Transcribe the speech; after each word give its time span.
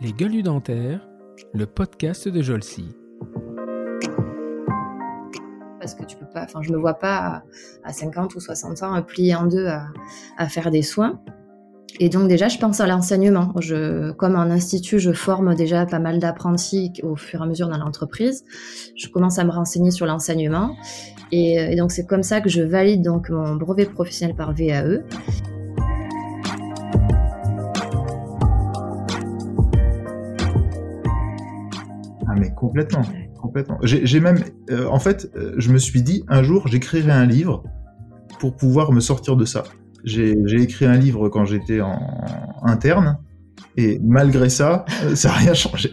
Les 0.00 0.12
gueules 0.12 0.42
dentaires, 0.42 1.06
le 1.52 1.66
podcast 1.66 2.26
de 2.28 2.40
Jolcy. 2.40 2.96
Parce 5.78 5.94
que 5.94 6.04
tu 6.04 6.16
peux 6.16 6.28
pas, 6.32 6.44
enfin, 6.44 6.60
je 6.62 6.72
me 6.72 6.78
vois 6.78 6.94
pas 6.94 7.42
à, 7.84 7.92
50 7.92 8.34
ou 8.34 8.40
60 8.40 8.82
ans 8.82 9.02
plier 9.02 9.34
en 9.34 9.46
deux 9.46 9.66
à, 9.66 10.48
faire 10.48 10.70
des 10.70 10.82
soins. 10.82 11.20
Et 11.98 12.08
donc 12.08 12.28
déjà, 12.28 12.48
je 12.48 12.58
pense 12.58 12.80
à 12.80 12.86
l'enseignement. 12.86 13.52
Comme 14.16 14.36
en 14.36 14.50
institut, 14.50 14.98
je 14.98 15.12
forme 15.12 15.54
déjà 15.54 15.84
pas 15.84 15.98
mal 15.98 16.18
d'apprentis 16.18 16.92
au 17.02 17.16
fur 17.16 17.40
et 17.40 17.44
à 17.44 17.46
mesure 17.46 17.68
dans 17.68 17.78
l'entreprise. 17.78 18.44
Je 18.96 19.08
commence 19.08 19.38
à 19.38 19.44
me 19.44 19.50
renseigner 19.50 19.90
sur 19.90 20.06
l'enseignement. 20.06 20.76
Et, 21.32 21.54
et, 21.56 21.76
donc 21.76 21.92
c'est 21.92 22.06
comme 22.06 22.22
ça 22.22 22.40
que 22.40 22.48
je 22.48 22.62
valide 22.62 23.02
donc 23.02 23.28
mon 23.28 23.54
brevet 23.56 23.86
professionnel 23.86 24.34
par 24.34 24.52
VAE. 24.52 25.02
Complètement, 32.60 33.02
complètement. 33.40 33.78
J'ai 33.82 34.20
même, 34.20 34.44
euh, 34.70 34.86
en 34.86 34.98
fait, 34.98 35.30
euh, 35.34 35.54
je 35.56 35.72
me 35.72 35.78
suis 35.78 36.02
dit 36.02 36.24
un 36.28 36.42
jour, 36.42 36.68
j'écrirai 36.68 37.10
un 37.10 37.24
livre 37.24 37.64
pour 38.38 38.54
pouvoir 38.54 38.92
me 38.92 39.00
sortir 39.00 39.34
de 39.34 39.46
ça. 39.46 39.64
J'ai 40.04 40.34
écrit 40.52 40.84
un 40.84 40.96
livre 40.96 41.30
quand 41.30 41.46
j'étais 41.46 41.80
en 41.80 41.98
interne, 42.62 43.18
et 43.78 43.98
malgré 44.02 44.50
ça, 44.50 44.84
euh, 45.04 45.14
ça 45.14 45.28
n'a 45.28 45.34
rien 45.36 45.54
changé. 45.54 45.90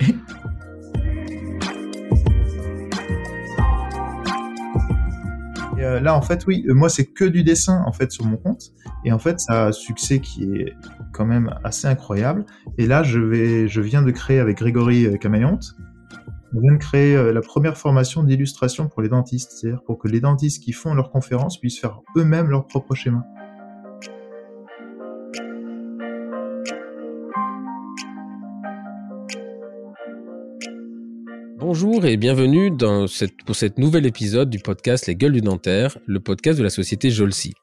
Là, 6.01 6.15
en 6.15 6.21
fait, 6.21 6.45
oui, 6.47 6.65
moi, 6.67 6.89
c'est 6.89 7.05
que 7.05 7.23
du 7.23 7.43
dessin, 7.43 7.81
en 7.87 7.93
fait, 7.93 8.11
sur 8.11 8.25
mon 8.25 8.35
compte. 8.35 8.73
Et 9.05 9.11
en 9.13 9.19
fait, 9.19 9.39
ça 9.39 9.63
a 9.63 9.67
un 9.69 9.71
succès 9.71 10.19
qui 10.19 10.43
est 10.43 10.75
quand 11.13 11.25
même 11.25 11.55
assez 11.63 11.87
incroyable. 11.87 12.45
Et 12.77 12.85
là, 12.87 13.03
je, 13.03 13.19
vais, 13.19 13.67
je 13.69 13.79
viens 13.79 14.03
de 14.03 14.11
créer 14.11 14.39
avec 14.39 14.57
Grégory 14.57 15.17
Camaillonte 15.17 15.75
on 16.55 16.61
vient 16.61 16.73
de 16.73 16.77
créer 16.77 17.15
euh, 17.15 17.33
la 17.33 17.41
première 17.41 17.77
formation 17.77 18.23
d'illustration 18.23 18.87
pour 18.87 19.01
les 19.01 19.09
dentistes, 19.09 19.51
c'est-à-dire 19.51 19.81
pour 19.83 19.97
que 19.97 20.07
les 20.07 20.21
dentistes 20.21 20.63
qui 20.63 20.71
font 20.71 20.93
leurs 20.93 21.09
conférences 21.09 21.59
puissent 21.59 21.79
faire 21.79 22.01
eux-mêmes 22.15 22.49
leur 22.49 22.67
propre 22.67 22.95
schéma. 22.95 23.23
Bonjour 31.59 32.05
et 32.05 32.15
bienvenue 32.15 32.71
pour 33.45 33.55
cet 33.55 33.77
nouvel 33.77 34.05
épisode 34.05 34.49
du 34.49 34.59
podcast 34.59 35.05
Les 35.07 35.15
Gueules 35.15 35.33
du 35.33 35.41
Dentaire, 35.41 35.97
le 36.05 36.21
podcast 36.21 36.57
de 36.57 36.63
la 36.63 36.69
société 36.69 37.09
Jolsi. 37.09 37.53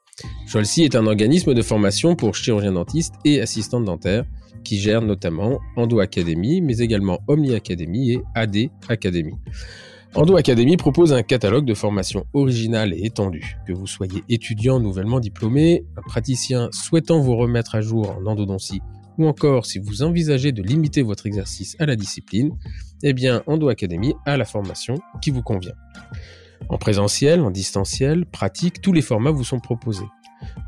Jolsi 0.46 0.84
est 0.84 0.94
un 0.94 1.06
organisme 1.06 1.54
de 1.54 1.62
formation 1.62 2.14
pour 2.14 2.34
chirurgiens 2.34 2.72
dentistes 2.72 3.14
et 3.24 3.40
assistants 3.40 3.80
dentaires 3.80 4.24
qui 4.64 4.78
gère 4.78 5.02
notamment 5.02 5.60
Endo 5.76 6.00
Academy, 6.00 6.60
mais 6.60 6.78
également 6.78 7.20
Omni 7.28 7.54
Academy 7.54 8.12
et 8.12 8.22
AD 8.34 8.70
Academy. 8.88 9.34
Endo 10.16 10.36
Academy 10.36 10.76
propose 10.76 11.12
un 11.12 11.22
catalogue 11.22 11.64
de 11.64 11.74
formations 11.74 12.24
originales 12.34 12.94
et 12.94 13.04
étendues. 13.04 13.56
Que 13.66 13.72
vous 13.72 13.86
soyez 13.86 14.22
étudiant 14.28 14.78
nouvellement 14.78 15.18
diplômé, 15.18 15.84
un 15.96 16.02
praticien 16.02 16.68
souhaitant 16.72 17.20
vous 17.20 17.36
remettre 17.36 17.74
à 17.74 17.80
jour 17.80 18.16
en 18.16 18.26
endodontie, 18.26 18.80
ou 19.18 19.26
encore 19.26 19.66
si 19.66 19.78
vous 19.78 20.02
envisagez 20.02 20.52
de 20.52 20.62
limiter 20.62 21.02
votre 21.02 21.26
exercice 21.26 21.76
à 21.80 21.86
la 21.86 21.96
discipline, 21.96 22.52
eh 23.02 23.12
bien 23.12 23.42
Endo 23.46 23.68
Academy 23.68 24.14
a 24.24 24.36
la 24.36 24.44
formation 24.44 24.94
qui 25.20 25.30
vous 25.30 25.42
convient. 25.42 25.74
En 26.68 26.78
présentiel, 26.78 27.40
en 27.40 27.50
distanciel, 27.50 28.24
pratique, 28.24 28.80
tous 28.80 28.92
les 28.92 29.02
formats 29.02 29.32
vous 29.32 29.44
sont 29.44 29.60
proposés. 29.60 30.06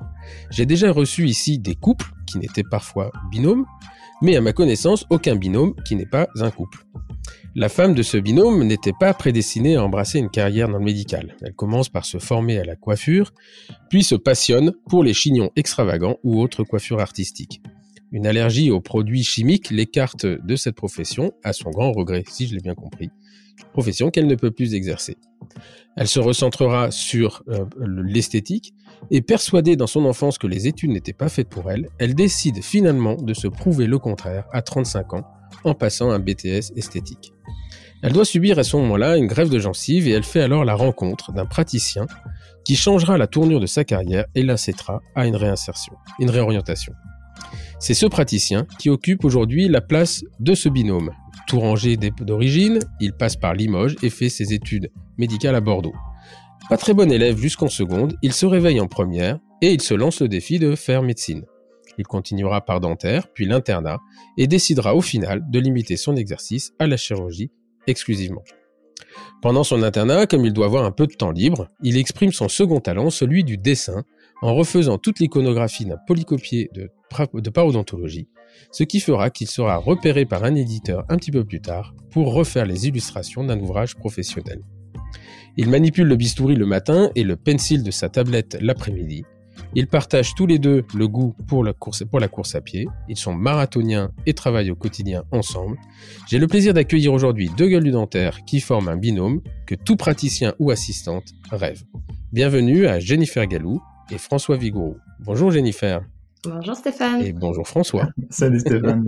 J'ai 0.50 0.66
déjà 0.66 0.92
reçu 0.92 1.26
ici 1.26 1.58
des 1.58 1.74
couples 1.74 2.10
qui 2.26 2.38
n'étaient 2.38 2.62
parfois 2.62 3.10
binômes, 3.30 3.64
mais 4.22 4.36
à 4.36 4.40
ma 4.40 4.52
connaissance, 4.52 5.04
aucun 5.10 5.36
binôme 5.36 5.74
qui 5.86 5.96
n'est 5.96 6.06
pas 6.06 6.28
un 6.40 6.50
couple. 6.50 6.86
La 7.58 7.70
femme 7.70 7.94
de 7.94 8.02
ce 8.02 8.18
binôme 8.18 8.64
n'était 8.64 8.92
pas 8.92 9.14
prédestinée 9.14 9.76
à 9.76 9.82
embrasser 9.82 10.18
une 10.18 10.28
carrière 10.28 10.68
dans 10.68 10.76
le 10.76 10.84
médical. 10.84 11.38
Elle 11.40 11.54
commence 11.54 11.88
par 11.88 12.04
se 12.04 12.18
former 12.18 12.58
à 12.58 12.64
la 12.64 12.76
coiffure, 12.76 13.32
puis 13.88 14.02
se 14.02 14.14
passionne 14.14 14.74
pour 14.90 15.02
les 15.02 15.14
chignons 15.14 15.50
extravagants 15.56 16.18
ou 16.22 16.38
autres 16.38 16.64
coiffures 16.64 17.00
artistiques. 17.00 17.62
Une 18.12 18.26
allergie 18.26 18.70
aux 18.70 18.82
produits 18.82 19.24
chimiques 19.24 19.70
l'écarte 19.70 20.26
de 20.26 20.54
cette 20.54 20.74
profession, 20.74 21.32
à 21.42 21.54
son 21.54 21.70
grand 21.70 21.92
regret, 21.92 22.24
si 22.28 22.46
je 22.46 22.54
l'ai 22.54 22.60
bien 22.60 22.74
compris, 22.74 23.08
profession 23.72 24.10
qu'elle 24.10 24.26
ne 24.26 24.34
peut 24.34 24.50
plus 24.50 24.74
exercer. 24.74 25.16
Elle 25.96 26.08
se 26.08 26.20
recentrera 26.20 26.90
sur 26.90 27.42
euh, 27.48 27.64
l'esthétique 28.04 28.74
et 29.10 29.22
persuadée 29.22 29.76
dans 29.76 29.86
son 29.86 30.04
enfance 30.04 30.36
que 30.36 30.46
les 30.46 30.66
études 30.66 30.90
n'étaient 30.90 31.14
pas 31.14 31.30
faites 31.30 31.48
pour 31.48 31.70
elle, 31.70 31.88
elle 31.98 32.14
décide 32.14 32.62
finalement 32.62 33.14
de 33.14 33.32
se 33.32 33.48
prouver 33.48 33.86
le 33.86 33.98
contraire 33.98 34.44
à 34.52 34.60
35 34.60 35.14
ans 35.14 35.24
en 35.64 35.74
passant 35.74 36.10
un 36.10 36.18
BTS 36.18 36.72
esthétique. 36.76 37.32
Elle 38.02 38.12
doit 38.12 38.24
subir 38.24 38.58
à 38.58 38.64
ce 38.64 38.76
moment-là 38.76 39.16
une 39.16 39.26
grève 39.26 39.48
de 39.48 39.58
gencives 39.58 40.06
et 40.06 40.12
elle 40.12 40.22
fait 40.22 40.42
alors 40.42 40.64
la 40.64 40.74
rencontre 40.74 41.32
d'un 41.32 41.46
praticien 41.46 42.06
qui 42.64 42.76
changera 42.76 43.16
la 43.16 43.26
tournure 43.26 43.60
de 43.60 43.66
sa 43.66 43.84
carrière 43.84 44.26
et 44.34 44.42
l'incitera 44.42 45.00
à 45.14 45.26
une 45.26 45.36
réinsertion, 45.36 45.94
une 46.18 46.30
réorientation. 46.30 46.92
C'est 47.78 47.94
ce 47.94 48.06
praticien 48.06 48.66
qui 48.78 48.90
occupe 48.90 49.24
aujourd'hui 49.24 49.68
la 49.68 49.80
place 49.80 50.24
de 50.40 50.54
ce 50.54 50.68
binôme. 50.68 51.10
Touranger 51.46 51.96
d'origine, 51.96 52.80
il 53.00 53.12
passe 53.12 53.36
par 53.36 53.54
Limoges 53.54 53.96
et 54.02 54.10
fait 54.10 54.28
ses 54.28 54.52
études 54.52 54.90
médicales 55.16 55.54
à 55.54 55.60
Bordeaux. 55.60 55.94
Pas 56.68 56.76
très 56.76 56.94
bon 56.94 57.10
élève 57.12 57.38
jusqu'en 57.38 57.68
seconde, 57.68 58.16
il 58.22 58.32
se 58.32 58.46
réveille 58.46 58.80
en 58.80 58.88
première 58.88 59.38
et 59.62 59.72
il 59.72 59.80
se 59.80 59.94
lance 59.94 60.20
le 60.20 60.28
défi 60.28 60.58
de 60.58 60.74
faire 60.74 61.02
médecine. 61.02 61.44
Il 61.98 62.06
continuera 62.06 62.64
par 62.64 62.80
dentaire, 62.80 63.28
puis 63.32 63.46
l'internat, 63.46 63.98
et 64.36 64.46
décidera 64.46 64.94
au 64.94 65.00
final 65.00 65.42
de 65.48 65.58
limiter 65.58 65.96
son 65.96 66.16
exercice 66.16 66.72
à 66.78 66.86
la 66.86 66.96
chirurgie 66.96 67.50
exclusivement. 67.86 68.42
Pendant 69.42 69.64
son 69.64 69.82
internat, 69.82 70.26
comme 70.26 70.44
il 70.44 70.52
doit 70.52 70.66
avoir 70.66 70.84
un 70.84 70.90
peu 70.90 71.06
de 71.06 71.14
temps 71.14 71.30
libre, 71.30 71.68
il 71.82 71.96
exprime 71.96 72.32
son 72.32 72.48
second 72.48 72.80
talent, 72.80 73.10
celui 73.10 73.44
du 73.44 73.58
dessin, 73.58 74.04
en 74.42 74.54
refaisant 74.54 74.98
toute 74.98 75.20
l'iconographie 75.20 75.86
d'un 75.86 75.98
polycopier 76.06 76.70
de, 76.74 76.90
parodontologie, 77.50 78.28
ce 78.70 78.84
qui 78.84 79.00
fera 79.00 79.30
qu'il 79.30 79.46
sera 79.46 79.76
repéré 79.76 80.26
par 80.26 80.44
un 80.44 80.54
éditeur 80.54 81.04
un 81.08 81.16
petit 81.16 81.30
peu 81.30 81.44
plus 81.44 81.60
tard 81.60 81.94
pour 82.10 82.34
refaire 82.34 82.66
les 82.66 82.88
illustrations 82.88 83.44
d'un 83.44 83.60
ouvrage 83.60 83.94
professionnel. 83.94 84.62
Il 85.56 85.70
manipule 85.70 86.08
le 86.08 86.16
bistouri 86.16 86.54
le 86.54 86.66
matin 86.66 87.10
et 87.14 87.22
le 87.22 87.36
pencil 87.36 87.82
de 87.82 87.90
sa 87.90 88.08
tablette 88.08 88.58
l'après-midi, 88.60 89.24
ils 89.76 89.86
partagent 89.86 90.34
tous 90.34 90.46
les 90.46 90.58
deux 90.58 90.84
le 90.94 91.06
goût 91.06 91.36
pour 91.46 91.62
la 91.62 91.74
course, 91.74 92.02
pour 92.02 92.18
la 92.18 92.28
course 92.28 92.54
à 92.54 92.62
pied. 92.62 92.88
Ils 93.10 93.18
sont 93.18 93.34
marathoniens 93.34 94.10
et 94.24 94.32
travaillent 94.32 94.70
au 94.70 94.74
quotidien 94.74 95.24
ensemble. 95.32 95.76
J'ai 96.28 96.38
le 96.38 96.46
plaisir 96.46 96.72
d'accueillir 96.72 97.12
aujourd'hui 97.12 97.50
deux 97.58 97.68
gueules 97.68 97.84
du 97.84 97.90
dentaire 97.90 98.42
qui 98.46 98.60
forment 98.60 98.88
un 98.88 98.96
binôme 98.96 99.42
que 99.66 99.74
tout 99.74 99.96
praticien 99.96 100.54
ou 100.58 100.70
assistante 100.70 101.26
rêve. 101.50 101.82
Bienvenue 102.32 102.86
à 102.86 103.00
Jennifer 103.00 103.46
Gallou 103.46 103.82
et 104.10 104.16
François 104.16 104.56
Vigourou. 104.56 104.96
Bonjour 105.20 105.50
Jennifer. 105.50 106.00
Bonjour 106.48 106.74
Stéphane. 106.74 107.22
Et 107.22 107.32
bonjour 107.34 107.68
François. 107.68 108.08
Salut 108.30 108.60
Stéphane. 108.60 109.04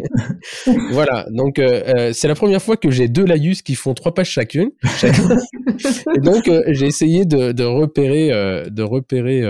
voilà, 0.91 1.25
donc 1.31 1.59
euh, 1.59 1.83
euh, 1.87 2.13
c'est 2.13 2.29
la 2.29 2.35
première 2.35 2.61
fois 2.61 2.77
que 2.77 2.91
j'ai 2.91 3.09
deux 3.09 3.25
laïus 3.25 3.63
qui 3.63 3.75
font 3.75 3.95
trois 3.95 4.13
pages 4.13 4.31
chacune. 4.31 4.71
et 5.03 6.21
donc 6.21 6.47
euh, 6.49 6.63
j'ai 6.69 6.87
essayé 6.87 7.25
de, 7.25 7.53
de 7.53 7.65
repérer, 7.65 8.29
de 8.71 8.83
repérer 8.83 9.43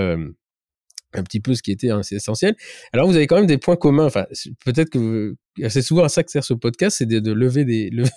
un 1.14 1.22
petit 1.22 1.40
peu 1.40 1.55
ce 1.55 1.62
qui 1.62 1.72
était 1.72 1.88
essentiel. 2.12 2.55
Alors 2.93 3.06
vous 3.06 3.16
avez 3.16 3.26
quand 3.26 3.37
même 3.37 3.46
des 3.46 3.58
points 3.58 3.76
communs. 3.76 4.06
Enfin, 4.06 4.26
peut-être 4.64 4.90
que 4.90 5.37
c'est 5.69 5.82
souvent 5.82 6.05
à 6.05 6.08
ça 6.08 6.22
que 6.22 6.31
sert 6.31 6.44
ce 6.44 6.55
podcast, 6.55 6.99
c'est 6.99 7.06
de, 7.06 7.32
lever 7.32 7.64
des 7.64 7.90
lever, 7.93 8.10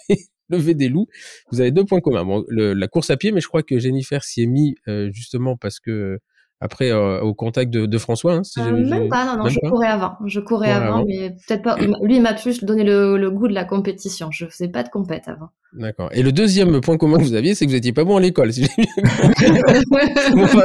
lever 0.49 0.75
des 0.75 0.89
loups. 0.89 1.07
Vous 1.51 1.61
avez 1.61 1.71
deux 1.71 1.85
points 1.85 2.01
communs. 2.01 2.25
Bon, 2.25 2.45
la 2.49 2.87
course 2.87 3.09
à 3.09 3.17
pied, 3.17 3.31
mais 3.31 3.41
je 3.41 3.47
crois 3.47 3.63
que 3.63 3.79
Jennifer 3.79 4.23
s'y 4.23 4.43
est 4.43 4.47
mis 4.47 4.75
euh, 4.87 5.09
justement 5.11 5.57
parce 5.57 5.79
que 5.79 6.19
après 6.61 6.91
au 6.91 7.33
contact 7.33 7.71
de, 7.71 7.97
François. 7.97 8.35
Hein, 8.35 8.71
même 8.71 9.09
pas, 9.09 9.25
non, 9.25 9.43
non, 9.43 9.49
je 9.49 9.59
courais 9.59 9.87
avant. 9.87 10.13
Je 10.25 10.39
courais 10.39 10.71
avant, 10.71 11.03
mais 11.05 11.31
peut-être 11.47 11.63
pas. 11.63 11.77
Lui, 11.77 12.15
il 12.15 12.21
m'a 12.21 12.33
plus 12.33 12.63
donné 12.63 12.83
le, 12.83 13.29
goût 13.31 13.47
de 13.47 13.53
la 13.53 13.65
compétition. 13.65 14.29
Je 14.31 14.45
faisais 14.45 14.69
pas 14.69 14.83
de 14.83 14.89
compète 14.89 15.27
avant. 15.27 15.49
D'accord. 15.73 16.09
Et 16.11 16.21
le 16.21 16.33
deuxième 16.33 16.81
point 16.81 16.97
commun 16.97 17.17
que 17.17 17.23
vous 17.23 17.33
aviez, 17.33 17.55
c'est 17.55 17.65
que 17.65 17.71
vous 17.71 17.77
étiez 17.77 17.93
pas 17.93 18.03
bon 18.03 18.17
à 18.17 18.19
l'école. 18.19 18.51
Si 18.51 18.63
en 18.67 18.67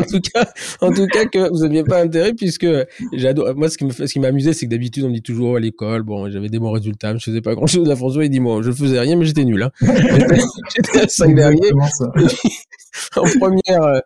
tout 0.02 0.20
cas, 0.20 0.44
en 0.81 0.90
tout 0.90 1.06
cas, 1.06 1.26
que 1.26 1.48
vous 1.50 1.62
aviez 1.62 1.84
pas 1.84 2.02
intérêt, 2.02 2.34
puisque 2.34 2.66
j'adore. 3.12 3.54
Moi, 3.54 3.70
ce 3.70 3.78
qui 3.78 3.84
me, 3.84 3.92
ce 3.92 4.04
qui 4.04 4.19
m'amusait, 4.19 4.52
c'est 4.52 4.66
que 4.66 4.70
d'habitude, 4.70 5.04
on 5.04 5.08
me 5.08 5.14
dit 5.14 5.22
toujours 5.22 5.56
à 5.56 5.60
l'école, 5.60 6.02
bon, 6.02 6.28
j'avais 6.28 6.49
des 6.49 6.58
bons 6.58 6.72
résultats, 6.72 7.12
mais 7.12 7.20
je 7.20 7.25
faisais 7.25 7.40
pas 7.40 7.54
grand 7.54 7.69
chose. 7.69 7.87
La 7.87 7.94
François, 7.94 8.25
il 8.25 8.31
dit, 8.31 8.40
moi, 8.40 8.60
je 8.62 8.72
faisais 8.72 8.99
rien, 8.99 9.14
mais 9.14 9.26
j'étais 9.26 9.44
nul. 9.44 9.62
Hein. 9.62 9.70
j'étais 9.81 11.00
à 11.02 11.08
5 11.08 11.37
derniers. 11.37 11.70
en 13.16 13.22
première, 13.38 13.82
euh, 13.82 14.00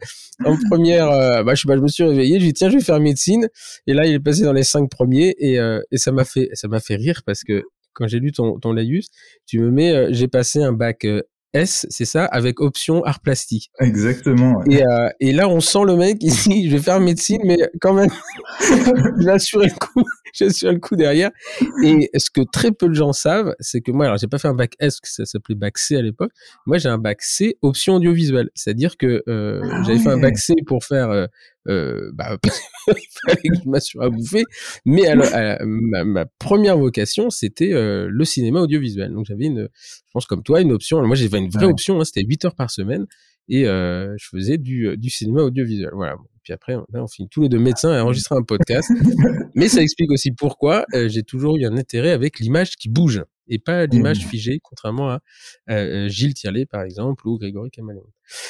en 0.45 0.57
première, 0.69 1.11
euh, 1.11 1.43
bah, 1.43 1.55
je 1.55 1.63
sais 1.63 1.69
pas, 1.69 1.80
je 1.81 1.83
me 1.83 1.89
suis 1.89 2.05
réveillé, 2.05 2.39
je 2.39 2.45
dit 2.47 2.53
tiens, 2.53 2.69
je 2.69 2.77
vais 2.77 2.85
faire 2.85 3.01
médecine. 3.01 3.49
Et 3.87 3.95
là, 3.95 4.07
il 4.07 4.15
est 4.15 4.21
passé 4.21 4.43
dans 4.43 4.53
les 4.53 4.63
cinq 4.63 4.91
premiers 4.91 5.35
et, 5.39 5.59
euh, 5.59 5.81
et 5.91 5.99
ça 5.99 6.13
m'a 6.13 6.25
fait, 6.25 6.49
ça 6.53 6.69
m'a 6.69 6.81
fait 6.81 6.97
rire 6.97 7.23
parce 7.25 7.43
que 7.43 7.65
quand 7.93 8.07
j'ai 8.07 8.21
lu 8.21 8.33
ton, 8.33 8.59
ton 8.59 8.73
laïus, 8.73 9.09
tu 9.47 9.59
me 9.61 9.71
mets, 9.71 9.93
euh, 9.93 10.09
j'ai 10.13 10.29
passé 10.29 10.63
un 10.63 10.73
bac 10.73 11.05
euh, 11.05 11.23
S, 11.53 11.85
c'est 11.91 12.05
ça, 12.05 12.27
avec 12.27 12.61
option 12.61 13.03
art 13.03 13.21
plastique. 13.21 13.71
Exactement. 13.81 14.63
Et, 14.67 14.87
euh, 14.87 15.09
et, 15.19 15.33
là, 15.33 15.49
on 15.49 15.59
sent 15.59 15.81
le 15.85 15.97
mec 15.97 16.23
ici, 16.23 16.69
je 16.69 16.77
vais 16.77 16.83
faire 16.83 17.01
médecine, 17.01 17.41
mais 17.45 17.57
quand 17.81 17.93
même, 17.93 18.11
j'ai 19.21 19.31
assuré 19.31 19.67
le 19.67 19.73
coup, 19.73 20.05
j'ai 20.33 20.47
le 20.47 20.79
coup 20.79 20.95
derrière. 20.95 21.31
Et 21.83 22.09
ce 22.17 22.31
que 22.31 22.43
très 22.53 22.71
peu 22.71 22.89
de 22.89 22.95
gens 22.95 23.13
savent, 23.13 23.55
c'est 23.59 23.81
que 23.81 23.91
moi, 23.91 24.07
alors 24.07 24.19
j'ai 24.19 24.29
pas 24.29 24.39
fait 24.39 24.47
un 24.47 24.55
bac 24.55 24.75
S, 24.79 24.99
ça 25.03 25.25
s'appelait 25.27 25.57
bac 25.57 25.77
C 25.79 25.97
à 25.97 26.03
l'époque. 26.03 26.31
Moi, 26.67 26.79
j'ai 26.79 26.89
un 26.89 26.99
bac 26.99 27.21
C 27.21 27.57
option 27.63 27.97
audiovisuelle, 27.97 28.51
c'est-à-dire 28.55 28.97
que 28.97 29.25
euh, 29.29 29.61
ah 29.65 29.83
j'avais 29.85 29.99
fait 29.99 30.11
un 30.11 30.21
bac 30.21 30.39
C 30.39 30.55
pour 30.67 30.85
faire 30.85 31.11
euh, 31.11 31.27
euh, 31.69 32.11
bah, 32.15 32.39
il 32.89 32.95
fallait 33.27 33.43
que 33.43 33.63
je 33.63 33.69
m'assure 33.69 34.03
à 34.03 34.11
bouffer. 34.11 34.45
Mais 34.85 35.07
alors, 35.07 35.29
ma, 35.65 36.27
première 36.27 36.79
vocation, 36.79 37.31
c'était 37.31 37.73
euh, 37.73 38.09
le 38.11 38.25
cinéma 38.25 38.61
audiovisuel. 38.61 39.13
Donc 39.13 39.27
j'avais 39.27 39.47
une, 39.47 39.69
je 39.75 40.11
pense 40.13 40.27
comme 40.27 40.43
toi, 40.43 40.61
une 40.61 40.73
option. 40.73 41.05
moi, 41.07 41.17
j'avais 41.17 41.39
une 41.39 41.51
vraie 41.51 41.67
option. 41.67 42.01
Hein, 42.01 42.05
c'était 42.05 42.23
8 42.23 42.47
heures 42.47 42.55
par 42.55 42.71
semaine 42.71 43.07
et 43.49 43.67
euh, 43.67 44.15
je 44.19 44.29
faisais 44.29 44.59
du, 44.59 44.89
euh, 44.89 44.97
du 44.97 45.11
cinéma 45.11 45.43
audiovisuel. 45.43 45.91
Voilà. 45.95 46.17
Puis 46.43 46.53
après, 46.53 46.75
on, 46.77 46.87
on 46.95 47.07
finit 47.07 47.29
tous 47.29 47.43
les 47.43 47.49
deux 47.49 47.59
médecins 47.59 47.93
à 47.93 48.03
enregistrer 48.03 48.37
un 48.37 48.43
podcast. 48.43 48.91
Mais 49.55 49.69
ça 49.69 49.83
explique 49.83 50.11
aussi 50.11 50.33
pourquoi 50.33 50.87
j'ai 50.93 51.23
toujours 51.23 51.57
eu 51.57 51.65
un 51.65 51.77
intérêt 51.77 52.11
avec 52.11 52.39
l'image 52.39 52.77
qui 52.77 52.89
bouge 52.89 53.23
et 53.51 53.59
pas 53.59 53.85
l'image 53.87 54.25
mmh. 54.25 54.29
figée, 54.29 54.61
contrairement 54.63 55.11
à 55.11 55.21
euh, 55.69 56.09
Gilles 56.09 56.35
Tierlet, 56.35 56.65
par 56.65 56.83
exemple, 56.83 57.27
ou 57.29 57.37
Grégory 57.37 57.71
Camaleon. 57.71 58.07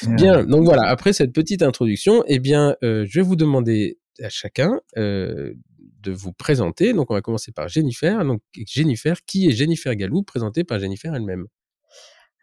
Bien, 0.07 0.45
donc 0.45 0.63
voilà, 0.63 0.83
après 0.83 1.11
cette 1.11 1.33
petite 1.33 1.63
introduction, 1.63 2.23
eh 2.27 2.39
bien, 2.39 2.75
euh, 2.83 3.05
je 3.09 3.19
vais 3.19 3.25
vous 3.25 3.35
demander 3.35 3.97
à 4.21 4.29
chacun 4.29 4.79
euh, 4.97 5.53
de 6.01 6.11
vous 6.11 6.31
présenter. 6.31 6.93
Donc, 6.93 7.09
on 7.09 7.15
va 7.15 7.21
commencer 7.21 7.51
par 7.51 7.67
Jennifer. 7.67 8.23
Donc, 8.23 8.41
Jennifer, 8.67 9.17
qui 9.25 9.47
est 9.47 9.51
Jennifer 9.51 9.95
Galou, 9.95 10.21
présentée 10.21 10.63
par 10.63 10.79
Jennifer 10.79 11.13
elle-même? 11.13 11.47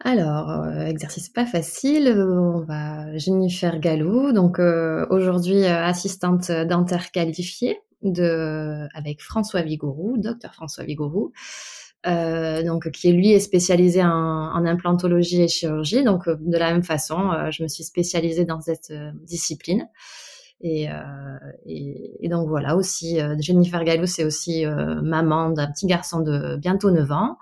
Alors, 0.00 0.64
exercice 0.78 1.28
pas 1.28 1.44
facile, 1.44 2.08
on 2.08 2.61
va 2.64 3.16
Jennifer 3.19 3.81
Galou, 3.81 4.32
donc 4.32 4.61
aujourd'hui 4.61 5.64
assistante 5.64 6.52
dentaire 6.52 7.11
qualifiée 7.11 7.78
de, 8.02 8.87
avec 8.96 9.20
François 9.22 9.62
Vigourou, 9.62 10.16
docteur 10.19 10.54
François 10.54 10.84
Vigourou. 10.84 11.32
Euh, 12.06 12.62
donc 12.62 12.90
qui 12.92 13.12
lui 13.12 13.32
est 13.32 13.40
spécialisé 13.40 14.04
en, 14.04 14.08
en, 14.08 14.64
implantologie 14.64 15.42
et 15.42 15.48
chirurgie. 15.48 16.04
Donc 16.04 16.28
de 16.28 16.56
la 16.56 16.72
même 16.72 16.84
façon, 16.84 17.32
euh, 17.32 17.50
je 17.50 17.64
me 17.64 17.68
suis 17.68 17.82
spécialisée 17.82 18.44
dans 18.44 18.60
cette 18.60 18.90
euh, 18.92 19.10
discipline. 19.24 19.88
Et, 20.60 20.88
et, 21.66 22.16
et, 22.20 22.28
donc 22.28 22.48
voilà 22.48 22.74
aussi, 22.74 23.20
Jennifer 23.38 23.84
Gallo, 23.84 24.06
c'est 24.06 24.24
aussi 24.24 24.64
maman 24.66 25.50
d'un 25.50 25.70
petit 25.70 25.86
garçon 25.86 26.18
de 26.18 26.56
bientôt 26.56 26.90
9 26.90 27.12
ans. 27.12 27.38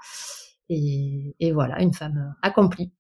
Et, 0.69 1.35
et 1.41 1.51
voilà, 1.51 1.81
une 1.81 1.95
femme 1.95 2.35
accomplie. 2.43 2.93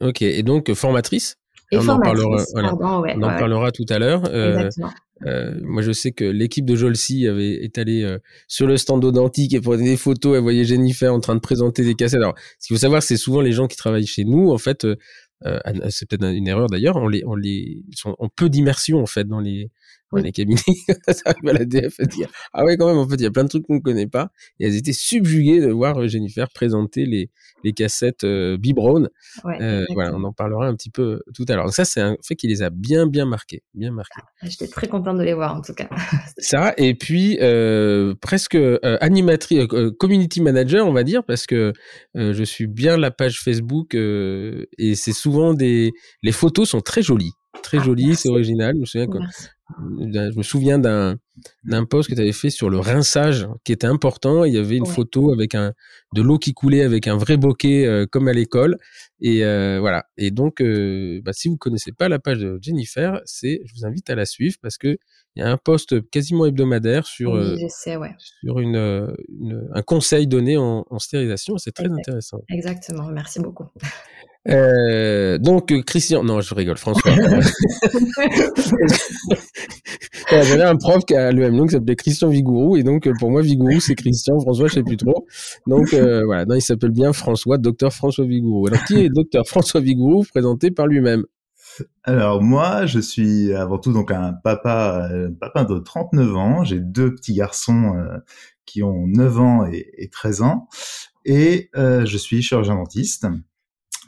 Ok, 0.00 0.22
et 0.22 0.44
donc 0.44 0.72
formatrice? 0.74 1.38
Et 1.72 1.78
on 1.78 1.88
en 1.88 1.98
parlera, 1.98 2.44
on 2.54 3.22
en 3.24 3.36
parlera 3.36 3.72
tout 3.72 3.86
à 3.88 3.98
l'heure. 3.98 4.22
Euh, 5.24 5.54
moi, 5.62 5.82
je 5.82 5.92
sais 5.92 6.12
que 6.12 6.24
l'équipe 6.24 6.66
de 6.66 6.76
Jolsi 6.76 7.26
avait 7.26 7.64
est 7.64 7.78
allée 7.78 8.02
euh, 8.02 8.18
sur 8.48 8.66
le 8.66 8.76
stand 8.76 9.00
d'Odantique 9.00 9.54
et 9.54 9.60
prenait 9.60 9.84
des 9.84 9.96
photos. 9.96 10.36
Elle 10.36 10.42
voyait 10.42 10.64
Jennifer 10.64 11.12
en 11.12 11.20
train 11.20 11.34
de 11.34 11.40
présenter 11.40 11.84
des 11.84 11.94
cassettes. 11.94 12.20
Alors, 12.20 12.34
ce 12.58 12.66
qu'il 12.66 12.76
faut 12.76 12.80
savoir, 12.80 13.02
c'est 13.02 13.16
souvent 13.16 13.40
les 13.40 13.52
gens 13.52 13.66
qui 13.66 13.76
travaillent 13.76 14.06
chez 14.06 14.24
nous, 14.24 14.50
en 14.50 14.58
fait, 14.58 14.84
euh, 14.84 14.96
euh 15.46 15.58
c'est 15.90 16.08
peut-être 16.08 16.24
une 16.24 16.48
erreur 16.48 16.68
d'ailleurs, 16.68 16.96
on 16.96 17.08
les, 17.08 17.22
on 17.26 17.34
les, 17.34 17.82
sont 17.92 18.16
peu 18.36 18.48
d'immersion 18.48 19.00
en 19.00 19.06
fait 19.06 19.24
dans 19.24 19.40
les, 19.40 19.70
dans 20.12 20.18
les 20.18 20.32
cabinets. 20.32 20.60
ça 21.08 21.22
arrive 21.26 21.48
à 21.48 21.52
la 21.52 21.64
DF 21.64 22.00
à 22.00 22.04
dire 22.04 22.28
ah 22.52 22.64
ouais 22.64 22.76
quand 22.76 22.86
même 22.86 22.98
en 22.98 23.08
fait 23.08 23.16
il 23.16 23.22
y 23.22 23.26
a 23.26 23.30
plein 23.30 23.44
de 23.44 23.48
trucs 23.48 23.66
qu'on 23.66 23.76
ne 23.76 23.80
connaît 23.80 24.06
pas. 24.06 24.30
Et 24.60 24.66
elles 24.66 24.76
étaient 24.76 24.92
subjuguées 24.92 25.60
de 25.60 25.70
voir 25.70 26.06
Jennifer 26.08 26.48
présenter 26.54 27.06
les, 27.06 27.30
les 27.64 27.72
cassettes 27.72 28.24
euh, 28.24 28.56
Brown. 28.58 29.08
Euh, 29.60 29.84
voilà, 29.94 30.14
on 30.14 30.24
en 30.24 30.32
parlera 30.32 30.66
un 30.66 30.74
petit 30.74 30.90
peu 30.90 31.20
tout 31.34 31.44
à 31.48 31.54
l'heure. 31.54 31.64
Donc 31.64 31.74
ça, 31.74 31.84
c'est 31.84 32.00
un 32.00 32.16
fait 32.22 32.36
qui 32.36 32.48
les 32.48 32.62
a 32.62 32.70
bien, 32.70 33.06
bien 33.06 33.26
marqués, 33.26 33.62
bien 33.74 33.90
marqués. 33.90 34.20
Ah, 34.42 34.48
j'étais 34.48 34.66
très 34.66 34.88
contente 34.88 35.18
de 35.18 35.22
les 35.22 35.34
voir 35.34 35.56
en 35.56 35.60
tout 35.60 35.74
cas. 35.74 35.88
ça, 36.38 36.74
et 36.76 36.94
puis 36.94 37.38
euh, 37.40 38.14
presque 38.20 38.54
euh, 38.54 38.78
animatrice, 39.00 39.66
euh, 39.72 39.90
community 39.98 40.40
manager, 40.40 40.86
on 40.86 40.92
va 40.92 41.04
dire, 41.04 41.24
parce 41.24 41.46
que 41.46 41.72
je 42.14 42.42
suis 42.44 42.66
bien 42.66 42.96
la 42.96 43.10
page 43.10 43.40
Facebook 43.40 43.94
et 43.94 44.94
c'est 44.94 45.12
souvent 45.12 45.54
des, 45.54 45.92
les 46.22 46.32
photos 46.32 46.70
sont 46.70 46.80
très 46.80 47.02
jolies 47.02 47.32
très 47.62 47.78
ah, 47.78 47.84
jolies, 47.84 48.16
c'est 48.16 48.28
original. 48.28 48.74
Je 48.74 48.80
me 48.80 48.86
souviens 48.86 49.06
que 49.06 49.18
je 49.78 50.36
me 50.38 50.42
souviens 50.42 50.78
d'un 50.78 51.16
d'un 51.64 51.84
post 51.84 52.08
que 52.08 52.14
tu 52.14 52.20
avais 52.20 52.32
fait 52.32 52.50
sur 52.50 52.70
le 52.70 52.78
rinçage 52.78 53.48
qui 53.64 53.72
était 53.72 53.86
important. 53.86 54.44
Il 54.44 54.54
y 54.54 54.58
avait 54.58 54.76
une 54.76 54.86
photo 54.86 55.32
avec 55.32 55.54
un 55.54 55.72
de 56.14 56.22
l'eau 56.22 56.38
qui 56.38 56.54
coulait 56.54 56.82
avec 56.82 57.08
un 57.08 57.16
vrai 57.16 57.36
bokeh 57.36 57.86
euh, 57.86 58.06
comme 58.06 58.28
à 58.28 58.32
l'école. 58.32 58.78
Et 59.20 59.44
euh, 59.44 59.78
voilà. 59.80 60.06
Et 60.16 60.30
donc, 60.30 60.60
euh, 60.60 61.20
bah, 61.24 61.32
si 61.34 61.48
vous 61.48 61.56
connaissez 61.56 61.92
pas 61.92 62.08
la 62.08 62.18
page 62.18 62.38
de 62.38 62.58
Jennifer, 62.62 63.20
c'est 63.24 63.60
je 63.64 63.74
vous 63.74 63.84
invite 63.84 64.08
à 64.08 64.14
la 64.14 64.24
suivre 64.24 64.56
parce 64.62 64.78
que 64.78 64.96
il 65.34 65.40
y 65.40 65.42
a 65.42 65.50
un 65.50 65.58
post 65.58 66.08
quasiment 66.10 66.46
hebdomadaire 66.46 67.06
sur 67.06 67.38
sur 67.68 68.58
une, 68.58 69.14
un 69.74 69.82
conseil 69.82 70.26
donné 70.26 70.56
en, 70.56 70.86
en 70.88 70.98
stérilisation. 70.98 71.58
C'est 71.58 71.72
très 71.72 71.90
intéressant. 71.90 72.40
Exactement. 72.48 73.08
Merci 73.08 73.40
beaucoup. 73.40 73.66
Euh, 74.48 75.38
donc 75.38 75.72
Christian, 75.84 76.22
non, 76.22 76.40
je 76.40 76.54
rigole, 76.54 76.76
François. 76.76 77.10
J'avais 80.30 80.62
un 80.62 80.76
prof 80.76 81.04
qui 81.04 81.14
a 81.14 81.32
le 81.32 81.50
même 81.50 81.66
qui 81.66 81.72
s'appelait 81.72 81.96
Christian 81.96 82.28
Vigourou 82.28 82.76
et 82.76 82.82
donc 82.82 83.08
pour 83.18 83.30
moi 83.30 83.42
Vigourou 83.42 83.80
c'est 83.80 83.94
Christian, 83.94 84.38
François 84.40 84.68
je 84.68 84.74
sais 84.74 84.82
plus 84.82 84.96
trop. 84.96 85.26
Donc 85.66 85.92
euh, 85.94 86.22
voilà, 86.24 86.44
non, 86.44 86.54
il 86.54 86.62
s'appelle 86.62 86.90
bien 86.90 87.12
François, 87.12 87.58
docteur 87.58 87.92
François 87.92 88.24
Vigourou. 88.24 88.66
Alors 88.68 88.84
qui 88.84 88.96
est 88.96 89.08
docteur 89.08 89.46
François 89.46 89.80
Vigourou 89.80 90.24
présenté 90.24 90.70
par 90.70 90.86
lui-même 90.86 91.24
alors 92.04 92.42
moi, 92.42 92.86
je 92.86 93.00
suis 93.00 93.52
avant 93.52 93.78
tout 93.78 93.92
donc 93.92 94.10
un 94.10 94.32
papa, 94.32 95.10
euh, 95.12 95.28
papa 95.38 95.64
de 95.64 95.78
39 95.78 96.36
ans. 96.36 96.64
J'ai 96.64 96.80
deux 96.80 97.14
petits 97.14 97.34
garçons 97.34 97.94
euh, 97.96 98.16
qui 98.64 98.82
ont 98.82 99.06
9 99.06 99.40
ans 99.40 99.66
et, 99.66 99.86
et 99.98 100.08
13 100.08 100.40
ans, 100.40 100.68
et 101.26 101.68
euh, 101.76 102.06
je 102.06 102.16
suis 102.16 102.40
chirurgien 102.40 102.76
dentiste 102.76 103.26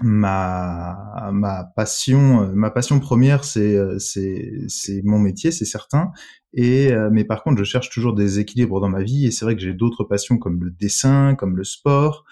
ma 0.00 1.30
ma 1.32 1.64
passion 1.76 2.42
euh, 2.42 2.52
ma 2.54 2.70
passion 2.70 3.00
première 3.00 3.44
c'est 3.44 3.76
euh, 3.76 3.98
c'est 3.98 4.52
c'est 4.68 5.02
mon 5.04 5.18
métier 5.18 5.50
c'est 5.50 5.64
certain. 5.64 6.12
Et 6.54 6.92
euh, 6.92 7.10
mais 7.12 7.24
par 7.24 7.42
contre 7.42 7.58
je 7.58 7.64
cherche 7.64 7.90
toujours 7.90 8.14
des 8.14 8.38
équilibres 8.38 8.80
dans 8.80 8.88
ma 8.88 9.02
vie 9.02 9.26
et 9.26 9.30
c'est 9.30 9.44
vrai 9.44 9.54
que 9.56 9.62
j'ai 9.62 9.74
d'autres 9.74 10.04
passions 10.04 10.38
comme 10.38 10.62
le 10.62 10.70
dessin 10.70 11.34
comme 11.34 11.56
le 11.56 11.64
sport 11.64 12.24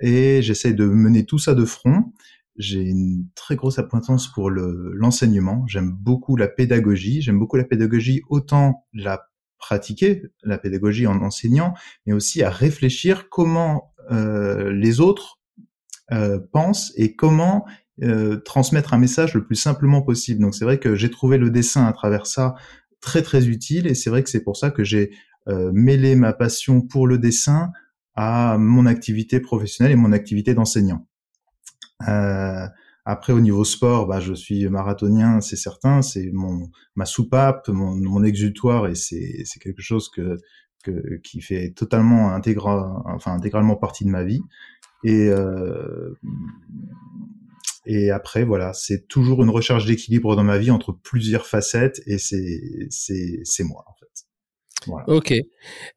et 0.00 0.42
j'essaie 0.42 0.74
de 0.74 0.86
mener 0.86 1.24
tout 1.24 1.38
ça 1.38 1.54
de 1.54 1.64
front. 1.64 2.12
J'ai 2.56 2.82
une 2.82 3.26
très 3.34 3.56
grosse 3.56 3.78
appointance 3.78 4.28
pour 4.32 4.48
le 4.48 4.92
l'enseignement. 4.94 5.64
J'aime 5.66 5.90
beaucoup 5.90 6.36
la 6.36 6.46
pédagogie. 6.46 7.20
J'aime 7.20 7.38
beaucoup 7.38 7.56
la 7.56 7.64
pédagogie 7.64 8.22
autant 8.28 8.86
la 8.92 9.28
pratiquer 9.58 10.22
la 10.42 10.58
pédagogie 10.58 11.06
en 11.06 11.22
enseignant 11.22 11.74
mais 12.04 12.12
aussi 12.12 12.42
à 12.42 12.50
réfléchir 12.50 13.30
comment 13.30 13.94
euh, 14.10 14.72
les 14.72 15.00
autres 15.00 15.38
euh, 16.12 16.38
pense 16.52 16.92
et 16.96 17.14
comment 17.14 17.64
euh, 18.02 18.38
transmettre 18.38 18.92
un 18.92 18.98
message 18.98 19.34
le 19.34 19.44
plus 19.44 19.54
simplement 19.54 20.02
possible. 20.02 20.40
Donc 20.40 20.54
c'est 20.54 20.64
vrai 20.64 20.78
que 20.78 20.96
j'ai 20.96 21.10
trouvé 21.10 21.38
le 21.38 21.50
dessin 21.50 21.86
à 21.86 21.92
travers 21.92 22.26
ça 22.26 22.56
très 23.00 23.22
très 23.22 23.46
utile 23.46 23.86
et 23.86 23.94
c'est 23.94 24.10
vrai 24.10 24.24
que 24.24 24.30
c'est 24.30 24.42
pour 24.42 24.56
ça 24.56 24.70
que 24.70 24.82
j'ai 24.82 25.12
euh, 25.46 25.70
mêlé 25.72 26.16
ma 26.16 26.32
passion 26.32 26.80
pour 26.80 27.06
le 27.06 27.18
dessin 27.18 27.70
à 28.16 28.56
mon 28.58 28.86
activité 28.86 29.38
professionnelle 29.38 29.92
et 29.92 29.96
mon 29.96 30.10
activité 30.10 30.54
d'enseignant. 30.54 31.06
Euh, 32.08 32.66
après, 33.04 33.32
au 33.32 33.40
niveau 33.40 33.64
sport, 33.64 34.06
bah, 34.06 34.18
je 34.18 34.32
suis 34.32 34.68
marathonien, 34.68 35.40
c'est 35.40 35.56
certain, 35.56 36.02
c'est 36.02 36.30
mon 36.32 36.70
ma 36.96 37.04
soupape, 37.04 37.68
mon, 37.68 37.94
mon 37.94 38.24
exutoire, 38.24 38.88
et 38.88 38.94
c'est 38.94 39.42
c'est 39.44 39.60
quelque 39.60 39.82
chose 39.82 40.08
que, 40.08 40.38
que 40.82 41.20
qui 41.22 41.42
fait 41.42 41.72
totalement 41.72 42.32
intégral, 42.32 42.82
enfin 43.04 43.32
intégralement 43.34 43.76
partie 43.76 44.04
de 44.04 44.10
ma 44.10 44.24
vie. 44.24 44.40
Et, 45.04 45.28
euh, 45.28 46.16
Et 47.86 48.10
après, 48.10 48.44
voilà, 48.44 48.72
c'est 48.72 49.06
toujours 49.08 49.42
une 49.42 49.50
recherche 49.50 49.84
d'équilibre 49.84 50.36
dans 50.36 50.44
ma 50.44 50.58
vie 50.58 50.70
entre 50.70 50.92
plusieurs 50.92 51.46
facettes 51.46 52.00
et 52.06 52.16
c'est 52.18 52.60
c'est 52.90 53.40
c'est 53.44 53.64
moi 53.64 53.84
en 53.86 53.92
fait. 54.00 54.04
Voilà. 54.86 55.08
Ok. 55.08 55.34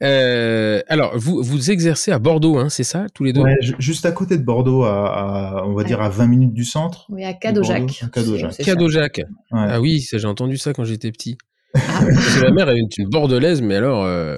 Euh, 0.02 0.82
alors, 0.88 1.18
vous, 1.18 1.42
vous 1.44 1.72
exercez 1.72 2.12
à 2.12 2.20
Bordeaux, 2.20 2.58
hein, 2.58 2.70
c'est 2.70 2.84
ça, 2.86 3.08
tous 3.14 3.24
les 3.26 3.34
deux? 3.34 3.42
Ouais, 3.42 3.56
Juste 3.80 4.06
à 4.06 4.12
côté 4.14 4.38
de 4.38 4.44
Bordeaux, 4.44 4.84
à, 4.84 5.60
à, 5.60 5.66
on 5.66 5.74
va 5.74 5.84
dire 5.84 6.02
à 6.02 6.10
20 6.10 6.28
minutes 6.28 6.54
du 6.54 6.64
centre. 6.64 7.06
Oui, 7.10 7.26
à 7.26 7.34
Cadojac. 7.34 8.04
Cadojac. 8.14 8.58
Cadojac. 8.58 9.18
Ouais. 9.18 9.26
Ah 9.52 9.82
oui, 9.82 10.08
j'ai 10.10 10.26
entendu 10.26 10.58
ça 10.58 10.72
quand 10.74 10.86
j'étais 10.86 11.12
petit. 11.12 11.38
Ah. 11.76 12.02
ma 12.44 12.52
mère 12.52 12.70
est 12.70 12.78
une, 12.78 12.88
une 12.98 13.10
bordelaise, 13.10 13.62
mais 13.62 13.76
alors, 13.76 14.06
euh, 14.06 14.38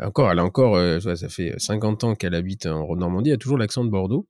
encore, 0.00 0.30
elle 0.30 0.38
a 0.38 0.44
encore, 0.44 0.76
euh, 0.76 1.00
ça 1.00 1.28
fait 1.28 1.54
50 1.56 2.04
ans 2.04 2.14
qu'elle 2.14 2.34
habite 2.34 2.66
en 2.66 2.94
Normandie, 2.96 3.30
elle 3.30 3.34
a 3.34 3.38
toujours 3.38 3.58
l'accent 3.58 3.84
de 3.84 3.90
Bordeaux. 3.90 4.26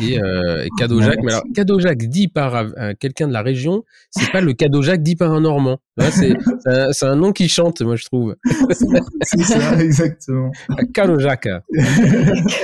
Et, 0.00 0.20
euh, 0.20 0.64
et 0.64 0.68
mais 1.24 1.32
alors 1.32 1.42
Cadeau-Jacques 1.54 2.06
dit 2.06 2.28
par 2.28 2.54
euh, 2.54 2.92
quelqu'un 2.98 3.26
de 3.26 3.32
la 3.32 3.42
région, 3.42 3.84
c'est 4.10 4.30
pas 4.30 4.40
le 4.40 4.52
Cadeau-Jacques 4.52 5.02
dit 5.02 5.16
par 5.16 5.32
un 5.32 5.40
Normand. 5.40 5.78
C'est 6.10 6.36
un, 6.66 6.90
un, 7.02 7.16
nom 7.16 7.32
qui 7.32 7.48
chante, 7.48 7.80
moi 7.80 7.96
je 7.96 8.04
trouve. 8.04 8.36
C'est 9.22 9.42
ça, 9.42 9.82
exactement. 9.82 10.52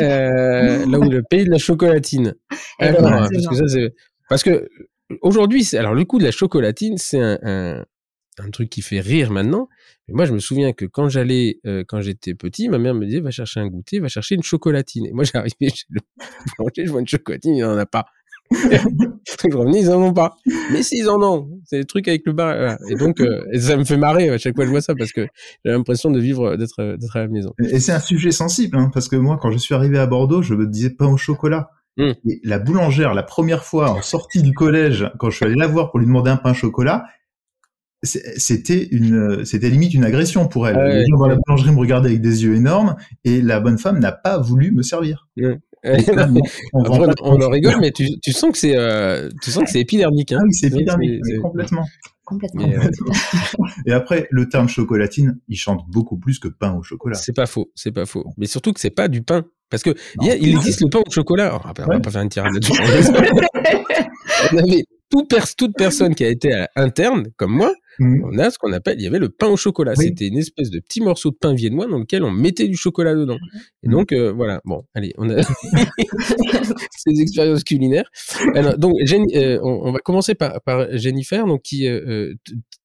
Euh, 0.01 0.87
là 0.87 0.99
où 0.99 1.11
le 1.11 1.23
pays 1.23 1.45
de 1.45 1.51
la 1.51 1.59
chocolatine. 1.59 2.35
Alors, 2.79 3.03
parce 3.03 3.47
que 3.49 3.55
ça 3.57 3.69
c'est 3.69 3.95
parce 4.29 4.43
que 4.43 4.69
aujourd'hui, 5.23 5.67
alors 5.77 5.95
le 5.95 6.05
coup 6.05 6.19
de 6.19 6.25
la 6.25 6.31
chocolatine, 6.31 6.99
c'est 6.99 7.21
un, 7.21 7.39
un, 7.43 7.85
un 8.39 8.51
truc 8.51 8.71
qui 8.71 8.83
fait 8.83 9.01
rire 9.01 9.31
maintenant. 9.31 9.69
Mais 10.09 10.15
moi, 10.15 10.25
je 10.25 10.33
me 10.33 10.39
souviens 10.39 10.73
que 10.73 10.85
quand 10.85 11.09
j'allais, 11.09 11.61
euh, 11.67 11.85
quand 11.87 12.01
j'étais 12.01 12.35
petit, 12.35 12.69
ma 12.69 12.79
mère 12.79 12.95
me 12.95 13.05
disait, 13.05 13.21
va 13.21 13.31
chercher 13.31 13.61
un 13.61 13.67
goûter, 13.67 14.01
va 14.01 14.09
chercher 14.09 14.35
une 14.35 14.43
chocolatine. 14.43 15.07
Et 15.07 15.13
moi, 15.13 15.25
j'arrivais 15.33 15.69
chez 15.69 15.87
le 15.91 16.01
boulanger, 16.59 16.87
je 16.87 16.91
vois 16.91 17.01
une 17.01 17.09
chocolatine, 17.09 17.55
il 17.55 17.63
n'en 17.63 17.77
a 17.77 17.87
pas. 17.87 18.07
je 18.53 19.57
revenais, 19.57 19.81
ils 19.81 19.91
en 19.91 20.03
ont 20.03 20.13
pas. 20.13 20.37
Mais 20.73 20.83
s'ils 20.83 21.09
en 21.09 21.23
ont, 21.23 21.49
c'est 21.65 21.79
des 21.79 21.85
trucs 21.87 22.07
avec 22.09 22.23
le 22.27 22.33
bar. 22.33 22.55
Voilà. 22.55 22.79
Et 22.91 22.97
donc, 22.97 23.21
euh, 23.21 23.45
et 23.53 23.59
ça 23.59 23.77
me 23.77 23.85
fait 23.85 23.97
marrer 23.97 24.29
à 24.29 24.37
chaque 24.37 24.55
fois 24.55 24.65
que 24.65 24.69
je 24.69 24.73
vois 24.73 24.83
ça 24.83 24.95
parce 24.95 25.13
que 25.13 25.27
j'ai 25.65 25.71
l'impression 25.71 26.11
de 26.11 26.21
vivre, 26.21 26.57
d'être, 26.57 26.97
d'être 26.97 27.17
à 27.17 27.21
la 27.21 27.29
maison. 27.29 27.55
Et 27.59 27.81
c'est 27.81 27.93
un 27.93 28.01
sujet 28.01 28.31
sensible, 28.31 28.77
hein, 28.77 28.91
parce 28.93 29.09
que 29.09 29.17
moi, 29.17 29.39
quand 29.41 29.51
je 29.51 29.59
suis 29.59 29.75
arrivé 29.75 29.99
à 29.99 30.07
Bordeaux, 30.07 30.43
je 30.43 30.55
me 30.55 30.67
disais 30.67 30.91
pain 30.91 31.07
au 31.07 31.17
chocolat. 31.17 31.71
Mmh. 31.97 32.13
Et 32.29 32.41
la 32.45 32.59
boulangère, 32.59 33.15
la 33.15 33.23
première 33.23 33.65
fois 33.65 33.91
en 33.91 34.03
sortie 34.03 34.43
du 34.43 34.53
collège, 34.53 35.11
quand 35.19 35.29
je 35.29 35.37
suis 35.37 35.45
allé 35.45 35.55
la 35.55 35.67
voir 35.67 35.91
pour 35.91 36.01
lui 36.01 36.07
demander 36.07 36.31
un 36.31 36.39
pain 36.39 36.53
au 36.53 36.55
chocolat, 36.55 37.05
c'était 38.03 38.89
une 38.91 39.45
c'était 39.45 39.71
limite 39.71 39.95
une 39.95 40.05
agression 40.05 40.49
pour 40.49 40.67
elle. 40.67 40.77
Ouais, 40.77 40.99
les 41.01 41.07
gens 41.07 41.19
dans 41.19 41.29
la 41.29 41.37
boulangerie 41.37 41.73
me 41.73 41.79
regardaient 41.79 42.09
avec 42.09 42.21
des 42.21 42.45
yeux 42.45 42.55
énormes 42.55 42.97
et 43.25 43.41
la 43.41 43.61
bonne 43.61 43.79
femme 43.79 43.99
n'a 44.01 44.13
pas 44.13 44.39
voulu 44.39 44.73
me 44.73 44.83
servir. 44.83 45.29
Ouais. 45.37 45.59
on, 46.73 46.85
on, 46.85 47.15
on 47.23 47.43
en 47.43 47.49
rigole, 47.49 47.81
mais 47.81 47.91
tu, 47.91 48.07
tu 48.21 48.33
sens 48.33 48.53
que 48.53 48.59
c'est 48.59 48.77
euh, 48.77 49.29
tu 49.43 49.51
sens 49.51 49.65
que 49.65 49.71
c'est 49.71 49.81
épidermique. 49.81 50.31
Hein. 50.33 50.39
Ah 50.41 50.45
oui, 50.45 50.55
c'est 50.55 50.69
épidermique, 50.69 51.21
complètement. 51.41 51.85
Complètement. 52.25 52.67
Et, 52.67 52.77
euh, 52.77 52.91
et, 53.87 53.93
après, 53.93 54.29
le 54.31 54.49
terme 54.49 54.69
chocolatine, 54.69 55.41
il 55.49 55.57
chante 55.57 55.85
beaucoup 55.89 56.17
plus 56.17 56.39
que 56.39 56.47
pain 56.47 56.73
au 56.73 56.83
chocolat. 56.83 57.17
C'est 57.17 57.35
pas 57.35 57.47
faux, 57.47 57.73
c'est 57.75 57.91
pas 57.91 58.07
faux. 58.07 58.25
Mais 58.37 58.47
surtout 58.47 58.73
que 58.73 58.81
c'est 58.81 58.91
pas 58.91 59.09
du 59.09 59.23
pain. 59.23 59.45
Parce 59.71 59.83
que 59.83 59.91
non, 59.91 59.97
il, 60.21 60.27
y 60.29 60.31
a, 60.31 60.37
il 60.37 60.55
existe 60.55 60.83
le 60.83 60.89
pain 60.89 61.01
au 61.05 61.11
chocolat. 61.11 61.53
Oh, 61.55 61.61
on 61.65 61.69
va 61.69 62.01
pas 62.01 62.11
faire 62.11 62.23
une 62.23 62.29
tirade 62.29 62.53
là-dessus. 62.53 62.73
on 64.53 64.59
avait 64.59 64.85
toute, 65.11 65.29
pers 65.29 65.55
toute 65.57 65.75
personne 65.77 66.15
qui 66.15 66.25
a 66.25 66.29
été 66.29 66.53
à 66.53 66.69
interne, 66.77 67.27
comme 67.37 67.53
moi, 67.53 67.73
Mmh. 67.99 68.25
On 68.25 68.39
a 68.39 68.51
ce 68.51 68.59
qu'on 68.59 68.73
appelle, 68.73 68.99
il 68.99 69.05
y 69.05 69.07
avait 69.07 69.19
le 69.19 69.29
pain 69.29 69.49
au 69.49 69.57
chocolat. 69.57 69.93
Oui. 69.97 70.07
C'était 70.07 70.29
une 70.29 70.39
espèce 70.39 70.71
de 70.71 70.81
petit 70.81 71.01
morceau 71.01 71.31
de 71.31 71.37
pain 71.37 71.55
viennois 71.55 71.87
dans 71.87 71.99
lequel 71.99 72.25
on 72.25 72.31
mettait 72.31 72.69
du 72.69 72.77
chocolat 72.77 73.15
dedans. 73.15 73.39
Et 73.83 73.89
donc, 73.89 74.13
euh, 74.13 74.33
voilà. 74.33 74.61
Bon, 74.65 74.85
allez, 74.95 75.13
on 75.19 75.29
a 75.29 75.43
ces 76.97 77.21
expériences 77.21 77.65
culinaires. 77.65 78.11
Alors, 78.55 78.79
donc, 78.79 78.95
Jenny, 79.05 79.37
euh, 79.37 79.59
on, 79.63 79.89
on, 79.89 79.93
va 79.93 79.99
commencer 79.99 80.35
par, 80.35 80.61
par 80.63 80.87
Jennifer, 80.97 81.47
donc 81.47 81.63
qui, 81.63 81.87
euh, 81.87 82.35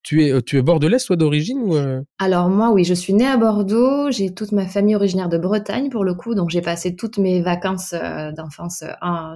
tu 0.04 0.26
es, 0.26 0.42
tu 0.42 0.58
es 0.58 0.62
bordelaise, 0.62 1.06
toi, 1.06 1.16
d'origine 1.16 1.60
ou 1.60 1.76
Alors, 2.20 2.50
moi, 2.50 2.72
oui, 2.72 2.84
je 2.84 2.94
suis 2.94 3.14
née 3.14 3.28
à 3.28 3.38
Bordeaux. 3.38 4.12
J'ai 4.12 4.34
toute 4.34 4.52
ma 4.52 4.68
famille 4.68 4.96
originaire 4.96 5.30
de 5.30 5.38
Bretagne, 5.38 5.90
pour 5.90 6.04
le 6.04 6.14
coup. 6.16 6.36
Donc, 6.36 6.50
j'ai 6.50 6.62
passé 6.62 6.96
toutes 6.96 7.18
mes 7.18 7.42
vacances 7.42 7.94
d'enfance 8.36 8.84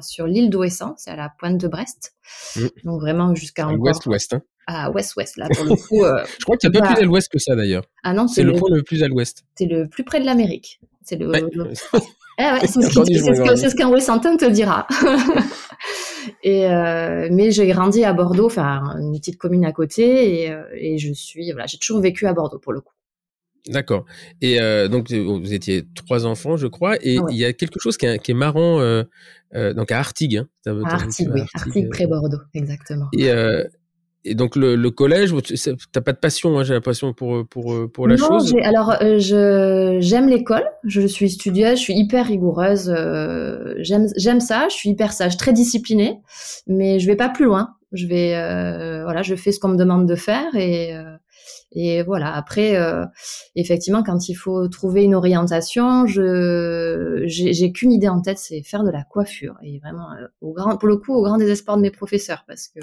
sur 0.01 0.27
l'île 0.27 0.49
d'Ouessant, 0.49 0.95
c'est 0.97 1.11
à 1.11 1.15
la 1.15 1.29
pointe 1.39 1.57
de 1.57 1.67
Brest. 1.67 2.13
Mmh. 2.55 2.67
Donc, 2.85 3.01
vraiment 3.01 3.33
jusqu'à 3.35 3.67
Ouest-Ouest, 3.67 4.33
hein 4.33 4.41
à 4.73 4.91
ouest-ouest 4.91 5.37
là 5.37 5.47
pour 5.53 5.65
le 5.65 5.75
coup. 5.75 6.03
Euh, 6.03 6.23
je 6.39 6.43
crois 6.43 6.57
qu'il 6.57 6.69
n'y 6.69 6.77
a 6.77 6.81
pas 6.81 6.93
plus 6.93 7.03
à 7.03 7.05
l'ouest 7.05 7.29
que 7.31 7.39
ça 7.39 7.55
d'ailleurs. 7.55 7.83
Ah 8.03 8.13
non, 8.13 8.27
c'est 8.27 8.43
le, 8.43 8.51
le 8.51 8.57
point 8.59 8.69
le 8.71 8.83
plus 8.83 9.03
à 9.03 9.07
l'ouest. 9.07 9.43
C'est 9.55 9.65
le 9.65 9.87
plus 9.87 10.03
près 10.03 10.19
de 10.19 10.25
l'Amérique. 10.25 10.79
C'est 11.03 11.17
le. 11.17 11.29
Ouais. 11.29 11.41
le... 11.53 11.67
Ah 12.37 12.53
ouais, 12.61 12.67
c'est 12.67 13.69
ce 13.69 13.75
qu'un 13.75 13.89
Wessantin 13.89 14.37
te 14.37 14.45
dira. 14.45 14.87
et 16.43 16.67
euh, 16.67 17.29
mais 17.31 17.51
j'ai 17.51 17.67
grandi 17.67 18.03
à 18.03 18.13
Bordeaux, 18.13 18.45
enfin 18.45 18.95
une 18.99 19.17
petite 19.17 19.37
commune 19.37 19.65
à 19.65 19.71
côté, 19.71 20.43
et, 20.43 20.51
euh, 20.51 20.63
et 20.75 20.97
je 20.97 21.11
suis 21.13 21.51
voilà, 21.51 21.67
j'ai 21.67 21.77
toujours 21.77 22.01
vécu 22.01 22.27
à 22.27 22.33
Bordeaux 22.33 22.59
pour 22.59 22.73
le 22.73 22.81
coup. 22.81 22.93
D'accord. 23.67 24.05
Et 24.41 24.59
euh, 24.59 24.87
donc 24.87 25.11
vous 25.11 25.53
étiez 25.53 25.85
trois 25.93 26.25
enfants, 26.25 26.57
je 26.57 26.67
crois, 26.67 26.95
et 27.01 27.19
il 27.29 27.35
y 27.35 27.45
a 27.45 27.53
quelque 27.53 27.79
chose 27.79 27.97
qui 27.97 28.05
est, 28.05 28.19
qui 28.19 28.31
est 28.31 28.35
marrant, 28.35 28.79
euh, 28.79 29.03
euh, 29.53 29.73
donc 29.73 29.91
à 29.91 29.99
Artigues. 29.99 30.37
Hein, 30.37 30.47
à 30.65 30.93
Artigues, 30.93 31.29
oui, 31.33 31.41
Artigues 31.53 31.89
près 31.89 32.07
Bordeaux, 32.07 32.41
exactement. 32.53 33.07
Et 33.13 33.29
et 34.23 34.35
donc 34.35 34.55
le, 34.55 34.75
le 34.75 34.91
collège, 34.91 35.33
t'as 35.91 36.01
pas 36.01 36.13
de 36.13 36.17
passion, 36.17 36.57
hein, 36.57 36.63
j'ai 36.63 36.73
l'impression 36.73 37.13
pour 37.13 37.47
pour 37.47 37.75
pour 37.91 38.07
la 38.07 38.15
non, 38.15 38.27
chose. 38.27 38.53
Alors 38.63 38.91
euh, 39.01 39.17
je 39.19 39.97
j'aime 39.99 40.29
l'école, 40.29 40.63
je 40.83 41.05
suis 41.07 41.29
studieuse, 41.29 41.77
je 41.77 41.83
suis 41.83 41.95
hyper 41.95 42.27
rigoureuse, 42.27 42.93
euh, 42.95 43.73
j'aime 43.79 44.07
j'aime 44.17 44.39
ça, 44.39 44.67
je 44.69 44.75
suis 44.75 44.89
hyper 44.89 45.11
sage, 45.11 45.37
très 45.37 45.53
disciplinée, 45.53 46.19
mais 46.67 46.99
je 46.99 47.07
vais 47.07 47.15
pas 47.15 47.29
plus 47.29 47.45
loin. 47.45 47.75
Je 47.93 48.07
vais 48.07 48.35
euh, 48.35 49.03
voilà, 49.03 49.21
je 49.21 49.35
fais 49.35 49.51
ce 49.51 49.59
qu'on 49.59 49.69
me 49.69 49.77
demande 49.77 50.07
de 50.07 50.15
faire 50.15 50.55
et 50.55 50.95
euh, 50.95 51.03
et 51.73 52.03
voilà. 52.03 52.33
Après, 52.33 52.75
euh, 52.75 53.05
effectivement, 53.55 54.03
quand 54.03 54.27
il 54.27 54.35
faut 54.35 54.67
trouver 54.67 55.03
une 55.03 55.15
orientation, 55.15 56.05
je 56.05 57.23
j'ai 57.25 57.71
qu'une 57.71 57.93
idée 57.93 58.09
en 58.09 58.21
tête, 58.21 58.37
c'est 58.37 58.61
faire 58.61 58.83
de 58.83 58.91
la 58.91 59.03
coiffure. 59.03 59.55
Et 59.63 59.79
vraiment, 59.79 60.11
euh, 60.11 60.27
au 60.41 60.51
grand, 60.53 60.77
pour 60.77 60.89
le 60.89 60.97
coup, 60.97 61.13
au 61.13 61.23
grand 61.23 61.37
désespoir 61.37 61.77
de 61.77 61.81
mes 61.81 61.91
professeurs, 61.91 62.43
parce 62.45 62.67
que 62.67 62.79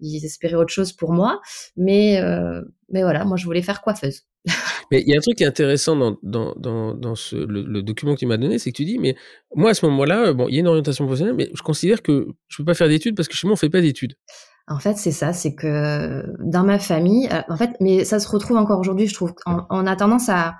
ils 0.00 0.24
espéraient 0.24 0.54
autre 0.54 0.72
chose 0.72 0.92
pour 0.92 1.12
moi. 1.12 1.40
Mais 1.76 2.20
euh, 2.22 2.62
mais 2.88 3.02
voilà, 3.02 3.24
moi, 3.26 3.36
je 3.36 3.44
voulais 3.44 3.62
faire 3.62 3.82
coiffeuse. 3.82 4.22
Mais 4.90 5.02
il 5.02 5.08
y 5.08 5.14
a 5.14 5.18
un 5.18 5.20
truc 5.20 5.36
qui 5.36 5.44
est 5.44 5.46
intéressant 5.46 5.94
dans, 5.94 6.16
dans, 6.22 6.94
dans, 6.94 7.14
ce, 7.14 7.36
le, 7.36 7.62
le, 7.62 7.82
document 7.82 8.14
que 8.14 8.20
tu 8.20 8.26
m'as 8.26 8.38
donné, 8.38 8.58
c'est 8.58 8.72
que 8.72 8.76
tu 8.76 8.86
dis, 8.86 8.98
mais 8.98 9.14
moi, 9.54 9.70
à 9.70 9.74
ce 9.74 9.84
moment-là, 9.84 10.32
bon, 10.32 10.48
il 10.48 10.54
y 10.54 10.56
a 10.56 10.60
une 10.60 10.68
orientation 10.68 11.04
professionnelle, 11.04 11.34
mais 11.36 11.50
je 11.52 11.60
considère 11.60 12.00
que 12.00 12.28
je 12.46 12.56
peux 12.56 12.64
pas 12.64 12.72
faire 12.72 12.88
d'études 12.88 13.14
parce 13.14 13.28
que 13.28 13.34
chez 13.34 13.46
moi, 13.46 13.52
on 13.52 13.56
fait 13.56 13.68
pas 13.68 13.82
d'études. 13.82 14.14
En 14.68 14.78
fait, 14.78 14.96
c'est 14.96 15.12
ça, 15.12 15.32
c'est 15.32 15.54
que 15.54 16.24
dans 16.40 16.64
ma 16.64 16.78
famille, 16.78 17.28
en 17.48 17.56
fait, 17.56 17.70
mais 17.80 18.04
ça 18.04 18.20
se 18.20 18.28
retrouve 18.28 18.56
encore 18.56 18.78
aujourd'hui, 18.80 19.06
je 19.06 19.14
trouve, 19.14 19.34
on, 19.46 19.62
on, 19.70 19.86
a 19.86 19.96
tendance 19.96 20.28
à, 20.28 20.56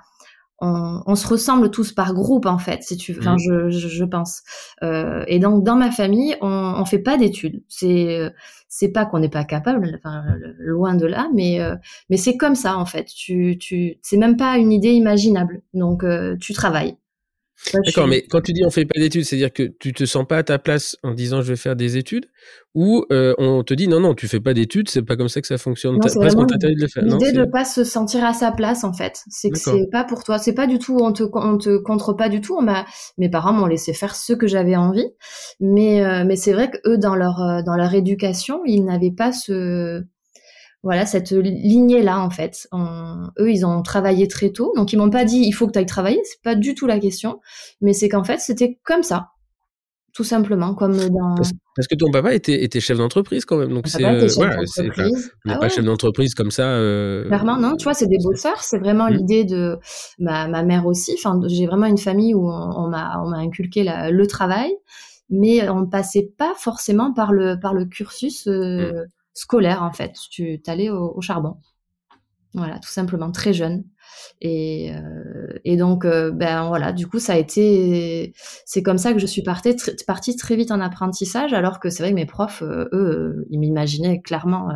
on, 0.61 1.01
on, 1.05 1.15
se 1.15 1.27
ressemble 1.27 1.71
tous 1.71 1.91
par 1.91 2.13
groupe 2.13 2.45
en 2.45 2.57
fait, 2.57 2.83
si 2.83 2.97
tu, 2.97 3.15
enfin, 3.17 3.35
mmh. 3.35 3.39
je, 3.39 3.69
je, 3.69 3.87
je, 3.87 4.03
pense. 4.05 4.41
Euh, 4.83 5.23
et 5.27 5.39
donc 5.39 5.63
dans 5.63 5.75
ma 5.75 5.91
famille, 5.91 6.35
on, 6.41 6.47
on 6.77 6.85
fait 6.85 6.99
pas 6.99 7.17
d'études. 7.17 7.63
C'est, 7.67 8.31
c'est 8.67 8.89
pas 8.89 9.05
qu'on 9.05 9.19
n'est 9.19 9.29
pas 9.29 9.43
capable, 9.43 9.99
enfin, 10.03 10.23
loin 10.59 10.95
de 10.95 11.05
là, 11.05 11.27
mais, 11.33 11.59
euh, 11.59 11.75
mais 12.09 12.17
c'est 12.17 12.37
comme 12.37 12.55
ça 12.55 12.77
en 12.77 12.85
fait. 12.85 13.05
Tu, 13.05 13.57
tu, 13.59 13.97
c'est 14.01 14.17
même 14.17 14.37
pas 14.37 14.57
une 14.57 14.71
idée 14.71 14.91
imaginable. 14.91 15.61
Donc 15.73 16.03
euh, 16.03 16.35
tu 16.39 16.53
travailles. 16.53 16.95
D'accord, 17.73 18.07
mais 18.07 18.23
quand 18.23 18.41
tu 18.41 18.53
dis 18.53 18.63
on 18.65 18.69
fait 18.69 18.85
pas 18.85 18.99
d'études, 18.99 19.25
c'est-à-dire 19.25 19.51
que 19.51 19.63
tu 19.63 19.93
te 19.93 20.05
sens 20.05 20.25
pas 20.25 20.37
à 20.37 20.43
ta 20.43 20.57
place 20.59 20.95
en 21.03 21.13
disant 21.13 21.41
je 21.41 21.49
vais 21.49 21.55
faire 21.55 21.75
des 21.75 21.97
études, 21.97 22.25
ou 22.73 23.05
euh, 23.11 23.35
on 23.37 23.63
te 23.63 23.73
dit 23.73 23.87
non 23.87 23.99
non 23.99 24.15
tu 24.15 24.27
fais 24.27 24.39
pas 24.39 24.53
d'études, 24.53 24.89
c'est 24.89 25.01
pas 25.01 25.17
comme 25.17 25.27
ça 25.27 25.41
que 25.41 25.47
ça 25.47 25.57
fonctionne. 25.57 25.95
Non, 25.95 25.99
on 26.01 26.45
t'interdit 26.45 26.75
de 26.75 26.81
le 26.81 26.87
faire. 26.87 27.03
L'idée 27.03 27.31
de 27.31 27.45
pas 27.45 27.65
se 27.65 27.83
sentir 27.83 28.23
à 28.23 28.33
sa 28.33 28.51
place 28.51 28.83
en 28.83 28.93
fait, 28.93 29.23
c'est 29.29 29.49
que 29.49 29.59
c'est 29.59 29.87
pas 29.91 30.03
pour 30.03 30.23
toi, 30.23 30.39
c'est 30.39 30.53
pas 30.53 30.67
du 30.67 30.79
tout, 30.79 30.97
on 31.01 31.11
te 31.11 31.23
on 31.33 31.57
te 31.57 31.77
contre 31.77 32.13
pas 32.13 32.29
du 32.29 32.41
tout. 32.41 32.55
On 32.57 32.61
m'a, 32.61 32.85
mes 33.17 33.29
parents 33.29 33.53
m'ont 33.53 33.67
laissé 33.67 33.93
faire 33.93 34.15
ce 34.15 34.33
que 34.33 34.47
j'avais 34.47 34.75
envie, 34.75 35.07
mais 35.59 36.03
euh, 36.03 36.23
mais 36.25 36.37
c'est 36.37 36.53
vrai 36.53 36.71
que 36.71 36.77
eux 36.87 36.97
dans 36.97 37.15
leur 37.15 37.41
euh, 37.41 37.61
dans 37.61 37.75
leur 37.75 37.93
éducation, 37.93 38.61
ils 38.65 38.83
n'avaient 38.83 39.11
pas 39.11 39.31
ce 39.31 40.03
voilà 40.83 41.05
cette 41.05 41.31
lignée 41.31 42.01
là 42.01 42.19
en 42.19 42.29
fait. 42.29 42.67
On, 42.71 43.27
eux 43.39 43.51
ils 43.51 43.65
ont 43.65 43.81
travaillé 43.81 44.27
très 44.27 44.51
tôt, 44.51 44.73
donc 44.75 44.93
ils 44.93 44.97
m'ont 44.97 45.09
pas 45.09 45.25
dit 45.25 45.43
il 45.45 45.51
faut 45.51 45.67
que 45.67 45.73
tu 45.73 45.79
ailles 45.79 45.85
travailler, 45.85 46.21
c'est 46.23 46.41
pas 46.41 46.55
du 46.55 46.75
tout 46.75 46.87
la 46.87 46.99
question, 46.99 47.39
mais 47.81 47.93
c'est 47.93 48.09
qu'en 48.09 48.23
fait 48.23 48.39
c'était 48.39 48.79
comme 48.83 49.03
ça, 49.03 49.29
tout 50.13 50.23
simplement 50.23 50.73
comme 50.75 50.95
dans. 50.95 51.35
Parce, 51.35 51.51
parce 51.75 51.87
que 51.87 51.95
ton 51.95 52.11
papa 52.11 52.33
était, 52.33 52.63
était 52.63 52.79
chef 52.79 52.97
d'entreprise 52.97 53.43
quand 53.43 53.57
même, 53.57 53.73
donc 53.73 53.87
c'est 53.87 54.03
euh, 54.05 54.27
voilà, 54.35 54.57
ah 54.57 55.55
pas 55.55 55.59
ouais. 55.59 55.69
chef 55.69 55.83
d'entreprise 55.83 56.33
comme 56.33 56.51
ça. 56.51 56.69
Euh... 56.69 57.25
Clairement 57.25 57.57
non, 57.57 57.75
tu 57.75 57.83
vois 57.83 57.93
c'est 57.93 58.07
des 58.07 58.19
bosseurs, 58.23 58.61
c'est 58.61 58.79
vraiment 58.79 59.09
mmh. 59.09 59.13
l'idée 59.13 59.43
de 59.43 59.77
ma, 60.17 60.47
ma 60.47 60.63
mère 60.63 60.85
aussi. 60.85 61.13
Enfin 61.17 61.39
j'ai 61.47 61.67
vraiment 61.67 61.87
une 61.87 61.97
famille 61.97 62.33
où 62.33 62.49
on, 62.49 62.87
m'a 62.87 63.21
on 63.21 63.29
m'a 63.29 63.37
inculqué 63.37 63.83
la, 63.83 64.11
le 64.11 64.27
travail, 64.27 64.71
mais 65.29 65.67
on 65.69 65.81
ne 65.81 65.87
passait 65.87 66.31
pas 66.37 66.53
forcément 66.55 67.11
par 67.13 67.33
le 67.33 67.59
par 67.59 67.73
le 67.73 67.83
cursus. 67.83 68.47
Euh, 68.47 68.93
mmh 68.93 69.05
scolaire 69.39 69.83
en 69.83 69.91
fait. 69.91 70.13
Tu 70.29 70.61
allais 70.67 70.89
au, 70.89 71.13
au 71.15 71.21
charbon. 71.21 71.57
Voilà, 72.55 72.79
tout 72.79 72.89
simplement, 72.89 73.31
très 73.31 73.53
jeune. 73.53 73.83
Et, 74.41 74.91
euh, 74.95 75.59
et 75.65 75.77
donc, 75.77 76.03
euh, 76.03 76.31
ben 76.31 76.67
voilà, 76.67 76.93
du 76.93 77.05
coup, 77.05 77.19
ça 77.19 77.33
a 77.33 77.37
été, 77.37 78.33
c'est 78.65 78.81
comme 78.81 78.97
ça 78.97 79.13
que 79.13 79.19
je 79.19 79.27
suis 79.27 79.43
partie, 79.43 79.75
partie 80.07 80.35
très 80.35 80.55
vite 80.55 80.71
en 80.71 80.79
apprentissage, 80.79 81.53
alors 81.53 81.79
que 81.79 81.91
c'est 81.91 82.01
vrai 82.01 82.09
que 82.09 82.15
mes 82.15 82.25
profs, 82.25 82.63
euh, 82.63 82.89
eux, 82.91 83.45
ils 83.51 83.59
m'imaginaient 83.59 84.21
clairement 84.21 84.69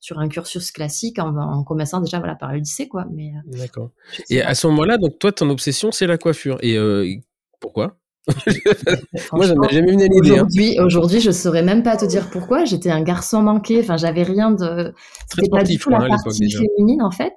sur 0.00 0.18
un 0.18 0.28
cursus 0.28 0.72
classique 0.72 1.18
en, 1.18 1.36
en, 1.36 1.62
commençant 1.62 2.00
déjà 2.00 2.20
voilà 2.20 2.36
par 2.36 2.52
le 2.52 2.58
lycée, 2.60 2.88
quoi. 2.88 3.04
Mais 3.12 3.32
d'accord. 3.46 3.90
Et 4.30 4.40
à 4.40 4.54
ce 4.54 4.66
moment-là, 4.68 4.96
donc 4.96 5.18
toi, 5.18 5.30
ton 5.30 5.50
obsession, 5.50 5.92
c'est 5.92 6.06
la 6.06 6.16
coiffure. 6.16 6.56
Et 6.62 7.20
pourquoi? 7.60 7.98
Moi, 9.32 9.46
j'en 9.46 9.62
ai 9.62 9.74
jamais 9.74 9.92
venu 9.92 10.04
à 10.04 10.06
l'idée. 10.06 10.30
Hein. 10.30 10.46
Aujourd'hui, 10.46 10.78
aujourd'hui, 10.78 11.20
je 11.20 11.30
saurais 11.30 11.62
même 11.62 11.82
pas 11.82 11.96
te 11.96 12.04
dire 12.04 12.28
pourquoi. 12.30 12.64
J'étais 12.64 12.90
un 12.90 13.02
garçon 13.02 13.42
manqué. 13.42 13.80
Enfin, 13.80 13.96
j'avais 13.96 14.22
rien 14.22 14.50
de. 14.50 14.92
C'était 15.28 15.48
pas 15.48 15.62
du 15.62 15.78
tout 15.78 15.90
la 15.90 15.98
hein, 15.98 16.08
partie 16.08 16.50
féminine 16.50 17.02
en 17.02 17.10
fait. 17.10 17.34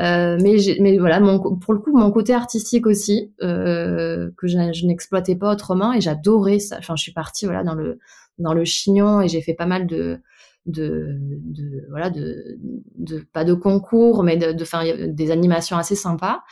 Euh, 0.00 0.38
mais, 0.40 0.56
mais 0.80 0.98
voilà, 0.98 1.20
mon, 1.20 1.56
pour 1.56 1.74
le 1.74 1.80
coup, 1.80 1.96
mon 1.96 2.10
côté 2.10 2.32
artistique 2.32 2.86
aussi 2.86 3.32
euh, 3.42 4.30
que 4.38 4.46
je, 4.46 4.56
je 4.72 4.86
n'exploitais 4.86 5.36
pas 5.36 5.52
autrement 5.52 5.92
et 5.92 6.00
j'adorais 6.00 6.60
ça. 6.60 6.76
Enfin, 6.78 6.94
je 6.96 7.02
suis 7.02 7.12
partie 7.12 7.46
voilà 7.46 7.64
dans 7.64 7.74
le 7.74 7.98
dans 8.38 8.54
le 8.54 8.64
chignon 8.64 9.20
et 9.20 9.28
j'ai 9.28 9.42
fait 9.42 9.54
pas 9.54 9.66
mal 9.66 9.86
de 9.86 10.20
de, 10.66 11.18
de 11.20 11.86
voilà 11.90 12.08
de, 12.08 12.58
de 12.96 13.24
pas 13.32 13.44
de 13.44 13.52
concours 13.52 14.22
mais 14.22 14.36
de, 14.36 14.52
de 14.52 15.06
des 15.06 15.30
animations 15.32 15.76
assez 15.76 15.96
sympas 15.96 16.42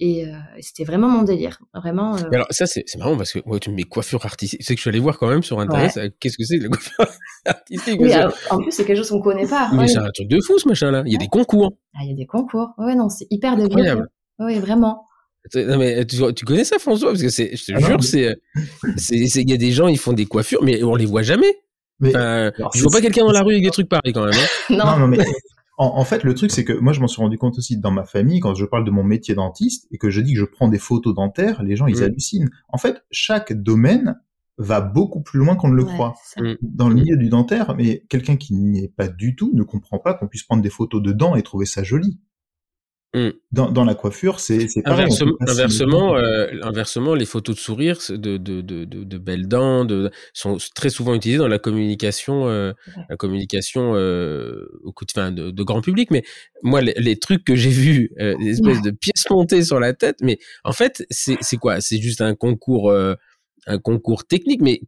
et 0.00 0.26
euh, 0.26 0.32
c'était 0.60 0.82
vraiment 0.82 1.08
mon 1.08 1.22
délire, 1.22 1.60
vraiment. 1.72 2.16
Euh... 2.16 2.28
alors 2.32 2.48
ça 2.50 2.66
c'est 2.66 2.84
marrant 2.98 3.16
parce 3.16 3.32
que 3.32 3.38
ouais, 3.46 3.60
tu 3.60 3.70
me 3.70 3.76
mets 3.76 3.84
coiffure 3.84 4.26
artistique. 4.26 4.60
C'est 4.62 4.74
que 4.74 4.78
je 4.78 4.82
suis 4.82 4.90
allé 4.90 4.98
voir 4.98 5.18
quand 5.18 5.28
même 5.28 5.44
sur 5.44 5.60
internet. 5.60 6.14
Qu'est-ce 6.18 6.36
que 6.36 6.44
c'est 6.44 6.58
que 6.58 6.64
la 6.64 6.68
coiffure 6.70 7.06
artistique? 7.44 8.00
Oui, 8.00 8.12
En 8.50 8.58
plus 8.58 8.72
c'est 8.72 8.84
quelque 8.84 8.96
chose 8.96 9.10
qu'on 9.10 9.20
connaît 9.20 9.46
pas. 9.46 9.70
Mais 9.72 9.86
c'est 9.86 9.98
un 9.98 10.10
truc 10.10 10.28
de 10.28 10.40
fou 10.40 10.58
ce 10.58 10.66
machin 10.66 10.90
là. 10.90 11.04
Il 11.06 11.12
y 11.12 11.16
a 11.16 11.18
des 11.18 11.28
concours. 11.28 11.72
Ah 11.94 12.00
il 12.02 12.10
y 12.10 12.12
a 12.12 12.16
des 12.16 12.26
concours. 12.26 12.70
Ouais 12.78 12.96
non 12.96 13.08
c'est 13.08 13.26
hyper 13.30 13.56
développé. 13.56 13.94
Oui 14.40 14.58
vraiment. 14.58 15.06
Non 15.54 15.78
mais 15.78 16.04
tu, 16.06 16.16
tu, 16.34 16.44
connais 16.44 16.64
ça 16.64 16.78
François? 16.78 17.10
Parce 17.10 17.22
que 17.22 17.28
c'est 17.28 17.54
je 17.54 17.66
te 17.66 17.72
ah 17.76 17.80
jure 17.80 18.02
c'est 18.02 18.34
c'est 18.96 19.16
il 19.16 19.50
y 19.50 19.52
a 19.52 19.58
des 19.58 19.72
gens 19.72 19.86
ils 19.88 19.98
font 19.98 20.14
des 20.14 20.26
coiffures 20.26 20.62
mais 20.64 20.82
on 20.82 20.96
les 20.96 21.06
voit 21.06 21.22
jamais. 21.22 21.54
Mais 22.00 22.08
enfin, 22.08 22.50
je 22.74 22.82
vois 22.82 22.90
pas 22.90 23.00
quelqu'un 23.00 23.24
dans 23.24 23.32
la 23.32 23.42
rue 23.42 23.52
avec 23.52 23.62
des 23.64 23.70
trucs 23.70 23.88
pareils 23.88 24.12
quand 24.12 24.24
même. 24.24 24.34
Hein. 24.34 24.48
non. 24.70 24.98
non 24.98 25.06
mais 25.06 25.18
en, 25.76 26.04
fait, 26.04 26.22
le 26.22 26.34
truc, 26.34 26.52
c'est 26.52 26.64
que 26.64 26.72
moi, 26.72 26.92
je 26.92 27.00
m'en 27.00 27.08
suis 27.08 27.20
rendu 27.20 27.36
compte 27.36 27.58
aussi 27.58 27.78
dans 27.78 27.90
ma 27.90 28.04
famille, 28.04 28.40
quand 28.40 28.54
je 28.54 28.64
parle 28.64 28.84
de 28.84 28.90
mon 28.90 29.02
métier 29.02 29.34
dentiste 29.34 29.88
et 29.90 29.98
que 29.98 30.08
je 30.08 30.20
dis 30.20 30.34
que 30.34 30.38
je 30.38 30.44
prends 30.44 30.68
des 30.68 30.78
photos 30.78 31.14
dentaires, 31.14 31.62
les 31.62 31.74
gens, 31.74 31.86
ils 31.86 31.98
mm. 31.98 32.02
hallucinent. 32.02 32.50
En 32.68 32.78
fait, 32.78 33.04
chaque 33.10 33.52
domaine 33.52 34.20
va 34.56 34.80
beaucoup 34.80 35.20
plus 35.20 35.40
loin 35.40 35.56
qu'on 35.56 35.68
ne 35.68 35.74
le 35.74 35.84
croit. 35.84 36.14
Mm. 36.36 36.52
Dans 36.62 36.88
le 36.88 36.94
milieu 36.94 37.16
du 37.16 37.28
dentaire, 37.28 37.74
mais 37.76 38.04
quelqu'un 38.08 38.36
qui 38.36 38.54
n'y 38.54 38.84
est 38.84 38.94
pas 38.94 39.08
du 39.08 39.34
tout 39.34 39.50
ne 39.52 39.64
comprend 39.64 39.98
pas 39.98 40.14
qu'on 40.14 40.28
puisse 40.28 40.44
prendre 40.44 40.62
des 40.62 40.70
photos 40.70 41.02
de 41.02 41.12
dents 41.12 41.34
et 41.34 41.42
trouver 41.42 41.66
ça 41.66 41.82
joli. 41.82 42.20
Mm. 43.14 43.28
Dans, 43.52 43.70
dans, 43.70 43.84
la 43.84 43.94
coiffure, 43.94 44.40
c'est 44.40 44.66
pareil. 44.84 45.06
inversement, 45.40 46.16
euh, 46.16 46.48
inversement, 46.62 47.14
les 47.14 47.24
photos 47.24 47.54
de 47.54 47.60
sourire, 47.60 47.98
de, 48.08 48.36
de, 48.36 48.60
de, 48.60 48.84
de, 48.84 49.18
belles 49.18 49.46
dents, 49.46 49.84
de, 49.84 50.10
sont 50.32 50.56
très 50.74 50.90
souvent 50.90 51.14
utilisées 51.14 51.38
dans 51.38 51.46
la 51.46 51.60
communication, 51.60 52.48
euh, 52.48 52.72
la 53.08 53.16
communication 53.16 53.92
euh, 53.94 54.66
au 54.82 54.90
coup 54.90 55.04
de, 55.04 55.12
fin, 55.12 55.30
de, 55.30 55.52
de, 55.52 55.62
grand 55.62 55.80
public. 55.80 56.10
Mais 56.10 56.24
moi, 56.64 56.80
les, 56.80 57.16
trucs 57.16 57.44
que 57.44 57.54
j'ai 57.54 57.70
vus, 57.70 58.10
euh, 58.18 58.36
des 58.38 58.50
espèces 58.50 58.82
de 58.82 58.90
pièces 58.90 59.30
montées 59.30 59.62
sur 59.62 59.78
la 59.78 59.92
tête, 59.92 60.16
mais 60.20 60.38
en 60.64 60.72
fait, 60.72 61.06
c'est 61.10 61.56
quoi? 61.56 61.80
C'est 61.80 62.00
juste 62.00 62.20
un 62.20 62.34
concours 62.34 62.90
euh, 62.90 63.14
un 63.66 63.78
concours 63.78 64.24
technique, 64.24 64.60
mais 64.60 64.80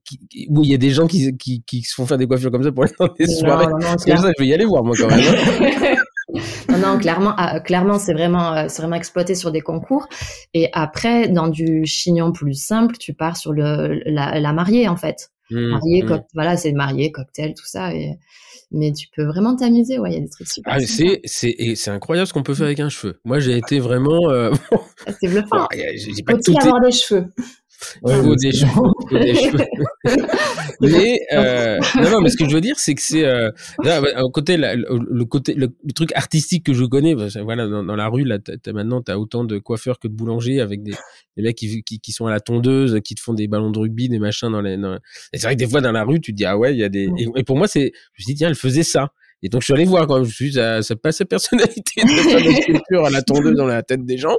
où 0.50 0.62
il 0.62 0.70
y 0.70 0.74
a 0.74 0.78
des 0.78 0.90
gens 0.90 1.06
qui, 1.06 1.34
qui, 1.38 1.62
qui 1.62 1.82
se 1.82 1.94
font 1.94 2.04
faire 2.06 2.18
des 2.18 2.26
coiffures 2.26 2.50
comme 2.50 2.62
ça 2.62 2.72
pour 2.72 2.84
aller 2.84 2.92
dans 2.98 3.08
des 3.18 3.26
soirées. 3.26 3.72
ça, 3.98 4.16
je 4.16 4.42
vais 4.42 4.46
y 4.46 4.52
aller 4.52 4.66
voir 4.66 4.84
moi 4.84 4.94
quand 4.98 5.08
même. 5.08 5.96
Non, 6.70 6.78
non, 6.78 6.98
clairement, 6.98 7.34
ah, 7.36 7.60
clairement, 7.60 7.98
c'est 7.98 8.12
vraiment, 8.12 8.52
euh, 8.52 8.66
c'est 8.68 8.82
vraiment 8.82 8.96
exploité 8.96 9.34
sur 9.34 9.52
des 9.52 9.60
concours. 9.60 10.08
Et 10.54 10.68
après, 10.72 11.28
dans 11.28 11.48
du 11.48 11.84
chignon 11.86 12.32
plus 12.32 12.54
simple, 12.54 12.96
tu 12.98 13.14
pars 13.14 13.36
sur 13.36 13.52
le 13.52 14.00
la, 14.06 14.52
mariée 14.52 14.88
en 14.88 14.96
fait. 14.96 15.30
Mmh, 15.50 15.68
mariée, 15.68 16.02
mmh. 16.02 16.22
voilà, 16.34 16.56
c'est 16.56 16.72
mariée, 16.72 17.12
cocktail, 17.12 17.54
tout 17.54 17.66
ça. 17.66 17.94
Et, 17.94 18.18
mais 18.72 18.92
tu 18.92 19.08
peux 19.14 19.24
vraiment 19.24 19.56
t'amuser. 19.56 19.98
Ouais, 19.98 20.10
il 20.10 20.14
y 20.14 20.16
a 20.16 20.20
des 20.20 20.28
trucs 20.28 20.48
super. 20.48 20.74
Ah, 20.74 20.80
c'est 20.80 21.88
incroyable 21.88 22.26
ce 22.26 22.32
qu'on 22.32 22.42
peut 22.42 22.54
faire 22.54 22.66
avec 22.66 22.80
un 22.80 22.88
cheveu. 22.88 23.20
Moi, 23.24 23.38
j'ai 23.38 23.56
été 23.56 23.78
vraiment. 23.78 24.30
Euh... 24.30 24.50
Ah, 25.08 25.12
c'est 25.20 25.28
bluffant. 25.28 25.68
J'ai 25.72 26.22
pas 26.24 26.32
tout 26.34 26.52
avoir 26.58 26.80
des 26.80 26.90
cheveux. 26.90 27.26
Ouais, 28.02 28.14
des 28.36 28.50
cheveux, 28.50 28.90
des 29.12 29.34
cheveux. 29.34 29.64
mais 30.80 31.20
euh, 31.32 31.78
non, 31.96 32.10
non, 32.10 32.20
mais 32.20 32.28
ce 32.28 32.36
que 32.36 32.48
je 32.48 32.54
veux 32.54 32.60
dire, 32.60 32.78
c'est 32.78 32.94
que 32.94 33.02
c'est 33.02 33.24
euh, 33.24 33.50
côté 34.32 34.56
le 34.56 35.24
côté 35.24 35.54
le, 35.54 35.68
truc 35.94 36.12
artistique 36.14 36.64
que 36.64 36.74
je 36.74 36.84
connais. 36.84 37.14
Voilà, 37.14 37.66
dans, 37.66 37.82
dans 37.84 37.96
la 37.96 38.08
rue, 38.08 38.24
là, 38.24 38.38
t'as, 38.38 38.72
maintenant, 38.72 39.02
t'as 39.02 39.16
autant 39.16 39.44
de 39.44 39.58
coiffeurs 39.58 39.98
que 39.98 40.08
de 40.08 40.12
boulangers 40.12 40.60
avec 40.60 40.82
des, 40.82 40.94
des 41.36 41.42
mecs 41.42 41.56
qui, 41.56 41.82
qui, 41.82 42.00
qui, 42.00 42.12
sont 42.12 42.26
à 42.26 42.30
la 42.30 42.40
tondeuse, 42.40 43.00
qui 43.04 43.14
te 43.14 43.20
font 43.20 43.34
des 43.34 43.48
ballons 43.48 43.70
de 43.70 43.78
rugby, 43.78 44.08
des 44.08 44.18
machins 44.18 44.50
dans 44.50 44.60
les. 44.60 44.74
Et 45.32 45.38
c'est 45.38 45.46
vrai 45.46 45.54
que 45.54 45.60
des 45.60 45.68
fois 45.68 45.80
dans 45.80 45.92
la 45.92 46.04
rue, 46.04 46.20
tu 46.20 46.32
te 46.32 46.36
dis 46.36 46.44
ah 46.44 46.58
ouais, 46.58 46.74
il 46.74 46.78
y 46.78 46.84
a 46.84 46.88
des. 46.88 47.08
Et, 47.36 47.44
pour 47.44 47.56
moi, 47.56 47.68
c'est, 47.68 47.92
je 48.14 48.22
me 48.22 48.24
suis 48.24 48.32
dit 48.32 48.34
tiens, 48.34 48.48
elle 48.48 48.54
faisait 48.54 48.82
ça. 48.82 49.12
Et 49.42 49.48
donc 49.48 49.60
je 49.60 49.66
suis 49.66 49.74
allé 49.74 49.84
voir 49.84 50.06
quand 50.06 50.16
même, 50.16 50.24
je 50.24 50.34
suis 50.34 50.52
ça, 50.54 50.82
ça 50.82 50.96
passe 50.96 51.18
sa 51.18 51.24
personnalité 51.24 52.02
de 52.02 52.08
faire 52.08 52.42
des 52.42 52.62
sculptures 52.62 53.04
à 53.04 53.10
la 53.10 53.22
tondeuse 53.22 53.54
dans 53.54 53.66
la 53.66 53.82
tête 53.82 54.04
des 54.04 54.16
gens. 54.16 54.38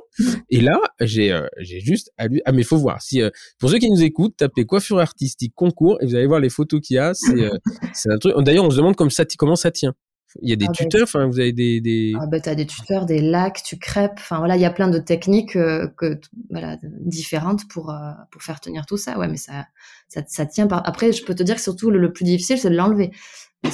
Et 0.50 0.60
là, 0.60 0.80
j'ai 1.00 1.32
euh, 1.32 1.48
j'ai 1.60 1.80
juste 1.80 2.12
à 2.18 2.28
lui 2.28 2.42
ah 2.46 2.52
mais 2.52 2.64
faut 2.64 2.78
voir. 2.78 3.02
Si 3.02 3.22
euh, 3.22 3.30
pour 3.60 3.70
ceux 3.70 3.78
qui 3.78 3.92
nous 3.92 4.02
écoutent, 4.02 4.36
tapez 4.38 4.66
coiffure 4.66 5.00
artistique 5.00 5.54
concours 5.56 5.98
et 6.02 6.06
vous 6.08 6.16
allez 6.16 6.26
voir 6.26 6.40
les 6.40 6.50
photos 6.50 6.82
qu'il 6.82 6.96
y 6.96 7.00
a. 7.00 7.14
C'est 7.14 7.42
euh, 7.42 7.58
c'est 7.94 8.12
un 8.12 8.18
truc. 8.18 8.34
D'ailleurs, 8.40 8.66
on 8.66 8.72
se 8.72 8.78
demande 8.78 8.96
comme 8.96 9.12
ça, 9.12 9.24
comment 9.38 9.56
ça 9.56 9.72
tient. 9.72 9.94
Il 10.42 10.50
y 10.50 10.54
a 10.54 10.56
des 10.56 10.66
ah 10.66 10.72
ben, 10.72 10.74
tuteurs, 10.74 11.04
enfin 11.04 11.26
vous 11.26 11.40
avez 11.40 11.54
des, 11.54 11.80
des... 11.80 12.14
Ah 12.20 12.28
ben 12.28 12.40
t'as 12.42 12.54
des 12.54 12.68
tuteurs, 12.68 13.06
des 13.06 13.22
lacs, 13.22 13.64
tu 13.64 13.80
crêpes, 13.80 14.18
enfin 14.18 14.40
voilà, 14.40 14.58
il 14.58 14.62
y 14.62 14.66
a 14.66 14.70
plein 14.70 14.90
de 14.90 15.00
techniques 15.00 15.54
que 15.54 16.20
voilà 16.50 16.78
différentes 16.84 17.68
pour 17.70 17.96
pour 18.30 18.44
faire 18.44 18.60
tenir 18.60 18.86
tout 18.86 18.98
ça. 18.98 19.18
Ouais, 19.18 19.28
mais 19.28 19.38
ça 19.38 19.68
ça, 20.10 20.22
ça 20.28 20.46
tient 20.46 20.68
pas. 20.68 20.78
Après, 20.78 21.14
je 21.14 21.24
peux 21.24 21.34
te 21.34 21.44
dire 21.44 21.56
que 21.56 21.62
surtout 21.62 21.92
le 21.92 22.12
plus 22.12 22.26
difficile, 22.26 22.58
c'est 22.58 22.70
de 22.70 22.76
l'enlever 22.76 23.12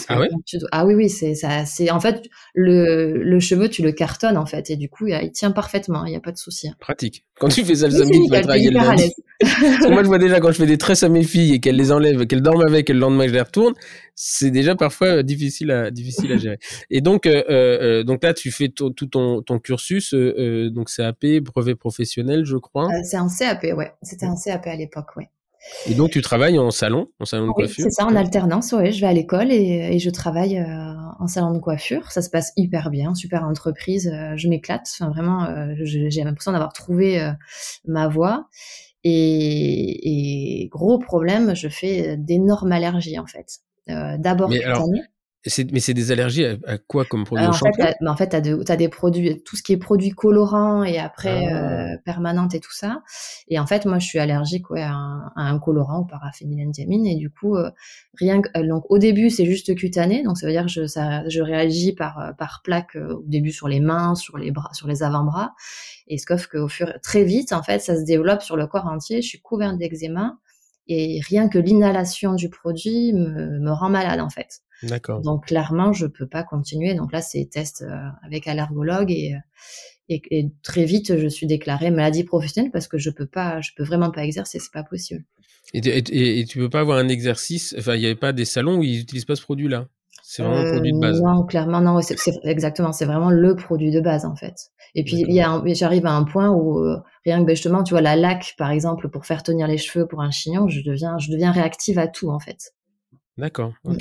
ah, 0.07 0.19
ouais 0.19 0.29
ah 0.71 0.85
oui, 0.85 0.95
oui, 0.95 1.09
c'est 1.09 1.35
ça. 1.35 1.65
C'est 1.65 1.91
en 1.91 1.99
fait 1.99 2.29
le, 2.53 3.23
le 3.23 3.39
cheveu, 3.39 3.69
tu 3.69 3.81
le 3.81 3.91
cartonnes 3.91 4.37
en 4.37 4.45
fait, 4.45 4.69
et 4.69 4.75
du 4.75 4.89
coup, 4.89 5.07
il 5.07 5.31
tient 5.31 5.51
parfaitement, 5.51 6.05
il 6.05 6.11
n'y 6.11 6.15
a 6.15 6.21
pas 6.21 6.31
de 6.31 6.37
souci. 6.37 6.69
Hein. 6.69 6.75
Pratique. 6.79 7.25
Quand 7.39 7.49
tu 7.49 7.65
fais 7.65 7.75
ça 7.75 7.87
le 7.87 7.93
samedi, 7.93 8.21
tu 8.23 8.29
vas 8.29 8.41
travailler 8.41 8.69
le 8.69 8.77
lundi. 8.77 9.11
moi, 9.89 10.03
je 10.03 10.07
vois 10.07 10.19
déjà 10.19 10.39
quand 10.39 10.51
je 10.51 10.57
fais 10.57 10.65
des 10.65 10.77
tresses 10.77 11.03
à 11.03 11.09
mes 11.09 11.23
filles 11.23 11.53
et 11.53 11.59
qu'elles 11.59 11.75
les 11.75 11.91
enlèvent, 11.91 12.25
qu'elles 12.27 12.41
dorment 12.41 12.65
avec, 12.65 12.89
et 12.89 12.93
le 12.93 12.99
lendemain 12.99 13.27
je 13.27 13.33
les 13.33 13.41
retourne, 13.41 13.73
c'est 14.15 14.51
déjà 14.51 14.75
parfois 14.75 15.07
euh, 15.07 15.23
difficile 15.23 15.71
à 15.71 15.91
difficile 15.91 16.31
à 16.31 16.37
gérer. 16.37 16.59
Et 16.89 17.01
donc, 17.01 17.25
euh, 17.25 17.43
euh, 17.49 18.03
donc 18.03 18.23
là, 18.23 18.33
tu 18.33 18.51
fais 18.51 18.69
tout 18.69 18.91
ton, 18.91 19.41
ton 19.41 19.59
cursus, 19.59 20.13
donc 20.13 20.89
CAP, 20.95 21.25
brevet 21.41 21.75
professionnel, 21.75 22.45
je 22.45 22.57
crois. 22.57 22.87
c'est 23.03 23.17
un 23.17 23.27
CAP, 23.27 23.63
ouais. 23.75 23.91
C'était 24.01 24.25
un 24.25 24.35
CAP 24.35 24.67
à 24.67 24.75
l'époque, 24.75 25.15
ouais. 25.17 25.29
Et 25.87 25.95
donc, 25.95 26.11
tu 26.11 26.21
travailles 26.21 26.59
en 26.59 26.71
salon, 26.71 27.07
en 27.19 27.25
salon 27.25 27.43
de 27.45 27.49
oui, 27.49 27.55
coiffure 27.55 27.83
C'est 27.85 27.91
ça, 27.91 28.05
en 28.05 28.15
alternance, 28.15 28.71
ouais. 28.73 28.91
Je 28.91 29.01
vais 29.01 29.07
à 29.07 29.13
l'école 29.13 29.51
et, 29.51 29.89
et, 29.93 29.99
je 29.99 30.09
travaille 30.09 30.57
euh, 30.57 30.93
en 31.19 31.27
salon 31.27 31.51
de 31.51 31.59
coiffure. 31.59 32.11
Ça 32.11 32.21
se 32.21 32.29
passe 32.29 32.51
hyper 32.57 32.89
bien, 32.89 33.15
super 33.15 33.43
entreprise. 33.43 34.07
Euh, 34.07 34.35
je 34.35 34.47
m'éclate. 34.47 34.87
Enfin, 34.93 35.09
vraiment, 35.09 35.45
euh, 35.45 35.73
j'ai 35.83 36.23
l'impression 36.23 36.51
d'avoir 36.51 36.73
trouvé 36.73 37.31
ma 37.85 38.07
voie. 38.07 38.47
Et, 39.03 40.61
et, 40.61 40.67
gros 40.69 40.99
problème, 40.99 41.55
je 41.55 41.67
fais 41.67 42.17
d'énormes 42.17 42.71
allergies, 42.71 43.19
en 43.19 43.27
fait. 43.27 43.59
D'abord 43.87 44.49
mais 45.71 45.79
c'est 45.79 45.93
des 45.93 46.11
allergies 46.11 46.45
à, 46.45 46.77
quoi 46.77 47.03
comme 47.03 47.25
produit? 47.25 47.45
En, 47.45 47.51
fait, 47.51 47.95
en 48.05 48.15
fait, 48.15 48.29
tu 48.29 48.71
as, 48.71 48.75
des 48.77 48.89
produits, 48.89 49.43
tout 49.43 49.57
ce 49.57 49.63
qui 49.63 49.73
est 49.73 49.77
produits 49.77 50.11
colorants 50.11 50.83
et 50.83 50.99
après 50.99 51.47
ah. 51.51 51.91
euh, 51.93 51.97
permanente 52.05 52.55
et 52.55 52.61
tout 52.61 52.71
ça. 52.71 53.01
Et 53.49 53.59
en 53.59 53.67
fait, 53.67 53.85
moi, 53.85 53.99
je 53.99 54.07
suis 54.07 54.19
allergique 54.19 54.69
ouais, 54.69 54.83
à, 54.83 54.93
un, 55.35 55.59
colorant, 55.59 55.99
au 55.99 56.05
paraphénylendiamine. 56.05 57.05
Et 57.05 57.15
du 57.15 57.29
coup, 57.29 57.57
euh, 57.57 57.69
rien 58.17 58.41
que, 58.41 58.49
euh, 58.57 58.67
donc 58.67 58.85
au 58.89 58.99
début, 58.99 59.29
c'est 59.29 59.45
juste 59.45 59.75
cutané. 59.75 60.23
Donc 60.23 60.37
ça 60.37 60.45
veut 60.47 60.53
dire 60.53 60.63
que 60.63 60.71
je, 60.71 60.87
ça, 60.87 61.27
je 61.27 61.41
réagis 61.41 61.93
par, 61.93 62.33
par 62.37 62.61
plaque 62.63 62.95
au 62.95 63.23
début 63.25 63.51
sur 63.51 63.67
les 63.67 63.81
mains, 63.81 64.15
sur 64.15 64.37
les 64.37 64.51
bras, 64.51 64.69
sur 64.73 64.87
les 64.87 65.03
avant-bras. 65.03 65.53
Et 66.07 66.17
ce 66.17 66.25
qu'au 66.25 66.67
fur 66.69 66.93
très 67.01 67.25
vite, 67.25 67.51
en 67.51 67.63
fait, 67.63 67.79
ça 67.79 67.97
se 67.97 68.03
développe 68.03 68.43
sur 68.43 68.55
le 68.55 68.65
corps 68.67 68.87
entier. 68.87 69.21
Je 69.21 69.27
suis 69.27 69.41
couverte 69.41 69.77
d'eczéma. 69.77 70.37
Et 70.87 71.21
rien 71.27 71.47
que 71.47 71.59
l'inhalation 71.59 72.33
du 72.33 72.49
produit 72.49 73.13
me, 73.13 73.59
me 73.59 73.71
rend 73.71 73.89
malade, 73.89 74.19
en 74.19 74.29
fait. 74.29 74.61
D'accord. 74.83 75.21
Donc 75.21 75.47
clairement, 75.47 75.93
je 75.93 76.05
peux 76.05 76.27
pas 76.27 76.43
continuer. 76.43 76.93
Donc 76.93 77.11
là, 77.11 77.21
c'est 77.21 77.45
test 77.45 77.83
euh, 77.83 77.95
avec 78.23 78.47
allergologue 78.47 79.11
et, 79.11 79.35
et, 80.09 80.21
et, 80.31 80.51
très 80.61 80.85
vite, 80.85 81.17
je 81.17 81.27
suis 81.27 81.47
déclarée 81.47 81.91
maladie 81.91 82.23
professionnelle 82.23 82.71
parce 82.71 82.87
que 82.87 82.97
je 82.97 83.09
peux 83.09 83.25
pas, 83.25 83.61
je 83.61 83.71
peux 83.75 83.83
vraiment 83.83 84.11
pas 84.11 84.25
exercer, 84.25 84.59
c'est 84.59 84.73
pas 84.73 84.83
possible. 84.83 85.23
Et, 85.73 85.79
et, 85.79 86.39
et, 86.39 86.45
tu 86.45 86.59
peux 86.59 86.69
pas 86.69 86.81
avoir 86.81 86.97
un 86.97 87.07
exercice. 87.07 87.75
Enfin, 87.77 87.95
il 87.95 88.01
y 88.01 88.05
avait 88.05 88.15
pas 88.15 88.33
des 88.33 88.45
salons 88.45 88.77
où 88.77 88.83
ils 88.83 88.99
utilisent 88.99 89.25
pas 89.25 89.35
ce 89.35 89.41
produit-là? 89.41 89.87
C'est 90.21 90.41
vraiment 90.41 90.57
un 90.57 90.71
produit 90.71 90.93
de 90.93 90.99
base. 90.99 91.19
Euh, 91.19 91.23
non, 91.23 91.43
clairement, 91.45 91.81
non. 91.81 92.01
C'est, 92.01 92.15
exactement, 92.43 92.91
c'est 92.91 93.05
vraiment 93.05 93.29
le 93.29 93.55
produit 93.55 93.91
de 93.91 94.01
base 94.01 94.25
en 94.25 94.35
fait. 94.35 94.55
Et 94.95 95.03
puis 95.03 95.17
il 95.27 95.33
y 95.33 95.41
a, 95.41 95.61
j'arrive 95.67 96.05
à 96.05 96.11
un 96.11 96.23
point 96.23 96.49
où 96.49 96.79
euh, 96.79 96.97
rien 97.25 97.39
que 97.39 97.45
ben, 97.45 97.55
justement, 97.55 97.83
tu 97.83 97.93
vois, 97.93 98.01
la 98.01 98.15
laque, 98.15 98.55
par 98.57 98.71
exemple, 98.71 99.09
pour 99.09 99.25
faire 99.25 99.43
tenir 99.43 99.67
les 99.67 99.77
cheveux 99.77 100.07
pour 100.07 100.21
un 100.21 100.31
chignon, 100.31 100.67
je 100.67 100.81
deviens, 100.81 101.17
je 101.17 101.31
deviens 101.31 101.51
réactive 101.51 101.99
à 101.99 102.07
tout 102.07 102.29
en 102.29 102.39
fait. 102.39 102.73
D'accord, 103.37 103.73
mm. 103.83 103.97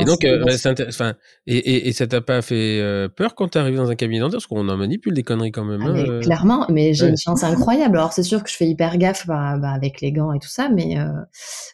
Et 0.00 0.04
donc, 0.04 0.24
euh, 0.24 0.44
enfin, 0.88 1.14
et, 1.46 1.56
et, 1.56 1.88
et, 1.88 1.92
ça 1.92 2.06
t'a 2.06 2.22
pas 2.22 2.40
fait 2.40 2.80
euh, 2.80 3.08
peur 3.08 3.34
quand 3.34 3.48
t'es 3.48 3.58
arrivé 3.58 3.76
dans 3.76 3.90
un 3.90 3.94
cabinet 3.96 4.20
dentaire? 4.20 4.38
Parce 4.38 4.46
qu'on 4.46 4.66
en 4.68 4.76
manipule 4.76 5.12
des 5.12 5.22
conneries 5.22 5.52
quand 5.52 5.64
même. 5.64 5.82
Ah, 5.82 5.90
hein, 5.90 6.08
euh. 6.08 6.20
clairement, 6.20 6.66
mais 6.70 6.94
j'ai 6.94 7.06
une 7.06 7.18
chance 7.18 7.44
incroyable. 7.44 7.98
Alors 7.98 8.12
c'est 8.14 8.22
sûr 8.22 8.42
que 8.42 8.50
je 8.50 8.56
fais 8.56 8.66
hyper 8.66 8.96
gaffe 8.96 9.26
bah, 9.26 9.56
bah, 9.58 9.70
avec 9.70 10.00
les 10.00 10.10
gants 10.10 10.32
et 10.32 10.38
tout 10.38 10.48
ça, 10.48 10.70
mais 10.70 10.96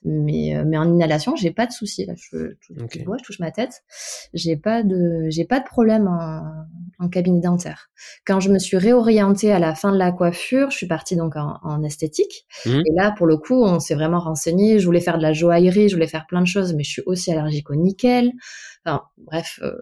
mais 0.04 0.54
mais 0.66 0.76
en 0.76 0.92
inhalation, 0.92 1.36
j'ai 1.36 1.52
pas 1.52 1.66
de 1.66 1.72
souci. 1.72 2.04
Là, 2.04 2.14
je, 2.16 2.54
je, 2.68 3.04
vois, 3.04 3.16
je 3.16 3.24
touche 3.24 3.38
ma 3.38 3.52
tête, 3.52 3.84
j'ai 4.34 4.56
pas 4.56 4.82
de 4.82 5.26
j'ai 5.28 5.44
pas 5.44 5.60
de 5.60 5.64
problème 5.64 6.08
en, 6.08 6.42
en, 6.98 7.08
cabinet 7.08 7.40
dentaire. 7.40 7.90
Quand 8.26 8.40
je 8.40 8.50
me 8.50 8.58
suis 8.58 8.76
réorientée 8.76 9.52
à 9.52 9.60
la 9.60 9.74
fin 9.76 9.92
de 9.92 9.98
la 9.98 10.10
coiffure, 10.10 10.70
je 10.70 10.76
suis 10.76 10.88
partie 10.88 11.14
donc 11.14 11.36
en, 11.36 11.58
en 11.62 11.82
esthétique. 11.84 12.44
Mmh. 12.66 12.70
Et 12.70 12.92
là, 12.96 13.14
pour 13.16 13.26
le 13.26 13.36
coup, 13.36 13.62
on 13.62 13.78
s'est 13.78 13.94
vraiment 13.94 14.20
renseigné. 14.20 14.80
Je 14.80 14.84
voulais 14.84 15.00
faire 15.00 15.16
de 15.16 15.22
la 15.22 15.32
joaillerie, 15.32 15.88
je 15.88 15.94
voulais 15.94 16.08
faire 16.08 16.26
plein 16.26 16.40
de 16.40 16.46
choses, 16.46 16.74
mais 16.74 16.82
je 16.82 16.90
suis 16.90 17.02
aussi 17.06 17.30
allergique 17.30 17.70
au 17.70 17.74
nickel. 17.84 18.32
Enfin, 18.84 19.02
bref, 19.18 19.60
euh, 19.62 19.72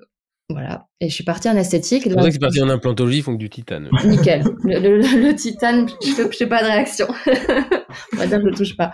voilà. 0.48 0.86
Et 1.00 1.08
je 1.08 1.14
suis 1.14 1.24
partie 1.24 1.48
en 1.48 1.56
esthétique. 1.56 2.04
C'est 2.04 2.10
vrai 2.12 2.26
que 2.26 2.32
c'est 2.32 2.38
parti 2.38 2.60
en 2.60 2.68
implantologie, 2.68 3.18
ils 3.18 3.22
font 3.22 3.32
que 3.32 3.38
du 3.38 3.50
titane. 3.50 3.88
Nickel. 4.04 4.42
Le, 4.64 5.32
titane, 5.32 5.88
je 6.02 6.42
n'ai 6.42 6.48
pas 6.48 6.62
de 6.62 6.68
réaction. 6.68 7.06
on 8.12 8.16
va 8.16 8.26
dire 8.26 8.38
que 8.38 8.44
je 8.44 8.48
le 8.50 8.54
touche 8.54 8.76
pas. 8.76 8.92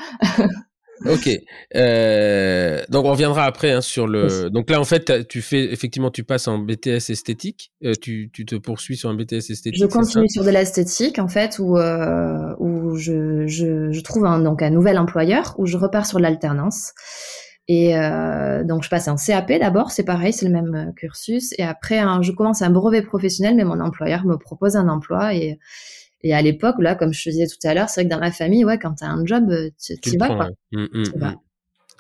ok. 1.06 1.30
Euh, 1.74 2.82
donc 2.88 3.04
on 3.04 3.10
reviendra 3.10 3.44
après 3.44 3.72
hein, 3.72 3.80
sur 3.80 4.06
le. 4.06 4.50
Donc 4.50 4.70
là 4.70 4.80
en 4.80 4.84
fait 4.84 5.28
tu 5.28 5.42
fais 5.42 5.72
effectivement 5.72 6.10
tu 6.10 6.24
passes 6.24 6.48
en 6.48 6.58
BTS 6.58 7.10
esthétique. 7.10 7.72
Euh, 7.84 7.94
tu, 8.00 8.30
tu, 8.32 8.44
te 8.44 8.56
poursuis 8.56 8.96
sur 8.96 9.08
un 9.10 9.14
BTS 9.14 9.50
esthétique. 9.50 9.80
Je 9.80 9.86
continue 9.86 10.28
sur 10.28 10.44
de 10.44 10.50
l'esthétique 10.50 11.18
en 11.18 11.28
fait 11.28 11.58
où 11.58 11.78
où 11.78 12.96
je, 12.96 13.46
je, 13.46 13.90
je 13.90 14.00
trouve 14.00 14.26
un, 14.26 14.40
donc 14.40 14.62
un 14.62 14.70
nouvel 14.70 14.98
employeur 14.98 15.54
où 15.58 15.66
je 15.66 15.76
repars 15.76 16.06
sur 16.06 16.18
l'alternance. 16.18 16.92
Et 17.68 17.96
euh, 17.96 18.64
donc 18.64 18.82
je 18.82 18.88
passe 18.88 19.08
un 19.08 19.16
CAP 19.16 19.52
d'abord, 19.60 19.90
c'est 19.90 20.04
pareil, 20.04 20.32
c'est 20.32 20.46
le 20.46 20.52
même 20.52 20.74
euh, 20.74 20.92
cursus. 20.92 21.52
Et 21.58 21.62
après, 21.62 22.00
je 22.22 22.32
commence 22.32 22.62
un 22.62 22.70
brevet 22.70 23.02
professionnel, 23.02 23.54
mais 23.56 23.64
mon 23.64 23.80
employeur 23.80 24.24
me 24.24 24.38
propose 24.38 24.76
un 24.76 24.88
emploi. 24.88 25.34
Et, 25.34 25.58
et 26.22 26.34
à 26.34 26.40
l'époque, 26.40 26.76
là, 26.78 26.94
comme 26.94 27.12
je 27.12 27.24
te 27.24 27.28
disais 27.28 27.46
tout 27.46 27.68
à 27.68 27.74
l'heure, 27.74 27.90
c'est 27.90 28.00
vrai 28.00 28.08
que 28.08 28.14
dans 28.14 28.20
ma 28.20 28.32
famille, 28.32 28.64
ouais, 28.64 28.78
quand 28.78 28.94
tu 28.94 29.04
as 29.04 29.10
un 29.10 29.24
job, 29.26 29.50
euh, 29.50 29.70
tu, 29.78 30.10
y 30.10 30.16
vas. 30.16 30.28
Quoi. 30.28 30.48
Mmh, 30.72 30.86
mmh. 30.94 31.34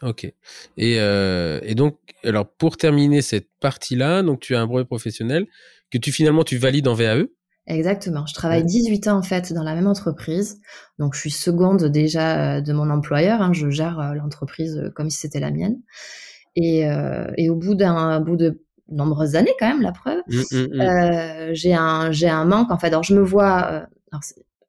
Ok. 0.02 0.24
Et, 0.24 1.00
euh, 1.00 1.60
et 1.62 1.74
donc, 1.74 1.98
alors 2.24 2.48
pour 2.48 2.76
terminer 2.76 3.20
cette 3.20 3.48
partie-là, 3.60 4.22
donc 4.22 4.40
tu 4.40 4.56
as 4.56 4.60
un 4.60 4.66
brevet 4.66 4.84
professionnel 4.84 5.46
que 5.90 5.98
tu 5.98 6.12
finalement 6.12 6.44
tu 6.44 6.56
valides 6.56 6.88
en 6.88 6.94
VAE. 6.94 7.26
Exactement. 7.68 8.24
Je 8.26 8.34
travaille 8.34 8.64
18 8.64 9.08
ans 9.08 9.18
en 9.18 9.22
fait 9.22 9.52
dans 9.52 9.62
la 9.62 9.74
même 9.74 9.86
entreprise. 9.86 10.60
Donc 10.98 11.14
je 11.14 11.20
suis 11.20 11.30
seconde 11.30 11.84
déjà 11.84 12.56
euh, 12.56 12.60
de 12.62 12.72
mon 12.72 12.90
employeur. 12.90 13.42
Hein. 13.42 13.52
Je 13.52 13.68
gère 13.68 14.00
euh, 14.00 14.14
l'entreprise 14.14 14.78
euh, 14.78 14.90
comme 14.90 15.10
si 15.10 15.18
c'était 15.18 15.40
la 15.40 15.50
mienne. 15.50 15.76
Et, 16.56 16.88
et 17.36 17.50
au 17.50 17.54
bout 17.54 17.76
d'un 17.76 18.18
bout 18.18 18.34
de 18.34 18.64
nombreuses 18.88 19.36
années 19.36 19.54
quand 19.60 19.68
même, 19.68 19.82
la 19.82 19.92
preuve, 19.92 20.20
mmh, 20.26 20.36
mmh, 20.36 20.56
mmh. 20.56 20.80
euh, 20.80 21.50
j'ai 21.52 21.74
un 21.74 22.10
j'ai 22.10 22.28
un 22.28 22.44
manque 22.44 22.72
en 22.72 22.78
fait. 22.78 22.88
Alors 22.88 23.04
je 23.04 23.14
me 23.14 23.22
vois 23.22 23.86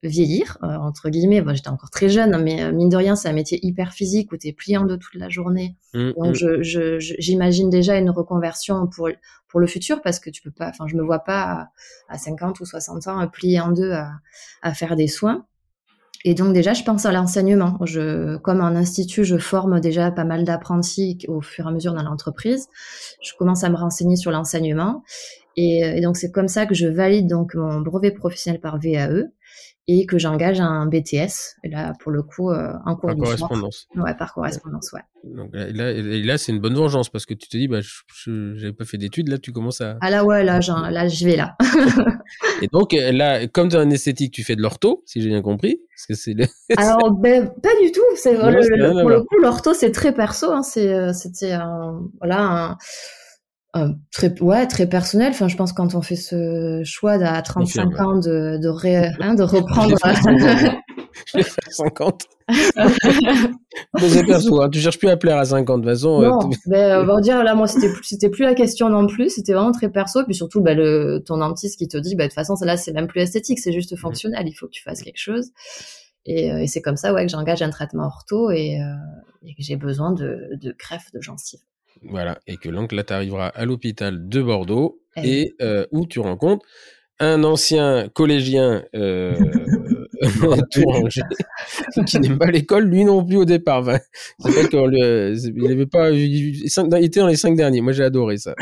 vieillir 0.04 0.58
entre 0.62 1.10
guillemets. 1.10 1.42
Bon, 1.42 1.54
j'étais 1.54 1.70
encore 1.70 1.90
très 1.90 2.10
jeune, 2.10 2.42
mais 2.42 2.72
mine 2.72 2.90
de 2.90 2.98
rien, 2.98 3.16
c'est 3.16 3.28
un 3.28 3.34
métier 3.34 3.60
hyper 3.66 3.94
physique 3.94 4.32
où 4.32 4.38
tu 4.38 4.48
es 4.48 4.54
pliant 4.54 4.86
de 4.86 4.96
toute 4.96 5.16
la 5.16 5.30
journée. 5.30 5.76
Donc 5.94 6.36
je, 6.36 6.62
je, 6.64 6.98
j'imagine 7.00 7.70
déjà 7.70 7.98
une 7.98 8.10
reconversion 8.10 8.88
pour 8.88 9.10
pour 9.50 9.60
le 9.60 9.68
futur 9.68 10.02
parce 10.02 10.20
que 10.20 10.30
tu 10.30 10.42
peux 10.42 10.52
pas, 10.52 10.70
enfin, 10.70 10.86
je 10.88 10.96
me 10.96 11.04
vois 11.04 11.20
pas 11.20 11.70
à, 12.08 12.18
50 12.18 12.60
ou 12.62 12.66
60 12.66 13.08
ans 13.08 13.28
plier 13.28 13.60
en 13.60 13.72
deux 13.72 13.92
à, 13.92 14.12
à, 14.62 14.74
faire 14.74 14.96
des 14.96 15.08
soins. 15.08 15.46
Et 16.24 16.34
donc 16.34 16.54
déjà, 16.54 16.74
je 16.74 16.84
pense 16.84 17.06
à 17.06 17.12
l'enseignement. 17.12 17.78
Je, 17.86 18.38
comme 18.38 18.62
en 18.62 18.76
institut, 18.76 19.24
je 19.24 19.38
forme 19.38 19.80
déjà 19.80 20.12
pas 20.12 20.26
mal 20.26 20.44
d'apprentis 20.44 21.18
au 21.28 21.42
fur 21.42 21.66
et 21.66 21.70
à 21.70 21.72
mesure 21.72 21.94
dans 21.94 22.04
l'entreprise. 22.04 22.68
Je 23.22 23.34
commence 23.38 23.64
à 23.64 23.70
me 23.70 23.76
renseigner 23.76 24.18
sur 24.18 24.32
l'enseignement. 24.32 25.04
Et, 25.56 25.80
et, 25.80 26.02
donc 26.02 26.16
c'est 26.16 26.32
comme 26.32 26.48
ça 26.48 26.66
que 26.66 26.76
je 26.76 26.88
valide 26.88 27.28
donc 27.28 27.56
mon 27.56 27.82
brevet 27.82 28.12
professionnel 28.12 28.62
par 28.62 28.80
VAE 28.80 29.30
et 29.92 30.06
que 30.06 30.20
j'engage 30.20 30.60
un 30.60 30.86
BTS. 30.86 31.58
Et 31.64 31.70
là, 31.70 31.94
pour 32.00 32.12
le 32.12 32.22
coup, 32.22 32.52
euh, 32.52 32.74
un 32.86 32.96
cours 32.96 33.10
par 33.10 33.18
correspondance. 33.18 33.88
Ouais, 33.96 34.14
par 34.14 34.34
correspondance, 34.36 34.92
ouais. 34.94 35.02
Donc 35.24 35.50
là, 35.54 35.94
là 35.94 36.38
c'est 36.38 36.52
une 36.52 36.60
bonne 36.60 36.76
vengeance 36.76 37.10
parce 37.10 37.26
que 37.26 37.34
tu 37.34 37.50
te 37.50 37.58
dis, 37.58 37.68
bah, 37.68 37.80
je 37.82 38.30
n'avais 38.30 38.72
pas 38.72 38.86
fait 38.86 38.98
d'études, 38.98 39.30
là, 39.30 39.40
tu 39.40 39.52
commences 39.52 39.82
à. 39.82 39.98
Ah 40.02 40.12
là, 40.12 40.24
ouais, 40.24 40.44
là, 40.44 40.60
là 40.92 41.08
je 41.08 41.26
vais 41.26 41.36
là. 41.36 41.58
et 42.62 42.68
donc, 42.72 42.94
là, 42.94 43.48
comme 43.48 43.70
tu 43.70 43.78
as 43.78 43.80
un 43.80 43.90
esthétique, 43.90 44.32
tu 44.32 44.44
fais 44.44 44.56
de 44.56 44.62
l'ortho, 44.62 45.02
si 45.08 45.22
j'ai 45.22 45.30
bien 45.30 45.42
compris. 45.42 45.82
Parce 45.96 46.06
que 46.06 46.14
c'est 46.14 46.36
Alors, 46.78 47.12
ben, 47.12 47.52
pas 47.62 47.76
du 47.82 47.92
tout. 47.92 48.02
C'est, 48.16 48.36
pour 48.36 48.46
le 48.48 49.24
coup, 49.24 49.38
l'ortho, 49.42 49.74
c'est 49.74 49.92
très 49.92 50.14
perso. 50.14 50.52
Hein. 50.52 50.62
Euh, 50.78 51.14
c'était 51.14 51.54
un, 51.54 52.00
voilà, 52.20 52.42
un 52.42 52.78
euh, 53.76 53.90
très 54.12 54.34
ouais 54.42 54.66
très 54.66 54.88
personnel. 54.88 55.30
Enfin 55.30 55.48
je 55.48 55.56
pense 55.56 55.74
quand 55.74 55.94
on 55.94 56.02
fait 56.02 56.16
ce 56.16 56.82
choix 56.84 57.14
à 57.14 57.40
35 57.42 58.00
ans 58.00 58.16
de 58.16 58.58
de, 58.58 59.22
hein, 59.22 59.36
de 59.36 59.44
reprendre 59.44 59.96
je 61.26 61.38
vais 61.38 61.44
faire 61.44 61.64
50 61.70 62.24
c'est 64.00 64.26
perso 64.26 64.62
hein. 64.62 64.70
tu 64.72 64.80
cherches 64.80 64.98
plus 64.98 65.10
à 65.10 65.18
plaire 65.18 65.38
à 65.38 65.46
50 65.46 65.82
de 65.82 65.86
toute 65.86 65.94
façon 65.94 66.20
euh, 66.20 66.30
non, 66.30 66.40
ben, 66.66 67.02
on 67.02 67.06
va 67.06 67.22
dire 67.22 67.44
là 67.44 67.54
moi 67.54 67.68
c'était 67.68 67.94
plus 67.94 68.04
c'était 68.04 68.30
plus 68.30 68.44
la 68.44 68.56
question 68.56 68.90
non 68.90 69.06
plus. 69.06 69.30
C'était 69.30 69.54
vraiment 69.54 69.72
très 69.72 69.90
perso. 69.90 70.24
Puis 70.26 70.34
surtout 70.34 70.62
ben, 70.62 70.76
le 70.76 71.22
ton 71.24 71.38
dentiste 71.38 71.78
qui 71.78 71.88
te 71.88 71.98
dit 71.98 72.16
ben, 72.16 72.24
de 72.24 72.30
toute 72.30 72.34
façon 72.36 72.56
là 72.62 72.76
c'est 72.76 72.92
même 72.92 73.08
plus 73.08 73.22
esthétique. 73.22 73.60
C'est 73.60 73.72
juste 73.72 73.96
fonctionnel. 73.98 74.48
Il 74.48 74.54
faut 74.54 74.66
que 74.66 74.72
tu 74.72 74.82
fasses 74.82 75.04
quelque 75.04 75.20
chose. 75.20 75.52
Et, 76.26 76.52
euh, 76.52 76.58
et 76.58 76.66
c'est 76.66 76.82
comme 76.82 76.98
ça 76.98 77.14
ouais 77.14 77.24
que 77.24 77.32
j'engage 77.32 77.62
un 77.62 77.70
traitement 77.70 78.08
ortho 78.08 78.50
et, 78.50 78.80
et 79.44 79.54
que 79.54 79.62
j'ai 79.62 79.76
besoin 79.76 80.12
de 80.12 80.50
de 80.60 80.76
greffe 80.76 81.12
de 81.14 81.22
gencives 81.22 81.62
voilà, 82.04 82.40
et 82.48 82.58
que 82.58 82.70
donc 82.70 82.92
là, 82.92 83.04
tu 83.04 83.14
arriveras 83.14 83.48
à 83.48 83.66
l'hôpital 83.66 84.28
de 84.30 84.42
Bordeaux 84.42 85.02
eh 85.18 85.42
et 85.42 85.56
euh, 85.62 85.86
où 85.92 86.06
tu 86.06 86.20
rencontres 86.20 86.66
un 87.20 87.44
ancien 87.44 88.08
collégien 88.14 88.84
euh, 88.96 89.36
qui 92.06 92.20
n'aime 92.20 92.38
pas 92.38 92.52
l'école, 92.52 92.86
lui 92.86 93.06
non 93.06 93.26
plus 93.26 93.38
au 93.38 93.46
départ. 93.46 93.80
Enfin, 93.80 94.00
il 94.46 95.72
avait 95.72 95.86
pas, 95.86 96.12
il, 96.12 96.66
était 96.66 97.20
dans 97.20 97.28
les 97.28 97.36
cinq 97.36 97.56
derniers. 97.56 97.82
Moi, 97.82 97.94
j'ai 97.94 98.04
adoré 98.04 98.38
ça. 98.38 98.54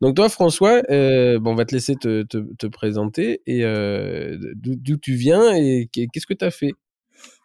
Donc 0.00 0.16
toi, 0.16 0.28
François, 0.28 0.82
euh, 0.90 1.38
bon, 1.38 1.52
on 1.52 1.54
va 1.54 1.64
te 1.64 1.74
laisser 1.74 1.96
te, 1.96 2.22
te, 2.24 2.38
te 2.58 2.66
présenter 2.66 3.40
et 3.46 3.64
euh, 3.64 4.36
d'où 4.54 4.96
tu 4.96 5.14
viens 5.14 5.54
et 5.54 5.88
qu'est-ce 5.92 6.26
que 6.26 6.34
tu 6.34 6.44
as 6.44 6.50
fait? 6.50 6.72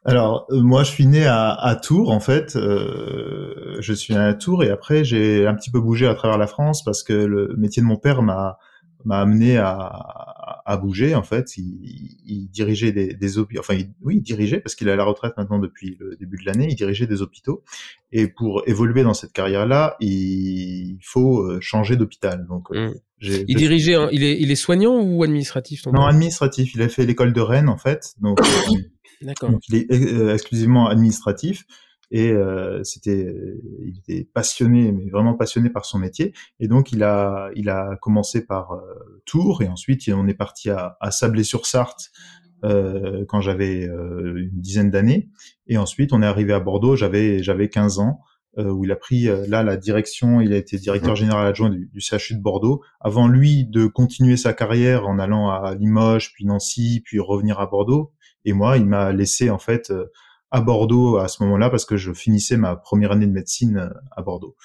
Alors 0.08 0.48
euh, 0.52 0.62
moi 0.62 0.84
je 0.84 0.90
suis 0.90 1.06
né 1.06 1.26
à, 1.26 1.52
à 1.52 1.76
Tours 1.76 2.12
en 2.12 2.22
fait, 2.22 2.56
euh, 2.56 3.76
je 3.82 3.94
suis 3.94 4.14
né 4.14 4.20
à 4.22 4.34
Tours 4.34 4.64
et 4.64 4.70
après 4.70 5.04
j'ai 5.04 5.46
un 5.46 5.54
petit 5.54 5.70
peu 5.70 5.82
bougé 5.82 6.08
à 6.08 6.16
travers 6.16 6.38
la 6.38 6.48
France 6.48 6.82
parce 6.84 7.04
que 7.04 7.14
le 7.14 7.54
métier 7.58 7.82
de 7.82 7.88
mon 7.88 7.98
père 7.98 8.22
m'a 8.22 8.58
m'a 9.06 9.20
amené 9.20 9.58
à, 9.58 10.64
à, 10.66 10.78
bouger 10.78 11.14
en 11.14 11.24
fait. 11.24 11.58
Il, 11.58 12.18
il 12.26 12.50
dirigeait 12.50 12.92
des, 12.92 13.14
des 13.14 13.38
hôpitaux, 13.38 13.60
enfin 13.60 13.78
oui 14.02 14.16
il 14.18 14.22
dirigeait 14.22 14.60
parce 14.60 14.76
qu'il 14.76 14.88
est 14.88 14.92
à 14.92 14.96
la 14.96 15.04
retraite 15.04 15.34
maintenant 15.38 15.60
depuis 15.60 15.98
le 16.00 16.16
début 16.16 16.38
de 16.38 16.46
l'année. 16.46 16.68
Il 16.70 16.76
dirigeait 16.76 17.08
des 17.08 17.22
hôpitaux 17.22 17.64
et 18.12 18.28
pour 18.28 18.64
évoluer 18.66 19.04
dans 19.04 19.14
cette 19.14 19.34
carrière-là, 19.34 19.98
il 20.00 21.00
faut 21.04 21.42
euh, 21.42 21.60
changer 21.62 21.98
d'hôpital. 21.98 22.46
Donc 22.48 22.70
mmh. 22.72 22.92
il 23.22 23.56
dirigeait, 23.56 23.98
il 24.12 24.24
est 24.24 24.40
il 24.40 24.52
est 24.52 24.56
soignant 24.56 25.02
ou 25.02 25.24
administratif 25.24 25.86
Non 25.86 26.06
administratif. 26.06 26.74
Il 26.76 26.82
a 26.82 26.90
fait 26.90 27.06
l'école 27.06 27.34
de 27.34 27.42
Rennes 27.42 27.70
en 27.70 27.78
fait. 27.78 28.14
Donc 28.22 28.40
D'accord. 29.22 29.52
Donc 29.52 29.68
il 29.70 29.76
est 29.76 29.92
euh, 29.92 30.34
exclusivement 30.34 30.88
administratif 30.88 31.66
et 32.10 32.32
euh, 32.32 32.84
c'était, 32.84 33.34
il 33.84 33.98
était 33.98 34.28
passionné, 34.34 34.92
mais 34.92 35.10
vraiment 35.10 35.34
passionné 35.34 35.70
par 35.70 35.86
son 35.86 36.00
métier. 36.00 36.34
Et 36.60 36.68
donc 36.68 36.92
il 36.92 37.04
a, 37.04 37.50
il 37.56 37.70
a 37.70 37.98
commencé 38.02 38.46
par 38.46 38.74
euh, 38.74 39.22
Tours 39.26 39.62
et 39.62 39.68
ensuite 39.68 40.10
on 40.14 40.28
est 40.28 40.34
parti 40.34 40.70
à, 40.70 40.98
à 41.02 41.12
Sablé-sur-Sarthe 41.12 42.12
euh, 42.64 43.26
quand 43.28 43.42
j'avais 43.42 43.84
une 43.84 44.50
dizaine 44.54 44.90
d'années. 44.90 45.30
Et 45.68 45.78
ensuite 45.78 46.14
on 46.14 46.22
est 46.22 46.26
arrivé 46.26 46.54
à 46.54 46.60
Bordeaux, 46.60 46.96
j'avais, 46.96 47.44
j'avais 47.44 47.70
15 47.70 48.00
ans. 48.00 48.22
où 48.58 48.86
il 48.86 48.92
a 48.92 48.96
pris 48.96 49.26
là 49.48 49.62
la 49.62 49.78
direction, 49.78 50.42
il 50.42 50.54
a 50.54 50.58
été 50.58 50.78
directeur 50.78 51.16
général 51.16 51.46
adjoint 51.46 51.70
du, 51.70 51.90
du 51.94 52.00
CHU 52.00 52.36
de 52.36 52.42
Bordeaux. 52.42 52.82
Avant 53.02 53.28
lui 53.28 53.66
de 53.66 53.86
continuer 53.86 54.38
sa 54.38 54.54
carrière 54.54 55.08
en 55.08 55.20
allant 55.20 55.50
à 55.50 55.76
Limoges, 55.76 56.32
puis 56.34 56.46
Nancy, 56.46 57.02
puis 57.06 57.20
revenir 57.20 57.60
à 57.60 57.68
Bordeaux, 57.68 58.14
et 58.48 58.54
moi, 58.54 58.78
il 58.78 58.86
m'a 58.86 59.12
laissé 59.12 59.50
en 59.50 59.60
fait 59.60 59.92
euh, 59.92 60.06
à 60.52 60.62
Bordeaux 60.62 61.18
à 61.18 61.28
ce 61.28 61.44
moment-là 61.44 61.70
parce 61.70 61.84
que 61.84 61.98
je 61.98 62.14
finissais 62.14 62.56
ma 62.56 62.78
première 62.78 63.12
année 63.12 63.28
de 63.28 63.34
médecine 63.34 63.78
euh, 63.78 63.90
à 64.16 64.22
Bordeaux. 64.22 64.56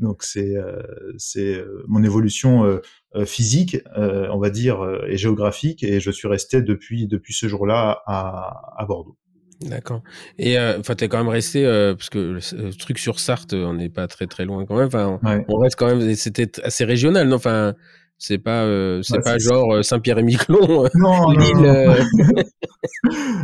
Donc 0.00 0.24
c'est 0.24 0.56
euh, 0.56 0.82
c'est 1.18 1.64
mon 1.88 2.04
évolution 2.04 2.80
physique, 3.26 3.78
on 3.96 4.38
va 4.38 4.48
dire, 4.48 4.78
et 5.08 5.16
géographique, 5.16 5.82
et 5.82 5.98
je 5.98 6.12
suis 6.12 6.28
resté 6.28 6.62
depuis 6.62 7.08
depuis 7.08 7.34
ce 7.34 7.48
jour-là 7.48 8.02
à, 8.06 8.76
à 8.76 8.86
Bordeaux. 8.86 9.16
D'accord. 9.60 10.04
Et 10.38 10.56
enfin, 10.56 10.94
tu 10.94 11.02
es 11.02 11.08
quand 11.08 11.18
même 11.18 11.26
resté 11.26 11.64
parce 11.98 12.10
que 12.10 12.18
le, 12.18 12.72
truc 12.76 13.00
sur 13.00 13.18
Sarthe, 13.18 13.54
on 13.54 13.74
n'est 13.74 13.88
pas 13.88 14.06
très 14.06 14.28
très 14.28 14.44
loin 14.44 14.64
quand 14.66 14.76
même. 14.76 14.86
Enfin, 14.86 15.18
on, 15.48 15.58
reste 15.58 15.74
quand 15.74 15.88
même. 15.88 16.14
C'était 16.14 16.60
assez 16.62 16.84
régional, 16.84 17.26
non? 17.26 17.34
Enfin, 17.34 17.74
C'est 18.20 18.38
pas, 18.38 18.64
euh, 18.64 19.00
c'est 19.02 19.22
pas 19.22 19.38
genre 19.38 19.74
euh, 19.74 19.82
Saint-Pierre 19.82 20.18
et 20.18 20.24
Miquelon. 20.24 20.84
Euh, 20.84 20.88
non, 20.94 21.32
non, 21.32 21.94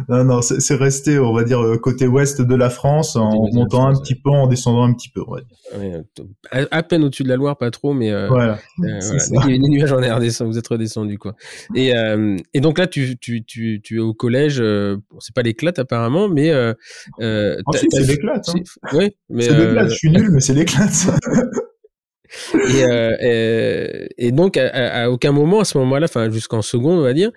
non, 0.09 0.25
non 0.25 0.43
c'est 0.43 0.75
resté, 0.75 1.19
on 1.19 1.33
va 1.33 1.45
dire, 1.45 1.61
côté 1.81 2.09
ouest 2.09 2.43
de 2.43 2.55
la 2.57 2.71
France, 2.71 3.15
en 3.15 3.49
montant 3.53 3.87
un 3.87 3.95
petit 3.95 4.17
peu, 4.17 4.31
en 4.31 4.49
descendant 4.49 4.83
un 4.83 4.93
petit 4.93 5.11
peu, 5.11 5.23
on 5.27 5.35
va 5.35 5.41
dire. 5.43 6.03
à, 6.51 6.83
peine 6.83 7.05
au-dessus 7.05 7.23
de 7.23 7.29
la 7.29 7.37
Loire, 7.37 7.57
pas 7.57 7.71
trop, 7.71 7.95
mais 7.95 8.11
voilà. 8.27 8.59
les 9.47 9.59
nuages 9.59 9.93
en 9.93 10.03
air 10.03 10.19
descend, 10.19 10.49
vous 10.49 10.59
êtes 10.59 10.67
redescendu 10.67 11.19
quoi. 11.19 11.37
Et, 11.77 11.93
et 12.53 12.61
donc 12.61 12.79
là, 12.79 12.89
tu, 12.89 13.17
tu, 13.19 13.45
tu, 13.45 13.81
tu 13.81 13.97
es 13.97 14.01
au 14.01 14.13
collège. 14.13 14.63
c'est 15.21 15.35
pas 15.35 15.43
l'éclate 15.43 15.79
apparemment, 15.79 16.29
mais. 16.29 16.53
Euh, 17.21 17.57
ah, 17.67 17.71
c'est 17.77 18.01
l'éclate. 18.01 18.49
Hein. 18.49 18.61
Oui, 18.93 19.17
mais. 19.29 19.45
C'est 19.45 19.57
l'éclate. 19.57 19.91
Je 19.91 19.95
suis 19.95 20.11
nul, 20.11 20.31
mais 20.31 20.41
c'est 20.41 20.55
l'éclate. 20.55 21.07
Euh, 22.55 23.16
et, 23.20 24.09
et, 24.18 24.33
donc, 24.33 24.57
à, 24.57 25.11
aucun 25.11 25.33
moment, 25.33 25.61
à 25.61 25.64
ce 25.64 25.79
moment-là, 25.79 26.07
enfin 26.09 26.31
jusqu'en 26.31 26.62
seconde, 26.62 26.99
on 26.99 27.03
va 27.03 27.12
dire, 27.12 27.31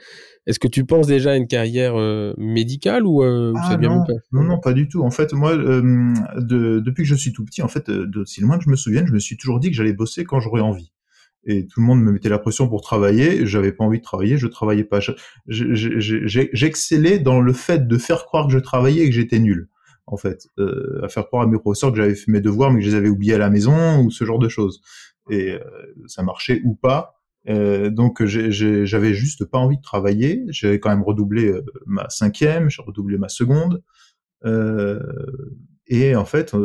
est-ce 0.45 0.59
que 0.59 0.67
tu 0.67 0.85
penses 0.85 1.07
déjà 1.07 1.31
à 1.31 1.35
une 1.35 1.47
carrière 1.47 1.99
euh, 1.99 2.33
médicale 2.37 3.05
ou 3.05 3.23
euh, 3.23 3.53
ah, 3.57 3.77
non. 3.77 4.03
non, 4.31 4.43
non, 4.43 4.59
pas 4.59 4.73
du 4.73 4.87
tout. 4.87 5.03
En 5.03 5.11
fait, 5.11 5.33
moi, 5.33 5.55
de, 5.55 6.79
depuis 6.79 7.03
que 7.03 7.09
je 7.09 7.15
suis 7.15 7.33
tout 7.33 7.43
petit, 7.45 7.61
en 7.61 7.67
fait, 7.67 7.89
d'aussi 7.89 8.41
loin 8.41 8.57
que 8.57 8.63
je 8.63 8.69
me 8.69 8.75
souvienne, 8.75 9.07
je 9.07 9.13
me 9.13 9.19
suis 9.19 9.37
toujours 9.37 9.59
dit 9.59 9.69
que 9.69 9.75
j'allais 9.75 9.93
bosser 9.93 10.23
quand 10.23 10.39
j'aurais 10.39 10.61
envie. 10.61 10.91
Et 11.49 11.65
tout 11.65 11.79
le 11.79 11.85
monde 11.85 12.01
me 12.01 12.11
mettait 12.11 12.29
la 12.29 12.39
pression 12.39 12.67
pour 12.67 12.81
travailler. 12.81 13.45
J'avais 13.45 13.71
pas 13.71 13.85
envie 13.85 13.99
de 13.99 14.03
travailler, 14.03 14.37
je 14.37 14.47
travaillais 14.47 14.83
pas. 14.83 14.99
J'excellais 15.47 17.19
dans 17.19 17.39
le 17.39 17.53
fait 17.53 17.87
de 17.87 17.97
faire 17.97 18.25
croire 18.25 18.47
que 18.47 18.53
je 18.53 18.59
travaillais 18.59 19.03
et 19.03 19.09
que 19.09 19.15
j'étais 19.15 19.39
nul 19.39 19.69
en 20.07 20.17
fait, 20.17 20.47
euh, 20.57 21.01
à 21.03 21.09
faire 21.09 21.27
croire 21.27 21.43
à 21.43 21.47
mes 21.47 21.59
professeurs 21.59 21.91
que 21.91 21.97
j'avais 21.97 22.15
fait 22.15 22.31
mes 22.31 22.41
devoirs 22.41 22.71
mais 22.71 22.79
que 22.79 22.85
je 22.85 22.91
les 22.91 22.95
avais 22.95 23.09
oubliés 23.09 23.35
à 23.35 23.37
la 23.37 23.49
maison 23.49 24.01
ou 24.01 24.09
ce 24.09 24.23
genre 24.23 24.39
de 24.39 24.47
choses. 24.47 24.81
Et 25.29 25.51
euh, 25.51 25.59
ça 26.07 26.23
marchait 26.23 26.61
ou 26.63 26.75
pas. 26.75 27.13
Euh, 27.49 27.89
donc 27.89 28.23
j'avais 28.25 29.13
juste 29.13 29.45
pas 29.45 29.57
envie 29.57 29.77
de 29.77 29.81
travailler. 29.81 30.43
J'avais 30.47 30.79
quand 30.79 30.89
même 30.89 31.03
redoublé 31.03 31.53
ma 31.85 32.09
cinquième, 32.09 32.69
j'ai 32.69 32.81
redoublé 32.81 33.17
ma 33.17 33.29
seconde. 33.29 33.83
Et 35.89 36.15
en 36.15 36.25
fait, 36.25 36.55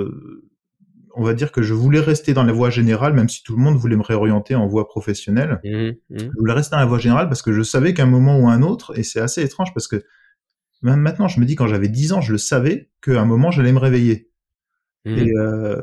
on 1.15 1.25
va 1.25 1.35
dire 1.35 1.51
que 1.51 1.63
je 1.63 1.75
voulais 1.75 2.01
rester 2.01 2.33
dans 2.33 2.45
la 2.45 2.53
voie 2.53 2.71
générale, 2.71 3.13
même 3.13 3.29
si 3.29 3.43
tout 3.43 3.57
le 3.57 3.63
monde 3.63 3.77
voulait 3.77 3.97
me 3.97 4.03
réorienter 4.03 4.55
en 4.55 4.67
voie 4.67 4.87
professionnelle. 4.87 5.61
Mmh, 5.65 5.69
mmh. 6.11 6.19
Je 6.19 6.39
voulais 6.39 6.53
rester 6.53 6.77
dans 6.77 6.81
la 6.81 6.87
voie 6.87 6.99
générale 6.99 7.29
parce 7.29 7.43
que 7.43 7.53
je 7.53 7.63
savais 7.63 7.93
qu'à 7.93 8.05
un 8.05 8.07
moment 8.07 8.39
ou 8.39 8.49
un 8.49 8.63
autre, 8.63 8.97
et 8.97 9.03
c'est 9.03 9.21
assez 9.21 9.43
étrange 9.43 9.75
parce 9.75 9.89
que 9.89 10.05
même 10.83 11.01
maintenant, 11.01 11.29
je 11.29 11.41
me 11.41 11.45
dis 11.45 11.55
quand 11.55 11.69
j'avais 11.69 11.89
10 11.89 12.13
ans, 12.13 12.21
je 12.21 12.33
le 12.33 12.39
savais 12.39 12.91
qu'à 13.03 13.21
un 13.21 13.25
moment, 13.25 13.51
j'allais 13.51 13.73
me 13.73 13.79
réveiller. 13.79 14.31
Mmh. 15.05 15.19
Et, 15.19 15.33
euh, 15.37 15.81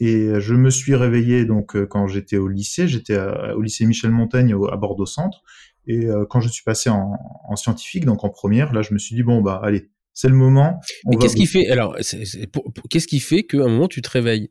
et 0.00 0.40
je 0.40 0.54
me 0.54 0.68
suis 0.68 0.94
réveillé 0.94 1.46
donc 1.46 1.74
euh, 1.76 1.86
quand 1.86 2.06
j'étais 2.06 2.36
au 2.36 2.46
lycée, 2.46 2.88
j'étais 2.88 3.18
au 3.18 3.62
lycée 3.62 3.86
Michel 3.86 4.10
Montaigne 4.10 4.54
à 4.70 4.76
Bordeaux 4.76 5.06
Centre. 5.06 5.42
Et 5.86 6.06
euh, 6.06 6.26
quand 6.28 6.40
je 6.40 6.48
suis 6.48 6.62
passé 6.62 6.90
en, 6.90 7.18
en, 7.48 7.56
scientifique, 7.56 8.04
donc 8.04 8.22
en 8.22 8.28
première, 8.28 8.72
là, 8.74 8.82
je 8.82 8.92
me 8.92 8.98
suis 8.98 9.14
dit 9.14 9.22
bon 9.22 9.40
bah 9.40 9.60
allez, 9.62 9.90
c'est 10.12 10.28
le 10.28 10.34
moment. 10.34 10.80
Mais 11.06 11.16
qu'est-ce 11.16 11.36
qui 11.36 11.46
fait 11.46 11.68
alors 11.68 11.96
qu'est-ce 12.90 13.06
qui 13.06 13.20
fait 13.20 13.44
qu'à 13.44 13.64
un 13.64 13.68
moment 13.68 13.88
tu 13.88 14.02
te 14.02 14.10
réveilles? 14.10 14.50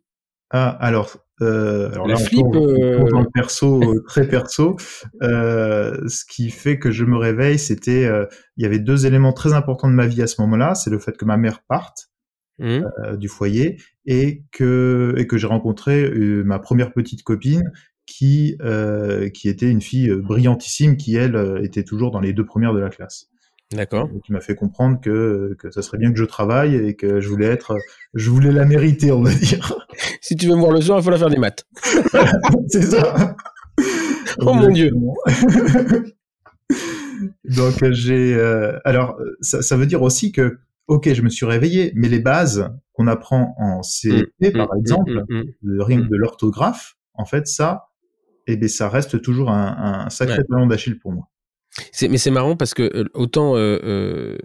Ah 0.49 0.69
alors 0.69 1.17
euh, 1.41 1.91
alors 1.91 2.08
là, 2.08 2.17
flip, 2.17 2.45
euh... 2.54 3.23
perso, 3.34 3.82
euh, 3.84 4.04
très 4.08 4.28
perso. 4.28 4.78
Euh, 5.21 6.08
ce 6.08 6.25
qui 6.25 6.49
fait 6.49 6.80
que 6.80 6.91
je 6.91 7.06
me 7.06 7.17
réveille, 7.17 7.60
c'était, 7.60 8.06
euh, 8.06 8.25
il 8.58 8.63
y 8.63 8.65
avait 8.65 8.80
deux 8.80 9.06
éléments 9.06 9.34
très 9.34 9.54
importants 9.54 9.89
de 9.89 9.93
ma 9.93 10.08
vie 10.08 10.21
à 10.21 10.28
ce 10.28 10.41
moment-là. 10.41 10.75
C'est 10.75 10.89
le 10.89 10.99
fait 10.99 11.17
que 11.17 11.25
ma 11.25 11.38
mère 11.38 11.62
parte 11.67 12.10
mmh. 12.60 13.15
du 13.17 13.28
foyer 13.28 13.78
et 14.06 14.43
que 14.52 15.13
et 15.17 15.28
que 15.28 15.38
j'ai 15.38 15.47
rencontré 15.47 16.10
ma 16.43 16.60
première 16.60 16.91
petite 16.91 17.23
copine 17.23 17.71
qui 18.06 18.58
qui 19.34 19.49
était 19.49 19.69
une 19.69 19.82
fille 19.82 20.10
brillantissime, 20.10 20.97
qui 20.97 21.15
elle 21.15 21.62
était 21.63 21.84
toujours 21.84 22.12
dans 22.12 22.19
les 22.19 22.34
deux 22.34 22.45
premières 22.45 22.73
de 22.73 22.80
la 22.80 22.89
classe. 22.89 23.30
D'accord. 23.71 24.10
Qui 24.23 24.32
m'a 24.32 24.41
fait 24.41 24.55
comprendre 24.55 24.99
que, 24.99 25.55
que 25.60 25.69
ça 25.69 25.84
serait 25.84 25.99
bien 25.99 26.12
que 26.12 26.17
je 26.17 26.25
travaille 26.25 26.75
et 26.75 26.95
que 26.95 27.21
je 27.21 27.29
voulais 27.29 27.45
être, 27.45 27.77
je 28.15 28.32
voulais 28.32 28.51
la 28.51 28.65
mériter, 28.65 29.12
on 29.12 29.21
va 29.21 29.34
dire. 29.34 29.75
Si 30.21 30.36
tu 30.36 30.47
veux 30.47 30.55
me 30.55 30.62
voir 30.62 30.71
le 30.71 30.79
soir, 30.79 30.99
il 30.99 31.03
faut 31.03 31.10
la 31.10 31.17
faire 31.17 31.29
des 31.29 31.38
maths. 31.38 31.65
c'est 32.67 32.84
ça. 32.84 33.36
oh 34.39 34.53
mon 34.53 34.69
dieu. 34.69 34.91
Donc 37.43 37.91
j'ai, 37.91 38.36
euh, 38.36 38.79
alors 38.86 39.17
ça, 39.41 39.62
ça, 39.62 39.75
veut 39.75 39.86
dire 39.86 40.01
aussi 40.01 40.32
que, 40.32 40.60
ok, 40.88 41.12
je 41.13 41.21
me 41.21 41.29
suis 41.29 41.45
réveillé, 41.45 41.91
mais 41.95 42.08
les 42.08 42.19
bases 42.19 42.71
qu'on 42.93 43.08
apprend 43.08 43.55
en 43.58 43.84
CP, 43.84 44.25
mm, 44.39 44.51
par 44.53 44.73
mm, 44.73 44.79
exemple, 44.79 45.25
mm, 45.27 45.43
de, 45.63 46.08
de 46.08 46.15
l'orthographe, 46.15 46.97
en 47.13 47.25
fait, 47.25 47.47
ça, 47.47 47.89
eh 48.47 48.55
bien, 48.55 48.67
ça 48.67 48.88
reste 48.88 49.21
toujours 49.21 49.51
un, 49.51 50.05
un 50.05 50.10
sacré 50.10 50.43
talon 50.49 50.67
d'Achille 50.67 50.97
pour 50.97 51.12
moi. 51.12 51.27
Mais 52.02 52.18
c'est 52.18 52.32
marrant 52.32 52.56
parce 52.56 52.74
que 52.74 52.84
euh, 52.84 53.06
autant 53.13 53.56
euh, 53.56 53.80
euh, 53.84 54.38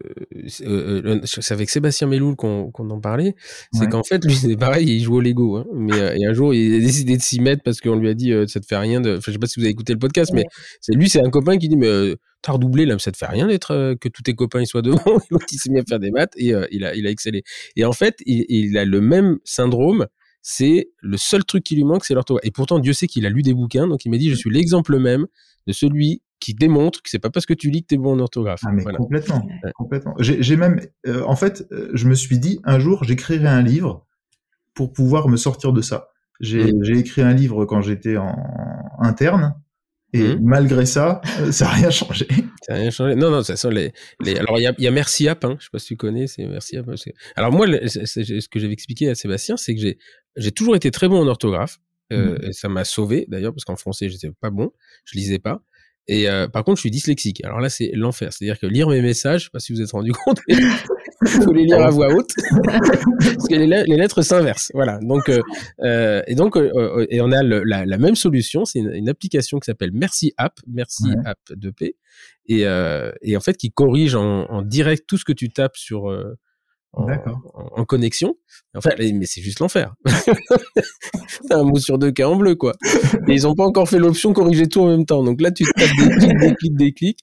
euh, 0.63 1.21
c'est 1.25 1.53
avec 1.53 1.71
Sébastien 1.71 2.07
Meloul 2.07 2.37
qu'on 2.37 2.73
en 2.77 3.01
parlait, 3.01 3.35
c'est 3.73 3.89
qu'en 3.89 4.03
fait 4.03 4.25
lui 4.25 4.35
c'est 4.35 4.57
pareil, 4.57 4.89
il 4.89 5.03
joue 5.03 5.17
au 5.17 5.21
Lego, 5.21 5.57
hein, 5.57 5.67
mais 5.75 6.21
et 6.21 6.27
un 6.27 6.33
jour 6.33 6.55
il 6.55 6.75
a 6.77 6.79
décidé 6.79 7.17
de 7.17 7.23
s'y 7.23 7.41
mettre 7.41 7.63
parce 7.63 7.81
qu'on 7.81 7.97
lui 7.97 8.09
a 8.09 8.15
dit 8.15 8.33
ça 8.47 8.61
te 8.61 8.67
fait 8.67 8.77
rien 8.77 9.01
de, 9.01 9.17
enfin, 9.17 9.25
je 9.27 9.33
sais 9.33 9.39
pas 9.39 9.47
si 9.47 9.61
vous 9.61 9.65
avez 9.65 9.73
écouté 9.73 9.93
le 9.93 9.99
podcast, 9.99 10.33
mais 10.35 10.45
c'est 10.81 10.95
lui 10.95 11.09
c'est 11.09 11.25
un 11.25 11.31
copain 11.31 11.57
qui 11.59 11.69
dit 11.69 11.77
mais 11.77 12.15
t'as 12.43 12.53
redoublé 12.53 12.87
là, 12.87 12.99
ça 12.99 13.13
te 13.13 13.17
fait 13.17 13.27
rien 13.27 13.47
d'être 13.47 13.95
que 14.01 14.09
tous 14.09 14.23
tes 14.23 14.35
copains 14.35 14.61
ils 14.61 14.67
soient 14.67 14.83
devant, 14.83 14.99
donc 15.31 15.43
il 15.53 15.59
s'est 15.59 15.71
mis 15.71 15.81
à 15.81 15.85
faire 15.89 16.01
des 16.01 16.11
maths 16.11 16.33
et 16.37 16.53
il 16.71 16.85
a 16.85 16.95
il 16.95 17.07
a 17.07 17.11
excellé. 17.11 17.43
Et 17.77 17.85
en 17.85 17.93
fait 17.93 18.17
il, 18.27 18.45
il 18.49 18.79
a 18.79 18.85
le 18.85 19.01
même 19.01 19.39
syndrome 19.45 20.07
c'est 20.47 20.91
le 21.01 21.17
seul 21.17 21.43
truc 21.43 21.65
qui 21.65 21.75
lui 21.75 21.85
manque, 21.85 22.05
c'est 22.05 22.13
l'orthographe. 22.13 22.45
Et 22.45 22.51
pourtant, 22.51 22.79
Dieu 22.79 22.93
sait 22.93 23.07
qu'il 23.07 23.25
a 23.25 23.31
lu 23.31 23.41
des 23.41 23.55
bouquins, 23.55 23.89
donc 23.89 24.05
il 24.05 24.11
m'a 24.11 24.19
dit, 24.19 24.29
je 24.29 24.35
suis 24.35 24.51
l'exemple 24.51 24.99
même 24.99 25.27
de 25.67 25.73
celui 25.73 26.21
qui 26.45 26.53
démontre 26.53 27.01
que 27.01 27.09
c'est 27.09 27.19
pas 27.19 27.31
parce 27.31 27.47
que 27.47 27.55
tu 27.55 27.71
lis 27.71 27.81
que 27.81 27.87
t'es 27.87 27.97
bon 27.97 28.13
en 28.13 28.19
orthographe. 28.19 28.61
Ah 28.67 28.71
mais 28.71 28.85
complètement, 28.85 29.49
complètement. 29.75 30.15
J'ai 30.19 30.57
même, 30.57 30.79
euh, 31.07 31.23
en 31.23 31.37
fait, 31.37 31.67
euh, 31.73 31.91
je 31.95 32.07
me 32.07 32.15
suis 32.15 32.39
dit 32.39 32.61
un 32.65 32.79
jour 32.79 33.03
j'écrirai 33.03 33.49
un 33.49 33.63
livre 33.63 34.05
pour 34.75 34.93
pouvoir 34.93 35.29
me 35.29 35.39
sortir 35.39 35.73
de 35.73 35.81
ça. 35.81 36.11
J'ai 36.41 36.71
mmh. 36.71 36.97
écrit 36.97 37.23
un 37.23 37.33
livre 37.33 37.65
quand 37.65 37.81
j'étais 37.81 38.19
en 38.19 38.37
interne 38.99 39.55
et 40.13 40.37
mmh. 40.37 40.41
malgré 40.43 40.85
ça, 40.85 41.23
euh, 41.41 41.51
ça 41.51 41.65
n'a 41.65 41.71
rien 41.71 41.91
changé. 41.91 42.29
Ça 42.67 42.75
n'a 42.75 42.81
rien 42.81 42.91
changé. 42.91 43.15
Non, 43.15 43.31
non, 43.31 43.43
ça 43.43 43.57
sont 43.57 43.69
les, 43.69 43.93
les... 44.21 44.39
Alors, 44.39 44.59
il 44.59 44.63
y 44.63 44.67
a, 44.67 44.75
y 44.79 44.87
a 44.87 44.91
Merci 44.91 45.29
App, 45.29 45.45
hein, 45.45 45.57
je 45.59 45.65
sais 45.65 45.71
pas 45.71 45.79
si 45.79 45.89
tu 45.89 45.97
connais, 45.97 46.27
c'est 46.27 46.47
Merci 46.47 46.79
App. 46.79 46.87
Alors, 47.37 47.53
moi, 47.53 47.67
ce 47.67 48.49
que 48.49 48.59
j'avais 48.59 48.73
expliqué 48.73 49.11
à 49.11 49.15
Sébastien, 49.15 49.59
c'est 49.59 49.75
que 49.75 49.81
j'ai, 49.83 49.99
j'ai 50.37 50.51
toujours 50.51 50.75
été 50.75 50.91
très 50.91 51.09
bon 51.09 51.21
en 51.21 51.27
orthographe. 51.27 51.79
Euh, 52.13 52.39
mmh. 52.39 52.45
et 52.45 52.53
ça 52.53 52.69
m'a 52.71 52.85
sauvé, 52.85 53.27
d'ailleurs, 53.29 53.53
parce 53.53 53.65
qu'en 53.65 53.77
français, 53.77 54.09
j'étais 54.09 54.31
pas 54.31 54.51
bon, 54.51 54.73
je 55.05 55.19
lisais 55.19 55.39
pas. 55.39 55.61
Et 56.07 56.29
euh, 56.29 56.49
par 56.49 56.65
contre, 56.65 56.77
je 56.77 56.81
suis 56.81 56.91
dyslexique. 56.91 57.43
Alors 57.45 57.61
là, 57.61 57.71
c'est 57.71 57.91
l'enfer. 57.95 58.33
C'est-à-dire 58.33 58.59
que 58.59 58.67
lire 58.67 58.89
mes 58.89 59.01
messages, 59.01 59.41
je 59.41 59.45
sais 59.45 59.51
pas 59.51 59.59
si 59.59 59.73
vous 59.73 59.81
êtes 59.81 59.91
rendu 59.91 60.13
compte, 60.25 60.39
il 60.49 60.61
faut 61.27 61.53
les 61.53 61.65
lire 61.65 61.81
à 61.81 61.91
voix 61.91 62.13
haute 62.13 62.31
parce 62.63 63.49
que 63.49 63.55
les, 63.55 63.67
les 63.67 63.97
lettres 63.97 64.23
s'inversent. 64.23 64.71
Voilà. 64.75 64.99
Donc 64.99 65.29
euh, 65.29 65.41
euh 65.83 66.23
et 66.27 66.35
donc 66.35 66.57
euh, 66.57 67.07
et 67.09 67.23
on 67.23 67.33
a 67.33 67.43
le, 67.43 67.63
la, 67.65 67.87
la, 67.87 67.97
même 67.97 68.17
solution. 68.17 68.67
C'est 68.67 68.81
une, 68.81 68.93
une, 68.93 69.09
application 69.09 69.59
qui 69.59 69.67
s'appelle 69.67 69.93
Merci 69.95 70.35
App, 70.37 70.59
Merci 70.67 71.05
App 71.25 71.39
2P, 71.51 71.95
et, 72.49 72.61
et 73.23 73.37
en 73.37 73.41
fait 73.41 73.57
qui 73.57 73.71
corrige 73.71 74.15
en, 74.15 74.45
en, 74.51 74.63
direct 74.63 75.05
tout 75.07 75.17
ce 75.17 75.25
que 75.25 75.33
tu 75.33 75.51
tapes 75.51 75.77
sur 75.77 76.11
en, 76.97 77.85
connexion. 77.85 78.35
Enfin, 78.77 78.91
mais 78.99 79.27
c'est 79.27 79.41
juste 79.41 79.61
l'enfer. 79.61 79.95
c'est 80.07 81.53
un 81.53 81.65
mot 81.65 81.79
sur 81.79 81.99
deux 81.99 82.11
qui 82.11 82.23
est 82.23 82.25
en 82.25 82.37
bleu, 82.37 82.55
quoi. 82.55 82.75
Et 83.29 83.33
ils 83.33 83.47
ont 83.47 83.55
pas 83.55 83.65
encore 83.65 83.89
fait 83.89 83.99
l'option 83.99 84.33
corriger 84.33 84.69
tout 84.69 84.83
en 84.83 84.89
même 84.89 85.07
temps. 85.07 85.23
Donc 85.23 85.41
là, 85.41 85.51
tu 85.51 85.65
tapes 85.77 85.91
des 85.99 86.09
clics, 86.17 86.39
des 86.39 86.55
clics, 86.55 86.77
des 86.77 86.93
clics. 86.93 87.19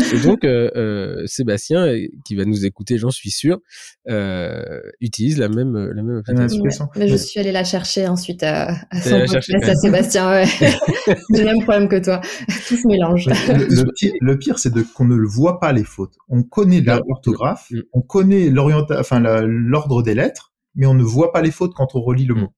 Et 0.00 0.20
donc, 0.20 0.44
euh, 0.44 0.70
euh, 0.74 1.26
Sébastien, 1.26 1.86
euh, 1.86 2.06
qui 2.24 2.34
va 2.34 2.44
nous 2.44 2.64
écouter, 2.64 2.96
j'en 2.96 3.10
suis 3.10 3.30
sûr, 3.30 3.58
euh, 4.08 4.80
utilise 5.00 5.38
la 5.38 5.48
même, 5.48 5.76
la 5.76 6.02
même 6.02 6.22
application. 6.26 6.88
mais 6.96 7.08
je 7.08 7.16
suis 7.16 7.38
allé 7.40 7.52
la 7.52 7.64
chercher 7.64 8.08
ensuite 8.08 8.42
à, 8.42 8.70
à 8.90 9.00
son 9.00 9.18
podcast 9.26 9.68
à 9.68 9.74
Sébastien. 9.74 10.30
Ouais. 10.30 10.46
J'ai 11.34 11.40
le 11.40 11.44
même 11.44 11.62
problème 11.62 11.88
que 11.88 12.02
toi. 12.02 12.20
Tout 12.68 12.76
se 12.76 12.86
mélange. 12.86 13.28
Le, 14.20 14.38
pire, 14.38 14.58
c'est 14.58 14.72
qu'on 14.94 15.04
ne 15.04 15.16
le 15.16 15.28
voit 15.28 15.60
pas 15.60 15.72
les 15.72 15.84
fautes. 15.84 16.14
On 16.28 16.42
connaît 16.42 16.80
l'orthographe, 16.80 17.66
mm. 17.70 17.80
on 17.92 18.00
connaît 18.00 18.48
l'orientation, 18.48 19.00
enfin 19.00 19.20
l'ordre 19.20 20.02
des 20.02 20.14
lettres, 20.14 20.52
mais 20.74 20.86
on 20.86 20.94
ne 20.94 21.02
voit 21.02 21.32
pas 21.32 21.42
les 21.42 21.50
fautes 21.50 21.74
quand 21.74 21.94
on 21.94 22.00
relit 22.00 22.24
le 22.24 22.34
mot. 22.34 22.48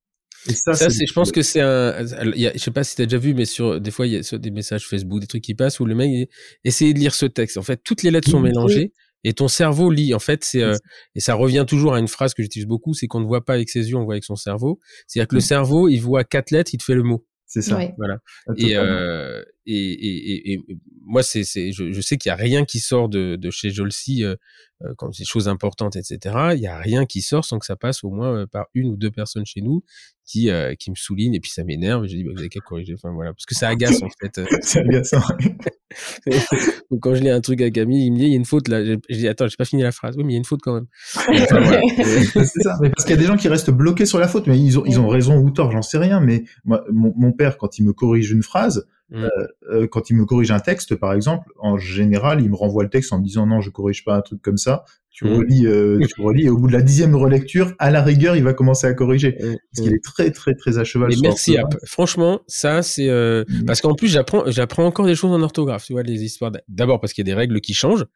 Ça, 0.48 0.74
c'est, 0.74 1.06
je 1.06 1.12
pense 1.12 1.32
que 1.32 1.42
c'est 1.42 1.60
un, 1.60 2.04
y 2.34 2.46
a, 2.46 2.52
je 2.52 2.58
sais 2.58 2.70
pas 2.70 2.84
si 2.84 2.96
t'as 2.96 3.04
déjà 3.04 3.18
vu, 3.18 3.34
mais 3.34 3.44
sur, 3.44 3.80
des 3.80 3.90
fois, 3.90 4.06
il 4.06 4.12
y 4.12 4.16
a 4.16 4.38
des 4.38 4.50
messages 4.50 4.86
Facebook, 4.86 5.20
des 5.20 5.26
trucs 5.26 5.42
qui 5.42 5.54
passent 5.54 5.80
où 5.80 5.86
le 5.86 5.94
mec, 5.94 6.28
essaye 6.64 6.94
de 6.94 6.98
lire 6.98 7.14
ce 7.14 7.26
texte. 7.26 7.56
En 7.56 7.62
fait, 7.62 7.80
toutes 7.82 8.02
les 8.02 8.10
lettres 8.10 8.30
sont 8.30 8.40
mélangées 8.40 8.92
et 9.24 9.32
ton 9.32 9.48
cerveau 9.48 9.90
lit. 9.90 10.14
En 10.14 10.18
fait, 10.18 10.44
c'est, 10.44 10.62
euh, 10.62 10.76
et 11.14 11.20
ça 11.20 11.34
revient 11.34 11.64
toujours 11.66 11.94
à 11.94 11.98
une 11.98 12.08
phrase 12.08 12.34
que 12.34 12.42
j'utilise 12.42 12.66
beaucoup, 12.66 12.94
c'est 12.94 13.06
qu'on 13.06 13.20
ne 13.20 13.26
voit 13.26 13.44
pas 13.44 13.54
avec 13.54 13.70
ses 13.70 13.88
yeux, 13.90 13.96
on 13.96 14.04
voit 14.04 14.14
avec 14.14 14.24
son 14.24 14.36
cerveau. 14.36 14.80
C'est-à-dire 15.06 15.28
que 15.28 15.34
le 15.34 15.40
cerveau, 15.40 15.88
il 15.88 15.98
voit 15.98 16.24
quatre 16.24 16.50
lettres, 16.50 16.74
il 16.74 16.78
te 16.78 16.84
fait 16.84 16.94
le 16.94 17.02
mot. 17.02 17.24
C'est 17.46 17.62
ça. 17.62 17.80
Voilà. 17.96 18.18
Et, 18.56 18.76
euh, 18.76 19.42
et, 19.66 19.92
et, 19.92 20.52
et, 20.52 20.60
moi, 21.06 21.22
c'est, 21.22 21.44
c'est, 21.44 21.72
je, 21.72 21.92
je 21.92 22.00
sais 22.00 22.16
qu'il 22.16 22.30
y 22.30 22.32
a 22.32 22.36
rien 22.36 22.64
qui 22.64 22.80
sort 22.80 23.08
de, 23.08 23.36
de 23.36 23.50
chez 23.50 23.70
Jolcy 23.70 24.24
euh, 24.24 24.36
euh, 24.82 24.92
quand 24.96 25.12
c'est 25.12 25.22
des 25.22 25.26
choses 25.26 25.48
importantes, 25.48 25.96
etc. 25.96 26.18
Il 26.54 26.60
y 26.60 26.66
a 26.66 26.78
rien 26.78 27.06
qui 27.06 27.22
sort 27.22 27.44
sans 27.44 27.58
que 27.58 27.66
ça 27.66 27.76
passe 27.76 28.02
au 28.02 28.10
moins 28.10 28.34
euh, 28.34 28.46
par 28.46 28.66
une 28.74 28.88
ou 28.88 28.96
deux 28.96 29.10
personnes 29.10 29.46
chez 29.46 29.60
nous 29.60 29.84
qui 30.26 30.50
euh, 30.50 30.74
qui 30.74 30.90
me 30.90 30.96
soulignent 30.96 31.34
et 31.34 31.40
puis 31.40 31.50
ça 31.50 31.62
m'énerve. 31.62 32.04
Et 32.04 32.08
je 32.08 32.16
dis 32.16 32.24
bah, 32.24 32.32
vous 32.34 32.40
avez 32.40 32.48
qu'à 32.48 32.60
corriger. 32.60 32.94
Enfin 32.94 33.12
voilà, 33.12 33.32
parce 33.32 33.46
que 33.46 33.54
ça 33.54 33.68
agace 33.68 34.02
en 34.02 34.08
fait. 34.20 34.40
c'est 34.62 34.80
agaçant. 34.80 35.20
Quand 37.00 37.14
je 37.14 37.22
lis 37.22 37.30
un 37.30 37.40
truc 37.40 37.60
à 37.60 37.70
Camille, 37.70 38.06
il 38.06 38.12
me 38.12 38.18
dit 38.18 38.24
il 38.24 38.30
y 38.30 38.34
a 38.34 38.36
une 38.36 38.44
faute 38.44 38.66
là. 38.66 38.84
Je, 38.84 38.94
je 39.08 39.16
dis 39.16 39.28
attends, 39.28 39.46
j'ai 39.46 39.56
pas 39.56 39.64
fini 39.64 39.82
la 39.82 39.92
phrase. 39.92 40.16
Oui, 40.16 40.24
mais 40.24 40.32
il 40.32 40.34
y 40.34 40.36
a 40.36 40.38
une 40.38 40.44
faute 40.44 40.60
quand 40.62 40.74
même. 40.74 40.86
Enfin, 41.14 41.60
voilà. 41.60 41.80
c'est 42.34 42.62
ça. 42.62 42.76
Mais 42.82 42.90
parce 42.90 43.04
qu'il 43.04 43.14
y 43.14 43.18
a 43.18 43.20
des 43.20 43.26
gens 43.26 43.36
qui 43.36 43.48
restent 43.48 43.70
bloqués 43.70 44.06
sur 44.06 44.18
la 44.18 44.26
faute, 44.26 44.48
mais 44.48 44.58
ils 44.58 44.78
ont 44.78 44.84
ils 44.86 44.98
ont 44.98 45.08
raison 45.08 45.38
ou 45.38 45.50
tort, 45.50 45.70
j'en 45.70 45.82
sais 45.82 45.98
rien. 45.98 46.20
Mais 46.20 46.44
moi, 46.64 46.84
mon, 46.92 47.14
mon 47.16 47.32
père, 47.32 47.58
quand 47.58 47.78
il 47.78 47.84
me 47.84 47.92
corrige 47.92 48.32
une 48.32 48.42
phrase, 48.42 48.88
Mm. 49.10 49.24
euh, 49.24 49.28
euh, 49.70 49.86
quand 49.86 50.10
il 50.10 50.16
me 50.16 50.24
corrige 50.24 50.50
un 50.50 50.60
texte, 50.60 50.94
par 50.96 51.12
exemple, 51.12 51.50
en 51.58 51.76
général, 51.76 52.40
il 52.40 52.50
me 52.50 52.56
renvoie 52.56 52.84
le 52.84 52.90
texte 52.90 53.12
en 53.12 53.18
me 53.18 53.24
disant 53.24 53.46
non, 53.46 53.60
je 53.60 53.70
corrige 53.70 54.04
pas 54.04 54.16
un 54.16 54.22
truc 54.22 54.40
comme 54.42 54.56
ça. 54.56 54.84
Tu 55.16 55.24
Mm. 55.26 55.36
relis, 55.36 55.66
euh, 55.66 56.00
tu 56.12 56.20
relis, 56.20 56.46
et 56.46 56.50
au 56.50 56.58
bout 56.58 56.66
de 56.66 56.72
la 56.72 56.82
dixième 56.82 57.14
relecture, 57.14 57.72
à 57.78 57.90
la 57.92 58.02
rigueur, 58.02 58.34
il 58.36 58.42
va 58.42 58.52
commencer 58.52 58.86
à 58.88 58.94
corriger. 58.94 59.36
Mm. 59.40 59.54
Parce 59.72 59.86
qu'il 59.86 59.94
est 59.94 60.02
très, 60.04 60.30
très, 60.32 60.54
très 60.54 60.76
à 60.78 60.82
cheval. 60.84 61.08
Mais 61.10 61.14
sur 61.14 61.22
merci. 61.22 61.56
App. 61.56 61.74
Franchement, 61.86 62.40
ça 62.48 62.82
c'est 62.82 63.08
euh, 63.08 63.44
Mm. 63.48 63.64
parce 63.64 63.80
qu'en 63.80 63.94
plus 63.94 64.08
j'apprends 64.08 64.42
j'apprends 64.50 64.84
encore 64.84 65.06
des 65.06 65.14
choses 65.14 65.30
en 65.30 65.40
orthographe. 65.40 65.84
Tu 65.86 65.92
vois 65.92 66.02
les 66.02 66.24
histoires. 66.24 66.50
D'abord 66.68 67.00
parce 67.00 67.12
qu'il 67.12 67.26
y 67.26 67.30
a 67.30 67.32
des 67.32 67.38
règles 67.38 67.60
qui 67.60 67.74
changent 67.74 68.06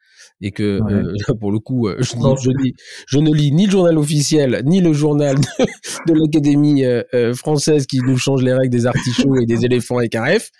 et 0.40 0.50
que 0.50 0.80
Ouais. 0.80 0.92
euh, 0.92 1.12
pour 1.40 1.52
le 1.52 1.60
coup 1.60 1.88
je, 2.00 2.16
Non. 2.16 2.34
lis- 2.34 2.40
je, 2.42 2.50
lis- 2.50 2.74
je 3.06 3.18
ne 3.18 3.32
lis 3.32 3.52
ni 3.52 3.66
le 3.66 3.70
journal 3.72 3.96
officiel 3.96 4.62
ni 4.66 4.80
le 4.80 4.92
journal 4.92 5.36
de, 5.36 5.42
de 6.12 6.14
l'Académie 6.20 6.82
française 7.34 7.86
qui 7.86 7.98
nous 8.00 8.16
change 8.18 8.42
les 8.42 8.52
règles 8.52 8.70
des 8.70 8.86
artichauts 8.86 9.36
et 9.36 9.46
des 9.46 9.64
éléphants 9.64 9.98
avec 9.98 10.14
un 10.16 10.26
F. 10.38 10.50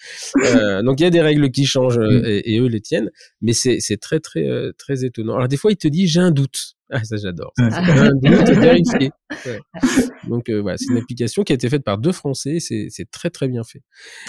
Euh, 0.45 0.83
donc 0.83 1.01
il 1.01 1.05
y 1.05 1.07
a 1.07 1.11
des 1.11 1.21
règles 1.21 1.51
qui 1.51 1.65
changent 1.67 1.99
Mm. 1.99 2.23
et, 2.27 2.55
et 2.55 2.61
eux 2.61 2.67
les 2.69 2.81
tiennent. 2.81 3.11
Mais 3.43 3.53
c'est 3.53 3.79
c'est 3.81 3.97
très 3.97 4.21
très 4.21 4.47
euh, 4.47 4.73
très 4.79 5.05
étonnant. 5.05 5.35
Alors 5.37 5.49
des 5.49 5.57
fois 5.57 5.71
il 5.73 5.77
te 5.77 5.89
dit 5.89 6.07
j'ai 6.07 6.21
un 6.29 6.33
doute. 6.33 6.75
Ah 6.91 7.05
ça 7.05 7.19
j'adore. 7.19 7.53
Ouais. 7.59 7.69
Un 7.71 8.15
doute 8.15 8.49
vérifié. 8.49 9.11
Ouais. 9.45 9.61
Donc 10.27 10.49
euh, 10.49 10.63
voilà, 10.63 10.79
c'est 10.79 10.91
une 10.91 10.97
application 10.97 11.43
qui 11.43 11.53
a 11.53 11.55
été 11.55 11.69
faite 11.69 11.85
par 11.85 11.99
deux 11.99 12.13
Français, 12.13 12.61
c'est 12.61 12.87
c'est 12.89 13.11
très 13.11 13.29
très 13.29 13.47
bien 13.47 13.63
fait. 13.63 13.83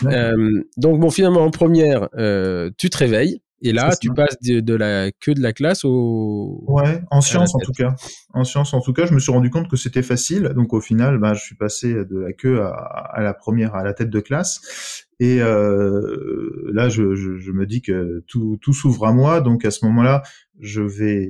Euh, 0.03 0.61
donc 0.75 0.99
bon, 0.99 1.09
finalement 1.09 1.39
en 1.39 1.51
première, 1.51 2.09
euh, 2.17 2.69
tu 2.77 2.89
te 2.89 2.97
réveilles 2.97 3.41
et 3.61 3.71
là 3.73 3.95
tu 3.99 4.07
ça. 4.09 4.13
passes 4.13 4.39
de, 4.41 4.59
de 4.59 4.73
la 4.73 5.11
queue 5.11 5.33
de 5.33 5.41
la 5.41 5.53
classe 5.53 5.85
au. 5.85 6.63
Ouais, 6.67 7.01
en 7.11 7.21
sciences 7.21 7.55
en 7.55 7.59
tout 7.59 7.71
cas. 7.73 7.95
En 8.33 8.43
sciences 8.43 8.73
en 8.73 8.81
tout 8.81 8.93
cas, 8.93 9.05
je 9.05 9.13
me 9.13 9.19
suis 9.19 9.31
rendu 9.31 9.49
compte 9.49 9.69
que 9.69 9.77
c'était 9.77 10.03
facile. 10.03 10.51
Donc 10.55 10.73
au 10.73 10.81
final, 10.81 11.17
bah, 11.17 11.33
je 11.33 11.41
suis 11.41 11.55
passé 11.55 11.93
de 11.93 12.17
la 12.19 12.33
queue 12.33 12.61
à, 12.61 12.69
à 12.69 13.21
la 13.21 13.33
première, 13.33 13.75
à 13.75 13.83
la 13.83 13.93
tête 13.93 14.09
de 14.09 14.19
classe. 14.19 15.05
Et 15.19 15.41
euh, 15.41 16.69
là, 16.71 16.87
je, 16.87 17.15
je, 17.15 17.37
je 17.37 17.51
me 17.51 17.65
dis 17.65 17.81
que 17.81 18.23
tout, 18.27 18.57
tout 18.61 18.73
s'ouvre 18.73 19.05
à 19.05 19.11
moi. 19.11 19.41
Donc 19.41 19.65
à 19.65 19.71
ce 19.71 19.83
moment-là, 19.85 20.23
je 20.59 20.81
vais, 20.81 21.27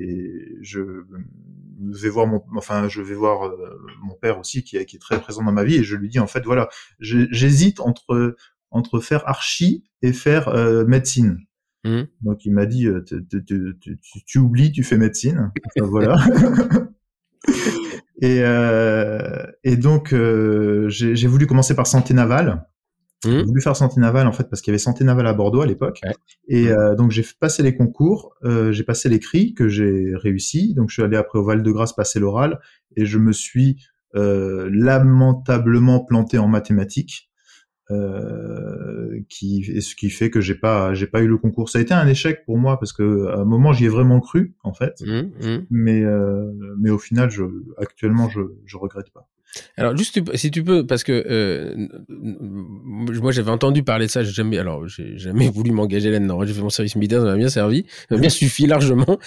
je 0.62 0.82
vais 1.80 2.10
voir 2.10 2.28
mon, 2.28 2.44
enfin, 2.56 2.88
je 2.88 3.02
vais 3.02 3.16
voir 3.16 3.48
euh, 3.48 3.80
mon 4.04 4.14
père 4.14 4.40
aussi, 4.40 4.64
qui 4.64 4.78
est, 4.78 4.86
qui 4.86 4.98
est 4.98 5.00
très 5.00 5.20
présent 5.20 5.44
dans 5.44 5.52
ma 5.52 5.64
vie, 5.64 5.76
et 5.76 5.84
je 5.84 5.96
lui 5.96 6.10
dis 6.10 6.20
en 6.20 6.28
fait, 6.28 6.44
voilà, 6.46 6.70
j'hésite 7.00 7.80
entre 7.80 8.36
entre 8.72 9.00
faire 9.00 9.28
archi 9.28 9.84
et 10.04 10.14
faire 10.14 10.50
euh, 10.50 10.86
médecine. 10.86 11.40
Mhm. 11.86 12.08
Donc 12.22 12.46
il 12.46 12.52
m'a 12.54 12.66
dit, 12.66 12.88
euh, 12.88 13.04
tu, 14.26 14.38
oublies, 14.40 14.72
tu 14.72 14.84
fais 14.84 14.98
médecine. 14.98 15.52
Enfin, 15.78 15.88
voilà. 15.88 16.16
et, 18.22 18.42
euh, 18.44 19.46
et 19.64 19.78
donc 19.78 20.14
euh, 20.14 20.90
j'ai 20.90 21.28
voulu 21.28 21.48
commencer 21.48 21.76
par 21.76 21.88
santé 21.88 22.14
navale. 22.14 22.66
J'ai 23.26 23.32
Mhm. 23.32 23.48
voulu 23.48 23.62
faire 23.62 23.76
santé 23.76 24.00
navale 24.00 24.28
en 24.28 24.32
fait 24.32 24.46
parce 24.50 24.62
qu'il 24.62 24.72
y 24.72 24.74
avait 24.74 24.78
santé 24.80 25.04
navale 25.04 25.28
à 25.28 25.34
Bordeaux 25.34 25.60
à 25.62 25.66
l'époque. 25.66 26.00
Ouais. 26.06 26.14
Et 26.48 26.70
euh, 26.70 26.96
donc 26.96 27.12
j'ai 27.12 27.26
passé 27.40 27.64
les 27.64 27.76
concours, 27.76 28.34
j'ai 28.72 28.84
passé 28.84 29.10
l'écrit 29.10 29.54
que 29.54 29.68
j'ai 29.68 30.12
réussi. 30.16 30.74
Donc 30.74 30.90
je 30.90 30.94
suis 30.94 31.04
allé 31.04 31.18
après 31.18 31.38
au 31.40 31.44
Val-de-Grâce 31.44 31.94
passer 31.94 32.20
l'oral 32.20 32.60
et 32.96 33.06
je 33.06 33.18
me 33.18 33.34
suis 33.34 33.78
lamentablement 34.14 36.00
planté 36.04 36.38
en 36.38 36.48
mathématiques. 36.48 37.29
Euh, 37.92 39.22
qui 39.30 39.64
et 39.68 39.82
ce 39.82 39.96
qui 39.96 40.12
fait 40.12 40.30
que 40.30 40.42
j'ai 40.42 40.54
pas 40.54 40.94
j'ai 40.94 41.08
pas 41.08 41.22
eu 41.22 41.28
le 41.28 41.38
concours. 41.38 41.70
Ça 41.70 41.80
a 41.80 41.82
été 41.82 41.94
un 41.94 42.08
échec 42.08 42.46
pour 42.46 42.60
moi 42.60 42.78
parce 42.78 42.94
que 42.94 43.26
à 43.28 43.40
un 43.40 43.46
moment 43.46 43.74
j'y 43.74 43.86
ai 43.86 43.90
vraiment 43.90 44.20
cru 44.20 44.54
en 44.64 44.74
fait. 44.74 45.02
Mhm, 45.02 45.32
mhm. 45.42 45.66
mais 45.72 46.04
euh, 46.04 46.52
mais 46.78 46.92
au 46.92 47.00
final 47.00 47.32
je 47.32 47.44
actuellement 47.78 48.30
je 48.30 48.42
je 48.66 48.78
regrette 48.78 49.10
pas 49.10 49.28
Alors 49.78 49.98
juste 49.98 50.20
si 50.36 50.52
tu 50.52 50.64
peux 50.64 50.86
parce 50.86 51.04
que 51.04 51.12
euh, 51.28 51.76
moi 52.10 53.32
j'avais 53.32 53.52
entendu 53.52 53.84
parler 53.84 54.06
de 54.06 54.12
ça, 54.12 54.24
j'ai 54.24 54.32
jamais 54.32 54.58
alors 54.58 54.88
j'ai 54.88 55.18
jamais 55.18 55.50
voulu 55.54 55.72
m'engager 55.72 56.12
là-dedans. 56.12 56.46
J'ai 56.46 56.54
fait 56.54 56.62
mon 56.62 56.70
service 56.70 56.96
militaire, 56.96 57.22
ça 57.22 57.26
m'a 57.26 57.36
bien 57.36 57.50
servi, 57.50 57.86
ça 58.10 58.16
m'a 58.16 58.22
bien 58.22 58.30
suffi 58.30 58.68
largement. 58.68 59.18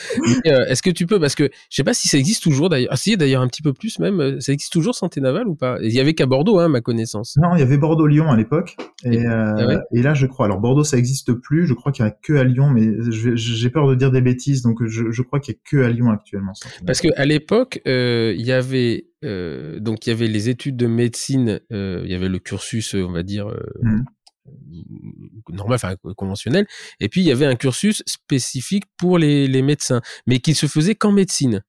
Euh, 0.46 0.64
est-ce 0.66 0.82
que 0.82 0.90
tu 0.90 1.06
peux 1.06 1.18
parce 1.20 1.34
que 1.34 1.44
je 1.70 1.76
sais 1.76 1.84
pas 1.84 1.94
si 1.94 2.08
ça 2.08 2.18
existe 2.18 2.42
toujours 2.42 2.68
d'ailleurs. 2.68 2.90
Ah 2.92 2.96
si 2.96 3.16
d'ailleurs 3.16 3.42
un 3.42 3.48
petit 3.48 3.62
peu 3.62 3.72
plus 3.72 3.98
même, 3.98 4.20
euh, 4.20 4.40
ça 4.40 4.52
existe 4.52 4.72
toujours 4.72 4.94
santé 4.94 5.20
navale 5.20 5.48
ou 5.48 5.54
pas? 5.54 5.78
Il 5.82 5.92
y 5.92 6.00
avait 6.00 6.14
qu'à 6.14 6.26
Bordeaux 6.26 6.58
hein, 6.58 6.68
ma 6.68 6.80
connaissance. 6.80 7.36
non 7.40 7.54
il 7.56 7.60
y 7.60 7.62
avait 7.62 7.78
Bordeaux 7.78 8.06
Lyon 8.06 8.30
à 8.30 8.36
l'époque 8.36 8.76
et, 9.04 9.14
Et- 9.14 9.26
euh, 9.26 9.54
ah 9.58 9.66
ouais? 9.66 9.78
et 9.92 10.02
là 10.02 10.14
je 10.14 10.26
crois 10.26 10.46
alors 10.46 10.60
Bordeaux 10.60 10.84
ça 10.84 10.96
existe 10.98 11.32
plus 11.32 11.66
je 11.66 11.74
crois 11.74 11.92
qu'il 11.92 12.04
y 12.04 12.08
a 12.08 12.10
que 12.10 12.34
à 12.34 12.44
Lyon 12.44 12.70
mais 12.70 12.88
j'ai 13.10 13.70
peur 13.70 13.88
de 13.88 13.94
dire 13.94 14.10
des 14.10 14.20
bêtises 14.20 14.62
donc 14.62 14.84
je, 14.86 15.10
je 15.10 15.22
crois 15.22 15.40
qu'il 15.40 15.54
y 15.54 15.56
a 15.56 15.60
que 15.68 15.84
à 15.84 15.88
Lyon 15.90 16.10
actuellement. 16.10 16.52
Parce 16.86 17.00
que 17.00 17.08
à 17.16 17.24
l'époque, 17.24 17.80
il 17.86 18.40
y 18.40 18.52
avait 18.52 19.06
euh, 19.24 19.80
donc 19.80 20.06
il 20.06 20.10
y 20.10 20.12
avait 20.12 20.28
les 20.28 20.48
études 20.48 20.76
de 20.76 20.86
médecine, 20.86 21.60
euh, 21.72 22.02
il 22.04 22.10
y 22.10 22.14
avait 22.14 22.28
le 22.28 22.38
cursus, 22.38 22.94
euh, 22.94 23.04
on 23.04 23.12
va 23.12 23.22
dire 23.22 23.46
Mhm. 23.82 24.04
normal, 25.50 25.76
enfin 25.76 25.94
conventionnel, 26.16 26.66
et 27.00 27.08
puis 27.08 27.20
il 27.20 27.26
y 27.26 27.30
avait 27.32 27.46
un 27.46 27.54
cursus 27.54 28.02
spécifique 28.06 28.84
pour 28.96 29.18
les, 29.18 29.46
les 29.46 29.62
médecins, 29.62 30.00
mais 30.26 30.40
qui 30.40 30.54
se 30.54 30.66
faisait 30.66 30.94
qu'en 30.94 31.12
médecine. 31.12 31.62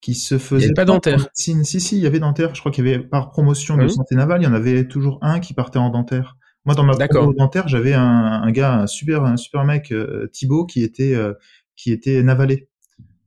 qui 0.00 0.14
se 0.14 0.36
faisait 0.38 0.66
avait 0.66 0.74
pas 0.74 0.82
en 0.82 0.94
dentaire. 0.94 1.18
médecine. 1.18 1.64
Si, 1.64 1.80
si, 1.80 1.96
il 1.96 2.02
y 2.02 2.06
avait 2.06 2.18
dentaire. 2.18 2.54
Je 2.54 2.60
crois 2.60 2.72
qu'il 2.72 2.84
y 2.86 2.88
avait 2.92 2.98
par 2.98 3.30
promotion 3.30 3.76
de 3.76 3.82
Ah 3.82 3.86
oui 3.86 3.92
santé 3.92 4.14
navale, 4.16 4.40
il 4.42 4.44
y 4.44 4.48
en 4.48 4.52
avait 4.52 4.86
toujours 4.88 5.18
un 5.22 5.38
qui 5.40 5.54
partait 5.54 5.78
en 5.78 5.90
dentaire. 5.90 6.36
Moi, 6.64 6.74
dans 6.74 6.84
ma 6.84 6.94
promo 7.08 7.32
dentaire, 7.34 7.66
j'avais 7.68 7.94
un, 7.94 8.02
un 8.04 8.50
gars, 8.52 8.74
un 8.74 8.86
super, 8.86 9.24
un 9.24 9.36
super 9.36 9.64
mec, 9.64 9.92
euh, 9.92 10.28
Thibaut, 10.32 10.66
qui 10.66 10.82
était, 10.82 11.14
euh, 11.14 11.34
qui 11.76 11.92
était 11.92 12.22
navalé. 12.22 12.68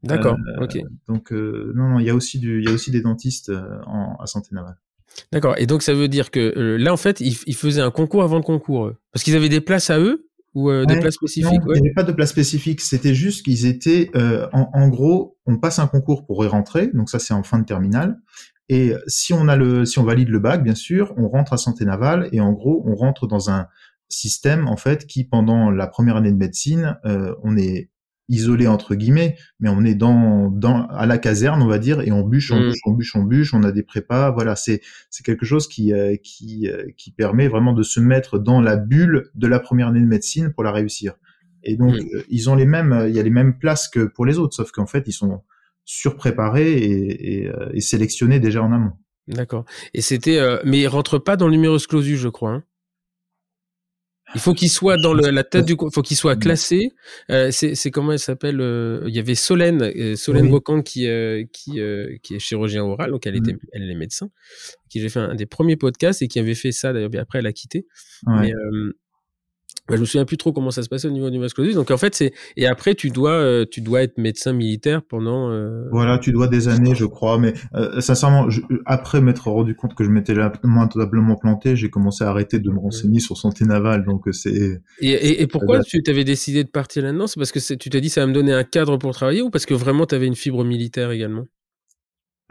D'accord, 0.05 0.37
Euh, 0.59 0.63
ok, 0.63 0.77
Donc, 1.07 1.31
euh, 1.33 1.71
non, 1.75 1.89
non, 1.89 1.99
il 1.99 2.05
y 2.05 2.09
a 2.09 2.15
aussi 2.15 2.39
du, 2.39 2.61
il 2.61 2.65
y 2.65 2.71
a 2.71 2.73
aussi 2.73 2.91
des 2.91 3.01
dentistes 3.01 3.49
euh, 3.49 3.79
en, 3.87 4.15
à 4.21 4.25
santé 4.27 4.49
navale. 4.51 4.77
d'accord. 5.31 5.55
Et 5.57 5.65
donc 5.65 5.81
ça 5.81 5.93
veut 5.93 6.07
dire 6.07 6.31
que 6.31 6.53
euh, 6.57 6.77
là 6.77 6.93
en 6.93 6.97
fait, 6.97 7.19
ils, 7.21 7.37
ils 7.47 7.55
faisaient 7.55 7.81
un 7.81 7.91
concours 7.91 8.23
avant 8.23 8.37
le 8.37 8.43
concours, 8.43 8.87
eux. 8.87 8.97
parce 9.11 9.23
qu'ils 9.23 9.35
avaient 9.35 9.49
des 9.49 9.61
places 9.61 9.89
à 9.89 9.99
eux 9.99 10.27
ou 10.53 10.69
euh, 10.69 10.85
des 10.85 10.99
places 10.99 11.15
Non, 11.21 11.27
spécifiques. 11.27 11.61
il 11.63 11.67
ouais. 11.67 11.79
n'y 11.81 11.87
avait 11.87 11.93
pas 11.93 12.03
de 12.03 12.11
place 12.13 12.29
spécifique. 12.29 12.79
C'était 12.81 13.13
juste 13.13 13.43
qu'ils 13.43 13.65
étaient, 13.65 14.09
euh, 14.15 14.47
en, 14.53 14.69
en 14.73 14.87
gros, 14.87 15.37
on 15.45 15.57
passe 15.57 15.79
un 15.79 15.87
concours 15.87 16.25
pour 16.25 16.45
y 16.45 16.47
rentrer. 16.47 16.87
Donc 16.93 17.09
ça, 17.09 17.19
c'est 17.19 17.33
en 17.33 17.43
fin 17.43 17.59
de 17.59 17.65
terminale. 17.65 18.17
Et 18.69 18.93
si 19.07 19.33
on 19.33 19.47
a 19.47 19.55
le, 19.57 19.85
si 19.85 19.99
on 19.99 20.03
valide 20.03 20.29
le 20.29 20.39
bac, 20.39 20.63
bien 20.63 20.73
sûr, 20.75 21.13
on 21.17 21.27
rentre 21.27 21.53
à 21.53 21.57
santé 21.57 21.83
navale 21.85 22.29
et 22.31 22.39
en 22.39 22.51
gros, 22.53 22.83
on 22.87 22.95
rentre 22.95 23.27
dans 23.27 23.49
un 23.51 23.67
système 24.07 24.67
en 24.67 24.77
fait 24.77 25.05
qui, 25.07 25.23
pendant 25.23 25.71
la 25.71 25.87
première 25.87 26.15
année 26.15 26.31
de 26.31 26.37
médecine, 26.37 26.97
euh, 27.05 27.35
on 27.43 27.57
est 27.57 27.89
isolé 28.27 28.67
entre 28.67 28.95
guillemets, 28.95 29.37
mais 29.59 29.69
on 29.69 29.83
est 29.85 29.95
dans, 29.95 30.49
dans 30.49 30.87
à 30.87 31.05
la 31.05 31.17
caserne, 31.17 31.61
on 31.61 31.67
va 31.67 31.77
dire, 31.79 32.01
et 32.01 32.11
on 32.11 32.21
bûche, 32.23 32.51
on 32.51 32.59
Mm. 32.59 32.69
bûche, 32.69 32.79
on 32.85 32.91
bûche, 32.91 33.15
on 33.15 33.23
bûche. 33.23 33.53
On 33.53 33.63
a 33.63 33.71
des 33.71 33.83
prépas. 33.83 34.31
Voilà, 34.31 34.55
c'est 34.55 34.81
c'est 35.09 35.23
quelque 35.25 35.45
chose 35.45 35.67
qui 35.67 35.93
euh, 35.93 36.15
qui 36.23 36.67
euh, 36.69 36.85
qui 36.97 37.11
permet 37.11 37.47
vraiment 37.47 37.73
de 37.73 37.83
se 37.83 37.99
mettre 37.99 38.39
dans 38.39 38.61
la 38.61 38.77
bulle 38.77 39.29
de 39.35 39.47
la 39.47 39.59
première 39.59 39.87
année 39.89 40.01
de 40.01 40.05
médecine 40.07 40.51
pour 40.53 40.63
la 40.63 40.71
réussir. 40.71 41.13
Et 41.63 41.77
donc, 41.77 41.95
Mm. 41.95 42.05
euh, 42.15 42.23
ils 42.29 42.49
ont 42.49 42.55
les 42.55 42.65
mêmes, 42.65 43.05
il 43.07 43.15
y 43.15 43.19
a 43.19 43.23
les 43.23 43.29
mêmes 43.29 43.57
places 43.57 43.87
que 43.87 44.05
pour 44.05 44.25
les 44.25 44.37
autres, 44.39 44.55
sauf 44.55 44.71
qu'en 44.71 44.85
fait, 44.87 45.03
ils 45.07 45.13
sont 45.13 45.41
surpréparés 45.85 46.73
et, 46.73 47.41
et, 47.43 47.47
euh, 47.47 47.69
et 47.73 47.81
sélectionnés 47.81 48.39
déjà 48.39 48.61
en 48.63 48.71
amont. 48.71 48.93
D'accord. 49.27 49.65
Et 49.93 50.01
c'était, 50.01 50.37
euh, 50.39 50.57
mais 50.65 50.79
ils 50.81 50.87
rentrent 50.87 51.17
pas 51.19 51.35
dans 51.37 51.47
le 51.47 51.53
numerus 51.53 51.87
clausus, 51.87 52.17
je 52.19 52.29
crois. 52.29 52.51
hein. 52.51 52.63
Il 54.33 54.41
faut 54.41 54.53
qu'il 54.53 54.69
soit 54.69 54.97
dans 54.97 55.13
le- 55.13 55.29
la 55.29 55.43
tête 55.43 55.65
du, 55.65 55.75
faut 55.93 56.01
qu'il 56.01 56.17
soit 56.17 56.35
classé. 56.35 56.91
Euh, 57.29 57.51
c'est, 57.51 57.91
comment 57.91 58.11
elle 58.11 58.19
s'appelle 58.19 58.59
euh, 58.59 59.03
Il 59.07 59.15
y 59.15 59.19
avait 59.19 59.35
Solène, 59.35 59.83
euh, 59.83 60.15
Solène 60.15 60.45
Oui. 60.45 60.49
Bocan 60.51 60.81
qui, 60.81 61.07
qui, 61.53 61.79
qui 62.23 62.35
est 62.35 62.39
chirurgien 62.39 62.83
oral, 62.83 63.11
donc 63.11 63.27
elle 63.27 63.35
était, 63.35 63.53
Mhm. 63.53 63.59
elle 63.73 63.89
est 63.91 63.95
médecin, 63.95 64.29
qui 64.89 64.99
j'ai 64.99 65.09
fait 65.09 65.19
un 65.19 65.35
des 65.35 65.45
premiers 65.45 65.75
podcasts 65.77 66.21
et 66.21 66.27
qui 66.27 66.39
avait 66.39 66.55
fait 66.55 66.71
ça 66.71 66.91
d'ailleurs. 66.91 67.09
mais 67.13 67.19
Après, 67.19 67.39
elle 67.39 67.45
a 67.47 67.53
quitté. 67.53 67.85
Ouais. 68.25 68.33
Mais 68.41 68.53
je 69.89 69.97
me 69.97 70.05
souviens 70.05 70.25
plus 70.25 70.37
trop 70.37 70.51
comment 70.51 70.71
ça 70.71 70.81
se 70.83 70.89
passait 70.89 71.07
au 71.07 71.11
niveau 71.11 71.29
du 71.29 71.39
clausus. 71.39 71.75
Donc 71.75 71.91
en 71.91 71.97
fait, 71.97 72.15
c'est 72.15 72.33
et 72.57 72.65
après 72.67 72.95
tu 72.95 73.09
dois, 73.09 73.31
euh, 73.31 73.65
tu 73.69 73.81
dois 73.81 74.01
être 74.03 74.17
médecin 74.17 74.53
militaire 74.53 75.03
pendant. 75.03 75.51
euh, 75.51 75.83
Voilà, 75.91 76.17
tu 76.17 76.31
dois 76.31 76.47
des 76.47 76.67
années, 76.67 76.95
je 76.95 77.05
crois, 77.05 77.37
mais 77.37 77.53
euh, 77.75 78.01
sincèrement, 78.01 78.49
je- 78.49 78.61
après 78.85 79.21
m'être 79.21 79.47
rendu 79.49 79.75
compte 79.75 79.93
que 79.95 80.03
je 80.03 80.09
m'étais 80.09 80.33
lamentablement 80.33 81.35
planté, 81.35 81.75
j'ai 81.75 81.89
commencé 81.89 82.23
à 82.23 82.29
arrêter 82.29 82.59
de 82.59 82.69
me 82.71 82.79
renseigner 82.79 83.19
sur 83.19 83.37
santé 83.37 83.65
navale, 83.65 84.03
donc 84.03 84.27
c'est 84.31 84.81
Et, 84.97 85.09
et, 85.11 85.41
et 85.41 85.47
pourquoi 85.47 85.79
tu 85.81 86.01
t'avais 86.03 86.23
décidé 86.23 86.63
de 86.63 86.69
partir 86.69 87.03
là-dedans? 87.03 87.27
C'est 87.27 87.39
parce 87.39 87.51
que 87.51 87.73
tu 87.75 87.89
t'es 87.89 88.01
dit 88.01 88.09
ça 88.09 88.21
va 88.21 88.27
me 88.27 88.33
donner 88.33 88.53
un 88.53 88.63
cadre 88.63 88.97
pour 88.97 89.13
travailler 89.13 89.41
ou 89.41 89.49
parce 89.49 89.65
que 89.65 89.73
vraiment 89.73 90.05
tu 90.05 90.15
avais 90.15 90.27
une 90.27 90.35
fibre 90.35 90.63
militaire 90.63 91.11
également? 91.11 91.45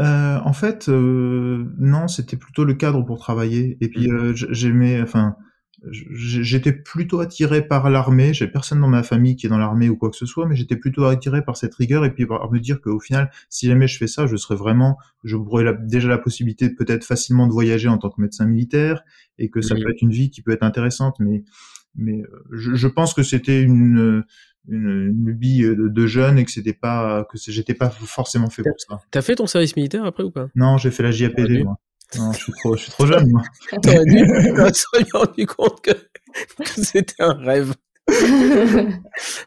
Euh, 0.01 0.39
en 0.45 0.53
fait, 0.53 0.89
euh, 0.89 1.65
non, 1.79 2.09
c'était 2.09 2.37
plutôt 2.37 2.65
le 2.65 2.75
cadre 2.75 3.03
pour 3.03 3.19
travailler. 3.19 3.77
Et 3.81 3.89
puis 3.89 4.11
Mm. 4.11 4.11
euh, 4.11 4.35
j- 4.35 4.47
j'aimais, 4.51 5.01
enfin, 5.01 5.37
j'étais 5.91 6.73
plutôt 6.73 7.21
attiré 7.21 7.67
par 7.67 7.91
l'armée. 7.91 8.33
J'ai 8.33 8.49
personne 8.49 8.81
dans 8.81 8.89
ma 8.89 9.03
famille 9.03 9.37
qui 9.37 9.47
est 9.47 9.49
dans 9.49 9.59
l'armée 9.59 9.89
ou 9.89 9.97
quoi 9.97 10.11
que 10.11 10.17
ce 10.17 10.27
soit, 10.27 10.47
mais 10.47 10.57
j'étais 10.57 10.77
plutôt 10.77 11.05
attiré 11.05 11.45
par 11.45 11.57
cette 11.57 11.75
rigueur 11.75 12.05
et 12.05 12.13
puis 12.13 12.27
par 12.27 12.51
me 12.51 12.59
dire 12.59 12.81
qu'au 12.81 13.01
final, 13.01 13.31
si 13.49 13.67
jamais 13.67 13.87
je 13.87 13.99
fais 13.99 14.07
ça, 14.07 14.27
je 14.27 14.37
serais 14.37 14.57
vraiment, 14.57 14.99
je 15.25 15.37
pourrais 15.37 15.77
déjà 15.83 16.09
la 16.09 16.19
possibilité 16.19 16.71
peut-être 16.71 17.05
facilement 17.05 17.47
de 17.47 17.53
voyager 17.53 17.89
en 17.89 17.99
tant 17.99 18.11
que 18.11 18.21
médecin 18.21 18.47
militaire 18.47 19.03
et 19.39 19.51
que 19.51 19.61
ça 19.61 19.75
peut 19.75 19.91
être 19.91 20.03
une 20.03 20.13
vie 20.13 20.31
qui 20.31 20.43
peut 20.43 20.53
être 20.53 20.63
intéressante. 20.63 21.17
Mais, 21.21 21.45
mais 21.95 22.23
euh, 22.23 22.45
je, 22.53 22.75
je 22.75 22.89
pense 22.89 23.15
que 23.15 23.23
c'était 23.23 23.63
une, 23.63 24.25
une, 24.69 24.89
une 24.89 25.27
lubie 25.27 25.63
de, 25.63 26.07
jeune 26.07 26.39
et 26.39 26.45
que 26.45 26.51
c'était 26.51 26.73
pas, 26.73 27.27
que 27.31 27.39
j'étais 27.39 27.75
pas 27.75 27.91
forcément 27.91 28.51
fait 28.51 28.63
pour 28.63 28.79
ça. 28.79 29.01
T'as 29.11 29.23
fait 29.23 29.37
ton 29.37 29.47
service 29.47 29.77
militaire 29.77 30.05
après 30.05 30.25
ou 30.25 30.31
pas? 30.31 30.49
Non, 30.55 30.79
j'ai 30.79 30.91
fait 30.91 31.03
la 31.03 31.11
JAPD 31.11 31.65
moi. 31.65 31.79
Non, 32.17 32.33
je 32.33 32.39
suis 32.39 32.53
trop, 32.53 32.77
je 32.77 32.83
suis 32.83 32.93
trop 32.93 33.07
jeune, 33.07 33.31
moi. 33.31 33.43
T'aurais 33.83 34.05
dû, 34.05 34.25
me 34.25 35.19
rendu 35.19 35.47
compte 35.47 35.81
que, 35.81 35.93
que 35.93 36.83
c'était 36.83 37.23
un 37.23 37.35
rêve. 37.35 37.75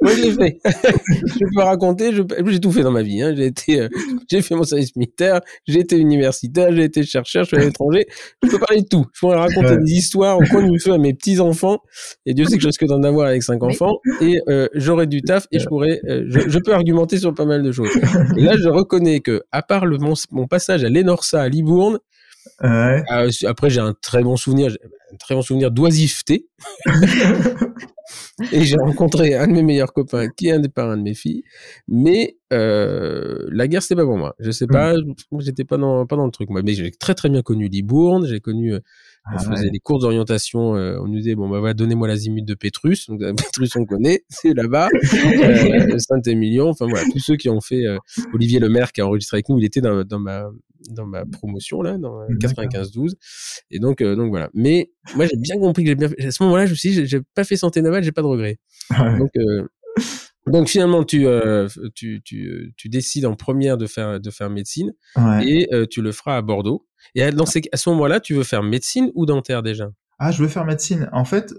moi, 0.02 0.12
je 0.16 0.22
l'ai 0.24 0.32
fait. 0.32 0.60
je 0.66 1.56
peux 1.56 1.62
raconter, 1.62 2.12
j'ai 2.12 2.60
tout 2.60 2.72
fait 2.72 2.82
dans 2.82 2.92
ma 2.92 3.04
vie. 3.04 3.22
Hein. 3.22 3.36
J'ai 3.36 3.46
été, 3.46 3.82
euh, 3.82 3.90
j'ai 4.30 4.42
fait 4.42 4.56
mon 4.56 4.64
service 4.64 4.96
militaire, 4.96 5.42
j'ai 5.68 5.82
été 5.82 5.98
universitaire, 5.98 6.74
j'ai 6.74 6.86
été 6.86 7.04
chercheur, 7.04 7.44
je 7.44 7.50
suis 7.50 7.58
à 7.58 7.60
l'étranger. 7.60 8.08
Je 8.44 8.50
peux 8.50 8.58
parler 8.58 8.82
de 8.82 8.88
tout. 8.88 9.06
Je 9.14 9.20
pourrais 9.20 9.38
raconter 9.38 9.78
des 9.78 9.92
histoires 9.92 10.38
au 10.38 10.44
coin 10.44 10.64
du 10.64 10.80
feu 10.80 10.94
à 10.94 10.98
mes 10.98 11.14
petits 11.14 11.40
enfants. 11.40 11.80
Et 12.26 12.34
Dieu 12.34 12.46
sait 12.46 12.56
que 12.56 12.64
je 12.64 12.68
risque 12.68 12.86
d'en 12.86 13.04
avoir 13.04 13.28
avec 13.28 13.44
cinq 13.44 13.62
enfants. 13.62 13.98
Et 14.22 14.40
euh, 14.50 14.68
j'aurais 14.74 15.08
du 15.08 15.22
taf 15.22 15.46
et 15.52 15.60
je 15.60 15.68
pourrais, 15.68 16.02
euh, 16.10 16.26
je, 16.28 16.50
je, 16.50 16.60
peux 16.60 16.74
argumenter 16.74 17.20
sur 17.20 17.36
pas 17.36 17.46
mal 17.46 17.62
de 17.62 17.72
choses. 17.72 17.96
Et 18.38 18.42
là, 18.42 18.56
je 18.58 18.70
reconnais 18.70 19.20
que, 19.20 19.44
à 19.52 19.62
part 19.62 19.86
le, 19.86 20.00
mon, 20.00 20.14
mon 20.32 20.48
passage 20.48 20.84
à 20.84 20.90
l'Enorsa 20.90 21.44
à 21.44 21.50
Libourne, 21.50 22.00
Ouais. 22.62 23.04
Ah, 23.10 23.26
après, 23.46 23.70
j'ai 23.70 23.82
un 23.82 23.94
très 23.94 24.24
bon 24.24 24.38
souvenir, 24.38 24.76
un 25.14 25.18
très 25.18 25.36
bon 25.36 25.42
souvenir 25.42 25.72
d'oisiveté. 25.72 26.48
et 28.52 28.64
j'ai 28.64 28.78
rencontré 28.78 29.36
un 29.36 29.48
de 29.48 29.54
mes 29.54 29.64
meilleurs 29.64 29.94
copains 29.94 30.30
qui 30.30 30.48
est 30.48 30.52
un 30.52 30.60
des 30.60 30.70
parents 30.70 30.98
de 30.98 31.02
mes 31.02 31.14
filles. 31.14 31.44
Mais 31.88 32.38
euh, 32.54 33.48
la 33.52 33.68
guerre, 33.68 33.82
c'était 33.82 33.96
pas 33.96 34.06
pour 34.06 34.18
moi. 34.18 34.36
Je 34.40 34.52
sais 34.52 34.68
pas, 34.68 34.96
mm. 34.96 35.16
j'étais 35.40 35.66
pas 35.66 35.78
dans, 35.78 36.06
pas 36.06 36.16
dans 36.16 36.26
le 36.26 36.32
truc. 36.32 36.50
Moi. 36.50 36.62
Mais 36.64 36.74
j'ai 36.74 36.92
très 36.92 37.16
très 37.16 37.30
bien 37.30 37.42
connu 37.42 37.68
Libourne. 37.68 38.26
J'ai 38.26 38.40
connu, 38.40 38.74
euh, 38.74 38.80
on 39.34 39.38
ah 39.38 39.56
faisait 39.56 39.70
des 39.70 39.80
cours 39.80 40.00
d'orientation. 40.00 40.76
Euh, 40.76 40.98
on 41.02 41.08
nous 41.08 41.18
disait, 41.18 41.36
bon, 41.36 41.50
bah, 41.50 41.60
va 41.60 41.74
donnez-moi 41.74 42.08
l'azimut 42.08 42.46
de 42.46 42.54
Pétrus. 42.54 43.08
Donc, 43.10 43.20
Pétrus, 43.38 43.76
on 43.76 43.86
connaît, 43.86 44.24
c'est 44.30 44.54
là-bas. 44.54 44.90
euh, 44.94 45.98
Saint-Émilion. 46.00 46.70
Enfin, 46.70 46.88
voilà, 46.88 47.06
tous 47.12 47.20
ceux 47.20 47.36
qui 47.36 47.50
ont 47.50 47.62
fait, 47.62 47.84
Olivier 48.34 48.60
Lemaire 48.60 48.92
qui 48.92 49.02
a 49.02 49.08
enregistré 49.08 49.38
avec 49.38 49.50
nous, 49.50 49.60
il 49.60 49.66
était 49.66 49.82
dans, 49.82 50.04
dans 50.04 50.20
ma, 50.20 50.50
dans 50.90 51.06
ma 51.06 51.26
promotion 51.26 51.82
là, 51.82 51.98
dans 51.98 52.26
95-12. 52.28 53.14
Et 53.72 53.80
donc, 53.80 54.02
euh, 54.02 54.16
donc 54.16 54.30
voilà. 54.30 54.50
Mais 54.54 54.92
moi, 55.16 55.26
j'ai 55.26 55.38
bien 55.38 55.58
compris 55.60 55.84
que 55.84 55.90
j'ai 55.90 55.96
bien. 55.96 56.10
À 56.20 56.32
ce 56.32 56.44
moment-là, 56.44 56.66
je 56.66 56.72
me 56.72 56.76
suis 56.76 56.92
dit, 56.92 57.06
j'ai 57.06 57.22
pas 57.36 57.44
fait 57.44 57.56
santé 57.56 57.82
navale, 57.82 58.04
j'ai 58.04 58.12
pas 58.12 58.22
de 58.22 58.28
regrets. 58.28 58.60
Donc, 58.92 59.32
euh, 59.38 59.68
donc 60.48 60.70
finalement, 60.70 61.04
tu, 61.04 61.28
euh, 61.28 61.68
tu, 61.94 62.22
tu, 62.24 62.74
tu, 62.78 62.90
décides 62.90 63.26
en 63.26 63.36
première 63.36 63.78
de 63.78 63.86
faire 63.86 64.20
de 64.20 64.30
faire 64.30 64.50
médecine 64.50 64.94
et 65.42 65.70
tu 65.90 66.02
le 66.02 66.12
feras 66.12 66.38
à 66.38 66.42
Bordeaux. 66.42 66.87
Et 67.16 67.24
à, 67.24 67.32
dans 67.32 67.46
à 67.46 67.78
ce 67.78 67.90
moment-là, 67.90 68.20
tu 68.20 68.34
veux 68.34 68.44
faire 68.44 68.64
médecine 68.64 69.12
ou 69.16 69.26
dentaire 69.26 69.64
déjà? 69.64 69.90
Ah, 70.20 70.32
je 70.32 70.42
veux 70.42 70.50
faire 70.50 70.66
médecine. 70.66 71.10
En 71.12 71.26
fait, 71.26 71.54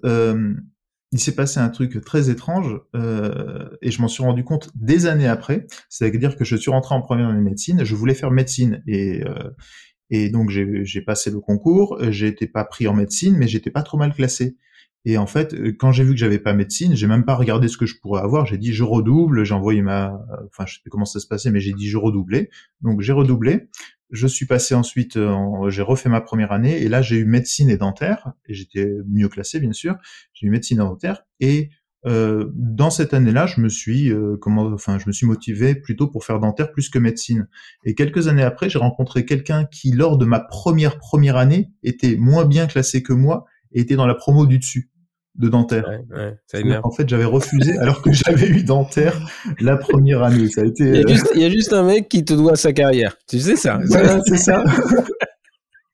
il 1.12 1.20
s'est 1.20 1.34
passé 1.34 1.58
un 1.58 1.70
truc 1.70 2.04
très 2.04 2.28
étrange 2.30 2.80
euh, 2.94 3.68
et 3.80 3.90
je 3.90 4.02
m'en 4.02 4.08
suis 4.08 4.22
rendu 4.22 4.44
compte 4.44 4.70
des 4.74 5.06
années 5.06 5.28
après. 5.28 5.66
C'est-à-dire 5.88 6.36
que 6.36 6.44
je 6.44 6.56
suis 6.56 6.70
rentré 6.70 6.94
en 6.94 7.00
première 7.00 7.28
année 7.28 7.38
de 7.38 7.44
médecine, 7.44 7.84
je 7.84 7.94
voulais 7.94 8.14
faire 8.14 8.30
médecine 8.30 8.82
et 8.86 9.22
euh, 9.24 10.30
donc 10.30 10.50
j'ai 10.50 11.00
passé 11.00 11.30
le 11.30 11.40
concours. 11.40 12.02
Été 12.02 12.46
pas 12.46 12.64
pris 12.64 12.88
en 12.88 12.94
médecine, 12.94 13.36
mais 13.36 13.48
j'étais 13.48 13.70
pas 13.70 13.82
trop 13.82 13.96
mal 13.96 14.14
classé. 14.14 14.56
Et 15.04 15.16
en 15.16 15.26
fait, 15.26 15.54
quand 15.78 15.92
j'ai 15.92 16.04
vu 16.04 16.10
que 16.10 16.18
j'avais 16.18 16.40
pas 16.40 16.52
médecine, 16.52 16.94
j'ai 16.94 17.06
même 17.06 17.24
pas 17.24 17.36
regardé 17.36 17.68
ce 17.68 17.78
que 17.78 17.86
je 17.86 17.94
pourrais 18.00 18.20
avoir. 18.20 18.44
J'ai 18.44 18.58
dit 18.58 18.74
je 18.74 18.84
redouble. 18.84 19.44
J'ai 19.44 19.54
envoyé 19.54 19.80
ma, 19.80 20.12
enfin 20.46 20.66
je 20.66 20.74
sais 20.74 20.80
pas 20.84 20.90
comment 20.90 21.06
ça 21.06 21.20
se 21.20 21.26
passait, 21.26 21.50
mais 21.50 21.60
j'ai 21.60 21.72
dit 21.72 21.88
je 21.88 21.96
redoublais. 21.96 22.50
Donc 22.82 23.00
j'ai 23.00 23.12
redoublé. 23.12 23.68
Je 24.10 24.26
suis 24.26 24.46
passé 24.46 24.74
ensuite, 24.74 25.16
euh, 25.16 25.68
j'ai 25.68 25.82
refait 25.82 26.08
ma 26.08 26.20
première 26.20 26.52
année 26.52 26.80
et 26.80 26.88
là 26.88 27.02
j'ai 27.02 27.16
eu 27.16 27.24
médecine 27.26 27.68
et 27.68 27.76
dentaire 27.76 28.32
et 28.46 28.54
j'étais 28.54 28.90
mieux 29.06 29.28
classé 29.28 29.60
bien 29.60 29.72
sûr. 29.72 29.96
J'ai 30.32 30.46
eu 30.46 30.50
médecine 30.50 30.78
et 30.78 30.80
dentaire 30.80 31.24
et 31.40 31.70
euh, 32.06 32.50
dans 32.54 32.90
cette 32.90 33.12
année-là, 33.12 33.46
je 33.46 33.60
me 33.60 33.68
suis 33.68 34.10
euh, 34.10 34.36
comment, 34.40 34.66
enfin, 34.72 34.98
je 34.98 35.06
me 35.06 35.12
suis 35.12 35.26
motivé 35.26 35.74
plutôt 35.74 36.06
pour 36.06 36.24
faire 36.24 36.38
dentaire 36.38 36.70
plus 36.70 36.88
que 36.88 36.98
médecine. 36.98 37.48
Et 37.84 37.94
quelques 37.94 38.28
années 38.28 38.44
après, 38.44 38.70
j'ai 38.70 38.78
rencontré 38.78 39.24
quelqu'un 39.24 39.64
qui, 39.64 39.90
lors 39.92 40.16
de 40.16 40.24
ma 40.24 40.40
première 40.40 40.98
première 40.98 41.36
année, 41.36 41.70
était 41.82 42.16
moins 42.16 42.44
bien 42.44 42.66
classé 42.66 43.02
que 43.02 43.12
moi 43.12 43.46
et 43.72 43.80
était 43.80 43.96
dans 43.96 44.06
la 44.06 44.14
promo 44.14 44.46
du 44.46 44.58
dessus 44.58 44.90
de 45.38 45.48
dentaire. 45.48 45.88
Ouais, 45.88 46.36
ouais, 46.62 46.80
en 46.82 46.90
fait, 46.90 47.08
j'avais 47.08 47.24
refusé 47.24 47.78
alors 47.78 48.02
que 48.02 48.12
j'avais 48.12 48.48
eu 48.48 48.62
dentaire 48.62 49.18
la 49.60 49.76
première 49.76 50.22
année. 50.22 50.48
Ça 50.48 50.62
a 50.62 50.64
été. 50.64 50.84
Il 50.84 50.94
y 50.94 50.98
a, 50.98 51.00
euh, 51.00 51.08
juste, 51.08 51.32
il 51.34 51.40
y 51.40 51.44
a 51.44 51.50
juste 51.50 51.72
un 51.72 51.84
mec 51.84 52.08
qui 52.08 52.24
te 52.24 52.34
doit 52.34 52.56
sa 52.56 52.72
carrière. 52.72 53.16
Tu 53.28 53.38
sais 53.38 53.56
ça 53.56 53.78
Voilà, 53.86 54.20
c'est 54.26 54.36
ça. 54.36 54.64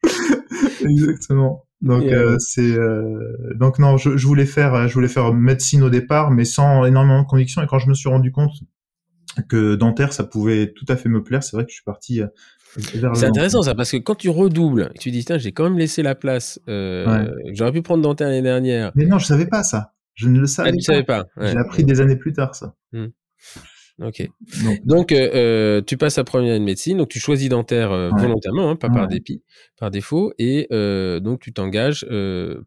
Exactement. 0.81 1.65
Donc 1.81 2.05
euh, 2.05 2.37
c'est 2.39 2.63
euh, 2.63 3.35
donc 3.57 3.79
non, 3.79 3.99
je, 3.99 4.17
je, 4.17 4.27
voulais 4.27 4.47
faire 4.47 4.89
je 4.89 4.95
voulais 4.95 5.09
faire 5.09 5.35
médecine 5.35 5.83
au 5.83 5.91
départ, 5.91 6.31
mais 6.31 6.47
sans 6.47 6.87
énormément 6.87 7.23
de 7.23 7.27
conviction. 7.27 7.63
Et 7.63 7.67
quand 7.67 7.79
je 7.79 7.89
me 7.89 7.95
suis 7.95 8.09
rendu 8.09 8.33
compte 8.33 8.53
que 9.49 9.75
dentaire 9.75 10.15
ça 10.15 10.25
pouvait 10.25 10.73
tout 10.73 10.87
à 10.89 10.97
fait 10.97 11.11
me 11.11 11.23
plaire, 11.23 11.43
c'est 11.43 11.57
vrai 11.57 11.65
que 11.65 11.71
je 11.71 11.75
suis 11.75 11.85
parti 11.85 12.23
c'est 12.79 13.27
intéressant 13.27 13.63
ça, 13.63 13.75
parce 13.75 13.91
que 13.91 13.97
quand 13.99 14.15
tu 14.15 14.29
redoubles, 14.29 14.91
tu 14.99 15.11
dis, 15.11 15.25
tiens, 15.25 15.39
j'ai 15.39 15.53
quand 15.53 15.65
même 15.65 15.79
laissé 15.79 16.03
la 16.03 16.15
place, 16.15 16.61
euh, 16.69 17.31
j'aurais 17.53 17.73
pu 17.73 17.83
prendre 17.83 18.03
dentaire 18.03 18.29
l'année 18.29 18.43
dernière. 18.43 18.93
Mais 18.95 19.07
non, 19.07 19.19
je 19.19 19.27
savais 19.27 19.47
pas 19.47 19.63
ça. 19.63 19.93
Je 20.15 20.29
ne 20.29 20.39
le 20.39 20.47
savais 20.47 20.71
ah, 20.71 20.73
pas. 20.73 20.83
Savais 20.83 21.03
pas. 21.05 21.25
J'ai 21.41 21.59
appris 21.59 21.85
des 21.85 22.01
années 22.01 22.17
plus 22.17 22.33
tard 22.33 22.55
ça. 22.55 22.75
Hmm. 22.93 23.07
Ok. 24.03 24.29
Donc, 24.85 25.13
euh, 25.13 25.31
euh, 25.35 25.81
tu 25.81 25.97
passes 25.97 26.19
à 26.19 26.25
première 26.25 26.51
année 26.51 26.59
de 26.59 26.65
médecine, 26.65 26.99
donc 26.99 27.09
tu 27.09 27.21
choisis 27.21 27.49
dentaire 27.49 27.93
euh, 27.93 28.11
volontairement, 28.11 28.71
hein, 28.71 28.75
pas 28.75 28.91
par 28.91 29.07
dépit, 29.07 29.45
par 29.79 29.93
défaut, 29.93 30.33
et 30.37 30.67
euh, 30.73 31.21
donc 31.21 31.39
tu 31.39 31.53
t'engages 31.53 32.05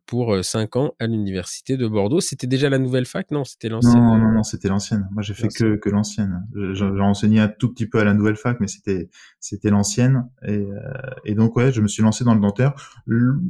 pour 0.05 0.37
cinq 0.45 0.77
ans 0.77 0.93
à 0.99 1.07
l'université 1.07 1.75
de 1.75 1.85
Bordeaux. 1.85 2.21
C'était 2.21 2.47
déjà 2.47 2.69
la 2.69 2.77
nouvelle 2.77 3.05
fac, 3.05 3.29
non? 3.31 3.43
C'était 3.43 3.67
l'ancienne. 3.67 4.01
Non, 4.01 4.17
non, 4.17 4.31
non, 4.31 4.43
c'était 4.43 4.69
l'ancienne. 4.69 5.05
Moi, 5.11 5.21
j'ai 5.21 5.33
fait 5.33 5.49
que, 5.49 5.75
que 5.75 5.89
l'ancienne. 5.89 6.45
J'ai 6.73 6.85
enseigné 6.85 7.41
un 7.41 7.49
tout 7.49 7.73
petit 7.73 7.87
peu 7.87 7.99
à 7.99 8.05
la 8.05 8.13
nouvelle 8.13 8.37
fac, 8.37 8.61
mais 8.61 8.67
c'était 8.67 9.09
c'était 9.41 9.69
l'ancienne. 9.69 10.29
Et, 10.47 10.65
et 11.25 11.35
donc 11.35 11.57
ouais, 11.57 11.73
je 11.73 11.81
me 11.81 11.89
suis 11.89 12.03
lancé 12.03 12.23
dans 12.23 12.35
le 12.35 12.41
dentaire. 12.41 12.73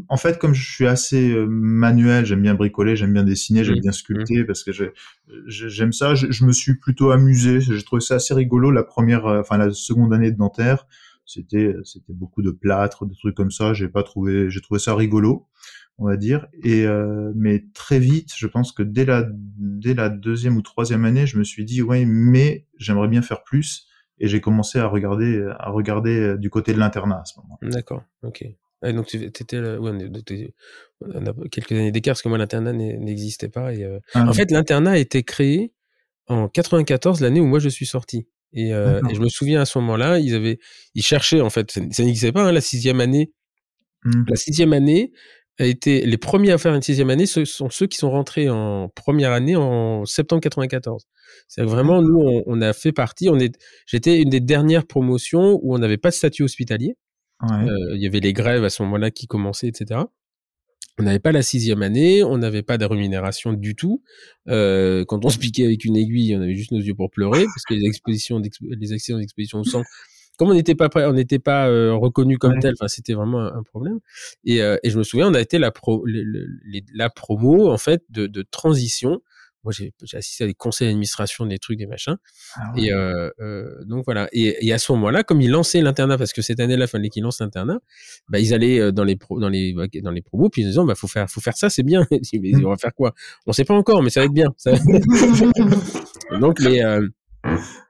En 0.08 0.18
fait, 0.18 0.40
comme 0.40 0.56
je 0.56 0.68
suis 0.68 0.88
assez 0.88 1.36
manuel, 1.48 2.26
j'aime 2.26 2.42
bien 2.42 2.56
bricoler, 2.56 2.96
j'aime 2.96 3.14
bien 3.14 3.24
dessiner, 3.24 3.64
j'aime 3.64 3.82
bien 3.82 3.92
sculpter, 3.92 4.42
mmh. 4.42 4.46
parce 4.48 4.64
que 4.64 4.72
j'aime 5.46 5.94
ça. 5.94 6.16
Je, 6.16 6.32
je 6.32 6.44
me 6.44 6.52
suis 6.52 6.76
plutôt 6.76 7.12
amusé 7.12 7.60
j'ai 7.76 7.84
trouvé 7.84 8.02
ça 8.02 8.16
assez 8.16 8.34
rigolo 8.34 8.72
la 8.72 8.84
première, 8.84 9.26
euh, 9.26 9.42
enfin 9.42 9.58
la 9.58 9.72
seconde 9.72 10.14
année 10.14 10.32
de 10.32 10.38
dentaire. 10.38 10.88
C'était 11.26 11.76
c'était 11.84 12.14
beaucoup 12.14 12.42
de 12.42 12.52
plâtre, 12.52 13.06
des 13.06 13.16
trucs 13.16 13.36
comme 13.36 13.52
ça. 13.52 13.74
J'ai 13.74 13.90
pas 13.90 14.04
trouvé, 14.04 14.50
j'ai 14.50 14.62
trouvé 14.62 14.80
ça 14.80 14.96
rigolo, 14.96 15.46
on 15.98 16.06
va 16.06 16.16
dire. 16.16 16.48
Et 16.64 16.86
euh, 16.86 17.34
mais 17.36 17.66
très 17.74 18.00
vite, 18.00 18.32
je 18.36 18.48
pense 18.48 18.72
que 18.72 18.82
dès 18.82 19.04
la 19.04 19.28
dès 19.30 19.94
la 19.94 20.10
deuxième 20.10 20.56
ou 20.56 20.62
troisième 20.62 21.04
année, 21.04 21.28
je 21.28 21.38
me 21.38 21.44
suis 21.44 21.66
dit 21.66 21.82
ouais, 21.82 22.06
mais 22.06 22.66
j'aimerais 22.78 23.10
bien 23.10 23.22
faire 23.22 23.44
plus. 23.44 23.88
Et 24.20 24.28
j'ai 24.28 24.42
commencé 24.42 24.80
à 24.80 24.88
regarder 24.88 25.46
à 25.60 25.70
regarder 25.70 26.18
euh, 26.18 26.38
du 26.38 26.50
côté 26.50 26.74
de 26.74 26.80
l'internat 26.80 27.22
à 27.22 27.26
ce 27.26 27.40
moment. 27.40 27.60
D'accord, 27.62 28.04
ok. 28.24 28.46
donc 28.84 29.08
tu 29.08 29.18
étais 29.18 29.60
ouais, 29.60 29.92
on 31.02 31.26
a 31.26 31.34
quelques 31.52 31.74
années 31.74 31.92
d'écart 31.92 32.14
parce 32.14 32.22
que 32.22 32.30
moi 32.30 32.38
l'internat 32.38 32.74
n'existait 32.74 33.50
pas 33.50 33.74
et 33.74 34.00
ah 34.14 34.28
en 34.28 34.34
fait 34.34 34.50
l'internat 34.50 34.92
a 34.92 34.98
été 34.98 35.22
créé 35.24 35.74
en 36.28 36.48
94, 36.48 37.22
l'année 37.22 37.40
où 37.40 37.46
moi 37.46 37.60
je 37.60 37.70
suis 37.70 37.86
sorti. 37.86 38.28
Et, 38.54 38.74
euh, 38.74 39.02
et 39.10 39.16
je 39.16 39.20
me 39.20 39.30
souviens 39.30 39.62
à 39.62 39.66
ce 39.66 39.78
moment-là, 39.80 40.20
ils 40.20 40.34
avaient, 40.34 40.60
ils 40.96 41.04
cherchaient 41.04 41.42
en 41.42 41.50
fait, 41.50 41.72
ça, 41.72 41.82
n'existait 41.82 42.32
pas 42.32 42.44
hein, 42.44 42.52
la 42.52 42.62
sixième 42.62 43.02
année. 43.02 43.32
Mmh. 44.06 44.24
La 44.30 44.36
sixième 44.36 44.74
année 44.74 45.12
a 45.60 45.66
été 45.66 46.06
les 46.06 46.18
premiers 46.18 46.52
à 46.52 46.58
faire 46.58 46.74
une 46.74 46.82
sixième 46.82 47.10
année. 47.10 47.26
Ce 47.26 47.44
sont 47.46 47.70
ceux 47.70 47.88
qui 47.88 47.98
sont 47.98 48.12
rentrés 48.12 48.50
en 48.50 48.90
première 48.90 49.32
année 49.32 49.56
en 49.56 50.06
septembre 50.06 50.42
94. 50.42 51.06
C'est 51.48 51.64
vraiment 51.64 52.02
nous, 52.02 52.20
on, 52.20 52.44
on, 52.46 52.62
a 52.62 52.74
fait 52.74 52.92
partie. 52.92 53.30
On 53.30 53.38
est, 53.38 53.58
j'étais 53.86 54.22
une 54.22 54.30
des 54.30 54.40
dernières 54.40 54.86
promotions 54.86 55.60
où 55.62 55.76
on 55.76 55.80
n'avait 55.80 55.98
pas 55.98 56.10
de 56.10 56.16
statut 56.16 56.44
hospitalier. 56.44 56.96
Ouais. 57.42 57.70
Euh, 57.70 57.96
il 57.96 58.02
y 58.02 58.08
avait 58.08 58.20
les 58.20 58.34
grèves 58.34 58.64
à 58.64 58.70
ce 58.70 58.82
moment-là 58.84 59.12
qui 59.12 59.28
commençaient, 59.28 59.68
etc. 59.68 60.02
On 61.00 61.04
n'avait 61.04 61.20
pas 61.20 61.32
la 61.32 61.44
sixième 61.44 61.84
année, 61.84 62.24
on 62.24 62.38
n'avait 62.40 62.64
pas 62.64 62.78
de 62.78 62.86
rémunération 62.86 63.54
du 63.54 63.76
tout. 63.76 64.02
Euh, 64.48 65.06
quand 65.06 65.26
on 65.26 65.30
se 65.30 65.38
piquait 65.38 65.66
avec 65.66 65.86
une 65.86 65.96
aiguille, 65.96 66.36
on 66.36 66.42
avait 66.42 66.56
juste 66.56 66.72
nos 66.72 66.80
yeux 66.80 66.96
pour 66.96 67.12
pleurer 67.12 67.44
parce 67.44 67.64
que 67.68 67.76
les 67.76 67.86
expositions, 67.86 68.42
les 68.62 68.94
accidents 68.94 69.20
d'exposition 69.20 69.60
au 69.60 69.64
sang, 69.64 69.84
comme 70.38 70.50
on 70.50 70.54
n'était 70.56 70.76
pas 70.76 70.90
on 70.96 71.14
n'était 71.14 71.40
pas 71.40 71.68
euh, 71.68 71.94
reconnu 71.94 72.38
comme 72.38 72.60
tel, 72.60 72.74
enfin 72.74 72.88
c'était 72.88 73.14
vraiment 73.14 73.42
un, 73.42 73.64
problème. 73.64 74.00
Et, 74.44 74.62
euh, 74.62 74.78
et, 74.84 74.90
je 74.90 74.98
me 74.98 75.04
souviens, 75.04 75.30
on 75.30 75.34
a 75.36 75.42
été 75.42 75.60
la 75.60 75.72
pro, 75.72 76.04
la 76.96 77.10
promo 77.10 77.70
en 77.70 77.78
fait 77.78 78.04
de, 78.10 78.26
de 78.26 78.42
transition 78.42 79.22
moi 79.64 79.74
j'ai 79.74 79.94
assisté 80.14 80.44
à 80.44 80.48
des 80.48 80.54
conseils 80.54 80.88
d'administration, 80.88 81.46
des 81.46 81.60
trucs, 81.60 81.78
des 81.78 81.88
machins. 81.88 82.18
Ah 82.56 82.74
et 82.78 82.92
euh, 82.92 83.30
euh, 83.40 83.84
donc 83.86 84.06
voilà. 84.06 84.28
Et, 84.32 84.66
et 84.66 84.74
à 84.74 84.78
ce 84.78 84.92
moment-là, 84.94 85.24
comme 85.24 85.42
ils 85.42 85.52
lançaient 85.52 85.82
l'internat, 85.82 86.18
parce 86.18 86.34
que 86.34 86.42
cette 86.42 86.60
année-là, 86.60 86.86
il 86.86 86.88
fallait 86.88 87.10
qu'ils 87.10 87.24
lancent 87.24 87.42
l'internat, 87.42 87.80
bah, 88.30 88.40
ils 88.40 88.54
allaient 88.54 88.80
euh, 88.80 88.92
dans 88.92 89.04
les 89.04 89.16
pro, 89.16 89.40
dans 89.40 89.50
les 89.50 89.74
dans 90.02 90.12
les 90.12 90.22
promos, 90.22 90.50
puis 90.50 90.62
ils 90.62 90.68
disaient 90.68 90.86
bah 90.86 90.96
faut 90.96 91.08
faire 91.08 91.30
faut 91.30 91.42
faire 91.42 91.58
ça, 91.58 91.70
c'est 91.70 91.84
bien. 91.84 92.06
mais 92.34 92.66
on 92.66 92.70
va 92.70 92.78
faire 92.78 92.94
quoi? 92.94 93.14
On 93.46 93.54
sait 93.54 93.66
pas 93.66 93.76
encore, 93.76 94.04
mais 94.04 94.10
ça 94.10 94.22
va 94.22 94.26
être 94.26 94.34
bien. 94.34 94.54
Ça 94.58 94.72
donc 96.40 96.60
les 96.60 96.82
euh, 96.82 97.08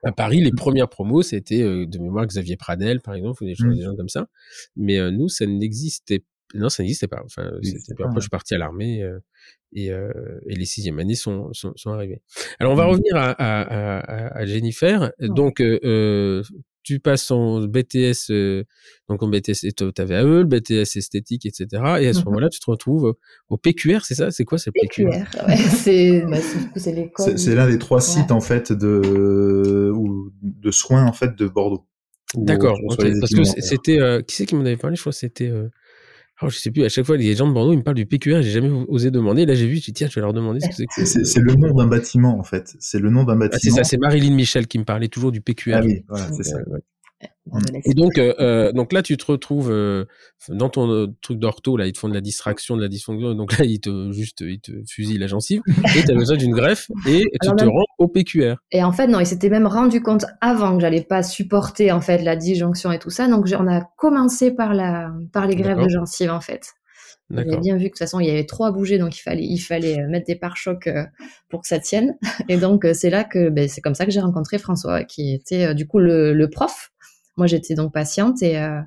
à 0.04 0.12
Paris, 0.12 0.40
les 0.40 0.52
premières 0.52 0.88
promos, 0.88 1.22
c'était 1.22 1.62
de 1.62 1.98
mémoire 1.98 2.26
Xavier 2.26 2.56
Pradel, 2.56 3.00
par 3.00 3.14
exemple, 3.14 3.42
ou 3.42 3.46
des, 3.46 3.54
mmh. 3.58 3.74
des 3.74 3.82
gens 3.82 3.96
comme 3.96 4.08
ça. 4.08 4.28
Mais 4.76 4.98
euh, 4.98 5.10
nous, 5.10 5.28
ça 5.28 5.46
n'existait 5.46 6.22
non, 6.54 6.68
ça 6.68 6.82
n'existait 6.82 7.08
pas. 7.08 7.22
Enfin, 7.24 7.44
après, 7.46 8.14
je 8.16 8.20
suis 8.20 8.30
parti 8.30 8.54
à 8.54 8.58
l'armée 8.58 9.02
euh, 9.02 9.18
et, 9.72 9.92
euh, 9.92 10.10
et, 10.46 10.54
les 10.54 10.64
sixième 10.64 10.98
années 10.98 11.14
sont, 11.14 11.52
sont, 11.52 11.72
sont 11.76 11.90
arrivées. 11.90 12.22
Alors, 12.58 12.72
on 12.72 12.76
va 12.76 12.86
mmh. 12.86 12.90
revenir 12.90 13.16
à, 13.16 13.30
à, 13.30 13.98
à, 13.98 14.38
à 14.38 14.46
Jennifer. 14.46 15.12
Donc, 15.20 15.60
euh, 15.60 16.42
tu 16.88 17.00
passes 17.00 17.26
ton 17.26 17.66
BTS, 17.66 18.30
euh, 18.30 18.64
donc 19.10 19.22
en 19.22 19.28
BTS, 19.28 19.74
tu 19.76 19.92
avais 19.98 20.14
AE, 20.14 20.24
le 20.24 20.44
BTS 20.44 20.96
esthétique, 20.96 21.44
etc. 21.44 21.66
Et 22.00 22.08
à 22.08 22.14
ce 22.14 22.20
mmh 22.20 22.24
moment-là, 22.24 22.48
tu 22.48 22.60
te 22.60 22.70
retrouves 22.70 23.14
au 23.50 23.56
PQR, 23.58 24.06
c'est 24.06 24.14
ça? 24.14 24.30
C'est 24.30 24.46
quoi 24.46 24.56
ce 24.56 24.70
PQR, 24.70 25.10
PQR 25.10 25.48
ouais, 25.48 25.56
C'est 25.56 26.22
bah, 26.22 26.38
l'école. 26.86 27.38
C'est 27.38 27.54
l'un 27.54 27.68
des 27.68 27.78
trois 27.78 28.00
sites 28.00 28.30
en 28.30 28.40
fait 28.40 28.72
de 28.72 29.92
ou 29.94 30.32
de 30.40 30.70
soins 30.70 31.04
en 31.04 31.12
fait 31.12 31.36
de 31.36 31.46
Bordeaux. 31.46 31.86
D'accord. 32.34 32.78
Parce 32.88 33.34
que 33.34 33.44
c'était 33.44 34.00
euh, 34.00 34.22
qui 34.22 34.36
c'est 34.36 34.46
qui 34.46 34.54
m'en 34.54 34.64
avait 34.64 34.78
parlé? 34.78 34.96
Je 34.96 35.02
crois 35.02 35.12
que 35.12 35.18
c'était 35.18 35.52
euh, 36.42 36.46
Oh, 36.46 36.50
je 36.50 36.56
sais 36.56 36.70
plus, 36.70 36.84
à 36.84 36.88
chaque 36.88 37.04
fois, 37.04 37.16
les 37.16 37.34
gens 37.34 37.48
de 37.48 37.52
Bordeaux, 37.52 37.72
ils 37.72 37.78
me 37.78 37.82
parlent 37.82 37.96
du 37.96 38.06
PQR, 38.06 38.42
j'ai 38.42 38.50
jamais 38.50 38.70
osé 38.88 39.10
demander. 39.10 39.44
Là, 39.44 39.54
j'ai 39.54 39.66
vu, 39.66 39.76
j'ai 39.76 39.80
dit, 39.80 39.92
tiens, 39.92 40.08
je 40.08 40.14
vais 40.14 40.20
leur 40.20 40.32
demander 40.32 40.60
ce 40.60 40.68
que 40.68 41.04
c'est. 41.04 41.24
C'est 41.24 41.40
le 41.40 41.54
nom 41.54 41.74
d'un 41.74 41.86
bâtiment, 41.86 42.38
en 42.38 42.44
fait. 42.44 42.74
C'est 42.78 43.00
le 43.00 43.10
nom 43.10 43.24
d'un 43.24 43.36
bâtiment. 43.36 43.54
Ah, 43.54 43.58
c'est 43.60 43.70
ça, 43.70 43.84
c'est 43.84 43.98
Marilyn 43.98 44.34
Michel 44.34 44.66
qui 44.66 44.78
me 44.78 44.84
parlait 44.84 45.08
toujours 45.08 45.32
du 45.32 45.40
PQR. 45.40 45.74
Ah 45.74 45.80
oui, 45.84 46.04
voilà, 46.08 46.28
c'est 46.32 46.44
ça. 46.44 46.58
Et 47.84 47.94
donc, 47.94 48.18
euh, 48.18 48.34
euh, 48.40 48.72
donc 48.72 48.92
là, 48.92 49.02
tu 49.02 49.16
te 49.16 49.24
retrouves 49.24 49.70
euh, 49.70 50.04
dans 50.48 50.68
ton 50.68 50.90
euh, 50.90 51.06
truc 51.22 51.38
d'ortho, 51.38 51.76
là, 51.76 51.86
ils 51.86 51.92
te 51.92 51.98
font 51.98 52.08
de 52.08 52.14
la 52.14 52.20
distraction, 52.20 52.76
de 52.76 52.82
la 52.82 52.88
dysfonction. 52.88 53.34
Donc 53.34 53.58
là, 53.58 53.64
ils 53.64 53.80
te 53.80 54.12
juste, 54.12 54.40
ils 54.40 54.60
te 54.60 54.72
fusillent 54.88 55.18
la 55.18 55.26
gencive. 55.26 55.62
et 55.96 56.02
tu 56.04 56.10
as 56.10 56.14
besoin 56.14 56.36
d'une 56.36 56.54
greffe 56.54 56.88
et 57.06 57.24
tu 57.42 57.50
te 57.56 57.64
rends 57.64 57.84
au 57.98 58.08
PQR. 58.08 58.56
Et 58.70 58.84
en 58.84 58.92
fait, 58.92 59.06
non, 59.06 59.20
ils 59.20 59.26
s'étaient 59.26 59.50
même 59.50 59.66
rendu 59.66 60.02
compte 60.02 60.26
avant 60.40 60.74
que 60.76 60.80
j'allais 60.80 61.02
pas 61.02 61.22
supporter 61.22 61.90
en 61.90 62.00
fait 62.00 62.18
la 62.18 62.36
disjonction 62.36 62.92
et 62.92 62.98
tout 62.98 63.10
ça. 63.10 63.28
Donc, 63.28 63.46
on 63.58 63.66
a 63.66 63.82
commencé 63.96 64.50
par 64.50 64.74
la, 64.74 65.10
par 65.32 65.46
les 65.46 65.56
greffes 65.56 65.82
de 65.82 65.88
gencive 65.88 66.30
en 66.30 66.40
fait. 66.40 66.74
J'avais 67.30 67.58
bien 67.58 67.76
vu 67.76 67.80
que 67.80 67.84
de 67.84 67.88
toute 67.90 67.98
façon 67.98 68.20
il 68.20 68.26
y 68.26 68.30
avait 68.30 68.46
trop 68.46 68.64
à 68.64 68.72
bouger, 68.72 68.98
donc 68.98 69.16
il 69.18 69.20
fallait, 69.20 69.44
il 69.44 69.58
fallait 69.58 70.06
mettre 70.06 70.26
des 70.26 70.36
pare-chocs 70.36 70.88
pour 71.50 71.60
que 71.60 71.68
ça 71.68 71.78
tienne. 71.78 72.16
Et 72.48 72.56
donc 72.56 72.86
c'est 72.94 73.10
là 73.10 73.24
que, 73.24 73.50
ben, 73.50 73.68
c'est 73.68 73.82
comme 73.82 73.94
ça 73.94 74.06
que 74.06 74.10
j'ai 74.10 74.20
rencontré 74.20 74.58
François, 74.58 75.04
qui 75.04 75.34
était 75.34 75.74
du 75.74 75.86
coup 75.86 75.98
le, 75.98 76.32
le 76.32 76.48
prof 76.48 76.90
moi, 77.38 77.46
j'étais 77.46 77.74
donc 77.74 77.94
patiente 77.94 78.42
et. 78.42 78.58
Euh, 78.58 78.80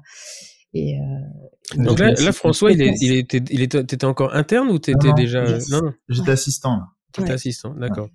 et 0.74 0.98
euh, 1.00 1.84
donc 1.84 2.00
là, 2.00 2.32
François, 2.32 2.72
il, 2.72 2.82
est, 2.82 2.96
il, 3.02 3.14
était, 3.14 3.42
il 3.50 3.62
était, 3.62 4.06
encore 4.06 4.34
interne 4.36 4.70
ou 4.70 4.80
tu 4.80 4.92
étais 4.92 5.12
déjà. 5.14 5.44
Non, 5.70 5.94
j'étais 6.08 6.32
assistant. 6.32 6.82
Tu 7.14 7.22
étais 7.22 7.32
assistant, 7.32 7.74
d'accord. 7.74 8.10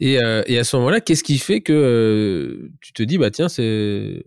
Et, 0.00 0.22
euh, 0.22 0.42
et, 0.46 0.58
à 0.58 0.64
ce 0.64 0.76
moment-là, 0.76 1.00
qu'est-ce 1.00 1.24
qui 1.24 1.38
fait 1.38 1.60
que 1.62 2.70
tu 2.82 2.92
te 2.92 3.02
dis, 3.02 3.16
bah 3.16 3.30
tiens, 3.30 3.48
c'est 3.48 4.24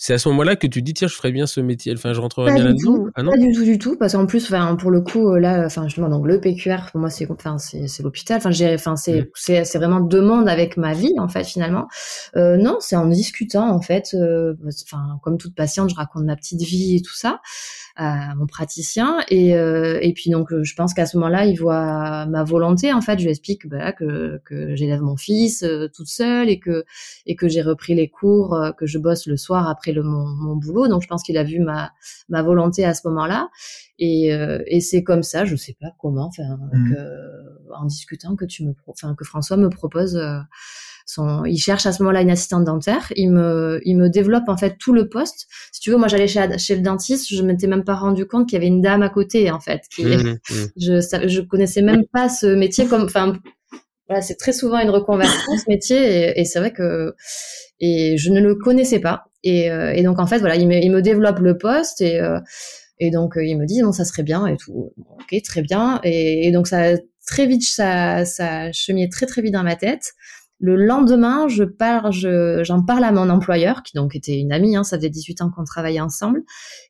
c'est 0.00 0.14
à 0.14 0.18
ce 0.18 0.28
moment-là 0.28 0.54
que 0.54 0.68
tu 0.68 0.80
dis 0.80 0.94
tiens 0.94 1.08
je 1.08 1.14
ferais 1.14 1.32
bien 1.32 1.46
ce 1.46 1.60
métier. 1.60 1.92
Enfin 1.92 2.12
je 2.12 2.20
rentrerais 2.20 2.54
bien 2.54 2.64
là-dedans. 2.64 3.06
ah 3.16 3.24
pas 3.24 3.36
du 3.36 3.52
tout 3.52 3.64
du 3.64 3.78
tout. 3.78 3.96
Parce 3.96 4.12
qu'en 4.12 4.26
plus 4.26 4.44
enfin 4.44 4.76
pour 4.76 4.92
le 4.92 5.00
coup 5.00 5.34
là 5.34 5.64
enfin 5.66 5.84
justement 5.88 6.08
donc 6.08 6.24
le 6.26 6.40
PQR 6.40 6.90
pour 6.92 7.00
moi 7.00 7.10
c'est 7.10 7.28
enfin 7.28 7.58
c'est 7.58 8.02
l'hôpital. 8.02 8.36
Enfin 8.36 8.52
j'ai 8.52 8.72
enfin 8.72 8.94
c'est 8.94 9.22
mmh. 9.22 9.26
c'est 9.34 9.64
c'est 9.64 9.78
vraiment 9.78 10.00
deux 10.00 10.22
mondes 10.22 10.48
avec 10.48 10.76
ma 10.76 10.94
vie 10.94 11.14
en 11.18 11.26
fait 11.28 11.44
finalement. 11.44 11.88
Euh, 12.36 12.56
non 12.56 12.76
c'est 12.78 12.94
en 12.94 13.06
discutant 13.06 13.68
en 13.68 13.82
fait 13.82 14.14
euh, 14.14 14.54
enfin 14.84 15.18
comme 15.22 15.36
toute 15.36 15.56
patiente 15.56 15.90
je 15.90 15.96
raconte 15.96 16.24
ma 16.24 16.36
petite 16.36 16.62
vie 16.62 16.96
et 16.96 17.02
tout 17.02 17.16
ça 17.16 17.40
à 17.98 18.36
mon 18.36 18.46
praticien. 18.46 19.18
Et 19.28 19.56
euh, 19.56 19.98
et 20.00 20.12
puis 20.12 20.30
donc 20.30 20.48
je 20.62 20.74
pense 20.74 20.94
qu'à 20.94 21.04
ce 21.04 21.16
moment-là 21.16 21.44
il 21.44 21.56
voit 21.58 22.26
ma 22.26 22.44
volonté 22.44 22.92
en 22.92 23.00
fait. 23.00 23.18
Je 23.18 23.24
lui 23.24 23.30
explique 23.30 23.66
bah, 23.66 23.92
que 23.92 24.40
que 24.44 24.76
j'élève 24.76 25.02
mon 25.02 25.16
fils 25.16 25.64
euh, 25.64 25.88
toute 25.92 26.06
seule 26.06 26.48
et 26.48 26.60
que 26.60 26.84
et 27.26 27.34
que 27.34 27.48
j'ai 27.48 27.60
repris 27.60 27.94
les 27.94 28.08
cours 28.08 28.54
euh, 28.54 28.70
que 28.70 28.86
je 28.86 28.98
bosse 28.98 29.26
le 29.26 29.36
soir 29.36 29.68
après 29.68 29.87
le 29.92 30.02
mon, 30.02 30.26
mon 30.26 30.56
boulot 30.56 30.88
donc 30.88 31.02
je 31.02 31.08
pense 31.08 31.22
qu'il 31.22 31.36
a 31.38 31.44
vu 31.44 31.60
ma 31.60 31.92
ma 32.28 32.42
volonté 32.42 32.84
à 32.84 32.94
ce 32.94 33.06
moment-là 33.08 33.48
et 33.98 34.30
et 34.66 34.80
c'est 34.80 35.02
comme 35.02 35.22
ça 35.22 35.44
je 35.44 35.56
sais 35.56 35.76
pas 35.80 35.88
comment 35.98 36.30
mmh. 36.38 36.94
en 37.74 37.84
discutant 37.86 38.36
que 38.36 38.44
tu 38.44 38.64
me 38.64 38.74
enfin 38.86 39.14
que 39.14 39.24
François 39.24 39.56
me 39.56 39.68
propose 39.68 40.18
il 41.46 41.58
cherche 41.58 41.86
à 41.86 41.92
ce 41.92 42.02
moment-là 42.02 42.22
une 42.22 42.30
assistante 42.30 42.64
dentaire. 42.64 43.12
Il 43.16 43.30
me, 43.30 43.80
il 43.84 43.96
me 43.96 44.08
développe 44.08 44.48
en 44.48 44.56
fait 44.56 44.76
tout 44.78 44.92
le 44.92 45.08
poste. 45.08 45.46
Si 45.72 45.80
tu 45.80 45.90
veux, 45.90 45.96
moi 45.96 46.08
j'allais 46.08 46.28
chez, 46.28 46.58
chez 46.58 46.76
le 46.76 46.82
dentiste, 46.82 47.32
je 47.34 47.42
m'étais 47.42 47.66
même 47.66 47.84
pas 47.84 47.94
rendu 47.94 48.26
compte 48.26 48.48
qu'il 48.48 48.56
y 48.56 48.58
avait 48.58 48.66
une 48.66 48.82
dame 48.82 49.02
à 49.02 49.08
côté 49.08 49.50
en 49.50 49.60
fait. 49.60 49.82
Qui, 49.94 50.04
mmh, 50.04 50.38
mmh. 50.50 50.66
je, 50.76 51.28
je 51.28 51.40
connaissais 51.40 51.82
même 51.82 52.04
pas 52.12 52.28
ce 52.28 52.46
métier 52.46 52.86
comme, 52.86 53.04
enfin, 53.04 53.34
voilà, 54.08 54.22
c'est 54.22 54.36
très 54.36 54.52
souvent 54.52 54.78
une 54.78 54.90
reconversion 54.90 55.56
ce 55.56 55.68
métier 55.68 56.38
et, 56.38 56.44
c'est 56.44 56.58
vrai 56.58 56.72
que 56.72 57.14
et 57.80 58.16
je 58.16 58.30
ne 58.30 58.40
le 58.40 58.54
connaissais 58.54 59.00
pas. 59.00 59.24
Et, 59.44 59.70
euh, 59.70 59.92
et 59.92 60.02
donc 60.02 60.18
en 60.18 60.26
fait 60.26 60.38
voilà, 60.38 60.56
il 60.56 60.66
me, 60.66 60.74
il 60.74 60.90
me 60.90 61.02
développe 61.02 61.38
le 61.38 61.56
poste 61.56 62.00
et 62.00 62.20
euh, 62.20 62.40
et 62.98 63.10
donc 63.10 63.34
il 63.36 63.56
me 63.56 63.66
dit 63.66 63.80
non 63.82 63.92
ça 63.92 64.04
serait 64.04 64.22
bien 64.24 64.46
et 64.46 64.56
tout. 64.56 64.92
Ok 64.96 65.42
très 65.44 65.62
bien 65.62 66.00
et, 66.02 66.46
et 66.48 66.52
donc 66.52 66.66
ça 66.66 66.96
très 67.26 67.46
vite 67.46 67.62
ça 67.62 68.24
ça 68.24 68.72
cheminait 68.72 69.08
très 69.08 69.26
très 69.26 69.42
vite 69.42 69.52
dans 69.52 69.62
ma 69.62 69.76
tête. 69.76 70.14
Le 70.60 70.74
lendemain, 70.74 71.46
je 71.46 71.62
parle, 71.62 72.12
j'en 72.12 72.82
parle 72.82 73.04
à 73.04 73.12
mon 73.12 73.30
employeur, 73.30 73.84
qui 73.84 73.94
donc 73.94 74.16
était 74.16 74.36
une 74.36 74.52
amie, 74.52 74.74
hein, 74.74 74.82
ça 74.82 74.96
faisait 74.96 75.08
18 75.08 75.42
ans 75.42 75.50
qu'on 75.50 75.62
travaillait 75.62 76.00
ensemble, 76.00 76.42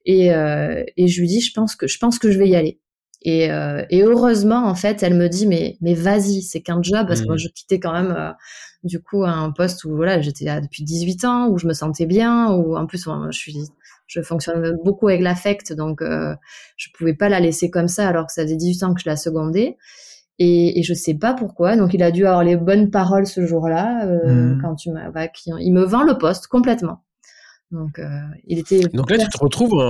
et, 0.06 0.32
euh, 0.32 0.82
et 0.96 1.06
je 1.06 1.20
lui 1.20 1.28
dis, 1.28 1.42
je 1.42 1.52
pense 1.52 1.76
que 1.76 1.86
je 1.86 1.98
pense 1.98 2.18
que 2.18 2.30
je 2.30 2.38
vais 2.38 2.48
y 2.48 2.56
aller. 2.56 2.80
Et, 3.22 3.50
euh, 3.50 3.84
et 3.90 4.02
heureusement, 4.02 4.66
en 4.66 4.74
fait, 4.74 5.02
elle 5.02 5.14
me 5.14 5.28
dit, 5.28 5.46
mais 5.46 5.76
mais 5.80 5.94
vas-y, 5.94 6.42
c'est 6.42 6.60
qu'un 6.60 6.80
job, 6.82 7.06
parce 7.06 7.20
que 7.20 7.26
moi, 7.26 7.34
mmh. 7.34 7.38
je 7.38 7.48
quittais 7.48 7.80
quand 7.80 7.92
même 7.92 8.14
euh, 8.16 8.30
du 8.84 9.00
coup 9.00 9.24
un 9.24 9.50
poste 9.50 9.84
où 9.84 9.96
voilà, 9.96 10.20
j'étais 10.20 10.44
là 10.44 10.60
depuis 10.60 10.84
18 10.84 11.24
ans, 11.24 11.48
où 11.48 11.58
je 11.58 11.66
me 11.66 11.72
sentais 11.72 12.06
bien, 12.06 12.52
où 12.52 12.76
en 12.76 12.86
plus, 12.86 13.06
moi, 13.06 13.28
je 13.30 13.38
suis 13.38 13.58
je 14.06 14.22
fonctionne 14.22 14.78
beaucoup 14.84 15.08
avec 15.08 15.20
l'affect, 15.20 15.74
donc 15.74 16.00
euh, 16.00 16.34
je 16.78 16.88
pouvais 16.96 17.12
pas 17.12 17.28
la 17.28 17.40
laisser 17.40 17.70
comme 17.70 17.88
ça 17.88 18.08
alors 18.08 18.26
que 18.26 18.32
ça 18.32 18.42
faisait 18.42 18.56
18 18.56 18.82
ans 18.84 18.94
que 18.94 19.02
je 19.02 19.08
la 19.08 19.16
secondais. 19.16 19.76
Et, 20.38 20.78
et 20.78 20.82
je 20.84 20.94
sais 20.94 21.14
pas 21.14 21.34
pourquoi. 21.34 21.76
Donc 21.76 21.92
il 21.92 22.02
a 22.02 22.10
dû 22.12 22.24
avoir 22.24 22.44
les 22.44 22.56
bonnes 22.56 22.90
paroles 22.90 23.26
ce 23.26 23.44
jour-là 23.44 24.06
euh, 24.06 24.54
mmh. 24.54 24.62
quand 24.62 24.76
tu 24.76 24.90
m'as. 24.92 25.10
Bah, 25.10 25.26
il 25.58 25.72
me 25.72 25.84
vend 25.84 26.04
le 26.04 26.16
poste 26.16 26.46
complètement. 26.46 27.02
Donc 27.70 28.00
il 28.46 28.58
était. 28.58 28.80
Donc 28.94 29.10
là 29.10 29.18
tu 29.18 29.28
te 29.28 29.38
retrouves 29.38 29.74
en, 29.74 29.82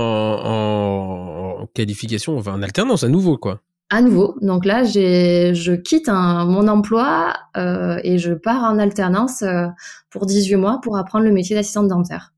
en 0.43 1.38
qualification, 1.67 2.37
enfin 2.37 2.53
en 2.53 2.61
alternance 2.61 3.03
à 3.03 3.09
nouveau 3.09 3.37
quoi. 3.37 3.61
À 3.89 4.01
nouveau. 4.01 4.35
Donc 4.41 4.65
là 4.65 4.83
j'ai 4.83 5.53
je 5.55 5.73
quitte 5.73 6.09
un, 6.09 6.45
mon 6.45 6.67
emploi 6.67 7.33
euh, 7.57 7.99
et 8.03 8.17
je 8.17 8.33
pars 8.33 8.63
en 8.63 8.77
alternance 8.79 9.41
euh, 9.41 9.67
pour 10.09 10.25
18 10.25 10.55
mois 10.55 10.79
pour 10.81 10.97
apprendre 10.97 11.25
le 11.25 11.31
métier 11.31 11.55
d'assistante 11.55 11.87
dentaire. 11.87 12.33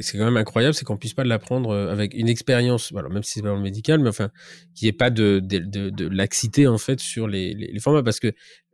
C'est 0.00 0.18
quand 0.18 0.24
même 0.24 0.36
incroyable, 0.36 0.74
c'est 0.74 0.84
qu'on 0.84 0.96
puisse 0.96 1.14
pas 1.14 1.22
l'apprendre 1.22 1.70
euh, 1.70 1.92
avec 1.92 2.14
une 2.14 2.28
expérience, 2.28 2.92
alors 2.96 3.12
même 3.12 3.22
si 3.22 3.34
c'est 3.34 3.42
pas 3.42 3.48
dans 3.48 3.56
le 3.56 3.62
médical, 3.62 4.00
mais 4.00 4.08
enfin, 4.08 4.30
qu'il 4.74 4.86
n'y 4.86 4.88
ait 4.90 4.92
pas 4.92 5.10
de, 5.10 5.40
de, 5.40 5.58
de, 5.58 5.90
de, 5.90 6.08
laxité 6.08 6.66
en 6.66 6.78
fait 6.78 6.98
sur 6.98 7.28
les, 7.28 7.54
les, 7.54 7.68
les, 7.68 7.78
formats, 7.78 8.02
parce 8.02 8.18
que 8.18 8.32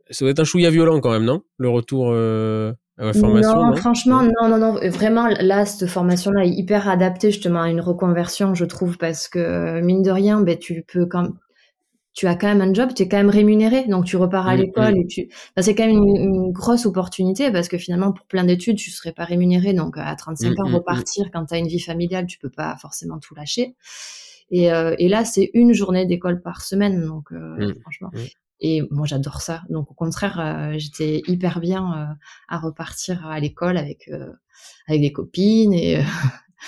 ça 0.09 0.25
doit 0.25 0.31
être 0.31 0.39
un 0.39 0.45
chouïa 0.45 0.71
violent 0.71 0.99
quand 0.99 1.11
même, 1.11 1.25
non? 1.25 1.43
Le 1.57 1.69
retour 1.69 2.09
euh, 2.11 2.73
à 2.97 3.05
la 3.05 3.13
formation 3.13 3.65
Non, 3.65 3.75
franchement, 3.75 4.21
non, 4.23 4.49
non, 4.49 4.57
non. 4.57 4.79
Vraiment, 4.89 5.27
là, 5.27 5.65
cette 5.65 5.89
formation-là 5.89 6.45
est 6.45 6.51
hyper 6.51 6.87
adaptée 6.87 7.31
justement 7.31 7.61
à 7.61 7.69
une 7.69 7.81
reconversion, 7.81 8.53
je 8.55 8.65
trouve, 8.65 8.97
parce 8.97 9.27
que 9.27 9.81
mine 9.81 10.01
de 10.03 10.11
rien, 10.11 10.41
ben, 10.41 10.57
tu 10.57 10.83
peux 10.87 11.05
quand 11.05 11.29
tu 12.13 12.27
as 12.27 12.35
quand 12.35 12.47
même 12.47 12.61
un 12.61 12.73
job, 12.73 12.91
tu 12.95 13.03
es 13.03 13.07
quand 13.07 13.17
même 13.17 13.29
rémunéré, 13.29 13.85
donc 13.87 14.05
tu 14.05 14.17
repars 14.17 14.47
à 14.47 14.55
l'école 14.55 14.97
et 14.97 15.07
tu. 15.07 15.29
c'est 15.57 15.73
quand 15.73 15.87
même 15.87 15.97
une, 15.97 16.51
grosse 16.51 16.85
opportunité 16.85 17.51
parce 17.51 17.67
que 17.67 17.79
finalement, 17.79 18.11
pour 18.11 18.27
plein 18.27 18.43
d'études, 18.43 18.77
tu 18.77 18.91
serais 18.91 19.13
pas 19.13 19.25
rémunéré. 19.25 19.73
Donc 19.73 19.97
à 19.97 20.15
35 20.15 20.59
ans, 20.59 20.71
repartir 20.71 21.31
quand 21.33 21.45
tu 21.47 21.55
as 21.55 21.57
une 21.57 21.67
vie 21.67 21.79
familiale, 21.79 22.27
tu 22.27 22.37
peux 22.37 22.51
pas 22.51 22.75
forcément 22.79 23.17
tout 23.17 23.33
lâcher. 23.33 23.75
Et, 24.51 24.71
euh, 24.71 24.93
et 24.99 25.09
là, 25.09 25.25
c'est 25.25 25.49
une 25.55 25.73
journée 25.73 26.05
d'école 26.05 26.41
par 26.41 26.61
semaine, 26.61 27.03
donc 27.03 27.31
euh, 27.31 27.73
franchement. 27.81 28.11
Et 28.63 28.81
moi, 28.89 29.05
j'adore 29.05 29.41
ça. 29.41 29.61
Donc 29.69 29.91
au 29.91 29.93
contraire, 29.93 30.39
euh, 30.39 30.73
j'étais 30.77 31.21
hyper 31.27 31.59
bien 31.59 32.15
à 32.47 32.57
repartir 32.57 33.27
à 33.27 33.39
l'école 33.39 33.77
avec 33.77 34.09
avec 34.87 35.01
des 35.01 35.11
copines 35.11 35.73
et 35.73 36.01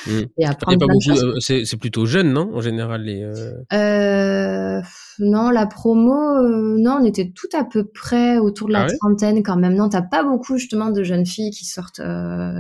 Mmh. 0.07 0.21
Et 0.37 0.45
apprendre. 0.45 0.87
Euh, 1.07 1.39
c'est 1.39 1.77
plutôt 1.77 2.05
jeune, 2.05 2.33
non 2.33 2.53
En 2.53 2.61
général, 2.61 3.03
les. 3.03 3.23
Euh... 3.23 3.53
Euh, 3.73 4.81
non, 5.19 5.49
la 5.49 5.65
promo, 5.65 6.13
euh, 6.13 6.75
non, 6.77 6.99
on 7.01 7.05
était 7.05 7.31
tout 7.33 7.47
à 7.53 7.63
peu 7.63 7.85
près 7.85 8.37
autour 8.37 8.67
de 8.67 8.73
la 8.73 8.83
ah 8.83 8.97
trentaine 8.99 9.43
quand 9.43 9.57
même. 9.57 9.75
Non, 9.75 9.89
t'as 9.89 10.01
pas 10.01 10.23
beaucoup 10.23 10.57
justement 10.57 10.89
de 10.89 11.03
jeunes 11.03 11.25
filles 11.25 11.51
qui 11.51 11.65
sortent 11.65 12.01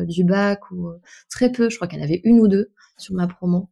du 0.07 0.23
bac 0.23 0.71
ou 0.71 0.91
très 1.29 1.51
peu. 1.51 1.69
Je 1.69 1.75
crois 1.75 1.87
qu'il 1.87 1.99
y 1.99 2.01
en 2.01 2.05
avait 2.05 2.21
une 2.23 2.39
ou 2.39 2.47
deux 2.47 2.71
sur 2.97 3.13
ma 3.13 3.27
promo. 3.27 3.69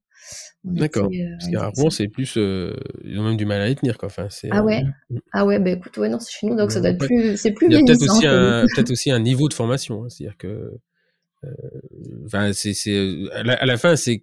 D'accord. 0.64 1.10
Parce 1.40 1.52
qu'à 1.52 1.68
Rouen, 1.76 1.90
c'est 1.90 2.08
plus, 2.08 2.36
ils 2.38 3.20
ont 3.20 3.24
même 3.24 3.38
du 3.38 3.46
mal 3.46 3.62
à 3.62 3.68
les 3.68 3.76
tenir, 3.76 3.98
quoi. 3.98 4.08
Enfin, 4.08 4.28
c'est. 4.30 4.50
Ah 4.52 4.64
ouais. 4.64 4.84
Mm. 5.10 5.18
Ah 5.34 5.46
ouais, 5.46 5.60
bah 5.60 5.72
écoute, 5.72 5.98
ouais, 5.98 6.10
non, 6.10 6.20
c'est 6.20 6.32
chez 6.32 6.48
nous, 6.48 6.56
donc 6.56 6.72
ça 6.72 6.80
doit 6.80 6.92
être 6.92 7.06
plus, 7.06 7.38
c'est 7.38 7.52
plus. 7.52 7.68
Il 7.68 7.74
y 7.74 7.76
a 7.76 7.80
peut-être 7.80 8.04
aussi 8.04 8.26
un, 8.26 8.66
peut-être 8.74 8.92
aussi 8.92 9.12
un 9.12 9.20
niveau 9.20 9.50
de 9.50 9.54
formation, 9.54 10.04
hein, 10.04 10.10
c'est-à-dire 10.10 10.38
que 10.38 10.80
euh, 11.46 11.50
enfin, 12.26 12.54
c'est, 12.54 12.74
c'est, 12.74 13.16
à 13.34 13.44
la, 13.44 13.78
fin, 13.78 13.96
c'est, 13.96 14.22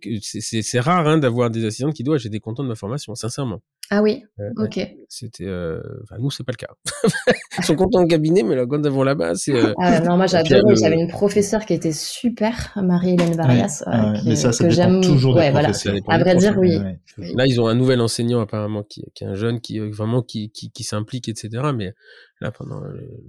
rare 0.81 1.07
hein, 1.07 1.19
d'avoir 1.19 1.51
des 1.51 1.65
assistants 1.65 1.93
qui 1.93 2.03
disent 2.03 2.17
j'étais 2.17 2.41
content 2.41 2.63
de 2.63 2.69
ma 2.69 2.75
formation, 2.75 3.15
sincèrement. 3.15 3.61
Ah 3.93 4.03
oui, 4.03 4.25
ok. 4.57 4.79
C'était, 5.09 5.47
euh... 5.47 5.81
enfin, 6.05 6.15
nous 6.21 6.31
c'est 6.31 6.45
pas 6.45 6.53
le 6.53 6.57
cas. 6.57 6.73
Ils 7.59 7.65
sont 7.65 7.75
contents 7.75 8.05
au 8.05 8.07
cabinet, 8.07 8.45
mais 8.45 8.55
là, 8.55 8.65
quand 8.65 8.81
vont 8.87 9.03
là-bas, 9.03 9.35
c'est. 9.35 9.53
Euh... 9.53 9.75
Ah, 9.79 9.99
non, 9.99 10.17
moi 10.17 10.27
j'adore. 10.29 10.77
J'avais 10.77 10.95
une 10.95 11.09
professeure 11.09 11.67
qui 11.67 11.75
était 11.75 11.91
super, 11.91 12.73
Marie-Hélène 12.77 13.35
Varias, 13.35 13.83
ouais, 13.89 13.93
euh, 13.93 14.21
mais 14.25 14.37
ça, 14.37 14.53
ça 14.53 14.63
que 14.63 14.71
j'aime. 14.71 15.01
Toujours 15.01 15.35
ouais, 15.35 15.51
voilà. 15.51 15.73
À 16.07 16.19
vrai 16.19 16.37
dire, 16.37 16.57
oui. 16.57 16.79
Là, 17.19 17.47
ils 17.47 17.61
ont 17.61 17.67
un 17.67 17.75
nouvel 17.75 18.01
enseignant 18.01 18.41
apparemment 18.41 18.85
qui, 18.85 19.03
qui 19.13 19.25
est 19.25 19.27
un 19.27 19.35
jeune 19.35 19.61
qui 19.61 19.81
euh, 19.81 19.91
vraiment 19.91 20.23
qui, 20.23 20.53
qui, 20.53 20.71
qui 20.71 20.85
s'implique, 20.85 21.29
etc. 21.29 21.65
Mais 21.75 21.93
là, 22.41 22.53
pendant, 22.53 22.83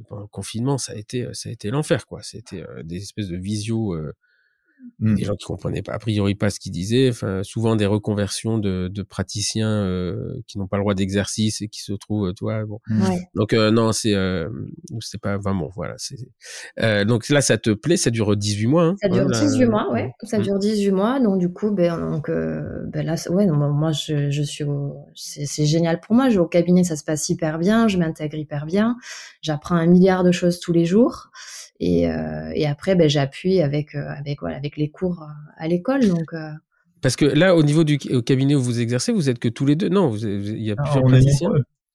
pendant, 0.08 0.22
le 0.22 0.28
confinement, 0.28 0.78
ça 0.78 0.94
a 0.94 0.96
été, 0.96 1.28
ça 1.34 1.50
a 1.50 1.52
été 1.52 1.72
l'enfer, 1.72 2.06
quoi. 2.06 2.22
C'était 2.22 2.64
des 2.84 2.98
espèces 2.98 3.30
de 3.30 3.38
visio. 3.38 3.96
Euh, 4.82 4.92
Mmh. 5.02 5.16
Des 5.16 5.24
gens 5.24 5.36
qui 5.36 5.46
comprenaient 5.46 5.82
pas, 5.82 5.94
a 5.94 6.00
priori 6.00 6.36
pas 6.36 6.52
ce 6.52 6.60
qu'ils 6.60 6.72
disaient. 6.72 7.10
Enfin, 7.10 7.42
souvent 7.42 7.76
des 7.76 7.88
reconversions 7.88 8.60
de, 8.60 8.88
de 8.88 9.02
praticiens 9.02 9.68
euh, 9.68 10.40
qui 10.46 10.60
n'ont 10.60 10.68
pas 10.68 10.78
le 10.78 10.84
droit 10.84 10.94
d'exercice 10.94 11.62
et 11.62 11.70
qui 11.70 11.82
se 11.82 11.94
trouvent, 11.94 12.34
toi, 12.36 12.66
bon. 12.66 12.80
Mmh. 12.88 13.02
Ouais. 13.02 13.20
Donc 13.34 13.54
euh, 13.54 13.72
non, 13.72 13.94
c'est 13.94 14.14
euh, 14.14 14.48
c'est 15.00 15.20
pas 15.20 15.38
vraiment 15.38 15.72
voilà. 15.76 15.96
C'est 15.98 16.18
euh, 16.80 17.04
donc 17.04 17.30
là, 17.30 17.42
ça 17.42 17.58
te 17.58 17.72
plaît 17.72 17.98
Ça 17.98 18.12
dure 18.12 18.38
18 18.38 18.68
mois. 18.68 18.84
Hein, 18.84 18.96
ça 19.02 19.10
dure 19.10 19.28
18 19.28 19.66
mois, 19.66 19.92
ouais. 19.92 20.12
Ça 20.22 20.38
mmh. 20.38 20.44
dure 20.44 20.60
18 20.60 20.92
mois. 20.92 21.20
Donc 21.20 21.40
du 21.40 21.52
coup, 21.52 21.72
ben 21.72 22.12
donc 22.12 22.30
euh, 22.30 22.62
ben 22.88 23.04
là, 23.04 23.16
ouais, 23.32 23.48
moi 23.48 23.92
je, 23.92 24.30
je 24.30 24.44
suis, 24.44 24.66
c'est 25.16 25.66
génial 25.66 26.00
pour 26.00 26.16
moi. 26.16 26.30
Je 26.30 26.40
au 26.40 26.48
cabinet, 26.48 26.84
ça 26.84 26.96
se 26.96 27.04
passe 27.04 27.28
hyper 27.30 27.58
bien. 27.58 27.88
Je 27.88 27.98
m'intègre 27.98 28.38
hyper 28.38 28.68
bien. 28.68 28.98
J'apprends 29.42 29.76
un 29.76 29.88
milliard 29.88 30.24
de 30.24 30.32
choses 30.32 30.60
tous 30.60 30.74
les 30.74 30.86
jours. 30.86 31.32
Et, 31.82 32.08
euh, 32.08 32.52
et 32.54 32.68
après, 32.68 32.96
ben, 32.96 33.10
j'appuie 33.10 33.60
avec, 33.60 33.96
euh, 33.96 34.08
avec, 34.16 34.42
voilà, 34.42 34.56
avec 34.56 34.78
les 34.78 34.92
cours 34.92 35.24
euh, 35.24 35.34
à 35.58 35.68
l'école. 35.68 36.08
Donc, 36.08 36.32
Parce 37.02 37.16
que 37.16 37.26
là, 37.26 37.56
au 37.56 37.64
niveau 37.64 37.84
du 37.84 37.98
cabinet 37.98 38.54
où 38.54 38.62
vous 38.62 38.80
exercez, 38.80 39.12
vous 39.12 39.30
êtes 39.30 39.40
que 39.40 39.50
tous 39.50 39.66
les 39.66 39.76
deux? 39.76 39.90
Non, 39.90 40.16
il 40.16 40.62
y 40.62 40.72
a 40.72 40.76
plusieurs 40.76 41.04
praticiens. 41.04 41.50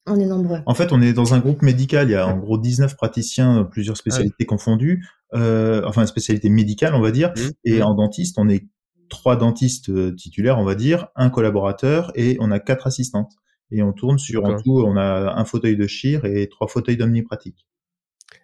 on 0.07 0.19
est 0.19 0.27
nombreux. 0.27 0.59
En 0.67 0.75
fait, 0.75 0.93
on 0.93 1.01
est 1.01 1.13
dans 1.13 1.35
un 1.35 1.39
groupe 1.39 1.63
médical. 1.63 2.09
Il 2.09 2.13
y 2.13 2.17
a 2.17 2.27
en 2.27 2.37
gros 2.37 2.59
19 2.59 2.97
praticiens, 2.97 3.63
plusieurs 3.63 3.97
spécialités 3.97 4.35
ah 4.43 4.45
confondues. 4.45 5.07
Euh, 5.35 5.83
enfin, 5.87 6.05
spécialité 6.07 6.49
médicale, 6.49 6.97
on 6.97 7.01
va 7.01 7.13
dire. 7.13 7.31
Mmh. 7.37 7.41
Et 7.65 7.79
mmh. 7.79 7.83
en 7.85 7.95
dentiste, 7.95 8.39
on 8.39 8.49
est 8.49 8.67
trois 9.09 9.37
dentistes 9.37 10.17
titulaires, 10.17 10.59
on 10.59 10.65
va 10.65 10.75
dire, 10.75 11.07
un 11.15 11.31
collaborateur 11.31 12.11
et 12.17 12.37
on 12.41 12.51
a 12.51 12.59
quatre 12.59 12.89
assistantes. 12.89 13.35
Et 13.71 13.83
on 13.85 13.93
tourne 13.93 14.19
sur, 14.19 14.45
en 14.45 14.61
tout, 14.61 14.83
on 14.85 14.97
a 14.97 15.35
un 15.37 15.45
fauteuil 15.45 15.77
de 15.77 15.87
chir 15.87 16.25
et 16.25 16.49
trois 16.49 16.67
fauteuils 16.67 16.97
d'omnipratique. 16.97 17.67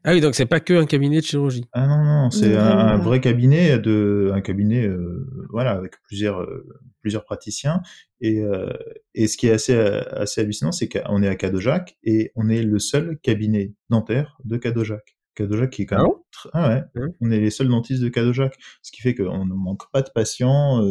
Ah 0.05 0.13
oui, 0.13 0.21
donc 0.21 0.35
c'est 0.35 0.47
pas 0.47 0.59
que 0.59 0.75
un 0.75 0.87
cabinet 0.87 1.21
de 1.21 1.25
chirurgie. 1.25 1.65
Ah 1.73 1.87
non 1.87 2.03
non, 2.03 2.31
c'est 2.31 2.57
un, 2.57 2.97
vrai 2.99 3.21
cabinet 3.21 3.79
de 3.79 4.31
un 4.35 4.41
cabinet 4.41 4.85
euh, 4.85 5.29
voilà 5.51 5.73
avec 5.73 5.95
plusieurs 6.03 6.41
euh, 6.41 6.67
plusieurs 7.01 7.25
praticiens 7.25 7.83
et 8.21 8.41
euh, 8.41 8.73
et 9.15 9.29
ce 9.29 9.37
qui 9.37 9.47
est 9.47 9.53
assez 9.53 9.75
assez 9.75 10.41
hallucinant, 10.41 10.73
c'est 10.73 10.89
qu'on 10.89 11.23
est 11.23 11.29
à 11.29 11.37
Cadojac 11.37 11.97
et 12.03 12.33
on 12.35 12.49
est 12.49 12.63
le 12.63 12.81
seul 12.81 13.19
cabinet 13.23 13.75
dentaire 13.91 14.39
de 14.45 14.57
Cadojac. 14.57 15.17
Cadojac 15.35 15.71
qui 15.71 15.83
est 15.83 15.87
quand 15.87 16.03
même 16.03 16.13
ah 16.53 16.69
ouais, 16.69 16.83
mmh. 16.95 17.09
on 17.21 17.31
est 17.31 17.41
les 17.41 17.51
seuls 17.51 17.69
dentistes 17.69 18.03
de 18.03 18.09
Cadojac, 18.09 18.57
ce 18.83 18.91
qui 18.91 19.03
fait 19.03 19.15
qu'on 19.15 19.47
ne 19.47 19.55
manque 19.55 19.91
pas 19.93 20.03
de 20.03 20.11
patients 20.13 20.83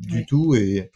du 0.00 0.26
tout 0.26 0.54
et 0.54 0.90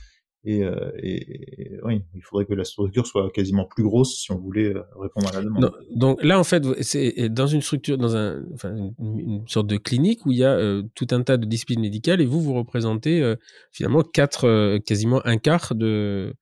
et, 0.44 0.64
euh, 0.64 0.90
et, 1.00 1.78
oui, 1.84 2.02
il 2.14 2.22
faudrait 2.22 2.46
que 2.46 2.54
la 2.54 2.64
structure 2.64 3.06
soit 3.06 3.30
quasiment 3.30 3.64
plus 3.64 3.84
grosse 3.84 4.20
si 4.20 4.32
on 4.32 4.38
voulait 4.38 4.74
euh, 4.74 4.82
répondre 5.00 5.28
à 5.28 5.32
la 5.32 5.42
demande. 5.42 5.72
donc 5.94 6.22
là, 6.22 6.38
en 6.38 6.44
fait, 6.44 6.64
c'est 6.82 7.28
dans 7.28 7.46
une 7.46 7.62
structure, 7.62 7.96
dans 7.96 8.16
un, 8.16 8.42
enfin, 8.52 8.74
une, 8.98 9.46
sorte 9.46 9.68
de 9.68 9.76
clinique 9.76 10.26
où 10.26 10.32
il 10.32 10.38
y 10.38 10.44
a 10.44 10.52
euh, 10.52 10.82
tout 10.96 11.06
un 11.12 11.22
tas 11.22 11.36
de 11.36 11.46
disciplines 11.46 11.80
médicales 11.80 12.20
et 12.20 12.26
vous, 12.26 12.40
vous 12.40 12.54
représentez 12.54 13.22
euh, 13.22 13.36
finalement 13.70 14.02
quatre, 14.02 14.48
euh, 14.48 14.78
quasiment 14.80 15.24
un 15.24 15.38
quart 15.38 15.74
de, 15.76 16.34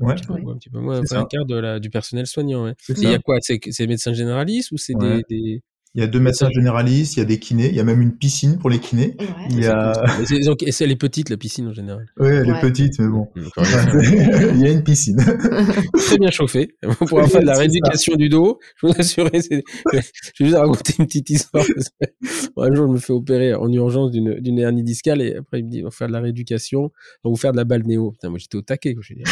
Ouais. 0.00 0.12
Un 0.12 0.14
petit 0.14 0.26
peu, 0.26 0.34
un, 0.34 0.56
petit 0.56 0.70
peu 0.70 0.78
moins, 0.78 1.00
un 1.10 1.24
quart 1.24 1.44
de 1.44 1.56
la, 1.56 1.80
du 1.80 1.90
personnel 1.90 2.26
soignant. 2.28 2.66
Ouais. 2.66 2.74
Il 2.88 3.02
y 3.02 3.06
a 3.12 3.18
quoi? 3.18 3.38
C'est 3.40 3.86
médecins 3.88 4.12
généralistes 4.12 4.70
ou 4.70 4.76
c'est 4.76 4.94
ouais. 4.94 5.24
des, 5.28 5.36
des, 5.42 5.62
il 5.94 6.02
y 6.02 6.04
a 6.04 6.06
deux 6.06 6.20
médecins 6.20 6.48
généralistes, 6.54 7.16
il 7.16 7.20
y 7.20 7.22
a 7.22 7.24
des 7.24 7.38
kinés, 7.38 7.68
il 7.68 7.74
y 7.74 7.80
a 7.80 7.84
même 7.84 8.02
une 8.02 8.16
piscine 8.16 8.58
pour 8.58 8.68
les 8.70 8.78
kinés. 8.78 9.16
Ouais. 9.18 9.26
Il 9.50 9.60
y 9.60 9.66
a... 9.66 9.92
Et 10.20 10.72
c'est, 10.72 10.84
elle 10.84 10.90
est 10.90 10.96
petite, 10.96 11.30
la 11.30 11.36
piscine 11.36 11.66
en 11.66 11.72
général. 11.72 12.06
Oui, 12.18 12.28
elle 12.28 12.50
ouais. 12.50 12.58
est 12.58 12.60
petite, 12.60 12.98
mais 12.98 13.08
bon. 13.08 13.28
il 13.36 14.60
y 14.60 14.66
a 14.66 14.70
une 14.70 14.84
piscine. 14.84 15.16
Très 15.96 16.18
bien 16.18 16.30
chauffée. 16.30 16.68
On 16.84 17.06
pourra 17.06 17.26
faire 17.26 17.40
de 17.40 17.46
la 17.46 17.56
rééducation 17.56 18.16
du 18.16 18.28
dos. 18.28 18.58
Je 18.76 18.86
vous 18.86 18.92
assure, 18.98 19.28
je 19.32 19.48
vais 19.96 20.02
juste 20.38 20.56
raconter 20.56 20.94
une 20.98 21.06
petite 21.06 21.30
histoire. 21.30 21.64
un 21.64 22.74
jour, 22.74 22.86
je 22.86 22.92
me 22.92 22.98
fais 22.98 23.12
opérer 23.12 23.54
en 23.54 23.72
urgence 23.72 24.10
d'une, 24.10 24.58
hernie 24.58 24.82
discale 24.82 25.22
et 25.22 25.36
après, 25.36 25.60
il 25.60 25.64
me 25.64 25.70
dit, 25.70 25.80
on 25.80 25.86
va 25.86 25.90
faire 25.90 26.08
de 26.08 26.12
la 26.12 26.20
rééducation, 26.20 26.92
on 27.24 27.28
va 27.28 27.30
vous 27.30 27.36
faire 27.36 27.52
de 27.52 27.56
la 27.56 27.64
balnéo. 27.64 28.12
Putain, 28.12 28.28
moi, 28.28 28.38
j'étais 28.38 28.56
au 28.56 28.62
taquet, 28.62 28.94
quoi. 28.94 29.02
Je 29.04 29.14
dis, 29.14 29.22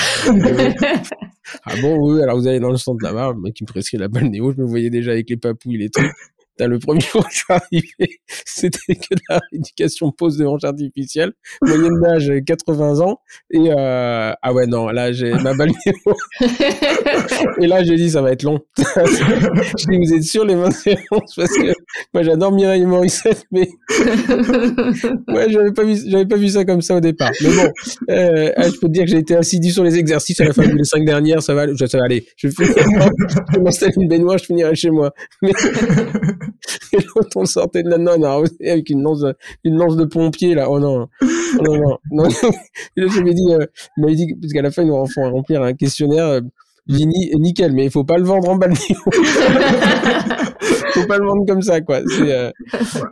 ah 1.64 1.74
bon, 1.80 1.96
oui, 2.00 2.22
alors 2.22 2.38
vous 2.38 2.46
allez 2.48 2.60
dans 2.60 2.70
le 2.70 2.76
centre 2.76 3.04
là-bas, 3.04 3.32
le 3.34 3.40
mec 3.40 3.54
qui 3.54 3.62
me 3.64 3.68
prescrit 3.68 3.98
la 3.98 4.08
balnéo, 4.08 4.52
je 4.52 4.60
me 4.60 4.66
voyais 4.66 4.90
déjà 4.90 5.12
avec 5.12 5.28
les 5.30 5.36
papouilles, 5.36 5.78
les 5.78 5.90
trucs 5.90 6.10
le 6.58 6.78
premier 6.78 7.00
jour 7.12 7.24
que 7.26 7.32
je 7.32 7.38
suis 7.38 7.52
arrivé, 7.52 8.20
c'était 8.44 8.94
que 8.94 9.14
de 9.14 9.20
la 9.28 9.40
rééducation 9.50 10.10
pose 10.12 10.38
de 10.38 10.46
hanche 10.46 10.64
artificielle, 10.64 11.32
moyenne 11.62 12.00
d'âge 12.00 12.32
80 12.46 13.00
ans, 13.00 13.20
et 13.50 13.70
euh, 13.70 14.32
ah 14.40 14.52
ouais 14.54 14.66
non, 14.66 14.88
là 14.88 15.12
j'ai 15.12 15.32
ma 15.32 15.54
balnéo. 15.54 15.76
et 17.60 17.66
là 17.66 17.84
j'ai 17.84 17.96
dit 17.96 18.10
ça 18.10 18.22
va 18.22 18.32
être 18.32 18.42
long. 18.42 18.60
je 18.78 19.90
dis 19.90 19.98
vous 19.98 20.14
êtes 20.14 20.22
sûr 20.22 20.44
les 20.44 20.54
20 20.54 20.70
séances 20.70 21.34
parce 21.36 21.56
que 21.56 21.72
moi 22.14 22.22
j'adore 22.22 22.52
Mireille 22.52 22.86
Morissette, 22.86 23.44
mais 23.50 23.68
ouais 25.28 25.50
j'avais 25.50 25.72
pas 25.72 25.84
vu 25.84 25.96
j'avais 26.06 26.26
pas 26.26 26.36
vu 26.36 26.48
ça 26.48 26.64
comme 26.64 26.82
ça 26.82 26.96
au 26.96 27.00
départ. 27.00 27.32
Mais 27.42 27.50
bon, 27.50 27.70
euh, 28.10 28.52
ah, 28.56 28.68
je 28.68 28.78
peux 28.78 28.86
te 28.86 28.92
dire 28.92 29.04
que 29.04 29.10
j'ai 29.10 29.18
été 29.18 29.36
assidu 29.36 29.70
sur 29.70 29.84
les 29.84 29.98
exercices 29.98 30.40
à 30.40 30.44
la 30.44 30.52
fin 30.52 30.66
des 30.66 30.84
cinq 30.84 31.04
dernières, 31.04 31.42
ça 31.42 31.54
va, 31.54 31.66
ça 31.76 31.98
va 31.98 32.04
aller. 32.04 32.26
Je 32.36 32.48
vais, 32.48 32.54
je 32.58 33.56
vais 33.56 33.62
m'installer 33.62 33.92
une 33.96 34.08
baignoire, 34.08 34.38
je 34.38 34.44
finirai 34.44 34.74
chez 34.74 34.90
moi. 34.90 35.12
Mais 35.42 35.52
et 36.92 36.98
l'autre, 36.98 37.36
on 37.36 37.44
sortait 37.44 37.82
de 37.82 37.88
la 37.88 37.98
nonne 37.98 38.24
avec 38.24 38.90
une 38.90 39.02
lance, 39.02 39.24
une 39.64 39.76
lance 39.76 39.96
de 39.96 40.04
pompier, 40.04 40.54
là. 40.54 40.70
Oh 40.70 40.78
non. 40.78 41.08
Oh 41.22 41.62
non, 41.62 41.76
non. 41.78 41.98
non. 42.10 42.28
Et 42.96 43.08
je 43.08 43.20
lui 43.20 43.30
ai 43.30 43.34
dit, 43.34 43.52
euh, 43.52 43.66
il 43.96 44.02
m'avait 44.02 44.16
dit, 44.16 44.34
parce 44.40 44.52
qu'à 44.52 44.62
la 44.62 44.70
fin, 44.70 44.82
ils 44.82 44.88
nous 44.88 45.06
font 45.06 45.30
remplir 45.30 45.62
un 45.62 45.74
questionnaire. 45.74 46.26
Euh, 46.26 46.40
dit, 46.86 47.06
nickel, 47.06 47.72
mais 47.72 47.84
il 47.86 47.90
faut 47.90 48.04
pas 48.04 48.18
le 48.18 48.24
vendre 48.24 48.48
en 48.48 48.56
balnéo. 48.56 48.78
faut 50.96 51.06
pas 51.06 51.18
le 51.18 51.26
vendre 51.26 51.44
comme 51.46 51.62
ça, 51.62 51.80
quoi. 51.80 52.00
C'est, 52.06 52.32
euh, 52.32 52.50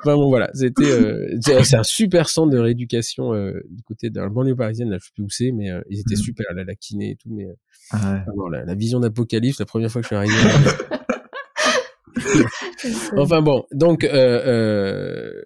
vraiment, 0.04 0.28
voilà. 0.28 0.50
C'était, 0.54 0.84
euh, 0.84 1.36
c'est 1.40 1.76
un 1.76 1.82
super 1.82 2.28
centre 2.28 2.50
de 2.50 2.58
rééducation, 2.58 3.34
euh, 3.34 3.60
du 3.68 3.82
côté 3.82 4.10
de 4.10 4.20
la 4.20 4.28
banlieue 4.28 4.56
parisienne, 4.56 4.90
là, 4.90 4.98
je 5.00 5.06
sais 5.06 5.12
plus 5.14 5.24
où 5.24 5.30
c'est, 5.30 5.52
mais 5.52 5.70
euh, 5.70 5.80
ils 5.90 6.00
étaient 6.00 6.14
mmh. 6.14 6.18
super, 6.18 6.46
là, 6.54 6.64
la 6.64 6.74
kiné 6.74 7.10
et 7.10 7.16
tout, 7.16 7.30
mais, 7.30 7.46
ah 7.90 8.24
ouais. 8.34 8.50
la, 8.58 8.64
la 8.64 8.74
vision 8.74 9.00
d'apocalypse, 9.00 9.58
la 9.58 9.66
première 9.66 9.90
fois 9.90 10.00
que 10.00 10.08
je 10.08 10.08
suis 10.08 10.16
arrivé. 10.16 10.34
enfin 13.16 13.42
bon, 13.42 13.64
donc 13.72 14.04
euh, 14.04 14.10
euh, 14.12 15.42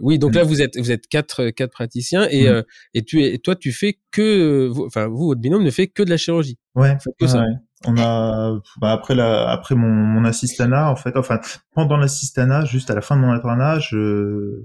oui, 0.00 0.18
donc 0.18 0.34
là 0.34 0.44
vous 0.44 0.62
êtes 0.62 0.78
vous 0.78 0.90
êtes 0.90 1.06
quatre 1.06 1.50
quatre 1.50 1.72
praticiens 1.72 2.28
et 2.30 2.44
mmh. 2.44 2.52
euh, 2.52 2.62
et 2.94 3.02
tu 3.02 3.22
et 3.22 3.38
toi 3.38 3.56
tu 3.56 3.72
fais 3.72 3.98
que 4.10 4.70
enfin 4.86 5.06
vous 5.06 5.26
votre 5.28 5.40
binôme 5.40 5.64
ne 5.64 5.70
fait 5.70 5.86
que 5.86 6.02
de 6.02 6.10
la 6.10 6.16
chirurgie. 6.16 6.58
Ouais. 6.74 6.96
Que 7.18 7.26
ça. 7.26 7.40
Ouais. 7.40 7.54
On 7.86 7.96
a 7.98 8.58
bah, 8.80 8.92
après 8.92 9.14
la 9.14 9.48
après 9.50 9.74
mon 9.74 9.88
mon 9.88 10.24
assistanat 10.24 10.90
en 10.90 10.96
fait 10.96 11.16
enfin 11.16 11.40
pendant 11.74 11.96
l'assistanat 11.96 12.64
juste 12.64 12.90
à 12.90 12.94
la 12.94 13.02
fin 13.02 13.16
de 13.16 13.20
mon 13.20 13.32
internat 13.32 13.78
je 13.80 14.62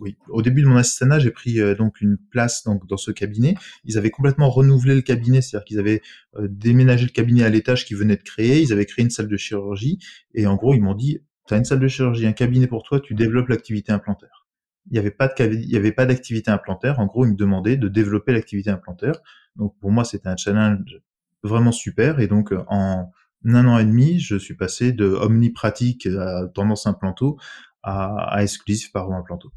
oui, 0.00 0.16
au 0.28 0.42
début 0.42 0.62
de 0.62 0.66
mon 0.66 0.76
assistanat, 0.76 1.18
j'ai 1.18 1.30
pris 1.30 1.60
euh, 1.60 1.74
donc 1.74 2.00
une 2.00 2.16
place 2.16 2.64
donc 2.64 2.86
dans 2.86 2.96
ce 2.96 3.10
cabinet. 3.10 3.54
Ils 3.84 3.98
avaient 3.98 4.10
complètement 4.10 4.50
renouvelé 4.50 4.94
le 4.94 5.02
cabinet, 5.02 5.40
c'est-à-dire 5.40 5.64
qu'ils 5.64 5.78
avaient 5.78 6.02
euh, 6.36 6.46
déménagé 6.50 7.06
le 7.06 7.10
cabinet 7.10 7.42
à 7.44 7.48
l'étage 7.48 7.84
qu'ils 7.84 7.96
venaient 7.96 8.16
de 8.16 8.22
créer. 8.22 8.60
Ils 8.60 8.72
avaient 8.72 8.86
créé 8.86 9.04
une 9.04 9.10
salle 9.10 9.28
de 9.28 9.36
chirurgie 9.36 9.98
et 10.34 10.46
en 10.46 10.56
gros 10.56 10.74
ils 10.74 10.80
m'ont 10.82 10.94
dit 10.94 11.20
"Tu 11.46 11.54
une 11.54 11.64
salle 11.64 11.80
de 11.80 11.88
chirurgie, 11.88 12.26
un 12.26 12.32
cabinet 12.32 12.66
pour 12.66 12.82
toi, 12.82 13.00
tu 13.00 13.14
développes 13.14 13.48
l'activité 13.48 13.92
implantaire." 13.92 14.46
Il 14.90 14.92
n'y 14.92 14.98
avait 14.98 15.10
pas 15.10 15.28
de 15.28 15.54
il 15.54 15.76
avait 15.76 15.92
pas 15.92 16.06
d'activité 16.06 16.50
implantaire. 16.50 16.98
En 17.00 17.06
gros, 17.06 17.26
ils 17.26 17.32
me 17.32 17.36
demandaient 17.36 17.76
de 17.76 17.88
développer 17.88 18.32
l'activité 18.32 18.70
implantaire. 18.70 19.20
Donc 19.56 19.78
pour 19.80 19.90
moi, 19.90 20.04
c'était 20.04 20.28
un 20.28 20.36
challenge 20.36 21.00
vraiment 21.42 21.72
super 21.72 22.20
et 22.20 22.26
donc 22.26 22.52
en 22.68 23.10
un 23.44 23.66
an 23.68 23.78
et 23.78 23.84
demi, 23.84 24.18
je 24.18 24.36
suis 24.36 24.54
passé 24.54 24.92
de 24.92 25.06
omnipratique 25.06 26.06
à 26.06 26.46
tendance 26.54 26.86
implanto 26.86 27.38
à, 27.82 28.34
à 28.34 28.42
exclusif 28.42 28.92
paro 28.92 29.12
implanto. 29.14 29.52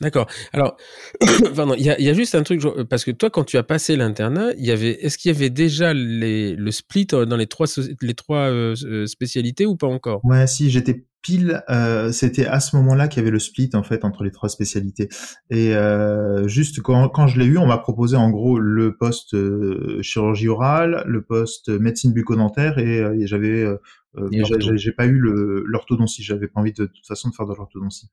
D'accord. 0.00 0.26
Alors, 0.52 0.76
pardon, 1.54 1.74
il 1.74 1.84
y 1.84 1.90
a, 1.90 2.00
y 2.00 2.08
a, 2.08 2.14
juste 2.14 2.34
un 2.34 2.42
truc 2.42 2.62
parce 2.88 3.04
que 3.04 3.10
toi, 3.10 3.30
quand 3.30 3.44
tu 3.44 3.56
as 3.56 3.62
passé 3.62 3.96
l'internat, 3.96 4.52
il 4.58 4.64
y 4.64 4.70
avait, 4.70 4.92
est-ce 5.04 5.18
qu'il 5.18 5.30
y 5.30 5.34
avait 5.34 5.50
déjà 5.50 5.92
les, 5.94 6.56
le 6.56 6.70
split 6.70 7.06
dans 7.06 7.36
les 7.36 7.46
trois 7.46 7.66
les 8.00 8.14
trois 8.14 8.50
euh, 8.50 9.06
spécialités 9.06 9.66
ou 9.66 9.76
pas 9.76 9.86
encore? 9.86 10.20
Ouais, 10.24 10.46
si 10.46 10.70
j'étais 10.70 11.04
pile, 11.22 11.62
euh, 11.70 12.10
c'était 12.12 12.46
à 12.46 12.60
ce 12.60 12.76
moment-là 12.76 13.08
qu'il 13.08 13.20
y 13.20 13.22
avait 13.22 13.30
le 13.30 13.38
split 13.38 13.70
en 13.74 13.82
fait 13.82 14.04
entre 14.04 14.24
les 14.24 14.32
trois 14.32 14.48
spécialités. 14.48 15.08
Et 15.50 15.74
euh, 15.74 16.46
juste 16.48 16.82
quand, 16.82 17.08
quand 17.08 17.28
je 17.28 17.38
l'ai 17.38 17.46
eu, 17.46 17.58
on 17.58 17.66
m'a 17.66 17.78
proposé 17.78 18.16
en 18.16 18.28
gros 18.30 18.58
le 18.58 18.96
poste 18.96 19.34
euh, 19.34 20.00
chirurgie 20.02 20.48
orale, 20.48 21.04
le 21.06 21.22
poste 21.22 21.68
médecine 21.68 22.12
bucco-dentaire 22.12 22.78
et, 22.78 23.00
euh, 23.00 23.18
et 23.18 23.26
j'avais 23.26 23.62
euh, 23.62 23.76
j'ai 24.14 24.92
pas 24.92 25.06
eu 25.06 25.18
l'orthodontie, 25.18 26.22
j'avais 26.22 26.48
pas 26.48 26.60
envie 26.60 26.72
de, 26.72 26.84
de, 26.84 26.88
toute 26.88 27.06
façon 27.06 27.30
de 27.30 27.34
faire 27.34 27.46
de 27.46 27.54
l'orthodontie. 27.54 28.10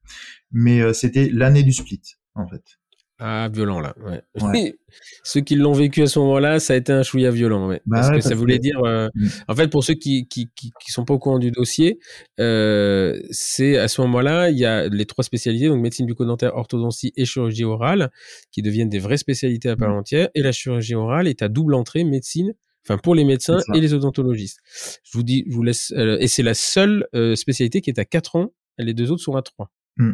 Mais 0.51 0.93
c'était 0.93 1.29
l'année 1.29 1.63
du 1.63 1.73
split 1.73 2.01
en 2.35 2.47
fait. 2.47 2.79
Ah, 3.21 3.49
violent 3.51 3.81
là. 3.81 3.93
Ouais. 4.01 4.21
ouais. 4.41 4.75
ceux 5.23 5.41
qui 5.41 5.55
l'ont 5.55 5.73
vécu 5.73 6.01
à 6.01 6.07
ce 6.07 6.19
moment-là, 6.19 6.59
ça 6.59 6.73
a 6.73 6.77
été 6.77 6.93
un 6.93 7.03
chouïa 7.03 7.31
violent. 7.31 7.67
Ouais. 7.67 7.81
Bah 7.85 7.97
parce 7.99 8.11
que 8.11 8.21
ça 8.21 8.33
voulait 8.33 8.59
dire. 8.59 8.79
Euh, 8.85 9.09
mm. 9.13 9.27
En 9.49 9.55
fait, 9.55 9.67
pour 9.67 9.83
ceux 9.83 9.95
qui, 9.95 10.25
qui, 10.29 10.47
qui, 10.55 10.71
qui, 10.79 10.91
sont 10.91 11.03
pas 11.03 11.13
au 11.13 11.19
courant 11.19 11.37
du 11.37 11.51
dossier, 11.51 11.99
euh, 12.39 13.19
c'est 13.29 13.77
à 13.77 13.89
ce 13.89 13.99
moment-là, 14.01 14.49
il 14.51 14.57
y 14.57 14.65
a 14.65 14.87
les 14.87 15.05
trois 15.05 15.25
spécialités, 15.25 15.67
donc 15.67 15.81
médecine 15.81 16.05
bucco-dentaire, 16.05 16.55
orthodontie 16.55 17.11
et 17.17 17.25
chirurgie 17.25 17.65
orale, 17.65 18.09
qui 18.51 18.61
deviennent 18.61 18.89
des 18.89 18.99
vraies 18.99 19.17
spécialités 19.17 19.67
à 19.67 19.75
part 19.75 19.89
mm. 19.89 19.97
entière. 19.97 20.29
Et 20.33 20.41
la 20.41 20.53
chirurgie 20.53 20.95
orale 20.95 21.27
est 21.27 21.41
à 21.41 21.49
double 21.49 21.73
entrée 21.73 22.05
médecine. 22.05 22.53
Enfin, 22.89 22.97
pour 22.97 23.13
les 23.13 23.23
médecins 23.23 23.59
et 23.75 23.79
les 23.79 23.93
odontologistes. 23.93 24.59
Je 25.03 25.17
vous 25.17 25.23
dis, 25.23 25.45
je 25.47 25.55
vous 25.55 25.63
laisse. 25.63 25.93
Euh, 25.95 26.17
et 26.19 26.27
c'est 26.27 26.43
la 26.43 26.55
seule 26.55 27.07
euh, 27.13 27.35
spécialité 27.35 27.81
qui 27.81 27.91
est 27.91 27.99
à 27.99 28.05
4 28.05 28.35
ans. 28.35 28.53
Les 28.79 28.93
deux 28.93 29.11
autres 29.11 29.21
sont 29.21 29.35
à 29.35 29.43
3. 29.43 29.69
Mm. 29.97 30.11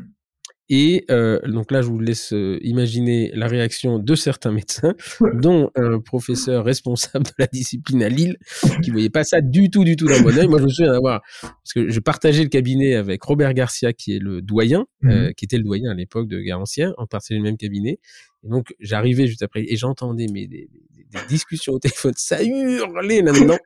Et 0.67 1.05
euh, 1.11 1.39
donc 1.47 1.71
là, 1.71 1.84
je 1.84 1.88
vous 1.88 1.99
laisse 1.99 2.34
imaginer 2.61 3.32
la 3.36 3.47
réaction 3.47 3.99
de 3.99 4.15
certains 4.15 4.51
médecins, 4.51 4.95
dont 5.36 5.69
un 5.76 5.99
professeur 5.99 6.65
responsable 6.65 7.26
de 7.26 7.34
la 7.38 7.45
discipline 7.45 8.01
à 8.01 8.09
Lille, 8.09 8.36
qui 8.84 8.89
voyait 8.89 9.11
pas 9.11 9.23
ça 9.23 9.41
du 9.41 9.69
tout, 9.69 9.84
du 9.84 9.95
tout 9.95 10.07
d'un 10.07 10.21
bon 10.21 10.36
oeil. 10.36 10.47
Moi, 10.47 10.57
je 10.57 10.63
me 10.63 10.69
souviens 10.69 10.91
d'avoir, 10.91 11.21
parce 11.41 11.73
que 11.76 11.89
je 11.89 11.99
partageais 11.99 12.41
le 12.41 12.49
cabinet 12.49 12.95
avec 12.95 13.21
Robert 13.21 13.53
Garcia, 13.53 13.93
qui 13.93 14.15
est 14.15 14.19
le 14.19 14.41
doyen, 14.41 14.86
mmh 15.01 15.34
qui 15.38 15.45
était 15.45 15.57
le 15.57 15.63
doyen 15.63 15.91
à 15.91 15.93
l'époque 15.93 16.28
de 16.28 16.39
Garancien, 16.39 16.93
on 16.97 17.05
partageait 17.05 17.38
le 17.38 17.43
même 17.43 17.57
cabinet. 17.57 17.99
Et 18.45 18.49
donc, 18.49 18.73
j'arrivais 18.79 19.27
juste 19.27 19.41
après, 19.41 19.65
et 19.67 19.75
j'entendais 19.75 20.27
mais 20.31 20.47
des, 20.47 20.69
des 21.15 21.27
discussions 21.27 21.73
au 21.73 21.79
téléphone, 21.79 22.13
ça 22.15 22.43
hurlait 22.43 23.21
là-dedans, 23.21 23.57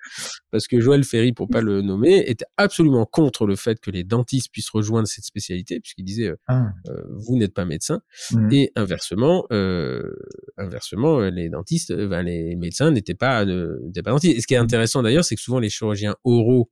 parce 0.51 0.67
que 0.67 0.79
Joël 0.79 1.03
Ferry, 1.03 1.33
pour 1.33 1.47
pas 1.47 1.61
le 1.61 1.81
nommer, 1.81 2.23
était 2.27 2.45
absolument 2.57 3.05
contre 3.05 3.45
le 3.45 3.55
fait 3.55 3.79
que 3.79 3.91
les 3.91 4.03
dentistes 4.03 4.51
puissent 4.51 4.69
rejoindre 4.69 5.07
cette 5.07 5.25
spécialité, 5.25 5.79
puisqu'il 5.79 6.05
disait, 6.05 6.29
euh, 6.29 6.37
ah. 6.47 6.67
euh, 6.87 7.01
vous 7.17 7.37
n'êtes 7.37 7.53
pas 7.53 7.65
médecin, 7.65 8.01
mmh. 8.31 8.53
et 8.53 8.71
inversement, 8.75 9.45
euh, 9.51 10.15
inversement, 10.57 11.19
les 11.19 11.49
dentistes, 11.49 11.93
ben, 11.93 12.23
les 12.23 12.55
médecins 12.55 12.91
n'étaient 12.91 13.15
pas, 13.15 13.45
n'étaient 13.45 14.03
pas 14.03 14.11
dentistes. 14.11 14.37
Et 14.37 14.41
ce 14.41 14.47
qui 14.47 14.53
est 14.53 14.57
intéressant 14.57 15.03
d'ailleurs, 15.03 15.25
c'est 15.25 15.35
que 15.35 15.41
souvent 15.41 15.59
les 15.59 15.69
chirurgiens 15.69 16.15
oraux 16.23 16.71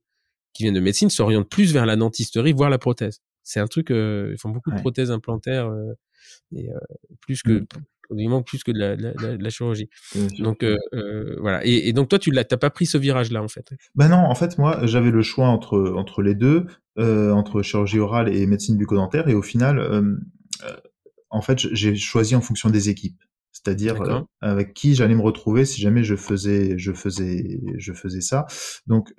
qui 0.54 0.64
viennent 0.64 0.74
de 0.74 0.80
médecine 0.80 1.10
s'orientent 1.10 1.50
plus 1.50 1.72
vers 1.72 1.86
la 1.86 1.96
dentisterie, 1.96 2.52
voire 2.52 2.70
la 2.70 2.78
prothèse. 2.78 3.20
C'est 3.42 3.60
un 3.60 3.66
truc, 3.66 3.88
ils 3.90 4.36
font 4.38 4.50
beaucoup 4.50 4.70
de 4.70 4.80
prothèses 4.80 5.10
implantaires, 5.10 5.70
et 6.54 6.68
plus 7.20 7.42
que 7.42 7.52
mmh 7.52 7.66
manque 8.10 8.46
plus 8.46 8.64
que 8.64 8.72
de 8.72 8.78
la, 8.78 8.96
la, 8.96 9.50
chirurgie. 9.50 9.88
Donc 10.38 10.62
euh, 10.62 10.76
euh, 10.94 11.36
voilà. 11.40 11.64
Et, 11.64 11.88
et, 11.88 11.92
donc 11.92 12.08
toi, 12.08 12.18
tu 12.18 12.30
l'as, 12.30 12.44
t'as 12.44 12.56
pas 12.56 12.70
pris 12.70 12.86
ce 12.86 12.98
virage-là 12.98 13.42
en 13.42 13.48
fait? 13.48 13.70
Ben 13.94 14.08
non, 14.08 14.16
en 14.16 14.34
fait 14.34 14.58
moi, 14.58 14.86
j'avais 14.86 15.10
le 15.10 15.22
choix 15.22 15.48
entre 15.48 15.92
entre 15.96 16.22
les 16.22 16.34
deux, 16.34 16.66
euh, 16.98 17.32
entre 17.32 17.62
chirurgie 17.62 17.98
orale 17.98 18.34
et 18.34 18.46
médecine 18.46 18.76
bucco-dentaire, 18.76 19.28
et 19.28 19.34
au 19.34 19.42
final, 19.42 19.80
en 21.30 21.42
fait, 21.42 21.58
j'ai 21.58 21.94
choisi 21.96 22.34
en 22.34 22.40
fonction 22.40 22.70
des 22.70 22.88
équipes 22.88 23.20
c'est-à-dire 23.50 23.96
avec 24.40 24.72
qui 24.72 24.94
j'allais 24.94 25.16
me 25.16 25.22
retrouver 25.22 25.64
si 25.64 25.80
jamais 25.80 26.04
je 26.04 26.14
faisais 26.14 26.78
je 26.78 26.92
faisais 26.92 27.60
je 27.76 27.92
faisais 27.92 28.20
ça 28.20 28.46
donc 28.86 29.12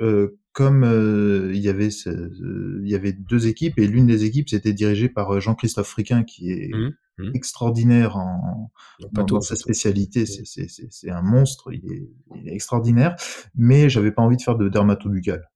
comme 0.60 0.84
euh, 0.84 1.52
il 1.54 1.62
y 1.62 1.70
avait 1.70 1.88
il 1.88 2.90
y 2.90 2.96
avait 2.96 3.14
deux 3.14 3.48
équipes 3.48 3.80
et 3.80 3.88
l'une 3.88 4.08
des 4.08 4.26
équipes 4.26 4.50
c'était 4.50 4.74
dirigée 4.74 5.08
par 5.08 5.40
Jean-Christophe 5.40 5.88
Friquin 5.88 6.24
qui 6.24 6.52
est 6.52 6.70
mmh, 6.74 6.92
mmh. 7.20 7.32
extraordinaire 7.36 8.18
en 8.18 8.72
dans, 9.12 9.42
sa 9.42 9.56
spécialité. 9.56 10.26
C'est 10.26 10.46
c'est 10.46 11.12
un 11.12 11.22
monstre. 11.22 11.72
Il 11.72 11.92
est, 11.92 12.10
il 12.36 12.50
est 12.50 12.54
extraordinaire. 12.54 13.16
Mais 13.56 13.90
j'avais 13.90 14.12
pas 14.12 14.22
envie 14.22 14.38
de 14.38 14.42
faire 14.42 14.56
de 14.56 14.70
dermatobuccal 14.70 15.50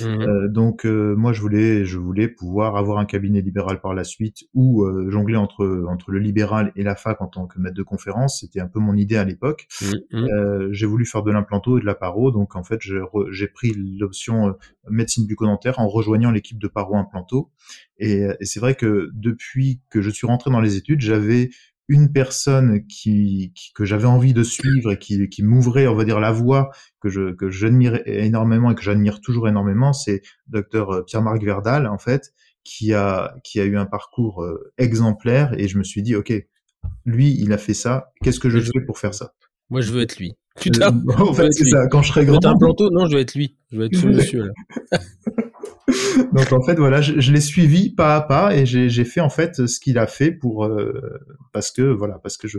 Mmh. 0.00 0.04
Euh, 0.04 0.48
donc 0.48 0.86
euh, 0.86 1.14
moi 1.14 1.32
je 1.32 1.40
voulais 1.40 1.84
je 1.84 1.98
voulais 1.98 2.28
pouvoir 2.28 2.76
avoir 2.76 2.98
un 2.98 3.04
cabinet 3.04 3.40
libéral 3.40 3.80
par 3.80 3.94
la 3.94 4.04
suite 4.04 4.44
ou 4.54 4.84
euh, 4.84 5.10
jongler 5.10 5.36
entre 5.36 5.84
entre 5.88 6.10
le 6.10 6.18
libéral 6.18 6.72
et 6.76 6.82
la 6.82 6.96
fac 6.96 7.20
en 7.20 7.26
tant 7.26 7.46
que 7.46 7.58
maître 7.58 7.76
de 7.76 7.82
conférence. 7.82 8.40
C'était 8.40 8.60
un 8.60 8.68
peu 8.68 8.80
mon 8.80 8.96
idée 8.96 9.16
à 9.16 9.24
l'époque. 9.24 9.66
Mmh, 9.82 10.18
mmh. 10.18 10.72
j'ai 10.72 10.86
voulu 10.86 11.04
faire 11.04 11.22
de 11.22 11.30
l'implanto 11.30 11.78
et 11.78 11.80
de 11.80 11.86
la 11.86 11.94
paro. 11.94 12.30
Donc 12.30 12.56
en 12.56 12.64
fait 12.64 12.80
j'ai 12.80 13.48
pris 13.48 13.74
l'option 13.76 14.54
médecine 14.88 15.26
bucco-dentaire 15.26 15.78
en 15.78 15.88
rejoignant 15.88 16.30
l'équipe 16.30 16.58
de 16.58 16.68
paro 16.68 16.96
implanto. 16.96 17.50
Et, 17.98 18.26
et 18.40 18.44
c'est 18.44 18.60
vrai 18.60 18.74
que 18.74 19.10
depuis 19.12 19.82
que 19.90 20.00
je 20.00 20.10
suis 20.10 20.26
rentré 20.26 20.50
dans 20.50 20.60
les 20.60 20.76
études 20.76 21.00
j'avais 21.00 21.50
une 21.90 22.12
personne 22.12 22.86
qui, 22.86 23.52
que 23.74 23.84
j'avais 23.84 24.06
envie 24.06 24.32
de 24.32 24.44
suivre 24.44 24.92
et 24.92 24.98
qui, 24.98 25.28
qui 25.28 25.42
m'ouvrait, 25.42 25.88
on 25.88 25.96
va 25.96 26.04
dire, 26.04 26.20
la 26.20 26.30
voie 26.30 26.70
que 27.00 27.08
je 27.08 27.34
que 27.34 27.50
j'admire 27.50 28.00
énormément 28.06 28.70
et 28.70 28.76
que 28.76 28.82
j'admire 28.82 29.20
toujours 29.20 29.48
énormément, 29.48 29.92
c'est 29.92 30.22
docteur 30.46 30.90
euh, 30.90 31.02
Pierre-Marc 31.02 31.42
Verdal, 31.42 31.88
en 31.88 31.98
fait, 31.98 32.32
qui 32.62 32.94
a 32.94 33.34
qui 33.42 33.60
a 33.60 33.64
eu 33.64 33.76
un 33.76 33.86
parcours 33.86 34.44
euh, 34.44 34.72
exemplaire 34.78 35.52
et 35.58 35.66
je 35.66 35.78
me 35.78 35.82
suis 35.82 36.02
dit, 36.02 36.14
ok, 36.14 36.32
lui, 37.04 37.36
il 37.40 37.52
a 37.52 37.58
fait 37.58 37.74
ça. 37.74 38.12
Qu'est-ce 38.22 38.38
que 38.38 38.50
je 38.50 38.60
fais 38.60 38.80
pour 38.86 38.98
faire 39.00 39.12
ça? 39.12 39.34
Moi, 39.68 39.80
je 39.80 39.90
veux 39.90 40.02
être 40.02 40.16
lui. 40.16 40.34
Putain. 40.60 40.96
en 41.18 41.34
fait, 41.34 41.50
c'est 41.50 41.68
ça. 41.70 41.88
Quand 41.88 42.02
je 42.02 42.12
serai 42.12 42.24
grand. 42.24 42.44
un 42.44 42.56
planteau 42.56 42.88
Non, 42.90 43.06
je 43.08 43.16
veux 43.16 43.20
être 43.20 43.34
lui. 43.34 43.56
Je 43.72 43.78
veux 43.78 43.86
être 43.86 43.96
ce 43.96 44.06
monsieur 44.06 44.44
là. 44.44 44.52
Donc 46.32 46.52
en 46.52 46.62
fait 46.62 46.74
voilà, 46.74 47.00
je, 47.00 47.20
je 47.20 47.32
l'ai 47.32 47.40
suivi 47.40 47.90
pas 47.94 48.16
à 48.16 48.20
pas 48.20 48.54
et 48.54 48.66
j'ai 48.66 49.04
fait 49.04 49.20
en 49.20 49.30
fait 49.30 49.66
ce 49.66 49.80
qu'il 49.80 49.98
a 49.98 50.06
fait 50.06 50.30
pour 50.30 50.64
euh, 50.64 51.00
parce 51.52 51.70
que 51.70 51.82
voilà 51.82 52.18
parce 52.18 52.36
que 52.36 52.48
je, 52.48 52.58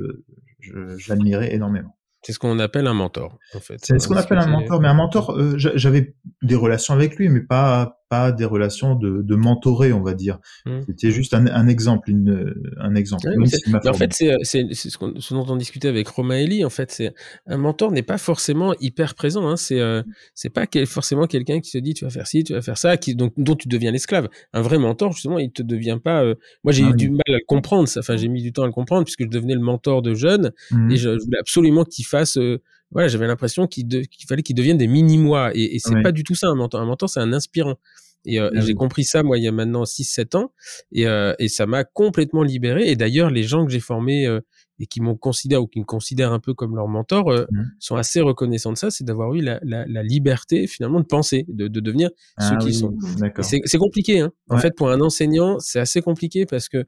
l'admirais 1.09 1.53
énormément. 1.53 1.97
C'est 2.23 2.33
ce 2.33 2.39
qu'on 2.39 2.59
appelle 2.59 2.85
un 2.85 2.93
mentor, 2.93 3.39
en 3.55 3.59
fait. 3.59 3.79
C'est 3.81 3.97
ce 3.97 4.07
qu'on 4.07 4.15
appelle 4.15 4.37
un 4.37 4.45
mentor, 4.45 4.79
mais 4.79 4.87
un 4.87 4.93
mentor, 4.93 5.31
euh, 5.31 5.53
j'avais 5.55 6.15
des 6.43 6.53
relations 6.53 6.93
avec 6.93 7.15
lui, 7.15 7.29
mais 7.29 7.41
pas 7.41 8.00
pas 8.11 8.33
des 8.33 8.43
relations 8.43 8.95
de, 8.95 9.21
de 9.21 9.35
mentorer, 9.35 9.93
on 9.93 10.03
va 10.03 10.13
dire. 10.13 10.39
Mmh. 10.65 10.81
C'était 10.85 11.11
juste 11.11 11.33
un, 11.33 11.47
un, 11.47 11.69
exemple, 11.69 12.09
une, 12.09 12.53
un 12.77 12.93
exemple. 12.93 13.29
en 13.29 13.93
fait, 13.93 14.11
c'est 14.11 14.35
c'est 14.43 14.73
ce, 14.73 14.89
ce, 14.89 15.33
dont 15.33 15.45
on 15.47 15.55
discutait 15.55 15.87
avec 15.87 16.09
Romain 16.09 16.35
Elie. 16.43 16.65
En 16.65 16.69
fait, 16.69 16.91
c'est 16.91 17.13
un 17.47 17.55
mentor 17.55 17.93
n'est 17.93 18.03
pas 18.03 18.17
forcément 18.17 18.75
hyper 18.81 19.15
présent. 19.15 19.47
Hein, 19.47 19.55
c'est 19.55 19.79
euh, 19.79 20.03
c'est 20.35 20.49
pas 20.49 20.65
forcément 20.85 21.25
quelqu'un 21.25 21.61
qui 21.61 21.71
te 21.71 21.77
dit 21.77 21.93
tu 21.93 22.03
vas 22.03 22.11
faire 22.11 22.27
ci, 22.27 22.43
tu 22.43 22.51
vas 22.51 22.61
faire 22.61 22.77
ça, 22.77 22.97
qui 22.97 23.15
donc 23.15 23.31
dont 23.37 23.55
tu 23.55 23.69
deviens 23.69 23.91
l'esclave. 23.91 24.27
Un 24.51 24.61
vrai 24.61 24.77
mentor, 24.77 25.13
justement, 25.13 25.39
il 25.39 25.53
te 25.53 25.63
devient 25.63 25.99
pas. 26.03 26.21
Euh, 26.21 26.35
moi, 26.65 26.73
j'ai 26.73 26.83
ah 26.83 26.89
eu 26.89 26.93
du 26.93 27.11
mal 27.11 27.21
à 27.29 27.31
le 27.31 27.45
comprendre. 27.47 27.87
Enfin, 27.97 28.17
j'ai 28.17 28.27
mis 28.27 28.43
du 28.43 28.51
temps 28.51 28.63
à 28.63 28.67
le 28.67 28.73
comprendre 28.73 29.05
puisque 29.05 29.23
je 29.23 29.29
devenais 29.29 29.55
le 29.55 29.61
mentor 29.61 30.01
de 30.01 30.13
jeunes 30.15 30.51
mmh. 30.71 30.91
et 30.91 30.97
je, 30.97 31.09
voulais 31.09 31.39
absolument 31.39 31.85
qu'il 31.85 32.05
fasse 32.05 32.37
euh, 32.37 32.61
voilà, 32.91 33.07
j'avais 33.07 33.27
l'impression 33.27 33.67
qu'il, 33.67 33.87
fallait 34.27 34.43
qu'ils 34.43 34.55
deviennent 34.55 34.77
des 34.77 34.87
mini-moi. 34.87 35.51
Et, 35.55 35.75
et 35.75 35.79
c'est 35.79 36.01
pas 36.01 36.11
du 36.11 36.23
tout 36.23 36.35
ça 36.35 36.47
un 36.47 36.55
mentor. 36.55 36.81
Un 36.81 36.85
mentor, 36.85 37.09
c'est 37.09 37.19
un 37.19 37.33
inspirant. 37.33 37.77
Et, 38.25 38.39
euh, 38.39 38.51
ah 38.55 38.59
j'ai 38.61 38.73
compris 38.73 39.03
ça, 39.03 39.23
moi, 39.23 39.37
il 39.37 39.43
y 39.43 39.47
a 39.47 39.51
maintenant 39.51 39.83
6-7 39.83 40.37
ans. 40.37 40.51
Et, 40.91 41.07
euh, 41.07 41.33
et 41.39 41.47
ça 41.47 41.65
m'a 41.65 41.83
complètement 41.83 42.43
libéré. 42.43 42.89
Et 42.89 42.95
d'ailleurs, 42.95 43.29
les 43.29 43.43
gens 43.43 43.65
que 43.65 43.71
j'ai 43.71 43.79
formés 43.79 44.27
euh, 44.27 44.41
et 44.79 44.85
qui 44.85 45.01
m'ont 45.01 45.15
considéré 45.15 45.61
ou 45.61 45.67
qui 45.67 45.79
me 45.79 45.85
considèrent 45.85 46.31
un 46.31 46.39
peu 46.39 46.53
comme 46.53 46.75
leur 46.75 46.87
mentor 46.87 47.31
mmh. 47.31 47.63
sont 47.79 47.95
assez 47.95 48.21
reconnaissants 48.21 48.73
de 48.73 48.77
ça. 48.77 48.91
C'est 48.91 49.03
d'avoir 49.03 49.33
eu 49.33 49.41
la, 49.41 49.59
la, 49.63 49.85
la, 49.87 50.03
liberté, 50.03 50.67
finalement, 50.67 50.99
de 50.99 51.05
penser, 51.05 51.45
de, 51.47 51.67
de 51.67 51.79
devenir 51.79 52.09
ah, 52.37 52.49
ceux 52.49 52.57
qui 52.65 52.73
sont. 52.73 52.95
C'est 53.41 53.77
compliqué. 53.77 54.19
Hein. 54.19 54.31
En 54.49 54.57
fait, 54.57 54.75
pour 54.75 54.89
un 54.91 55.01
enseignant, 55.01 55.59
c'est 55.59 55.79
assez 55.79 56.01
compliqué 56.01 56.45
parce 56.45 56.69
que 56.69 56.85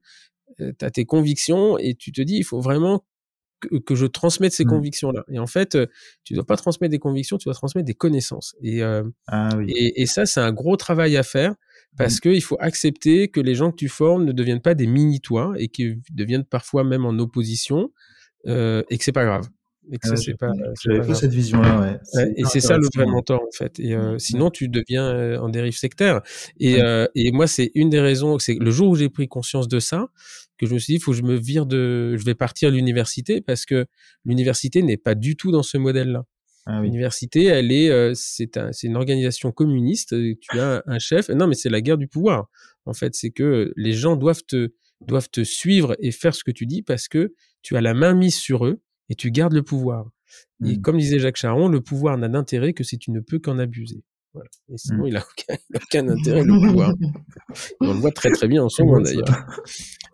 tu 0.58 0.74
as 0.82 0.92
tes 0.92 1.06
convictions 1.06 1.78
et 1.78 1.96
tu 1.96 2.12
te 2.12 2.22
dis, 2.22 2.38
il 2.38 2.44
faut 2.44 2.62
vraiment 2.62 3.04
que, 3.86 3.96
je 3.96 4.06
transmette 4.06 4.54
ces 4.54 4.66
mmh. 4.66 4.70
convictions-là. 4.70 5.24
Et 5.30 5.40
en 5.40 5.48
fait, 5.48 5.76
euh, 5.76 5.88
tu 6.24 6.34
dois 6.34 6.46
pas 6.46 6.56
transmettre 6.56 6.92
des 6.92 7.00
convictions, 7.00 7.38
tu 7.38 7.46
dois 7.46 7.54
transmettre 7.54 7.86
des 7.86 7.94
connaissances. 7.94 8.56
Et, 8.62 8.84
euh, 8.84 9.04
ah 9.28 9.50
et, 9.68 10.02
et, 10.02 10.06
ça, 10.06 10.26
c'est 10.26 10.40
un 10.40 10.52
gros 10.52 10.78
travail 10.78 11.18
à 11.18 11.24
faire 11.24 11.56
parce 11.98 12.18
mmh. 12.18 12.20
qu'il 12.22 12.44
faut 12.44 12.58
accepter 12.60 13.28
que 13.28 13.40
les 13.40 13.56
gens 13.56 13.72
que 13.72 13.78
tu 13.78 13.90
formes 13.90 14.26
ne 14.26 14.32
deviennent 14.32 14.62
pas 14.62 14.74
des 14.74 14.88
mini-toi 14.88 15.54
et 15.58 15.68
qu'ils 15.68 16.02
deviennent 16.12 16.46
parfois 16.46 16.84
même 16.84 17.06
en 17.06 17.18
opposition 17.20 17.92
euh, 18.48 18.84
et 18.90 18.98
que 18.98 19.04
c'est 19.04 19.12
pas 19.12 19.26
grave. 19.26 19.48
Et 19.92 19.98
que 19.98 20.08
ça, 20.08 20.16
c'est 20.16 20.38
pas. 20.38 20.50
J'avais 20.82 21.06
pas, 21.06 21.14
cette 21.14 21.34
vision-là, 21.34 21.82
ouais. 21.82 22.34
et 22.38 22.46
c'est 22.46 22.62
ça 22.62 22.78
le 22.78 22.88
vrai 22.96 23.06
mentor, 23.06 23.42
en 23.42 23.52
fait. 23.52 23.82
Et 23.82 23.94
euh, 23.94 24.14
mmh. 24.14 24.20
sinon, 24.20 24.50
tu 24.50 24.70
deviens 24.70 25.38
en 25.42 25.50
dérive 25.50 25.76
sectaire. 25.76 26.22
Et, 26.58 26.80
et 27.16 27.32
moi, 27.34 27.48
c'est 27.48 27.70
une 27.76 27.90
des 27.90 28.00
raisons. 28.00 28.40
C'est 28.40 28.56
le 28.56 28.72
jour 28.72 28.92
où 28.92 28.96
j'ai 28.96 29.10
pris 29.10 29.28
conscience 29.28 29.68
de 29.68 29.80
ça, 29.80 30.08
que 30.64 30.70
je 30.70 30.74
me 30.76 30.80
suis 30.80 30.94
dit, 30.94 30.98
il 30.98 31.02
faut 31.02 31.12
que 31.12 31.18
je 31.18 31.24
me 31.24 31.36
vire 31.36 31.66
de, 31.66 32.16
je 32.18 32.24
vais 32.24 32.36
partir 32.36 32.70
à 32.70 32.72
l'université 32.72 33.42
parce 33.42 33.66
que 33.66 33.86
l'université 34.26 34.82
n'est 34.84 34.98
pas 34.98 35.16
du 35.16 35.36
tout 35.36 35.52
dans 35.52 35.64
ce 35.64 35.78
modèle-là. 35.78 36.26
Ah 36.66 36.82
L'université, 36.82 37.46
elle 37.46 37.72
est, 37.72 37.90
euh, 37.90 38.14
c'est 38.16 38.56
un, 38.56 38.72
c'est 38.72 38.88
une 38.88 38.96
organisation 38.96 39.52
communiste. 39.52 40.16
Tu 40.40 40.60
as 40.60 40.82
un, 40.86 41.00
chef. 41.00 41.30
Non, 41.30 41.48
mais 41.48 41.56
c'est 41.56 41.70
la 41.70 41.82
guerre 41.82 41.98
du 41.98 42.08
pouvoir. 42.08 42.48
En 42.86 42.94
fait, 42.94 43.16
c'est 43.16 43.32
que 43.32 43.74
les 43.76 43.92
gens 43.92 44.16
doivent 44.16 44.44
te, 44.48 44.74
doivent 45.06 45.30
te 45.30 45.44
suivre 45.44 45.96
et 46.00 46.12
faire 46.12 46.34
ce 46.34 46.44
que 46.44 46.52
tu 46.52 46.66
dis 46.66 46.82
parce 46.82 47.10
que 47.10 47.34
tu 47.62 47.76
as 47.76 47.82
la 47.82 47.94
main 47.94 48.14
mise 48.14 48.36
sur 48.36 48.66
eux 48.66 48.82
et 49.10 49.16
tu 49.16 49.30
gardes 49.32 49.54
le 49.54 49.64
pouvoir. 49.64 50.10
Et 50.66 50.78
Mm. 50.78 50.82
comme 50.82 50.98
disait 50.98 51.20
Jacques 51.20 51.38
Charon, 51.38 51.68
le 51.68 51.82
pouvoir 51.82 52.18
n'a 52.18 52.30
d'intérêt 52.30 52.74
que 52.74 52.84
si 52.84 52.98
tu 52.98 53.12
ne 53.12 53.20
peux 53.20 53.40
qu'en 53.40 53.60
abuser. 53.60 54.04
Voilà. 54.34 54.50
Et 54.74 54.78
sinon, 54.78 55.04
Mm. 55.04 55.08
il 55.08 55.18
a 55.18 55.20
aucun, 55.20 55.56
aucun 55.76 56.08
intérêt, 56.10 56.44
le 56.44 56.68
pouvoir. 56.68 56.94
On 57.82 57.94
le 57.94 58.00
voit 58.00 58.12
très 58.12 58.32
très 58.32 58.48
bien 58.48 58.64
en 58.64 58.70
ce 58.70 58.82
moment 58.84 59.00
d'ailleurs. 59.02 59.46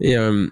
Et 0.01 0.17
euh, 0.17 0.47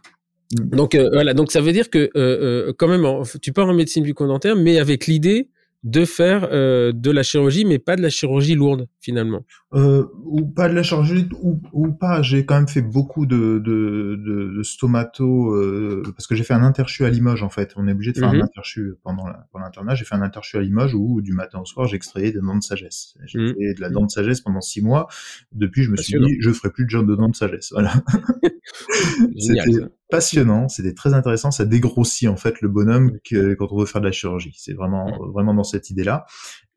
donc 0.52 0.96
euh, 0.96 1.10
voilà, 1.12 1.34
donc 1.34 1.52
ça 1.52 1.60
veut 1.62 1.74
dire 1.74 1.90
que 1.90 2.10
euh, 2.16 2.72
quand 2.78 2.88
même, 2.88 3.06
en- 3.06 3.24
tu 3.42 3.52
pars 3.54 3.68
en 3.68 3.74
médecine 3.74 4.04
bucco-dentaire, 4.04 4.56
mais 4.56 4.80
avec 4.80 5.08
l'idée 5.08 5.50
de 5.88 6.04
faire 6.04 6.50
euh, 6.52 6.92
de 6.94 7.12
la 7.12 7.24
chirurgie, 7.24 7.64
mais 7.64 7.80
pas 7.80 7.96
de 7.96 8.02
la 8.02 8.10
chirurgie 8.10 8.56
lourde 8.56 8.88
finalement. 9.00 9.46
Euh, 9.74 10.06
ou 10.26 10.46
pas 10.46 10.68
de 10.68 10.74
la 10.74 10.84
chirurgie 10.84 11.30
ou, 11.42 11.62
ou 11.72 11.92
pas. 11.94 12.22
J'ai 12.22 12.46
quand 12.46 12.56
même 12.56 12.68
fait 12.68 12.82
beaucoup 12.82 13.26
de, 13.26 13.60
de, 13.60 14.20
de, 14.22 14.54
de 14.58 14.64
stomato 14.64 15.54
euh, 15.56 16.04
parce 16.16 16.28
que 16.28 16.36
j'ai 16.36 16.44
fait 16.44 16.54
un 16.54 16.64
interchu 16.64 17.06
à 17.06 17.10
Limoges 17.10 17.42
en 17.42 17.50
fait. 17.50 17.72
On 17.78 17.88
est 17.88 17.94
obligé 17.94 18.12
de 18.12 18.20
faire 18.20 18.34
Mhm. 18.34 18.42
un 18.42 18.44
interchu 18.44 18.96
pendant 19.04 19.26
l'internat. 19.58 19.96
J'ai 19.96 20.04
fait 20.04 20.16
un 20.16 20.22
interchu 20.22 20.58
à 20.58 20.62
Limoges 20.62 20.94
où 20.94 21.22
du 21.22 21.32
matin 21.32 21.60
au 21.62 21.66
soir 21.66 21.88
j'extrayais 21.88 22.34
des 22.34 22.42
dents 22.42 22.58
de 22.58 22.64
sagesse. 22.64 23.16
J'ai 23.26 23.40
Mhm. 23.40 23.54
fait 23.58 23.74
de 23.76 23.82
la 23.82 23.90
dent 23.90 24.04
de 24.06 24.12
sagesse 24.12 24.42
pendant 24.42 24.62
six 24.62 24.82
mois. 24.82 25.08
Depuis, 25.54 25.84
je 25.84 25.92
me 25.92 25.96
suis 25.98 26.20
dit 26.20 26.36
je 26.42 26.52
ferai 26.52 26.70
plus 26.70 26.84
de 26.84 26.90
job 26.90 27.08
de 27.10 27.16
dents 27.16 27.30
de 27.30 27.36
sagesse. 27.36 27.70
Voilà. 27.72 27.94
Génial. 29.38 29.90
Passionnant, 30.10 30.70
c'était 30.70 30.94
très 30.94 31.14
intéressant, 31.14 31.52
ça 31.52 31.66
dégrossit 31.66 32.30
en 32.30 32.38
fait 32.38 32.62
le 32.62 32.70
bonhomme 32.70 33.20
que, 33.26 33.56
quand 33.56 33.74
on 33.74 33.80
veut 33.80 33.86
faire 33.86 34.00
de 34.00 34.06
la 34.06 34.14
chirurgie. 34.14 34.54
C'est 34.58 34.74
vraiment 34.74 35.18
vraiment 35.34 35.54
dans 35.54 35.66
cette 35.66 35.90
idée-là. 35.90 36.26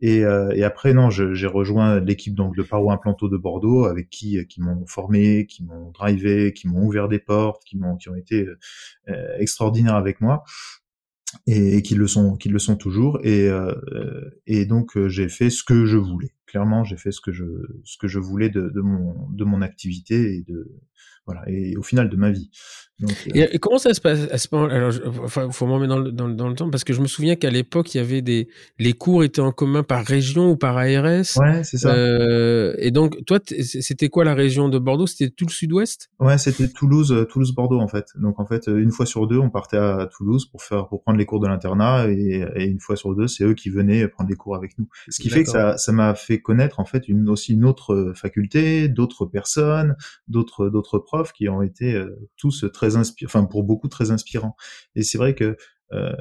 Et, 0.00 0.24
euh, 0.24 0.50
et 0.54 0.64
après 0.64 0.94
non, 0.94 1.10
j'ai 1.10 1.46
rejoint 1.46 2.00
l'équipe 2.00 2.34
donc 2.34 2.56
de 2.56 2.62
Paro 2.62 2.90
Implanto 2.90 3.28
de 3.28 3.36
Bordeaux 3.36 3.84
avec 3.84 4.10
qui 4.10 4.44
qui 4.48 4.60
m'ont 4.60 4.84
formé, 4.86 5.46
qui 5.46 5.62
m'ont 5.62 5.92
drivé, 5.92 6.52
qui 6.52 6.66
m'ont 6.66 6.82
ouvert 6.84 7.08
des 7.08 7.20
portes, 7.20 7.62
qui 7.64 7.78
m'ont 7.78 7.96
qui 7.96 8.08
ont 8.08 8.16
été 8.16 8.48
euh, 9.08 9.36
extraordinaires 9.38 9.94
avec 9.94 10.20
moi 10.20 10.42
et, 11.46 11.76
et 11.76 11.82
qui 11.82 11.94
le 11.94 12.06
sont 12.06 12.36
qui 12.36 12.48
le 12.48 12.58
sont 12.58 12.76
toujours 12.76 13.18
et 13.22 13.48
euh, 13.48 13.74
et 14.46 14.66
donc 14.66 14.96
euh, 14.96 15.08
j'ai 15.08 15.28
fait 15.28 15.50
ce 15.50 15.62
que 15.62 15.86
je 15.86 15.96
voulais. 15.96 16.34
Clairement, 16.50 16.82
j'ai 16.84 16.96
fait 16.96 17.12
ce 17.12 17.20
que 17.20 17.32
je 17.32 17.44
ce 17.84 17.96
que 17.96 18.08
je 18.08 18.18
voulais 18.18 18.50
de, 18.50 18.70
de 18.74 18.80
mon 18.80 19.28
de 19.30 19.44
mon 19.44 19.62
activité 19.62 20.34
et 20.34 20.42
de 20.42 20.68
voilà 21.26 21.42
et 21.48 21.76
au 21.76 21.82
final 21.82 22.08
de 22.08 22.16
ma 22.16 22.30
vie. 22.30 22.50
Donc, 22.98 23.12
euh, 23.34 23.46
Et, 23.52 23.58
comment 23.58 23.78
ça 23.78 23.94
se 23.94 24.00
passe 24.02 24.20
à 24.30 24.36
ce 24.36 24.48
moment 24.52 24.66
Alors, 24.68 24.90
je- 24.90 25.00
enfin, 25.24 25.50
faut 25.50 25.66
me 25.66 25.72
remettre 25.72 25.88
dans 25.88 25.98
le, 26.00 26.12
dans, 26.12 26.26
le- 26.26 26.34
dans 26.34 26.48
le 26.50 26.54
temps 26.54 26.68
parce 26.68 26.84
que 26.84 26.92
je 26.92 27.00
me 27.00 27.06
souviens 27.06 27.34
qu'à 27.34 27.48
l'époque, 27.48 27.94
il 27.94 27.98
y 27.98 28.00
avait 28.00 28.20
des 28.20 28.48
les 28.78 28.92
cours 28.92 29.24
étaient 29.24 29.40
en 29.40 29.52
commun 29.52 29.82
par 29.82 30.04
région 30.04 30.50
ou 30.50 30.56
par 30.56 30.76
ARS. 30.76 31.38
ouais, 31.38 31.64
c'est 31.64 31.78
ça. 31.78 31.94
Euh, 31.94 32.74
et 32.78 32.90
donc, 32.90 33.24
toi, 33.24 33.38
c'était 33.46 34.10
quoi 34.10 34.24
la 34.24 34.34
région 34.34 34.68
de 34.68 34.78
Bordeaux? 34.78 35.06
C'était 35.06 35.30
tout 35.30 35.46
le 35.46 35.50
sud-ouest? 35.50 36.10
Ouais, 36.18 36.36
c'était 36.36 36.68
Toulouse, 36.68 37.10
euh, 37.12 37.24
Toulouse 37.24 37.54
Bordeaux 37.54 37.80
en 37.80 37.88
fait. 37.88 38.04
Donc 38.16 38.38
en 38.38 38.44
fait, 38.44 38.66
une 38.66 38.90
fois 38.90 39.06
sur 39.06 39.26
deux, 39.26 39.38
on 39.38 39.48
partait 39.48 39.78
à 39.78 40.06
Toulouse 40.14 40.44
pour 40.50 40.62
faire 40.62 40.86
pour 40.88 41.02
prendre 41.02 41.18
les 41.18 41.24
cours 41.26 41.40
de 41.40 41.46
l'internat 41.48 42.08
et, 42.10 42.44
et 42.56 42.64
une 42.66 42.80
fois 42.80 42.96
sur 42.96 43.14
deux, 43.14 43.28
c'est 43.28 43.44
eux 43.44 43.54
qui 43.54 43.70
venaient 43.70 44.08
prendre 44.08 44.28
les 44.28 44.36
cours 44.36 44.56
avec 44.56 44.78
nous. 44.78 44.88
Ce 45.08 45.20
qui 45.20 45.30
fait 45.30 45.44
que 45.44 45.50
ça 45.50 45.78
ça 45.78 45.92
m'a 45.92 46.14
fait 46.14 46.39
connaître 46.40 46.80
en 46.80 46.84
fait 46.84 47.08
une 47.08 47.28
aussi 47.28 47.54
une 47.54 47.64
autre 47.64 47.94
euh, 47.94 48.14
faculté, 48.14 48.88
d'autres 48.88 49.26
personnes, 49.26 49.96
d'autres 50.28 50.68
d'autres 50.68 50.98
profs 50.98 51.32
qui 51.32 51.48
ont 51.48 51.62
été 51.62 51.94
euh, 51.94 52.28
tous 52.36 52.64
très 52.72 52.96
inspirants, 52.96 53.30
enfin 53.30 53.44
pour 53.44 53.64
beaucoup 53.64 53.88
très 53.88 54.10
inspirants. 54.10 54.56
Et 54.94 55.02
c'est 55.02 55.18
vrai 55.18 55.34
que 55.34 55.56
euh, 55.92 56.12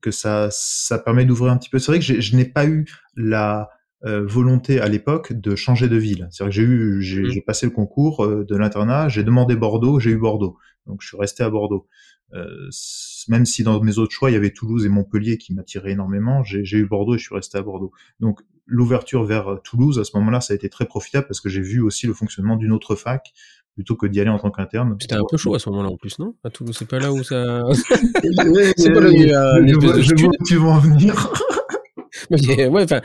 que 0.00 0.10
ça 0.10 0.48
ça 0.50 0.98
permet 0.98 1.24
d'ouvrir 1.24 1.52
un 1.52 1.56
petit 1.56 1.70
peu. 1.70 1.78
C'est 1.78 1.92
vrai 1.92 2.00
que 2.00 2.20
je 2.20 2.36
n'ai 2.36 2.44
pas 2.44 2.66
eu 2.66 2.86
la 3.16 3.70
euh, 4.04 4.24
volonté 4.26 4.80
à 4.80 4.88
l'époque 4.88 5.32
de 5.32 5.56
changer 5.56 5.88
de 5.88 5.96
ville. 5.96 6.28
C'est 6.30 6.44
vrai 6.44 6.50
que 6.50 6.56
j'ai 6.56 6.62
eu, 6.62 7.02
j'ai 7.02 7.30
j'ai 7.30 7.40
passé 7.40 7.66
le 7.66 7.72
concours 7.72 8.26
de 8.28 8.56
l'internat, 8.56 9.08
j'ai 9.08 9.24
demandé 9.24 9.56
Bordeaux, 9.56 9.98
j'ai 9.98 10.10
eu 10.10 10.18
Bordeaux, 10.18 10.56
donc 10.86 11.02
je 11.02 11.08
suis 11.08 11.16
resté 11.16 11.42
à 11.42 11.50
Bordeaux. 11.50 11.88
Euh, 12.34 12.68
même 13.28 13.46
si 13.46 13.62
dans 13.62 13.82
mes 13.82 13.98
autres 13.98 14.12
choix 14.12 14.30
il 14.30 14.34
y 14.34 14.36
avait 14.36 14.50
Toulouse 14.50 14.84
et 14.84 14.90
Montpellier 14.90 15.38
qui 15.38 15.54
m'attiraient 15.54 15.92
énormément, 15.92 16.42
j'ai 16.44 16.76
eu 16.76 16.86
Bordeaux 16.86 17.14
et 17.14 17.18
je 17.18 17.24
suis 17.24 17.34
resté 17.34 17.56
à 17.56 17.62
Bordeaux. 17.62 17.92
Donc 18.20 18.40
l'ouverture 18.68 19.24
vers 19.24 19.48
euh, 19.48 19.56
Toulouse 19.64 19.98
à 19.98 20.04
ce 20.04 20.16
moment-là, 20.16 20.40
ça 20.40 20.52
a 20.52 20.56
été 20.56 20.68
très 20.68 20.84
profitable 20.84 21.26
parce 21.26 21.40
que 21.40 21.48
j'ai 21.48 21.62
vu 21.62 21.80
aussi 21.80 22.06
le 22.06 22.12
fonctionnement 22.14 22.56
d'une 22.56 22.70
autre 22.72 22.94
fac 22.94 23.32
plutôt 23.74 23.96
que 23.96 24.06
d'y 24.06 24.20
aller 24.20 24.30
en 24.30 24.38
tant 24.38 24.50
qu'interne. 24.50 24.96
C'était 25.00 25.14
un 25.14 25.22
peu 25.28 25.36
chaud 25.36 25.54
à 25.54 25.58
ce 25.58 25.68
moment-là 25.70 25.88
en 25.88 25.96
plus, 25.96 26.18
non? 26.18 26.34
À 26.44 26.50
Toulouse, 26.50 26.76
c'est 26.78 26.88
pas 26.88 26.98
là 26.98 27.12
où 27.12 27.22
ça. 27.22 27.62
C'est 28.76 28.92
pas 28.92 29.00
là 29.00 29.08
où 29.08 29.12
il 29.12 29.26
y 29.28 29.32
a 29.32 29.66
je 29.66 30.14
vois- 30.14 30.28
où 30.28 30.44
tu 30.44 30.56
veux 30.56 30.68
en 30.68 30.78
venir. 30.78 31.32
Ouais, 32.70 32.84
enfin, 32.84 33.00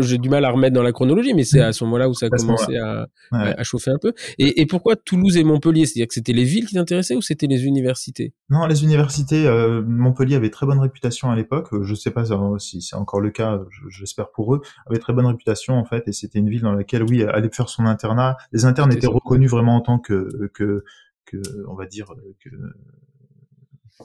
j'ai 0.00 0.18
du 0.18 0.28
mal 0.28 0.44
à 0.44 0.50
remettre 0.50 0.74
dans 0.74 0.82
la 0.82 0.92
chronologie, 0.92 1.34
mais 1.34 1.44
c'est 1.44 1.60
à 1.60 1.72
ce 1.72 1.84
moment-là 1.84 2.08
où 2.08 2.14
ça 2.14 2.26
a 2.26 2.30
commencé 2.30 2.76
à, 2.76 3.06
Ouais. 3.32 3.38
à, 3.38 3.60
à 3.60 3.62
chauffer 3.62 3.90
un 3.90 3.98
peu. 4.00 4.12
Et, 4.38 4.60
et 4.60 4.66
pourquoi 4.66 4.96
Toulouse 4.96 5.36
et 5.36 5.44
Montpellier? 5.44 5.86
C'est-à-dire 5.86 6.08
que 6.08 6.14
c'était 6.14 6.32
les 6.32 6.44
villes 6.44 6.66
qui 6.66 6.74
t'intéressaient 6.74 7.14
ou 7.14 7.22
c'était 7.22 7.46
les 7.46 7.64
universités? 7.64 8.32
Non, 8.50 8.66
les 8.66 8.82
universités, 8.84 9.46
euh, 9.46 9.82
Montpellier 9.86 10.34
avait 10.36 10.50
très 10.50 10.66
bonne 10.66 10.80
réputation 10.80 11.30
à 11.30 11.36
l'époque. 11.36 11.68
Euh, 11.72 11.82
Je 11.84 11.94
sais 11.94 12.10
pas 12.10 12.24
si 12.58 12.82
c'est 12.82 12.96
encore 12.96 13.20
le 13.20 13.30
cas, 13.30 13.60
je- 13.70 13.88
j'espère 13.88 14.30
pour 14.30 14.54
eux, 14.54 14.60
avait 14.86 14.98
très 14.98 15.12
bonne 15.12 15.26
réputation 15.26 15.74
en 15.74 15.84
fait, 15.84 16.08
et 16.08 16.12
c'était 16.12 16.38
une 16.38 16.48
ville 16.50 16.62
dans 16.62 16.72
laquelle, 16.72 17.02
oui, 17.04 17.22
aller 17.22 17.48
faire 17.52 17.68
son 17.68 17.86
internat, 17.86 18.36
les 18.52 18.64
internes 18.64 18.92
étaient 18.92 19.06
reconnus 19.06 19.50
vraiment 19.50 19.76
en 19.76 19.80
tant 19.80 19.98
que, 19.98 20.50
que, 20.54 20.84
que, 21.24 21.38
on 21.68 21.74
va 21.74 21.86
dire, 21.86 22.06
que, 22.40 22.50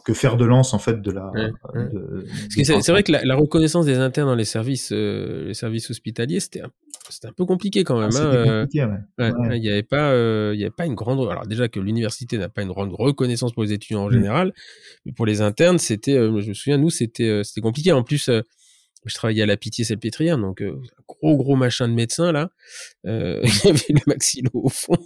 que 0.04 0.14
faire 0.14 0.38
de 0.38 0.46
lance 0.46 0.74
en 0.74 0.80
fait 0.80 1.02
de 1.02 1.12
la. 1.12 1.32
Ouais, 1.32 1.52
ouais. 1.74 2.64
c'est 2.64 2.92
vrai 2.92 3.04
que 3.04 3.12
la, 3.12 3.24
la 3.24 3.36
reconnaissance 3.36 3.86
des 3.86 3.98
internes 3.98 4.28
dans 4.28 4.36
les 4.36 4.46
services, 4.46 4.92
euh, 4.92 5.48
les 5.48 5.54
services 5.54 5.90
hospitaliers, 5.90 6.40
c'était 6.40 6.62
un, 6.62 6.72
peu 7.36 7.46
compliqué 7.46 7.84
quand 7.84 8.00
même. 8.00 8.10
Ah, 8.14 8.20
hein, 8.20 8.26
euh, 8.26 8.66
ouais. 9.18 9.58
Il 9.58 9.62
n'y 9.62 9.70
avait 9.70 9.84
pas, 9.84 10.12
euh, 10.12 10.52
il 10.54 10.60
y 10.60 10.64
avait 10.64 10.72
pas 10.76 10.86
une 10.86 10.96
grande. 10.96 11.20
Alors 11.30 11.46
déjà 11.48 11.68
que 11.68 11.80
l'université 11.80 12.38
n'a 12.38 12.50
pas 12.50 12.62
une 12.62 12.70
grande 12.70 12.94
reconnaissance 12.94 13.54
pour 13.54 13.64
les 13.64 13.74
étudiants 13.74 14.04
en 14.04 14.10
Mm. 14.10 14.14
général, 14.14 14.54
mais 15.06 15.12
pour 15.12 15.26
les 15.26 15.42
internes, 15.42 15.80
c'était, 15.80 16.16
je 16.16 16.30
me 16.50 16.54
souviens, 16.54 16.78
nous, 16.78 16.90
c'était, 16.90 17.42
c'était 17.44 17.62
compliqué. 17.62 17.92
En 17.92 18.04
plus, 18.04 18.30
je 19.06 19.14
travaillais 19.16 19.44
à 19.44 19.46
la 19.46 19.58
Pitié 19.58 19.86
Salpêtrière, 19.86 20.38
donc 20.38 20.62
un 20.62 20.74
gros 21.08 21.38
gros 21.38 21.56
machin 21.56 21.88
de 21.88 21.94
médecin 21.94 22.32
là. 22.32 22.50
Il 23.04 23.10
y 23.10 23.70
avait 23.70 23.86
le 23.90 24.02
maxillo 24.08 24.52
au 24.54 24.70
fond. 24.70 24.98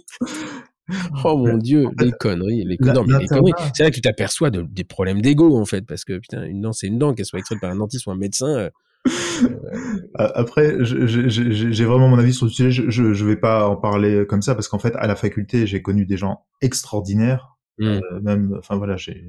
Oh 1.24 1.36
mon 1.36 1.56
dieu, 1.58 1.88
les 1.98 2.12
conneries, 2.12 2.64
les, 2.64 2.76
la- 2.80 2.92
non, 2.92 3.04
mais 3.06 3.14
les 3.18 3.26
conneries. 3.28 3.52
C'est 3.74 3.82
là 3.84 3.90
que 3.90 3.94
tu 3.94 4.00
t'aperçois 4.00 4.50
de, 4.50 4.62
des 4.62 4.84
problèmes 4.84 5.20
d'ego 5.22 5.56
en 5.58 5.64
fait, 5.64 5.82
parce 5.86 6.04
que 6.04 6.18
putain, 6.18 6.44
une 6.44 6.60
dent 6.60 6.72
c'est 6.72 6.86
une 6.88 6.98
dent, 6.98 7.14
qu'elle 7.14 7.26
soit 7.26 7.38
extraite 7.38 7.60
par 7.60 7.70
un 7.70 7.76
dentiste 7.76 8.06
ou 8.06 8.10
un 8.10 8.16
médecin. 8.16 8.48
euh, 8.48 8.70
Après, 10.14 10.76
j'ai 10.84 11.84
vraiment 11.84 12.08
mon 12.08 12.18
avis 12.18 12.32
sur 12.34 12.46
le 12.46 12.52
sujet. 12.52 12.70
Je, 12.70 13.12
je 13.12 13.24
vais 13.24 13.36
pas 13.36 13.66
en 13.68 13.76
parler 13.76 14.24
comme 14.28 14.42
ça 14.42 14.54
parce 14.54 14.68
qu'en 14.68 14.78
fait, 14.78 14.94
à 14.96 15.06
la 15.06 15.16
faculté, 15.16 15.66
j'ai 15.66 15.82
connu 15.82 16.06
des 16.06 16.16
gens 16.16 16.44
extraordinaires. 16.60 17.56
Mm. 17.82 18.00
Euh, 18.12 18.20
même, 18.22 18.54
enfin 18.58 18.76
voilà, 18.76 18.96
j'ai- 18.96 19.24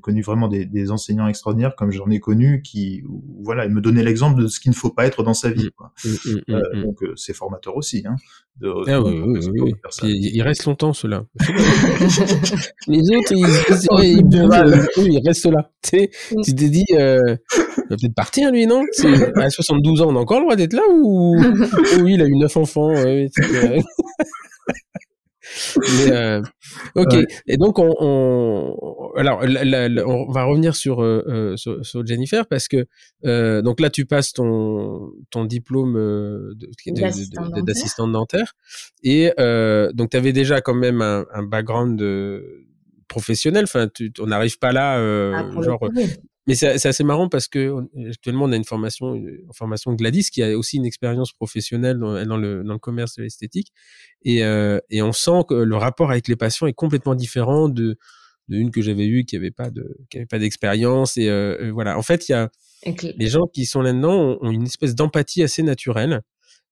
connu 0.00 0.22
vraiment 0.22 0.48
des, 0.48 0.64
des 0.64 0.90
enseignants 0.90 1.26
extraordinaires 1.28 1.74
comme 1.76 1.90
j'en 1.90 2.08
ai 2.10 2.20
connu 2.20 2.62
qui, 2.62 3.02
où, 3.08 3.22
voilà, 3.42 3.64
ils 3.66 3.72
me 3.72 3.80
donnaient 3.80 4.02
l'exemple 4.04 4.40
de 4.42 4.46
ce 4.46 4.60
qu'il 4.60 4.70
ne 4.70 4.76
faut 4.76 4.90
pas 4.90 5.06
être 5.06 5.22
dans 5.22 5.34
sa 5.34 5.50
vie. 5.50 5.70
quoi. 5.76 5.92
mm, 6.04 6.08
mm, 6.08 6.34
mm, 6.48 6.54
Euh, 6.54 6.60
mm. 6.74 6.82
Donc 6.84 7.02
euh, 7.02 7.12
c'est 7.16 7.32
formateur 7.34 7.76
aussi. 7.76 8.02
Hein, 8.06 8.16
de, 8.60 8.72
Ah 8.86 8.98
de- 8.98 9.02
oui, 9.04 9.20
oui, 9.26 9.40
de- 9.40 9.50
oui, 9.62 9.74
il 10.32 10.42
reste 10.42 10.64
longtemps, 10.64 10.92
ceux-là. 10.92 11.24
Les 12.88 13.00
autres, 13.10 13.32
ils, 13.32 13.38
ils, 13.40 13.88
Oh, 13.90 13.98
ils, 14.02 15.12
ils 15.12 15.20
restent 15.26 15.46
là. 15.46 15.70
Tu 15.82 16.08
t'es 16.54 16.68
dit, 16.70 16.84
euh, 16.92 17.36
il 17.56 17.90
va 17.90 17.96
peut-être 17.96 18.14
partir, 18.14 18.50
lui, 18.52 18.66
non? 18.66 18.82
À 19.36 19.50
72 19.50 20.00
ans, 20.02 20.08
on 20.10 20.16
a 20.16 20.20
encore 20.20 20.38
le 20.38 20.44
droit 20.44 20.56
d'être 20.56 20.72
là 20.72 20.82
ou 20.90 21.36
oh, 21.38 22.00
oui, 22.02 22.14
il 22.14 22.22
a 22.22 22.26
eu 22.26 22.36
neuf 22.36 22.56
enfants. 22.56 22.90
Mais, 25.76 26.10
euh, 26.12 26.42
ok. 26.94 27.12
Ouais. 27.12 27.26
Et 27.46 27.56
donc, 27.56 27.78
on, 27.78 27.94
on 28.00 29.10
alors, 29.16 29.42
la- 29.46 29.64
la- 29.64 29.88
la- 29.88 30.06
on 30.06 30.30
va 30.30 30.44
revenir 30.44 30.74
sur, 30.76 31.02
euh, 31.02 31.24
euh, 31.28 31.56
sur, 31.56 31.84
sur 31.84 32.06
Jennifer 32.06 32.46
parce 32.46 32.68
que 32.68 32.86
euh, 33.24 33.62
donc 33.62 33.80
là, 33.80 33.90
tu 33.90 34.06
passes 34.06 34.32
ton 34.32 35.10
ton 35.30 35.44
diplôme 35.44 35.94
de- 35.94 36.54
de- 36.54 36.66
de- 37.52 37.66
D'assistante 37.66 38.08
de- 38.08 38.12
dentaire. 38.12 38.52
et 39.02 39.32
euh, 39.38 39.92
donc 39.92 40.10
tu 40.10 40.16
avais 40.16 40.32
déjà 40.32 40.60
quand 40.60 40.74
même 40.74 41.00
un, 41.02 41.24
un 41.32 41.42
background 41.42 41.98
de 41.98 42.64
professionnel. 43.08 43.64
Enfin, 43.64 43.88
tu, 43.92 44.12
on 44.20 44.26
n'arrive 44.26 44.58
pas 44.58 44.72
là, 44.72 44.98
euh, 44.98 45.32
Ah, 45.34 45.62
genre 45.62 45.78
oui. 45.82 46.04
Mais 46.46 46.54
c'est 46.54 46.86
assez 46.86 47.04
marrant 47.04 47.28
parce 47.28 47.48
que 47.48 47.74
actuellement 48.08 48.44
on 48.44 48.52
a 48.52 48.56
une 48.56 48.64
formation, 48.64 49.14
une 49.14 49.40
formation 49.52 49.92
Gladys 49.94 50.30
qui 50.30 50.42
a 50.42 50.56
aussi 50.56 50.76
une 50.76 50.86
expérience 50.86 51.32
professionnelle 51.32 51.98
dans, 51.98 52.24
dans 52.24 52.36
le 52.36 52.62
dans 52.62 52.74
le 52.74 52.78
commerce 52.78 53.16
de 53.16 53.22
l'esthétique 53.22 53.72
et 54.22 54.44
euh, 54.44 54.78
et 54.90 55.02
on 55.02 55.12
sent 55.12 55.42
que 55.48 55.54
le 55.54 55.76
rapport 55.76 56.10
avec 56.10 56.28
les 56.28 56.36
patients 56.36 56.66
est 56.66 56.72
complètement 56.72 57.14
différent 57.14 57.68
de 57.68 57.98
de 58.48 58.56
une 58.56 58.70
que 58.70 58.80
j'avais 58.80 59.06
eue 59.06 59.24
qui 59.24 59.36
avait 59.36 59.50
pas 59.50 59.70
de 59.70 59.96
qui 60.10 60.18
avait 60.18 60.26
pas 60.26 60.38
d'expérience 60.38 61.16
et 61.16 61.28
euh, 61.28 61.56
euh, 61.60 61.72
voilà. 61.72 61.98
En 61.98 62.02
fait, 62.02 62.28
il 62.28 62.32
y 62.32 62.34
a 62.34 62.50
les 62.84 63.26
gens 63.26 63.46
qui 63.52 63.66
sont 63.66 63.82
là-dedans 63.82 64.14
ont, 64.14 64.38
ont 64.40 64.50
une 64.50 64.64
espèce 64.64 64.94
d'empathie 64.94 65.42
assez 65.42 65.62
naturelle, 65.62 66.22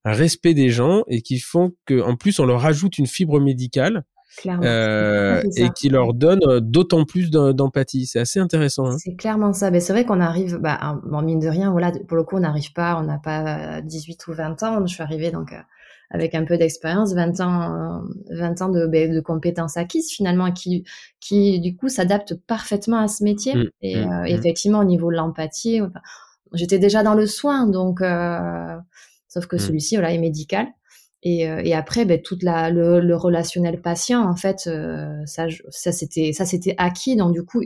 un 0.05 0.13
respect 0.13 0.53
des 0.53 0.69
gens 0.69 1.03
et 1.07 1.21
qui 1.21 1.39
font 1.39 1.73
que 1.85 2.01
en 2.01 2.15
plus 2.15 2.39
on 2.39 2.45
leur 2.45 2.61
rajoute 2.61 2.97
une 2.97 3.07
fibre 3.07 3.39
médicale. 3.39 4.03
Euh, 4.47 5.41
et 5.55 5.69
qui 5.69 5.89
leur 5.89 6.13
donne 6.13 6.39
euh, 6.47 6.59
d'autant 6.59 7.05
plus 7.05 7.29
d'em- 7.29 7.53
d'empathie. 7.53 8.05
C'est 8.05 8.19
assez 8.19 8.39
intéressant. 8.39 8.87
Hein. 8.87 8.97
C'est 8.97 9.15
clairement 9.15 9.53
ça. 9.53 9.71
Mais 9.71 9.79
c'est 9.79 9.93
vrai 9.93 10.05
qu'on 10.05 10.21
arrive, 10.21 10.57
bah, 10.57 10.99
bon, 11.05 11.21
mine 11.21 11.39
de 11.39 11.47
rien, 11.47 11.71
voilà, 11.71 11.91
pour 12.07 12.17
le 12.17 12.23
coup, 12.23 12.35
on 12.37 12.41
n'arrive 12.41 12.73
pas, 12.73 12.99
on 12.99 13.03
n'a 13.03 13.17
pas 13.17 13.81
18 13.81 14.27
ou 14.27 14.33
20 14.33 14.63
ans. 14.63 14.85
Je 14.85 14.93
suis 14.93 15.03
arrivée 15.03 15.31
donc 15.31 15.53
euh, 15.53 15.57
avec 16.11 16.35
un 16.35 16.45
peu 16.45 16.57
d'expérience, 16.57 17.13
20 17.13 17.39
ans, 17.41 18.03
20 18.29 18.61
ans 18.61 18.69
de, 18.69 18.85
ben, 18.87 19.13
de 19.13 19.19
compétences 19.19 19.77
acquises 19.77 20.11
finalement, 20.11 20.51
qui, 20.51 20.85
qui 21.19 21.59
du 21.59 21.75
coup 21.75 21.89
s'adaptent 21.89 22.35
parfaitement 22.35 22.99
à 22.99 23.07
ce 23.07 23.23
métier. 23.23 23.55
Mmh, 23.55 23.69
et 23.81 23.95
mmh, 23.97 24.09
mmh. 24.09 24.25
effectivement, 24.27 24.79
au 24.79 24.85
niveau 24.85 25.11
de 25.11 25.15
l'empathie, 25.17 25.81
j'étais 26.53 26.79
déjà 26.79 27.03
dans 27.03 27.15
le 27.15 27.25
soin, 27.25 27.67
donc 27.67 28.01
sauf 29.27 29.47
que 29.47 29.57
celui-ci, 29.57 29.95
voilà, 29.95 30.13
est 30.13 30.19
médical. 30.19 30.67
Et, 31.27 31.39
et, 31.39 31.73
après, 31.73 32.05
ben, 32.05 32.21
toute 32.21 32.43
la, 32.43 32.69
le, 32.69 33.15
relationnel 33.15 33.81
patient, 33.81 34.21
en 34.21 34.35
fait, 34.35 34.69
ça, 35.25 35.47
ça 35.69 35.91
c'était, 35.91 36.33
ça 36.33 36.45
c'était 36.45 36.75
acquis, 36.77 37.15
donc 37.15 37.33
du 37.33 37.43
coup, 37.43 37.63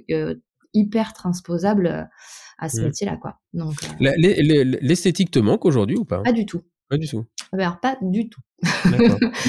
hyper 0.74 1.12
transposable 1.12 2.10
à 2.58 2.70
ce 2.70 2.82
métier-là, 2.82 3.18
quoi. 3.18 3.40
Donc, 3.54 3.76
l'esthétique 4.00 5.32
te 5.32 5.40
manque 5.40 5.66
aujourd'hui 5.66 5.98
ou 5.98 6.06
pas? 6.06 6.22
Pas 6.22 6.32
du 6.32 6.46
tout. 6.46 6.62
Pas 6.90 6.98
du 6.98 7.08
tout. 7.08 7.26
Alors, 7.52 7.80
pas 7.80 7.98
du 8.02 8.30
tout. 8.30 8.42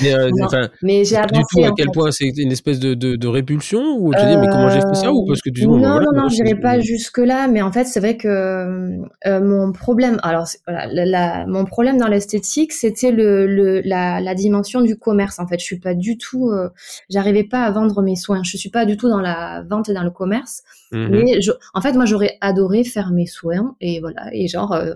Mais, 0.03 0.15
euh, 0.15 0.31
mais 0.83 1.05
j'ai 1.05 1.17
avancé. 1.17 1.39
Du 1.39 1.43
tout, 1.51 1.65
à 1.65 1.71
quel 1.77 1.89
point 1.91 2.11
c'est 2.11 2.29
une 2.37 2.53
espèce 2.53 2.79
de, 2.79 2.95
de, 2.95 3.17
de, 3.17 3.29
répulsion 3.29 3.97
ou 3.99 4.13
tu 4.15 4.21
dis 4.21 4.37
mais 4.37 4.49
comment 4.49 4.69
j'ai 4.69 4.81
fait 4.81 4.95
ça 4.95 5.13
ou 5.13 5.25
parce 5.27 5.41
que 5.41 5.51
tu 5.51 5.67
non 5.67 5.79
non 5.79 6.01
non, 6.01 6.13
non 6.15 6.29
j'irai 6.29 6.55
pas 6.55 6.81
jusque 6.81 7.19
là 7.19 7.49
mais 7.49 7.63
en 7.63 7.73
fait 7.73 7.85
c'est 7.85 8.01
vrai 8.01 8.17
que 8.17 8.29
euh, 9.27 9.41
mon 9.41 9.73
problème 9.73 10.19
alors 10.23 10.47
voilà 10.67 10.87
la, 10.87 11.47
mon 11.47 11.65
problème 11.65 11.99
dans 11.99 12.09
l'esthétique 12.09 12.73
c'était 12.73 13.11
le, 13.13 13.47
le 13.47 13.81
la, 13.85 14.21
la, 14.21 14.35
dimension 14.35 14.81
du 14.81 14.97
commerce 14.97 15.39
en 15.39 15.47
fait. 15.47 15.59
Je 15.59 15.65
suis 15.65 15.81
pas 15.81 15.95
du 15.95 16.17
tout 16.19 16.51
euh, 16.51 16.69
j'arrivais 17.09 17.45
pas 17.45 17.63
à 17.63 17.71
vendre 17.71 18.03
mes 18.03 18.17
soins. 18.17 18.43
Je 18.45 18.57
suis 18.57 18.71
pas 18.71 18.85
du 18.85 18.97
tout 18.97 19.09
dans 19.09 19.21
la 19.21 19.63
vente 19.69 19.89
et 19.89 19.95
dans 19.95 20.05
le 20.05 20.11
commerce. 20.11 20.63
Mmh. 20.93 21.07
Mais 21.11 21.41
je, 21.41 21.53
en 21.75 21.81
fait 21.81 21.93
moi 21.93 22.05
j'aurais 22.05 22.39
adoré 22.41 22.85
faire 22.85 23.11
mes 23.13 23.27
soins 23.27 23.77
et 23.81 24.01
voilà 24.01 24.29
et 24.33 24.49
genre 24.49 24.73
euh, 24.73 24.95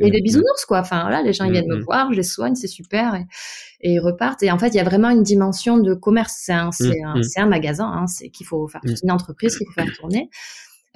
et 0.00 0.10
des 0.10 0.20
bisounours 0.22 0.64
quoi. 0.64 0.80
Enfin 0.80 1.08
là, 1.10 1.22
les 1.22 1.32
gens 1.32 1.44
ils 1.44 1.52
viennent 1.52 1.68
me 1.68 1.76
mm, 1.76 1.80
mm. 1.80 1.84
voir, 1.84 2.12
je 2.12 2.16
les 2.16 2.22
soigne, 2.22 2.54
c'est 2.54 2.66
super 2.66 3.14
et, 3.18 3.88
et, 3.88 3.92
ils 3.94 4.00
repartent. 4.00 4.42
Et 4.42 4.50
en 4.50 4.58
fait, 4.58 4.68
il 4.68 4.76
y 4.76 4.80
a 4.80 4.84
vraiment 4.84 5.10
une 5.10 5.22
dimension 5.22 5.78
de 5.78 5.94
commerce. 5.94 6.34
C'est 6.36 6.52
un, 6.52 6.70
mm, 6.70 6.92
un, 7.04 7.42
un, 7.42 7.46
magasin, 7.46 7.90
hein, 7.90 8.06
c'est 8.06 8.30
qu'il 8.30 8.46
faut 8.46 8.66
faire 8.68 8.80
une 9.02 9.10
entreprise 9.10 9.56
qu'il 9.56 9.66
faut 9.66 9.72
faire 9.72 9.92
tourner. 9.98 10.30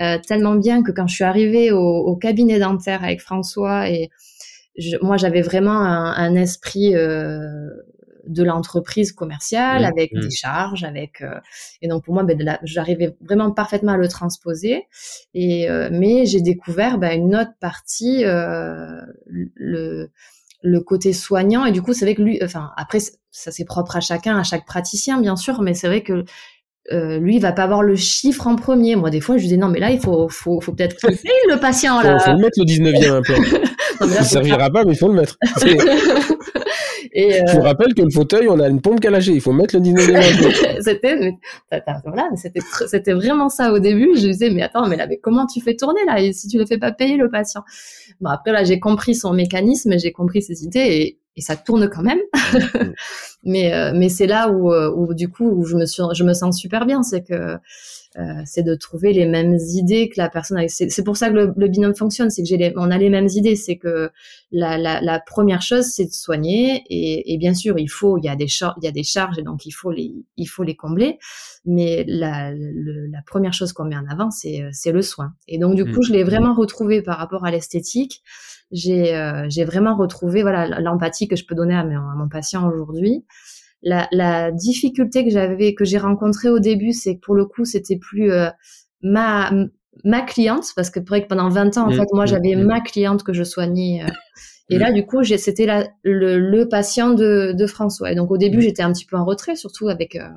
Euh, 0.00 0.18
tellement 0.26 0.54
bien 0.54 0.82
que 0.82 0.92
quand 0.92 1.06
je 1.06 1.14
suis 1.14 1.24
arrivée 1.24 1.72
au, 1.72 1.78
au 1.78 2.16
cabinet 2.16 2.58
dentaire 2.58 3.04
avec 3.04 3.20
François 3.20 3.90
et 3.90 4.08
je, 4.78 4.96
moi 5.02 5.18
j'avais 5.18 5.42
vraiment 5.42 5.78
un, 5.78 6.12
un 6.14 6.34
esprit 6.36 6.96
euh, 6.96 7.68
de 8.26 8.42
l'entreprise 8.42 9.12
commerciale, 9.12 9.82
mmh, 9.82 9.84
avec 9.84 10.12
mmh. 10.12 10.20
des 10.20 10.30
charges, 10.30 10.84
avec 10.84 11.20
euh, 11.20 11.38
et 11.82 11.88
donc 11.88 12.04
pour 12.04 12.14
moi, 12.14 12.22
ben, 12.22 12.58
j'arrivais 12.62 13.14
vraiment 13.20 13.50
parfaitement 13.50 13.92
à 13.92 13.96
le 13.98 14.08
transposer. 14.08 14.86
Et 15.34 15.68
mais 15.90 16.24
j'ai 16.24 16.40
découvert 16.40 16.96
ben, 16.96 17.18
une 17.18 17.34
autre 17.34 17.52
partie, 17.60 18.22
le 18.24 20.10
le 20.62 20.80
côté 20.80 21.12
soignant. 21.12 21.64
Et 21.64 21.72
du 21.72 21.82
coup, 21.82 21.92
c'est 21.92 22.04
vrai 22.04 22.14
que 22.14 22.22
lui, 22.22 22.38
enfin 22.42 22.70
après, 22.76 23.00
ça 23.00 23.50
c'est 23.50 23.64
propre 23.64 23.96
à 23.96 24.00
chacun, 24.00 24.38
à 24.38 24.42
chaque 24.42 24.66
praticien 24.66 25.20
bien 25.20 25.36
sûr, 25.36 25.62
mais 25.62 25.74
c'est 25.74 25.86
vrai 25.86 26.02
que 26.02 26.24
lui, 26.92 27.36
il 27.36 27.40
va 27.40 27.52
pas 27.52 27.62
avoir 27.62 27.82
le 27.82 27.94
chiffre 27.94 28.48
en 28.48 28.56
premier. 28.56 28.96
Moi, 28.96 29.10
des 29.10 29.20
fois, 29.20 29.36
je 29.36 29.42
lui 29.42 29.48
dis 29.48 29.58
non, 29.58 29.68
mais 29.68 29.78
là, 29.78 29.90
il 29.90 30.00
faut, 30.00 30.28
faut, 30.28 30.60
faut 30.60 30.72
peut-être 30.72 30.96
le 31.02 31.60
patient 31.60 32.00
là. 32.00 32.18
Faut, 32.18 32.24
faut 32.24 32.36
le 32.36 32.42
mettre 32.42 32.58
le 32.58 32.64
19e 32.64 33.10
un 33.10 33.22
peu. 33.22 33.34
non, 34.00 34.08
ça 34.08 34.24
servira 34.24 34.70
pas, 34.70 34.84
mais 34.84 34.92
il 34.92 34.98
faut 34.98 35.08
le 35.08 35.14
mettre. 35.14 35.36
Et 37.12 37.32
Je 37.32 37.52
vous 37.52 37.58
euh, 37.58 37.62
rappelle 37.62 37.94
que 37.94 38.02
le 38.02 38.10
fauteuil, 38.10 38.48
on 38.48 38.58
a 38.60 38.68
une 38.68 38.80
pompe 38.80 39.02
lâcher. 39.04 39.32
Il 39.32 39.40
faut 39.40 39.52
mettre 39.52 39.74
le 39.74 39.80
19 39.80 40.80
C'était, 40.80 41.34
voilà, 42.04 42.28
c'était, 42.36 42.60
c'était 42.86 43.12
vraiment 43.12 43.48
ça 43.48 43.72
au 43.72 43.78
début. 43.78 44.10
Je 44.14 44.28
disais, 44.28 44.50
mais 44.50 44.62
attends, 44.62 44.86
mais 44.88 44.96
là, 44.96 45.06
mais 45.06 45.18
comment 45.18 45.46
tu 45.46 45.60
fais 45.60 45.76
tourner 45.76 46.00
là? 46.06 46.20
Et 46.20 46.32
si 46.32 46.48
tu 46.48 46.56
ne 46.56 46.64
fais 46.64 46.78
pas 46.78 46.92
payer 46.92 47.16
le 47.16 47.30
patient? 47.30 47.62
Bon, 48.20 48.30
après 48.30 48.52
là, 48.52 48.64
j'ai 48.64 48.78
compris 48.78 49.14
son 49.14 49.32
mécanisme, 49.32 49.98
j'ai 49.98 50.12
compris 50.12 50.42
ses 50.42 50.64
idées 50.64 50.78
et, 50.78 51.18
et 51.36 51.40
ça 51.40 51.56
tourne 51.56 51.88
quand 51.88 52.02
même. 52.02 52.20
mais 53.44 53.72
euh, 53.74 53.92
mais 53.94 54.08
c'est 54.08 54.26
là 54.26 54.50
où, 54.50 54.72
euh, 54.72 54.92
où 54.94 55.14
du 55.14 55.28
coup 55.28 55.48
où 55.48 55.64
je 55.64 55.76
me 55.76 55.86
suis, 55.86 56.02
je 56.14 56.24
me 56.24 56.34
sens 56.34 56.58
super 56.58 56.86
bien, 56.86 57.02
c'est 57.02 57.22
que 57.22 57.56
euh, 58.18 58.42
c'est 58.44 58.64
de 58.64 58.74
trouver 58.74 59.12
les 59.12 59.24
mêmes 59.24 59.56
idées 59.56 60.08
que 60.08 60.14
la 60.16 60.28
personne. 60.28 60.66
C'est 60.68 61.04
pour 61.04 61.16
ça 61.16 61.30
que 61.30 61.52
le, 61.56 61.68
binôme 61.68 61.94
fonctionne, 61.94 62.28
c'est 62.28 62.42
que 62.42 62.48
j'ai 62.48 62.72
on 62.76 62.90
a 62.90 62.98
les 62.98 63.08
mêmes 63.08 63.28
idées. 63.28 63.54
C'est 63.54 63.76
que 63.76 64.10
la, 64.50 64.78
la, 64.78 65.00
la, 65.00 65.20
première 65.20 65.62
chose, 65.62 65.84
c'est 65.84 66.06
de 66.06 66.12
soigner 66.12 66.82
et, 66.90 67.32
et, 67.32 67.38
bien 67.38 67.54
sûr, 67.54 67.78
il 67.78 67.88
faut, 67.88 68.18
il 68.18 68.24
y 68.24 68.28
a 68.28 68.34
des 68.34 68.48
charges, 68.48 68.74
il 68.82 68.84
y 68.84 68.88
a 68.88 68.92
des 68.92 69.04
charges 69.04 69.38
et 69.38 69.42
donc 69.42 69.64
il 69.64 69.70
faut 69.70 69.92
les, 69.92 70.12
il 70.36 70.46
faut 70.46 70.64
les 70.64 70.74
combler. 70.74 71.18
Mais 71.64 72.04
la, 72.08 72.50
la 72.52 73.22
première 73.26 73.52
chose 73.52 73.72
qu'on 73.72 73.84
met 73.84 73.96
en 73.96 74.06
avant, 74.08 74.32
c'est 74.32 74.64
c'est 74.72 74.92
le 74.92 75.02
soin. 75.02 75.34
Et 75.46 75.58
donc 75.58 75.76
du 75.76 75.84
coup, 75.84 76.00
mmh. 76.00 76.08
je 76.08 76.12
l'ai 76.12 76.24
vraiment 76.24 76.54
retrouvé 76.54 77.02
par 77.02 77.16
rapport 77.16 77.44
à 77.44 77.52
l'esthétique. 77.52 78.22
J'ai 78.72 79.14
euh, 79.14 79.46
j'ai 79.48 79.64
vraiment 79.64 79.96
retrouvé 79.96 80.42
voilà 80.42 80.80
l'empathie 80.80 81.28
que 81.28 81.36
je 81.36 81.44
peux 81.44 81.54
donner 81.54 81.74
à, 81.74 81.84
mon, 81.84 81.96
à 81.96 82.14
mon 82.16 82.28
patient 82.28 82.68
aujourd'hui 82.68 83.24
la, 83.82 84.08
la 84.12 84.50
difficulté 84.50 85.24
que 85.24 85.30
j'avais, 85.30 85.74
que 85.74 85.84
j'ai 85.84 85.98
rencontrée 85.98 86.48
au 86.48 86.58
début, 86.58 86.92
c'est 86.92 87.16
que 87.16 87.20
pour 87.20 87.34
le 87.34 87.46
coup, 87.46 87.64
c'était 87.64 87.96
plus 87.96 88.30
euh, 88.32 88.48
ma 89.02 89.50
ma 90.04 90.22
cliente, 90.22 90.66
parce 90.76 90.88
que 90.88 91.00
vrai 91.00 91.22
que 91.22 91.28
pendant 91.28 91.48
20 91.48 91.76
ans, 91.76 91.86
en 91.86 91.90
mmh, 91.90 91.94
fait, 91.94 92.06
moi, 92.12 92.24
mmh, 92.24 92.28
j'avais 92.28 92.56
mmh. 92.56 92.64
ma 92.64 92.80
cliente 92.80 93.22
que 93.22 93.32
je 93.32 93.42
soignais. 93.44 94.02
Euh, 94.02 94.08
et 94.70 94.78
là, 94.78 94.92
du 94.92 95.04
coup, 95.04 95.22
c'était 95.24 95.66
le, 96.04 96.38
le 96.38 96.68
patient 96.68 97.10
de, 97.12 97.52
de 97.52 97.66
François. 97.66 98.12
Et 98.12 98.14
donc, 98.14 98.30
au 98.30 98.38
début, 98.38 98.62
j'étais 98.62 98.82
un 98.82 98.92
petit 98.92 99.04
peu 99.04 99.16
en 99.16 99.24
retrait, 99.24 99.56
surtout 99.56 99.88
avec, 99.88 100.14
euh, 100.14 100.28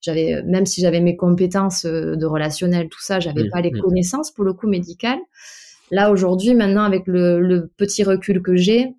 j'avais, 0.00 0.40
même 0.44 0.66
si 0.66 0.80
j'avais 0.80 1.00
mes 1.00 1.16
compétences 1.16 1.84
de 1.84 2.24
relationnel, 2.24 2.88
tout 2.88 3.02
ça, 3.02 3.18
j'avais 3.18 3.48
pas 3.50 3.60
les 3.60 3.72
connaissances 3.72 4.30
pour 4.30 4.44
le 4.44 4.52
coup 4.52 4.68
médical. 4.68 5.18
Là, 5.90 6.12
aujourd'hui, 6.12 6.54
maintenant, 6.54 6.84
avec 6.84 7.06
le, 7.06 7.40
le 7.40 7.72
petit 7.76 8.04
recul 8.04 8.40
que 8.40 8.54
j'ai, 8.54 8.94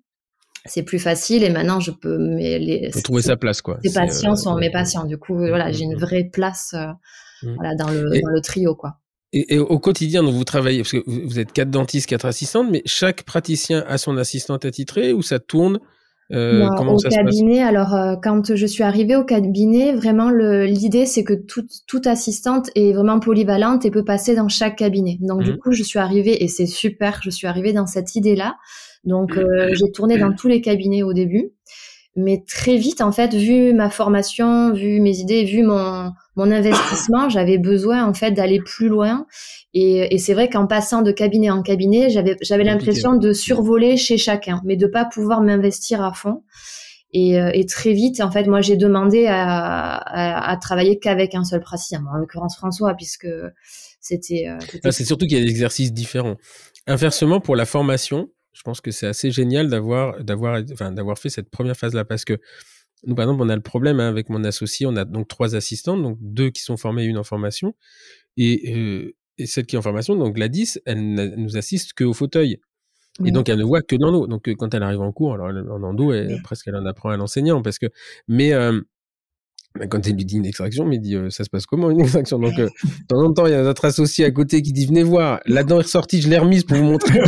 c'est 0.66 0.82
plus 0.82 0.98
facile 0.98 1.42
et 1.42 1.50
maintenant 1.50 1.80
je 1.80 1.90
peux 1.90 2.18
mais 2.18 2.58
les 2.58 2.90
trouver 3.02 3.22
sa 3.22 3.36
place 3.36 3.62
quoi. 3.62 3.78
Les 3.82 3.92
patients 3.92 4.32
euh, 4.32 4.36
sont 4.36 4.56
mes 4.56 4.70
patients 4.70 5.04
du 5.04 5.18
coup 5.18 5.36
voilà 5.36 5.72
j'ai 5.72 5.84
une 5.84 5.96
vraie 5.96 6.24
place 6.24 6.74
euh, 6.74 6.86
voilà 7.56 7.74
dans 7.74 7.90
le, 7.90 8.02
dans 8.02 8.30
le 8.30 8.40
trio 8.40 8.74
quoi. 8.74 8.98
Et, 9.36 9.58
au 9.58 9.80
quotidien, 9.80 10.22
donc 10.22 10.34
vous 10.34 10.44
travaillez, 10.44 10.82
parce 10.82 10.92
que 10.92 11.02
vous 11.08 11.40
êtes 11.40 11.50
quatre 11.50 11.68
dentistes, 11.68 12.08
quatre 12.08 12.24
assistantes, 12.24 12.68
mais 12.70 12.82
chaque 12.86 13.24
praticien 13.24 13.84
a 13.88 13.98
son 13.98 14.16
assistante 14.16 14.64
attitrée 14.64 15.12
ou 15.12 15.22
ça 15.22 15.40
tourne 15.40 15.80
euh, 16.32 16.66
au 16.66 16.96
cabinet, 16.96 17.62
alors 17.62 17.94
euh, 17.94 18.14
quand 18.22 18.54
je 18.54 18.66
suis 18.66 18.82
arrivée 18.82 19.14
au 19.14 19.24
cabinet, 19.24 19.92
vraiment 19.92 20.30
l'idée 20.30 21.04
c'est 21.04 21.22
que 21.22 21.34
toute, 21.34 21.70
toute 21.86 22.06
assistante 22.06 22.70
est 22.74 22.94
vraiment 22.94 23.20
polyvalente 23.20 23.84
et 23.84 23.90
peut 23.90 24.04
passer 24.04 24.34
dans 24.34 24.48
chaque 24.48 24.76
cabinet. 24.76 25.18
Donc 25.20 25.42
du 25.42 25.58
coup, 25.58 25.72
je 25.72 25.82
suis 25.82 25.98
arrivée 25.98 26.42
et 26.42 26.48
c'est 26.48 26.66
super, 26.66 27.20
je 27.22 27.28
suis 27.28 27.46
arrivée 27.46 27.74
dans 27.74 27.86
cette 27.86 28.14
idée-là. 28.14 28.56
Donc 29.04 29.36
euh, 29.36 29.68
j'ai 29.74 29.90
tourné 29.92 30.18
dans 30.18 30.32
tous 30.32 30.48
les 30.48 30.60
cabinets 30.60 31.02
au 31.02 31.12
début, 31.12 31.52
mais 32.16 32.42
très 32.46 32.76
vite 32.76 33.00
en 33.00 33.12
fait, 33.12 33.34
vu 33.34 33.74
ma 33.74 33.90
formation, 33.90 34.72
vu 34.72 35.00
mes 35.00 35.18
idées, 35.18 35.44
vu 35.44 35.62
mon 35.62 36.12
mon 36.36 36.50
investissement, 36.50 37.28
j'avais 37.28 37.58
besoin 37.58 38.04
en 38.04 38.14
fait 38.14 38.32
d'aller 38.32 38.60
plus 38.60 38.88
loin. 38.88 39.26
Et, 39.72 40.14
et 40.14 40.18
c'est 40.18 40.34
vrai 40.34 40.48
qu'en 40.48 40.66
passant 40.66 41.02
de 41.02 41.12
cabinet 41.12 41.50
en 41.50 41.62
cabinet, 41.62 42.10
j'avais 42.10 42.36
j'avais 42.40 42.64
l'impression 42.64 43.14
de 43.14 43.32
survoler 43.32 43.96
chez 43.96 44.18
chacun, 44.18 44.60
mais 44.64 44.76
de 44.76 44.86
pas 44.86 45.04
pouvoir 45.04 45.42
m'investir 45.42 46.02
à 46.02 46.12
fond. 46.12 46.42
Et, 47.16 47.38
euh, 47.40 47.50
et, 47.54 47.64
très 47.64 47.92
vite, 47.92 48.20
en 48.20 48.30
fait, 48.32 48.48
moi, 48.48 48.60
j'ai 48.60 48.76
demandé 48.76 49.26
à, 49.26 49.94
à, 49.94 50.50
à 50.50 50.56
travailler 50.56 50.98
qu'avec 50.98 51.36
un 51.36 51.44
seul 51.44 51.60
praticien, 51.60 52.04
en 52.12 52.18
l'occurrence 52.18 52.56
François, 52.56 52.94
puisque 52.94 53.28
c'était. 54.00 54.48
Euh, 54.48 54.90
c'est 54.90 55.04
surtout 55.04 55.26
qu'il 55.26 55.38
y 55.38 55.40
a 55.40 55.44
des 55.44 55.50
exercices 55.50 55.92
différents. 55.92 56.36
Inversement, 56.88 57.38
pour 57.38 57.54
la 57.54 57.66
formation, 57.66 58.30
je 58.54 58.62
pense 58.62 58.80
que 58.80 58.90
c'est 58.90 59.06
assez 59.06 59.30
génial 59.30 59.68
d'avoir 59.68 60.22
d'avoir 60.24 60.62
enfin, 60.72 60.92
d'avoir 60.92 61.18
fait 61.18 61.28
cette 61.28 61.50
première 61.50 61.76
phase 61.76 61.94
là 61.94 62.04
parce 62.04 62.24
que 62.24 62.38
nous, 63.06 63.14
par 63.14 63.24
exemple, 63.24 63.42
on 63.42 63.48
a 63.48 63.56
le 63.56 63.62
problème 63.62 64.00
hein, 64.00 64.08
avec 64.08 64.30
mon 64.30 64.44
associé, 64.44 64.86
on 64.86 64.96
a 64.96 65.04
donc 65.04 65.28
trois 65.28 65.54
assistantes, 65.54 66.02
donc 66.02 66.16
deux 66.20 66.50
qui 66.50 66.62
sont 66.62 66.76
formées 66.76 67.04
et 67.04 67.06
une 67.06 67.18
en 67.18 67.24
formation. 67.24 67.74
Et, 68.36 68.74
euh, 68.74 69.14
et 69.36 69.46
celle 69.46 69.66
qui 69.66 69.76
est 69.76 69.78
en 69.78 69.82
formation, 69.82 70.16
donc 70.16 70.34
Gladys, 70.34 70.78
elle 70.86 71.34
nous 71.36 71.56
assiste 71.56 71.92
qu'au 71.92 72.14
fauteuil. 72.14 72.60
Et 73.24 73.30
donc, 73.30 73.48
elle 73.48 73.58
ne 73.58 73.64
voit 73.64 73.82
que 73.82 73.94
dans 73.94 74.10
l'eau. 74.10 74.26
Donc, 74.26 74.48
euh, 74.48 74.54
quand 74.56 74.74
elle 74.74 74.82
arrive 74.82 75.00
en 75.00 75.12
cours, 75.12 75.34
alors 75.34 75.46
en 75.46 75.82
endo, 75.84 76.12
elle, 76.12 76.42
presque 76.42 76.66
elle 76.66 76.74
en 76.74 76.84
apprend 76.84 77.10
à 77.10 77.16
l'enseignant. 77.16 77.62
Parce 77.62 77.78
que, 77.78 77.86
mais 78.26 78.52
euh, 78.52 78.80
quand 79.90 80.06
elle 80.06 80.14
lui 80.14 80.24
dit 80.24 80.36
une 80.36 80.46
extraction, 80.46 80.84
mais 80.84 80.96
il 80.96 81.00
dit 81.00 81.16
ça 81.30 81.44
se 81.44 81.50
passe 81.50 81.66
comment 81.66 81.90
une 81.90 82.00
extraction? 82.00 82.38
Donc, 82.38 82.56
de 82.56 82.70
temps 83.08 83.22
en 83.22 83.32
temps, 83.32 83.46
il 83.46 83.52
y 83.52 83.54
a 83.54 83.62
notre 83.62 83.84
associé 83.84 84.24
à 84.24 84.30
côté 84.30 84.62
qui 84.62 84.72
dit 84.72 84.86
venez 84.86 85.02
voir, 85.02 85.40
la 85.46 85.64
dent 85.64 85.80
est 85.80 85.84
ressortie, 85.84 86.20
je 86.20 86.28
l'ai 86.28 86.38
remise 86.38 86.64
pour 86.64 86.76
vous 86.76 86.84
montrer. 86.84 87.20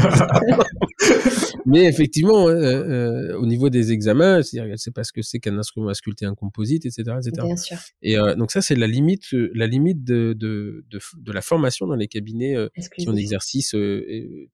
Mais 1.66 1.84
effectivement, 1.84 2.46
hein, 2.46 2.52
euh, 2.52 3.32
euh, 3.32 3.38
au 3.38 3.44
niveau 3.44 3.68
des 3.70 3.90
examens, 3.90 4.42
c'est-à-dire 4.42 4.70
qu'elle 4.70 4.78
sait 4.78 4.92
pas 4.92 5.02
ce 5.02 5.12
que 5.12 5.20
c'est 5.20 5.40
qu'un 5.40 5.58
instrument 5.58 5.88
à 5.88 5.94
sculpter 5.94 6.24
un 6.24 6.34
composite, 6.34 6.86
etc., 6.86 7.02
etc. 7.18 7.32
Bien 7.44 7.56
sûr. 7.56 7.76
Et 8.02 8.16
euh, 8.16 8.36
donc 8.36 8.52
ça, 8.52 8.62
c'est 8.62 8.76
la 8.76 8.86
limite, 8.86 9.32
la 9.32 9.66
limite 9.66 10.04
de, 10.04 10.32
de, 10.32 10.84
de, 10.88 11.00
de, 11.18 11.32
la 11.32 11.42
formation 11.42 11.88
dans 11.88 11.96
les 11.96 12.06
cabinets 12.06 12.56
qui 12.96 13.08
ont 13.08 13.12
un 13.12 13.16
exercice 13.16 13.74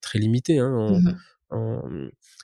très 0.01 0.19
limité. 0.19 0.59
Hein, 0.59 1.01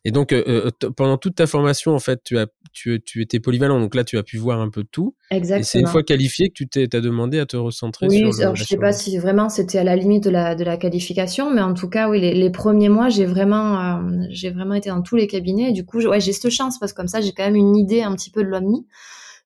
Et 0.05 0.11
donc, 0.11 0.33
euh, 0.33 0.71
euh, 0.83 0.91
pendant 0.91 1.19
toute 1.19 1.35
ta 1.35 1.47
formation, 1.47 1.95
en 1.95 1.99
fait, 1.99 2.23
tu 2.25 2.39
as, 2.39 2.47
tu, 2.73 3.03
tu 3.05 3.21
étais 3.21 3.41
polyvalent. 3.41 3.81
Donc 3.81 3.95
là, 3.95 4.05
tu 4.05 4.17
as 4.17 4.23
pu 4.23 4.39
voir 4.39 4.61
un 4.61 4.71
peu 4.71 4.85
tout. 4.85 5.15
Exactement. 5.31 5.61
Et 5.61 5.65
c'est 5.65 5.81
une 5.81 5.87
fois 5.87 6.03
qualifié 6.03 6.49
que 6.49 6.55
tu 6.55 6.69
t'es, 6.69 6.95
as 6.95 7.01
demandé 7.01 7.39
à 7.39 7.47
te 7.47 7.57
recentrer 7.57 8.07
oui, 8.09 8.33
sur. 8.33 8.51
Oui, 8.51 8.57
je 8.57 8.65
sais 8.65 8.77
pas 8.77 8.93
si 8.93 9.19
vraiment 9.19 9.49
c'était 9.49 9.79
à 9.79 9.85
la 9.85 9.97
limite 9.97 10.25
de 10.25 10.31
la, 10.31 10.55
de 10.55 10.65
la 10.65 10.77
qualification, 10.77 11.53
mais 11.53 11.61
en 11.61 11.75
tout 11.75 11.89
cas, 11.89 12.09
oui, 12.09 12.21
les, 12.21 12.35
les 12.35 12.51
premiers 12.51 12.89
mois, 12.89 13.09
j'ai 13.09 13.27
vraiment, 13.27 13.81
euh, 13.81 14.27
j'ai 14.31 14.51
vraiment 14.51 14.75
été 14.75 14.91
dans 14.91 15.03
tous 15.03 15.17
les 15.17 15.27
cabinets. 15.27 15.71
Et 15.71 15.73
du 15.73 15.85
coup, 15.85 16.01
ouais, 16.01 16.21
j'ai 16.21 16.33
cette 16.33 16.51
chance 16.51 16.79
parce 16.79 16.93
que 16.93 16.97
comme 16.97 17.09
ça, 17.09 17.21
j'ai 17.21 17.33
quand 17.33 17.45
même 17.45 17.57
une 17.57 17.77
idée 17.77 18.03
un 18.03 18.15
petit 18.15 18.31
peu 18.31 18.43
de 18.43 18.49
l'omni 18.49 18.87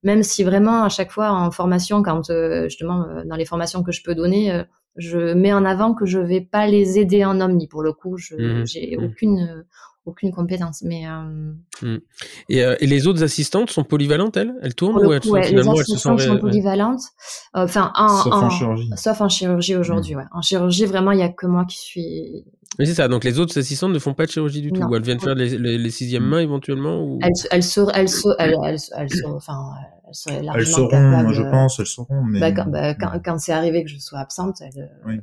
même 0.05 0.25
si 0.25 0.43
vraiment 0.43 0.83
à 0.83 0.89
chaque 0.89 1.13
fois 1.13 1.31
en 1.31 1.53
formation, 1.53 2.03
quand 2.03 2.33
justement 2.65 3.07
dans 3.25 3.37
les 3.37 3.45
formations 3.45 3.85
que 3.85 3.93
je 3.93 4.03
peux 4.03 4.17
donner, 4.17 4.65
je 4.97 5.33
mets 5.35 5.53
en 5.53 5.65
avant 5.65 5.95
que 5.95 6.07
je 6.07 6.19
vais 6.19 6.41
pas 6.41 6.67
les 6.67 6.99
aider 6.99 7.25
en 7.25 7.41
omni. 7.41 7.67
Pour 7.69 7.83
le 7.83 7.93
coup, 7.93 8.17
je 8.17 8.35
mmh 8.35 8.67
j'ai 8.67 8.97
mmh. 8.97 9.05
aucune 9.05 9.65
aucune 10.05 10.33
compétence. 10.33 10.83
Mais 10.83 11.07
euh... 11.07 11.53
mmh. 11.83 11.99
et, 12.49 12.65
euh, 12.65 12.77
et, 12.81 12.87
les 12.87 13.07
autres 13.07 13.23
assistantes 13.23 13.71
sont 13.71 13.85
polyvalentes 13.85 14.37
elles? 14.37 14.55
Elles 14.63 14.75
tournent 14.75 15.05
ou 15.05 15.13
elles 15.13 15.23
sont, 15.23 15.31
ouais, 15.31 15.45
finalement, 15.45 15.75
les 15.75 15.81
assistantes 15.81 16.21
sont, 16.21 16.35
sont 16.35 16.39
polyvalentes. 16.39 17.03
Enfin, 17.55 17.93
en, 17.95 18.09
sauf 18.09 18.33
en, 18.33 18.47
en, 18.47 18.51
chirurgie. 18.51 18.91
Sauf 18.97 19.21
en 19.21 19.29
chirurgie 19.29 19.77
aujourd'hui. 19.77 20.17
Ouais. 20.17 20.25
En 20.33 20.43
chirurgie, 20.43 20.87
vraiment, 20.87 21.13
il 21.13 21.21
y 21.21 21.23
a 21.23 21.29
que 21.29 21.47
moi 21.47 21.65
qui 21.65 21.79
suis. 21.79 22.45
Mais 22.79 22.87
c'est 22.87 22.95
ça. 22.95 23.09
Donc 23.09 23.25
les 23.25 23.39
autres 23.39 23.59
assistantes 23.59 23.93
ne 23.93 23.99
font 23.99 24.15
pas 24.15 24.27
de 24.27 24.31
chirurgie 24.31 24.63
du 24.63 24.73
tout. 24.73 24.83
Ou 24.83 24.97
elles 24.97 25.03
viennent 25.03 25.21
faire 25.21 25.35
les, 25.35 25.59
les, 25.59 25.79
les 25.79 25.91
sixièmes 25.91 26.25
mains 26.25 26.41
éventuellement. 26.41 27.03
Ou... 27.03 27.19
Elles, 27.23 27.33
elles, 27.51 27.63
elles, 27.95 28.09
elles, 28.39 28.57
elles, 28.65 28.77
elles, 28.97 29.09
elles, 29.13 29.27
enfin, 29.27 29.75
elles 29.79 30.02
seraient 30.13 30.43
largement 30.43 30.55
elles 30.55 30.67
sauront, 30.67 30.89
capables, 30.89 31.33
je 31.35 31.43
pense, 31.43 31.79
elles 31.81 31.87
sauront. 31.87 32.23
Mais... 32.25 32.41
Bah, 32.41 32.53
quand, 32.53 32.71
bah, 32.71 32.95
quand, 32.95 33.21
quand 33.25 33.39
c'est 33.39 33.53
arrivé 33.53 33.85
que 33.85 33.91
je 33.91 33.99
sois 33.99 34.19
absente, 34.21 34.61
elles, 34.61 34.91
oui 35.07 35.21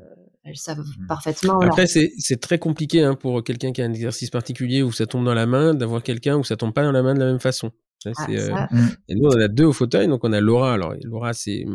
elles 0.49 0.57
savent 0.57 0.79
mmh. 0.79 1.07
parfaitement. 1.07 1.59
Après, 1.59 1.85
c'est 1.87 2.41
très 2.41 2.59
compliqué 2.59 3.03
hein, 3.03 3.15
pour 3.15 3.43
quelqu'un 3.43 3.71
qui 3.71 3.81
a 3.81 3.85
un 3.85 3.93
exercice 3.93 4.29
particulier 4.29 4.83
où 4.83 4.91
ça 4.91 5.05
tombe 5.05 5.25
dans 5.25 5.33
la 5.33 5.45
main, 5.45 5.73
d'avoir 5.73 6.03
quelqu'un 6.03 6.37
où 6.37 6.43
ça 6.43 6.55
tombe 6.55 6.73
pas 6.73 6.83
dans 6.83 6.91
la 6.91 7.03
main 7.03 7.13
de 7.13 7.19
la 7.19 7.25
même 7.25 7.39
façon. 7.39 7.71
Ça, 8.01 8.11
ah, 8.15 8.27
euh... 8.29 8.77
Et 9.09 9.15
nous, 9.15 9.27
on 9.27 9.35
en 9.35 9.41
a 9.41 9.49
deux 9.49 9.65
au 9.65 9.73
fauteuil, 9.73 10.07
donc 10.07 10.23
on 10.23 10.31
a 10.31 10.39
Laura. 10.39 10.73
Alors, 10.73 10.93
Laura, 11.03 11.33
c'est 11.33 11.65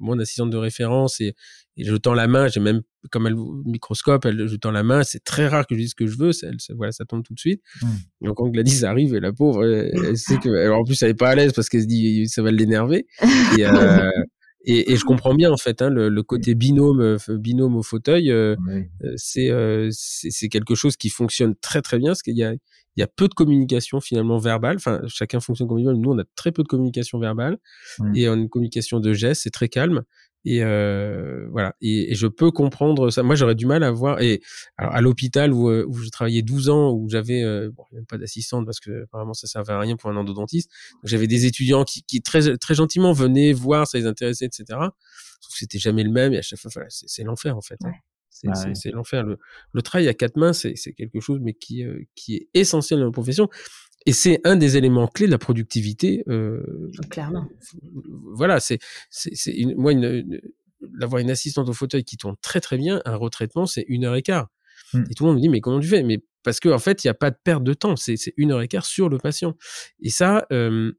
mon 0.00 0.18
assistante 0.18 0.50
de 0.50 0.56
référence 0.56 1.20
et, 1.20 1.34
et, 1.76 1.84
je 1.84 1.96
tends 1.96 2.14
la 2.14 2.26
main. 2.26 2.48
J'ai 2.48 2.60
même, 2.60 2.82
comme 3.10 3.26
elle 3.26 3.36
microscope, 3.64 4.24
elle, 4.24 4.46
je 4.46 4.56
tends 4.56 4.70
la 4.70 4.82
main. 4.82 5.02
C'est 5.02 5.24
très 5.24 5.46
rare 5.48 5.66
que 5.66 5.74
je 5.74 5.80
dise 5.80 5.90
ce 5.90 5.94
que 5.94 6.06
je 6.06 6.16
veux. 6.16 6.32
Ça, 6.32 6.48
elle, 6.48 6.56
voilà, 6.76 6.92
ça 6.92 7.04
tombe 7.04 7.22
tout 7.22 7.34
de 7.34 7.38
suite. 7.38 7.62
Mmh. 7.82 7.86
Donc, 8.22 8.36
quand 8.36 8.48
Gladys 8.48 8.84
arrive, 8.84 9.14
et 9.14 9.20
la 9.20 9.32
pauvre, 9.32 9.64
elle, 9.64 9.92
elle 9.94 10.18
sait 10.18 10.38
que, 10.38 10.48
alors, 10.48 10.80
en 10.80 10.84
plus, 10.84 11.02
elle 11.02 11.10
est 11.10 11.14
pas 11.14 11.30
à 11.30 11.34
l'aise 11.34 11.52
parce 11.52 11.68
qu'elle 11.68 11.82
se 11.82 11.86
dit, 11.86 12.26
ça 12.28 12.42
va 12.42 12.50
l'énerver. 12.50 13.06
Et, 13.58 13.66
euh, 13.66 14.10
et, 14.64 14.92
et, 14.92 14.96
je 14.96 15.04
comprends 15.04 15.34
bien 15.34 15.50
en 15.50 15.56
fait 15.56 15.82
hein, 15.82 15.90
le, 15.90 16.08
le, 16.08 16.22
côté 16.22 16.54
binôme, 16.54 17.00
euh, 17.00 17.18
binôme 17.28 17.76
au 17.76 17.82
fauteuil, 17.82 18.30
euh, 18.30 18.54
euh, 19.02 19.88
c'est 19.90 20.48
quelque 20.48 20.74
chose 20.74 20.96
qui 20.96 21.08
fonctionne 21.08 21.54
très 21.60 21.82
très 21.82 21.98
bien 21.98 22.10
parce 22.10 22.22
qu'il 22.22 22.36
y 22.36 22.44
a, 22.44 22.52
il 22.52 23.00
y 23.00 23.02
a 23.02 23.06
peu 23.06 23.28
de 23.28 23.34
communication 23.34 24.00
finalement 24.00 24.38
verbale. 24.38 24.76
Enfin, 24.76 25.00
chacun 25.08 25.40
fonctionne 25.40 25.66
comme 25.66 25.78
il 25.78 25.86
veut. 25.86 25.94
Nous, 25.94 26.10
on 26.10 26.18
a 26.18 26.24
très 26.36 26.52
peu 26.52 26.62
de 26.62 26.68
communication 26.68 27.18
verbale 27.18 27.56
mmh. 27.98 28.16
et 28.16 28.28
on 28.28 28.32
a 28.32 28.36
une 28.36 28.48
communication 28.48 29.00
de 29.00 29.12
gestes. 29.12 29.42
C'est 29.42 29.50
très 29.50 29.68
calme. 29.68 30.02
Et 30.44 30.62
euh, 30.62 31.46
voilà. 31.50 31.74
Et, 31.80 32.12
et, 32.12 32.14
je 32.14 32.26
peux 32.26 32.50
comprendre 32.50 33.10
ça. 33.10 33.22
Moi, 33.22 33.36
j'aurais 33.36 33.54
du 33.54 33.66
mal 33.66 33.82
à 33.82 33.90
voir. 33.90 34.20
Et 34.20 34.40
alors, 34.76 34.94
à 34.94 35.00
l'hôpital 35.00 35.52
où, 35.52 35.70
euh, 35.70 35.84
où 35.88 35.98
j'ai 35.98 36.10
travaillé 36.10 36.42
12 36.42 36.68
ans, 36.68 36.90
où 36.90 37.08
j'avais 37.08 37.42
euh, 37.42 37.70
bon, 37.72 37.84
même 37.92 38.06
pas 38.06 38.18
d'assistante 38.18 38.66
parce 38.66 38.80
que 38.80 39.04
apparemment 39.04 39.34
ça 39.34 39.46
servait 39.46 39.72
à 39.72 39.78
rien 39.78 39.96
pour 39.96 40.10
un 40.10 40.16
endodontiste. 40.16 40.70
J'avais 41.04 41.28
des 41.28 41.46
étudiants 41.46 41.84
qui, 41.84 42.02
qui 42.02 42.22
très 42.22 42.56
très 42.58 42.74
gentiment 42.74 43.12
venaient 43.12 43.52
voir, 43.52 43.86
ça 43.86 43.98
les 43.98 44.06
intéressait, 44.06 44.46
etc. 44.46 44.64
Sauf 44.68 45.52
que 45.52 45.58
c'était 45.58 45.78
jamais 45.78 46.02
le 46.02 46.10
même. 46.10 46.32
Et 46.34 46.38
à 46.38 46.42
chaque 46.42 46.58
fois, 46.58 46.70
voilà, 46.74 46.88
c'est 46.90 47.22
l'enfer 47.22 47.56
en 47.56 47.62
fait. 47.62 47.78
Hein. 47.84 47.92
C'est 48.32 48.48
ah 48.48 48.66
ouais. 48.66 48.90
l'enfer. 48.92 49.22
Le, 49.24 49.38
le, 49.72 49.82
travail 49.82 50.08
à 50.08 50.14
quatre 50.14 50.36
mains, 50.36 50.52
c'est 50.52 50.74
quelque 50.96 51.20
chose, 51.20 51.38
mais 51.42 51.52
qui, 51.52 51.84
euh, 51.84 52.02
qui 52.14 52.36
est 52.36 52.48
essentiel 52.54 52.98
dans 52.98 53.06
la 53.06 53.12
profession. 53.12 53.48
Et 54.06 54.12
c'est 54.12 54.40
un 54.44 54.56
des 54.56 54.76
éléments 54.76 55.06
clés 55.06 55.26
de 55.26 55.30
la 55.32 55.38
productivité. 55.38 56.24
Euh, 56.28 56.90
Clairement. 57.10 57.46
Voilà, 58.34 58.60
c'est 58.60 58.78
une, 59.46 59.74
moi 59.76 59.92
une, 59.92 60.04
une, 60.04 60.40
d'avoir 60.80 61.20
une 61.20 61.30
assistante 61.30 61.68
au 61.68 61.72
fauteuil 61.72 62.04
qui 62.04 62.16
tourne 62.16 62.36
très 62.42 62.60
très 62.60 62.76
bien. 62.76 63.00
Un 63.04 63.16
retraitement, 63.16 63.66
c'est 63.66 63.84
une 63.88 64.04
heure 64.04 64.16
et 64.16 64.22
quart. 64.22 64.48
Mmh. 64.92 65.04
Et 65.10 65.14
tout 65.14 65.24
le 65.24 65.28
monde 65.28 65.36
me 65.36 65.42
dit 65.42 65.48
mais 65.48 65.60
comment 65.60 65.80
tu 65.80 65.88
fais? 65.88 66.02
Mais 66.02 66.22
parce 66.42 66.58
qu'en 66.58 66.72
en 66.72 66.78
fait, 66.78 67.04
il 67.04 67.06
n'y 67.06 67.10
a 67.10 67.14
pas 67.14 67.30
de 67.30 67.36
perte 67.42 67.62
de 67.62 67.74
temps. 67.74 67.96
C'est 67.96 68.16
une 68.36 68.52
heure 68.52 68.62
et 68.62 68.68
quart 68.68 68.84
sur 68.84 69.08
le 69.08 69.18
patient. 69.18 69.56
Et 70.00 70.10
ça, 70.10 70.46
euh, 70.52 70.92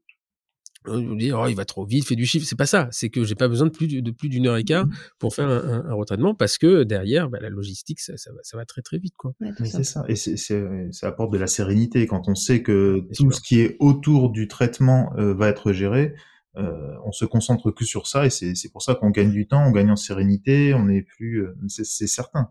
on 0.86 1.14
dit 1.14 1.32
oh 1.32 1.46
il 1.48 1.54
va 1.54 1.64
trop 1.64 1.84
vite, 1.84 2.06
fait 2.06 2.16
du 2.16 2.26
chiffre. 2.26 2.46
C'est 2.46 2.56
pas 2.56 2.66
ça. 2.66 2.88
C'est 2.90 3.08
que 3.08 3.24
j'ai 3.24 3.34
pas 3.34 3.48
besoin 3.48 3.66
de 3.66 3.72
plus 3.72 3.86
de 3.88 4.10
plus 4.10 4.28
d'une 4.28 4.46
heure 4.46 4.56
et 4.56 4.64
quart 4.64 4.86
pour 5.18 5.34
faire 5.34 5.48
un, 5.48 5.58
un, 5.58 5.86
un, 5.86 5.94
retraitement 5.94 6.34
parce 6.34 6.58
que 6.58 6.82
derrière 6.82 7.28
bah, 7.28 7.38
la 7.40 7.50
logistique 7.50 8.00
ça, 8.00 8.16
ça, 8.16 8.32
va, 8.32 8.40
ça 8.42 8.56
va 8.56 8.64
très 8.64 8.82
très 8.82 8.98
vite 8.98 9.14
quoi. 9.16 9.32
Ouais, 9.40 9.50
c'est 9.64 9.84
ça. 9.84 10.04
Et 10.08 10.16
c'est 10.16 10.36
ça 10.36 11.08
apporte 11.08 11.32
de 11.32 11.38
la 11.38 11.46
sérénité 11.46 12.06
quand 12.06 12.28
on 12.28 12.34
sait 12.34 12.62
que 12.62 13.00
tout 13.14 13.30
sûr. 13.30 13.34
ce 13.34 13.40
qui 13.40 13.60
est 13.60 13.76
autour 13.80 14.30
du 14.30 14.48
traitement 14.48 15.12
euh, 15.18 15.34
va 15.34 15.48
être 15.48 15.72
géré. 15.72 16.14
Euh, 16.56 16.94
on 17.04 17.10
se 17.10 17.24
concentre 17.24 17.72
que 17.72 17.84
sur 17.84 18.06
ça 18.06 18.26
et 18.26 18.30
c'est 18.30 18.70
pour 18.70 18.80
ça 18.80 18.94
qu'on 18.94 19.10
gagne 19.10 19.32
du 19.32 19.48
temps, 19.48 19.66
on 19.66 19.72
gagne 19.72 19.90
en 19.90 19.96
sérénité, 19.96 20.72
on 20.72 20.88
est 20.88 21.02
plus, 21.02 21.42
euh, 21.42 21.56
c'est 21.68 22.06
certain. 22.06 22.50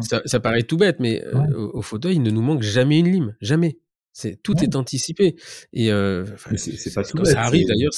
Ça, 0.00 0.22
ça, 0.26 0.38
paraît 0.38 0.62
tout 0.62 0.76
bête, 0.76 1.00
mais 1.00 1.24
ouais. 1.24 1.34
euh, 1.34 1.70
au, 1.72 1.78
au 1.78 1.82
fauteuil, 1.82 2.16
il 2.16 2.22
ne 2.22 2.30
nous 2.30 2.42
manque 2.42 2.62
jamais 2.62 2.98
une 3.00 3.10
lime, 3.10 3.34
jamais. 3.40 3.78
C'est 4.16 4.40
tout 4.42 4.54
ouais. 4.54 4.62
est 4.62 4.76
anticipé 4.76 5.34
et 5.72 5.90
euh, 5.90 6.24
c'est 6.56 6.94
pas 6.94 7.02
tout 7.02 7.16
quand 7.16 7.24
bête, 7.24 7.32
ça 7.32 7.42
arrive 7.42 7.66
d'ailleurs, 7.66 7.90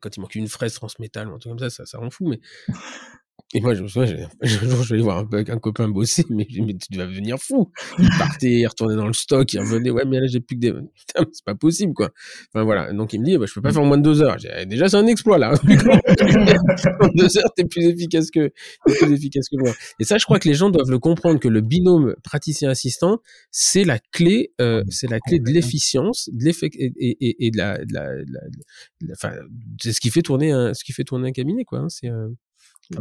quand 0.00 0.16
il 0.16 0.20
manque 0.20 0.34
une 0.34 0.48
fraise 0.48 0.72
transmétal 0.72 1.28
ou 1.28 1.34
un 1.34 1.38
truc 1.38 1.50
comme 1.50 1.58
ça, 1.58 1.68
ça, 1.68 1.84
ça 1.84 1.98
rend 1.98 2.08
fou. 2.08 2.26
Mais 2.26 2.40
et 3.54 3.60
moi, 3.60 3.72
je 3.72 3.82
me 3.82 3.88
souviens, 3.88 4.28
un 4.42 4.46
jour, 4.46 4.82
je 4.82 4.94
vais 4.94 5.00
voir 5.00 5.18
un, 5.18 5.28
un, 5.32 5.58
copain 5.58 5.88
bosser, 5.88 6.24
mais, 6.28 6.46
mais 6.60 6.74
tu 6.74 6.98
vas 6.98 7.06
venir 7.06 7.38
fou. 7.38 7.70
Il 7.98 8.08
partait, 8.18 8.50
il 8.50 8.66
retournait 8.66 8.96
dans 8.96 9.06
le 9.06 9.14
stock, 9.14 9.50
il 9.54 9.60
revenait, 9.60 9.88
ouais, 9.88 10.04
mais 10.06 10.20
là, 10.20 10.26
j'ai 10.26 10.40
plus 10.40 10.56
que 10.56 10.60
des, 10.60 10.72
putain, 10.94 11.24
c'est 11.32 11.44
pas 11.46 11.54
possible, 11.54 11.94
quoi. 11.94 12.10
Enfin, 12.52 12.64
voilà. 12.64 12.92
Donc, 12.92 13.14
il 13.14 13.20
me 13.20 13.24
dit, 13.24 13.38
bah, 13.38 13.46
je 13.48 13.54
peux 13.54 13.62
pas 13.62 13.72
faire 13.72 13.80
en 13.80 13.86
moins 13.86 13.96
de 13.96 14.02
deux 14.02 14.20
heures. 14.20 14.36
Eh, 14.58 14.66
déjà, 14.66 14.88
c'est 14.88 14.98
un 14.98 15.06
exploit, 15.06 15.38
là. 15.38 15.54
en 15.54 17.08
deux 17.14 17.38
heures, 17.38 17.52
t'es 17.56 17.64
plus 17.64 17.84
efficace 17.84 18.30
que, 18.30 18.40
es 18.40 18.94
plus 19.00 19.12
efficace 19.12 19.48
que 19.48 19.56
moi. 19.56 19.72
Et 19.98 20.04
ça, 20.04 20.18
je 20.18 20.26
crois 20.26 20.38
que 20.38 20.48
les 20.48 20.54
gens 20.54 20.68
doivent 20.68 20.90
le 20.90 20.98
comprendre 20.98 21.40
que 21.40 21.48
le 21.48 21.62
binôme 21.62 22.16
praticien-assistant, 22.22 23.20
c'est 23.50 23.84
la 23.84 23.98
clé, 23.98 24.52
euh, 24.60 24.84
c'est 24.90 25.08
la 25.08 25.20
clé 25.20 25.38
de 25.38 25.50
l'efficience, 25.50 26.28
de 26.34 26.44
l'effet, 26.44 26.68
et, 26.74 26.92
et, 26.98 27.46
et, 27.46 27.50
de 27.50 27.56
la, 27.56 27.78
de 27.78 27.94
la, 27.94 28.14
de 28.14 29.06
la, 29.06 29.12
enfin, 29.12 29.32
c'est 29.80 29.94
ce 29.94 30.00
qui 30.00 30.10
fait 30.10 30.22
tourner 30.22 30.52
un, 30.52 30.74
ce 30.74 30.84
qui 30.84 30.92
fait 30.92 31.04
tourner 31.04 31.28
un 31.28 31.32
cabinet, 31.32 31.64
quoi. 31.64 31.78
Hein, 31.78 31.88
c'est, 31.88 32.10
euh, 32.10 32.28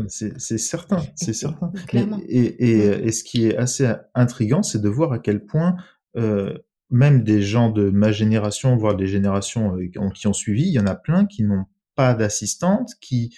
c'est 0.08 0.58
certain, 0.58 1.02
c'est 1.16 1.34
certain. 1.34 1.72
Et, 1.94 2.00
et, 2.00 2.70
et, 2.70 3.08
et, 3.08 3.12
ce 3.12 3.24
qui 3.24 3.48
est 3.48 3.56
assez 3.56 3.92
intriguant, 4.14 4.64
c'est 4.64 4.82
de 4.82 4.90
voir 4.90 5.14
à 5.14 5.20
quel 5.20 5.46
point 5.46 5.76
euh, 6.18 6.58
même 6.90 7.24
des 7.24 7.42
gens 7.42 7.70
de 7.70 7.90
ma 7.90 8.12
génération, 8.12 8.76
voire 8.78 8.96
des 8.96 9.08
générations 9.08 9.78
euh, 9.78 10.12
qui 10.14 10.28
ont 10.28 10.34
suivi, 10.34 10.64
il 10.64 10.74
y 10.74 10.80
en 10.80 10.88
a 10.88 10.96
plein 10.96 11.26
qui 11.26 11.44
n'ont 11.44 11.66
pas 11.96 12.14
d'assistante, 12.14 12.92
qui 13.02 13.36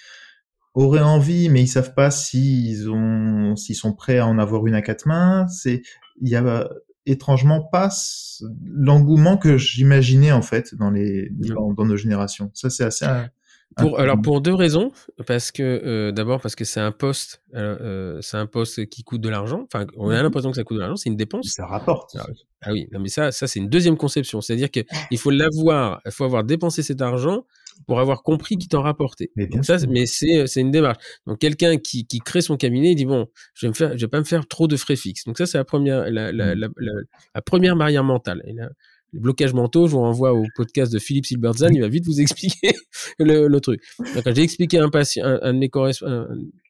auraient 0.74 1.00
envie, 1.00 1.48
mais 1.48 1.62
ils 1.62 1.68
savent 1.68 1.94
pas 1.94 2.10
s'ils 2.10 2.88
ont, 2.90 3.56
s'ils 3.56 3.74
sont 3.74 3.92
prêts 3.92 4.18
à 4.18 4.26
en 4.26 4.38
avoir 4.38 4.66
une 4.66 4.74
à 4.74 4.82
quatre 4.82 5.06
mains. 5.06 5.48
C'est, 5.48 5.82
il 6.20 6.28
y 6.28 6.36
a 6.36 6.68
étrangement 7.06 7.62
pas 7.62 7.90
l'engouement 8.64 9.36
que 9.36 9.56
j'imaginais 9.56 10.32
en 10.32 10.42
fait 10.42 10.74
dans 10.74 10.90
les 10.90 11.30
dans, 11.30 11.72
dans, 11.72 11.86
nos 11.86 11.96
générations. 11.96 12.50
Ça 12.54 12.70
c'est 12.70 12.84
assez 12.84 13.06
pour, 13.76 13.98
alors 14.00 14.20
pour 14.20 14.40
deux 14.40 14.54
raisons, 14.54 14.92
parce 15.26 15.52
que 15.52 15.62
euh, 15.62 16.12
d'abord 16.12 16.40
parce 16.40 16.54
que 16.54 16.64
c'est 16.64 16.80
un 16.80 16.92
poste, 16.92 17.42
euh, 17.54 18.18
c'est 18.20 18.36
un 18.36 18.46
poste 18.46 18.86
qui 18.86 19.02
coûte 19.02 19.20
de 19.20 19.28
l'argent. 19.28 19.66
Enfin, 19.72 19.86
on 19.96 20.10
a 20.10 20.22
l'impression 20.22 20.50
que 20.50 20.56
ça 20.56 20.64
coûte 20.64 20.76
de 20.76 20.80
l'argent, 20.80 20.96
c'est 20.96 21.08
une 21.08 21.16
dépense. 21.16 21.48
Ça 21.48 21.66
rapporte. 21.66 22.14
Alors, 22.16 22.28
ah 22.62 22.72
oui, 22.72 22.88
non 22.92 23.00
mais 23.00 23.08
ça, 23.08 23.32
ça 23.32 23.46
c'est 23.46 23.58
une 23.58 23.68
deuxième 23.68 23.96
conception, 23.96 24.40
c'est-à-dire 24.40 24.70
qu'il 24.70 25.18
faut 25.18 25.30
l'avoir, 25.30 26.00
il 26.04 26.12
faut 26.12 26.24
avoir 26.24 26.44
dépensé 26.44 26.82
cet 26.82 27.00
argent 27.00 27.46
pour 27.86 27.98
avoir 27.98 28.22
compris 28.22 28.58
qu'il 28.58 28.68
t'en 28.68 28.82
rapportait. 28.82 29.30
Mais 29.36 29.46
bien 29.46 29.62
ça, 29.62 29.78
mais 29.88 30.04
c'est 30.04 30.46
c'est 30.46 30.60
une 30.60 30.70
démarche. 30.70 30.98
Donc 31.26 31.38
quelqu'un 31.38 31.78
qui, 31.78 32.06
qui 32.06 32.18
crée 32.18 32.42
son 32.42 32.56
cabinet, 32.58 32.90
il 32.90 32.96
dit 32.96 33.06
bon, 33.06 33.28
je 33.54 33.66
vais 33.66 33.70
me 33.70 33.74
faire, 33.74 33.92
je 33.96 34.04
vais 34.04 34.10
pas 34.10 34.18
me 34.18 34.24
faire 34.24 34.46
trop 34.46 34.66
de 34.68 34.76
frais 34.76 34.96
fixes. 34.96 35.24
Donc 35.24 35.38
ça 35.38 35.46
c'est 35.46 35.56
la 35.56 35.64
première, 35.64 36.10
la, 36.10 36.32
la, 36.32 36.54
la, 36.54 36.68
la, 36.76 36.92
la 37.34 37.42
première 37.42 37.76
barrière 37.76 38.04
mentale. 38.04 38.42
Et 38.46 38.52
les 39.12 39.20
blocages 39.20 39.54
mentaux, 39.54 39.86
je 39.86 39.92
vous 39.92 40.00
renvoie 40.00 40.32
au 40.32 40.44
podcast 40.54 40.92
de 40.92 40.98
Philippe 40.98 41.26
Silbertzahn, 41.26 41.74
il 41.74 41.80
va 41.80 41.88
vite 41.88 42.06
vous 42.06 42.20
expliquer 42.20 42.72
le, 43.18 43.48
le 43.48 43.60
truc. 43.60 43.82
Quand 43.98 44.34
j'ai 44.34 44.42
expliqué 44.42 44.78
à 44.78 44.84
un 44.84 44.90
patient, 44.90 45.24
un, 45.24 45.38
un, 45.42 45.54
de 45.54 45.58
mes 45.58 45.70
un, 45.74 46.28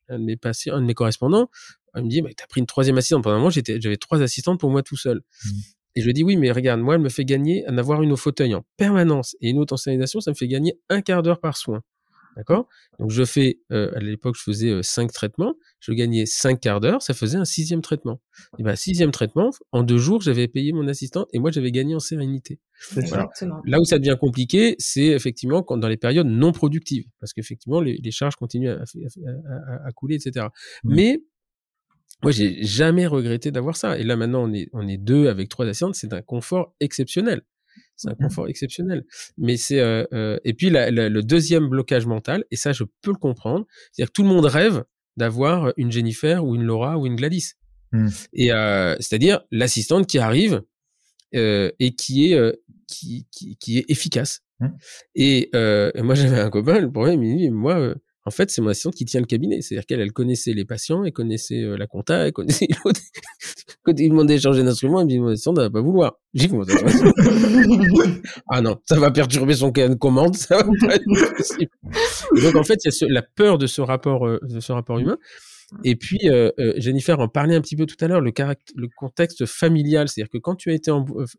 un, 0.08 0.18
de 0.18 0.24
mes 0.24 0.36
patients, 0.36 0.74
un 0.74 0.80
de 0.80 0.86
mes 0.86 0.94
correspondants, 0.94 1.50
il 1.96 2.04
me 2.04 2.08
dit, 2.08 2.22
bah, 2.22 2.30
t'as 2.36 2.46
pris 2.46 2.60
une 2.60 2.66
troisième 2.66 2.98
assistante. 2.98 3.24
Pendant 3.24 3.36
un 3.36 3.38
moment, 3.38 3.50
j'avais 3.50 3.96
trois 3.96 4.22
assistantes 4.22 4.60
pour 4.60 4.70
moi 4.70 4.82
tout 4.82 4.96
seul. 4.96 5.22
Mmh. 5.44 5.48
Et 5.96 6.00
je 6.02 6.06
lui 6.06 6.14
dis, 6.14 6.22
oui, 6.22 6.36
mais 6.36 6.52
regarde, 6.52 6.80
moi, 6.80 6.94
elle 6.94 7.00
me 7.00 7.08
fait 7.08 7.24
gagner, 7.24 7.64
en 7.68 7.76
avoir 7.76 8.02
une 8.02 8.12
au 8.12 8.16
fauteuil 8.16 8.54
en 8.54 8.64
permanence 8.76 9.36
et 9.40 9.50
une 9.50 9.58
autre 9.58 9.74
en 9.74 9.76
ça 9.76 9.90
me 9.90 10.34
fait 10.34 10.48
gagner 10.48 10.78
un 10.88 11.00
quart 11.00 11.22
d'heure 11.22 11.40
par 11.40 11.56
soin. 11.56 11.82
D'accord? 12.36 12.68
Donc 12.98 13.10
je 13.10 13.24
fais, 13.24 13.60
euh, 13.72 13.90
à 13.94 14.00
l'époque, 14.00 14.36
je 14.36 14.42
faisais 14.42 14.70
euh, 14.70 14.82
cinq 14.82 15.12
traitements, 15.12 15.54
je 15.80 15.92
gagnais 15.92 16.26
cinq 16.26 16.60
quarts 16.60 16.80
d'heure, 16.80 17.02
ça 17.02 17.14
faisait 17.14 17.38
un 17.38 17.44
sixième 17.44 17.82
traitement. 17.82 18.20
Et 18.58 18.62
ben 18.62 18.76
sixième 18.76 19.10
traitement, 19.10 19.50
en 19.72 19.82
deux 19.82 19.98
jours, 19.98 20.20
j'avais 20.20 20.48
payé 20.48 20.72
mon 20.72 20.86
assistant 20.88 21.26
et 21.32 21.38
moi 21.38 21.50
j'avais 21.50 21.72
gagné 21.72 21.94
en 21.94 22.00
sérénité. 22.00 22.60
Voilà. 22.92 23.28
Là 23.64 23.80
où 23.80 23.84
ça 23.84 23.98
devient 23.98 24.16
compliqué, 24.18 24.76
c'est 24.78 25.06
effectivement 25.06 25.62
quand, 25.62 25.76
dans 25.76 25.88
les 25.88 25.96
périodes 25.96 26.28
non 26.28 26.52
productives, 26.52 27.04
parce 27.18 27.32
qu'effectivement 27.32 27.80
les, 27.80 27.96
les, 28.02 28.10
charges 28.10 28.36
continuent 28.36 28.70
à, 28.70 28.80
à, 28.80 29.74
à, 29.74 29.86
à 29.88 29.92
couler, 29.92 30.16
etc. 30.16 30.46
Mmh. 30.84 30.94
Mais 30.94 31.22
moi, 32.22 32.32
j'ai 32.32 32.62
jamais 32.62 33.06
regretté 33.06 33.50
d'avoir 33.50 33.76
ça. 33.76 33.98
Et 33.98 34.02
là, 34.02 34.14
maintenant, 34.16 34.42
on 34.42 34.52
est, 34.52 34.68
on 34.72 34.86
est 34.86 34.98
deux 34.98 35.28
avec 35.28 35.48
trois 35.48 35.66
assistantes. 35.66 35.94
C'est 35.94 36.12
un 36.12 36.20
confort 36.20 36.74
exceptionnel. 36.80 37.42
C'est 37.96 38.08
un 38.08 38.12
mmh. 38.12 38.16
confort 38.16 38.48
exceptionnel. 38.48 39.04
Mais 39.36 39.56
c'est 39.56 39.80
euh, 39.80 40.04
euh, 40.12 40.38
et 40.44 40.54
puis 40.54 40.70
le 40.70 41.20
deuxième 41.20 41.68
blocage 41.68 42.06
mental, 42.06 42.44
et 42.50 42.56
ça, 42.56 42.72
je 42.72 42.84
peux 43.02 43.10
le 43.10 43.18
comprendre. 43.18 43.66
C'est-à-dire 43.92 44.10
que 44.10 44.14
tout 44.14 44.22
le 44.22 44.28
monde 44.28 44.46
rêve 44.46 44.84
d'avoir 45.16 45.72
une 45.76 45.92
Jennifer 45.92 46.44
ou 46.44 46.54
une 46.54 46.62
Laura 46.62 46.98
ou 46.98 47.06
une 47.06 47.16
Gladys. 47.16 47.54
Mmh. 47.92 48.08
Et 48.32 48.52
euh, 48.52 48.94
c'est-à-dire 49.00 49.40
l'assistante 49.50 50.06
qui 50.06 50.18
arrive 50.18 50.62
et 51.32 51.94
qui 51.96 52.32
est 52.32 52.60
qui, 52.88 53.28
qui, 53.30 53.56
qui, 53.56 53.78
est 53.78 53.84
efficace. 53.88 54.40
Mmh. 54.58 54.68
Et 55.14 55.50
moi, 56.02 56.14
j'avais 56.14 56.40
un 56.40 56.50
copain. 56.50 56.80
Le 56.80 56.90
problème, 56.90 57.22
il 57.22 57.36
dit 57.36 57.50
moi 57.50 57.94
en 58.26 58.30
fait, 58.30 58.50
c'est 58.50 58.60
mon 58.60 58.68
assistante 58.68 58.94
qui 58.94 59.06
tient 59.06 59.20
le 59.20 59.26
cabinet. 59.26 59.62
C'est-à-dire 59.62 59.86
qu'elle, 59.86 60.00
elle 60.00 60.12
connaissait 60.12 60.52
les 60.52 60.66
patients, 60.66 61.04
elle 61.04 61.12
connaissait 61.12 61.62
euh, 61.62 61.76
la 61.76 61.86
compta, 61.86 62.26
elle 62.26 62.32
connaissait 62.32 62.68
l'autre. 62.84 63.00
Quand 63.82 63.98
il 63.98 64.10
demandait 64.10 64.36
de 64.36 64.42
changer 64.42 64.62
d'instrument, 64.62 65.00
elle 65.00 65.06
me 65.06 65.10
dit, 65.10 65.18
mon 65.18 65.28
assistante, 65.28 65.56
elle 65.58 65.64
va 65.64 65.70
pas 65.70 65.80
vouloir. 65.80 66.18
J'ai 66.34 66.48
dit, 66.48 66.54
Ah 68.48 68.60
non, 68.60 68.78
ça 68.86 69.00
va 69.00 69.10
perturber 69.10 69.54
son 69.54 69.70
de 69.70 69.94
commande, 69.94 70.36
ça 70.36 70.62
donc, 70.62 72.56
en 72.56 72.62
fait, 72.62 72.78
il 72.84 72.90
y 72.90 73.04
a 73.04 73.06
la 73.08 73.22
peur 73.22 73.58
de 73.58 73.66
ce 73.66 73.80
rapport, 73.80 74.26
euh, 74.26 74.38
de 74.42 74.60
ce 74.60 74.72
rapport 74.72 74.98
humain. 74.98 75.16
Et 75.84 75.96
puis, 75.96 76.18
euh, 76.24 76.50
Jennifer 76.76 77.18
en 77.20 77.28
parlait 77.28 77.54
un 77.54 77.60
petit 77.60 77.76
peu 77.76 77.86
tout 77.86 77.96
à 78.00 78.08
l'heure, 78.08 78.20
le, 78.20 78.32
le 78.74 78.88
contexte 78.96 79.46
familial. 79.46 80.08
C'est-à-dire 80.08 80.30
que 80.30 80.38
quand 80.38 80.56
tu 80.56 80.70
as 80.70 80.74
été 80.74 80.90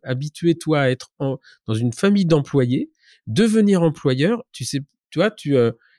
habitué, 0.02 0.54
toi, 0.56 0.80
à 0.80 0.90
être 0.90 1.10
dans 1.20 1.74
une 1.74 1.92
famille 1.92 2.24
d'employés, 2.24 2.90
devenir 3.26 3.82
employeur, 3.82 4.42
tu 4.52 4.64
sais, 4.64 4.80
tu 5.10 5.18
vois, 5.18 5.30
tu 5.30 5.54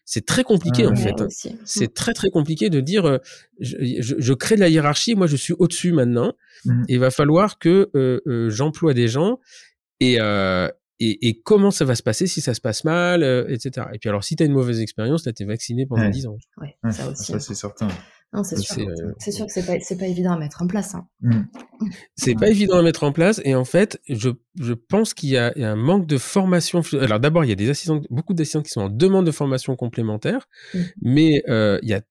c'est 0.06 0.26
très 0.26 0.44
compliqué 0.44 0.86
en 0.86 0.96
fait. 0.96 1.22
Hein. 1.22 1.28
C'est 1.66 1.86
mmh. 1.86 1.94
très 1.94 2.14
très 2.14 2.30
compliqué 2.30 2.70
de 2.70 2.82
dire 2.82 3.06
euh, 3.06 3.18
je, 3.60 3.78
je, 4.00 4.16
je, 4.18 4.34
crée 4.34 4.56
de 4.56 4.60
la 4.60 4.70
hiérarchie, 4.70 5.16
moi 5.16 5.28
je 5.28 5.36
suis 5.36 5.54
au-dessus 5.58 5.94
maintenant. 5.94 6.34
Mmh. 6.66 6.84
il 6.88 7.00
va 7.00 7.12
falloir 7.12 7.60
que 7.60 7.90
euh, 7.96 8.22
euh, 8.28 8.50
j'emploie 8.50 8.94
des 8.94 9.08
gens 9.08 9.40
et, 10.00 10.18
et, 11.00 11.28
et 11.28 11.42
comment 11.42 11.72
ça 11.72 11.86
va 11.86 11.96
se 11.96 12.04
passer 12.04 12.28
si 12.28 12.42
ça 12.42 12.54
se 12.54 12.62
passe 12.62 12.84
mal, 12.84 13.24
etc. 13.50 13.88
Et 13.94 14.00
puis 14.00 14.10
alors 14.10 14.24
si 14.24 14.36
tu 14.36 14.44
as 14.44 14.46
une 14.46 14.54
mauvaise 14.54 14.82
expérience, 14.82 15.26
là 15.26 15.32
tu 15.32 15.44
es 15.44 15.46
vacciné 15.46 15.86
pendant 15.86 16.10
10 16.10 16.28
ans. 16.28 16.38
Ouais, 16.58 16.76
ça 16.92 17.10
aussi. 17.10 17.32
Ça 17.32 17.40
c'est 17.40 17.56
certain. 17.56 17.88
Non, 18.34 18.44
c'est 18.44 18.58
sûr. 18.58 18.88
Euh, 18.88 19.14
c'est 19.20 19.32
sûr 19.32 19.46
que 19.46 19.52
c'est 19.54 19.66
pas, 19.66 19.78
pas 19.78 20.08
évident 20.08 20.34
à 20.34 20.38
mettre 20.38 20.62
en 20.62 20.68
place. 20.68 20.96
Hein. 20.96 21.08
Mm. 21.22 21.42
C'est 22.16 22.34
pas 22.36 22.50
évident 22.50 22.78
à 22.78 22.82
mettre 22.82 23.04
en 23.04 23.12
place. 23.12 23.40
Et 23.46 23.54
en 23.54 23.66
fait, 23.66 24.02
je, 24.10 24.30
je 24.60 24.74
pense 24.74 25.14
qu'il 25.14 25.30
y, 25.30 25.34
y, 25.34 25.38
a 25.38 25.54
un 25.56 25.76
manque 25.76 26.08
de 26.08 26.18
formation. 26.18 26.82
Alors 27.00 27.20
d'abord, 27.20 27.46
il 27.46 27.50
y 27.50 27.54
a 27.54 27.56
des 27.56 27.70
assistants, 27.70 28.02
beaucoup 28.10 28.34
d'assistants 28.34 28.64
qui 28.64 28.72
sont 28.72 28.82
en 28.82 28.90
demande 28.90 29.26
de 29.26 29.32
formation 29.32 29.76
complémentaire, 29.76 30.48
mm. 30.74 30.80
mais 31.02 31.44
euh, 31.48 31.80
il 31.84 31.90
y 31.90 31.94
a 31.94 32.02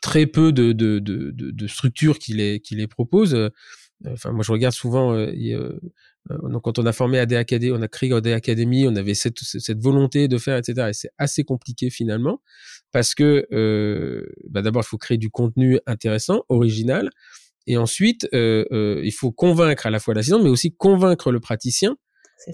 très 0.00 0.26
peu 0.26 0.52
de, 0.52 0.72
de, 0.72 0.98
de, 0.98 1.30
de, 1.32 1.66
structures 1.66 2.18
qui 2.18 2.32
les, 2.32 2.60
qui 2.60 2.74
les 2.74 2.86
proposent. 2.86 3.36
Enfin, 4.06 4.32
moi, 4.32 4.42
je 4.42 4.52
regarde 4.52 4.74
souvent. 4.74 5.12
Euh, 5.12 5.32
euh, 5.52 5.80
donc, 6.28 6.62
quand 6.62 6.78
on 6.78 6.86
a 6.86 6.92
formé 6.92 7.18
AD 7.18 7.32
Academy, 7.34 7.72
on 7.72 7.82
a 7.82 7.88
créé 7.88 8.12
AD 8.12 8.26
Academy, 8.28 8.86
on 8.88 8.96
avait 8.96 9.14
cette, 9.14 9.38
cette 9.40 9.82
volonté 9.82 10.28
de 10.28 10.38
faire, 10.38 10.56
etc. 10.56 10.88
Et 10.90 10.92
c'est 10.92 11.10
assez 11.18 11.44
compliqué 11.44 11.90
finalement 11.90 12.40
parce 12.92 13.14
que 13.14 13.46
euh, 13.52 14.26
bah 14.50 14.62
d'abord, 14.62 14.82
il 14.84 14.88
faut 14.88 14.98
créer 14.98 15.18
du 15.18 15.30
contenu 15.30 15.78
intéressant, 15.86 16.44
original, 16.48 17.10
et 17.66 17.76
ensuite, 17.76 18.28
euh, 18.32 18.64
euh, 18.72 19.00
il 19.04 19.12
faut 19.12 19.32
convaincre 19.32 19.86
à 19.86 19.90
la 19.90 19.98
fois 19.98 20.14
l'assistant, 20.14 20.42
mais 20.42 20.50
aussi 20.50 20.74
convaincre 20.74 21.32
le 21.32 21.40
praticien 21.40 21.96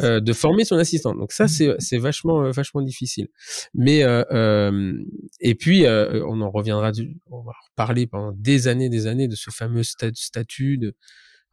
euh, 0.01 0.21
de 0.21 0.33
former 0.33 0.65
son 0.65 0.77
assistant. 0.77 1.15
Donc 1.15 1.33
ça, 1.33 1.47
mmh. 1.47 1.75
c'est 1.79 1.99
vachement 1.99 2.45
euh, 2.45 2.51
vachement 2.51 2.83
difficile. 2.83 3.29
Mais 3.75 4.03
euh, 4.05 4.93
et 5.41 5.55
puis 5.55 5.85
on 5.87 6.41
en 6.41 6.51
reviendra, 6.51 6.93
on 7.31 7.43
va 7.43 7.53
reparler 7.71 8.07
pendant 8.07 8.33
des 8.33 8.69
années, 8.69 8.89
des 8.89 9.07
années 9.07 9.29
de 9.29 9.35
ce 9.35 9.51
fameux 9.51 9.83
statut 9.83 10.79
de 10.79 10.95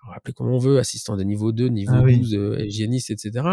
rappeler 0.07 0.33
comme 0.33 0.49
on 0.49 0.57
veut, 0.57 0.79
assistant 0.79 1.17
de 1.17 1.23
niveau 1.23 1.51
2, 1.51 1.67
niveau 1.67 2.01
12, 2.01 2.37
ah 2.57 2.63
hygiéniste, 2.63 3.11
etc. 3.11 3.45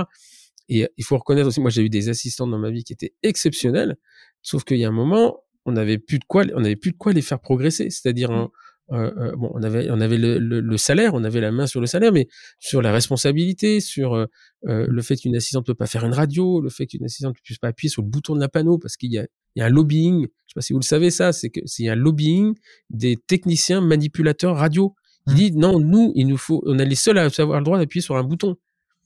Et 0.69 0.89
il 0.97 1.05
faut 1.05 1.17
reconnaître 1.17 1.49
aussi, 1.49 1.61
moi 1.61 1.71
j'ai 1.71 1.83
eu 1.83 1.91
des 1.91 2.09
assistants 2.09 2.47
dans 2.47 2.59
ma 2.59 2.71
vie 2.71 2.85
qui 2.85 2.93
étaient 2.93 3.15
exceptionnels, 3.23 3.97
sauf 4.43 4.65
qu'il 4.65 4.79
y 4.79 4.85
a 4.85 4.89
un 4.89 4.93
moment, 4.93 5.43
on 5.65 5.73
n'avait 5.73 5.99
plus 5.99 6.19
de 6.19 6.25
quoi, 6.25 6.45
on 6.55 6.65
avait 6.65 6.77
plus 6.77 6.93
de 6.93 6.97
quoi 6.97 7.13
les 7.13 7.23
faire 7.23 7.41
progresser. 7.41 7.91
C'est-à-dire, 7.91 8.31
mmh. 8.31 8.49
euh, 8.93 9.13
euh, 9.17 9.37
bon, 9.37 9.51
on 9.55 9.63
avait, 9.63 9.91
on 9.91 10.01
avait 10.01 10.19
le, 10.19 10.39
le, 10.39 10.77
salaire, 10.77 11.15
on 11.15 11.25
avait 11.25 11.41
la 11.41 11.53
main 11.53 11.67
sur 11.67 11.81
le 11.81 11.87
salaire, 11.87 12.13
mais 12.13 12.29
sur 12.59 12.83
la 12.83 12.93
responsabilité, 12.93 13.81
sur 13.81 14.15
euh, 14.15 14.27
euh 14.69 14.87
le 14.89 15.03
fait 15.03 15.17
qu'une 15.17 15.37
assistante 15.37 15.69
ne 15.69 15.73
peut 15.73 15.77
pas 15.77 15.87
faire 15.87 16.05
une 16.05 16.15
radio, 16.15 16.61
le 16.61 16.71
fait 16.71 16.87
qu'une 16.87 17.05
assistante 17.05 17.37
ne 17.37 17.41
puisse 17.43 17.59
pas 17.59 17.69
appuyer 17.69 17.91
sur 17.91 18.03
le 18.03 18.09
bouton 18.09 18.35
de 18.35 18.41
la 18.41 18.49
panneau 18.49 18.79
parce 18.79 18.97
qu'il 18.97 19.13
y 19.13 19.19
a, 19.19 19.27
il 19.55 19.61
y 19.61 19.63
a 19.63 19.67
un 19.67 19.71
lobbying. 19.71 20.23
Je 20.23 20.27
sais 20.27 20.55
pas 20.55 20.61
si 20.61 20.73
vous 20.73 20.79
le 20.79 20.85
savez 20.85 21.11
ça, 21.11 21.33
c'est 21.33 21.51
que 21.51 21.61
c'est 21.65 21.89
un 21.89 21.97
lobbying 21.97 22.55
des 22.91 23.17
techniciens 23.17 23.81
manipulateurs 23.81 24.57
radio. 24.57 24.95
Il 25.27 25.33
mmh. 25.33 25.37
dit 25.37 25.53
non, 25.53 25.81
nous, 25.81 26.13
il 26.15 26.27
nous 26.27 26.37
faut, 26.37 26.63
on 26.67 26.79
est 26.79 26.85
les 26.85 26.95
seuls 26.95 27.19
à 27.19 27.25
avoir 27.39 27.59
le 27.59 27.65
droit 27.65 27.79
d'appuyer 27.79 28.03
sur 28.03 28.17
un 28.17 28.23
bouton. 28.23 28.57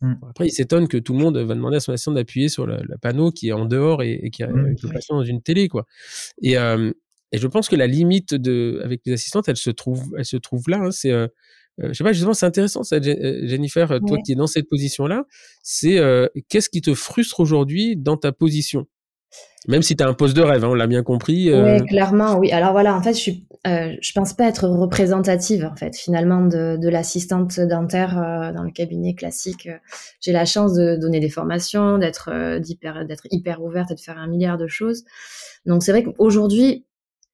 Mmh. 0.01 0.15
Après, 0.31 0.47
il 0.47 0.51
s'étonne 0.51 0.89
que 0.89 0.97
tout 0.97 1.13
le 1.13 1.19
monde 1.19 1.37
va 1.37 1.55
demander 1.55 1.77
à 1.77 1.81
son 1.81 1.93
assistant 1.93 2.13
d'appuyer 2.13 2.49
sur 2.49 2.67
le, 2.67 2.83
panneau 3.01 3.31
qui 3.31 3.49
est 3.49 3.53
en 3.53 3.67
dehors 3.67 4.03
et, 4.03 4.31
qui 4.33 4.43
a 4.43 4.49
mmh, 4.49 4.77
le 4.83 4.93
patient 4.93 5.17
dans 5.17 5.25
une 5.25 5.43
télé, 5.43 5.69
quoi. 5.69 5.87
Et, 6.43 6.59
euh, 6.59 6.93
et 7.33 7.39
je 7.39 7.47
pense 7.47 7.69
que 7.69 7.77
la 7.77 7.87
limite 7.87 8.35
de 8.35 8.81
avec 8.83 9.03
les 9.05 9.13
assistantes, 9.13 9.49
elle 9.49 9.57
se 9.57 9.71
trouve, 9.71 10.13
elle 10.17 10.25
se 10.25 10.37
trouve 10.37 10.65
là. 10.69 10.79
Hein, 10.79 10.91
c'est, 10.91 11.13
euh, 11.13 11.29
euh, 11.83 11.89
je 11.89 11.93
sais 11.93 12.05
pas, 12.05 12.13
justement, 12.13 12.35
c'est 12.35 12.47
intéressant, 12.47 12.83
ça, 12.83 13.01
Jennifer, 13.01 14.01
toi 14.07 14.19
qui 14.25 14.33
es 14.33 14.35
dans 14.35 14.47
cette 14.47 14.69
position-là. 14.69 15.27
C'est 15.63 16.01
qu'est-ce 16.49 16.71
qui 16.71 16.81
te 16.81 16.95
frustre 16.95 17.41
aujourd'hui 17.41 17.97
dans 17.97 18.17
ta 18.17 18.33
position? 18.33 18.87
Même 19.69 19.83
si 19.83 19.97
tu 19.97 20.03
as 20.03 20.09
un 20.09 20.15
poste 20.15 20.37
de 20.37 20.43
rêve, 20.43 20.65
hein, 20.65 20.69
on 20.71 20.75
l'a 20.75 20.87
bien 20.87 21.03
compris. 21.03 21.51
Euh... 21.51 21.79
Oui, 21.79 21.87
clairement, 21.87 22.39
oui. 22.39 22.51
Alors 22.53 22.73
voilà, 22.73 22.95
en 22.95 23.03
fait, 23.03 23.13
je 23.13 23.19
suis, 23.19 23.47
euh, 23.67 23.93
pense 24.15 24.33
pas 24.33 24.45
être 24.45 24.67
représentative, 24.67 25.69
en 25.71 25.77
fait, 25.77 25.97
finalement, 25.97 26.41
de, 26.47 26.89
l'assistante 26.89 27.61
dentaire 27.61 28.19
euh, 28.19 28.53
dans 28.53 28.63
le 28.63 28.71
cabinet 28.71 29.15
classique. 29.15 29.69
J'ai 30.21 30.33
la 30.33 30.45
chance 30.45 30.75
de 30.75 30.97
donner 30.97 31.21
des 31.21 31.29
formations, 31.29 31.99
d'être 31.99 32.59
d'hyper, 32.59 33.05
d'être 33.07 33.27
hyper 33.31 33.63
ouverte 33.63 33.91
et 33.91 33.95
de 33.95 34.01
faire 34.01 34.19
un 34.19 34.29
milliard 34.29 34.59
de 34.59 34.67
choses. 34.67 35.05
Donc 35.67 35.83
c'est 35.83 35.93
vrai 35.93 36.03
qu'aujourd'hui, 36.03 36.87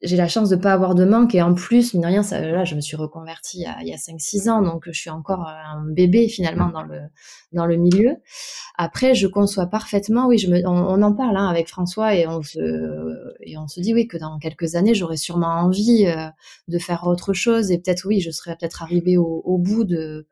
j'ai 0.03 0.17
la 0.17 0.29
chance 0.29 0.51
de 0.51 0.57
pas 0.57 0.73
avoir 0.73 0.95
de 0.95 1.05
manque 1.05 1.35
et 1.35 1.41
en 1.41 1.55
plus 1.55 1.95
mine 1.95 2.03
de 2.03 2.07
rien 2.09 2.23
ça, 2.23 2.41
là 2.41 2.65
je 2.65 2.75
me 2.75 2.81
suis 2.81 2.97
reconvertie 2.97 3.65
il 3.81 3.89
y 3.89 3.95
a 3.95 3.97
5 3.97 4.21
6 4.21 4.49
ans 4.49 4.63
donc 4.63 4.85
je 4.87 4.99
suis 4.99 5.11
encore 5.11 5.47
un 5.47 5.85
bébé 5.87 6.29
finalement 6.29 6.69
dans 6.69 6.83
le 6.83 7.01
dans 7.53 7.67
le 7.67 7.77
milieu. 7.77 8.17
Après 8.77 9.15
je 9.15 9.27
conçois 9.27 9.67
parfaitement 9.67 10.27
oui, 10.27 10.39
je 10.39 10.51
me, 10.51 10.67
on, 10.67 11.03
en 11.03 11.13
parle 11.15 11.37
hein, 11.37 11.49
avec 11.49 11.69
François 11.69 12.15
et 12.15 12.27
on 12.27 12.43
se 12.43 13.35
et 13.41 13.57
on 13.57 13.69
se 13.69 13.81
dit 13.81 13.95
oui 13.95 14.07
que 14.07 14.19
dans 14.19 14.39
quelques 14.39 14.75
années 14.75 14.95
j'aurais 14.95 15.17
sûrement 15.17 15.49
envie 15.49 16.07
euh, 16.07 16.29
de 16.69 16.79
faire 16.79 17.07
autre 17.07 17.33
chose 17.33 17.71
et 17.71 17.79
peut-être 17.79 18.07
oui, 18.07 18.21
je 18.21 18.31
serais 18.31 18.57
peut-être 18.57 18.83
arrivée 18.83 19.17
au, 19.17 19.43
au 19.45 19.57
bout 19.57 19.85
de 19.85 20.27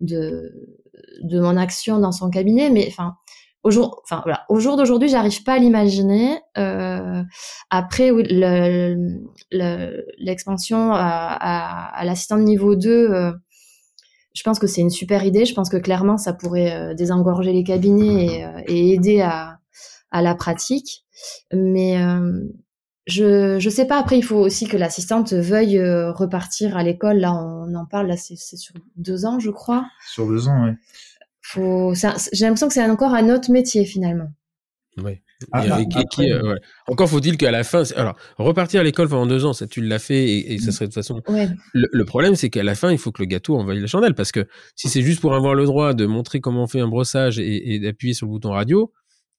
de 0.00 0.78
de 1.22 1.38
mon 1.38 1.56
action 1.56 1.98
dans 1.98 2.12
son 2.12 2.30
cabinet 2.30 2.70
mais 2.70 2.86
enfin 2.88 3.16
au 3.64 3.70
jour, 3.70 4.00
enfin 4.02 4.20
voilà, 4.24 4.44
au 4.48 4.58
jour 4.58 4.76
d'aujourd'hui, 4.76 5.08
j'arrive 5.08 5.42
pas 5.44 5.54
à 5.54 5.58
l'imaginer. 5.58 6.40
Euh, 6.58 7.22
après, 7.70 8.10
l'expansion 10.18 10.88
le, 10.88 10.94
à, 10.94 12.00
à, 12.00 12.38
niveau 12.38 12.74
2, 12.74 12.90
euh, 12.90 13.32
je 14.34 14.42
pense 14.42 14.58
que 14.58 14.66
c'est 14.66 14.80
une 14.80 14.90
super 14.90 15.24
idée. 15.24 15.44
Je 15.44 15.54
pense 15.54 15.68
que 15.68 15.76
clairement, 15.76 16.18
ça 16.18 16.32
pourrait 16.32 16.74
euh, 16.74 16.94
désengorger 16.94 17.52
les 17.52 17.62
cabinets 17.62 18.64
et, 18.66 18.94
aider 18.94 19.20
à, 19.20 19.58
à, 20.10 20.22
la 20.22 20.34
pratique. 20.34 21.04
Mais 21.52 21.96
je 23.06 23.58
je 23.60 23.70
sais 23.70 23.86
pas. 23.86 23.98
Après, 23.98 24.18
il 24.18 24.22
faut 24.22 24.38
aussi 24.38 24.66
que 24.66 24.76
l'assistante 24.76 25.32
veuille 25.32 25.80
repartir 26.10 26.76
à 26.76 26.82
l'école. 26.82 27.18
Là, 27.18 27.32
on 27.32 27.72
en 27.76 27.86
parle. 27.86 28.08
Là, 28.08 28.16
c'est 28.16 28.36
sur 28.36 28.74
deux 28.96 29.24
ans, 29.24 29.38
je 29.38 29.50
crois. 29.50 29.84
Sur 30.08 30.26
deux 30.26 30.48
ans, 30.48 30.64
oui 30.64 30.72
j'ai 31.54 32.44
l'impression 32.44 32.68
que 32.68 32.74
c'est 32.74 32.84
encore 32.84 33.14
un 33.14 33.28
autre 33.28 33.50
métier 33.50 33.84
finalement. 33.84 34.28
Oui. 34.98 35.20
Ah, 35.50 35.66
bah, 35.66 35.78
euh, 36.20 36.56
Encore 36.86 37.08
faut-il 37.08 37.36
qu'à 37.36 37.50
la 37.50 37.64
fin, 37.64 37.82
alors 37.96 38.16
repartir 38.36 38.80
à 38.80 38.84
l'école 38.84 39.08
pendant 39.08 39.26
deux 39.26 39.44
ans, 39.44 39.52
ça 39.52 39.66
tu 39.66 39.80
l'as 39.80 39.98
fait 39.98 40.24
et, 40.24 40.58
ça 40.58 40.68
mm. 40.68 40.72
serait 40.72 40.84
de 40.86 40.90
toute 40.90 40.94
façon. 40.94 41.20
Le, 41.72 42.04
problème, 42.04 42.36
c'est 42.36 42.50
qu'à 42.50 42.62
la 42.62 42.74
fin, 42.74 42.92
il 42.92 42.98
faut 42.98 43.10
que 43.10 43.22
le 43.22 43.26
gâteau 43.26 43.56
envahisse 43.56 43.80
la 43.80 43.88
chandelle 43.88 44.14
parce 44.14 44.30
que 44.30 44.46
si 44.76 44.88
c'est 44.88 45.02
juste 45.02 45.20
pour 45.20 45.34
avoir 45.34 45.54
le 45.54 45.64
droit 45.64 45.94
de 45.94 46.06
montrer 46.06 46.40
comment 46.40 46.64
on 46.64 46.66
fait 46.66 46.80
un 46.80 46.88
brossage 46.88 47.38
et 47.38 47.80
d'appuyer 47.80 48.14
sur 48.14 48.26
le 48.26 48.32
bouton 48.32 48.50
radio, 48.50 48.92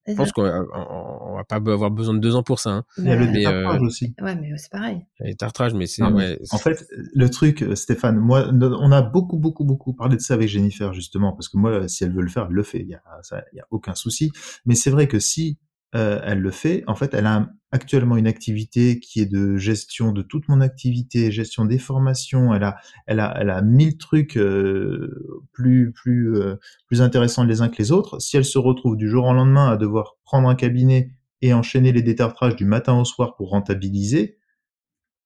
je 0.08 0.14
pense 0.14 0.32
qu'on 0.32 0.44
va 0.44 1.44
pas 1.48 1.56
avoir 1.56 1.92
besoin 1.92 2.14
de 2.14 2.20
deux 2.20 2.36
ans 2.36 2.44
pour 2.44 2.60
ça. 2.60 2.72
Hein. 2.72 2.84
Il 2.98 3.06
y 3.06 3.12
a 3.12 3.16
le 3.16 3.28
détartrage 3.28 3.82
euh, 3.82 3.86
aussi. 3.86 4.14
Ouais, 4.22 4.36
mais 4.36 4.50
c'est 4.58 4.72
pareil. 4.72 5.06
Le 5.20 5.28
détartrage, 5.28 5.74
mais 5.74 5.86
c'est. 5.86 6.04
Ouais, 6.04 6.40
en 6.52 6.58
fait, 6.58 6.86
le 6.92 7.30
truc, 7.30 7.64
euh, 7.64 7.76
Stéphane, 7.76 8.18
moi, 8.18 8.50
on 8.52 8.92
a 8.92 9.02
beaucoup, 9.02 9.38
beaucoup, 9.38 9.64
beaucoup 9.64 9.94
parlé 9.94 10.18
de 10.18 10.22
ça 10.22 10.34
avec 10.34 10.50
Jennifer 10.50 10.94
justement, 10.94 11.32
parce 11.34 11.48
que 11.50 11.58
moi, 11.58 11.88
si 11.88 12.04
elle 12.04 12.14
veut 12.14 12.22
le 12.22 12.30
faire, 12.30 12.48
elle 12.50 12.56
le 12.56 12.64
fait. 12.64 12.80
Il 12.80 12.90
y 12.90 12.96
a, 12.96 13.02
ça, 13.22 13.44
il 13.54 13.58
y 13.58 13.60
a 13.60 13.68
aucun 13.72 13.96
souci. 13.96 14.32
Mais 14.66 14.76
c'est 14.76 14.90
vrai 14.90 15.08
que 15.08 15.20
si 15.20 15.58
euh, 15.96 16.20
elle 16.24 16.40
le 16.40 16.52
fait. 16.52 16.84
En 16.88 16.96
fait, 16.96 17.14
elle 17.14 17.28
a 17.28 17.50
actuellement 17.72 18.18
une 18.18 18.28
activité 18.28 19.00
qui 19.00 19.22
est 19.22 19.26
de 19.26 19.58
gestion 19.58 20.12
de 20.12 20.22
toute 20.22 20.48
mon 20.48 20.60
activité, 20.60 21.32
gestion 21.32 21.66
des 21.66 21.78
formations. 21.78 22.54
Elle 22.54 22.64
a, 22.64 22.78
elle 23.06 23.20
a, 23.20 23.36
elle 23.40 23.50
a 23.50 23.62
mille 23.62 23.98
trucs 23.98 24.38
euh, 24.38 25.46
plus, 25.52 25.92
plus, 25.92 26.36
euh, 26.36 26.56
plus 26.88 27.02
intéressants 27.02 27.44
les 27.44 27.62
uns 27.62 27.70
que 27.70 27.78
les 27.78 27.92
autres. 27.92 28.20
Si 28.20 28.38
elle 28.38 28.46
se 28.46 28.58
retrouve 28.58 28.98
du 28.98 29.08
jour 29.08 29.26
au 29.26 29.34
lendemain 29.34 29.70
à 29.70 29.78
devoir 29.78 30.18
prendre 30.24 30.50
un 30.50 30.56
cabinet 30.56 31.12
et 31.42 31.54
enchaîner 31.54 31.92
les 31.92 32.02
détartrages 32.02 32.56
du 32.56 32.66
matin 32.66 33.00
au 33.00 33.06
soir 33.06 33.36
pour 33.36 33.50
rentabiliser, 33.50 34.38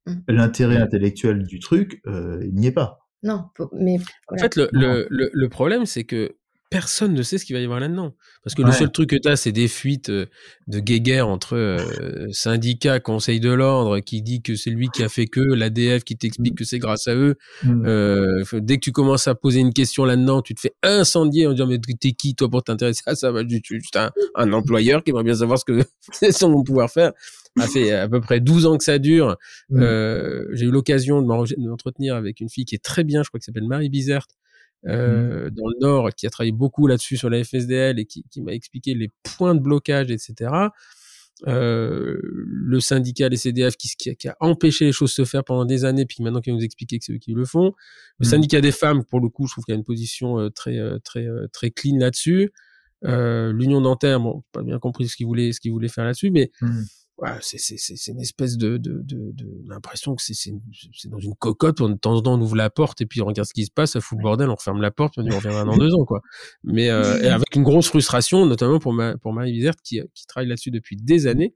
mm. 0.05 0.13
l'intérêt 0.27 0.77
intellectuel 0.77 1.45
du 1.45 1.59
truc, 1.59 2.01
il 2.05 2.53
n'y 2.53 2.67
est 2.67 2.71
pas. 2.71 2.99
Non, 3.23 3.45
mais 3.73 3.97
en 4.27 4.37
fait, 4.37 4.55
le, 4.55 4.69
le, 4.71 5.29
le 5.33 5.49
problème, 5.49 5.85
c'est 5.85 6.03
que 6.03 6.37
personne 6.69 7.13
ne 7.13 7.21
sait 7.21 7.37
ce 7.37 7.45
qu'il 7.45 7.55
va 7.55 7.61
y 7.61 7.63
avoir 7.63 7.79
là-dedans. 7.79 8.13
Parce 8.43 8.55
que 8.55 8.61
le 8.61 8.71
seul 8.71 8.91
truc 8.91 9.09
que 9.09 9.15
tu 9.15 9.27
as, 9.27 9.35
c'est 9.35 9.51
des 9.51 9.67
fuites 9.67 10.09
euh, 10.09 10.25
de 10.67 10.79
guéguerre 10.79 11.27
entre 11.27 11.55
euh, 11.55 12.27
syndicats, 12.31 12.99
conseil 12.99 13.39
de 13.39 13.51
l'ordre, 13.51 13.99
qui 13.99 14.21
dit 14.21 14.41
que 14.41 14.55
c'est 14.55 14.69
lui 14.69 14.89
qui 14.89 15.03
a 15.03 15.09
fait 15.09 15.27
que, 15.27 15.39
l'ADF 15.39 16.03
qui 16.03 16.17
t'explique 16.17 16.55
que 16.55 16.65
c'est 16.65 16.79
grâce 16.79 17.07
à 17.07 17.15
eux. 17.15 17.35
Mm. 17.63 17.85
Euh, 17.85 18.43
dès 18.53 18.75
que 18.75 18.81
tu 18.81 18.91
commences 18.91 19.27
à 19.27 19.35
poser 19.35 19.59
une 19.59 19.73
question 19.73 20.05
là-dedans, 20.05 20.41
tu 20.41 20.55
te 20.55 20.61
fais 20.61 20.73
incendier 20.83 21.47
en 21.47 21.51
disant 21.51 21.67
mais 21.67 21.79
t'es 21.79 22.11
qui 22.11 22.35
toi 22.35 22.49
pour 22.49 22.63
t'intéresser 22.63 23.03
à 23.05 23.15
ça? 23.15 23.31
Bah, 23.31 23.41
Juste 23.47 23.95
un, 23.95 24.11
un, 24.35 24.53
employeur 24.53 25.03
qui 25.03 25.11
aimerait 25.11 25.23
bien 25.23 25.35
savoir 25.35 25.59
ce 25.59 25.65
que 25.65 25.83
son 26.31 26.63
pouvoir 26.63 26.89
faire. 26.89 27.13
Ça 27.57 27.67
fait 27.67 27.91
à 27.91 28.07
peu 28.07 28.21
près 28.21 28.39
12 28.39 28.65
ans 28.65 28.77
que 28.77 28.83
ça 28.83 28.99
dure. 28.99 29.35
Mm. 29.69 29.81
Euh, 29.81 30.45
J'ai 30.53 30.65
eu 30.65 30.71
l'occasion 30.71 31.21
de 31.21 31.27
m'entretenir 31.27 32.15
avec 32.15 32.39
une 32.39 32.49
fille 32.49 32.65
qui 32.65 32.75
est 32.75 32.83
très 32.83 33.03
bien, 33.03 33.23
je 33.23 33.29
crois 33.29 33.39
qu'elle 33.39 33.45
s'appelle 33.45 33.67
Marie 33.67 33.89
Bizerte, 33.89 34.31
Mmh. 34.83 34.89
euh, 34.89 35.49
dans 35.49 35.67
le 35.67 35.75
Nord 35.81 36.09
qui 36.15 36.27
a 36.27 36.29
travaillé 36.29 36.51
beaucoup 36.51 36.87
là-dessus 36.87 37.17
sur 37.17 37.29
la 37.29 37.43
FSDL 37.43 37.99
et 37.99 38.05
qui, 38.05 38.23
qui 38.29 38.41
m'a 38.41 38.53
expliqué 38.53 38.93
les 38.93 39.09
points 39.23 39.55
de 39.55 39.59
blocage, 39.59 40.11
etc. 40.11 40.51
Euh, 41.45 42.19
le 42.23 42.79
syndicat, 42.79 43.29
les 43.29 43.37
CDF, 43.37 43.75
qui, 43.75 43.89
qui, 44.15 44.27
a, 44.27 44.35
empêché 44.39 44.85
les 44.85 44.91
choses 44.91 45.11
de 45.11 45.15
se 45.15 45.25
faire 45.25 45.43
pendant 45.43 45.65
des 45.65 45.85
années, 45.85 46.05
puis 46.05 46.23
maintenant 46.23 46.41
qui 46.41 46.51
nous 46.51 46.63
expliquer 46.63 46.97
que 46.99 47.05
c'est 47.05 47.13
eux 47.13 47.17
qui 47.19 47.33
le 47.33 47.45
font. 47.45 47.73
Le 48.19 48.27
mmh. 48.27 48.29
syndicat 48.29 48.61
des 48.61 48.71
femmes, 48.71 49.03
pour 49.03 49.19
le 49.19 49.29
coup, 49.29 49.47
je 49.47 49.53
trouve 49.53 49.65
qu'il 49.65 49.73
y 49.73 49.75
a 49.75 49.79
une 49.79 49.85
position 49.85 50.39
euh, 50.39 50.49
très 50.49 50.77
euh, 50.77 50.99
très 51.03 51.27
euh, 51.27 51.47
très 51.51 51.71
clean 51.71 51.97
là-dessus. 51.97 52.51
L'Union 53.03 53.81
dentaire, 53.81 54.19
bon, 54.19 54.43
pas 54.51 54.63
bien 54.63 54.79
compris 54.79 55.07
ce 55.07 55.15
qu'ils 55.15 55.27
voulaient 55.27 55.51
ce 55.51 55.59
qu'ils 55.59 55.71
voulaient 55.71 55.87
faire 55.87 56.05
là-dessus, 56.05 56.31
mais 56.31 56.51
mmh 56.61 56.81
ouais, 57.17 57.37
c'est 57.41 58.07
une 58.07 58.21
espèce 58.21 58.57
de, 58.57 58.77
de, 58.77 59.01
de, 59.03 59.31
de 59.31 59.63
l'impression 59.67 60.15
que 60.15 60.21
c'est 60.21 60.51
dans 61.09 61.19
une 61.19 61.35
cocotte. 61.35 61.81
De 61.81 61.93
temps 61.93 62.15
en 62.15 62.21
temps, 62.21 62.33
on 62.35 62.41
ouvre 62.41 62.55
la 62.55 62.69
porte 62.69 63.01
et 63.01 63.05
puis 63.05 63.21
on 63.21 63.25
regarde 63.25 63.47
ce 63.47 63.53
qui 63.53 63.65
se 63.65 63.71
passe, 63.71 63.91
ça 63.91 64.01
fout 64.01 64.17
le 64.17 64.23
bordel, 64.23 64.49
on 64.49 64.55
referme 64.55 64.81
la 64.81 64.91
porte, 64.91 65.13
puis 65.13 65.27
on 65.27 65.33
on 65.33 65.37
reviendra 65.37 65.63
dans 65.63 65.77
deux 65.77 65.93
ans, 65.93 66.05
quoi. 66.05 66.21
Mais 66.63 66.89
euh, 66.89 67.21
et 67.21 67.27
avec 67.29 67.55
une 67.55 67.63
grosse 67.63 67.87
frustration, 67.87 68.45
notamment 68.45 68.79
pour 68.79 68.93
ma, 68.93 69.17
pour 69.17 69.33
Marie 69.33 69.51
Vizert 69.51 69.75
qui, 69.83 70.01
qui 70.13 70.27
travaille 70.27 70.47
là-dessus 70.47 70.71
depuis 70.71 70.95
des 70.95 71.27
années, 71.27 71.55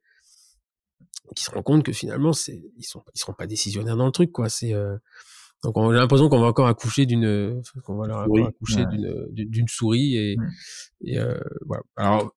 qui 1.36 1.44
se 1.44 1.52
rend 1.52 1.64
compte 1.64 1.84
que 1.84 1.94
finalement, 1.94 2.34
c'est 2.34 2.64
ils 2.78 2.84
sont 2.84 3.04
ils 3.14 3.20
seront 3.20 3.34
pas 3.34 3.48
décisionnaires 3.48 3.98
dans 3.98 4.06
le 4.06 4.12
truc, 4.12 4.32
quoi. 4.32 4.50
C'est 4.50 4.74
euh, 4.74 4.98
donc 5.64 5.76
j'ai 5.92 5.98
l'impression 5.98 6.28
qu'on 6.28 6.42
va 6.42 6.48
encore 6.48 6.68
accoucher 6.68 7.06
d'une 7.06 7.62
qu'on 7.84 7.98
va 7.98 8.08
leur 8.08 8.22
accoucher 8.22 8.86
d'une 8.88 9.28
d'une 9.30 9.68
souris 9.68 10.16
et, 10.16 10.36
et 11.02 11.20
euh, 11.20 11.38
voilà. 11.68 11.84
Alors 11.96 12.34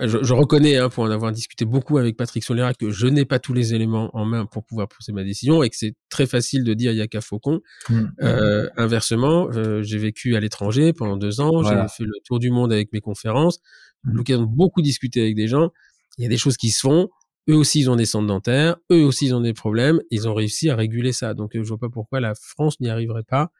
je, 0.00 0.32
reconnais, 0.34 0.76
hein, 0.76 0.88
pour 0.88 1.04
en 1.04 1.10
avoir 1.10 1.32
discuté 1.32 1.64
beaucoup 1.64 1.98
avec 1.98 2.16
Patrick 2.16 2.44
Solera, 2.44 2.74
que 2.74 2.90
je 2.90 3.06
n'ai 3.06 3.24
pas 3.24 3.38
tous 3.38 3.54
les 3.54 3.74
éléments 3.74 4.10
en 4.14 4.24
main 4.24 4.44
pour 4.46 4.64
pouvoir 4.64 4.88
poser 4.88 5.12
ma 5.12 5.24
décision 5.24 5.62
et 5.62 5.70
que 5.70 5.76
c'est 5.76 5.94
très 6.10 6.26
facile 6.26 6.64
de 6.64 6.74
dire 6.74 6.92
il 6.92 6.98
y 6.98 7.00
a 7.00 7.06
qu'à 7.06 7.20
Faucon. 7.20 7.60
Mmh. 7.88 8.00
Euh, 8.22 8.68
inversement, 8.76 9.48
euh, 9.54 9.82
j'ai 9.82 9.98
vécu 9.98 10.36
à 10.36 10.40
l'étranger 10.40 10.92
pendant 10.92 11.16
deux 11.16 11.40
ans, 11.40 11.62
j'ai 11.62 11.76
fait 11.88 12.04
le 12.04 12.18
tour 12.24 12.38
du 12.38 12.50
monde 12.50 12.72
avec 12.72 12.92
mes 12.92 13.00
conférences, 13.00 13.60
mmh. 14.04 14.12
l'occasion 14.12 14.42
de 14.42 14.48
beaucoup 14.48 14.82
discuter 14.82 15.22
avec 15.22 15.34
des 15.34 15.48
gens. 15.48 15.70
Il 16.18 16.24
y 16.24 16.26
a 16.26 16.28
des 16.28 16.38
choses 16.38 16.56
qui 16.56 16.70
se 16.70 16.80
font. 16.80 17.08
Eux 17.48 17.56
aussi, 17.56 17.80
ils 17.80 17.90
ont 17.90 17.96
des 17.96 18.04
centres 18.04 18.26
dentaires. 18.26 18.76
Eux 18.92 19.02
aussi, 19.02 19.26
ils 19.26 19.34
ont 19.34 19.40
des 19.40 19.54
problèmes. 19.54 20.00
Ils 20.10 20.28
ont 20.28 20.34
réussi 20.34 20.68
à 20.68 20.76
réguler 20.76 21.12
ça. 21.12 21.32
Donc, 21.32 21.56
euh, 21.56 21.62
je 21.62 21.68
vois 21.68 21.78
pas 21.78 21.88
pourquoi 21.88 22.20
la 22.20 22.34
France 22.34 22.78
n'y 22.80 22.90
arriverait 22.90 23.22
pas 23.22 23.50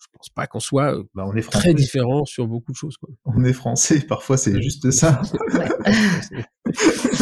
je 0.00 0.06
pense 0.14 0.28
pas 0.30 0.46
qu'on 0.46 0.60
soit 0.60 0.96
euh, 0.96 1.02
bah, 1.14 1.24
on 1.26 1.36
est 1.36 1.48
très 1.48 1.74
différent 1.74 2.24
sur 2.24 2.46
beaucoup 2.46 2.72
de 2.72 2.76
choses. 2.76 2.96
Quoi. 2.96 3.10
On 3.24 3.44
est 3.44 3.52
français, 3.52 4.00
parfois 4.00 4.36
c'est 4.36 4.60
juste 4.62 4.90
ça. 4.90 5.20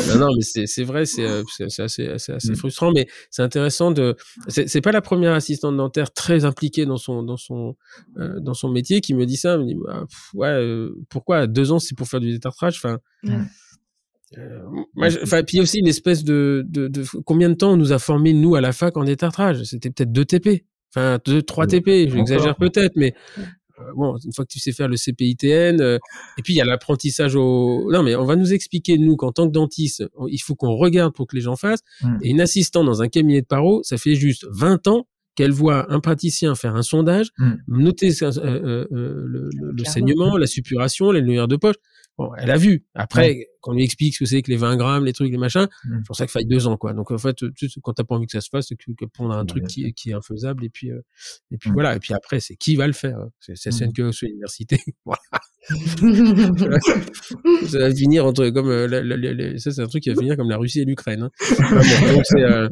non, 0.09 0.19
non, 0.19 0.29
mais 0.37 0.67
c'est 0.67 0.85
vrai, 0.85 1.05
c'est 1.05 1.25
euh, 1.25 1.43
assez, 1.61 2.07
assez, 2.07 2.33
assez 2.33 2.53
mm. 2.53 2.57
frustrant, 2.57 2.93
mais 2.93 3.09
c'est 3.31 3.43
intéressant 3.43 3.91
de. 3.91 4.17
C'est 4.49 4.81
pas 4.81 4.93
la 4.93 5.01
première 5.01 5.33
assistante 5.33 5.77
dentaire 5.77 6.13
très 6.13 6.45
impliquée 6.45 6.87
dans 6.87 6.99
son 6.99 7.23
dans 7.23 7.37
son 7.37 7.75
euh, 8.19 8.39
dans 8.41 8.55
son 8.55 8.69
métier 8.69 9.01
qui 9.01 9.15
me 9.15 9.27
dit 9.27 9.37
ça. 9.37 9.55
Elle 9.55 9.61
me 9.61 9.67
dit 9.67 9.77
bah, 9.85 10.05
ouais, 10.35 10.89
pourquoi 11.09 11.47
deux 11.47 11.73
ans 11.73 11.81
c'est 11.81 11.97
pour 11.97 12.07
faire 12.07 12.21
du 12.21 12.31
détartrage 12.31 12.77
Enfin. 12.77 12.99
enfin, 15.23 15.43
puis 15.43 15.61
aussi 15.61 15.79
une 15.79 15.89
espèce 15.89 16.23
de, 16.23 16.63
de, 16.69 16.87
de, 16.87 17.03
combien 17.25 17.49
de 17.49 17.55
temps 17.55 17.73
on 17.73 17.77
nous 17.77 17.93
a 17.93 17.99
formé 17.99 18.35
nous 18.35 18.55
à 18.55 18.61
la 18.61 18.73
fac 18.73 18.97
en 18.97 19.05
détartrage? 19.05 19.65
C'était 19.65 19.91
peut-être 19.91 20.13
deux 20.13 20.27
TP. 20.27 20.65
Enfin, 20.95 21.19
2, 21.25 21.43
3 21.43 21.67
TP, 21.67 22.09
j'exagère 22.11 22.57
peut-être, 22.57 22.93
mais 22.97 23.15
euh, 23.81 23.93
bon, 23.95 24.17
une 24.25 24.33
fois 24.33 24.45
que 24.45 24.51
tu 24.51 24.59
sais 24.59 24.73
faire 24.73 24.89
le 24.89 24.97
CPITN, 24.97 25.81
euh, 25.81 25.99
et 26.39 26.43
puis 26.43 26.55
il 26.55 26.57
y 26.57 26.61
a 26.61 26.65
l'apprentissage 26.65 27.37
au... 27.37 27.91
Non, 27.93 28.03
mais 28.03 28.17
on 28.17 28.25
va 28.25 28.37
nous 28.37 28.53
expliquer, 28.53 28.99
nous, 28.99 29.17
qu'en 29.17 29.33
tant 29.33 29.47
que 29.47 29.53
dentiste, 29.53 30.05
il 30.29 30.39
faut 30.39 30.55
qu'on 30.55 30.75
regarde 30.75 31.15
pour 31.15 31.27
que 31.27 31.37
les 31.37 31.43
gens 31.43 31.57
fassent. 31.57 31.83
Mmh. 32.03 32.19
Et 32.23 32.31
une 32.31 32.41
assistante 32.41 32.87
dans 32.87 33.03
un 33.03 33.09
cabinet 33.09 33.43
de 33.43 33.47
paro, 33.47 33.83
ça 33.83 33.99
fait 33.99 34.15
juste 34.15 34.47
20 34.51 34.87
ans 34.89 35.07
qu'elle 35.35 35.53
voit 35.53 35.93
un 35.93 36.01
praticien 36.01 36.57
faire 36.57 36.75
un 36.75 36.83
sondage, 36.83 37.29
mmh. 37.39 37.53
noter 37.69 38.11
euh, 38.23 38.87
le, 38.91 39.51
le, 39.53 39.85
saignement, 39.85 40.37
la 40.37 40.47
suppuration, 40.47 41.13
les 41.13 41.21
lumières 41.21 41.49
de 41.49 41.57
poche. 41.57 41.77
Bon, 42.17 42.33
elle 42.37 42.51
a 42.51 42.57
vu. 42.57 42.85
Après, 42.95 43.47
qu'on 43.61 43.73
lui 43.73 43.85
explique 43.85 44.15
ce 44.15 44.21
que 44.21 44.27
c'est 44.27 44.43
que 44.43 44.51
les 44.51 44.57
20 44.57 44.77
grammes, 44.77 45.05
les 45.05 45.13
trucs, 45.13 45.31
les 45.31 45.39
machins, 45.39 45.69
mmh. 45.85 45.97
c'est 45.99 46.07
pour 46.07 46.17
ça 46.17 46.27
qu'il 46.27 46.33
faille 46.33 46.47
deux 46.47 46.67
ans, 46.67 46.77
quoi. 46.77 46.93
Donc, 46.93 47.11
en 47.11 47.19
fait, 47.19 47.37
tu, 47.55 47.69
quand 47.83 47.93
t'as 47.93 48.05
pas 48.05 48.15
envie 48.15 48.27
que 48.27 48.33
ça 48.33 48.41
se 48.41 48.49
fasse, 48.49 48.69
c'est 48.69 48.77
que, 48.77 48.93
que 48.93 49.05
prendre 49.05 49.35
un 49.35 49.45
truc 49.45 49.67
qui, 49.67 49.93
qui 49.95 50.11
est 50.11 50.15
infaisable, 50.15 50.65
et 50.65 50.71
puis, 50.71 50.91
euh, 50.91 51.01
et 51.51 51.59
puis 51.59 51.71
mmh. 51.71 51.75
voilà. 51.75 51.97
Et 51.97 51.99
puis 51.99 52.15
après, 52.15 52.41
c'est 52.41 52.57
qui 52.57 52.77
va 52.77 52.87
le 52.87 52.93
faire. 52.93 53.19
Hein. 53.19 53.31
C'est 53.41 53.57
c'est 53.57 53.87
mmh. 53.87 53.93
que 53.93 54.13
sur 54.13 54.27
l'université. 54.27 54.79
voilà. 55.05 55.21
ça 57.67 57.79
va 57.79 57.95
finir 57.95 58.25
entre 58.25 58.49
comme 58.49 58.71
euh, 58.71 59.59
ça 59.59 59.71
c'est 59.71 59.83
un 59.83 59.87
truc 59.87 60.03
qui 60.03 60.09
va 60.09 60.17
finir 60.17 60.35
comme 60.37 60.49
la 60.49 60.57
Russie 60.57 60.81
et 60.81 60.87
l'Ukraine. 60.87 61.25
Hein. 61.25 61.31
donc, 62.15 62.25
euh, 62.37 62.69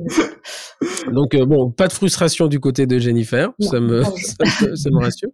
donc 1.12 1.34
euh, 1.34 1.44
bon, 1.44 1.70
pas 1.70 1.88
de 1.88 1.92
frustration 1.92 2.46
du 2.46 2.58
côté 2.58 2.86
de 2.86 2.98
Jennifer, 2.98 3.50
ça 3.60 3.80
me, 3.80 4.02
ça 4.02 4.90
me, 4.90 4.98
rassure. 4.98 5.28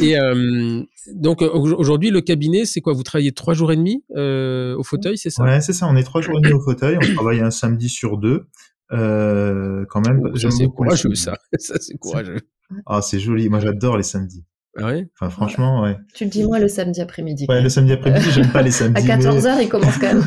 Et 0.00 0.18
euh, 0.18 0.82
donc 1.14 1.42
aujourd'hui 1.42 2.08
le 2.10 2.22
cabinet, 2.22 2.64
c'est 2.64 2.80
quoi? 2.80 2.94
Vous 2.94 3.02
travaillez 3.02 3.32
trois 3.32 3.52
jours 3.52 3.72
et 3.72 3.76
demi 3.76 4.02
au 4.08 4.82
fauteuil, 4.96 5.18
c'est 5.18 5.30
ça? 5.30 5.44
Ouais, 5.44 5.60
c'est 5.60 5.72
ça. 5.72 5.86
On 5.86 5.96
est 5.96 6.02
trois 6.02 6.20
demi 6.20 6.52
au 6.52 6.60
fauteuil. 6.60 6.96
On 6.96 7.14
travaille 7.14 7.40
un 7.40 7.50
samedi 7.50 7.88
sur 7.88 8.18
deux. 8.18 8.46
quand 8.90 10.00
même. 10.06 10.20
Oh, 10.22 10.36
c'est 10.36 10.66
courageux 10.68 11.14
ça. 11.14 11.36
ça 11.58 11.74
c'est 11.80 11.96
courageux. 11.98 12.38
Ah, 12.86 13.02
c'est 13.02 13.18
joli. 13.18 13.48
Moi, 13.48 13.60
j'adore 13.60 13.96
les 13.96 14.02
samedis. 14.02 14.44
Ah 14.78 14.86
ouais? 14.86 15.06
Enfin, 15.14 15.28
franchement, 15.28 15.82
ouais. 15.82 15.96
Tu 16.14 16.24
le 16.24 16.30
dis 16.30 16.44
moi 16.44 16.58
le 16.58 16.66
samedi 16.68 17.02
après-midi. 17.02 17.44
Ouais, 17.46 17.60
le 17.60 17.68
samedi 17.68 17.92
après-midi, 17.92 18.30
j'aime 18.30 18.50
pas 18.50 18.62
les 18.62 18.70
samedis. 18.70 19.10
à 19.10 19.18
14h, 19.18 19.62
il 19.62 19.68
commence 19.68 19.98
quand 19.98 20.14
même. 20.14 20.24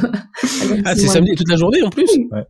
ah, 0.85 0.95
c'est 0.95 1.07
samedi 1.07 1.33
toute 1.35 1.49
la 1.49 1.57
journée 1.57 1.81
en 1.81 1.89
plus? 1.89 2.07
Ouais. 2.31 2.45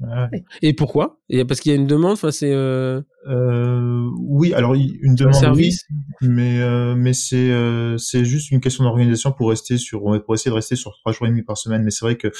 Ouais. 0.00 0.44
Et 0.60 0.72
pourquoi? 0.72 1.20
Et 1.28 1.44
parce 1.44 1.60
qu'il 1.60 1.70
y 1.70 1.72
a 1.72 1.78
une 1.78 1.86
demande, 1.86 2.12
enfin 2.12 2.32
c'est. 2.32 2.52
Euh... 2.52 3.00
Euh, 3.28 4.10
oui, 4.18 4.52
alors 4.52 4.74
une 4.74 5.14
demande, 5.14 5.34
service? 5.34 5.84
Oui, 6.20 6.28
mais 6.28 6.60
euh, 6.60 6.94
mais 6.96 7.12
c'est 7.12 7.50
euh, 7.50 7.96
c'est 7.96 8.24
juste 8.24 8.50
une 8.50 8.60
question 8.60 8.84
d'organisation 8.84 9.32
pour 9.32 9.50
rester 9.50 9.78
sur 9.78 10.02
pour 10.24 10.34
essayer 10.34 10.50
de 10.50 10.56
rester 10.56 10.76
sur 10.76 10.92
trois 10.98 11.12
jours 11.12 11.26
et 11.26 11.30
demi 11.30 11.42
par 11.42 11.56
semaine. 11.56 11.84
Mais 11.84 11.90
c'est 11.90 12.04
vrai 12.04 12.16
que 12.16 12.32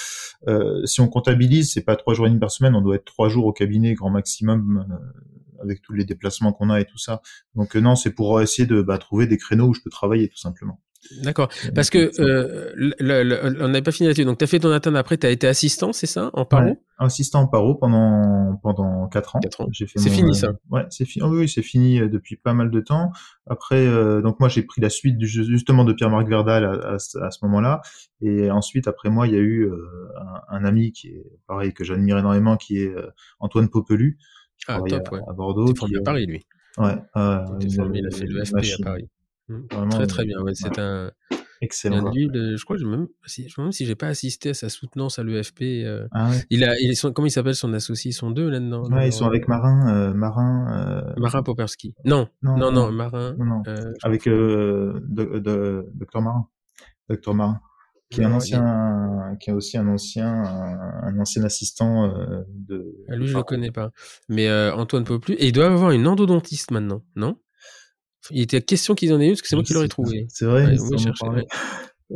euh, 0.48 0.84
si 0.84 1.00
on 1.00 1.08
comptabilise, 1.08 1.72
c'est 1.72 1.84
pas 1.84 1.96
trois 1.96 2.12
jours 2.14 2.26
et 2.26 2.30
demi 2.30 2.40
par 2.40 2.50
semaine, 2.50 2.74
on 2.74 2.80
doit 2.80 2.96
être 2.96 3.04
trois 3.04 3.28
jours 3.28 3.46
au 3.46 3.52
cabinet 3.52 3.94
grand 3.94 4.10
maximum 4.10 4.86
avec 5.62 5.80
tous 5.80 5.94
les 5.94 6.04
déplacements 6.04 6.52
qu'on 6.52 6.70
a 6.70 6.80
et 6.80 6.84
tout 6.84 6.98
ça. 6.98 7.22
Donc 7.54 7.76
euh, 7.76 7.80
non, 7.80 7.96
c'est 7.96 8.10
pour 8.10 8.40
essayer 8.42 8.66
de 8.66 8.82
bah, 8.82 8.98
trouver 8.98 9.26
des 9.26 9.38
créneaux 9.38 9.68
où 9.68 9.74
je 9.74 9.80
peux 9.80 9.90
travailler 9.90 10.28
tout 10.28 10.36
simplement. 10.36 10.80
D'accord. 11.22 11.48
Parce 11.74 11.90
que 11.90 12.10
euh, 12.20 12.72
on 13.60 13.68
n'avait 13.68 13.82
pas 13.82 13.92
fini 13.92 14.08
là-dessus. 14.08 14.24
Donc, 14.24 14.38
tu 14.38 14.44
as 14.44 14.46
fait 14.46 14.58
ton 14.58 14.70
atteinte 14.70 14.96
après, 14.96 15.16
tu 15.18 15.26
as 15.26 15.30
été 15.30 15.46
assistant, 15.46 15.92
c'est 15.92 16.06
ça, 16.06 16.30
en 16.32 16.44
paro? 16.44 16.76
Assistant 16.98 17.40
en 17.40 17.46
paro 17.48 17.74
pendant 17.74 18.56
pendant 18.62 19.08
quatre 19.08 19.36
ans. 19.36 19.40
ans. 19.58 19.68
C'est 19.72 19.86
fini 20.10 20.34
ça. 20.34 20.52
Ouais, 20.70 20.86
c'est 20.90 21.04
fini. 21.04 21.26
oui, 21.26 21.48
c'est 21.48 21.62
fini 21.62 22.00
euh, 22.00 22.08
depuis 22.08 22.36
pas 22.36 22.54
mal 22.54 22.70
de 22.70 22.80
temps. 22.80 23.10
Après, 23.46 23.86
donc 24.22 24.40
moi 24.40 24.48
j'ai 24.48 24.62
pris 24.62 24.80
la 24.80 24.88
suite 24.88 25.18
du, 25.18 25.26
justement 25.26 25.84
de 25.84 25.92
Pierre-Marc 25.92 26.28
Verdal 26.28 26.64
à, 26.64 26.94
à, 26.94 26.98
ce 26.98 27.38
moment-là. 27.42 27.82
Et 28.20 28.50
ensuite, 28.50 28.88
après 28.88 29.10
moi, 29.10 29.26
il 29.26 29.34
y 29.34 29.36
a 29.36 29.40
eu 29.40 29.70
un, 30.50 30.56
un, 30.56 30.64
ami 30.64 30.92
qui 30.92 31.08
est 31.08 31.26
pareil 31.46 31.74
que 31.74 31.84
j'admire 31.84 32.18
énormément, 32.18 32.56
qui 32.56 32.78
est 32.78 32.94
Antoine 33.40 33.68
Popelu, 33.68 34.18
ah, 34.68 34.80
top, 34.88 35.12
ouais. 35.12 35.20
à 35.28 35.32
Bordeaux. 35.32 35.70
À 35.70 36.02
Paris, 36.04 36.26
lui. 36.26 36.46
Ouais. 36.78 36.96
Euh, 37.16 37.44
il, 37.60 37.74
formé, 37.74 37.98
il 37.98 38.06
a 38.06 38.10
fait 38.10 38.26
le 38.26 38.44
FP 38.44 38.56
à 38.56 38.84
Paris. 38.84 39.08
Mmh. 39.48 39.88
très 39.90 40.06
très 40.06 40.24
bien. 40.24 40.40
Ouais, 40.40 40.54
c'est 40.54 40.78
un. 40.78 41.10
Excellent. 41.60 42.10
Lui, 42.10 42.28
je 42.32 42.62
crois 42.64 42.76
je 42.76 42.84
même 42.84 43.06
si, 43.26 43.48
je 43.48 43.54
me 43.54 43.64
demande 43.64 43.72
si 43.72 43.86
j'ai 43.86 43.94
pas 43.94 44.08
assisté 44.08 44.50
à 44.50 44.54
sa 44.54 44.68
soutenance 44.68 45.18
à 45.18 45.24
l'EFP. 45.24 45.62
Euh, 45.62 46.06
ah 46.12 46.28
ouais. 46.30 46.36
Il 46.50 46.64
a, 46.64 46.78
il 46.78 46.90
est, 46.90 47.12
comment 47.12 47.26
il 47.26 47.30
s'appelle 47.30 47.54
son 47.54 47.72
associé? 47.72 48.10
Ils 48.10 48.14
sont 48.14 48.30
deux 48.30 48.50
là-dedans. 48.50 48.84
Ouais, 48.90 49.08
ils 49.08 49.12
sont 49.12 49.26
avec 49.26 49.48
Marin, 49.48 49.94
euh, 49.94 50.14
Marin. 50.14 50.66
Euh... 50.72 51.12
Marin 51.16 51.42
Poperski. 51.42 51.94
Non, 52.04 52.28
non, 52.42 52.56
non, 52.58 52.72
non, 52.72 52.92
Marin. 52.92 53.34
Non, 53.38 53.44
non. 53.44 53.62
Euh, 53.66 53.92
avec 54.02 54.26
euh, 54.26 55.00
de, 55.08 55.38
de, 55.38 55.86
Docteur 55.94 56.22
Marin. 56.22 56.48
Docteur 57.08 57.34
Marin 57.34 57.60
qui 58.14 58.20
est 58.20 58.24
un 58.24 58.32
ancien, 58.32 59.36
qui 59.40 59.50
est 59.50 59.52
aussi 59.52 59.76
un 59.76 59.88
ancien, 59.88 60.42
un, 60.42 61.18
ancien 61.18 61.42
assistant 61.44 62.04
euh, 62.04 62.42
de. 62.48 62.94
Ah, 63.08 63.16
lui, 63.16 63.26
je 63.26 63.36
le 63.36 63.42
connais 63.42 63.70
pas. 63.70 63.90
Mais 64.28 64.48
euh, 64.48 64.74
Antoine 64.74 65.04
Poplu, 65.04 65.34
et 65.34 65.48
il 65.48 65.52
doit 65.52 65.66
avoir 65.66 65.90
une 65.90 66.06
endodontiste 66.06 66.70
maintenant, 66.70 67.02
non? 67.16 67.36
Il 68.30 68.42
était 68.42 68.62
question 68.62 68.94
qu'ils 68.94 69.12
en 69.12 69.20
aient 69.20 69.26
une 69.26 69.32
parce 69.32 69.42
que 69.42 69.48
c'est 69.48 69.56
moi 69.56 69.64
qui 69.64 69.72
l'aurais 69.72 69.88
trouvé. 69.88 70.26
C'est 70.28 70.46
vrai. 70.46 70.76
oui, 70.78 70.98
chercher, 70.98 71.24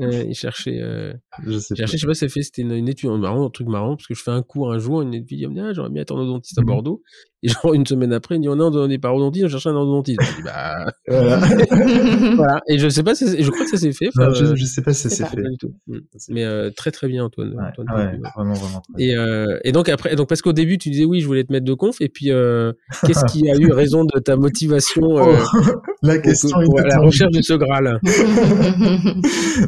Euh, 0.00 0.24
il 0.28 0.34
cherchait. 0.34 0.78
Euh, 0.80 1.12
Je 1.46 1.58
sais 1.58 1.74
cherchait, 1.74 1.82
pas. 1.82 1.92
je 1.92 1.96
sais 1.98 2.06
pas, 2.06 2.14
ça 2.14 2.28
fait, 2.28 2.42
c'était 2.42 2.62
une, 2.62 2.72
une 2.72 2.88
étude, 2.88 3.10
marrant, 3.10 3.46
un 3.46 3.50
truc 3.50 3.68
marrant, 3.68 3.96
parce 3.96 4.06
que 4.06 4.14
je 4.14 4.22
fais 4.22 4.30
un 4.30 4.42
cours 4.42 4.72
un 4.72 4.78
jour, 4.78 5.02
une 5.02 5.14
étude, 5.14 5.38
il 5.40 5.48
me 5.48 5.54
dit, 5.54 5.60
ah, 5.60 5.72
j'aurais 5.72 5.90
bien 5.90 6.02
être 6.02 6.12
endodontiste 6.14 6.58
à 6.58 6.62
Mhm. 6.62 6.66
Bordeaux. 6.66 7.02
Et 7.44 7.48
genre, 7.48 7.72
une 7.72 7.86
semaine 7.86 8.12
après, 8.12 8.34
il 8.34 8.38
me 8.38 8.42
dit, 8.42 8.48
oh 8.48 8.52
on 8.60 8.88
n'est 8.88 8.98
pas 8.98 9.10
endodontiste, 9.12 9.44
on 9.46 9.48
cherche 9.48 9.66
un 9.68 9.74
endodontiste. 9.76 10.20
Je 10.22 10.36
dis, 10.36 10.42
bah, 10.42 10.86
Voilà. 11.06 11.38
voilà. 12.36 12.60
Et 12.68 12.78
je 12.78 12.88
sais 12.88 13.02
pas, 13.04 13.14
si 13.14 13.26
je 13.42 13.50
crois 13.50 13.64
que 13.64 13.70
ça 13.70 13.76
s'est 13.76 13.92
fait. 13.92 14.08
Non, 14.16 14.32
je, 14.34 14.44
euh, 14.44 14.54
je 14.56 14.64
sais 14.64 14.82
pas 14.82 14.92
si 14.92 15.02
ça 15.02 15.10
s'est 15.10 15.24
fait. 15.24 15.36
pas 15.42 15.48
du 15.48 15.56
tout. 15.56 15.72
Mm. 15.86 15.98
Mais 16.30 16.44
euh, 16.44 16.70
très 16.70 16.90
très 16.90 17.06
bien, 17.08 17.24
Antoine. 17.24 17.54
Ouais, 17.54 17.62
Antoine, 17.68 17.86
ouais, 17.88 18.02
Antoine. 18.06 18.20
vraiment, 18.36 18.54
vraiment. 18.54 18.82
très 18.94 19.04
Et, 19.04 19.16
euh, 19.16 19.58
et 19.64 19.70
donc 19.72 19.88
après, 19.88 20.16
donc 20.16 20.28
parce 20.28 20.42
qu'au 20.42 20.52
début 20.52 20.78
tu 20.78 20.90
disais 20.90 21.04
oui, 21.04 21.20
je 21.20 21.26
voulais 21.26 21.44
te 21.44 21.52
mettre 21.52 21.64
de 21.64 21.74
conf, 21.74 22.00
et 22.00 22.08
puis 22.08 22.30
euh, 22.32 22.72
qu'est-ce 23.06 23.24
qui 23.26 23.48
a 23.50 23.54
eu 23.56 23.70
raison 23.72 24.04
de 24.04 24.18
ta 24.18 24.36
motivation 24.36 25.18
euh, 25.18 25.36
Oh, 25.54 25.58
la 26.02 26.14
pour- 26.14 26.22
question 26.22 26.60
pour, 26.64 26.80
est 26.80 26.88
la 26.88 26.98
recherche 26.98 27.32
de 27.32 27.42
ce 27.42 27.54
graal? 27.54 28.00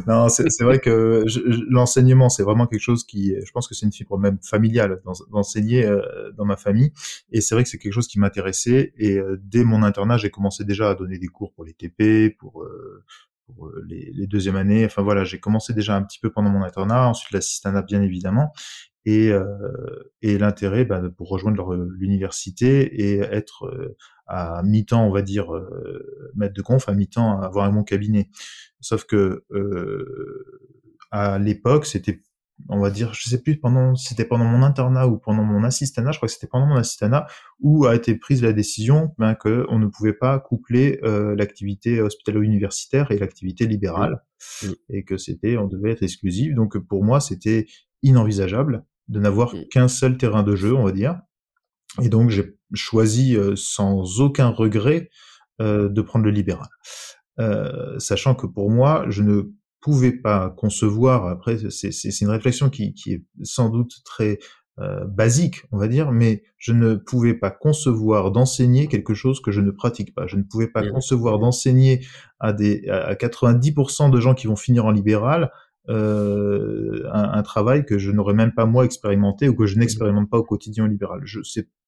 Non, 0.07 0.20
c'est 0.29 0.49
c'est 0.49 0.63
vrai 0.63 0.79
que 0.79 1.23
l'enseignement, 1.69 2.29
c'est 2.29 2.43
vraiment 2.43 2.67
quelque 2.67 2.81
chose 2.81 3.03
qui, 3.05 3.35
je 3.43 3.51
pense 3.51 3.67
que 3.67 3.75
c'est 3.75 3.85
une 3.85 3.91
fibre 3.91 4.17
même 4.17 4.37
familiale 4.41 5.01
d'en- 5.05 5.13
d'enseigner 5.31 5.85
euh, 5.85 6.31
dans 6.37 6.45
ma 6.45 6.57
famille. 6.57 6.91
Et 7.31 7.41
c'est 7.41 7.55
vrai 7.55 7.63
que 7.63 7.69
c'est 7.69 7.77
quelque 7.77 7.93
chose 7.93 8.07
qui 8.07 8.19
m'intéressait. 8.19 8.93
Et 8.97 9.17
euh, 9.17 9.37
dès 9.43 9.63
mon 9.63 9.83
internat, 9.83 10.17
j'ai 10.17 10.29
commencé 10.29 10.63
déjà 10.65 10.89
à 10.89 10.95
donner 10.95 11.17
des 11.19 11.27
cours 11.27 11.53
pour 11.53 11.63
les 11.65 11.73
TP, 11.73 12.29
pour, 12.31 12.63
euh, 12.63 13.03
pour 13.45 13.69
les, 13.87 14.11
les 14.13 14.27
deuxièmes 14.27 14.55
années. 14.55 14.85
Enfin 14.85 15.01
voilà, 15.01 15.23
j'ai 15.23 15.39
commencé 15.39 15.73
déjà 15.73 15.95
un 15.95 16.03
petit 16.03 16.19
peu 16.19 16.31
pendant 16.31 16.49
mon 16.49 16.63
internat. 16.63 17.07
Ensuite 17.09 17.31
l'assistanat, 17.33 17.81
bien 17.81 18.01
évidemment. 18.01 18.53
Et, 19.05 19.31
euh, 19.31 19.43
et 20.21 20.37
l'intérêt 20.37 20.85
bah, 20.85 21.01
pour 21.17 21.29
rejoindre 21.29 21.57
leur- 21.57 21.73
l'université 21.73 22.83
et 23.01 23.17
être 23.17 23.65
euh, 23.65 23.97
à 24.27 24.61
mi-temps, 24.63 25.07
on 25.07 25.11
va 25.11 25.23
dire, 25.23 25.55
euh, 25.55 26.31
maître 26.35 26.53
de 26.53 26.61
conf, 26.61 26.87
à 26.87 26.93
mi-temps 26.93 27.41
avoir 27.41 27.71
mon 27.71 27.83
cabinet. 27.83 28.29
Sauf 28.79 29.05
que 29.05 29.43
euh, 29.51 30.69
à 31.09 31.39
l'époque, 31.39 31.87
c'était, 31.87 32.21
on 32.69 32.79
va 32.79 32.91
dire, 32.91 33.15
je 33.15 33.27
sais 33.27 33.41
plus 33.41 33.59
pendant, 33.59 33.95
c'était 33.95 34.23
pendant 34.23 34.45
mon 34.45 34.61
internat 34.61 35.07
ou 35.07 35.17
pendant 35.17 35.43
mon 35.43 35.63
assistanat, 35.63 36.11
je 36.11 36.19
crois 36.19 36.27
que 36.27 36.33
c'était 36.33 36.45
pendant 36.45 36.67
mon 36.67 36.75
assistanat, 36.75 37.25
où 37.59 37.87
a 37.87 37.95
été 37.95 38.15
prise 38.15 38.43
la 38.43 38.53
décision 38.53 39.15
ben, 39.17 39.33
que 39.33 39.65
on 39.69 39.79
ne 39.79 39.87
pouvait 39.87 40.13
pas 40.13 40.39
coupler 40.39 40.99
euh, 41.03 41.35
l'activité 41.35 42.01
hospitalo-universitaire 42.01 43.09
et 43.09 43.17
l'activité 43.17 43.65
libérale, 43.65 44.23
et 44.89 45.03
que 45.03 45.17
c'était, 45.17 45.57
on 45.57 45.67
devait 45.67 45.91
être 45.91 46.03
exclusif. 46.03 46.53
Donc 46.53 46.77
pour 46.77 47.03
moi, 47.03 47.19
c'était 47.19 47.65
inenvisageable 48.03 48.83
de 49.07 49.19
n'avoir 49.19 49.55
Mm. 49.55 49.67
qu'un 49.71 49.87
seul 49.87 50.17
terrain 50.17 50.43
de 50.43 50.55
jeu, 50.55 50.73
on 50.75 50.83
va 50.83 50.91
dire. 50.91 51.19
Et 52.01 52.09
donc 52.09 52.29
j'ai 52.29 52.55
choisi 52.73 53.35
euh, 53.35 53.55
sans 53.55 54.21
aucun 54.21 54.47
regret 54.49 55.09
euh, 55.61 55.89
de 55.89 56.01
prendre 56.01 56.25
le 56.25 56.31
libéral. 56.31 56.67
Euh, 57.39 57.97
sachant 57.99 58.35
que 58.35 58.45
pour 58.47 58.69
moi, 58.69 59.05
je 59.09 59.23
ne 59.23 59.43
pouvais 59.81 60.11
pas 60.11 60.49
concevoir, 60.51 61.27
après 61.27 61.57
c'est 61.69 62.21
une 62.21 62.29
réflexion 62.29 62.69
qui, 62.69 62.93
qui 62.93 63.13
est 63.13 63.23
sans 63.43 63.69
doute 63.69 64.01
très 64.05 64.39
euh, 64.79 65.05
basique, 65.05 65.63
on 65.71 65.77
va 65.77 65.87
dire, 65.87 66.11
mais 66.11 66.43
je 66.57 66.71
ne 66.71 66.95
pouvais 66.95 67.33
pas 67.33 67.51
concevoir 67.51 68.31
d'enseigner 68.31 68.87
quelque 68.87 69.13
chose 69.13 69.41
que 69.41 69.51
je 69.51 69.59
ne 69.59 69.69
pratique 69.71 70.15
pas. 70.15 70.27
Je 70.27 70.37
ne 70.37 70.43
pouvais 70.43 70.67
pas 70.67 70.81
Mhm. 70.81 70.91
concevoir 70.93 71.39
d'enseigner 71.39 72.05
à 72.39 72.53
des 72.53 72.87
à 72.89 73.15
90% 73.15 74.09
de 74.09 74.19
gens 74.21 74.33
qui 74.33 74.47
vont 74.47 74.55
finir 74.55 74.85
en 74.85 74.91
libéral 74.91 75.51
euh, 75.89 77.03
un, 77.11 77.31
un 77.33 77.41
travail 77.43 77.85
que 77.85 77.97
je 77.97 78.11
n'aurais 78.11 78.33
même 78.33 78.53
pas 78.53 78.65
moi 78.65 78.85
expérimenté 78.85 79.49
ou 79.49 79.55
que 79.55 79.65
je 79.65 79.77
n'expérimente 79.77 80.29
pas 80.29 80.37
au 80.37 80.43
quotidien 80.43 80.87
libéral. 80.87 81.21
Je 81.23 81.39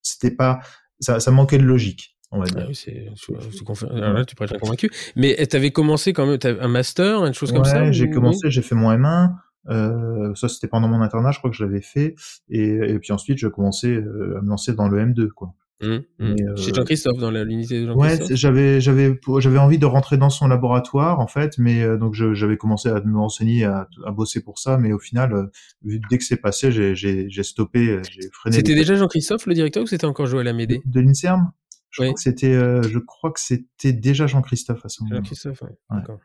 c'était 0.02 0.32
pas 0.36 0.60
ça, 0.99 1.20
ça 1.20 1.32
manquait 1.32 1.57
de 1.57 1.64
logique, 1.64 2.18
on 2.32 2.40
va 2.40 2.45
Ah 2.49 2.56
dire. 2.56 2.65
oui, 2.70 2.76
c'est, 2.76 3.07
je- 3.15 3.34
je 3.57 3.86
là, 3.95 4.26
tu 4.26 4.36
prêches 4.36 4.52
un 4.53 4.57
convaincu. 4.60 4.90
Mais 5.15 5.36
tu 5.48 5.56
avais 5.56 5.72
commencé 5.72 6.14
quand 6.14 6.26
même, 6.26 6.38
t'avais 6.38 6.60
un 6.61 6.68
master, 6.68 7.26
une 7.26 7.34
chose 7.34 7.52
comme 7.52 7.61
Ouais, 7.64 7.70
ça 7.70 7.91
j'ai 7.91 8.07
ou- 8.07 8.11
commencé, 8.11 8.49
j'ai 8.49 8.61
fait 8.61 8.76
mon 8.76 8.91
M1. 8.91 9.32
Euh, 9.70 10.36
ça 10.36 10.49
c'était 10.49 10.68
pendant 10.68 10.90
mon 10.90 11.02
internat, 11.02 11.32
je 11.32 11.38
crois 11.38 11.49
que 11.49 11.56
je 11.56 11.64
l'avais 11.64 11.80
fait, 11.82 12.15
et, 12.49 12.65
et 12.65 12.99
puis 12.99 13.14
ensuite 13.14 13.38
j'ai 13.38 13.49
commencé 13.49 13.88
euh, 13.95 14.38
à 14.38 14.41
me 14.41 14.49
lancer 14.49 14.74
dans 14.74 14.90
le 14.90 14.99
M2 14.99 15.30
quoi. 15.30 15.53
Hum, 15.84 16.02
hum. 16.20 16.36
Euh, 16.40 16.56
Chez 16.56 16.74
Jean-Christophe, 16.74 17.18
dans 17.18 17.30
l'unité 17.32 17.82
de 17.82 17.92
Ouais, 17.92 17.94
Jean-Christophe. 18.10 18.28
c'est- 18.28 18.36
j'avais 18.36 18.80
j'avais 18.82 19.20
j'avais 19.40 19.58
envie 19.58 19.78
de 19.78 19.86
rentrer 19.86 20.18
dans 20.18 20.30
son 20.30 20.48
laboratoire 20.48 21.20
en 21.20 21.28
fait, 21.28 21.58
mais 21.58 21.82
euh, 21.84 21.98
donc 21.98 22.14
j'avais 22.14 22.58
commencé 22.58 22.90
à 22.90 23.02
me 23.02 23.18
renseigner, 23.18 23.66
à, 23.66 23.88
à 24.06 24.12
bosser 24.12 24.42
pour 24.42 24.60
ça, 24.60 24.78
mais 24.78 24.94
au 24.94 25.00
final, 25.00 25.34
euh, 25.34 26.00
dès 26.10 26.18
que 26.18 26.24
c'est 26.24 26.38
passé, 26.38 26.72
j'ai 26.72 27.44
stoppé, 27.44 27.90
euh, 27.90 28.02
j'ai 28.10 28.30
freiné. 28.32 28.56
C'était 28.58 28.74
les- 28.74 28.80
déjà 28.80 28.96
Jean-Christophe 28.96 29.46
le 29.46 29.54
directeur 29.54 29.84
ou 29.84 29.88
c'était 29.88 30.06
encore 30.06 30.26
Joël 30.28 30.48
Amédée 30.48 30.82
de 30.86 31.00
l'Inserm? 31.02 31.52
Je 31.90 32.02
Oui. 32.02 32.08
crois 32.08 32.16
que 32.16 32.22
c'était, 32.22 32.54
je 32.54 32.98
crois 32.98 33.32
que 33.32 33.40
c'était 33.40 33.94
déjà 33.94 34.26
Jean-Christophe 34.26 34.84
à 34.84 34.90
ce 34.90 35.04
moment-là. 35.04 35.20
Jean-Christophe, 35.22 35.62
ouais. 35.62 35.70
Ouais. 35.92 35.98
D'accord. 36.00 36.20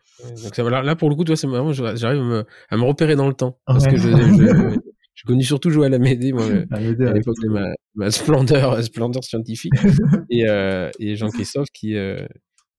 Ouais, 0.64 0.70
là, 0.70 0.82
là, 0.82 0.96
pour 0.96 1.10
le 1.10 1.14
coup, 1.14 1.24
toi, 1.24 1.36
c'est 1.36 1.46
vraiment, 1.46 1.74
je- 1.74 1.94
j'arrive 1.94 2.20
à 2.22 2.24
me, 2.24 2.44
à 2.70 2.76
me 2.78 2.82
repérer 2.84 3.16
dans 3.16 3.28
le 3.28 3.34
temps. 3.34 3.58
Parce 3.66 3.84
Ouais. 3.84 3.90
que 3.90 3.96
je, 3.98 4.08
je, 4.08 5.24
connu 5.26 5.42
surtout 5.42 5.68
Joël 5.68 5.92
Amédée, 5.92 6.32
moi, 6.32 6.42
deux, 6.98 7.06
à 7.06 7.12
l'époque 7.12 7.36
de 7.42 7.48
ma, 7.50 7.66
ma 7.98 8.10
splendeur, 8.10 8.82
splendeur 8.82 9.24
scientifique. 9.24 9.72
et, 10.30 10.48
euh, 10.48 10.90
et 10.98 11.16
Jean-Christophe 11.16 11.68
qui, 11.74 11.96
euh, 11.96 12.26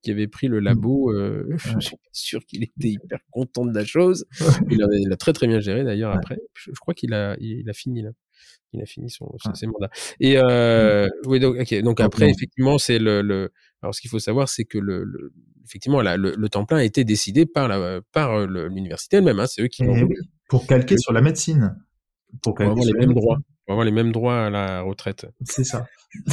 qui 0.02 0.12
avait 0.12 0.28
pris 0.28 0.48
le 0.48 0.60
labo, 0.60 1.12
euh, 1.12 1.46
je 1.58 1.80
suis 1.80 1.96
pas 1.98 2.10
sûr 2.14 2.40
qu'il 2.46 2.64
était 2.64 2.90
hyper 2.90 3.20
content 3.32 3.66
de 3.66 3.74
la 3.76 3.86
chose. 3.86 4.26
Il 4.72 4.82
a, 4.82 4.88
il 4.98 5.12
a 5.12 5.18
très 5.18 5.34
très 5.34 5.46
bien 5.48 5.60
géré 5.60 5.84
d'ailleurs 5.84 6.12
Ouais. 6.12 6.18
après. 6.18 6.38
Je, 6.56 6.72
je 6.74 6.80
crois 6.80 6.94
qu'il 6.94 7.14
a, 7.14 7.36
il, 7.40 7.60
il 7.60 7.70
a 7.70 7.74
fini 7.74 8.02
là. 8.02 8.10
Il 8.72 8.82
a 8.82 8.86
fini 8.86 9.10
son, 9.10 9.26
son- 9.44 9.54
ses 9.56 9.66
mandats. 9.68 9.90
Et 10.20 10.38
euh, 10.38 11.08
oui, 11.26 11.40
donc, 11.40 11.58
après, 12.00 12.26
non. 12.28 12.32
effectivement, 12.32 12.78
c'est 12.78 13.00
le, 13.00 13.22
le. 13.24 13.50
Alors, 13.82 13.96
ce 13.96 14.00
qu'il 14.02 14.12
faut 14.12 14.20
savoir, 14.20 14.48
c'est 14.48 14.64
que 14.64 14.78
le, 14.78 15.04
le- 15.04 15.34
effectivement, 15.66 16.02
là, 16.02 16.18
le, 16.18 16.36
le 16.38 16.50
temps 16.50 16.66
plein 16.66 16.78
a 16.78 16.84
été 16.84 17.04
décidé 17.04 17.46
par 17.48 17.68
la, 17.68 18.00
par 18.14 18.46
l'université 18.48 19.18
elle-même. 19.18 19.40
Hein, 19.40 19.48
c'est 19.48 19.64
eux 19.64 19.68
qui 19.68 19.84
l'ont 19.84 19.96
Eh 19.98 20.06
pour 20.48 20.68
calquer 20.68 20.98
sur 20.98 21.12
la 21.14 21.22
médecine. 21.22 21.76
Pour 22.44 22.54
calquer 22.56 22.72
avoir 22.72 22.86
sur 22.86 22.94
les 22.94 23.00
la 23.02 23.08
mêmes 23.08 23.16
droits. 23.16 23.40
Avoir 23.70 23.86
les 23.86 23.91
mêmes 23.91 24.12
droits 24.12 24.46
à 24.48 24.50
la 24.50 24.82
retraite. 24.82 25.28
C'est 25.46 25.64
ça. 25.64 25.86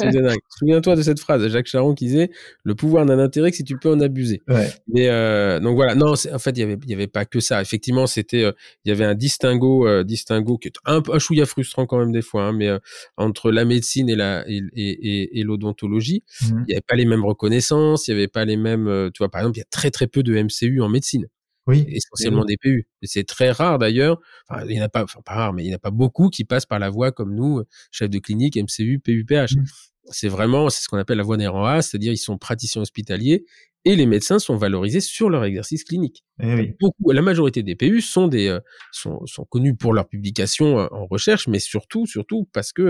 C'est 0.00 0.10
dingue. 0.10 0.38
Souviens-toi 0.58 0.96
de 0.96 1.02
cette 1.02 1.20
phrase, 1.20 1.46
Jacques 1.48 1.66
Charon 1.66 1.94
qui 1.94 2.06
disait 2.06 2.30
le 2.64 2.74
pouvoir 2.74 3.04
n'a 3.04 3.14
d'intérêt 3.16 3.50
que 3.50 3.56
si 3.58 3.64
tu 3.64 3.76
peux 3.78 3.90
en 3.90 4.00
abuser. 4.00 4.40
Ouais. 4.48 4.70
Mais 4.88 5.08
euh, 5.08 5.60
donc 5.60 5.74
voilà, 5.76 5.94
non, 5.94 6.12
en 6.12 6.38
fait, 6.38 6.50
il 6.52 6.58
y 6.60 6.62
avait, 6.62 6.78
y 6.86 6.94
avait 6.94 7.06
pas 7.06 7.24
que 7.26 7.40
ça. 7.40 7.60
Effectivement, 7.60 8.06
c'était, 8.06 8.44
euh, 8.44 8.52
il 8.84 8.88
y 8.88 8.92
avait 8.92 9.04
un 9.04 9.14
distinguo, 9.14 9.86
euh, 9.86 10.02
distinguo 10.02 10.58
qui 10.58 10.68
est 10.68 10.76
un, 10.86 11.02
peu- 11.02 11.14
un 11.14 11.18
chouïa 11.18 11.44
frustrant 11.46 11.86
quand 11.86 11.98
même 11.98 12.12
des 12.12 12.22
fois, 12.22 12.44
hein, 12.44 12.52
mais 12.52 12.68
euh, 12.68 12.78
entre 13.18 13.50
la 13.50 13.64
médecine 13.64 14.08
et 14.08 14.16
la 14.16 14.44
et, 14.48 15.38
et, 15.38 15.42
l'odontologie, 15.42 16.22
Mhm. 16.42 16.64
il 16.68 16.72
y 16.72 16.74
avait 16.74 16.84
pas 16.86 16.96
les 16.96 17.04
mêmes 17.06 17.24
reconnaissances, 17.24 18.08
il 18.08 18.12
y 18.12 18.14
avait 18.14 18.28
pas 18.28 18.44
les 18.44 18.56
mêmes, 18.56 19.10
tu 19.12 19.18
vois, 19.18 19.28
par 19.28 19.40
exemple, 19.42 19.58
il 19.58 19.60
y 19.60 19.62
a 19.62 19.66
très 19.70 19.90
très 19.90 20.06
peu 20.06 20.22
de 20.22 20.34
MCU 20.34 20.80
en 20.80 20.88
médecine 20.88 21.26
Oui. 21.66 21.84
essentiellement 21.88 22.44
des 22.44 22.56
PU. 22.56 22.86
C'est 23.02 23.26
très 23.26 23.50
rare 23.50 23.78
d'ailleurs. 23.78 24.20
Enfin, 24.48 24.64
il 24.66 24.74
n'y 24.74 24.80
en 24.80 24.84
a 24.84 24.88
pas, 24.88 25.02
enfin 25.02 25.20
pas 25.24 25.34
rare, 25.34 25.52
mais 25.52 25.64
il 25.64 25.66
n'y 25.66 25.72
en 25.72 25.76
a 25.76 25.80
pas 25.80 25.90
beaucoup 25.90 26.28
qui 26.30 26.44
passent 26.44 26.66
par 26.66 26.78
la 26.78 26.90
voie 26.90 27.12
comme 27.12 27.34
nous, 27.34 27.62
chef 27.90 28.08
de 28.08 28.18
clinique, 28.18 28.56
MCU, 28.56 29.00
PUPH. 29.00 29.56
Mm. 29.56 29.64
C'est 30.10 30.28
vraiment, 30.28 30.70
c'est 30.70 30.82
ce 30.82 30.88
qu'on 30.88 30.98
appelle 30.98 31.18
la 31.18 31.24
voie 31.24 31.36
des 31.36 31.46
A, 31.46 31.82
c'est-à-dire 31.82 32.12
ils 32.12 32.18
sont 32.18 32.38
praticiens 32.38 32.82
hospitaliers 32.82 33.44
et 33.84 33.96
les 33.96 34.06
médecins 34.06 34.38
sont 34.38 34.56
valorisés 34.56 35.00
sur 35.00 35.30
leur 35.30 35.44
exercice 35.44 35.84
clinique. 35.84 36.24
Eh 36.38 36.54
oui. 36.54 36.74
Beaucoup, 36.80 37.12
la 37.12 37.22
majorité 37.22 37.62
des 37.62 37.76
PU 37.76 38.00
sont 38.02 38.28
des, 38.28 38.48
euh, 38.48 38.60
sont, 38.92 39.24
sont 39.26 39.44
connus 39.46 39.74
pour 39.74 39.94
leurs 39.94 40.06
publications 40.08 40.80
euh, 40.80 40.86
en 40.90 41.06
recherche, 41.06 41.48
mais 41.48 41.58
surtout, 41.58 42.04
surtout 42.06 42.46
parce 42.52 42.72
que 42.72 42.82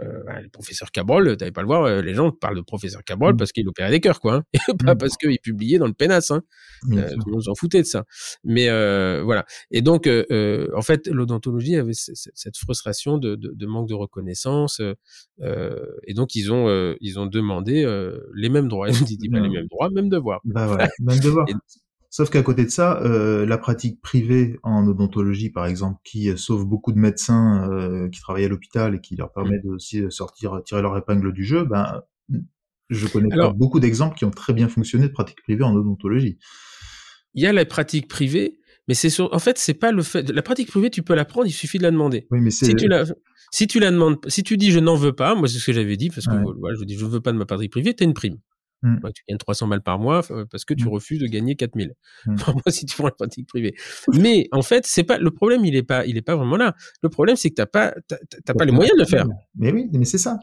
euh, 0.00 0.22
bah, 0.26 0.40
le 0.40 0.48
professeur 0.48 0.90
Cabrol, 0.90 1.36
t'avais 1.36 1.52
pas 1.52 1.60
le 1.60 1.66
voir, 1.66 1.84
euh, 1.84 2.00
les 2.00 2.14
gens 2.14 2.30
parlent 2.30 2.56
de 2.56 2.62
professeur 2.62 3.04
Cabrol 3.04 3.34
Mm. 3.34 3.36
parce 3.36 3.52
qu'il 3.52 3.68
opérait 3.68 3.90
des 3.90 4.00
cœurs, 4.00 4.20
quoi, 4.20 4.36
hein, 4.36 4.42
et 4.54 4.58
pas 4.84 4.94
Mm. 4.94 4.98
parce 4.98 5.16
qu'il 5.18 5.38
publiait 5.38 5.78
dans 5.78 5.86
le 5.86 5.92
pénas, 5.92 6.28
hein. 6.30 6.42
Bien 6.86 7.02
Euh, 7.02 7.08
sûr. 7.08 7.18
tout 7.18 7.26
le 7.26 7.32
monde 7.32 7.42
s'en 7.42 7.54
foutait 7.54 7.82
de 7.82 7.86
ça. 7.86 8.04
Mais 8.44 8.68
euh, 8.70 9.22
voilà. 9.24 9.44
Et 9.70 9.82
donc, 9.82 10.06
euh, 10.06 10.24
euh, 10.30 10.68
en 10.74 10.82
fait, 10.82 11.08
l'odontologie 11.08 11.76
avait 11.76 11.92
cette 11.94 12.56
frustration 12.56 13.18
de, 13.18 13.34
de, 13.36 13.52
de 13.54 13.66
manque 13.66 13.88
de 13.88 13.94
reconnaissance. 13.94 14.80
euh, 14.80 14.94
euh, 15.42 15.84
et 16.06 16.14
donc, 16.14 16.34
ils 16.34 16.52
ont, 16.52 16.68
euh, 16.68 16.94
ils 17.00 17.18
ont 17.18 17.26
demandé 17.26 17.84
euh, 17.84 18.18
les 18.34 18.48
mêmes 18.48 18.68
droits. 18.68 18.88
Ils 18.88 19.02
ont 19.02 19.04
dit, 19.04 19.18
pas 19.28 19.40
les 19.46 19.48
mêmes 19.50 19.66
droits, 19.68 19.90
même 19.90 20.08
devoirs. 20.08 20.40
Bah 20.44 20.66
voilà, 20.66 20.88
même 21.00 21.18
devoir. 21.20 21.46
Et- 21.50 21.54
Sauf 22.10 22.30
qu'à 22.30 22.42
côté 22.42 22.64
de 22.64 22.70
ça, 22.70 23.02
euh, 23.02 23.44
la 23.44 23.58
pratique 23.58 24.00
privée 24.00 24.58
en 24.62 24.86
odontologie, 24.86 25.50
par 25.50 25.66
exemple, 25.66 26.00
qui 26.04 26.30
euh, 26.30 26.36
sauve 26.36 26.64
beaucoup 26.66 26.92
de 26.92 26.98
médecins 26.98 27.70
euh, 27.70 28.08
qui 28.08 28.20
travaillent 28.20 28.46
à 28.46 28.48
l'hôpital 28.48 28.94
et 28.94 29.00
qui 29.00 29.14
leur 29.14 29.30
permet 29.32 29.58
de 29.58 29.68
aussi 29.68 30.00
de 30.00 30.08
sortir, 30.08 30.60
tirer 30.64 30.80
leur 30.80 30.96
épingle 30.96 31.32
du 31.34 31.44
jeu, 31.44 31.64
ben, 31.64 32.00
je 32.88 33.06
connais 33.08 33.30
Alors- 33.32 33.50
pas 33.52 33.56
beaucoup 33.58 33.78
d'exemples 33.78 34.16
qui 34.16 34.24
ont 34.24 34.30
très 34.30 34.54
bien 34.54 34.68
fonctionné 34.68 35.06
de 35.08 35.12
pratique 35.12 35.42
privée 35.42 35.64
en 35.64 35.74
odontologie. 35.74 36.38
Il 37.34 37.42
y 37.42 37.46
a 37.46 37.52
la 37.52 37.66
pratique 37.66 38.08
privée, 38.08 38.58
mais 38.88 38.94
c'est 38.94 39.10
sur, 39.10 39.32
en 39.34 39.38
fait, 39.38 39.58
c'est 39.58 39.74
pas 39.74 39.92
le 39.92 40.02
fait. 40.02 40.30
La 40.30 40.40
pratique 40.40 40.68
privée, 40.70 40.88
tu 40.88 41.02
peux 41.02 41.14
la 41.14 41.26
prendre, 41.26 41.46
il 41.46 41.52
suffit 41.52 41.76
de 41.76 41.82
la 41.82 41.90
demander. 41.90 42.26
Oui, 42.30 42.40
mais 42.40 42.50
c'est 42.50 42.64
Si 42.64 42.74
tu 42.74 42.88
la, 42.88 43.04
si 43.52 43.66
tu 43.66 43.80
la 43.80 43.90
demandes, 43.90 44.16
si 44.28 44.42
tu 44.42 44.56
dis 44.56 44.70
je 44.70 44.78
n'en 44.78 44.96
veux 44.96 45.12
pas, 45.12 45.34
moi 45.34 45.46
c'est 45.46 45.58
ce 45.58 45.66
que 45.66 45.72
j'avais 45.74 45.98
dit 45.98 46.08
parce 46.08 46.26
que 46.26 46.32
Ouais. 46.32 46.52
voilà, 46.58 46.74
je 46.80 46.84
dis 46.84 46.96
je 46.96 47.04
veux 47.04 47.20
pas 47.20 47.32
de 47.32 47.36
ma 47.36 47.44
pratique 47.44 47.70
privée, 47.70 47.92
t'as 47.94 48.06
une 48.06 48.14
prime. 48.14 48.38
Mm. 48.82 48.98
Ouais, 49.02 49.10
tu 49.12 49.22
gagnes 49.28 49.38
300 49.38 49.66
balles 49.66 49.82
par 49.82 49.98
mois 49.98 50.22
parce 50.50 50.64
que 50.64 50.72
tu 50.74 50.84
Mm. 50.84 50.88
refuses 50.88 51.18
de 51.18 51.26
gagner 51.26 51.56
4000. 51.56 51.94
Mm. 52.26 52.36
Par 52.52 52.54
mois 52.54 52.62
si 52.68 52.86
tu 52.86 52.94
prends 52.96 53.06
la 53.06 53.10
pratique 53.12 53.48
privée. 53.48 53.74
Mais 54.12 54.48
en 54.52 54.62
fait, 54.62 54.86
c'est 54.86 55.02
pas 55.02 55.18
le 55.18 55.30
problème, 55.32 55.64
il 55.64 55.74
est 55.74 55.82
pas, 55.82 56.06
il 56.06 56.16
est 56.16 56.22
pas 56.22 56.36
vraiment 56.36 56.56
là. 56.56 56.74
Le 57.02 57.08
problème, 57.08 57.36
c'est 57.36 57.50
que 57.50 57.54
t'as 57.56 57.66
pas, 57.66 57.94
t'as 58.08 58.54
pas 58.54 58.64
les 58.64 58.72
moyens 58.72 58.94
de 58.96 59.00
le 59.02 59.06
faire. 59.08 59.26
Mais 59.56 59.72
oui, 59.72 59.88
mais 59.92 60.04
c'est 60.04 60.18
ça. 60.18 60.38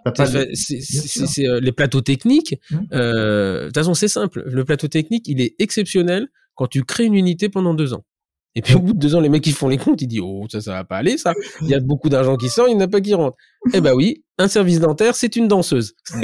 C'est, 0.53 1.47
euh, 1.47 1.59
les 1.61 1.71
plateaux 1.71 2.01
techniques. 2.01 2.55
Mm. 2.71 2.77
euh, 2.93 3.59
De 3.61 3.65
toute 3.67 3.75
façon, 3.77 3.93
c'est 3.93 4.07
simple. 4.09 4.43
Le 4.45 4.65
plateau 4.65 4.87
technique, 4.87 5.27
il 5.27 5.39
est 5.41 5.55
exceptionnel 5.59 6.27
quand 6.55 6.67
tu 6.67 6.83
crées 6.83 7.05
une 7.05 7.15
unité 7.15 7.49
pendant 7.49 7.73
deux 7.73 7.93
ans. 7.93 8.03
Et 8.57 8.61
puis 8.61 8.75
au 8.75 8.79
bout 8.79 8.93
de 8.93 8.99
deux 8.99 9.15
ans, 9.15 9.19
les 9.19 9.27
mecs 9.27 9.45
ils 9.47 9.51
font 9.53 9.67
les 9.67 9.77
comptes, 9.77 10.01
ils 10.01 10.07
disent 10.07 10.21
oh 10.23 10.45
ça 10.49 10.61
ça 10.61 10.71
va 10.71 10.85
pas 10.85 10.95
aller 10.95 11.17
ça. 11.17 11.33
Il 11.61 11.67
y 11.67 11.73
a 11.73 11.81
beaucoup 11.81 12.07
d'argent 12.07 12.37
qui 12.37 12.47
sort, 12.47 12.69
il 12.69 12.77
n'y 12.77 12.81
en 12.81 12.85
a 12.85 12.87
pas 12.87 13.01
qui 13.01 13.13
rentre. 13.13 13.35
Eh 13.73 13.81
ben 13.81 13.93
oui, 13.93 14.23
un 14.37 14.47
service 14.47 14.79
dentaire 14.79 15.15
c'est 15.15 15.35
une 15.35 15.47
danseuse. 15.47 15.93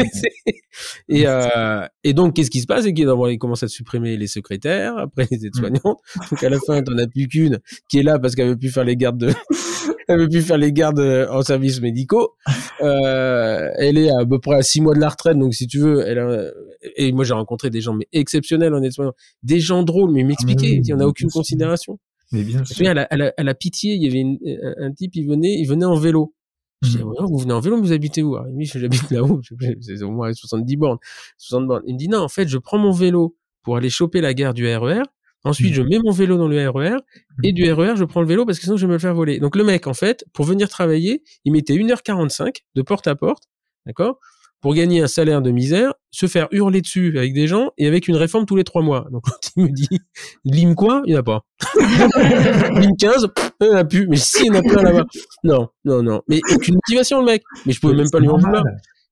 et 1.09 1.27
euh, 1.27 1.85
et 2.03 2.13
donc 2.13 2.35
qu'est-ce 2.35 2.51
qui 2.51 2.61
se 2.61 2.67
passe? 2.67 2.83
C'est 2.83 2.93
qu'ils 2.93 3.11
ils 3.29 3.37
commencent 3.39 3.63
à 3.63 3.67
supprimer 3.67 4.15
les 4.17 4.27
secrétaires, 4.27 4.97
après 4.97 5.27
les 5.31 5.45
aides-soignantes. 5.45 5.99
Donc 6.31 6.43
à 6.43 6.49
la 6.49 6.59
fin 6.59 6.81
t'en 6.83 6.97
as 6.97 7.07
plus 7.07 7.27
qu'une 7.27 7.59
qui 7.89 7.99
est 7.99 8.03
là 8.03 8.19
parce 8.19 8.35
qu'elle 8.35 8.49
veut 8.49 8.57
plus 8.57 8.69
faire 8.69 8.83
les 8.83 8.95
gardes 8.95 9.17
de, 9.17 9.33
elle 10.07 10.19
veut 10.19 10.29
plus 10.29 10.41
faire 10.41 10.57
les 10.57 10.71
gardes 10.71 10.99
euh, 10.99 11.27
en 11.29 11.41
services 11.41 11.81
médicaux. 11.81 12.35
Euh, 12.81 13.69
elle 13.77 13.97
est 13.97 14.09
à 14.09 14.25
peu 14.25 14.39
près 14.39 14.57
à 14.57 14.61
six 14.61 14.81
mois 14.81 14.93
de 14.93 14.99
la 14.99 15.09
retraite, 15.09 15.37
donc 15.37 15.53
si 15.53 15.67
tu 15.67 15.79
veux, 15.79 16.07
elle 16.07 16.19
a... 16.19 16.51
et 16.95 17.11
moi 17.11 17.23
j'ai 17.23 17.33
rencontré 17.33 17.69
des 17.69 17.81
gens 17.81 17.93
mais 17.93 18.07
exceptionnels 18.11 18.73
en 18.73 18.83
aides-soignants, 18.83 19.13
des 19.43 19.59
gens 19.59 19.83
drôles, 19.83 20.11
mais 20.11 20.23
m'expliquer, 20.23 20.75
il 20.75 20.87
y 20.87 20.93
en 20.93 20.99
a 20.99 21.05
aucune 21.05 21.29
considération. 21.29 21.97
Mais 22.31 22.43
bien 22.43 22.63
sûr. 22.63 22.87
À 22.87 23.43
la 23.43 23.53
pitié, 23.53 23.95
il 23.95 24.03
y 24.03 24.07
avait 24.07 24.19
une, 24.19 24.37
un, 24.79 24.91
type, 24.93 25.15
il 25.15 25.27
venait, 25.27 25.55
il 25.59 25.65
venait 25.67 25.85
en 25.85 25.95
vélo. 25.95 26.33
Je 26.81 26.89
dis, 26.89 26.97
mmh. 26.97 27.13
vous 27.19 27.37
venez 27.37 27.53
en 27.53 27.59
vélo, 27.59 27.79
vous 27.79 27.91
habitez 27.91 28.23
où? 28.23 28.35
Alors, 28.35 28.47
il 28.47 28.55
me 28.55 28.63
dit, 28.63 28.65
j'habite 28.65 29.11
là-haut, 29.11 29.41
c'est 29.81 30.01
au 30.01 30.11
moins 30.11 30.33
70 30.33 30.77
bornes, 30.77 30.97
60 31.37 31.67
bornes. 31.67 31.83
Il 31.85 31.93
me 31.93 31.99
dit, 31.99 32.07
non, 32.07 32.19
en 32.19 32.27
fait, 32.27 32.47
je 32.47 32.57
prends 32.57 32.77
mon 32.77 32.91
vélo 32.91 33.35
pour 33.63 33.77
aller 33.77 33.89
choper 33.89 34.21
la 34.21 34.33
gare 34.33 34.53
du 34.53 34.65
RER. 34.67 35.03
Ensuite, 35.43 35.73
je 35.73 35.81
mmh. 35.81 35.89
mets 35.89 35.99
mon 36.03 36.11
vélo 36.11 36.37
dans 36.37 36.47
le 36.47 36.69
RER 36.69 36.97
et 37.43 37.51
du 37.51 37.71
RER, 37.71 37.95
je 37.95 38.03
prends 38.03 38.21
le 38.21 38.27
vélo 38.27 38.45
parce 38.45 38.59
que 38.59 38.63
sinon 38.63 38.77
je 38.77 38.81
vais 38.81 38.89
me 38.89 38.93
le 38.93 38.99
faire 38.99 39.15
voler. 39.15 39.39
Donc 39.39 39.55
le 39.55 39.63
mec, 39.63 39.87
en 39.87 39.95
fait, 39.95 40.23
pour 40.33 40.45
venir 40.45 40.69
travailler, 40.69 41.23
il 41.45 41.51
mettait 41.51 41.73
1h45 41.73 42.57
de 42.75 42.81
porte 42.83 43.07
à 43.07 43.15
porte, 43.15 43.45
d'accord? 43.87 44.19
Pour 44.61 44.75
gagner 44.75 45.01
un 45.01 45.07
salaire 45.07 45.41
de 45.41 45.51
misère, 45.51 45.93
se 46.11 46.27
faire 46.27 46.47
hurler 46.51 46.81
dessus 46.81 47.17
avec 47.17 47.33
des 47.33 47.47
gens 47.47 47.71
et 47.77 47.87
avec 47.87 48.07
une 48.07 48.15
réforme 48.15 48.45
tous 48.45 48.55
les 48.55 48.63
trois 48.63 48.81
mois. 48.81 49.07
Donc 49.11 49.23
quand 49.25 49.51
il 49.55 49.63
me 49.63 49.69
dit 49.69 49.99
lime 50.45 50.75
quoi, 50.75 51.01
il 51.05 51.11
n'y 51.11 51.17
en 51.17 51.21
a 51.21 51.23
pas. 51.23 51.41
lime 52.79 52.95
15, 52.97 53.27
il 53.61 53.67
n'y 53.67 53.73
en 53.73 53.77
a 53.77 53.85
plus. 53.85 54.07
Mais 54.07 54.17
si, 54.17 54.45
il 54.45 54.47
y 54.47 54.49
en 54.51 54.55
a 54.55 54.61
plein 54.61 54.83
là-bas. 54.83 55.05
Non, 55.43 55.67
non, 55.83 56.03
non. 56.03 56.21
Mais 56.27 56.39
aucune 56.53 56.75
motivation 56.75 57.19
le 57.19 57.25
mec. 57.25 57.43
Mais 57.65 57.73
je 57.73 57.79
pouvais 57.79 57.95
même 57.95 58.09
pas 58.11 58.19
lui 58.19 58.29
en 58.29 58.37
vouloir. 58.37 58.63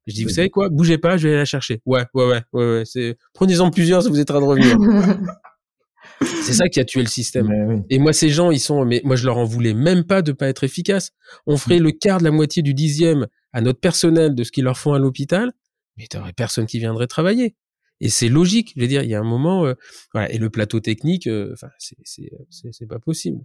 Je 0.08 0.14
dis, 0.14 0.24
vous 0.24 0.30
savez 0.30 0.50
quoi, 0.50 0.70
bougez 0.70 0.98
pas, 0.98 1.18
je 1.18 1.24
vais 1.24 1.30
aller 1.30 1.40
la 1.40 1.46
chercher. 1.46 1.82
Ouais, 1.86 2.04
ouais, 2.16 2.42
ouais, 2.54 2.84
ouais. 2.96 3.18
Prenez-en 3.34 3.70
plusieurs, 3.70 4.02
ça 4.02 4.10
vous 4.10 4.20
aidera 4.20 4.40
de 4.40 4.46
revenir. 4.46 4.76
C'est 6.22 6.54
ça 6.54 6.68
qui 6.68 6.80
a 6.80 6.86
tué 6.86 7.02
le 7.02 7.08
système. 7.08 7.84
Et 7.90 8.00
moi, 8.00 8.12
ces 8.12 8.30
gens, 8.30 8.52
ils 8.52 8.60
sont, 8.60 8.84
mais 8.86 9.02
moi, 9.04 9.16
je 9.16 9.26
leur 9.26 9.38
en 9.38 9.46
voulais 9.46 9.74
même 9.74 10.04
pas 10.04 10.22
de 10.22 10.32
pas 10.32 10.48
être 10.48 10.64
efficaces. 10.64 11.12
On 11.46 11.58
ferait 11.58 11.80
le 11.80 11.92
quart 11.92 12.18
de 12.18 12.24
la 12.24 12.32
moitié 12.32 12.62
du 12.62 12.74
dixième 12.74 13.28
à 13.54 13.62
notre 13.62 13.80
personnel 13.80 14.36
de 14.36 14.44
ce 14.44 14.52
qu'ils 14.52 14.64
leur 14.64 14.78
font 14.78 14.94
à 14.94 15.00
l'hôpital, 15.00 15.52
mais 15.98 16.08
t'aurais 16.08 16.34
personne 16.34 16.66
qui 16.66 16.80
viendrait 16.80 17.08
travailler. 17.08 17.56
Et 18.02 18.10
c'est 18.10 18.30
logique. 18.30 18.74
Je 18.76 18.82
veux 18.82 18.88
dire, 18.88 19.04
il 19.04 19.10
y 19.10 19.16
a 19.16 19.20
un 19.20 19.24
moment, 19.24 19.66
euh, 19.66 19.74
voilà. 20.14 20.32
Et 20.32 20.38
le 20.38 20.50
plateau 20.50 20.80
technique, 20.80 21.28
euh, 21.28 21.52
enfin, 21.54 21.70
c'est 21.78 21.98
c'est 22.04 22.32
c'est 22.72 22.88
pas 22.88 23.00
possible. 23.00 23.40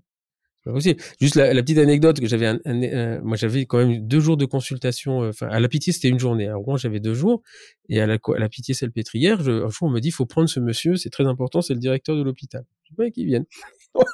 Pas 0.64 0.72
possible. 0.72 1.00
Juste 1.20 1.34
la, 1.34 1.54
petite 1.62 1.78
anecdote 1.78 2.20
que 2.20 2.26
j'avais, 2.26 2.46
euh, 2.66 3.20
moi 3.22 3.36
j'avais 3.36 3.66
quand 3.66 3.78
même 3.78 4.06
deux 4.06 4.20
jours 4.20 4.36
de 4.36 4.46
consultation. 4.46 5.20
Enfin, 5.28 5.48
à 5.48 5.60
la 5.60 5.68
Pitié 5.68 5.92
c'était 5.92 6.08
une 6.08 6.18
journée. 6.20 6.48
À 6.48 6.56
Rouen 6.56 6.76
j'avais 6.76 7.00
deux 7.00 7.14
jours. 7.14 7.42
Et 7.88 8.00
à 8.00 8.06
la, 8.06 8.14
à 8.14 8.38
la 8.38 8.48
Pitié 8.48 8.74
Salpêtrière, 8.74 9.42
je, 9.42 9.64
un 9.64 9.68
jour 9.68 9.88
on 9.88 9.90
me 9.90 10.00
dit, 10.00 10.10
faut 10.10 10.26
prendre 10.26 10.48
ce 10.48 10.60
monsieur, 10.60 10.96
c'est 10.96 11.10
très 11.10 11.26
important, 11.26 11.60
c'est 11.60 11.74
le 11.74 11.80
directeur 11.80 12.16
de 12.16 12.22
l'hôpital. 12.22 12.64
Je 12.84 12.90
sais 12.90 12.94
pas 12.96 14.04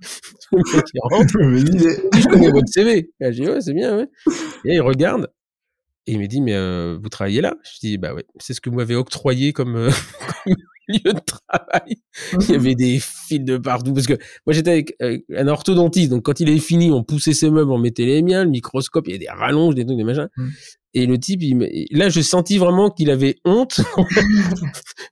qui 0.50 0.56
vienne. 1.40 1.66
je 1.66 2.28
connais 2.28 2.50
votre 2.50 2.68
CV. 2.68 3.10
je 3.20 3.28
dis, 3.30 3.48
ouais, 3.48 3.60
c'est 3.60 3.74
bien, 3.74 3.96
ouais. 3.96 4.08
Et 4.64 4.74
il 4.74 4.80
regarde. 4.80 5.30
Et 6.06 6.12
il 6.12 6.20
me 6.20 6.26
dit, 6.26 6.40
mais 6.40 6.54
euh, 6.54 6.98
vous 7.02 7.08
travaillez 7.08 7.40
là? 7.40 7.56
Je 7.64 7.86
dis, 7.86 7.98
bah 7.98 8.14
ouais, 8.14 8.24
c'est 8.38 8.54
ce 8.54 8.60
que 8.60 8.70
vous 8.70 8.76
m'avez 8.76 8.94
octroyé 8.94 9.52
comme, 9.52 9.76
euh, 9.76 9.90
lieu 10.88 11.12
de 11.12 11.20
travail. 11.20 11.96
Il 12.40 12.50
y 12.50 12.54
avait 12.54 12.74
des 12.74 12.98
fils 12.98 13.40
de 13.40 13.58
partout. 13.58 13.92
Parce 13.92 14.06
que 14.06 14.14
moi, 14.46 14.54
j'étais 14.54 14.70
avec 14.70 14.96
un 15.00 15.48
orthodontiste. 15.48 16.10
Donc, 16.10 16.24
quand 16.24 16.40
il 16.40 16.48
avait 16.48 16.58
fini, 16.58 16.90
on 16.90 17.04
poussait 17.04 17.34
ses 17.34 17.50
meubles, 17.50 17.70
on 17.70 17.78
mettait 17.78 18.06
les 18.06 18.22
miens, 18.22 18.44
le 18.44 18.50
microscope, 18.50 19.06
il 19.06 19.12
y 19.12 19.16
a 19.16 19.18
des 19.18 19.28
rallonges, 19.28 19.74
des 19.74 19.84
trucs, 19.84 19.98
des 19.98 20.04
machins. 20.04 20.28
Mmh. 20.36 20.48
Et 20.94 21.06
le 21.06 21.18
type, 21.18 21.42
il, 21.42 21.86
là, 21.90 22.08
je 22.08 22.20
sentis 22.22 22.58
vraiment 22.58 22.90
qu'il 22.90 23.10
avait 23.10 23.36
honte 23.44 23.82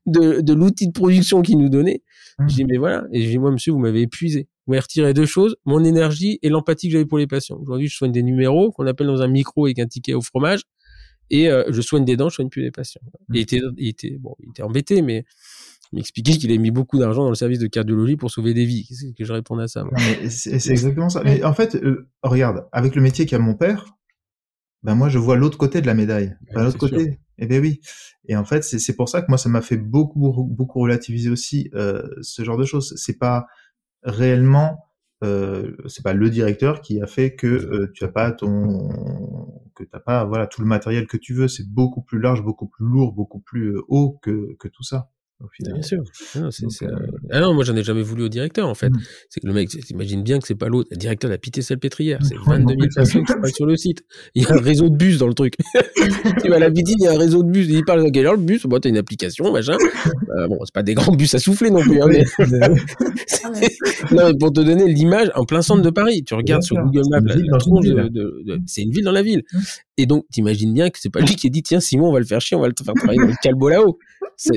de, 0.07 0.41
de 0.41 0.53
l'outil 0.55 0.87
de 0.87 0.93
production 0.93 1.43
qu'il 1.43 1.59
nous 1.59 1.69
donnait. 1.69 2.03
Je 2.49 2.55
dis, 2.55 2.65
mais 2.65 2.79
voilà. 2.79 3.05
Et 3.13 3.23
je 3.23 3.29
dis, 3.29 3.39
moi, 3.39 3.51
monsieur, 3.51 3.73
vous 3.73 3.79
m'avez 3.79 4.03
épuisé. 4.03 4.49
Vous 4.67 4.73
m'avez 4.73 4.81
retiré 4.81 5.15
deux 5.15 5.27
choses, 5.27 5.57
mon 5.65 5.85
énergie 5.85 6.39
et 6.43 6.49
l'empathie 6.49 6.89
que 6.89 6.95
j'avais 6.95 7.07
pour 7.07 7.19
les 7.19 7.27
patients. 7.27 7.57
Aujourd'hui, 7.61 7.87
je 7.87 7.97
soigne 7.97 8.13
des 8.13 8.23
numéros 8.23 8.73
qu'on 8.73 8.87
appelle 8.87 9.07
dans 9.07 9.23
un 9.23 9.29
micro 9.29 9.67
avec 9.67 9.79
un 9.79 9.87
ticket 9.87 10.15
au 10.15 10.23
fromage. 10.23 10.63
Et 11.31 11.49
euh, 11.49 11.65
je 11.71 11.81
soigne 11.81 12.05
des 12.05 12.17
dents, 12.17 12.29
je 12.29 12.37
soigne 12.37 12.49
plus 12.49 12.63
des 12.63 12.71
patients. 12.71 13.01
il, 13.33 13.41
était, 13.41 13.61
il, 13.77 13.89
était, 13.89 14.17
bon, 14.19 14.35
il 14.43 14.51
était 14.51 14.63
embêté, 14.63 15.03
mais 15.03 15.25
il 15.93 15.97
m'expliquait 15.97 16.33
qu'il 16.33 16.51
avait 16.51 16.59
mis 16.59 16.71
beaucoup 16.71 16.99
d'argent 16.99 17.23
dans 17.23 17.29
le 17.29 17.37
service 17.37 17.59
de 17.59 17.67
cardiologie 17.67 18.17
pour 18.17 18.31
sauver 18.31 18.55
des 18.55 18.65
vies. 18.65 18.87
Qu'est-ce 18.87 19.13
que 19.13 19.25
je 19.25 19.33
répondais 19.33 19.65
à 19.65 19.69
ça 19.69 19.85
C'est 20.29 20.71
exactement 20.71 21.09
ça. 21.09 21.23
Mais 21.25 21.45
en 21.45 21.55
fait, 21.55 21.77
euh, 21.77 22.09
regarde, 22.23 22.67
avec 22.73 22.95
le 22.97 23.03
métier 23.03 23.27
qu'a 23.27 23.39
mon 23.39 23.55
père, 23.55 23.97
ben 24.83 24.95
moi 24.95 25.09
je 25.09 25.19
vois 25.19 25.37
l'autre 25.37 25.59
côté 25.59 25.81
de 25.81 25.87
la 25.87 25.95
médaille. 25.95 26.37
Ben, 26.55 26.65
l'autre 26.65 26.79
côté. 26.79 27.19
Eh 27.39 27.47
ben 27.47 27.61
oui. 27.61 27.81
Et 28.29 28.37
en 28.37 28.45
fait, 28.45 28.65
c'est 28.65 28.97
pour 28.97 29.09
ça 29.09 29.21
que 29.21 29.27
moi 29.29 29.39
ça 29.39 29.49
m'a 29.49 29.63
fait 29.63 29.77
beaucoup 29.77 30.45
beaucoup 30.45 30.81
relativiser 30.81 31.29
aussi 31.29 31.71
euh, 31.75 32.03
ce 32.21 32.45
genre 32.45 32.57
de 32.57 32.65
choses. 32.65 32.95
C'est 32.97 33.19
pas 33.19 33.47
réellement 34.07 34.87
euh, 35.25 35.77
c'est 35.87 36.03
pas 36.03 36.13
le 36.13 36.29
directeur 36.29 36.83
qui 36.83 37.01
a 37.01 37.07
fait 37.07 37.35
que 37.35 37.47
euh, 37.47 37.91
tu 37.95 38.05
as 38.05 38.09
pas 38.09 38.33
ton 38.33 38.91
que 39.75 39.85
t'as 39.85 40.01
pas 40.01 40.25
voilà 40.25 40.47
tout 40.47 40.61
le 40.61 40.67
matériel 40.67 41.07
que 41.07 41.17
tu 41.17 41.33
veux. 41.35 41.49
C'est 41.49 41.69
beaucoup 41.69 42.03
plus 42.03 42.21
large 42.21 42.43
beaucoup 42.43 42.69
plus 42.69 42.85
lourd 42.87 43.13
beaucoup 43.15 43.41
plus 43.41 43.77
euh, 43.77 43.83
haut 43.89 44.19
que 44.23 44.55
que 44.59 44.69
tout 44.69 44.83
ça 44.83 45.11
Bien 45.61 45.83
sûr. 45.83 46.03
Non, 46.35 46.49
euh, 46.49 46.89
Ah 47.31 47.41
non, 47.41 47.53
moi 47.53 47.63
j'en 47.63 47.77
ai 47.77 47.85
jamais 47.85 48.03
voulu 48.03 48.25
au 48.25 48.29
directeur 48.29 48.69
en 48.69 48.75
fait. 48.75 48.89
Mmh. 48.89 49.01
C'est 49.29 49.41
que 49.41 49.47
le 49.47 49.53
mec, 49.53 49.69
t'imagines 49.69 50.23
bien 50.23 50.39
que 50.39 50.47
c'est 50.47 50.55
pas 50.55 50.69
l'autre. 50.69 50.89
Le 50.91 50.97
directeur 50.97 51.29
de 51.29 51.35
la 51.35 51.39
pitié 51.39 51.63
salpêtrière, 51.63 52.21
c'est 52.23 52.37
22 52.47 52.75
000 52.75 52.87
personnes 52.95 53.25
qui 53.25 53.33
parlent 53.33 53.53
sur 53.53 53.67
le 53.67 53.77
site. 53.77 54.03
Il 54.35 54.43
y 54.43 54.47
a 54.47 54.55
un 54.55 54.61
réseau 54.61 54.89
de 54.89 54.97
bus 54.97 55.19
dans 55.19 55.29
le 55.29 55.35
truc. 55.35 55.55
tu 56.43 56.49
vas 56.49 56.57
à 56.57 56.59
la 56.59 56.71
pitié, 56.71 56.95
il 56.99 57.05
y 57.05 57.07
a 57.07 57.13
un 57.13 57.19
réseau 57.19 57.43
de 57.43 57.51
bus. 57.51 57.67
Il 57.69 57.85
parle 57.85 58.05
de 58.05 58.11
quelle 58.11 58.27
heure 58.27 58.37
le 58.37 58.43
bus? 58.43 58.65
Bon, 58.65 58.81
t'as 58.81 58.89
une 58.89 58.97
application, 58.97 59.53
machin. 59.53 59.77
Euh, 59.77 60.49
bon, 60.49 60.59
c'est 60.65 60.75
pas 60.75 60.83
des 60.83 60.95
grands 60.95 61.15
bus 61.15 61.35
à 61.35 61.39
souffler 61.39 61.71
non 61.71 61.83
plus. 61.83 62.01
Hein, 62.01 62.07
mais... 62.09 62.25
non, 64.13 64.33
pour 64.39 64.53
te 64.53 64.61
donner 64.61 64.91
l'image, 64.91 65.31
en 65.35 65.45
plein 65.45 65.61
centre 65.61 65.83
de 65.83 65.91
Paris, 65.91 66.25
tu 66.25 66.35
regardes 66.35 66.63
sur 66.63 66.77
Google 66.77 67.03
Maps, 67.11 67.21
c'est 68.67 68.83
une 68.83 68.91
ville 68.91 69.05
dans 69.05 69.13
la 69.13 69.23
ville. 69.23 69.43
Mmh. 69.53 69.59
Et 69.99 70.07
donc, 70.07 70.25
t'imagines 70.31 70.73
bien 70.75 70.91
que 70.91 70.99
c'est 70.99 71.11
pas 71.11 71.21
lui 71.21 71.37
qui 71.37 71.47
a 71.47 71.51
dit, 71.51 71.63
tiens, 71.63 71.81
Simon, 71.81 72.09
on 72.09 72.13
va 72.13 72.21
le 72.21 72.27
faire 72.27 72.41
chier, 72.41 72.57
on 72.57 72.61
va 72.61 72.69
le 72.69 72.75
faire 72.77 72.95
travailler 72.95 73.21
dans 73.21 73.29
le 73.29 73.35
calbo 73.43 73.69
là-haut. 73.69 73.99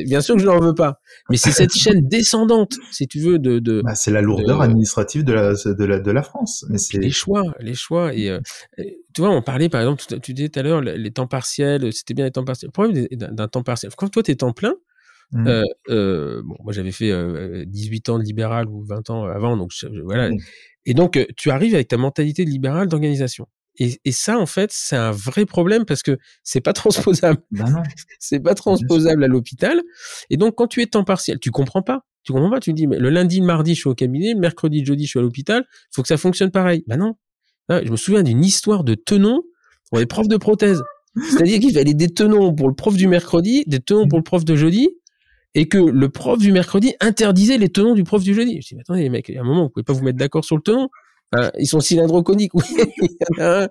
Bien 0.05 0.19
sûr 0.19 0.35
que 0.35 0.41
je 0.41 0.45
n'en 0.45 0.59
veux 0.59 0.68
pas. 0.73 0.99
Mais 1.29 1.37
c'est 1.37 1.51
cette 1.51 1.73
chaîne 1.73 2.07
descendante, 2.07 2.77
si 2.91 3.07
tu 3.07 3.19
veux, 3.19 3.39
de. 3.39 3.59
de 3.59 3.81
bah, 3.83 3.95
c'est 3.95 4.11
la 4.11 4.21
lourdeur 4.21 4.61
administrative 4.61 5.23
de 5.23 5.33
la, 5.33 5.53
de 5.53 5.85
la, 5.85 5.99
de 5.99 6.11
la 6.11 6.23
France. 6.23 6.65
Mais 6.69 6.77
c'est 6.77 6.99
les 6.99 7.11
choix, 7.11 7.43
les 7.59 7.73
choix. 7.73 8.13
Et, 8.13 8.29
euh, 8.29 8.39
tu 9.13 9.21
vois, 9.21 9.31
on 9.31 9.41
parlait 9.41 9.69
par 9.69 9.81
exemple, 9.81 10.03
tu, 10.21 10.33
disais 10.33 10.49
tout 10.49 10.59
à 10.59 10.63
l'heure, 10.63 10.81
les 10.81 11.11
temps 11.11 11.27
partiels, 11.27 11.91
c'était 11.93 12.13
bien 12.13 12.25
les 12.25 12.31
temps 12.31 12.45
partiels. 12.45 12.69
Le 12.69 12.71
problème 12.71 13.07
d'un 13.11 13.47
temps 13.47 13.63
partiel, 13.63 13.91
quand 13.95 14.09
toi 14.09 14.23
tu 14.23 14.31
es 14.31 14.35
temps 14.35 14.53
plein, 14.53 14.75
mmh. 15.31 15.47
euh, 15.47 15.63
euh, 15.89 16.41
bon, 16.43 16.55
moi 16.63 16.73
j'avais 16.73 16.91
fait 16.91 17.11
18 17.65 18.09
ans 18.09 18.19
de 18.19 18.23
libéral 18.23 18.67
ou 18.69 18.83
20 18.83 19.09
ans 19.09 19.25
avant, 19.25 19.57
donc 19.57 19.71
voilà. 20.03 20.29
Mmh. 20.29 20.37
Et 20.85 20.93
donc 20.93 21.19
tu 21.37 21.51
arrives 21.51 21.75
avec 21.75 21.87
ta 21.87 21.97
mentalité 21.97 22.45
de 22.45 22.49
libéral 22.49 22.87
d'organisation. 22.87 23.47
Et, 23.79 23.99
et, 24.03 24.11
ça, 24.11 24.37
en 24.37 24.45
fait, 24.45 24.71
c'est 24.73 24.95
un 24.95 25.11
vrai 25.11 25.45
problème 25.45 25.85
parce 25.85 26.03
que 26.03 26.17
c'est 26.43 26.61
pas 26.61 26.73
transposable. 26.73 27.41
Ben 27.51 27.81
c'est 28.19 28.39
pas 28.39 28.55
transposable 28.55 29.23
à 29.23 29.27
l'hôpital. 29.27 29.81
Et 30.29 30.37
donc, 30.37 30.55
quand 30.55 30.67
tu 30.67 30.81
es 30.81 30.85
temps 30.85 31.03
partiel, 31.03 31.39
tu 31.39 31.51
comprends 31.51 31.81
pas. 31.81 32.01
Tu 32.23 32.33
comprends 32.33 32.49
pas. 32.49 32.59
Tu 32.59 32.73
dis, 32.73 32.87
mais 32.87 32.99
le 32.99 33.09
lundi, 33.09 33.39
le 33.39 33.45
mardi, 33.45 33.75
je 33.75 33.79
suis 33.79 33.89
au 33.89 33.95
cabinet, 33.95 34.33
le 34.33 34.39
mercredi, 34.39 34.81
le 34.81 34.85
jeudi, 34.85 35.05
je 35.05 35.09
suis 35.11 35.19
à 35.19 35.21
l'hôpital. 35.21 35.65
Il 35.69 35.95
faut 35.95 36.01
que 36.01 36.07
ça 36.07 36.17
fonctionne 36.17 36.51
pareil. 36.51 36.83
Ben 36.87 36.97
non. 36.97 37.15
Ah, 37.69 37.81
je 37.83 37.91
me 37.91 37.97
souviens 37.97 38.23
d'une 38.23 38.43
histoire 38.43 38.83
de 38.83 38.95
tenons 38.95 39.43
pour 39.89 39.99
les 39.99 40.05
profs 40.05 40.27
de 40.27 40.37
prothèse. 40.37 40.83
C'est-à-dire 41.15 41.59
qu'il 41.59 41.73
fallait 41.73 41.93
des 41.93 42.09
tenons 42.09 42.53
pour 42.53 42.67
le 42.67 42.75
prof 42.75 42.95
du 42.95 43.07
mercredi, 43.07 43.63
des 43.67 43.79
tenons 43.79 44.07
pour 44.07 44.19
le 44.19 44.23
prof 44.23 44.45
de 44.45 44.55
jeudi, 44.55 44.89
et 45.55 45.67
que 45.67 45.77
le 45.77 46.09
prof 46.09 46.37
du 46.39 46.51
mercredi 46.51 46.93
interdisait 46.99 47.57
les 47.57 47.69
tenons 47.69 47.95
du 47.95 48.03
prof 48.03 48.23
du 48.23 48.33
jeudi. 48.33 48.61
Je 48.61 48.67
dis, 48.69 48.75
mais 48.75 48.81
attendez, 48.81 49.01
les 49.01 49.09
mecs, 49.09 49.29
il 49.29 49.35
y 49.35 49.37
a 49.37 49.41
un 49.41 49.43
moment, 49.43 49.63
vous 49.63 49.69
pouvez 49.69 49.83
pas 49.83 49.93
vous 49.93 50.03
mettre 50.03 50.17
d'accord 50.17 50.45
sur 50.45 50.55
le 50.55 50.61
tenon. 50.61 50.89
Ils 51.57 51.67
sont 51.67 51.79
cylindroconiques, 51.79 52.53
oui. 52.53 52.63
il 52.97 53.09
y 53.37 53.41
en 53.41 53.43
a 53.43 53.63
un 53.63 53.67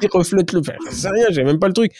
qui 0.00 0.08
reflète 0.10 0.52
le. 0.52 0.60
Enfin, 0.60 0.72
c'est 0.90 1.08
rien, 1.08 1.26
j'ai 1.30 1.44
même 1.44 1.58
pas 1.58 1.68
le 1.68 1.74
truc. 1.74 1.92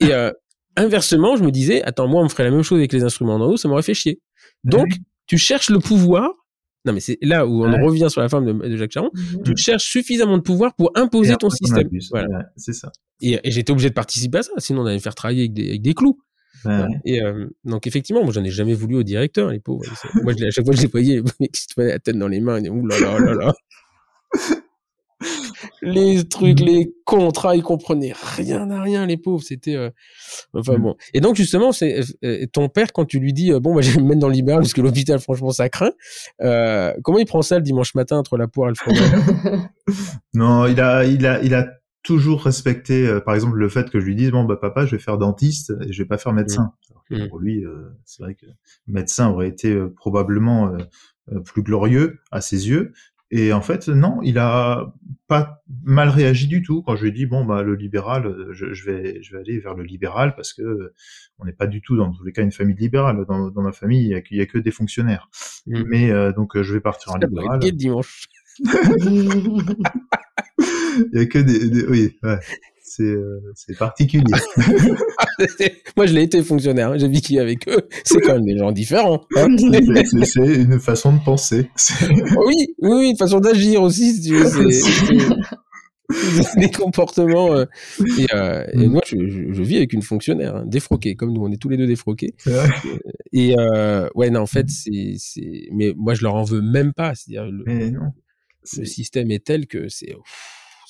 Et 0.00 0.12
euh, 0.12 0.30
inversement, 0.76 1.36
je 1.36 1.44
me 1.44 1.50
disais, 1.50 1.82
attends, 1.82 2.06
moi, 2.06 2.20
on 2.20 2.24
me 2.24 2.28
ferait 2.28 2.44
la 2.44 2.50
même 2.50 2.62
chose 2.62 2.78
avec 2.78 2.92
les 2.92 3.02
instruments 3.02 3.38
d'en 3.38 3.46
haut, 3.46 3.56
ça 3.56 3.68
m'aurait 3.68 3.82
fait 3.82 3.94
chier. 3.94 4.20
Donc, 4.64 4.88
tu 5.26 5.38
cherches 5.38 5.70
le 5.70 5.78
pouvoir. 5.78 6.30
Non, 6.84 6.92
mais 6.92 7.00
c'est 7.00 7.18
là 7.22 7.44
où 7.44 7.64
on 7.64 7.84
revient 7.84 8.08
sur 8.08 8.20
la 8.20 8.28
forme 8.28 8.60
de, 8.60 8.76
Jacques 8.76 8.92
Charon. 8.92 9.10
Mhm. 9.12 9.42
Tu 9.42 9.56
cherches 9.56 9.84
suffisamment 9.84 10.38
de 10.38 10.42
pouvoir 10.42 10.74
pour 10.76 10.92
imposer 10.94 11.36
ton 11.36 11.50
système. 11.50 11.88
Voilà. 12.10 12.46
c'est 12.56 12.72
ça. 12.72 12.92
Et, 13.20 13.38
j'étais 13.44 13.72
obligé 13.72 13.88
de 13.88 13.94
participer 13.94 14.38
à 14.38 14.42
ça, 14.42 14.52
sinon 14.58 14.82
on 14.82 14.86
allait 14.86 14.96
me 14.96 15.00
faire 15.00 15.14
travailler 15.14 15.42
avec 15.42 15.52
des, 15.54 15.68
avec 15.68 15.82
des 15.82 15.94
clous. 15.94 16.18
Et 17.04 17.22
euh, 17.22 17.46
donc 17.64 17.86
effectivement, 17.86 18.22
moi 18.24 18.32
j'en 18.32 18.42
ai 18.44 18.50
jamais 18.50 18.74
voulu 18.74 18.96
au 18.96 19.02
directeur, 19.02 19.50
les 19.50 19.60
pauvres. 19.60 19.84
moi 20.22 20.32
je, 20.36 20.44
à 20.44 20.50
chaque 20.50 20.64
fois 20.64 20.74
que 20.74 20.80
je 20.80 20.86
les 20.86 20.90
voyais, 20.90 21.22
ils 21.40 21.48
se 21.56 21.66
prenaient 21.74 21.90
la 21.90 21.98
tête 21.98 22.18
dans 22.18 22.28
les 22.28 22.40
mains, 22.40 22.62
et 22.62 22.68
ouh 22.68 22.86
là 22.86 22.98
là 22.98 23.18
là 23.18 23.34
là. 23.34 23.54
Les 25.82 26.28
trucs, 26.28 26.60
les 26.60 26.92
contrats, 27.04 27.56
ils 27.56 27.62
comprenaient 27.62 28.14
rien 28.36 28.70
à 28.70 28.80
rien, 28.82 29.04
les 29.06 29.16
pauvres. 29.16 29.42
C'était, 29.42 29.74
euh, 29.74 29.90
enfin 30.54 30.78
Mm. 30.78 30.82
bon. 30.82 30.96
Et 31.14 31.20
donc 31.20 31.34
justement, 31.36 31.72
c'est 31.72 32.00
euh, 32.24 32.46
ton 32.52 32.68
père 32.68 32.92
quand 32.92 33.04
tu 33.04 33.18
lui 33.18 33.32
dis, 33.32 33.52
euh, 33.52 33.58
bon, 33.60 33.72
moi 33.72 33.82
je 33.82 33.90
vais 33.92 34.00
me 34.00 34.06
mettre 34.08 34.20
dans 34.20 34.28
le 34.28 34.34
libéral 34.34 34.60
parce 34.62 34.72
que 34.74 34.80
l'hôpital, 34.80 35.18
franchement, 35.18 35.50
ça 35.50 35.68
craint. 35.68 35.92
Euh, 36.40 36.92
comment 37.02 37.18
il 37.18 37.26
prend 37.26 37.42
ça 37.42 37.56
le 37.56 37.62
dimanche 37.62 37.94
matin 37.94 38.16
entre 38.16 38.36
la 38.36 38.46
poire 38.48 38.68
et 38.68 38.72
le 38.72 38.76
fromage? 38.76 39.68
Non, 40.34 40.66
il 40.66 40.80
a, 40.80 41.04
il 41.04 41.26
a, 41.26 41.42
il 41.42 41.54
a 41.54 41.66
toujours 42.02 42.42
respecté, 42.44 43.06
euh, 43.06 43.20
par 43.20 43.34
exemple, 43.34 43.56
le 43.56 43.68
fait 43.68 43.90
que 43.90 43.98
je 44.00 44.04
lui 44.04 44.14
dise 44.14 44.30
bon 44.30 44.44
bah 44.44 44.56
papa, 44.60 44.86
je 44.86 44.94
vais 44.96 45.02
faire 45.02 45.18
dentiste 45.18 45.72
et 45.86 45.92
je 45.92 46.02
vais 46.02 46.06
pas 46.08 46.18
faire 46.18 46.32
médecin. 46.32 46.72
Alors 46.90 47.04
que 47.08 47.14
Mm. 47.14 47.28
Pour 47.28 47.38
lui, 47.38 47.64
euh, 47.64 47.88
c'est 48.04 48.22
vrai 48.22 48.34
que 48.34 48.44
médecin 48.86 49.30
aurait 49.30 49.48
été 49.48 49.72
euh, 49.72 49.92
probablement 49.96 50.72
plus 51.46 51.62
glorieux 51.62 52.20
à 52.30 52.40
ses 52.42 52.68
yeux. 52.68 52.92
Et 53.30 53.52
en 53.52 53.60
fait, 53.60 53.88
non, 53.88 54.20
il 54.22 54.38
a 54.38 54.94
pas 55.26 55.62
mal 55.84 56.08
réagi 56.08 56.46
du 56.46 56.62
tout 56.62 56.82
quand 56.82 56.96
je 56.96 57.02
lui 57.02 57.08
ai 57.10 57.12
dit 57.12 57.26
bon 57.26 57.44
bah 57.44 57.62
le 57.62 57.74
libéral, 57.74 58.26
euh, 58.26 58.52
je, 58.54 58.72
je 58.72 58.90
vais, 58.90 59.22
je 59.22 59.32
vais 59.34 59.40
aller 59.40 59.58
vers 59.58 59.74
le 59.74 59.84
libéral 59.84 60.34
parce 60.34 60.54
que 60.54 60.62
euh, 60.62 60.94
on 61.38 61.44
n'est 61.44 61.52
pas 61.52 61.66
du 61.66 61.82
tout 61.82 61.96
dans 61.96 62.10
tous 62.10 62.24
les 62.24 62.32
cas 62.32 62.42
une 62.42 62.52
famille 62.52 62.76
libérale. 62.76 63.26
Dans, 63.28 63.50
dans 63.50 63.62
ma 63.62 63.72
famille, 63.72 64.02
il 64.02 64.08
y 64.08 64.14
a, 64.14 64.22
il 64.30 64.38
y 64.38 64.40
a 64.40 64.46
que 64.46 64.56
des 64.56 64.70
fonctionnaires. 64.70 65.28
Mm. 65.66 65.82
Mais 65.86 66.10
euh, 66.10 66.32
donc 66.32 66.56
euh, 66.56 66.62
je 66.62 66.72
vais 66.72 66.80
partir 66.80 67.12
en 67.12 67.18
libéral. 67.18 67.58
dimanche. 67.60 68.24
Il 71.12 71.18
y 71.18 71.18
a 71.20 71.26
que 71.26 71.38
des, 71.38 71.68
des- 71.70 71.86
oui, 71.86 72.18
ouais. 72.22 72.38
C'est 72.98 73.04
euh, 73.04 73.40
c'est 73.54 73.78
particulier. 73.78 74.24
moi, 75.96 76.06
je 76.06 76.14
l'ai 76.14 76.22
été 76.24 76.42
fonctionnaire. 76.42 76.98
J'ai 76.98 77.06
vécu 77.06 77.38
avec 77.38 77.68
eux. 77.68 77.88
C'est 78.02 78.20
quand 78.20 78.34
même 78.34 78.44
des 78.44 78.58
gens 78.58 78.72
différents. 78.72 79.24
hein. 79.36 79.46
C'est- 80.24 80.54
une 80.62 80.80
façon 80.80 81.12
de 81.12 81.22
penser. 81.24 81.70
Oui, 82.10 82.74
oui, 82.82 82.90
oui, 82.90 83.10
une 83.10 83.16
façon 83.16 83.38
d'agir 83.40 83.82
aussi, 83.82 84.14
si 84.14 84.22
tu 84.30 84.34
veux. 84.34 84.68
des 86.56 86.70
comportements. 86.70 87.54
euh, 87.54 87.66
et, 88.18 88.26
euh, 88.34 88.64
et 88.72 88.86
Mm. 88.88 88.90
moi, 88.92 89.02
je, 89.06 89.16
je- 89.28 89.52
je 89.52 89.62
vis 89.62 89.76
avec 89.76 89.92
une 89.92 90.02
fonctionnaire, 90.02 90.56
hein, 90.56 90.64
défroquée, 90.66 91.14
comme 91.14 91.32
nous, 91.32 91.42
on 91.42 91.52
est 91.52 91.56
tous 91.60 91.68
les 91.68 91.76
deux 91.76 91.86
défroqués. 91.86 92.34
Et 93.32 93.54
euh, 93.58 94.08
ouais, 94.14 94.30
non, 94.30 94.40
en 94.40 94.46
fait, 94.46 94.68
c'est, 94.70 95.14
c'est, 95.18 95.68
mais 95.72 95.92
moi, 95.96 96.14
je 96.14 96.22
leur 96.22 96.34
en 96.34 96.44
veux 96.44 96.62
même 96.62 96.92
pas. 96.94 97.14
C'est-à-dire, 97.14 97.50
le, 97.50 97.64
le 98.76 98.84
système 98.86 99.30
est 99.30 99.44
tel 99.44 99.66
que 99.66 99.88
c'est, 99.88 100.14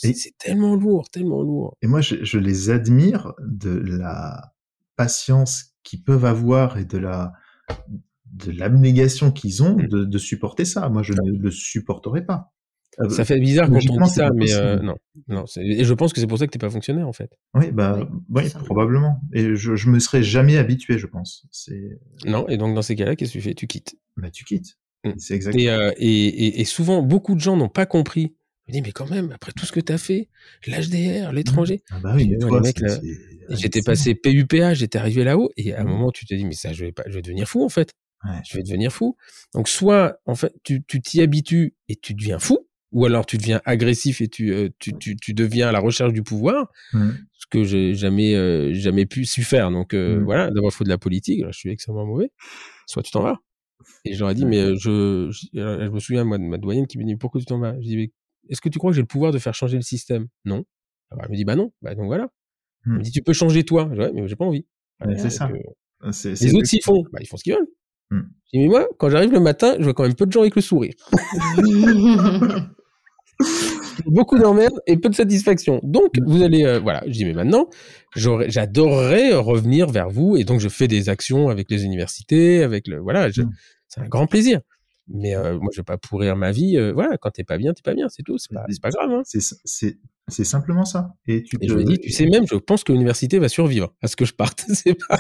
c'est, 0.01 0.37
tellement 0.39 0.75
lourd, 0.77 1.09
tellement 1.11 1.43
lourd. 1.43 1.75
Et 1.83 1.87
moi, 1.87 2.01
je, 2.01 2.25
je 2.25 2.39
les 2.39 2.71
admire 2.71 3.33
de 3.47 3.71
la 3.71 4.53
patience 4.97 5.73
qu'ils 5.83 6.03
peuvent 6.03 6.25
avoir 6.25 6.79
et 6.79 6.85
de 6.85 6.99
la 6.99 7.33
de 8.33 8.53
l'abnégation 8.53 9.31
qu'ils 9.33 9.63
ont 9.63 9.77
Mm. 9.77 9.87
de, 9.89 10.05
de 10.05 10.19
supporter 10.19 10.65
ça. 10.65 10.89
Moi, 10.89 11.03
je 11.03 11.13
ne 11.15 11.39
le 11.39 11.51
supporterais 11.51 12.25
pas. 12.25 12.53
Euh, 13.01 13.09
Ça 13.11 13.25
fait 13.25 13.39
bizarre 13.39 13.69
quand 13.69 13.77
on 13.91 14.01
dit 14.05 14.11
ça, 14.11 14.31
mais 14.35 14.53
euh, 14.55 14.81
non, 15.29 15.45
Et 15.57 15.85
je 15.85 15.95
pense 15.95 16.13
que 16.13 16.21
c'est 16.21 16.27
pour 16.27 16.39
ça 16.39 16.47
que 16.47 16.51
t'es 16.51 16.59
pas 16.59 16.69
fonctionnaire, 16.71 17.07
en 17.09 17.13
fait. 17.13 17.31
Oui, 17.55 17.71
bah, 17.71 17.97
Oui, 18.01 18.07
oui, 18.31 18.49
ça. 18.51 18.59
probablement. 18.59 19.21
Et 19.33 19.55
je, 19.57 19.77
je 19.77 19.89
me 19.89 19.99
serais 20.01 20.23
jamais 20.23 20.57
habitué, 20.59 20.99
je 20.99 21.07
pense. 21.07 21.47
C'est, 21.53 22.01
Non. 22.27 22.47
Et 22.49 22.57
donc, 22.59 22.75
dans 22.75 22.83
ces 22.83 22.97
cas-là, 22.97 23.15
qu'est-ce 23.17 23.33
que 23.33 23.39
tu 23.39 23.43
fais? 23.43 23.55
Tu 23.55 23.67
quittes. 23.67 23.97
bah, 24.17 24.31
tu 24.31 24.45
quittes. 24.45 24.77
Mm. 25.05 25.11
C'est 25.19 25.35
exactement. 25.35 25.63
Et, 25.63 25.69
euh, 25.71 25.93
et, 25.97 26.27
et, 26.27 26.61
et 26.61 26.65
souvent, 26.65 27.03
beaucoup 27.03 27.35
de 27.35 27.41
gens 27.41 27.57
n'ont 27.57 27.69
pas 27.69 27.87
compris. 27.87 28.35
Je 28.69 28.73
me 28.73 28.75
dis, 28.75 28.83
mais 28.83 28.93
quand 28.93 29.09
même, 29.09 29.33
après 29.33 29.53
tout 29.53 29.65
ce 29.65 29.73
que 29.73 29.81
tu 29.81 29.93
as 29.93 29.99
fait, 29.99 30.29
l'HDR, 30.67 31.33
l'étranger. 31.33 31.83
Ah 31.91 31.99
bah 32.03 32.13
oui, 32.15 32.31
J'étais 33.51 33.81
passé 33.81 34.15
PUPA, 34.15 34.75
j'étais 34.75 34.99
arrivé 34.99 35.25
là-haut, 35.25 35.51
et 35.57 35.73
à 35.73 35.81
un 35.81 35.85
Mhm. 35.85 35.91
moment, 35.91 36.11
tu 36.13 36.27
te 36.27 36.35
dis, 36.35 36.45
mais 36.45 36.53
ça, 36.53 36.75
je 36.75 36.85
vais 36.85 36.93
pas, 36.93 37.05
je 37.07 37.15
vais 37.15 37.23
devenir 37.23 37.49
fou, 37.49 37.65
en 37.65 37.71
fait. 37.71 37.93
Ouais. 38.25 38.41
Je 38.47 38.57
vais 38.59 38.63
devenir 38.63 38.93
fou. 38.93 39.17
Donc, 39.55 39.69
soit, 39.69 40.19
en 40.27 40.35
fait, 40.35 40.53
tu 40.65 40.83
tu 40.85 41.01
t'y 41.01 41.23
habitues 41.23 41.75
et 41.89 41.97
tu 41.97 42.13
deviens 42.13 42.39
fou, 42.39 42.59
ou 42.93 43.07
alors 43.07 43.25
tu 43.25 43.39
deviens 43.39 43.63
agressif 43.65 44.21
et 44.21 44.29
tu, 44.29 44.53
euh, 44.53 44.69
tu, 44.79 44.93
tu, 44.99 45.17
tu 45.17 45.33
deviens 45.33 45.69
à 45.69 45.73
la 45.73 45.81
recherche 45.81 46.13
du 46.13 46.23
pouvoir, 46.23 46.71
Mm. 46.93 47.11
ce 47.33 47.47
que 47.49 47.65
j'ai 47.65 47.95
jamais, 47.95 48.35
euh, 48.35 48.75
jamais 48.75 49.07
pu 49.07 49.25
su 49.25 49.45
faire. 49.45 49.71
Donc, 49.71 49.95
euh, 49.95 50.19
Mhm. 50.19 50.25
voilà, 50.25 50.51
d'abord, 50.51 50.71
il 50.71 50.75
faut 50.77 50.85
de 50.85 50.89
la 50.91 50.99
politique. 50.99 51.41
Alors, 51.41 51.53
je 51.55 51.59
suis 51.59 51.71
extrêmement 51.71 52.05
mauvais. 52.05 52.31
Soit 52.87 53.03
tu 53.03 53.13
t'en 53.13 53.23
vas. 53.23 53.39
Et 54.05 54.15
je 54.15 54.21
leur 54.21 54.31
ai 54.31 54.35
dit, 54.35 54.45
mais 54.47 54.77
je, 54.77 55.31
je 55.55 55.89
me 55.91 55.99
souviens, 56.01 56.25
moi, 56.25 56.37
de 56.39 56.43
ma 56.43 56.59
doyenne 56.59 56.87
qui 56.87 56.99
me 56.99 57.05
dit, 57.05 57.17
pourquoi 57.17 57.41
tu 57.41 57.47
t'en 57.47 57.59
vas? 57.61 57.75
Je 57.81 57.87
dis, 57.87 57.97
mais 57.97 58.11
est-ce 58.49 58.61
que 58.61 58.69
tu 58.69 58.79
crois 58.79 58.91
que 58.91 58.97
j'ai 58.97 59.03
le 59.03 59.07
pouvoir 59.07 59.33
de 59.33 59.39
faire 59.39 59.55
changer 59.55 59.77
le 59.77 59.83
système? 59.83 60.27
Non. 60.45 60.65
Alors, 61.11 61.25
elle 61.25 61.31
me 61.33 61.37
dit, 61.37 61.45
bah 61.45 61.57
non. 61.57 61.73
Bah, 61.83 61.95
donc 61.95 62.07
voilà. 62.07 62.29
Elle 62.87 62.93
me 62.93 63.03
dit, 63.03 63.11
tu 63.11 63.23
peux 63.23 63.33
changer 63.33 63.65
toi. 63.65 63.89
Je 63.91 63.95
dis, 63.97 64.01
ouais, 64.01 64.13
mais 64.15 64.29
j'ai 64.29 64.37
pas 64.37 64.45
envie. 64.47 64.67
Ouais, 65.05 65.17
c'est 65.19 65.31
ça. 65.31 65.49
euh, 66.03 66.13
c'est 66.13 66.41
les 66.41 66.55
autres, 66.55 66.67
s'ils 66.67 66.83
font, 66.83 67.03
bah, 67.13 67.19
ils 67.21 67.27
font 67.27 67.37
ce 67.37 67.45
qu'ils 67.45 67.55
veulent. 67.55 67.67
Hmm. 68.11 68.23
Je 68.53 68.59
dis, 68.59 68.65
mais 68.65 68.69
moi, 68.69 68.87
quand 68.99 69.11
j'arrive 69.11 69.33
le 69.33 69.41
matin, 69.41 69.75
je 69.79 69.85
vois 69.85 69.95
quand 69.95 70.05
même 70.05 70.15
peu 70.15 70.27
de 70.27 70.33
gens 70.33 70.41
avec 70.41 70.55
le 70.57 70.63
sourire. 70.63 70.95
Beaucoup 74.07 74.39
d'emmerdes 74.39 74.81
et 74.87 74.97
peu 74.97 75.09
de 75.09 75.15
satisfaction. 75.15 75.81
Donc, 75.83 76.17
Hmm. 76.19 76.25
vous 76.27 76.43
allez, 76.43 76.65
euh, 76.65 76.79
voilà. 76.81 77.03
Je 77.07 77.13
dis, 77.13 77.25
mais 77.25 77.35
maintenant, 77.35 77.69
j'adorerais 78.17 79.35
revenir 79.35 79.89
vers 79.91 80.09
vous 80.09 80.37
et 80.37 80.45
donc 80.45 80.61
je 80.61 80.69
fais 80.69 80.89
des 80.89 81.09
actions 81.09 81.49
avec 81.49 81.71
les 81.71 81.85
universités, 81.85 82.63
avec 82.63 82.87
le, 82.89 82.99
voilà, 82.99 83.31
je- 83.31 83.43
Hmm. 83.43 83.51
c'est 83.89 84.01
un 84.01 84.09
grand 84.09 84.27
plaisir. 84.27 84.61
Mais 85.11 85.35
euh, 85.35 85.59
moi, 85.59 85.71
je 85.73 85.81
vais 85.81 85.85
pas 85.85 85.97
pourrir 85.99 86.37
ma 86.37 86.51
vie. 86.53 86.77
euh, 86.77 86.93
voilà, 86.93 87.17
quand 87.17 87.31
t'es 87.31 87.45
pas 87.45 87.57
bien, 87.59 87.73
t'es 87.73 87.83
pas 87.83 87.95
bien, 87.95 88.09
c'est 88.09 88.23
tout. 88.23 88.37
C'est 88.39 88.53
pas, 88.53 88.65
c'est 88.69 88.81
pas 88.83 88.91
grave. 88.91 89.11
Hein. 89.11 89.23
C'est 89.25 89.41
c'est 89.65 89.99
c'est 90.29 90.45
simplement 90.45 90.85
ça. 90.85 91.15
Et 91.27 91.43
tu 91.43 91.57
Et 91.57 91.67
te- 91.67 91.71
je 91.73 91.75
lui 91.77 91.83
ai 91.83 91.85
dit, 91.87 91.99
tu 91.99 92.11
sais 92.11 92.27
même, 92.27 92.47
je 92.47 92.57
pense 92.57 92.85
que 92.85 92.93
l'université 92.93 93.39
va 93.39 93.49
survivre 93.49 93.95
à 94.03 94.09
ce 94.09 94.17
que 94.17 94.25
je 94.27 94.35
parte. 94.35 94.65
c'est 94.69 94.95
pas. 95.09 95.17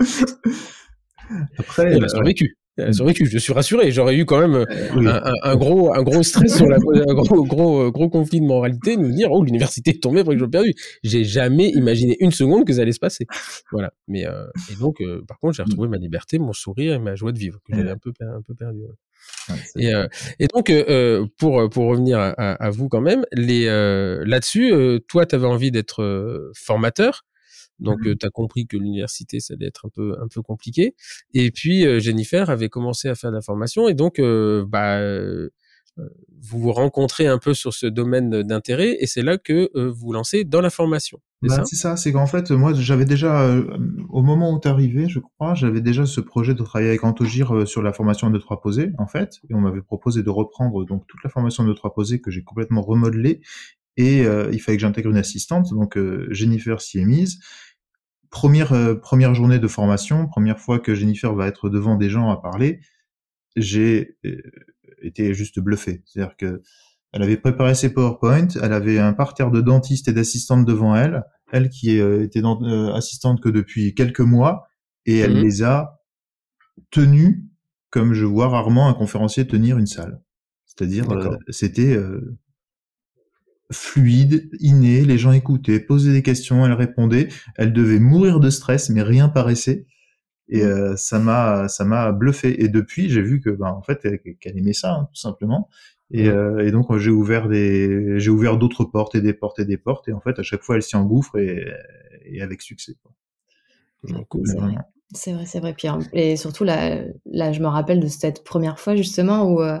après 1.58 1.84
Elle 1.92 2.02
a 2.02 2.06
euh, 2.06 2.08
survécu. 2.08 2.56
Survécu. 2.92 3.26
Je 3.26 3.38
suis 3.38 3.52
rassuré. 3.52 3.90
J'aurais 3.90 4.16
eu 4.16 4.24
quand 4.24 4.40
même 4.40 4.54
euh, 4.54 4.64
oui. 4.96 5.06
un, 5.42 5.56
gros, 5.56 5.94
un 5.94 6.02
gros 6.02 6.22
stress 6.22 6.56
sur 6.56 6.66
la, 6.66 6.76
un 7.08 7.14
gros, 7.14 7.44
gros, 7.44 7.82
euh, 7.86 7.90
gros 7.90 8.08
conflit 8.08 8.40
de 8.40 8.46
moralité, 8.46 8.96
de 8.96 9.02
nous 9.02 9.12
dire, 9.12 9.30
oh, 9.32 9.42
l'université 9.42 9.90
est 9.90 10.02
tombée 10.02 10.20
après 10.20 10.34
que 10.34 10.40
j'ai 10.40 10.48
perdu. 10.48 10.74
J'ai 11.02 11.24
jamais 11.24 11.68
imaginé 11.70 12.16
une 12.20 12.30
seconde 12.32 12.64
que 12.66 12.72
ça 12.72 12.82
allait 12.82 12.92
se 12.92 12.98
passer. 13.00 13.26
Voilà. 13.72 13.92
Mais, 14.06 14.26
euh, 14.26 14.46
et 14.72 14.76
donc, 14.76 15.00
euh, 15.00 15.22
par 15.26 15.38
contre, 15.38 15.54
j'ai 15.54 15.62
retrouvé 15.62 15.88
ma 15.88 15.96
liberté, 15.98 16.38
mon 16.38 16.52
sourire 16.52 16.94
et 16.94 16.98
ma 16.98 17.14
joie 17.14 17.32
de 17.32 17.38
vivre, 17.38 17.58
que 17.66 17.76
j'avais 17.76 17.90
un 17.90 17.98
peu, 17.98 18.12
un 18.20 18.42
peu 18.42 18.54
perdu. 18.54 18.80
ouais. 18.80 18.86
Ouais, 19.50 19.54
c'est- 19.64 19.82
Et, 19.82 19.94
euh, 19.94 20.06
et 20.38 20.46
donc, 20.46 20.70
euh, 20.70 20.84
euh, 20.88 21.26
pour, 21.38 21.68
pour 21.70 21.86
revenir 21.86 22.18
à, 22.20 22.70
vous 22.70 22.88
quand 22.88 23.00
même, 23.00 23.24
les, 23.32 23.66
euh, 23.66 24.22
là-dessus, 24.26 24.72
euh, 24.72 25.00
toi, 25.08 25.26
tu 25.26 25.34
avais 25.34 25.46
envie 25.46 25.70
d'être 25.70 26.02
euh, 26.02 26.52
formateur. 26.54 27.24
Donc, 27.80 28.00
Mhm. 28.04 28.16
tu 28.16 28.26
as 28.26 28.30
compris 28.30 28.66
que 28.66 28.76
l'université, 28.76 29.40
ça 29.40 29.54
allait 29.54 29.66
être 29.66 29.86
un 29.86 29.90
peu, 29.90 30.16
un 30.20 30.28
peu 30.28 30.42
compliqué. 30.42 30.94
Et 31.34 31.50
puis, 31.50 32.00
Jennifer 32.00 32.50
avait 32.50 32.68
commencé 32.68 33.08
à 33.08 33.14
faire 33.14 33.30
de 33.30 33.36
la 33.36 33.42
formation. 33.42 33.88
Et 33.88 33.94
donc, 33.94 34.20
bah, 34.68 35.00
vous 36.40 36.60
vous 36.60 36.72
rencontrez 36.72 37.26
un 37.26 37.38
peu 37.38 37.54
sur 37.54 37.74
ce 37.74 37.86
domaine 37.86 38.42
d'intérêt. 38.42 38.96
Et 39.00 39.06
c'est 39.06 39.22
là 39.22 39.38
que 39.38 39.70
euh, 39.74 39.90
vous 39.90 40.06
vous 40.06 40.12
lancez 40.12 40.44
dans 40.44 40.60
la 40.60 40.70
formation. 40.70 41.18
C'est 41.42 41.48
Bah, 41.48 41.64
ça? 41.64 41.96
c'est 41.96 42.12
qu'en 42.12 42.26
fait, 42.26 42.50
moi, 42.52 42.72
j'avais 42.74 43.04
déjà, 43.04 43.42
euh, 43.42 43.64
au 44.08 44.22
moment 44.22 44.52
où 44.54 44.60
tu 44.60 44.68
arrivé, 44.68 45.08
je 45.08 45.18
crois, 45.18 45.54
j'avais 45.54 45.80
déjà 45.80 46.06
ce 46.06 46.20
projet 46.20 46.54
de 46.54 46.62
travailler 46.62 46.90
avec 46.90 47.02
Antogir 47.04 47.52
euh, 47.54 47.66
sur 47.66 47.82
la 47.82 47.92
formation 47.92 48.30
de 48.30 48.38
trois 48.38 48.60
posés, 48.60 48.92
en 48.98 49.06
fait, 49.06 49.40
et 49.50 49.54
on 49.54 49.60
m'avait 49.60 49.82
proposé 49.82 50.22
de 50.22 50.30
reprendre 50.30 50.84
donc 50.84 51.04
toute 51.08 51.22
la 51.24 51.30
formation 51.30 51.64
de 51.64 51.72
trois 51.72 51.92
posés 51.92 52.20
que 52.20 52.30
j'ai 52.30 52.42
complètement 52.42 52.82
remodelée, 52.82 53.40
et 53.96 54.18
il 54.52 54.60
fallait 54.60 54.76
que 54.76 54.82
j'intègre 54.82 55.10
une 55.10 55.16
assistante, 55.16 55.70
donc 55.70 55.98
Jennifer 56.30 56.80
s'y 56.80 57.00
est 57.00 57.04
mise. 57.04 57.40
Première 58.30 58.72
euh, 58.72 58.94
première 58.94 59.34
journée 59.34 59.58
de 59.58 59.68
formation, 59.68 60.26
première 60.26 60.58
fois 60.58 60.78
que 60.78 60.94
Jennifer 60.94 61.34
va 61.34 61.46
être 61.46 61.68
devant 61.70 61.96
des 61.96 62.10
gens 62.10 62.30
à 62.30 62.36
parler, 62.40 62.80
j'ai 63.56 64.16
euh, 64.26 64.40
été 65.02 65.32
juste 65.34 65.60
bluffé. 65.60 66.02
C'est-à-dire 66.06 66.36
que 66.36 66.62
elle 67.12 67.22
avait 67.22 67.38
préparé 67.38 67.74
ses 67.74 67.92
PowerPoint, 67.94 68.48
elle 68.62 68.72
avait 68.74 68.98
un 68.98 69.14
parterre 69.14 69.50
de 69.50 69.62
dentistes 69.62 70.08
et 70.08 70.12
d'assistantes 70.12 70.66
devant 70.66 70.94
elle, 70.94 71.24
elle 71.52 71.70
qui 71.70 71.98
euh, 72.00 72.22
était 72.22 72.42
dans- 72.42 72.62
euh, 72.62 72.92
assistante 72.92 73.40
que 73.40 73.48
depuis 73.48 73.94
quelques 73.94 74.20
mois, 74.20 74.68
et 75.06 75.18
elle 75.18 75.34
Mhm. 75.36 75.42
les 75.42 75.62
a 75.62 76.00
tenus 76.90 77.38
comme 77.90 78.12
je 78.12 78.26
vois 78.26 78.48
rarement 78.48 78.88
un 78.88 78.94
conférencier 78.94 79.46
tenir 79.46 79.78
une 79.78 79.86
salle. 79.86 80.20
C'est-à-dire, 80.66 81.06
c'était 81.48 81.96
euh, 81.96 82.36
fluide, 83.70 84.48
inné, 84.60 85.04
les 85.04 85.18
gens 85.18 85.32
écoutaient, 85.32 85.80
posaient 85.80 86.12
des 86.12 86.22
questions, 86.22 86.64
elle 86.64 86.72
répondait, 86.72 87.28
elle 87.56 87.72
devait 87.72 87.98
mourir 87.98 88.40
de 88.40 88.50
stress, 88.50 88.88
mais 88.90 89.02
rien 89.02 89.28
paraissait. 89.28 89.86
Et 90.48 90.62
euh, 90.62 90.96
ça 90.96 91.18
m'a 91.18 91.68
ça 91.68 91.84
m'a 91.84 92.10
bluffé. 92.12 92.62
Et 92.64 92.68
depuis, 92.68 93.10
j'ai 93.10 93.20
vu 93.22 93.40
que 93.40 93.50
ben 93.50 93.68
en 93.68 93.82
fait 93.82 94.00
elle- 94.04 94.20
qu'elle 94.40 94.56
aimait 94.58 94.72
ça 94.72 94.94
hein, 94.94 95.08
tout 95.12 95.20
simplement. 95.20 95.68
Et, 96.10 96.28
euh, 96.28 96.66
et 96.66 96.70
donc 96.70 96.96
j'ai 96.96 97.10
ouvert 97.10 97.48
des 97.48 98.18
j'ai 98.18 98.30
ouvert 98.30 98.56
d'autres 98.56 98.84
portes 98.84 99.14
et 99.14 99.20
des 99.20 99.34
portes 99.34 99.58
et 99.58 99.66
des 99.66 99.76
portes. 99.76 100.08
Et 100.08 100.12
en 100.14 100.20
fait 100.20 100.38
à 100.38 100.42
chaque 100.42 100.62
fois 100.62 100.76
elle 100.76 100.82
s'y 100.82 100.96
engouffre 100.96 101.36
et, 101.38 101.66
et 102.24 102.40
avec 102.40 102.62
succès. 102.62 102.94
Quoi. 103.02 103.12
Donc, 104.08 104.28
cool. 104.28 104.46
C'est 104.46 104.56
vrai. 104.56 104.74
C'est 105.14 105.32
vrai, 105.32 105.46
c'est 105.46 105.60
vrai. 105.60 105.74
Puis, 105.74 105.88
en- 105.88 106.00
et 106.12 106.36
surtout, 106.36 106.64
là, 106.64 107.02
là, 107.24 107.52
je 107.52 107.60
me 107.60 107.66
rappelle 107.66 107.98
de 107.98 108.08
cette 108.08 108.44
première 108.44 108.78
fois, 108.78 108.94
justement, 108.94 109.50
où, 109.50 109.62
euh, 109.62 109.78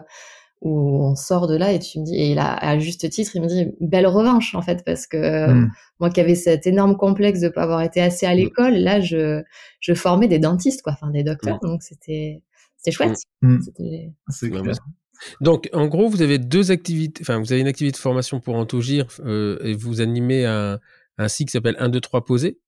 où 0.60 1.02
on 1.04 1.14
sort 1.14 1.46
de 1.46 1.56
là 1.56 1.72
et 1.72 1.78
tu 1.78 2.00
me 2.00 2.04
dis, 2.04 2.16
et 2.16 2.34
là, 2.34 2.52
à 2.54 2.78
juste 2.78 3.08
titre, 3.10 3.30
il 3.34 3.42
me 3.42 3.46
dit, 3.46 3.66
belle 3.80 4.06
revanche, 4.06 4.54
en 4.54 4.62
fait, 4.62 4.82
parce 4.84 5.06
que 5.06 5.16
euh, 5.16 5.54
Mm. 5.54 5.70
moi 6.00 6.10
qui 6.10 6.20
avais 6.20 6.34
cet 6.34 6.66
énorme 6.66 6.96
complexe 6.96 7.40
de 7.40 7.48
pas 7.48 7.62
avoir 7.62 7.80
été 7.82 8.00
assez 8.00 8.26
à 8.26 8.34
Mm. 8.34 8.38
l'école, 8.38 8.74
là, 8.74 9.00
je, 9.00 9.42
je 9.80 9.94
formais 9.94 10.26
des 10.28 10.38
dentistes, 10.38 10.82
quoi, 10.82 10.94
enfin, 10.94 11.10
des 11.10 11.22
docteurs. 11.22 11.58
Donc, 11.62 11.82
c'était, 11.82 12.42
c'était 12.76 12.90
chouette. 12.90 13.18
Mm. 13.42 13.60
C'était, 13.60 14.12
C'est 14.28 14.50
Ouais, 14.50 14.60
clair. 14.62 14.74
Donc, 15.40 15.68
en 15.72 15.86
gros, 15.88 16.08
vous 16.08 16.22
avez 16.22 16.38
deux 16.38 16.70
activités. 16.70 17.22
Enfin, 17.22 17.38
vous 17.40 17.52
avez 17.52 17.60
une 17.60 17.66
activité 17.66 17.92
de 17.96 18.00
formation 18.00 18.38
pour 18.40 18.54
Antogir 18.54 19.06
euh, 19.24 19.58
et 19.64 19.74
vous 19.74 20.00
animez 20.00 20.44
un, 20.46 20.78
un 21.18 21.28
site 21.28 21.48
qui 21.48 21.52
s'appelle 21.52 21.76
1, 21.78 21.88
2, 21.88 22.00
3 22.00 22.24
posé. 22.24 22.58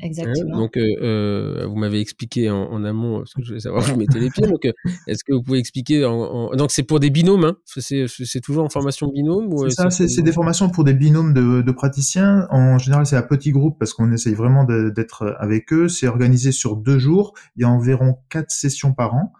Exactement. 0.00 0.56
donc, 0.56 0.76
euh, 0.76 0.82
euh, 1.02 1.66
vous 1.66 1.76
m'avez 1.76 2.00
expliqué 2.00 2.50
en, 2.50 2.84
amont 2.84 3.24
ce 3.26 3.34
que 3.34 3.42
je 3.42 3.48
voulais 3.48 3.60
savoir 3.60 3.84
où 3.84 3.86
vous 3.92 3.96
mettez 3.96 4.18
les 4.18 4.30
pieds. 4.30 4.46
Donc, 4.46 4.64
euh, 4.64 4.72
est-ce 5.06 5.22
que 5.24 5.34
vous 5.34 5.42
pouvez 5.42 5.58
expliquer 5.58 6.04
en, 6.06 6.50
Donc, 6.56 6.70
c'est 6.70 6.82
pour 6.82 7.00
des 7.00 7.10
binômes. 7.10 7.44
Hein 7.44 7.56
c'est 7.66 8.40
toujours 8.40 8.64
en 8.64 8.70
formation 8.70 9.08
binôme 9.08 9.52
ou 9.52 9.68
C'est 9.68 9.74
ça, 9.74 9.90
c'est 9.90 10.22
des 10.22 10.32
formations 10.32 10.70
pour 10.70 10.84
des 10.84 10.94
binômes 10.94 11.34
de, 11.34 11.60
de 11.60 11.72
praticiens. 11.72 12.46
En 12.50 12.78
général, 12.78 13.04
c'est 13.06 13.16
à 13.16 13.22
petit 13.22 13.52
groupe 13.52 13.78
parce 13.78 13.92
qu'on 13.92 14.10
essaye 14.12 14.34
vraiment 14.34 14.64
d'être 14.64 15.36
avec 15.38 15.72
eux. 15.72 15.88
C'est 15.88 16.06
organisé 16.06 16.50
sur 16.50 16.76
deux 16.76 16.98
jours. 16.98 17.34
Il 17.56 17.62
y 17.62 17.64
a 17.64 17.68
environ 17.68 18.16
quatre 18.30 18.50
sessions 18.50 18.94
par 18.94 19.14
an. 19.14 19.32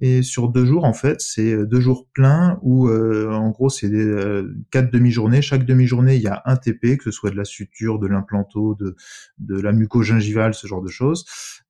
Et 0.00 0.22
sur 0.22 0.48
deux 0.48 0.64
jours, 0.64 0.84
en 0.84 0.94
fait, 0.94 1.20
c'est 1.20 1.52
euh, 1.52 1.66
deux 1.66 1.80
jours 1.80 2.08
pleins 2.12 2.58
où, 2.62 2.88
euh, 2.88 3.30
en 3.30 3.50
gros, 3.50 3.68
c'est 3.68 3.92
euh, 3.92 4.52
quatre 4.70 4.90
demi-journées. 4.90 5.42
Chaque 5.42 5.64
demi-journée, 5.64 6.16
il 6.16 6.22
y 6.22 6.28
a 6.28 6.42
un 6.44 6.56
TP, 6.56 6.96
que 6.96 7.04
ce 7.04 7.10
soit 7.10 7.30
de 7.30 7.36
la 7.36 7.44
suture, 7.44 7.98
de 7.98 8.06
l'implanto, 8.06 8.74
de, 8.74 8.96
de 9.38 9.60
la 9.60 9.72
muco-gingivale, 9.72 10.54
ce 10.54 10.66
genre 10.66 10.82
de 10.82 10.88
choses, 10.88 11.24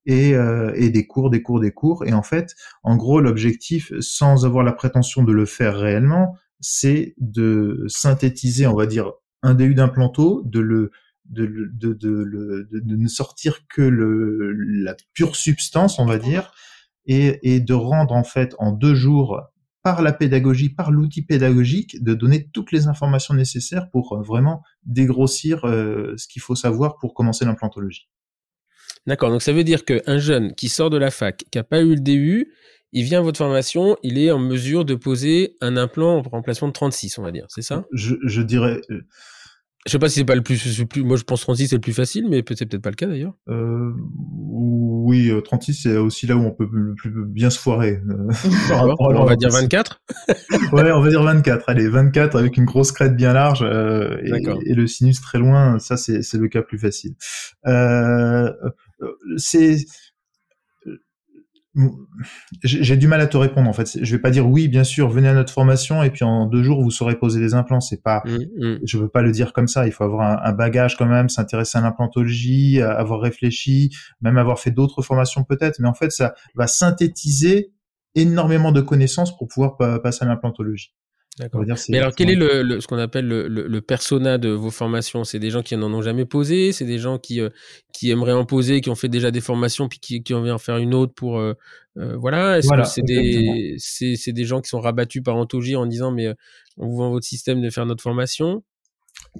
et, 0.07 0.31
et 0.74 0.90
des 0.90 1.07
cours, 1.07 1.31
des 1.31 1.43
cours, 1.43 1.61
des 1.61 1.73
cours. 1.73 2.05
Et 2.07 2.12
en 2.12 2.23
fait, 2.23 2.55
en 2.82 2.97
gros, 2.97 3.20
l'objectif, 3.20 3.93
sans 4.01 4.44
avoir 4.44 4.65
la 4.65 4.73
prétention 4.73 5.23
de 5.23 5.32
le 5.32 5.44
faire 5.44 5.77
réellement, 5.77 6.36
c'est 6.61 7.15
de 7.19 7.85
synthétiser, 7.89 8.66
on 8.66 8.74
va 8.74 8.86
dire, 8.86 9.12
un 9.43 9.55
DU 9.55 9.74
d'implanto, 9.74 10.43
de 10.44 10.61
le 10.61 10.90
de, 11.27 11.47
de, 11.47 11.94
de, 11.94 12.97
ne 12.97 13.09
sortir 13.09 13.66
que 13.69 13.82
le, 13.82 14.53
la 14.53 14.94
pure 15.15 15.36
substance, 15.36 15.99
on 15.99 16.05
va 16.05 16.19
dire, 16.19 16.53
et, 17.07 17.61
de 17.61 17.74
rendre 17.74 18.15
en 18.15 18.24
fait 18.24 18.55
en 18.59 18.73
deux 18.73 18.95
jours 18.95 19.41
par 19.83 20.03
la 20.03 20.12
pédagogie, 20.12 20.69
par 20.69 20.93
l'outil 20.93 21.23
pédagogique, 21.23 22.03
de 22.03 22.15
donner 22.15 22.49
toutes 22.53 22.70
les 22.70 22.87
informations 22.87 23.35
nécessaires 23.35 23.91
pour 23.91 24.12
euh, 24.12 24.23
vraiment 24.23 24.62
dégrossir 24.85 25.66
euh, 25.66 26.15
ce 26.16 26.29
qu'il 26.29 26.41
faut 26.41 26.55
savoir 26.55 26.99
pour 26.99 27.15
commencer 27.15 27.45
l'implantologie. 27.45 28.09
D'accord, 29.07 29.31
donc 29.31 29.43
ça 29.43 29.53
veut 29.53 29.65
dire 29.65 29.85
qu'un 29.85 30.19
jeune 30.19 30.55
qui 30.55 30.69
sort 30.69 30.89
de 30.89 30.97
la 30.97 31.11
fac, 31.11 31.45
qui 31.51 31.59
n'a 31.59 31.65
pas 31.65 31.81
eu 31.81 31.97
le 31.97 32.01
DU, 32.01 32.53
il 32.93 33.05
vient 33.05 33.19
à 33.19 33.23
votre 33.23 33.39
formation, 33.39 33.97
il 34.03 34.19
est 34.19 34.31
en 34.31 34.39
mesure 34.39 34.85
de 34.85 34.95
poser 34.95 35.57
un 35.61 35.77
implant 35.77 36.19
en 36.19 36.23
remplacement 36.23 36.69
de 36.69 36.73
36, 36.73 37.19
on 37.19 37.23
va 37.23 37.33
dire, 37.33 37.47
c'est 37.49 37.62
ça? 37.62 37.85
Je, 37.93 38.15
je, 38.24 38.43
dirais, 38.43 38.81
euh, 38.91 39.01
je 39.87 39.91
sais 39.91 39.99
pas 39.99 40.09
si 40.09 40.21
c'est 40.21 40.25
pas 40.25 40.37
le 40.37 40.43
plus, 40.43 40.85
plus, 40.85 41.03
moi 41.03 41.17
je 41.17 41.25
pense 41.25 41.41
36 41.41 41.69
c'est 41.69 41.77
le 41.77 41.81
plus 41.81 41.93
facile, 41.93 42.29
mais 42.29 42.45
c'est 42.49 42.67
peut-être 42.67 42.83
pas 42.83 42.91
le 42.91 42.95
cas 42.95 43.07
d'ailleurs. 43.07 43.35
Euh, 43.49 43.93
oui, 44.23 45.33
36 45.45 45.75
c'est 45.75 45.97
aussi 45.97 46.27
là 46.27 46.37
où 46.37 46.45
on 46.45 46.53
peut 46.53 46.69
le 46.71 46.95
plus 46.95 47.11
bien 47.27 47.51
se 47.51 47.59
foirer. 47.59 48.01
Euh, 48.09 48.29
on 49.01 49.25
va 49.25 49.35
dire 49.35 49.51
24. 49.51 50.01
ouais, 50.73 50.93
on 50.93 51.01
va 51.01 51.09
dire 51.09 51.23
24. 51.23 51.65
Allez, 51.69 51.89
24 51.89 52.39
avec 52.39 52.57
une 52.57 52.65
grosse 52.65 52.93
crête 52.93 53.17
bien 53.17 53.33
large 53.33 53.63
euh, 53.63 54.19
et, 54.23 54.71
et, 54.71 54.75
le 54.75 54.87
sinus 54.87 55.21
très 55.21 55.39
loin, 55.39 55.81
ça 55.81 55.97
c'est 55.97 56.35
le 56.35 56.49
cas 56.49 56.63
plus 56.63 56.79
facile. 56.79 57.15
Euh, 57.67 58.53
euh 59.03 59.09
c'est 59.37 59.79
j'ai 62.62 62.97
du 62.99 63.09
mal 63.09 63.20
à 63.20 63.27
te 63.27 63.36
répondre 63.36 63.69
en 63.69 63.73
fait. 63.73 63.99
Je 64.03 64.15
vais 64.15 64.20
pas 64.20 64.31
dire 64.31 64.47
oui, 64.47 64.69
bien 64.69 64.85
sûr, 64.85 65.09
venez 65.09 65.28
à 65.28 65.35
notre 65.35 65.53
formation 65.53 66.03
et 66.03 66.11
puis 66.11 66.24
en 66.24 66.47
deux 66.47 66.62
jours 66.62 66.82
vous 66.82 66.90
saurez 66.90 67.19
poser 67.19 67.40
des 67.40 67.55
implants. 67.55 67.81
C'est 67.81 68.03
pas, 68.03 68.23
mmh, 68.27 68.36
mmh. 68.59 68.78
je 68.85 68.99
veux 68.99 69.09
pas 69.09 69.23
le 69.23 69.32
dire 69.32 69.53
comme 69.53 69.69
ça. 69.69 69.86
Il 69.86 69.93
faut 69.93 70.05
avoir 70.05 70.44
un, 70.44 70.53
bagage 70.53 70.97
quand 70.97 71.07
même, 71.07 71.28
s'intéresser 71.28 71.78
à 71.78 71.81
l'implantologie, 71.81 72.81
avoir 72.81 73.20
réfléchi, 73.20 73.90
même 74.20 74.36
avoir 74.36 74.59
fait 74.59 74.70
d'autres 74.70 75.03
formations 75.03 75.44
peut-être. 75.44 75.78
Mais 75.81 75.89
en 75.89 75.94
fait, 75.94 76.11
ça 76.11 76.35
va 76.55 76.66
synthétiser 76.66 77.73
énormément 78.15 78.73
de 78.73 78.82
connaissances 78.82 79.36
pour 79.36 79.49
pouvoir 79.49 79.78
passer 80.03 80.24
à 80.24 80.28
l'implantologie. 80.28 80.94
D'accord. 81.39 81.65
Mais 81.89 81.99
alors, 81.99 82.15
quel 82.15 82.29
est 82.29 82.35
le, 82.35 82.81
ce 82.81 82.87
qu'on 82.87 82.99
appelle 82.99 83.27
le, 83.27 83.49
le, 83.49 83.81
persona 83.81 84.37
de 84.37 84.51
vos 84.51 84.71
formations? 84.71 85.25
C'est 85.25 85.39
des 85.39 85.49
gens 85.49 85.63
qui 85.63 85.75
n'en 85.79 85.93
ont 85.95 86.03
jamais 86.03 86.27
posé? 86.27 86.73
C'est 86.73 86.85
des 86.85 86.99
gens 86.99 87.19
qui, 87.19 87.41
euh, 87.41 87.49
qui 87.95 88.11
aimeraient 88.11 88.35
en 88.35 88.45
poser, 88.45 88.83
qui 88.83 88.91
ont 88.91 88.95
fait 88.95 89.09
déjà 89.09 89.31
des 89.31 89.41
formations, 89.41 89.89
puis 89.89 89.99
qui, 89.99 90.23
qui 90.23 90.35
ont 90.35 90.39
envie 90.39 90.51
d'en 90.51 90.59
faire 90.59 90.77
une 90.77 90.93
autre 90.93 91.15
pour... 91.15 91.39
Euh, 91.39 91.55
euh 91.97 92.17
voilà? 92.19 92.59
Est-ce 92.59 92.69
que 92.69 92.85
c'est 92.85 93.03
des, 93.03 93.77
c'est, 93.79 94.33
des 94.33 94.45
gens 94.45 94.61
qui 94.61 94.69
sont 94.69 94.81
rabattus 94.81 95.23
par 95.23 95.37
Antogie 95.37 95.75
en 95.75 95.87
disant, 95.87 96.13
mais 96.13 96.27
euh, 96.27 96.35
on 96.77 96.87
vous 96.87 96.97
vend 96.97 97.11
votre 97.11 97.27
système 97.27 97.63
de 97.63 97.71
faire 97.71 97.87
notre 97.87 98.03
formation? 98.03 98.63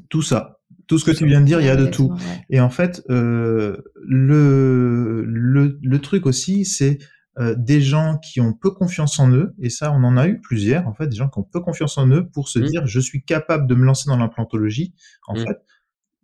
Tout 0.09 0.23
ça. 0.23 0.61
Tout 0.87 0.99
ce 0.99 1.05
que 1.05 1.11
tu 1.11 1.27
viens 1.27 1.43
de 1.43 1.47
dire, 1.47 1.61
il 1.61 1.67
y 1.67 1.71
a 1.71 1.77
de 1.77 1.87
tout. 1.87 2.17
Et 2.49 2.61
en 2.61 2.71
fait, 2.71 3.03
le, 3.09 3.85
le, 4.07 5.79
le 5.83 5.99
truc 6.01 6.25
aussi, 6.25 6.65
c'est 6.65 6.99
euh, 7.39 7.55
des 7.57 7.81
gens 7.81 8.19
qui 8.19 8.41
ont 8.41 8.53
peu 8.53 8.71
confiance 8.71 9.19
en 9.19 9.31
eux, 9.31 9.55
et 9.59 9.71
ça 9.71 9.91
on 9.93 10.05
en 10.05 10.17
a 10.17 10.29
eu 10.29 10.41
plusieurs, 10.41 10.87
en 10.87 10.95
fait, 10.95 11.07
des 11.07 11.17
gens 11.17 11.29
qui 11.29 11.39
ont 11.39 11.45
peu 11.45 11.61
confiance 11.61 11.97
en 11.97 12.07
eux 12.09 12.29
pour 12.29 12.49
se 12.49 12.59
mmh. 12.59 12.65
dire 12.67 12.87
je 12.87 13.01
suis 13.01 13.25
capable 13.25 13.67
de 13.67 13.75
me 13.75 13.85
lancer 13.85 14.09
dans 14.09 14.17
l'implantologie, 14.17 14.95
en 15.27 15.35
mmh. 15.35 15.47
fait, 15.47 15.59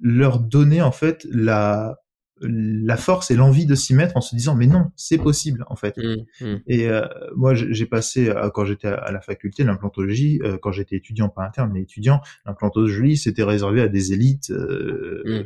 leur 0.01 0.40
donner 0.40 0.82
en 0.82 0.93
fait 0.93 1.26
la 1.30 1.98
la 2.43 2.97
force 2.97 3.31
et 3.31 3.36
l'envie 3.36 3.66
de 3.66 3.74
s'y 3.74 3.94
mettre 3.94 4.16
en 4.16 4.20
se 4.20 4.35
disant 4.35 4.55
mais 4.55 4.66
non 4.66 4.90
c'est 4.97 5.19
possible 5.19 5.65
en 5.69 5.77
fait. 5.77 5.97
Mmh, 5.97 6.44
mmh. 6.44 6.56
et 6.66 6.89
euh, 6.89 7.06
moi 7.36 7.55
j'ai 7.55 7.86
passé 7.86 8.28
euh, 8.28 8.51
quand 8.51 8.65
j'étais 8.65 8.89
à 8.89 9.10
la 9.10 9.20
faculté 9.20 9.65
l'implantologie 9.65 10.40
euh, 10.44 10.59
quand 10.60 10.73
j'étais 10.73 10.97
étudiant 10.97 11.28
pas 11.28 11.44
interne 11.44 11.70
mais 11.73 11.82
étudiant 11.82 12.20
l'implantologie 12.47 13.16
c'était 13.16 13.44
réservé 13.44 13.82
à 13.82 13.89
des 13.89 14.12
élites 14.12 14.51
mmh, 14.51 15.43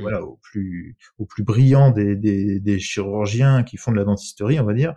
voilà 0.00 0.22
aux 0.22 0.38
plus 0.42 0.96
aux 1.18 1.26
plus 1.26 1.44
brillants 1.44 1.90
des, 1.90 2.16
des, 2.16 2.60
des, 2.60 2.78
chirurgiens 2.78 3.62
qui 3.62 3.76
font 3.76 3.92
de 3.92 3.96
la 3.96 4.04
dentisterie 4.04 4.58
on 4.60 4.64
va 4.64 4.74
dire 4.74 4.94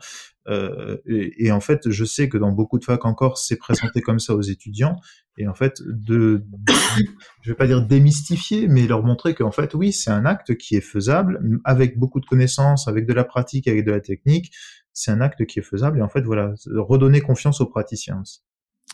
euh, 0.47 0.97
et, 1.05 1.51
en 1.51 1.59
fait, 1.59 1.89
je 1.89 2.05
sais 2.05 2.29
que 2.29 2.37
dans 2.37 2.51
beaucoup 2.51 2.79
de 2.79 2.85
facs 2.85 3.05
encore, 3.05 3.37
c'est 3.37 3.57
présenté 3.57 4.01
comme 4.01 4.19
ça 4.19 4.35
aux 4.35 4.41
étudiants. 4.41 4.95
Et 5.37 5.47
en 5.47 5.53
fait, 5.53 5.81
de, 5.85 6.43
je 7.41 7.51
vais 7.51 7.55
pas 7.55 7.67
dire 7.67 7.85
démystifier, 7.85 8.67
mais 8.67 8.87
leur 8.87 9.03
montrer 9.03 9.35
qu'en 9.35 9.51
fait, 9.51 9.73
oui, 9.73 9.91
c'est 9.91 10.09
un 10.09 10.25
acte 10.25 10.55
qui 10.55 10.75
est 10.75 10.81
faisable 10.81 11.39
avec 11.63 11.97
beaucoup 11.97 12.19
de 12.19 12.25
connaissances, 12.25 12.87
avec 12.87 13.05
de 13.05 13.13
la 13.13 13.23
pratique, 13.23 13.67
avec 13.67 13.85
de 13.85 13.91
la 13.91 13.99
technique. 13.99 14.51
C'est 14.93 15.11
un 15.11 15.21
acte 15.21 15.45
qui 15.45 15.59
est 15.59 15.63
faisable. 15.63 15.99
Et 15.99 16.01
en 16.01 16.09
fait, 16.09 16.21
voilà, 16.21 16.53
redonner 16.75 17.21
confiance 17.21 17.61
aux 17.61 17.67
praticiens 17.67 18.21
aussi. 18.21 18.41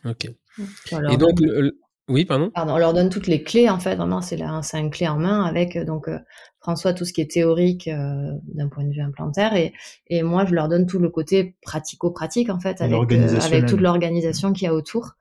Ok. 0.05 0.25
et 0.25 1.17
donc, 1.17 1.39
oui, 2.09 2.25
pardon? 2.25 2.51
Pardon, 2.53 2.73
on 2.73 2.77
leur 2.77 2.93
donne 2.93 3.09
toutes 3.09 3.27
les 3.27 3.43
clés 3.43 3.69
en 3.69 3.79
fait. 3.79 3.95
Vraiment, 3.95 4.21
c'est 4.21 4.37
c'est 4.61 4.79
une 4.79 4.91
clé 4.91 5.07
en 5.07 5.17
main 5.17 5.43
avec 5.43 5.77
euh, 5.77 5.85
donc 5.85 6.09
euh, 6.09 6.19
François 6.59 6.93
tout 6.93 7.05
ce 7.05 7.13
qui 7.13 7.21
est 7.21 7.31
théorique 7.31 7.87
euh, 7.87 8.31
d'un 8.53 8.67
point 8.67 8.83
de 8.83 8.91
vue 8.91 9.01
implantaire 9.01 9.55
et 9.55 9.73
et 10.07 10.21
moi 10.21 10.45
je 10.45 10.53
leur 10.53 10.67
donne 10.67 10.85
tout 10.85 10.99
le 10.99 11.09
côté 11.09 11.55
pratico-pratique 11.61 12.49
en 12.49 12.59
fait 12.59 12.81
avec 12.81 13.11
avec 13.41 13.65
toute 13.67 13.79
l'organisation 13.79 14.51
qu'il 14.51 14.65
y 14.65 14.67
a 14.67 14.73
autour. 14.73 15.13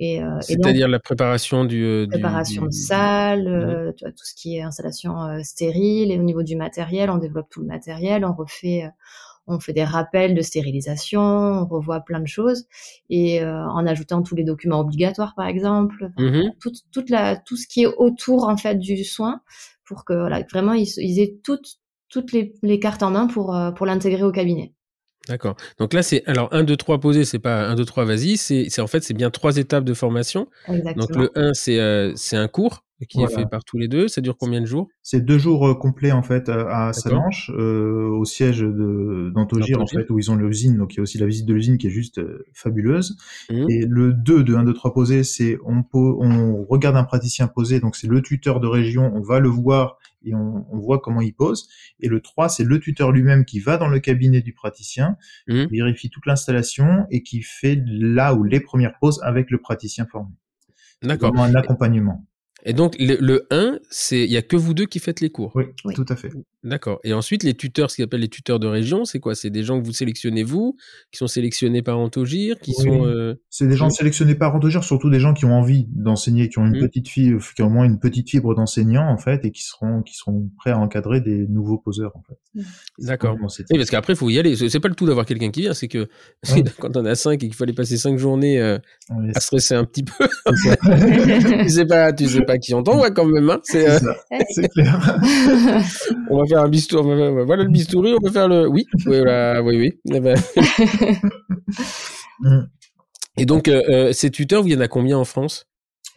Et, 0.00 0.20
c'est-à-dire 0.42 0.86
la 0.86 1.00
préparation 1.00 1.64
du, 1.64 2.06
préparation 2.08 2.66
de 2.66 2.70
salle, 2.70 3.92
tout 3.98 4.24
ce 4.24 4.32
qui 4.36 4.56
est 4.56 4.62
installation 4.62 5.42
stérile 5.42 6.12
et 6.12 6.20
au 6.20 6.22
niveau 6.22 6.44
du 6.44 6.54
matériel, 6.54 7.10
on 7.10 7.18
développe 7.18 7.48
tout 7.50 7.62
le 7.62 7.66
matériel, 7.66 8.24
on 8.24 8.32
refait 8.32 8.88
on 9.48 9.58
fait 9.58 9.72
des 9.72 9.84
rappels 9.84 10.34
de 10.34 10.42
stérilisation, 10.42 11.20
on 11.20 11.66
revoit 11.66 12.00
plein 12.00 12.20
de 12.20 12.26
choses, 12.26 12.66
et 13.10 13.42
euh, 13.42 13.66
en 13.68 13.86
ajoutant 13.86 14.22
tous 14.22 14.36
les 14.36 14.44
documents 14.44 14.80
obligatoires, 14.80 15.34
par 15.34 15.46
exemple, 15.46 16.10
mmh 16.16 16.50
tout, 16.60 16.72
toute 16.92 17.10
la, 17.10 17.36
tout 17.36 17.56
ce 17.56 17.66
qui 17.66 17.82
est 17.82 17.86
autour 17.86 18.48
en 18.48 18.56
fait 18.56 18.76
du 18.76 19.04
soin, 19.04 19.40
pour 19.84 20.04
que 20.04 20.12
voilà, 20.12 20.42
vraiment 20.50 20.74
ils, 20.74 21.20
aient 21.20 21.38
toutes, 21.42 21.78
toutes 22.08 22.32
les, 22.32 22.54
les, 22.62 22.78
cartes 22.78 23.02
en 23.02 23.10
main 23.10 23.26
pour, 23.26 23.56
euh, 23.56 23.70
pour 23.70 23.86
l'intégrer 23.86 24.22
au 24.22 24.32
cabinet. 24.32 24.74
D'accord. 25.28 25.56
Donc 25.78 25.92
là, 25.92 26.02
c'est 26.02 26.22
alors 26.26 26.48
1, 26.52 26.64
2, 26.64 26.76
3 26.76 27.00
posé, 27.00 27.24
c'est 27.24 27.38
pas 27.38 27.68
1, 27.68 27.74
2, 27.74 27.84
3, 27.84 28.04
vas-y. 28.04 28.36
C'est 28.38 28.80
en 28.80 28.86
fait, 28.86 29.02
c'est 29.02 29.14
bien 29.14 29.30
trois 29.30 29.58
étapes 29.58 29.84
de 29.84 29.92
formation. 29.92 30.48
Exactement. 30.68 31.06
Donc 31.06 31.16
le 31.16 31.30
1, 31.34 31.54
c'est 31.54 31.78
euh, 31.78 32.12
c'est 32.16 32.36
un 32.36 32.48
cours 32.48 32.84
qui 33.06 33.22
est 33.22 33.28
fait 33.28 33.46
par 33.46 33.64
tous 33.64 33.78
les 33.78 33.86
deux. 33.86 34.08
Ça 34.08 34.20
dure 34.20 34.36
combien 34.36 34.60
de 34.60 34.66
jours? 34.66 34.88
C'est 35.02 35.24
deux 35.24 35.38
jours 35.38 35.68
euh, 35.68 35.74
complets 35.74 36.10
en 36.10 36.22
fait 36.22 36.48
à 36.48 36.92
Salanches, 36.92 37.50
euh, 37.54 38.08
au 38.08 38.24
siège 38.24 38.60
d'Antogir 38.60 39.80
en 39.80 39.86
fait 39.86 40.10
où 40.10 40.18
ils 40.18 40.30
ont 40.30 40.36
l'usine. 40.36 40.76
Donc 40.76 40.94
il 40.94 40.96
y 40.96 41.00
a 41.00 41.02
aussi 41.02 41.18
la 41.18 41.26
visite 41.26 41.46
de 41.46 41.54
l'usine 41.54 41.78
qui 41.78 41.86
est 41.86 41.90
juste 41.90 42.18
euh, 42.18 42.44
fabuleuse. 42.54 43.16
Mmh. 43.50 43.70
Et 43.70 43.86
le 43.86 44.12
2 44.12 44.42
de 44.42 44.54
1, 44.54 44.64
2, 44.64 44.74
3 44.74 44.92
posé, 44.92 45.22
c'est 45.22 45.58
on, 45.64 45.84
on 45.92 46.64
regarde 46.64 46.96
un 46.96 47.04
praticien 47.04 47.46
poser, 47.46 47.80
donc 47.80 47.94
c'est 47.94 48.08
le 48.08 48.20
tuteur 48.20 48.60
de 48.60 48.66
région, 48.66 49.12
on 49.14 49.20
va 49.20 49.38
le 49.38 49.48
voir 49.48 49.98
et 50.24 50.34
on, 50.34 50.66
on, 50.70 50.78
voit 50.78 50.98
comment 50.98 51.20
il 51.20 51.32
pose. 51.32 51.68
Et 52.00 52.08
le 52.08 52.20
3, 52.20 52.48
c'est 52.48 52.64
le 52.64 52.80
tuteur 52.80 53.12
lui-même 53.12 53.44
qui 53.44 53.60
va 53.60 53.76
dans 53.76 53.88
le 53.88 54.00
cabinet 54.00 54.40
du 54.40 54.52
praticien, 54.52 55.16
mmh. 55.46 55.66
vérifie 55.70 56.10
toute 56.10 56.26
l'installation 56.26 57.06
et 57.10 57.22
qui 57.22 57.42
fait 57.42 57.80
là 57.86 58.34
où 58.34 58.42
les 58.42 58.60
premières 58.60 58.98
poses 58.98 59.20
avec 59.22 59.50
le 59.50 59.58
praticien 59.58 60.06
formé. 60.06 60.32
D'accord. 61.02 61.38
Un 61.38 61.54
accompagnement. 61.54 62.24
Et 62.64 62.72
donc, 62.72 62.96
le, 62.98 63.46
1, 63.50 63.78
c'est 63.90 64.24
il 64.24 64.30
y 64.30 64.36
a 64.36 64.42
que 64.42 64.56
vous 64.56 64.74
deux 64.74 64.86
qui 64.86 64.98
faites 64.98 65.20
les 65.20 65.30
cours. 65.30 65.52
Oui, 65.54 65.94
tout 65.94 66.06
à 66.08 66.16
fait. 66.16 66.30
D'accord. 66.64 66.98
Et 67.04 67.12
ensuite, 67.12 67.44
les 67.44 67.54
tuteurs, 67.54 67.88
ce 67.90 67.96
qu'ils 67.96 68.04
appellent 68.04 68.20
les 68.20 68.28
tuteurs 68.28 68.58
de 68.58 68.66
région, 68.66 69.04
c'est 69.04 69.20
quoi? 69.20 69.34
C'est 69.36 69.50
des 69.50 69.62
gens 69.62 69.80
que 69.80 69.86
vous 69.86 69.92
sélectionnez 69.92 70.42
vous, 70.42 70.76
qui 71.12 71.18
sont 71.18 71.28
sélectionnés 71.28 71.82
par 71.82 71.98
Antogir, 71.98 72.58
qui 72.60 72.74
Oui. 72.78 72.84
sont. 72.84 73.06
euh, 73.06 73.34
C'est 73.48 73.68
des 73.68 73.76
gens 73.76 73.86
Oui. 73.86 73.92
sélectionnés 73.94 74.34
par 74.34 74.54
Antogir, 74.56 74.82
surtout 74.82 75.08
des 75.08 75.20
gens 75.20 75.34
qui 75.34 75.44
ont 75.44 75.52
envie 75.54 75.86
d'enseigner, 75.90 76.48
qui 76.48 76.58
ont 76.58 76.66
une 76.66 76.76
Mhm. 76.80 76.86
petite 76.88 77.08
fille, 77.08 77.36
qui 77.54 77.62
ont 77.62 77.66
au 77.66 77.70
moins 77.70 77.84
une 77.84 77.98
petite 78.00 78.28
fibre 78.28 78.54
d'enseignant 78.56 79.08
en 79.08 79.18
fait, 79.18 79.44
et 79.44 79.52
qui 79.52 79.62
seront 79.62 80.02
qui 80.02 80.14
seront 80.16 80.50
prêts 80.58 80.70
à 80.72 80.78
encadrer 80.78 81.20
des 81.20 81.46
nouveaux 81.48 81.78
poseurs 81.78 82.12
en 82.16 82.22
fait. 82.22 82.38
D'accord. 82.98 83.34
Vraiment, 83.34 83.48
c'est- 83.48 83.64
Oui, 83.70 83.78
parce 83.78 83.90
qu'après, 83.90 84.14
il 84.14 84.16
faut 84.16 84.28
y 84.30 84.38
aller. 84.38 84.56
C'est 84.56 84.80
pas 84.80 84.88
le 84.88 84.94
tout 84.96 85.06
d'avoir 85.06 85.26
quelqu'un 85.26 85.50
qui 85.50 85.60
vient, 85.60 85.74
c'est 85.74 85.86
que 85.88 86.08
quand 86.80 86.96
on 86.96 87.04
a 87.04 87.14
cinq 87.14 87.34
et 87.44 87.46
qu'il 87.46 87.54
fallait 87.54 87.72
passer 87.72 87.96
cinq 87.96 88.18
journées 88.18 88.60
euh, 88.60 88.78
à 89.34 89.40
stresser 89.40 89.74
un 89.74 89.84
petit 89.84 90.02
peu, 90.02 90.26
tu 91.62 91.68
sais 91.70 91.86
pas, 91.86 92.12
tu 92.12 92.26
sais 92.26 92.42
pas 92.42 92.58
qui 92.58 92.74
on 92.74 92.82
t'envoie 92.82 93.10
quand 93.12 93.26
même. 93.26 93.48
Hein. 93.48 93.60
Euh. 93.76 93.98
C'est 94.50 94.68
clair. 94.68 95.18
on 96.30 96.38
va 96.38 96.44
faire 96.48 96.62
un 96.62 96.68
bistouri. 96.68 97.44
Voilà 97.44 97.64
le 97.64 97.70
bistouri, 97.70 98.14
on 98.14 98.24
va 98.26 98.32
faire 98.32 98.48
le. 98.48 98.66
Oui, 98.68 98.86
oui, 98.94 99.02
voilà, 99.18 99.62
oui, 99.62 99.76
oui. 99.78 100.00
Eh 100.14 100.20
ben. 100.20 100.36
Et 103.36 103.46
donc, 103.46 103.68
euh, 103.68 103.82
euh, 103.88 104.12
ces 104.12 104.30
tuteurs, 104.30 104.64
il 104.66 104.72
y 104.72 104.76
en 104.76 104.80
a 104.80 104.88
combien 104.88 105.18
en 105.18 105.24
France? 105.24 105.66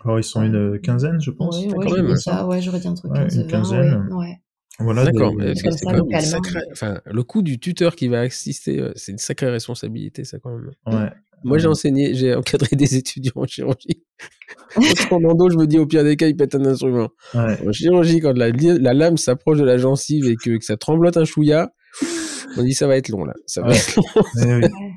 Alors 0.04 0.20
ils 0.20 0.24
sont 0.24 0.42
une 0.42 0.80
quinzaine, 0.82 1.22
je 1.22 1.30
pense. 1.30 1.60
Oui, 1.60 1.68
quand 1.72 1.92
ouais, 1.92 2.02
même, 2.02 2.16
dit 2.16 2.22
ça, 2.22 2.48
ouais, 2.48 2.60
j'aurais 2.62 2.80
dit 2.80 2.88
entre 2.88 3.08
Ouais, 3.08 3.20
15 3.20 3.36
une 3.36 3.42
et 3.42 3.44
20, 3.44 3.50
quinzaine. 3.50 4.08
ouais, 4.10 4.16
ouais. 4.16 4.42
Voilà. 4.84 5.06
D'accord, 5.06 5.34
mais 5.36 5.54
c'est 5.56 5.72
ça, 5.72 5.78
quand 5.84 5.94
même 5.94 6.64
Enfin, 6.72 7.02
le 7.06 7.24
coût 7.24 7.42
du 7.42 7.60
tuteur 7.60 7.96
qui 7.96 8.08
va 8.08 8.22
assister, 8.22 8.80
euh, 8.80 8.92
c'est 8.96 9.12
une 9.12 9.18
sacrée 9.18 9.50
responsabilité, 9.50 10.24
ça 10.24 10.38
quand 10.40 10.52
même. 10.52 10.72
Ouais. 10.88 11.10
Moi, 11.44 11.58
j'ai 11.58 11.68
enseigné, 11.68 12.14
j'ai 12.14 12.36
encadré 12.36 12.76
des 12.76 12.96
étudiants 12.96 13.34
en 13.36 13.46
chirurgie. 13.46 14.04
en 15.12 15.24
endo, 15.24 15.50
je 15.50 15.58
me 15.58 15.66
dis 15.66 15.80
au 15.80 15.88
pire 15.88 16.04
des 16.04 16.16
cas, 16.16 16.28
ils 16.28 16.36
pètent 16.36 16.56
un 16.56 16.66
instrument. 16.66 17.10
Ouais. 17.34 17.58
En 17.68 17.72
chirurgie, 17.72 18.20
quand 18.20 18.38
la, 18.38 18.50
lame 18.52 19.18
s'approche 19.18 19.58
de 19.60 19.66
la 19.66 19.78
gencive 19.78 20.26
et 20.28 20.36
que, 20.36 20.58
que 20.58 20.64
ça 20.66 20.78
tremblote 20.78 21.18
un 21.18 21.26
chouïa, 21.26 21.74
on 22.58 22.64
dit 22.64 22.74
ça 22.74 22.88
va 22.88 22.98
être 22.98 23.10
long 23.10 23.26
là. 23.26 23.34
Ça 23.48 23.62
va 23.62 23.70
Ouais. 23.70 23.76
être 23.78 23.96
long. 23.96 24.62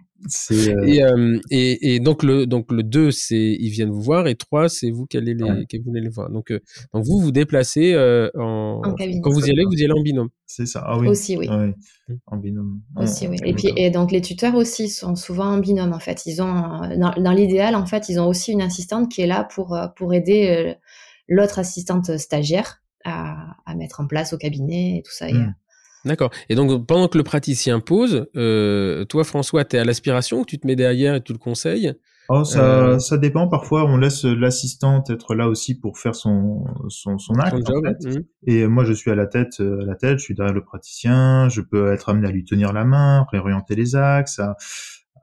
Euh, 0.50 0.84
Et, 0.86 1.02
euh, 1.02 1.38
et, 1.50 1.94
et 1.94 2.00
donc 2.00 2.22
le 2.22 2.46
donc 2.46 2.70
le 2.72 2.82
2 2.82 3.10
c'est 3.10 3.36
ils 3.60 3.68
viennent 3.70 3.90
vous 3.90 4.00
voir 4.02 4.26
et 4.26 4.34
3 4.36 4.68
c'est 4.68 4.90
vous 4.90 5.06
qui 5.06 5.16
allez 5.16 5.34
les 5.34 5.44
Ouais. 5.44 5.66
qui 5.68 5.78
vous 5.78 5.90
allez 5.90 6.00
les 6.00 6.08
voir. 6.08 6.30
Donc 6.30 6.50
euh, 6.50 6.60
donc 6.92 7.04
vous 7.04 7.20
vous 7.20 7.30
déplacez 7.32 7.92
euh, 7.94 8.30
en, 8.38 8.80
En 8.84 8.94
cabine. 8.94 9.20
quand 9.22 9.30
vous 9.32 9.46
y 9.46 9.50
allez 9.50 9.64
vous 9.64 9.72
y 9.74 9.84
allez 9.84 9.92
en 9.92 10.02
binôme. 10.02 10.28
c'est 10.46 10.66
ça. 10.66 10.82
Ah 10.86 10.98
oui. 10.98 11.08
Aussi, 11.08 11.36
oui. 11.36 11.48
Ouais. 11.48 11.74
En 12.26 12.36
binôme. 12.38 12.80
Aussi, 12.96 13.28
oui. 13.28 13.36
Et 13.44 13.52
puis, 13.54 13.70
et 13.76 13.90
donc 13.90 14.12
les 14.12 14.20
tuteurs 14.20 14.54
aussi 14.54 14.88
sont 14.88 15.14
souvent 15.16 15.46
en 15.46 15.58
binôme 15.58 15.92
en 15.92 16.00
fait. 16.00 16.24
Ils 16.26 16.40
ont, 16.42 16.52
dans, 16.98 17.12
dans 17.16 17.32
l'idéal 17.32 17.74
en 17.76 17.86
fait, 17.86 18.08
ils 18.08 18.18
ont 18.20 18.26
aussi 18.28 18.52
une 18.52 18.62
assistante 18.62 19.10
qui 19.10 19.20
est 19.22 19.26
là 19.26 19.44
pour 19.54 19.76
pour 19.96 20.12
aider 20.14 20.74
l'autre 21.28 21.58
assistante 21.58 22.16
stagiaire 22.18 22.82
à, 23.04 23.56
à 23.66 23.74
mettre 23.74 24.00
en 24.00 24.06
place 24.06 24.32
au 24.32 24.38
cabinet 24.38 24.98
et 24.98 25.02
tout 25.02 25.12
ça. 25.12 25.28
Et, 25.28 25.34
D'accord. 26.04 26.30
Et 26.48 26.54
donc 26.54 26.86
pendant 26.86 27.08
que 27.08 27.16
le 27.18 27.24
praticien 27.24 27.80
pose, 27.80 28.26
euh, 28.36 29.04
toi 29.06 29.24
François, 29.24 29.64
tu 29.64 29.76
es 29.76 29.78
à 29.78 29.84
l'aspiration 29.84 30.40
ou 30.40 30.44
tu 30.44 30.58
te 30.58 30.66
mets 30.66 30.76
derrière 30.76 31.14
et 31.14 31.22
tu 31.22 31.32
le 31.32 31.38
conseilles? 31.38 31.94
Oh, 32.30 32.42
ça, 32.42 32.60
Euh, 32.60 32.98
ça 32.98 33.18
dépend. 33.18 33.48
Parfois, 33.48 33.84
on 33.84 33.98
laisse 33.98 34.24
l'assistante 34.24 35.10
être 35.10 35.34
là 35.34 35.46
aussi 35.46 35.78
pour 35.78 35.98
faire 35.98 36.14
son 36.14 36.64
son, 36.88 37.18
son 37.18 37.34
acte. 37.34 37.52
en 37.54 37.58
job 37.58 37.84
fait. 37.84 38.08
Mhm. 38.08 38.24
Et 38.46 38.66
moi, 38.66 38.84
je 38.84 38.94
suis 38.94 39.10
à 39.10 39.14
la 39.14 39.26
tête, 39.26 39.60
euh, 39.60 39.82
à 39.82 39.84
la 39.84 39.94
tête. 39.94 40.18
Je 40.18 40.24
suis 40.24 40.34
derrière 40.34 40.54
le 40.54 40.64
praticien. 40.64 41.50
Je 41.50 41.60
peux 41.60 41.92
être 41.92 42.08
amené 42.08 42.26
à 42.28 42.30
lui 42.30 42.44
tenir 42.44 42.72
la 42.72 42.84
main, 42.84 43.26
réorienter 43.30 43.74
les 43.74 43.94
axes. 43.94 44.38
à- 44.38 44.56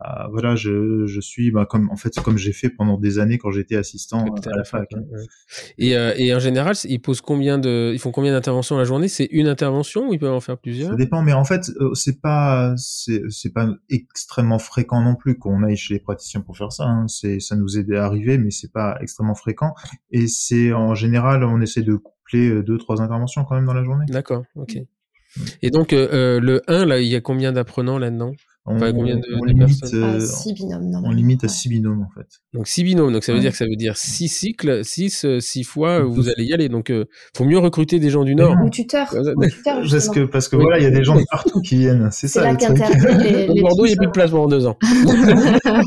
à- 0.04 0.28
voilà, 0.32 0.56
je, 0.56 1.06
je 1.06 1.20
suis, 1.22 1.52
bah, 1.52 1.66
comme 1.66 1.90
en 1.90 1.96
fait, 1.96 2.20
comme 2.22 2.38
j'ai 2.38 2.54
fait 2.54 2.70
pendant 2.70 2.98
des 2.98 3.20
années 3.20 3.38
quand 3.38 3.52
j'étais 3.52 3.76
assistant 3.76 4.26
t'es 4.36 4.50
à 4.50 4.56
la 4.56 4.64
fac. 4.64 4.90
hein. 4.96 5.02
Et, 5.78 5.96
euh, 5.96 6.14
et 6.18 6.34
en 6.34 6.40
général, 6.40 6.76
ils 6.86 7.00
posent 7.00 7.22
combien 7.22 7.58
de, 7.58 7.92
ils 7.94 8.00
font 8.00 8.12
combien 8.12 8.32
d'interventions 8.32 8.78
la 8.78 8.84
journée? 8.84 9.08
C'est 9.08 9.28
une 9.32 9.48
intervention 9.48 10.10
ou 10.10 10.14
ils 10.14 10.20
peuvent 10.20 10.34
en 10.34 10.40
faire 10.40 10.58
plusieurs? 10.58 10.92
Ça 10.92 10.96
dépend, 10.96 11.22
mais 11.22 11.34
en 11.34 11.46
fait, 11.46 11.70
euh, 11.80 11.94
c'est 11.94 12.22
pas, 12.22 12.74
c'est, 12.78 13.54
pas 13.54 13.68
extrêmement 13.90 14.60
fréquent 14.60 15.02
non 15.02 15.16
plus 15.16 15.38
qu'on 15.38 15.64
aille 15.64 15.78
chez 15.78 15.94
les 15.96 16.00
praticiens 16.00 16.42
pour 16.42 16.58
faire 16.58 16.72
ça. 16.72 16.86
Hein. 16.86 17.08
C'est, 17.08 17.40
ça 17.40 17.56
nous 17.56 17.78
est 17.78 17.96
arrivé, 17.96 18.38
mais 18.38 18.52
c'est 18.52 18.72
pas 18.72 18.98
extrêmement 19.02 19.36
fréquent. 19.36 19.74
Et 20.12 20.28
c'est 20.28 20.74
en 20.74 20.96
général, 20.96 21.44
on 21.44 21.62
essaie 21.62 21.82
de 21.84 21.96
coupler 21.96 22.50
euh, 22.50 22.64
deux, 22.64 22.78
trois 22.78 23.02
interventions 23.02 23.44
quand 23.44 23.56
même 23.56 23.66
dans 23.66 23.74
la 23.74 23.84
journée. 23.84 24.06
D'accord, 24.08 24.44
ok. 24.56 24.78
Et 25.62 25.70
donc 25.70 25.94
euh, 25.94 26.10
euh, 26.12 26.40
le 26.42 26.62
1 26.68 26.86
là, 26.86 27.00
il 27.00 27.08
y 27.08 27.16
a 27.16 27.22
combien 27.22 27.54
d'apprenants 27.54 27.98
là-dedans? 27.98 28.32
On, 28.68 28.76
Enfin, 28.76 28.94
combien 28.94 29.16
de- 29.16 29.22
on 29.42 29.44
de 29.46 29.48
limite, 29.54 29.84
euh, 29.96 30.20
six 30.20 30.54
binômes, 30.54 30.92
on 31.04 31.10
limite 31.12 31.44
à 31.44 31.48
Ouais. 31.48 31.52
six 31.54 31.68
binômes 31.68 32.04
en 32.04 32.10
fait. 32.14 32.28
Donc 32.54 32.68
6 32.68 32.84
binômes, 32.84 33.12
donc 33.12 33.24
ça 33.24 33.32
veut 33.32 33.40
Ouais. 33.40 33.42
dire 33.42 33.52
que 33.54 33.58
ça 33.58 33.66
veut 33.66 33.76
dire 33.76 33.98
6 33.98 34.28
cycles, 34.28 34.86
6 34.86 35.26
six 35.40 35.64
fois 35.64 36.02
euh, 36.02 36.04
Tous. 36.04 36.14
vous 36.14 36.30
allez 36.30 36.46
y 36.46 36.54
aller. 36.54 36.70
Donc 36.70 36.92
euh, 36.92 37.06
faut 37.36 37.44
mieux 37.44 37.58
recruter 37.58 37.98
des 37.98 38.12
gens 38.12 38.24
du 38.24 38.36
Nord. 38.36 38.56
Ou 38.64 38.70
tuteur. 38.70 39.12
Ouais, 39.16 39.24
ça- 39.24 39.32
Ou 39.36 39.46
tuteur, 39.48 39.82
Parce 39.92 40.10
que, 40.10 40.20
parce 40.26 40.48
que 40.48 40.56
Oui. 40.58 40.62
voilà, 40.62 40.78
il 40.78 40.84
y 40.84 40.86
a 40.86 40.92
des 40.92 41.04
gens 41.04 41.16
de 41.16 41.24
partout 41.32 41.60
qui 41.62 41.78
viennent. 41.78 42.10
C'est 42.12 42.28
ça 42.28 42.44
là 42.44 42.52
le 42.52 42.58
truc. 42.60 42.78
les, 42.78 43.48
Donc, 43.48 43.56
les 43.56 43.62
Bordeaux, 43.64 43.86
il 43.86 43.90
n'y 43.90 43.94
a 43.94 43.98
plus 43.98 44.06
de 44.08 44.12
tuteurs. 44.12 44.12
place 44.12 44.30
pendant 44.30 44.48
deux 44.48 44.68
ans. 44.68 44.78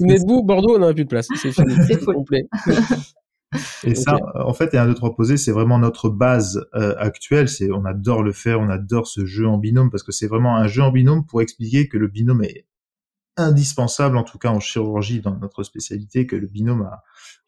Vous 0.00 0.06
n'êtes 0.06 0.22
vous, 0.26 0.42
Bordeaux, 0.42 0.74
on 0.74 0.78
n'aura 0.80 0.92
plus 0.92 1.04
de 1.04 1.08
place. 1.08 1.28
C'est 1.40 1.52
fini. 1.52 1.74
C'est 1.86 2.04
complet. 2.04 2.48
Et 3.84 3.94
ça, 3.94 4.16
en 4.34 4.52
fait, 4.54 4.74
et 4.74 4.78
un, 4.78 4.86
deux, 4.86 4.94
trois 4.94 5.14
posé, 5.14 5.36
c'est 5.36 5.52
vraiment 5.52 5.78
notre 5.78 6.08
base 6.08 6.66
euh, 6.74 6.94
actuelle. 6.98 7.48
C'est, 7.48 7.70
on 7.70 7.84
adore 7.84 8.22
le 8.22 8.32
faire, 8.32 8.60
on 8.60 8.68
adore 8.68 9.06
ce 9.06 9.24
jeu 9.26 9.46
en 9.46 9.58
binôme 9.58 9.90
parce 9.90 10.02
que 10.02 10.12
c'est 10.12 10.26
vraiment 10.26 10.56
un 10.56 10.66
jeu 10.66 10.82
en 10.82 10.90
binôme 10.90 11.24
pour 11.26 11.42
expliquer 11.42 11.88
que 11.88 11.98
le 11.98 12.08
binôme 12.08 12.42
est 12.44 12.66
indispensable, 13.36 14.16
en 14.16 14.22
tout 14.22 14.38
cas 14.38 14.50
en 14.50 14.60
chirurgie 14.60 15.20
dans 15.20 15.36
notre 15.38 15.64
spécialité, 15.64 16.26
que 16.26 16.36
le 16.36 16.46
binôme 16.46 16.82
a, 16.82 17.02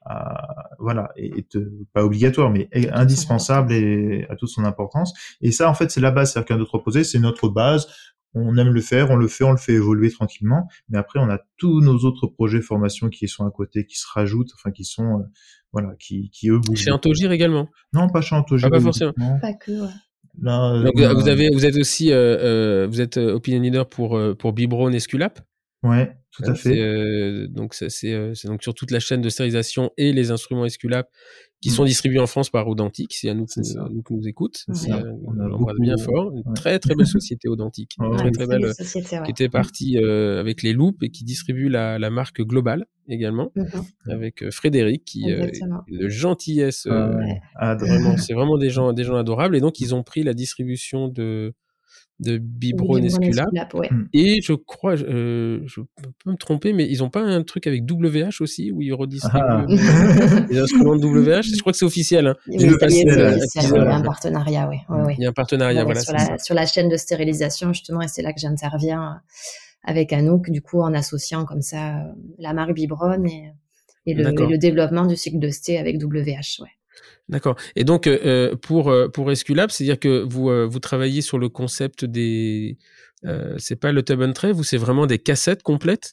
a- 0.04 0.70
voilà, 0.80 1.10
est, 1.16 1.38
est, 1.38 1.56
euh, 1.56 1.86
pas 1.92 2.04
obligatoire, 2.04 2.50
mais 2.50 2.68
est 2.72 2.90
indispensable 2.90 3.72
et 3.72 4.26
a 4.28 4.34
toute 4.36 4.48
son 4.48 4.64
importance. 4.64 5.14
Et 5.40 5.52
ça, 5.52 5.70
en 5.70 5.74
fait, 5.74 5.90
c'est 5.90 6.00
la 6.00 6.10
base. 6.10 6.32
C'est-à-dire 6.32 6.48
qu'un, 6.48 6.58
deux, 6.58 6.64
trois 6.64 6.82
posé, 6.82 7.04
c'est 7.04 7.20
notre 7.20 7.48
base. 7.48 7.86
On 8.34 8.58
aime 8.58 8.68
le 8.70 8.80
faire, 8.82 9.10
on 9.10 9.16
le 9.16 9.28
fait, 9.28 9.44
on 9.44 9.52
le 9.52 9.56
fait 9.56 9.72
évoluer 9.74 10.10
tranquillement. 10.10 10.68
Mais 10.88 10.98
après, 10.98 11.20
on 11.20 11.30
a 11.30 11.38
tous 11.56 11.80
nos 11.80 11.98
autres 12.00 12.26
projets 12.26 12.60
formation 12.60 13.08
qui 13.08 13.28
sont 13.28 13.46
à 13.46 13.50
côté, 13.50 13.86
qui 13.86 13.96
se 13.96 14.06
rajoutent, 14.12 14.50
enfin, 14.56 14.72
qui 14.72 14.84
sont, 14.84 15.20
euh, 15.20 15.22
voilà, 15.78 15.94
qui, 15.98 16.30
qui 16.30 16.48
eux. 16.48 16.60
Chez 16.74 16.90
Antogir 16.90 17.30
également. 17.32 17.68
Non, 17.92 18.08
pas 18.08 18.22
chez 18.22 18.34
Antogiro. 18.34 18.68
Ah, 18.72 18.76
pas 18.76 18.80
forcément. 18.80 19.12
Pas 19.42 19.52
que, 19.52 19.72
ouais. 19.72 19.88
Là, 20.40 20.72
euh, 20.74 20.84
Donc 20.84 20.94
on 20.96 21.02
a- 21.02 21.12
vous 21.14 21.28
avez, 21.28 21.50
vous 21.50 21.64
êtes 21.66 21.76
aussi, 21.76 22.12
euh, 22.12 22.14
euh, 22.84 22.86
vous 22.86 23.00
êtes 23.00 23.16
euh, 23.18 23.34
opinion 23.34 23.60
leader 23.60 23.88
pour 23.88 24.16
euh, 24.16 24.34
pour 24.34 24.52
Bibron 24.52 24.90
et 24.90 25.00
Sculap. 25.00 25.40
Ouais, 25.82 26.16
tout 26.32 26.42
à 26.44 26.54
fait. 26.54 26.70
c'est, 26.70 26.80
euh, 26.80 27.46
donc 27.48 27.74
ça, 27.74 27.88
c'est 27.90 28.12
euh, 28.12 28.34
c'est 28.34 28.48
donc 28.48 28.62
sur 28.62 28.74
toute 28.74 28.90
la 28.90 28.98
chaîne 28.98 29.20
de 29.20 29.28
stérilisation 29.28 29.90
et 29.96 30.12
les 30.12 30.30
instruments 30.30 30.64
Esculap 30.64 31.08
qui 31.60 31.70
sont 31.70 31.84
distribués 31.84 32.18
en 32.18 32.26
France 32.26 32.50
par 32.50 32.66
Audentique. 32.68 33.14
C'est 33.14 33.28
à 33.28 33.34
nous, 33.34 33.44
à 33.56 33.88
nous 33.90 34.02
que 34.02 34.12
nous 34.14 34.26
écoute. 34.26 34.64
C'est 34.66 34.74
C'est, 34.74 34.88
ça. 34.90 34.98
euh, 34.98 35.12
On 35.26 35.32
l'embrasse 35.32 35.78
bien 35.80 35.96
fort. 35.96 36.32
Une 36.32 36.38
ouais. 36.38 36.54
très 36.54 36.78
très 36.78 36.94
belle 36.94 37.06
société 37.06 37.48
Audentique. 37.48 37.92
Très 37.98 38.06
ouais, 38.24 38.30
très 38.30 38.46
belle 38.46 38.74
sociétés, 38.74 39.16
ouais. 39.18 39.24
qui 39.24 39.30
était 39.30 39.48
partie 39.48 39.98
euh, 39.98 40.40
avec 40.40 40.62
les 40.62 40.72
loupes 40.72 41.02
et 41.02 41.10
qui 41.10 41.24
distribue 41.24 41.68
la, 41.68 41.98
la 41.98 42.10
marque 42.10 42.40
Global 42.42 42.86
également 43.08 43.52
Mhm, 43.54 43.84
avec 44.10 44.42
euh, 44.42 44.50
Frédéric 44.50 45.04
qui 45.04 45.30
euh, 45.30 45.46
une 45.88 46.08
gentillesse 46.08 46.86
euh, 46.86 47.14
Ouais. 47.16 47.40
Ah, 47.54 47.76
vraiment 47.76 48.16
c'est 48.18 48.34
vraiment 48.34 48.58
des 48.58 48.70
gens 48.70 48.92
des 48.92 49.04
gens 49.04 49.16
adorables 49.16 49.56
et 49.56 49.60
donc 49.60 49.78
ils 49.80 49.94
ont 49.94 50.02
pris 50.02 50.24
la 50.24 50.34
distribution 50.34 51.08
de 51.08 51.54
de 52.18 52.38
Bibron 52.38 52.96
Esculap, 52.96 53.74
ouais. 53.74 53.90
et 54.14 54.40
je 54.42 54.54
crois 54.54 54.94
euh, 54.94 55.60
je 55.66 55.80
peux 56.24 56.30
me 56.30 56.36
tromper 56.36 56.72
mais 56.72 56.88
ils 56.88 57.04
ont 57.04 57.10
pas 57.10 57.20
un 57.20 57.42
truc 57.42 57.66
avec 57.66 57.82
WH 57.90 58.40
aussi 58.40 58.72
où 58.72 58.80
ils 58.80 58.94
redistribuent 58.94 59.38
Ah. 59.38 59.66
les 60.50 60.58
instruments 60.58 60.96
de 60.96 61.04
WH 61.04 61.42
je 61.42 61.60
crois 61.60 61.72
que 61.72 61.78
c'est 61.78 61.84
officiel 61.84 62.28
hein. 62.28 62.34
Oui, 62.48 62.64
euh, 62.64 63.38
il 63.54 63.60
y 63.60 63.76
a 63.76 63.96
un 63.96 64.02
partenariat, 64.02 64.68
oui. 64.68 64.76
Ouais, 64.88 65.02
ouais. 65.02 65.14
il 65.18 65.22
y 65.22 65.26
a 65.26 65.30
un 65.30 65.32
partenariat 65.32 65.80
Ouais, 65.80 65.84
voilà 65.84 66.00
sur, 66.00 66.12
la, 66.14 66.38
sur 66.38 66.54
la 66.54 66.66
chaîne 66.66 66.88
de 66.88 66.96
stérilisation, 66.96 67.72
justement, 67.72 68.02
et 68.02 68.08
c'est 68.08 68.22
là 68.22 68.32
que 68.32 68.40
j'interviens 68.40 69.02
euh, 69.02 69.34
avec 69.84 70.12
Anouk, 70.12 70.50
du 70.50 70.62
coup, 70.62 70.80
en 70.80 70.94
associant 70.94 71.44
comme 71.44 71.62
ça 71.62 71.98
euh, 71.98 72.12
la 72.38 72.52
marque 72.52 72.74
Bibron 72.74 73.24
et, 73.24 73.52
et, 74.06 74.14
le, 74.14 74.24
D'accord. 74.24 74.48
et 74.48 74.52
le 74.52 74.58
développement 74.58 75.06
du 75.06 75.16
cycle 75.16 75.38
de 75.38 75.50
sté 75.50 75.78
avec 75.78 76.02
WH. 76.02 76.60
Ouais. 76.62 76.68
D'accord. 77.28 77.56
Et 77.74 77.84
donc 77.84 78.06
euh, 78.06 78.54
pour 78.56 78.88
euh, 78.90 79.08
pour 79.08 79.30
Esculap, 79.32 79.70
c'est-à-dire 79.70 79.98
que 79.98 80.22
vous 80.22 80.48
euh, 80.50 80.64
vous 80.64 80.78
travaillez 80.78 81.22
sur 81.22 81.38
le 81.38 81.48
concept 81.48 82.04
des 82.04 82.78
euh, 83.24 83.54
c'est 83.58 83.76
pas 83.76 83.90
le 83.92 84.02
tub 84.04 84.20
and 84.22 84.32
tray, 84.32 84.52
vous 84.52 84.62
c'est 84.62 84.76
vraiment 84.76 85.06
des 85.06 85.18
cassettes 85.18 85.62
complètes 85.64 86.12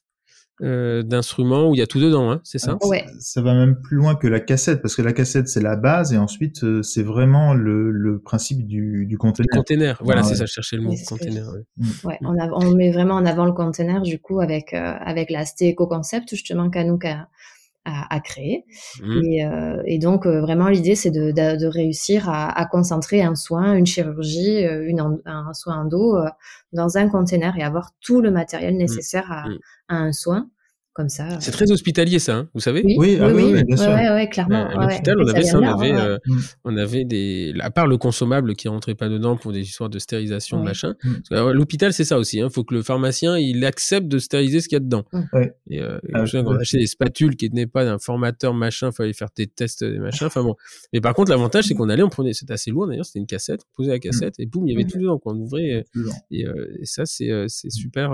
euh, 0.61 1.03
d'instruments 1.03 1.67
où 1.69 1.75
il 1.75 1.79
y 1.79 1.81
a 1.81 1.87
tout 1.87 1.99
dedans, 1.99 2.31
hein, 2.31 2.39
c'est 2.43 2.57
ça 2.59 2.77
Ah, 2.81 2.87
Ouais. 2.87 3.05
Ça 3.19 3.41
va 3.41 3.53
même 3.53 3.79
plus 3.81 3.97
loin 3.97 4.15
que 4.15 4.27
la 4.27 4.39
cassette, 4.39 4.81
parce 4.81 4.95
que 4.95 5.01
la 5.03 5.11
cassette 5.13 5.47
c'est 5.47 5.61
la 5.61 5.75
base 5.75 6.13
et 6.13 6.17
ensuite 6.17 6.63
euh, 6.63 6.81
c'est 6.83 7.03
vraiment 7.03 7.53
le, 7.53 7.91
le 7.91 8.19
principe 8.19 8.65
du, 8.65 9.05
du 9.05 9.13
Le 9.13 9.17
conteneur. 9.17 9.47
container. 9.51 9.99
Voilà, 10.03 10.21
Ah 10.21 10.23
c'est 10.23 10.31
ouais. 10.31 10.35
ça, 10.37 10.45
je 10.45 10.51
cherchais 10.53 10.77
le 10.77 10.83
mot 10.83 10.93
container. 11.07 11.47
ouais. 11.49 11.85
Ouais, 12.05 12.17
on, 12.21 12.39
a- 12.39 12.49
on 12.51 12.71
met 12.75 12.91
vraiment 12.91 13.15
en 13.15 13.25
avant 13.25 13.45
le 13.45 13.51
container, 13.53 14.01
du 14.01 14.19
coup, 14.19 14.39
avec, 14.41 14.73
euh, 14.73 14.77
avec 14.99 15.29
la 15.31 15.45
sté 15.45 15.67
éco-concept, 15.69 16.29
justement, 16.29 16.69
qu'Anouk 16.69 17.05
a, 17.05 17.27
a, 17.85 18.13
a 18.15 18.19
créé. 18.19 18.65
Mhm. 19.01 19.23
Et, 19.25 19.45
euh, 19.45 19.81
et 19.85 19.99
donc, 19.99 20.25
euh, 20.25 20.41
vraiment, 20.41 20.69
l'idée, 20.69 20.95
c'est 20.95 21.11
de, 21.11 21.31
de, 21.31 21.57
de 21.57 21.65
réussir 21.67 22.29
à, 22.29 22.49
à 22.57 22.65
concentrer 22.65 23.21
un 23.21 23.35
soin, 23.35 23.73
une 23.75 23.85
chirurgie, 23.85 24.65
euh, 24.65 24.85
une, 24.87 25.01
en- 25.01 25.19
un 25.25 25.53
soin 25.53 25.81
endo 25.81 26.17
euh, 26.17 26.29
dans 26.71 26.97
un 26.97 27.09
container 27.09 27.57
et 27.57 27.63
avoir 27.63 27.91
tout 28.01 28.21
le 28.21 28.31
matériel 28.31 28.77
nécessaire 28.77 29.31
à, 29.31 29.47
Mm. 29.49 29.57
à 29.89 29.95
un 29.97 30.11
soin 30.13 30.49
comme 30.93 31.09
ça. 31.09 31.39
C'est 31.39 31.51
très 31.51 31.71
hospitalier 31.71 32.19
ça, 32.19 32.35
hein, 32.35 32.49
vous 32.53 32.59
savez? 32.59 32.81
Oui, 32.85 32.95
oui, 32.97 33.07
Oui, 33.13 33.17
ah 33.21 33.27
oui, 33.27 33.43
oui, 33.45 33.51
oui, 33.55 33.63
bien 33.63 33.77
sûr. 33.77 33.87
ouais, 33.89 34.09
ouais, 34.11 34.29
clairement. 34.29 34.67
à 34.69 34.75
l'hôpital, 34.87 35.17
ouais. 35.17 35.23
on 35.25 35.29
avait 35.29 35.43
ça, 35.43 35.59
on 35.59 35.63
avait, 35.63 35.91
ouais. 35.91 35.99
euh, 35.99 36.17
Mm. 36.27 36.37
on 36.65 36.77
avait 36.77 37.03
des, 37.03 37.53
à 37.59 37.71
part 37.71 37.87
le 37.87 37.97
consommable 37.97 38.55
qui 38.55 38.67
rentrait 38.67 38.95
pas 38.95 39.09
dedans 39.09 39.35
pour 39.35 39.51
des 39.51 39.61
histoires 39.61 39.89
de 39.89 39.97
stérilisation 39.99 40.61
machin. 40.63 40.93
Mm. 41.03 41.49
L'hôpital, 41.51 41.93
c'est 41.93 42.03
ça 42.05 42.17
aussi. 42.17 42.37
Il 42.37 42.49
faut 42.49 42.63
que 42.63 42.73
le 42.75 42.83
pharmacien 42.83 43.37
il 43.37 43.65
accepte 43.65 44.07
de 44.07 44.19
stériliser 44.19 44.61
ce 44.61 44.67
qu'il 44.69 44.75
y 44.75 44.77
a 44.77 44.79
dedans. 44.81 45.03
Mm. 45.11 45.21
Ouais. 45.33 45.53
Et, 45.69 45.81
euh, 45.81 45.99
Ah, 46.13 46.25
je 46.25 46.31
souviens 46.31 46.43
qu'on 46.43 46.53
ouais. 46.55 46.61
achetait 46.61 46.77
des 46.77 46.87
spatules 46.87 47.35
qui 47.35 47.49
tenaient 47.49 47.65
pas 47.67 47.85
d'un 47.85 47.97
formateur 47.99 48.53
machin, 48.53 48.91
fallait 48.91 49.13
faire 49.13 49.29
des 49.35 49.47
tests 49.47 49.83
des 49.83 49.99
machins. 49.99 50.27
Enfin 50.27 50.43
bon. 50.43 50.55
Mais 50.93 51.01
par 51.01 51.13
contre, 51.13 51.31
l'avantage 51.31 51.65
c'est 51.65 51.73
qu'on 51.73 51.89
allait, 51.89 52.03
on 52.03 52.09
prenait, 52.09 52.33
c'était 52.33 52.53
assez 52.53 52.69
lourd 52.71 52.87
d'ailleurs, 52.87 53.05
c'était 53.05 53.19
une 53.19 53.25
cassette, 53.27 53.61
on 53.73 53.75
posait 53.77 53.91
la 53.91 53.99
cassette 53.99 54.35
et 54.39 54.45
boum, 54.45 54.67
il 54.67 54.71
y 54.73 54.75
avait 54.75 54.85
tout 54.87 54.99
dedans. 54.99 55.17
Quoi. 55.17 55.33
On 55.33 55.37
ouvrait 55.39 55.63
et, 55.63 55.83
Toujours. 55.93 56.13
et, 56.31 56.45
euh, 56.45 56.77
et 56.79 56.85
ça 56.85 57.05
c'est 57.05 57.31
super. 57.49 58.11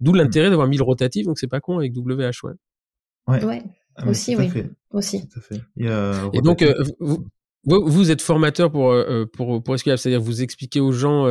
D'où 0.00 0.12
l'intérêt 0.14 0.48
d'avoir 0.50 0.66
mis 0.68 0.76
le 0.78 0.82
rotatif, 0.82 1.26
donc 1.26 1.38
c'est 1.38 1.46
pas 1.46 1.60
con 1.60 1.78
avec 1.78 1.92
WH. 2.06 2.44
Ouais. 2.44 3.44
Ouais, 3.44 3.62
Ah, 3.96 4.08
aussi, 4.08 4.34
tout 4.34 4.40
à 4.40 4.44
oui. 4.44 4.50
fait, 4.50 4.70
aussi. 4.92 5.28
tout 5.28 5.38
à 5.38 5.42
fait. 5.42 5.60
Il 5.76 5.86
y 5.86 5.88
a 5.88 6.30
Et 6.32 6.40
donc, 6.40 6.62
euh, 6.62 6.74
vous, 7.00 7.24
vous, 7.64 8.10
êtes 8.10 8.22
formateur 8.22 8.70
pour, 8.70 8.92
euh, 8.92 9.26
pour, 9.26 9.62
pour 9.62 9.78
c'est-à-dire 9.78 10.20
vous 10.20 10.42
expliquez 10.42 10.80
aux 10.80 10.92
gens 10.92 11.26
euh, 11.26 11.28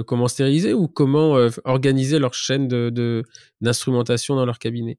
euh, 0.00 0.02
comment 0.02 0.28
stériliser 0.28 0.74
ou 0.74 0.86
comment 0.86 1.36
euh, 1.36 1.48
organiser 1.64 2.18
leur 2.18 2.34
chaîne 2.34 2.68
de, 2.68 2.90
de, 2.90 3.22
d'instrumentation 3.62 4.36
dans 4.36 4.44
leur 4.44 4.58
cabinet? 4.58 4.98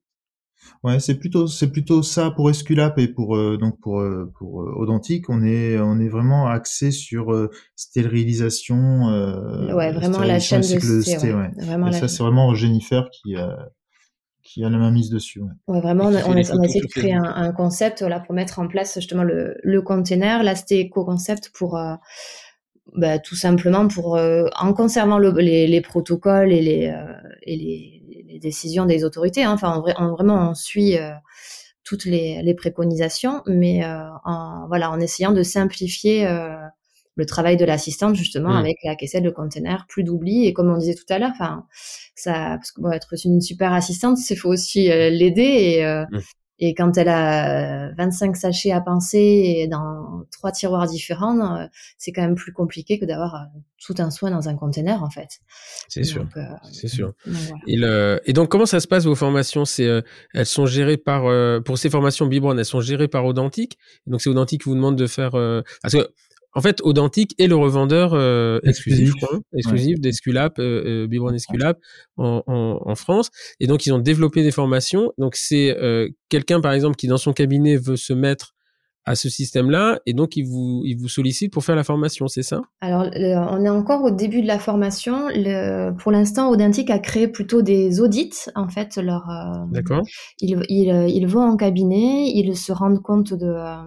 Ouais, 0.84 1.00
c'est 1.00 1.16
plutôt 1.16 1.48
c'est 1.48 1.72
plutôt 1.72 2.04
ça 2.04 2.32
pour 2.32 2.50
Esculap 2.50 2.98
et 3.00 3.08
pour 3.08 3.36
euh, 3.36 3.58
donc 3.58 3.80
pour 3.80 4.02
euh, 4.02 4.32
pour 4.38 4.62
euh, 4.62 4.74
Audentique, 4.76 5.30
on 5.30 5.44
est 5.44 5.80
on 5.80 6.00
est 6.00 6.10
vraiment 6.10 6.48
axé 6.48 6.92
sur 6.92 7.34
euh, 7.34 7.50
stérilisation 7.76 9.10
euh, 9.10 9.74
Ouais, 9.74 9.92
vraiment 9.92 10.20
la 10.20 10.40
chaîne 10.40 10.62
de 10.62 10.66
cycle 10.66 11.02
sté, 11.02 11.18
sté, 11.18 11.34
ouais. 11.34 11.34
ouais. 11.34 11.52
Vraiment 11.66 11.88
Et 11.88 11.92
la 11.92 12.00
ça 12.00 12.08
c'est 12.08 12.24
vraiment 12.24 12.54
Jennifer 12.54 13.10
qui 13.12 13.36
a 13.36 13.70
qui 14.50 14.64
a 14.64 14.70
la 14.70 14.78
main 14.80 14.90
mise 14.90 15.10
dessus. 15.12 15.42
Ouais. 15.42 15.52
Ouais, 15.68 15.80
vraiment, 15.80 16.06
on 16.06 16.16
a, 16.16 16.24
on 16.26 16.32
on 16.32 16.36
essayé 16.36 16.82
de 16.82 16.88
créer 16.88 17.14
un, 17.14 17.52
concept 17.52 18.02
là, 18.02 18.20
pour 18.20 18.34
mettre 18.34 18.58
en 18.58 18.68
place 18.68 18.96
justement 18.96 19.24
le, 19.24 19.56
le 19.64 19.82
container. 19.82 20.42
Là, 20.44 20.56
c'était 20.56 20.80
éco-concept 20.80 21.52
pour 21.54 21.78
euh, 21.78 21.94
bah, 22.96 23.20
tout 23.20 23.36
simplement 23.36 23.88
pour, 23.88 24.16
euh, 24.18 24.48
en 24.60 24.74
conservant 24.74 25.20
le- 25.20 25.32
les, 25.40 25.68
les 25.68 25.82
protocoles 25.82 26.52
et 26.52 26.62
les, 26.62 26.88
euh, 26.88 27.14
et 27.44 27.56
les, 27.58 28.24
les 28.28 28.40
décisions 28.40 28.86
des 28.86 29.04
autorités. 29.04 29.44
hein. 29.44 29.52
Enfin, 29.52 29.70
en 29.72 29.82
vrai- 29.82 29.96
en- 29.98 30.12
vraiment, 30.14 30.50
on 30.50 30.56
suit 30.56 30.98
euh, 30.98 31.12
toutes 31.84 32.06
les, 32.06 32.42
préconisations, 32.56 33.44
mais 33.46 33.84
en, 34.26 34.66
voilà, 34.68 34.90
en 34.92 35.00
essayant 35.00 35.32
de 35.32 35.44
simplifier 35.44 36.28
le 37.20 37.26
travail 37.26 37.58
de 37.58 37.66
l'assistante 37.66 38.16
justement 38.16 38.54
Mm. 38.54 38.58
avec 38.64 38.78
la 38.84 38.96
caissette 38.96 39.24
de 39.24 39.30
container, 39.30 39.86
plus 39.88 40.04
d'oubli 40.04 40.46
et 40.46 40.54
comme 40.54 40.70
on 40.72 40.78
disait 40.78 40.96
tout 40.96 41.12
à 41.14 41.20
l'heure, 41.20 41.32
enfin 41.34 41.66
ça, 42.16 42.56
parce 42.58 42.72
que 42.72 42.82
bon, 42.82 42.91
être 42.91 43.14
une 43.26 43.41
super 43.41 43.74
assistante, 43.74 44.18
c'est 44.18 44.36
faut 44.36 44.50
aussi 44.50 44.91
euh, 44.91 45.10
l'aider 45.10 45.41
et 45.41 45.86
euh, 45.86 46.06
Mm. 46.12 46.20
et 46.62 46.74
quand 46.74 46.98
elle 46.98 47.08
a 47.08 47.88
euh, 47.90 47.94
25 47.98 48.36
sachets 48.36 48.72
à 48.72 48.82
penser 48.82 49.18
et 49.20 49.68
dans 49.68 50.26
trois 50.32 50.52
tiroirs 50.52 50.88
différents, 50.88 51.40
euh, 51.56 51.66
c'est 51.98 52.12
quand 52.12 52.22
même 52.22 52.36
plus 52.36 52.52
compliqué 52.52 53.00
que 53.00 53.06
d'avoir 53.06 53.36
euh, 53.36 53.60
tout 53.86 53.96
un 54.00 54.12
soin 54.12 54.30
dans 54.32 54.50
un 54.50 54.56
container 54.58 55.02
en 55.04 55.10
fait. 55.10 55.40
C'est 55.88 56.04
sûr, 56.04 56.26
euh, 56.36 56.41
c'est 56.72 56.90
sûr. 56.90 57.14
donc 57.26 57.36
voilà. 57.36 57.62
Et, 57.68 57.78
le- 57.78 58.20
et 58.26 58.34
donc, 58.34 58.50
comment 58.50 58.66
ça 58.66 58.82
se 58.82 58.88
passe 58.90 59.06
vos 59.06 59.16
formations? 59.16 59.64
C'est 59.64 59.88
euh, 59.88 60.02
elles 60.34 60.46
sont 60.46 60.66
gérées 60.66 60.98
par 60.98 61.28
euh, 61.28 61.62
pour 61.62 61.78
ces 61.78 61.90
formations 61.90 62.26
Bibron, 62.28 62.58
elles 62.58 62.66
sont 62.66 62.82
gérées 62.82 63.08
par 63.08 63.26
Audentique. 63.26 63.78
Donc 64.08 64.22
c'est 64.22 64.30
Audentique 64.30 64.64
qui 64.64 64.70
vous 64.70 64.76
demande 64.76 64.98
de 64.98 65.08
faire 65.08 65.36
euh, 65.36 65.62
parce 65.82 65.94
que 65.94 66.10
en 66.54 66.62
fait 66.62 66.82
Audentique 66.82 67.36
est 67.38 67.48
le 67.48 67.56
revendeur 67.56 68.14
euh, 68.14 68.60
exclusif, 68.64 69.10
Exclusif. 69.14 69.30
hein, 69.32 69.40
exclusif 69.56 70.00
d'Esculap, 70.00 70.60
euh, 70.60 71.04
euh, 71.04 71.08
Bibron 71.08 71.34
Esculap 71.34 71.78
en, 72.18 72.44
en, 72.48 72.80
en 72.84 72.96
France. 72.96 73.30
Et 73.60 73.68
donc 73.68 73.86
ils 73.86 73.94
ont 73.94 74.00
développé 74.00 74.44
des 74.44 74.52
formations. 74.52 75.12
Donc 75.18 75.36
c'est 75.36 75.78
euh, 75.78 76.10
quelqu'un 76.30 76.62
par 76.62 76.74
exemple 76.74 76.96
qui 76.96 77.08
dans 77.08 77.18
son 77.18 77.34
cabinet 77.34 77.78
veut 77.78 77.98
se 77.98 78.14
mettre 78.14 78.54
à 79.10 79.15
ce 79.15 79.27
système-là 79.27 79.99
et 80.06 80.14
donc 80.14 80.36
il 80.36 80.44
vous 80.44 80.84
il 80.86 80.95
vous 80.95 81.07
sollicite 81.10 81.52
pour 81.52 81.64
faire 81.64 81.76
la 81.76 81.84
formation, 81.84 82.27
c'est 82.27 82.44
ça? 82.44 82.61
Alors, 82.80 83.06
le- 83.06 83.36
on 83.52 83.65
est 83.65 83.69
encore 83.69 84.03
au 84.03 84.11
début 84.11 84.44
de 84.44 84.48
la 84.48 84.60
formation. 84.60 85.30
Le- 85.30 85.91
pour 85.98 86.11
l'instant, 86.11 86.52
Audentique 86.52 86.91
a 86.91 86.99
créé 86.99 87.27
plutôt 87.27 87.64
des 87.64 88.02
audits. 88.02 88.45
En 88.56 88.68
fait, 88.69 88.98
leur, 88.98 89.27
euh, 89.31 89.65
D'accord. 89.72 90.03
ils, 90.41 90.61
ils, 90.69 90.91
euh, 90.91 91.07
ils 91.07 91.26
vont 91.26 91.41
en 91.41 91.57
cabinet, 91.57 92.30
ils 92.36 92.56
se 92.56 92.72
rendent 92.72 93.02
compte 93.02 93.34
de, 93.34 93.48
euh, 93.48 93.77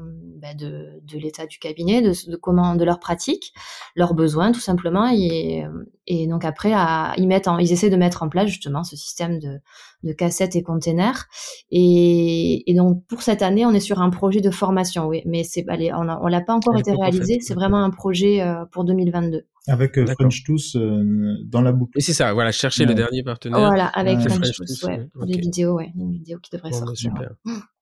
bah, 0.42 0.54
de, 0.58 1.00
de 1.06 1.18
l'état 1.20 1.46
du 1.46 1.60
cabinet, 1.60 2.02
de, 2.02 2.12
de 2.28 2.36
comment, 2.36 2.74
de 2.74 2.84
leurs 2.84 2.98
pratiques, 2.98 3.52
leurs 3.94 4.14
besoins, 4.14 4.50
tout 4.50 4.60
simplement. 4.60 5.08
Et, 5.08 5.64
et 6.06 6.26
donc 6.26 6.44
après, 6.44 6.72
à, 6.74 7.14
ils 7.16 7.26
mettent, 7.28 7.48
en, 7.48 7.58
ils 7.58 7.72
essaient 7.72 7.90
de 7.90 7.96
mettre 7.96 8.22
en 8.22 8.28
place 8.28 8.48
justement 8.48 8.82
ce 8.84 8.96
système 8.96 9.38
de, 9.38 9.58
de 10.02 10.12
cassettes 10.12 10.56
et 10.56 10.62
containers. 10.62 11.26
Et, 11.70 12.70
et 12.70 12.74
donc 12.74 13.04
pour 13.06 13.22
cette 13.22 13.42
année, 13.42 13.64
on 13.66 13.70
est 13.72 13.80
sur 13.80 14.00
un 14.00 14.10
projet 14.10 14.40
de 14.40 14.50
formation, 14.50 15.06
oui, 15.06 15.22
mais 15.26 15.44
c'est, 15.44 15.64
allez, 15.68 15.92
on, 15.92 16.08
a- 16.08 16.18
on 16.22 16.26
l'a 16.26 16.40
pas 16.40 16.54
encore 16.54 16.76
est 16.76 16.80
été 16.80 16.92
réalisé. 16.92 17.38
C'est 17.40 17.54
vraiment 17.54 17.82
un 17.82 17.90
projet 17.90 18.42
euh, 18.42 18.64
pour 18.72 18.84
2022. 18.84 19.42
Avec 19.68 19.96
euh. 19.96 20.06
French 20.06 20.42
Tooth 20.42 20.74
euh, 20.74 21.36
dans 21.44 21.62
la 21.62 21.70
boucle. 21.72 21.96
Et 21.96 22.00
c'est 22.00 22.14
ça, 22.14 22.32
voilà, 22.32 22.50
chercher 22.50 22.84
le 22.84 22.94
dernier 22.94 23.22
partenaire. 23.22 23.60
Voilà, 23.60 23.86
avec 23.86 24.18
Ouais. 24.18 24.28
French 24.28 24.50
Tooth, 24.56 24.82
ouais, 24.82 24.98
ouais, 24.98 25.08
pour 25.14 25.24
des 25.26 25.34
ok. 25.34 25.40
vidéos, 25.40 25.74
ouais, 25.76 25.92
une 25.96 26.10
vidéo 26.12 26.38
qui 26.42 26.50
devrait 26.50 26.70
Bon, 26.70 26.80
bah, 26.80 26.86
sortir. 26.86 27.10
super. 27.12 27.30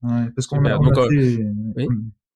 Ouais, 0.03 0.27
parce 0.37 0.47
qu'on 0.47 0.57
Super. 0.57 0.75
a, 0.75 0.79
on 0.79 0.83
Donc, 0.85 0.95
fait, 1.11 1.39
Oui. 1.77 1.87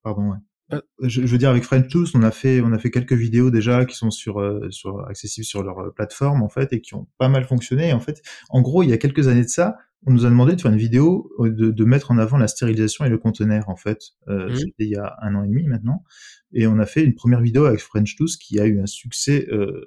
pardon, 0.02 0.30
ouais. 0.30 0.38
Ah. 0.74 0.82
Je, 1.00 1.20
veux 1.22 1.38
dire 1.38 1.50
avec 1.50 1.64
French 1.64 1.88
Tools, 1.88 2.06
on 2.14 2.22
a 2.22 2.30
fait 2.30 2.60
on 2.60 2.72
a 2.72 2.78
fait 2.78 2.90
quelques 2.90 3.12
vidéos 3.12 3.50
déjà 3.50 3.84
qui 3.84 3.96
sont 3.96 4.10
sur 4.10 4.40
euh, 4.40 4.70
sur 4.70 5.06
accessibles 5.08 5.44
sur 5.44 5.62
leur 5.62 5.78
euh, 5.78 5.90
plateforme 5.90 6.42
en 6.42 6.48
fait 6.48 6.72
et 6.72 6.80
qui 6.80 6.94
ont 6.94 7.06
pas 7.18 7.28
mal 7.28 7.44
fonctionné. 7.44 7.92
En 7.92 8.00
fait, 8.00 8.22
en 8.50 8.60
gros, 8.60 8.82
il 8.82 8.90
y 8.90 8.92
a 8.92 8.98
quelques 8.98 9.28
années 9.28 9.44
de 9.44 9.48
ça, 9.48 9.76
on 10.06 10.12
nous 10.12 10.26
a 10.26 10.28
demandé 10.28 10.54
de 10.54 10.60
faire 10.60 10.70
une 10.72 10.78
vidéo 10.78 11.30
euh, 11.40 11.50
de, 11.50 11.70
de 11.70 11.84
mettre 11.84 12.10
en 12.10 12.18
avant 12.18 12.36
la 12.36 12.48
stérilisation 12.48 13.04
et 13.04 13.08
le 13.08 13.18
conteneur 13.18 13.68
en 13.68 13.76
fait. 13.76 13.98
Euh, 14.28 14.48
Mhm. 14.48 14.56
C'était 14.56 14.84
il 14.84 14.90
y 14.90 14.96
a 14.96 15.16
un 15.22 15.34
an 15.34 15.44
et 15.44 15.48
demi 15.48 15.66
maintenant, 15.66 16.04
et 16.52 16.66
on 16.66 16.78
a 16.78 16.86
fait 16.86 17.02
une 17.04 17.14
première 17.14 17.40
vidéo 17.40 17.64
avec 17.64 17.80
French 17.80 18.16
Tools 18.16 18.28
qui 18.40 18.60
a 18.60 18.66
eu 18.66 18.80
un 18.80 18.86
succès 18.86 19.46
euh, 19.50 19.80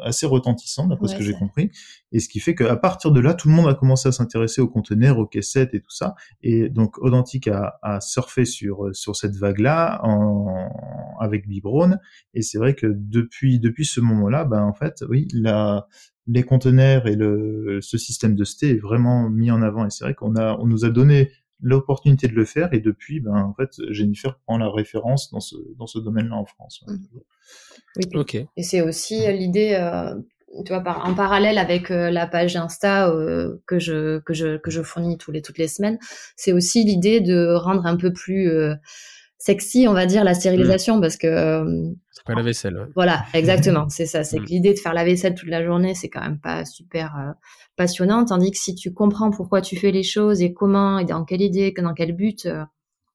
assez 0.00 0.26
retentissant 0.26 0.86
d'après 0.86 1.08
ce 1.08 1.16
que 1.16 1.22
j'ai 1.22 1.32
compris. 1.32 1.70
Et 2.12 2.20
ce 2.20 2.28
qui 2.28 2.40
fait 2.40 2.54
qu'à 2.54 2.76
partir 2.76 3.10
de 3.10 3.20
là, 3.20 3.34
tout 3.34 3.48
le 3.48 3.54
monde 3.54 3.68
a 3.68 3.74
commencé 3.74 4.08
à 4.08 4.12
s'intéresser 4.12 4.60
aux 4.60 4.68
conteneurs, 4.68 5.18
aux 5.18 5.26
caissettes 5.26 5.74
et 5.74 5.80
tout 5.80 5.90
ça. 5.90 6.14
Et 6.42 6.68
donc 6.68 6.98
Audentique 6.98 7.48
a, 7.48 7.78
a 7.82 8.00
surfé 8.00 8.44
sur 8.44 8.86
euh, 8.86 8.92
sur 8.92 9.16
cette 9.16 9.36
vague-là 9.36 10.00
en, 10.04 10.70
avec 11.20 11.48
Bibrone. 11.48 11.98
Et 12.34 12.42
c'est 12.42 12.58
vrai 12.58 12.74
que 12.74 12.86
depuis 12.86 13.58
depuis 13.60 13.84
ce 13.84 14.00
moment-là, 14.00 14.44
ben 14.44 14.62
en 14.62 14.72
fait, 14.72 15.04
oui, 15.08 15.28
la, 15.32 15.86
les 16.30 16.42
conteneurs 16.42 17.06
et 17.06 17.16
le 17.16 17.78
ce 17.80 17.96
système 17.98 18.34
de 18.34 18.44
sté 18.44 18.70
est 18.70 18.78
vraiment 18.80 19.28
mis 19.30 19.50
en 19.50 19.62
avant. 19.62 19.86
Et 19.86 19.90
c'est 19.90 20.04
vrai 20.04 20.14
qu'on 20.14 20.36
a 20.36 20.56
on 20.60 20.66
nous 20.66 20.84
a 20.84 20.90
donné 20.90 21.30
l'opportunité 21.60 22.28
de 22.28 22.34
le 22.34 22.44
faire. 22.44 22.72
Et 22.72 22.80
depuis, 22.80 23.18
ben 23.20 23.34
en 23.34 23.54
fait, 23.54 23.70
Jennifer 23.90 24.38
prend 24.46 24.58
la 24.58 24.70
référence 24.70 25.30
dans 25.32 25.40
ce 25.40 25.56
dans 25.78 25.86
ce 25.86 25.98
domaine-là 25.98 26.36
en 26.36 26.44
France. 26.44 26.84
ouais. 26.86 26.94
Mhm. 26.94 27.00
Oui, 27.96 28.04
puis- 28.10 28.18
Ok. 28.20 28.34
Et 28.56 28.62
c'est 28.62 28.82
aussi 28.82 29.26
euh, 29.26 29.32
l'idée, 29.32 29.72
euh, 29.74 30.14
tu 30.64 30.72
vois, 30.72 30.80
par, 30.82 31.04
en 31.08 31.14
parallèle 31.14 31.58
avec 31.58 31.90
euh, 31.90 32.10
la 32.10 32.26
page 32.26 32.54
Insta 32.56 33.08
euh, 33.10 33.56
que 33.66 33.78
je 33.78 34.18
que 34.20 34.34
je 34.34 34.58
que 34.58 34.70
je 34.70 34.82
fournis 34.82 35.16
tous 35.18 35.32
les 35.32 35.42
toutes 35.42 35.58
les 35.58 35.68
semaines, 35.68 35.98
c'est 36.36 36.52
aussi 36.52 36.84
l'idée 36.84 37.20
de 37.20 37.54
rendre 37.54 37.86
un 37.86 37.96
peu 37.96 38.12
plus 38.12 38.50
euh, 38.50 38.74
sexy, 39.38 39.86
on 39.88 39.94
va 39.94 40.04
dire, 40.06 40.24
la 40.24 40.34
stérilisation, 40.34 41.00
parce 41.00 41.16
que 41.16 41.26
euh, 41.26 41.90
pas 42.28 42.34
la 42.34 42.42
vaisselle. 42.42 42.76
ouais. 42.76 42.86
voilà, 42.94 43.24
exactement, 43.34 43.88
c'est 43.88 44.06
ça. 44.06 44.24
C'est 44.24 44.38
Mm. 44.40 44.44
que 44.44 44.50
l'idée 44.50 44.74
de 44.74 44.78
faire 44.78 44.94
la 44.94 45.04
vaisselle 45.04 45.34
toute 45.34 45.48
la 45.48 45.64
journée, 45.64 45.94
c'est 45.94 46.08
quand 46.08 46.20
même 46.22 46.38
pas 46.38 46.64
super 46.64 47.16
euh, 47.18 47.32
passionnant, 47.76 48.24
tandis 48.24 48.50
que 48.50 48.58
si 48.58 48.74
tu 48.74 48.92
comprends 48.92 49.30
pourquoi 49.30 49.60
tu 49.60 49.76
fais 49.76 49.90
les 49.90 50.02
choses 50.02 50.40
et 50.42 50.52
comment 50.52 50.98
et 50.98 51.04
dans 51.04 51.24
quelle 51.24 51.42
idée, 51.42 51.72
dans 51.76 51.94
quel 51.94 52.12
but, 52.12 52.46
euh, 52.46 52.64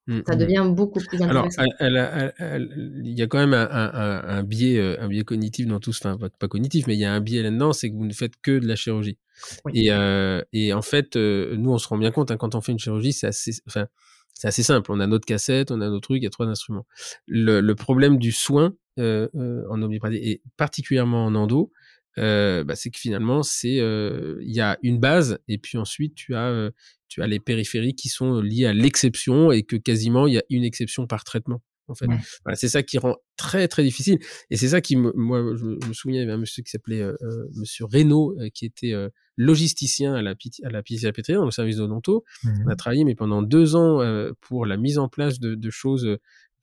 Mm, 0.06 0.20
ça 0.28 0.36
mm. 0.36 0.38
devient 0.38 0.66
beaucoup 0.70 1.00
plus 1.00 1.22
Alors, 1.22 1.46
intéressant. 1.46 1.64
elle- 1.80 3.00
il 3.06 3.18
y 3.18 3.22
a 3.22 3.28
quand 3.28 3.38
même 3.38 3.54
un, 3.54 3.70
un, 3.72 3.94
un, 3.94 4.38
un 4.40 4.44
biais, 4.44 4.78
euh, 4.78 4.98
un 5.00 5.08
biais 5.08 5.24
cognitif 5.24 5.66
dans 5.66 5.80
tout, 5.80 5.92
enfin 5.92 6.18
pas, 6.40 6.48
cognitif, 6.50 6.88
mais 6.88 6.96
il 6.96 7.00
y 7.00 7.06
a 7.06 7.14
un 7.14 7.22
biais 7.22 7.42
là-dedans, 7.42 7.72
c'est 7.72 7.90
que 7.90 7.96
vous 7.96 8.04
ne 8.06 8.12
faites 8.12 8.34
que 8.42 8.60
de 8.60 8.68
la 8.68 8.76
chirurgie. 8.76 9.18
Oui. 9.64 9.72
Et, 9.76 9.92
euh, 9.94 10.42
et 10.52 10.74
en 10.74 10.82
fait, 10.82 11.16
nous, 11.16 11.72
on 11.72 11.78
se 11.78 11.88
rend 11.88 11.98
bien 11.98 12.12
compte 12.12 12.32
hein, 12.32 12.36
quand 12.38 12.54
on 12.54 12.60
fait 12.60 12.74
une 12.74 12.80
chirurgie, 12.80 13.14
c'est 13.14 13.28
assez, 13.28 13.52
enfin, 13.66 13.88
c'est 14.34 14.50
assez 14.50 14.62
simple. 14.64 14.92
On 14.92 15.00
a 15.00 15.08
notre 15.08 15.26
cassette, 15.26 15.72
on 15.72 15.80
a 15.80 15.88
nos 15.88 16.02
trucs, 16.02 16.18
il 16.18 16.24
y 16.26 16.28
a 16.28 16.32
trois 16.32 16.48
instruments. 16.48 16.86
Le, 17.26 17.62
le 17.62 17.76
problème 17.76 18.18
du 18.18 18.34
soin 18.34 18.74
en 18.98 19.82
homéopathie 19.82 20.18
et 20.18 20.42
particulièrement 20.58 21.26
en 21.26 21.36
endo, 21.36 21.72
euh, 22.20 22.64
bah, 22.64 22.76
c'est 22.76 22.92
que 22.92 23.00
finalement, 23.00 23.42
c'est 23.42 23.80
euh, 23.80 24.38
il 24.42 24.54
y 24.54 24.62
a 24.62 24.78
une 24.84 25.00
base 25.00 25.40
et 25.48 25.58
puis 25.58 25.78
ensuite 25.80 26.14
tu 26.16 26.36
as 26.36 26.50
euh, 26.50 26.70
tu 27.08 27.22
as 27.24 27.28
les 27.28 27.40
périphériques 27.40 27.98
qui 27.98 28.10
sont 28.10 28.40
liés 28.42 28.66
à 28.66 28.74
l'exception 28.74 29.52
et 29.52 29.64
que 29.64 29.76
quasiment 29.76 30.28
il 30.28 30.34
y 30.36 30.38
a 30.38 30.44
une 30.50 30.64
exception 30.64 31.08
par 31.08 31.24
traitement. 31.24 31.62
En 31.90 31.96
fait, 31.96 32.08
Ouais. 32.08 32.16
voilà, 32.46 32.56
c'est 32.56 32.70
ça 32.70 32.82
qui 32.82 32.98
rend 32.98 33.18
très 33.36 33.68
très 33.68 33.84
difficile 33.84 34.18
et 34.50 34.56
c'est 34.56 34.70
ça 34.70 34.80
qui 34.80 34.96
me, 34.96 35.12
moi 35.16 35.44
je, 35.58 35.66
me- 35.66 35.94
souviens 35.94 36.20
il 36.20 36.22
y 36.22 36.24
avait 36.24 36.32
un 36.32 36.38
monsieur 36.38 36.64
qui 36.64 36.70
s'appelait 36.72 37.02
euh, 37.02 37.14
euh, 37.22 37.50
Monsieur 37.56 37.84
Reynaud 37.86 38.38
euh, 38.40 38.48
qui 38.54 38.66
était 38.66 38.94
euh, 38.94 39.10
logisticien 39.36 40.14
à 40.14 40.22
la 40.22 40.34
à 40.64 40.70
la 40.70 40.82
Pitié-Salpêtrière 40.82 41.40
dans 41.40 41.46
le 41.46 41.52
service 41.52 41.78
d'odonto. 41.78 42.24
Mhm. 42.46 42.64
On 42.66 42.70
a 42.70 42.76
travaillé 42.78 43.04
mais 43.04 43.16
pendant 43.16 43.42
deux 43.42 43.76
ans 43.76 44.02
euh, 44.02 44.32
pour 44.40 44.66
la 44.66 44.78
mise 44.78 44.98
en 44.98 45.10
place 45.10 45.40
de, 45.40 45.56
de 45.56 45.70
choses 45.70 46.18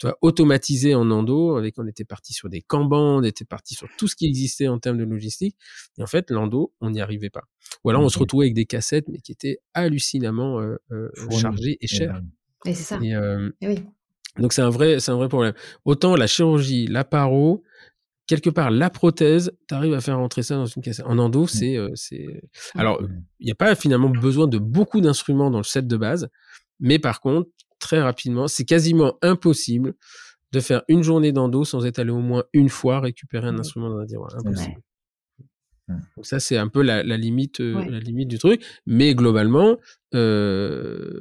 vois, 0.07 0.19
automatisé 0.23 0.95
en 0.95 1.11
endo. 1.11 1.57
Avec, 1.57 1.79
on 1.79 1.87
était 1.87 2.05
parti 2.05 2.33
sur 2.33 2.49
des 2.49 2.63
Kanban, 2.63 3.19
on 3.19 3.23
était 3.23 3.45
parti 3.45 3.75
sur 3.75 3.89
tout 3.99 4.09
ce 4.09 4.17
qui 4.17 4.27
existait 4.27 4.69
en 4.69 4.79
termes 4.79 4.99
de 4.99 5.05
logistique. 5.05 5.57
Et 5.99 6.03
en 6.03 6.07
fait, 6.07 6.31
l'endo, 6.31 6.73
on 6.81 6.91
n'y 6.91 7.01
arrivait 7.01 7.31
pas. 7.31 7.45
Ou 7.85 7.91
alors, 7.91 8.03
on 8.03 8.09
se 8.09 8.19
retrouvait 8.19 8.47
avec 8.47 8.55
des 8.55 8.67
cassettes, 8.67 9.09
mais 9.09 9.19
qui 9.19 9.33
étaient 9.33 9.59
hallucinamment 9.75 10.61
euh, 10.61 10.77
euh, 10.91 11.11
chargées 11.31 11.79
et 11.81 11.87
chères. 11.87 12.21
Et 12.67 12.75
c'est 12.75 12.85
ça. 12.85 12.99
Et, 13.03 13.15
euh, 13.15 13.51
Eh 13.61 13.69
oui. 13.69 13.85
donc 14.39 14.53
c'est 14.53 14.63
un 14.63 14.71
vrai, 14.71 15.01
c'est 15.01 15.11
un 15.11 15.17
vrai 15.17 15.29
problème. 15.29 15.55
Autant 15.85 16.17
la 16.17 16.27
chirurgie, 16.27 16.87
la 16.87 17.05
paro, 17.05 17.63
quelque 18.27 18.51
part 18.51 18.71
la 18.71 18.91
prothèse, 18.91 19.51
tu 19.69 19.75
arrives 19.75 19.95
à 19.95 20.01
faire 20.01 20.17
rentrer 20.19 20.43
ça 20.43 20.55
dans 20.57 20.67
une 20.67 20.83
cassette. 20.83 21.07
En 21.07 21.19
endo, 21.19 21.47
c'est, 21.47 21.77
euh, 21.77 21.91
c'est. 21.95 22.43
Alors, 22.75 23.03
il 23.41 23.47
n'y 23.47 23.51
a 23.51 23.57
pas 23.57 23.75
finalement 23.75 24.11
besoin 24.11 24.47
de 24.47 24.59
beaucoup 24.59 25.01
d'instruments 25.01 25.51
dans 25.51 25.59
le 25.59 25.65
set 25.65 25.87
de 25.87 25.97
base, 25.97 26.29
mais 26.79 26.99
par 26.99 27.21
contre, 27.21 27.49
très 27.81 28.01
rapidement, 28.01 28.47
c'est 28.47 28.65
quasiment 28.65 29.19
impossible 29.23 29.95
de 30.53 30.61
faire 30.61 30.83
une 30.89 31.03
journée 31.03 31.33
d'endo 31.33 31.65
sans 31.65 31.85
être 31.87 31.99
allé 31.99 32.11
au 32.11 32.21
moins 32.21 32.45
une 32.53 32.69
fois 32.69 33.01
récupérer 33.01 33.49
un 33.49 33.59
instrument 33.59 33.91
dans 33.91 33.99
un 33.99 34.07
tiroir. 34.07 34.31
Impossible. 34.37 34.81
Donc 36.17 36.27
ça, 36.27 36.41
c'est 36.41 36.57
un 36.57 36.69
peu 36.69 36.83
la, 36.83 37.03
la 37.03 37.17
limite, 37.17 37.61
euh, 37.61 37.75
Ouais. 37.75 37.89
la 37.91 37.99
limite 38.01 38.29
du 38.29 38.39
truc. 38.39 38.63
Mais 38.87 39.15
globalement, 39.15 39.77
euh, 40.15 41.21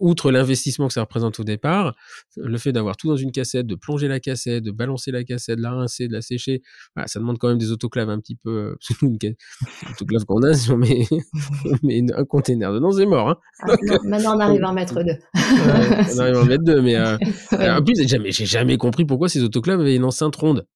outre 0.00 0.30
l'investissement 0.30 0.86
que 0.88 0.92
ça 0.94 1.00
représente 1.00 1.40
au 1.40 1.44
départ, 1.44 1.94
le 2.36 2.58
fait 2.58 2.72
d'avoir 2.72 2.96
tout 2.96 3.08
dans 3.08 3.16
une 3.16 3.32
cassette, 3.32 3.66
de 3.66 3.74
plonger 3.74 4.08
la 4.08 4.20
cassette, 4.20 4.62
de 4.64 4.70
balancer 4.70 5.10
la 5.10 5.24
cassette, 5.24 5.56
de 5.58 5.62
la 5.62 5.72
rincer, 5.72 6.08
de 6.08 6.12
la 6.12 6.20
sécher, 6.22 6.62
voilà, 6.94 7.06
ça 7.08 7.20
demande 7.20 7.38
quand 7.38 7.48
même 7.48 7.58
des 7.58 7.70
autoclaves 7.72 8.10
un 8.10 8.18
petit 8.20 8.36
peu. 8.36 8.50
euh, 8.50 8.74
Parce 8.80 8.98
que 8.98 9.06
nous, 9.06 9.12
une 9.12 9.18
ca- 9.20 9.90
autoclave 9.90 10.24
qu'on 10.24 10.42
a, 10.42 10.52
si 10.54 10.70
on 10.70 10.76
met, 10.78 11.06
on 11.64 11.86
met 11.86 11.98
une- 11.98 12.12
un 12.14 12.24
container 12.24 12.72
dedans, 12.72 12.92
c'est 12.92 13.06
mort. 13.06 13.30
Hein. 13.30 13.36
Ah, 13.60 13.76
non, 13.82 13.98
maintenant, 14.04 14.36
on 14.36 14.40
arrive 14.40 14.64
à 14.64 14.68
en 14.70 14.74
mettre 14.74 14.94
deux. 15.02 15.10
Ouais, 15.12 15.18
on 16.14 16.18
arrive 16.18 16.36
à 16.36 16.40
en 16.42 16.44
mettre 16.44 16.64
deux, 16.64 16.82
mais 16.82 16.96
euh, 16.96 17.16
en 17.80 17.82
plus, 17.82 17.94
j'ai 17.96 18.08
jamais, 18.08 18.30
j'ai 18.32 18.46
jamais 18.46 18.76
compris 18.76 19.04
pourquoi 19.04 19.28
ces 19.28 19.42
autoclaves 19.42 19.80
avaient 19.80 19.96
une 19.96 20.04
enceinte 20.04 20.36
ronde. 20.36 20.66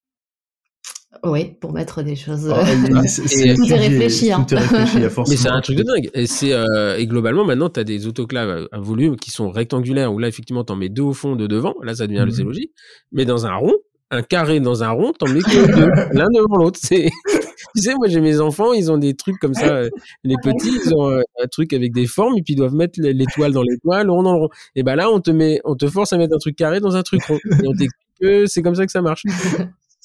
Oui, 1.25 1.53
pour 1.61 1.73
mettre 1.73 2.03
des 2.03 2.17
choses. 2.17 2.53
Ah, 2.55 2.65
c'est- 3.07 3.55
Tout 3.57 3.65
est 3.73 3.75
réfléchi, 3.77 4.33
hein. 4.33 4.45
Tout 4.49 4.55
est. 4.55 4.59
Mais 5.29 5.37
c'est 5.37 5.49
un 5.49 5.61
truc 5.61 5.77
de 5.79 5.83
dingue. 5.83 6.11
Et, 6.15 6.27
c'est, 6.27 6.53
euh, 6.53 6.97
et 6.99 7.07
globalement, 7.07 7.45
maintenant, 7.45 7.69
tu 7.71 7.81
as 7.81 7.85
des 7.85 8.07
autoclaves 8.07 8.69
à, 8.73 8.79
volume 8.81 9.17
qui 9.17 9.31
sont 9.31 9.51
rectangulaires, 9.51 10.13
où 10.13 10.19
là, 10.19 10.29
effectivement, 10.29 10.65
tu 10.65 10.73
en 10.73 10.77
mets 10.77 10.89
deux 10.89 11.03
au 11.03 11.13
fond, 11.13 11.37
deux 11.37 11.49
devant. 11.49 11.75
Là, 11.83 11.95
ça 11.95 12.07
devient 12.07 12.21
Mhm. 12.27 12.31
c'est 12.31 12.43
logique. 12.43 12.73
Mais 13.13 13.25
dans 13.25 13.47
un 13.47 13.55
rond, 13.55 13.75
un 14.11 14.23
carré 14.23 14.61
dans 14.61 14.85
un 14.85 14.91
rond, 14.91 15.13
t'en 15.13 15.29
mets 15.29 15.41
que 15.41 15.67
deux, 15.75 15.89
l'un 16.19 16.29
devant 16.33 16.57
l'autre. 16.59 16.79
C'est, 16.83 17.11
tu 17.75 17.83
sais, 17.83 17.95
moi, 17.97 18.07
j'ai 18.09 18.21
mes 18.21 18.41
enfants, 18.41 18.73
ils 18.73 18.91
ont 18.93 18.99
des 18.99 19.15
trucs 19.15 19.39
comme 19.41 19.55
ça. 19.55 19.67
euh, 19.67 19.89
Les 20.23 20.37
petits, 20.43 20.71
ils 20.87 20.95
ont 20.95 21.11
euh, 21.11 21.21
un 21.43 21.47
truc 21.49 21.73
avec 21.73 21.93
des 21.93 22.07
formes, 22.07 22.37
et 22.39 22.43
puis 22.43 22.55
ils 22.55 22.57
doivent 22.57 22.75
mettre 22.75 23.01
l'étoile 23.01 23.53
dans 23.53 23.63
l'étoile, 23.63 24.07
le 24.07 24.13
rond 24.13 24.23
dans 24.23 24.33
le 24.35 24.39
rond. 24.43 24.49
Et 24.77 24.83
ben 24.83 24.95
là, 24.97 25.11
on 25.11 25.21
te 25.21 25.31
met, 25.31 25.61
on 25.65 25.75
te 25.75 25.87
force 25.89 26.13
à 26.13 26.19
mettre 26.19 26.35
un 26.35 26.39
truc 26.39 26.55
carré 26.57 26.79
dans 26.81 26.95
un 26.97 27.03
truc 27.03 27.23
rond. 27.25 27.39
Et 27.45 27.67
on 27.67 27.73
t'explique 27.73 27.91
que 28.21 28.47
c'est 28.47 28.63
comme 28.63 28.75
ça 28.77 28.87
que 28.87 28.93
ça 28.93 29.03
marche. 29.03 29.23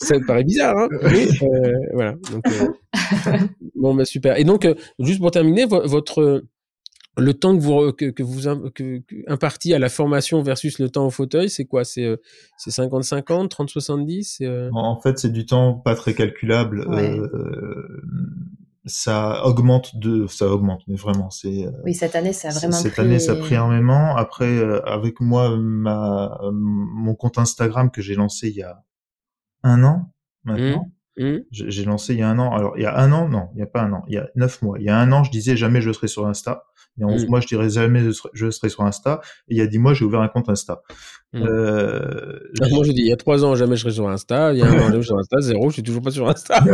Ça 0.01 0.19
te 0.19 0.25
paraît 0.25 0.43
bizarre, 0.43 0.75
hein 0.77 0.87
mais 1.03 1.27
euh, 1.43 1.73
voilà. 1.93 2.13
Donc, 2.31 2.43
euh, 2.47 3.37
bon, 3.75 3.93
bah 3.95 4.05
super. 4.05 4.37
Et 4.39 4.43
donc, 4.43 4.65
euh, 4.65 4.73
juste 4.99 5.19
pour 5.19 5.31
terminer, 5.31 5.65
vo- 5.65 5.85
votre 5.87 6.21
euh, 6.21 6.47
le 7.17 7.33
temps 7.33 7.55
que 7.57 7.61
vous 7.61 7.91
que, 7.91 8.05
que 8.09 8.23
vous 8.23 8.41
que, 8.73 8.99
que- 8.99 9.15
imparti 9.31 9.73
à 9.73 9.79
la 9.79 9.89
formation 9.89 10.41
versus 10.41 10.79
le 10.79 10.89
temps 10.89 11.05
au 11.05 11.09
fauteuil, 11.11 11.49
c'est 11.49 11.65
quoi? 11.65 11.83
C'est 11.83 12.05
euh, 12.05 12.17
c'est 12.57 12.71
50-50, 12.71 13.49
30-70 13.49 14.23
c'est, 14.37 14.45
euh, 14.45 14.69
En 14.73 14.99
fait, 14.99 15.19
c'est 15.19 15.31
du 15.31 15.45
temps 15.45 15.73
pas 15.73 15.93
très 15.95 16.13
calculable. 16.13 16.87
Ouais. 16.87 17.17
Euh, 17.19 18.01
ça 18.85 19.45
augmente 19.45 19.95
de, 19.99 20.25
ça 20.27 20.47
augmente, 20.47 20.81
mais 20.87 20.95
vraiment, 20.95 21.29
c'est. 21.29 21.65
euh, 21.67 21.71
Oui, 21.85 21.93
cette 21.93 22.15
année, 22.15 22.33
ça 22.33 22.47
a 22.47 22.51
vraiment 22.51 22.71
cette 22.73 22.93
pris... 22.93 23.01
année, 23.03 23.19
ça 23.19 23.33
a 23.33 23.35
pris 23.35 23.53
énormément. 23.53 24.15
Après, 24.15 24.57
euh, 24.57 24.81
avec 24.87 25.19
moi, 25.19 25.55
ma, 25.57 26.39
euh, 26.43 26.49
mon 26.51 27.13
compte 27.13 27.37
Instagram 27.37 27.91
que 27.91 28.01
j'ai 28.01 28.15
lancé 28.15 28.47
il 28.49 28.55
y 28.55 28.63
a 28.63 28.81
un 29.63 29.83
an 29.83 30.11
maintenant? 30.43 30.87
hum, 31.19 31.41
J'ai 31.51 31.69
j'ai 31.71 31.85
lancé 31.85 32.13
il 32.13 32.19
y 32.19 32.23
a 32.23 32.29
un 32.29 32.39
an. 32.39 32.55
Alors, 32.55 32.73
il 32.77 32.83
y 32.83 32.85
a 32.85 32.97
un 32.97 33.11
an, 33.11 33.27
non, 33.29 33.49
il 33.53 33.57
n'y 33.57 33.61
a 33.63 33.67
pas 33.67 33.81
un 33.81 33.91
an. 33.93 34.03
Il 34.07 34.15
y 34.15 34.17
a 34.17 34.27
neuf 34.35 34.61
mois. 34.61 34.77
Il 34.79 34.85
y 34.85 34.89
a 34.89 34.97
un 34.97 35.11
an, 35.11 35.23
je 35.23 35.31
disais 35.31 35.55
jamais 35.57 35.81
je 35.81 35.91
serai 35.91 36.07
sur 36.07 36.25
Insta. 36.27 36.63
Il 36.97 37.01
y 37.01 37.03
a 37.03 37.07
onze 37.07 37.25
Mm. 37.25 37.29
mois, 37.29 37.39
je 37.39 37.47
dirais 37.47 37.69
jamais 37.69 38.01
je 38.01 38.11
serai, 38.11 38.29
je 38.33 38.49
serai 38.49 38.69
sur 38.69 38.83
Insta. 38.83 39.21
Et 39.47 39.55
il 39.55 39.57
y 39.57 39.61
a 39.61 39.67
dix 39.67 39.79
mois, 39.79 39.93
j'ai 39.93 40.03
ouvert 40.05 40.21
un 40.21 40.27
compte 40.27 40.49
Insta. 40.49 40.81
Euh, 41.35 42.37
Ah, 42.61 42.65
moi, 42.71 42.83
je 42.83 42.91
dis, 42.91 43.01
il 43.01 43.07
y 43.07 43.13
a 43.13 43.17
trois 43.17 43.45
ans, 43.45 43.55
jamais 43.55 43.75
je 43.77 43.81
serai 43.83 43.93
sur 43.93 44.09
Insta. 44.09 44.51
Il 44.53 44.59
y 44.59 44.63
a 44.63 44.67
un 44.67 44.77
an, 44.77 44.89
jamais 44.89 45.01
je 45.01 45.07
serai 45.07 45.07
sur 45.07 45.17
Insta. 45.19 45.37
Zéro, 45.41 45.69
je 45.69 45.73
suis 45.75 45.83
toujours 45.83 46.01
pas 46.01 46.11
sur 46.11 46.27
Insta. 46.27 46.61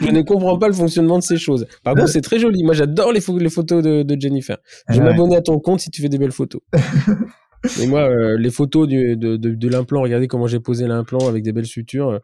je 0.00 0.10
ne 0.10 0.22
comprends 0.22 0.58
pas 0.58 0.68
le 0.68 0.74
fonctionnement 0.74 1.18
de 1.18 1.22
ces 1.22 1.36
choses. 1.36 1.66
Par 1.82 1.94
contre, 1.94 2.08
c'est 2.08 2.20
très 2.22 2.38
joli. 2.38 2.64
Moi, 2.64 2.74
j'adore 2.74 3.12
les, 3.12 3.20
pho- 3.20 3.38
les 3.38 3.50
photos 3.50 3.82
de, 3.82 4.02
de 4.02 4.20
Jennifer. 4.20 4.58
Je 4.88 4.94
vais 4.94 5.00
m'abonner 5.04 5.36
à 5.36 5.42
ton 5.42 5.58
compte 5.60 5.80
si 5.80 5.90
tu 5.90 6.02
fais 6.02 6.08
des 6.08 6.18
belles 6.18 6.32
photos. 6.32 6.60
Et 7.80 7.86
moi, 7.86 8.02
euh, 8.08 8.36
les 8.38 8.50
photos 8.50 8.86
du, 8.88 9.16
de, 9.16 9.36
de, 9.36 9.54
de 9.54 9.68
l'implant, 9.68 10.02
regardez 10.02 10.28
comment 10.28 10.46
j'ai 10.46 10.60
posé 10.60 10.86
l'implant 10.86 11.28
avec 11.28 11.42
des 11.42 11.52
belles 11.52 11.66
sutures. 11.66 12.10
euh, 12.10 12.18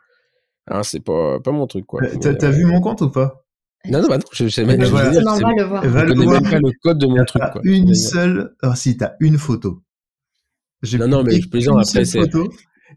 hein, 0.69 0.83
c'est 0.83 1.01
pas, 1.01 1.41
pas 1.41 1.53
mon 1.53 1.67
truc, 1.67 1.87
quoi. 1.87 2.01
T'as 2.21 2.33
Mais, 2.33 2.45
euh, 2.45 2.51
vu 2.51 2.65
mon 2.67 2.81
compte 2.81 3.01
ou 3.03 3.11
pas? 3.11 3.45
Non, 3.89 4.03
non, 4.03 4.09
bah 4.09 4.19
non, 4.19 4.25
je 4.33 4.47
sais 4.49 4.65
même 4.67 4.83
voilà. 4.85 5.09
dire, 5.11 5.23
Non, 5.23 5.37
c'est- 5.37 5.43
va 5.43 5.53
le 5.57 5.63
voir. 5.65 5.83
Va 5.87 6.01
je 6.01 6.05
le 6.05 6.13
connais 6.15 6.25
voir. 6.27 6.43
même 6.43 6.51
pas 6.51 6.59
le 6.59 6.71
code 6.83 6.99
de 6.99 7.07
mon 7.07 7.25
truc, 7.25 7.43
quoi. 7.53 7.61
une 7.65 7.95
seule. 7.95 8.55
Ah 8.63 8.75
si, 8.77 8.97
t'as 8.99 9.13
une 9.21 9.39
photo. 9.39 9.83
J'ai 10.83 10.99
Non, 10.99 11.09
non, 11.09 11.23
mais 11.23 11.41
je 11.41 11.49
plaisante, 11.49 11.79
après, 11.81 12.05
seule 12.05 12.07
c'est- 12.07 12.21
photo. 12.21 12.51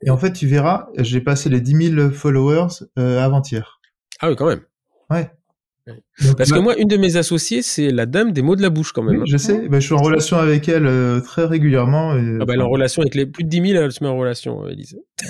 Et 0.06 0.10
en 0.10 0.18
fait, 0.18 0.34
tu 0.34 0.48
verras, 0.48 0.88
j'ai 0.98 1.22
passé 1.22 1.50
les 1.50 1.62
10 1.62 1.92
000 1.96 2.10
followers 2.12 2.68
euh, 3.00 3.22
avant-hier. 3.22 3.80
Ah 4.20 4.30
oui, 4.30 4.36
quand 4.36 4.48
même. 4.48 4.62
Ouais. 5.10 5.32
Donc, 5.86 6.38
Parce 6.38 6.52
que 6.52 6.60
moi, 6.60 6.78
une 6.78 6.88
de 6.88 6.96
mes 6.96 7.18
associées, 7.18 7.62
c'est 7.62 7.90
la 7.92 8.06
dame 8.06 8.32
des 8.32 8.42
mots 8.42 8.56
de 8.56 8.62
la 8.62 8.70
bouche, 8.70 8.94
quand 8.94 9.04
même. 9.04 9.18
oui, 9.22 9.28
je 9.30 9.36
sais, 9.36 9.68
bah, 9.68 9.82
je 9.82 9.86
suis 9.86 9.94
en 9.94 10.02
relation 10.02 10.38
avec 10.38 10.70
elle 10.70 10.86
euh, 10.88 11.20
très 11.20 11.44
régulièrement. 11.46 12.16
et- 12.16 12.38
Ah 12.40 12.46
bah, 12.46 12.54
elle 12.54 12.62
est 12.62 12.64
en 12.64 12.70
relation 12.70 13.02
avec 13.02 13.16
les 13.16 13.26
plus 13.26 13.44
de 13.44 13.50
10 13.50 13.72
000, 13.72 13.84
elle 13.84 13.92
se 13.92 14.02
met 14.02 14.10
en 14.10 14.16
relation, 14.18 14.64
euh, 14.64 14.70
Elise. 14.70 14.98
10 15.20 15.28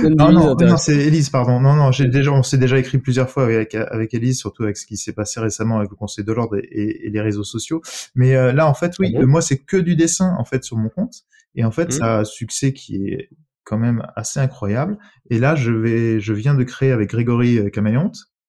000, 0.00 0.14
non, 0.14 0.32
non, 0.56 0.76
c'est 0.76 0.96
Elise, 0.96 1.30
pardon. 1.30 1.60
Non, 1.60 1.74
non, 1.74 1.92
j'ai 1.92 2.06
déjà, 2.06 2.32
on 2.32 2.42
s'est 2.42 2.58
déjà 2.58 2.78
écrit 2.78 2.98
plusieurs 2.98 3.28
fois 3.28 3.44
avec, 3.44 3.74
avec 3.74 4.14
Elise, 4.14 4.38
surtout 4.38 4.62
avec 4.64 4.76
ce 4.76 4.86
qui 4.86 4.96
s'est 4.96 5.12
passé 5.12 5.40
récemment 5.40 5.78
avec 5.78 5.90
le 5.90 5.96
Conseil 5.96 6.24
de 6.24 6.32
l'ordre 6.32 6.56
et, 6.56 6.60
et- 6.70 7.06
et 7.06 7.10
les 7.10 7.20
réseaux 7.20 7.44
sociaux. 7.44 7.82
Mais 8.14 8.34
euh, 8.36 8.52
là, 8.52 8.66
en 8.68 8.74
fait, 8.74 8.92
oui, 8.98 9.08
Ah 9.14 9.18
bon 9.18 9.22
euh, 9.24 9.26
moi, 9.26 9.42
c'est 9.42 9.58
que 9.58 9.76
du 9.76 9.96
dessin, 9.96 10.34
en 10.38 10.44
fait, 10.44 10.64
sur 10.64 10.76
mon 10.76 10.88
compte. 10.88 11.14
Et 11.54 11.64
en 11.64 11.70
fait, 11.70 11.86
Mhm. 11.86 11.90
ça 11.90 12.16
a 12.16 12.20
un 12.20 12.24
succès 12.24 12.72
qui 12.72 13.08
est 13.08 13.28
quand 13.64 13.78
même 13.78 14.02
assez 14.16 14.40
incroyable. 14.40 14.96
Et 15.30 15.38
là, 15.38 15.54
je 15.54 15.70
vais, 15.72 16.20
je 16.20 16.32
viens 16.32 16.54
de 16.54 16.64
créer 16.64 16.92
avec 16.92 17.10
Grégory 17.10 17.58
euh, 17.58 17.68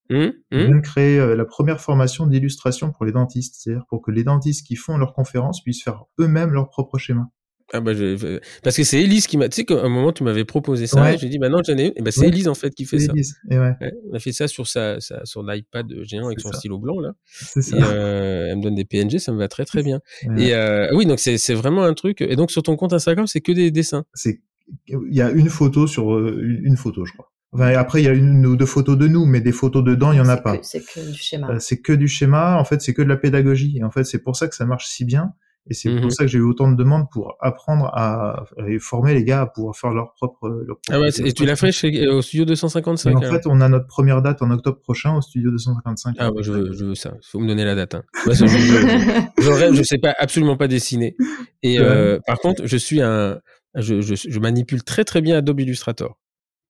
Camaillonte, 0.09 0.33
Hum, 0.35 0.41
je 0.51 0.57
hum. 0.57 0.65
viens 0.67 0.75
de 0.77 0.81
créer 0.81 1.19
euh, 1.19 1.35
la 1.35 1.45
première 1.45 1.79
formation 1.81 2.27
d'illustration 2.27 2.91
pour 2.91 3.05
les 3.05 3.11
dentistes. 3.11 3.55
C'est-à-dire 3.59 3.85
pour 3.89 4.01
que 4.01 4.11
les 4.11 4.23
dentistes 4.23 4.65
qui 4.65 4.75
font 4.75 4.97
leurs 4.97 5.13
conférences 5.13 5.61
puissent 5.63 5.83
faire 5.83 6.03
eux-mêmes 6.19 6.51
leur 6.51 6.69
propre 6.69 6.97
schéma. 6.97 7.27
Ah 7.71 7.81
bah 7.81 7.93
je... 7.93 8.39
Parce 8.63 8.75
que 8.75 8.83
c'est 8.83 8.99
Elise 8.99 9.27
qui 9.27 9.37
m'a... 9.37 9.47
Tu 9.47 9.57
sais 9.57 9.63
qu'à 9.63 9.75
un 9.83 9.89
moment, 9.89 10.11
tu 10.11 10.23
m'avais 10.23 10.43
proposé 10.43 10.87
ça, 10.87 11.03
Ouais. 11.03 11.19
j'ai 11.19 11.29
dit, 11.29 11.37
bah 11.37 11.49
non, 11.49 11.59
j'en 11.63 11.77
ai 11.77 11.85
une. 11.85 11.91
Et 11.97 12.01
bah 12.01 12.09
c'est 12.09 12.21
Ouais. 12.21 12.27
Elise, 12.29 12.47
en 12.47 12.55
fait, 12.55 12.71
qui 12.73 12.85
fait 12.85 12.97
ça. 12.97 13.13
Et 13.51 13.59
ouais, 13.59 13.75
on 14.11 14.15
a 14.15 14.19
fait 14.19 14.31
ça 14.31 14.47
sur 14.47 14.65
sa, 14.65 14.99
sa 14.99 15.23
sur 15.23 15.43
l'iPad 15.43 15.85
géant 16.01 16.25
avec 16.25 16.39
son 16.39 16.51
ça. 16.51 16.57
stylo 16.57 16.79
blanc 16.79 16.99
là. 16.99 17.11
ça. 17.27 17.77
Et 17.77 17.79
euh, 17.83 18.47
elle 18.49 18.57
me 18.57 18.63
donne 18.63 18.73
des 18.73 18.85
PNG, 18.85 19.19
ça 19.19 19.31
me 19.31 19.37
va 19.37 19.47
très 19.47 19.65
très 19.65 19.83
bien. 19.83 19.99
Et 20.35 20.55
euh, 20.55 20.87
oui, 20.95 21.05
donc 21.05 21.19
c'est 21.19 21.53
vraiment 21.53 21.83
un 21.83 21.93
truc. 21.93 22.21
Et 22.21 22.35
donc 22.35 22.49
sur 22.49 22.63
ton 22.63 22.75
compte 22.75 22.93
Instagram, 22.93 23.27
c'est 23.27 23.41
que 23.41 23.51
des 23.51 23.69
dessins. 23.69 24.03
c'est 24.15 24.41
il 24.87 24.97
y 25.15 25.21
a 25.21 25.29
une 25.31 25.49
photo 25.49 25.85
sur 25.87 26.17
une 26.27 26.77
photo 26.77 27.03
je 27.05 27.13
crois 27.13 27.31
enfin, 27.51 27.67
après 27.75 28.01
il 28.01 28.05
y 28.05 28.09
a 28.09 28.13
une 28.13 28.45
ou 28.45 28.55
deux 28.55 28.65
photos 28.65 28.97
de 28.97 29.07
nous 29.07 29.25
mais 29.25 29.41
des 29.41 29.51
photos 29.51 29.83
dedans 29.83 30.11
il 30.11 30.17
y 30.17 30.21
en 30.21 30.29
a 30.29 30.37
pas 30.37 30.57
C'est 30.61 30.81
que 30.85 31.11
du 31.11 31.17
schéma. 31.17 31.49
Euh, 31.51 31.59
c'est 31.59 31.81
que 31.81 31.93
du 31.93 32.07
schéma 32.07 32.57
en 32.57 32.63
fait 32.63 32.81
c'est 32.81 32.93
que 32.93 33.01
de 33.01 33.07
la 33.09 33.17
pédagogie 33.17 33.77
et 33.77 33.83
en 33.83 33.91
fait 33.91 34.03
c'est 34.03 34.19
pour 34.23 34.35
ça 34.35 34.47
que 34.47 34.55
ça 34.55 34.65
marche 34.65 34.87
si 34.87 35.05
bien 35.05 35.33
et 35.69 35.73
c'est 35.73 35.89
Mhm. 35.89 36.01
pour 36.01 36.11
ça 36.11 36.23
que 36.23 36.29
j'ai 36.31 36.37
eu 36.39 36.43
autant 36.43 36.71
de 36.71 36.75
demandes 36.75 37.07
pour 37.11 37.35
apprendre 37.41 37.91
à, 37.93 38.39
à 38.57 38.63
former 38.79 39.13
les 39.13 39.23
gars 39.25 39.41
à 39.41 39.45
pouvoir 39.45 39.75
faire 39.75 39.91
leur 39.91 40.13
propre 40.13 40.47
leur 40.65 40.77
Ah 40.89 40.99
ouais, 40.99 41.09
et 41.19 41.33
tu 41.33 41.45
l'as 41.45 41.57
fait 41.57 41.71
chez, 41.71 42.07
au 42.07 42.21
studio 42.21 42.45
255 42.45 43.09
Et 43.11 43.13
en 43.15 43.19
alors 43.19 43.33
fait 43.33 43.41
on 43.45 43.59
a 43.61 43.67
notre 43.69 43.85
première 43.85 44.21
date 44.21 44.41
en 44.41 44.49
octobre 44.51 44.79
prochain 44.79 45.15
au 45.15 45.21
studio 45.21 45.51
255 45.51 46.15
Ah 46.17 46.31
bah 46.31 46.41
je 46.41 46.51
veux, 46.53 46.71
je 46.73 46.85
veux 46.85 46.95
ça. 46.95 47.13
Faut 47.29 47.39
me 47.39 47.47
donner 47.47 47.65
la 47.65 47.75
date. 47.75 47.93
Hein. 47.93 48.03
Moi, 48.25 48.33
je, 48.33 48.47
je, 48.47 49.43
je 49.43 49.49
rêve, 49.49 49.73
je 49.73 49.83
sais 49.83 49.97
pas 49.99 50.15
absolument 50.17 50.55
pas 50.57 50.67
dessiner. 50.67 51.15
Et 51.61 51.79
euh, 51.79 52.19
par 52.25 52.39
contre, 52.39 52.65
je 52.65 52.77
suis 52.77 53.01
un, 53.01 53.39
je, 53.75 54.01
je, 54.01 54.15
je 54.15 54.39
manipule 54.39 54.83
très 54.83 55.03
très 55.03 55.21
bien 55.21 55.37
Adobe 55.37 55.59
Illustrator. 55.59 56.17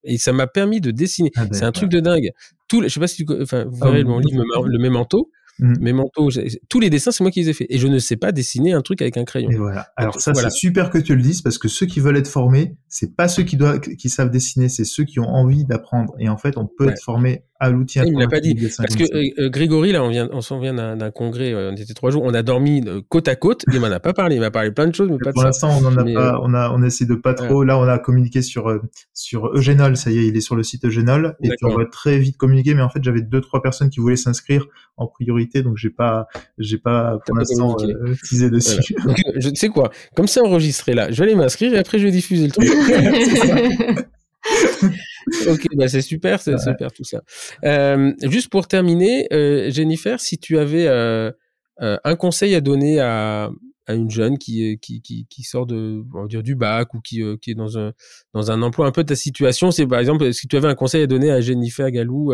Et 0.04 0.18
ça 0.18 0.32
m'a 0.34 0.48
permis 0.48 0.82
de 0.82 0.92
dessiner. 0.92 1.32
Ah 1.36 1.46
ben, 1.46 1.54
C'est 1.54 1.66
un 1.66 1.72
truc 1.72 1.90
de 1.90 2.00
dingue. 2.00 2.30
Tout, 2.68 2.82
je 2.84 2.88
sais 2.88 3.00
pas 3.00 3.08
si 3.08 3.26
tu, 3.26 3.34
enfin, 3.42 3.66
vous 3.66 3.78
Ah 3.82 3.86
verrez 3.86 4.04
oui. 4.04 4.10
mon 4.10 4.20
livre, 4.20 4.44
le 4.68 4.80
Memento. 4.80 5.30
Mhm. 5.62 5.78
Memento, 5.82 6.30
j'ai- 6.30 6.62
tous 6.70 6.80
les 6.80 6.90
dessins, 6.90 7.12
c'est 7.12 7.22
moi 7.22 7.32
qui 7.32 7.42
les 7.42 7.50
ai 7.50 7.54
faits. 7.54 7.68
Et 7.70 7.78
je 7.80 7.88
ne 7.88 8.00
sais 8.00 8.16
pas 8.16 8.32
dessiner 8.32 8.72
un 8.72 8.82
truc 8.82 9.02
avec 9.02 9.18
un 9.18 9.26
crayon. 9.26 9.50
Et 9.52 9.58
voilà. 9.58 9.88
Alors 9.98 10.18
ça, 10.22 10.32
Voilà. 10.32 10.50
c'est 10.50 10.58
super 10.58 10.90
que 10.90 10.98
tu 10.98 11.16
le 11.18 11.22
dises 11.22 11.42
parce 11.42 11.58
que 11.58 11.68
ceux 11.68 11.86
qui 11.86 12.00
veulent 12.00 12.16
être 12.16 12.30
formés, 12.30 12.78
c'est 12.88 13.14
pas 13.14 13.28
ceux 13.28 13.44
qui 13.44 13.58
doivent, 13.58 13.82
qui 13.82 14.10
savent 14.10 14.32
dessiner, 14.32 14.70
c'est 14.70 14.86
ceux 14.86 15.04
qui 15.04 15.20
ont 15.20 15.28
envie 15.28 15.66
d'apprendre. 15.66 16.14
Et 16.18 16.30
en 16.30 16.38
fait, 16.38 16.56
on 16.58 16.66
peut 16.66 16.86
Ouais. 16.86 16.94
être 16.94 17.04
formé 17.04 17.44
à 17.60 17.70
l'outil 17.70 18.00
Il 18.06 18.14
me 18.14 18.22
l'a 18.22 18.28
pas 18.28 18.40
dit. 18.40 18.56
Parce 18.56 18.96
que 18.96 19.42
euh, 19.42 19.50
Grégory, 19.50 19.92
là, 19.92 20.04
on 20.04 20.10
vient, 20.10 20.30
on 20.32 20.42
s'en 20.42 20.60
vient 20.60 20.74
d'un 20.74 21.12
congrès, 21.12 21.54
on 21.54 21.76
était 21.76 21.94
trois 21.94 22.10
jours, 22.10 22.24
on 22.24 22.34
a 22.34 22.42
dormi 22.42 22.84
côte 23.10 23.28
à 23.28 23.36
côte, 23.36 23.64
il 23.72 23.80
m'en 23.80 23.88
a 23.88 24.00
pas 24.00 24.14
parlé, 24.14 24.36
il 24.36 24.42
m'a 24.42 24.52
parlé 24.52 24.72
plein 24.72 24.88
de 24.88 24.96
choses, 24.96 25.10
mais 25.10 25.18
pas 25.18 25.34
pour 25.34 25.44
l'instant, 25.44 25.70
on 25.82 25.86
en 25.86 25.98
a 25.98 26.04
pas, 26.04 26.40
on 26.42 26.54
a, 26.54 26.72
on 26.72 26.82
essaie 26.84 27.06
de 27.06 27.16
pas 27.16 27.34
trop, 27.34 27.64
là, 27.64 27.78
on 27.78 27.88
a 27.88 28.00
communiqué 28.00 28.42
sur, 28.42 28.80
sur 29.14 29.48
Eugénol, 29.54 29.98
ça 29.98 30.12
y 30.12 30.20
est, 30.20 30.28
il 30.28 30.38
est 30.38 30.42
sur 30.42 30.56
le 30.56 30.64
site 30.64 30.86
Eugénol, 30.86 31.36
et 31.44 31.50
on 31.64 31.76
va 31.76 31.86
très 31.86 32.18
vite 32.18 32.38
communiquer, 32.38 32.74
mais 32.74 32.82
en 32.82 32.90
fait, 32.90 33.04
j'avais 33.04 33.22
deux, 33.22 33.42
trois 33.42 33.62
personnes 33.62 33.90
qui 33.90 34.00
voulaient 34.00 34.16
s'inscrire 34.16 34.66
en 34.98 35.08
priorité, 35.08 35.62
donc 35.62 35.78
j'ai 35.78 35.90
pas, 35.90 36.28
j'ai 36.58 36.78
pas, 36.78 37.18
pour 37.26 37.36
l'instant, 37.36 37.76
utilisé 38.06 38.50
dessus. 38.50 38.96
je 39.36 39.50
sais 39.54 39.70
quoi, 39.70 39.92
comme 40.16 40.28
c'est 40.28 40.42
enregistré 40.42 40.94
là, 40.94 41.12
je 41.12 41.18
vais 41.18 41.24
aller 41.30 41.36
m'inscrire 41.36 41.74
et 41.74 41.78
après 41.78 42.00
je 42.00 42.06
vais 42.06 42.12
diffuser 42.12 42.48
le 42.48 42.52
truc. 42.52 42.70
ok, 45.48 45.68
bah 45.76 45.88
c'est 45.88 46.02
super, 46.02 46.42
c'est 46.42 46.58
super 46.58 46.92
tout 46.92 47.04
ça. 47.04 47.22
Euh, 47.64 48.14
juste 48.24 48.50
pour 48.50 48.68
terminer, 48.68 49.28
euh, 49.34 49.70
Jennifer, 49.70 50.20
si 50.20 50.38
tu 50.38 50.58
avais 50.58 50.88
euh, 50.88 51.32
un 51.80 52.16
conseil 52.16 52.56
à 52.56 52.62
donner 52.62 53.00
à, 53.00 53.50
à 53.88 53.94
une 53.94 54.10
jeune 54.10 54.38
qui, 54.38 54.78
qui, 54.80 55.02
qui, 55.02 55.26
qui, 55.30 55.44
sort 55.44 55.66
de, 55.66 56.04
on 56.14 56.22
va 56.22 56.28
dire, 56.28 56.44
du 56.44 56.56
bac 56.56 56.94
ou 56.94 57.00
qui, 57.02 57.22
qui 57.42 57.52
est 57.52 57.56
dans 57.56 57.78
un, 57.78 57.94
dans 58.34 58.52
un 58.52 58.62
emploi, 58.62 58.88
un 58.88 58.92
peu 58.92 59.04
de 59.04 59.10
ta 59.10 59.16
situation, 59.16 59.72
c'est 59.72 59.88
par 59.88 60.00
exemple, 60.00 60.34
si 60.34 60.48
tu 60.48 60.58
avais 60.58 60.68
un 60.68 60.76
conseil 60.76 61.04
à 61.04 61.08
donner 61.08 61.32
à 61.32 61.42
Jennifer 61.42 61.90
Galou 61.92 62.34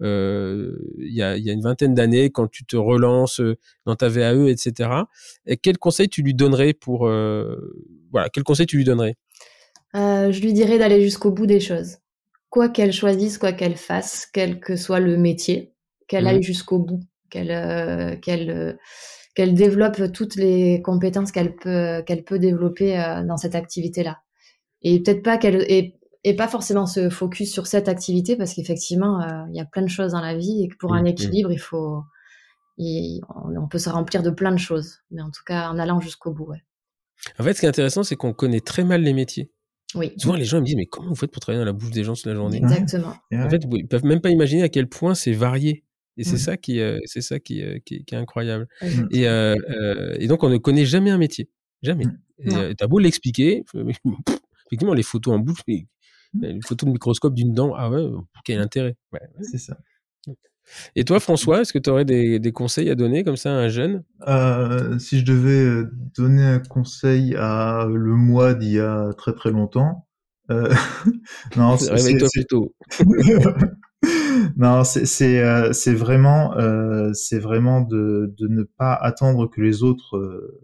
il 0.00 0.76
y, 0.98 1.22
a, 1.22 1.36
y 1.38 1.50
a 1.50 1.52
une 1.52 1.62
vingtaine 1.62 1.94
d'années, 1.94 2.30
quand 2.30 2.48
tu 2.48 2.64
te 2.66 2.76
relances 2.76 3.40
dans 3.86 3.96
ta 3.96 4.08
VAE, 4.08 4.48
etc., 4.48 4.90
et 5.46 5.56
quel 5.56 5.78
conseil 5.78 6.08
tu 6.08 6.22
lui 6.22 6.34
donnerais 6.34 6.74
pour, 6.74 7.08
voilà, 8.12 8.28
quel 8.32 8.44
conseil 8.44 8.66
tu 8.66 8.76
lui 8.76 8.84
donnerais? 8.84 9.16
Euh, 9.96 10.30
je 10.30 10.40
lui 10.40 10.52
dirais 10.52 10.78
d'aller 10.78 11.02
jusqu'au 11.02 11.30
bout 11.30 11.46
des 11.46 11.60
choses. 11.60 11.96
Quoi 12.56 12.70
qu'elle 12.70 12.94
choisisse, 12.94 13.36
quoi 13.36 13.52
qu'elle 13.52 13.76
fasse, 13.76 14.26
quel 14.32 14.60
que 14.60 14.76
soit 14.76 14.98
le 14.98 15.18
métier, 15.18 15.74
qu'elle 16.08 16.24
mmh. 16.24 16.28
aille 16.28 16.42
jusqu'au 16.42 16.78
bout, 16.78 17.02
qu'elle 17.28 17.50
euh, 17.50 18.16
qu'elle 18.16 18.48
euh, 18.48 18.72
qu'elle 19.34 19.52
développe 19.52 20.10
toutes 20.10 20.36
les 20.36 20.80
compétences 20.80 21.32
qu'elle 21.32 21.54
peut 21.54 22.02
qu'elle 22.06 22.24
peut 22.24 22.38
développer 22.38 22.96
dans 23.28 23.36
cette 23.36 23.54
activité-là. 23.54 24.22
Et 24.80 25.02
peut-être 25.02 25.22
pas 25.22 25.36
qu'elle 25.36 25.66
et, 25.68 25.98
pas 26.34 26.48
forcément 26.48 26.86
se 26.86 27.10
focus 27.10 27.52
sur 27.52 27.66
cette 27.66 27.90
activité 27.90 28.36
parce 28.36 28.54
qu'effectivement 28.54 29.20
il 29.50 29.54
y 29.54 29.60
a 29.60 29.66
plein 29.66 29.82
de 29.82 29.90
choses 29.90 30.12
dans 30.12 30.22
la 30.22 30.34
vie 30.34 30.64
et 30.64 30.68
que 30.68 30.76
pour 30.78 30.94
un 30.94 31.02
mmh, 31.02 31.04
mmh. 31.04 31.08
équilibre 31.08 31.52
il 31.52 31.60
faut 31.60 32.04
on 32.78 33.68
peut 33.70 33.78
se 33.78 33.90
remplir 33.90 34.22
de 34.22 34.30
plein 34.30 34.52
de 34.52 34.58
choses, 34.58 35.00
mais 35.10 35.20
en 35.20 35.30
tout 35.30 35.42
cas 35.44 35.68
en 35.68 35.78
allant 35.78 36.00
jusqu'au 36.00 36.32
bout. 36.32 36.46
Ouais. 36.46 36.64
En 37.38 37.44
fait, 37.44 37.54
ce 37.54 37.60
qui 37.60 37.66
est 37.66 37.68
intéressant, 37.68 38.02
c'est 38.02 38.16
qu'on 38.16 38.32
connaît 38.32 38.60
très 38.60 38.84
mal 38.84 39.02
les 39.02 39.12
métiers. 39.12 39.50
Oui. 39.96 40.12
Souvent, 40.16 40.34
les 40.34 40.44
gens 40.44 40.60
me 40.60 40.64
disent, 40.66 40.76
mais 40.76 40.86
comment 40.86 41.08
vous 41.08 41.16
faites 41.16 41.30
pour 41.30 41.40
travailler 41.40 41.60
dans 41.60 41.66
la 41.66 41.72
bouche 41.72 41.90
des 41.90 42.04
gens 42.04 42.14
toute 42.14 42.26
la 42.26 42.34
journée? 42.34 42.58
Exactement. 42.58 43.14
En 43.32 43.50
fait, 43.50 43.62
ils 43.70 43.86
peuvent 43.86 44.04
même 44.04 44.20
pas 44.20 44.30
imaginer 44.30 44.62
à 44.62 44.68
quel 44.68 44.88
point 44.88 45.14
c'est 45.14 45.32
varié. 45.32 45.84
Et 46.18 46.24
c'est 46.24 46.38
ça 46.38 46.56
qui, 46.56 46.80
euh, 46.80 46.98
c'est 47.04 47.20
ça 47.20 47.38
qui, 47.38 47.62
euh, 47.62 47.78
qui, 47.84 47.96
est 48.10 48.14
incroyable. 48.14 48.66
Et, 49.10 49.28
euh, 49.28 50.16
et, 50.18 50.28
donc, 50.28 50.44
on 50.44 50.48
ne 50.48 50.56
connaît 50.56 50.86
jamais 50.86 51.10
un 51.10 51.18
métier. 51.18 51.50
Jamais. 51.82 52.06
Et 52.38 52.74
t'as 52.74 52.86
beau 52.86 52.98
l'expliquer, 52.98 53.64
effectivement, 54.66 54.94
les 54.94 55.02
photos 55.02 55.34
en 55.34 55.38
bouche, 55.38 55.60
les, 55.66 55.86
les 56.40 56.60
photos 56.62 56.86
de 56.86 56.92
microscope 56.92 57.34
d'une 57.34 57.52
dent, 57.52 57.74
ah 57.76 57.90
ouais, 57.90 58.06
quel 58.44 58.60
intérêt 58.60 58.96
C'est 59.42 59.58
ça. 59.58 59.78
Et 60.94 61.04
toi, 61.04 61.20
François, 61.20 61.60
est-ce 61.60 61.72
que 61.72 61.78
tu 61.78 61.90
aurais 61.90 62.04
des, 62.04 62.38
des, 62.38 62.52
conseils 62.52 62.90
à 62.90 62.94
donner 62.94 63.24
comme 63.24 63.36
ça 63.36 63.50
à 63.50 63.54
un 63.54 63.68
jeune? 63.68 64.02
Euh, 64.26 64.98
Si 64.98 65.20
je 65.20 65.24
devais 65.24 65.64
euh, 65.64 65.90
donner 66.16 66.44
un 66.44 66.58
conseil 66.58 67.34
à 67.36 67.86
le 67.88 68.14
moi 68.14 68.54
d'il 68.54 68.72
y 68.72 68.80
a 68.80 69.12
très 69.16 69.32
très 69.32 69.50
longtemps, 69.50 70.06
euh... 70.50 70.72
non, 71.56 71.76
réveille-toi 71.76 72.28
plutôt. 72.32 72.74
non, 74.56 74.84
c'est 74.84 75.06
c'est 75.06 75.40
euh, 75.42 75.72
vraiment 75.94 76.56
euh, 76.56 77.10
c'est 77.14 77.38
vraiment 77.38 77.80
de, 77.80 78.34
de 78.38 78.48
ne 78.48 78.62
pas 78.62 78.94
attendre 78.94 79.48
que 79.50 79.60
les 79.60 79.82
autres 79.82 80.16
euh, 80.16 80.60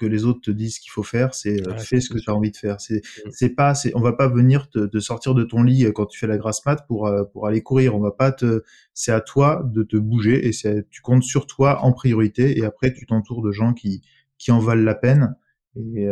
que 0.00 0.06
les 0.06 0.24
autres 0.24 0.40
te 0.40 0.50
disent 0.50 0.78
qu'il 0.78 0.90
faut 0.90 1.02
faire, 1.02 1.34
c'est 1.34 1.68
euh, 1.68 1.76
fais 1.76 2.00
ce 2.00 2.08
que 2.08 2.18
tu 2.18 2.30
as 2.30 2.34
envie 2.34 2.50
de 2.50 2.56
faire. 2.56 2.80
C'est 2.80 3.02
mmh. 3.02 3.30
c'est 3.32 3.50
pas 3.50 3.74
c'est 3.74 3.94
on 3.94 4.00
va 4.00 4.14
pas 4.14 4.28
venir 4.28 4.70
te, 4.70 4.98
sortir 4.98 5.34
de 5.34 5.44
ton 5.44 5.62
lit 5.62 5.84
euh, 5.84 5.92
quand 5.92 6.06
tu 6.06 6.18
fais 6.18 6.26
la 6.26 6.38
grasse 6.38 6.64
mat 6.64 6.86
pour 6.88 7.06
euh, 7.06 7.24
pour 7.24 7.46
aller 7.46 7.62
courir, 7.62 7.94
on 7.94 8.00
va 8.00 8.10
pas 8.10 8.32
te 8.32 8.62
c'est 8.94 9.12
à 9.12 9.20
toi 9.20 9.62
de 9.62 9.82
te 9.82 9.98
bouger 9.98 10.48
et 10.48 10.52
c'est 10.52 10.88
tu 10.88 11.02
comptes 11.02 11.22
sur 11.22 11.46
toi 11.46 11.84
en 11.84 11.92
priorité 11.92 12.58
et 12.58 12.64
après 12.64 12.94
tu 12.94 13.04
t'entoures 13.04 13.42
de 13.42 13.52
gens 13.52 13.74
qui 13.74 14.00
qui 14.38 14.50
en 14.52 14.58
valent 14.58 14.84
la 14.84 14.94
peine. 14.94 15.36
Et 15.76 16.08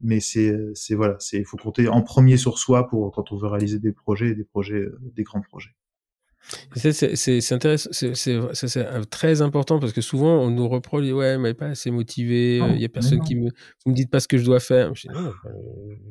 mais 0.00 0.18
c'est 0.18 0.58
c'est 0.74 0.96
voilà, 0.96 1.14
c'est 1.20 1.38
il 1.38 1.44
faut 1.44 1.56
compter 1.56 1.86
en 1.86 2.02
premier 2.02 2.36
sur 2.36 2.58
soi 2.58 2.88
pour 2.88 3.12
quand 3.12 3.30
on 3.30 3.36
veut 3.36 3.46
réaliser 3.46 3.78
des 3.78 3.92
projets, 3.92 4.34
des 4.34 4.42
projets, 4.42 4.86
des 5.00 5.22
grands 5.22 5.40
projets. 5.40 5.70
C'est 6.74 7.52
intéressant, 7.52 7.90
c'est 7.92 9.06
très 9.10 9.42
important 9.42 9.78
parce 9.78 9.92
que 9.92 10.00
souvent 10.00 10.38
on 10.40 10.50
nous 10.50 10.68
reproche, 10.68 11.06
ouais, 11.10 11.38
mais 11.38 11.54
pas 11.54 11.68
assez 11.68 11.90
motivé, 11.90 12.58
il 12.74 12.80
y 12.80 12.84
a 12.84 12.88
personne 12.88 13.20
qui 13.20 13.36
me, 13.36 13.48
vous 13.84 13.90
me 13.90 13.94
dites 13.94 14.10
pas 14.10 14.20
ce 14.20 14.28
que 14.28 14.38
je 14.38 14.44
dois 14.44 14.60
faire. 14.60 14.94
Je 14.94 15.08
dis, 15.08 15.14
non, 15.14 15.32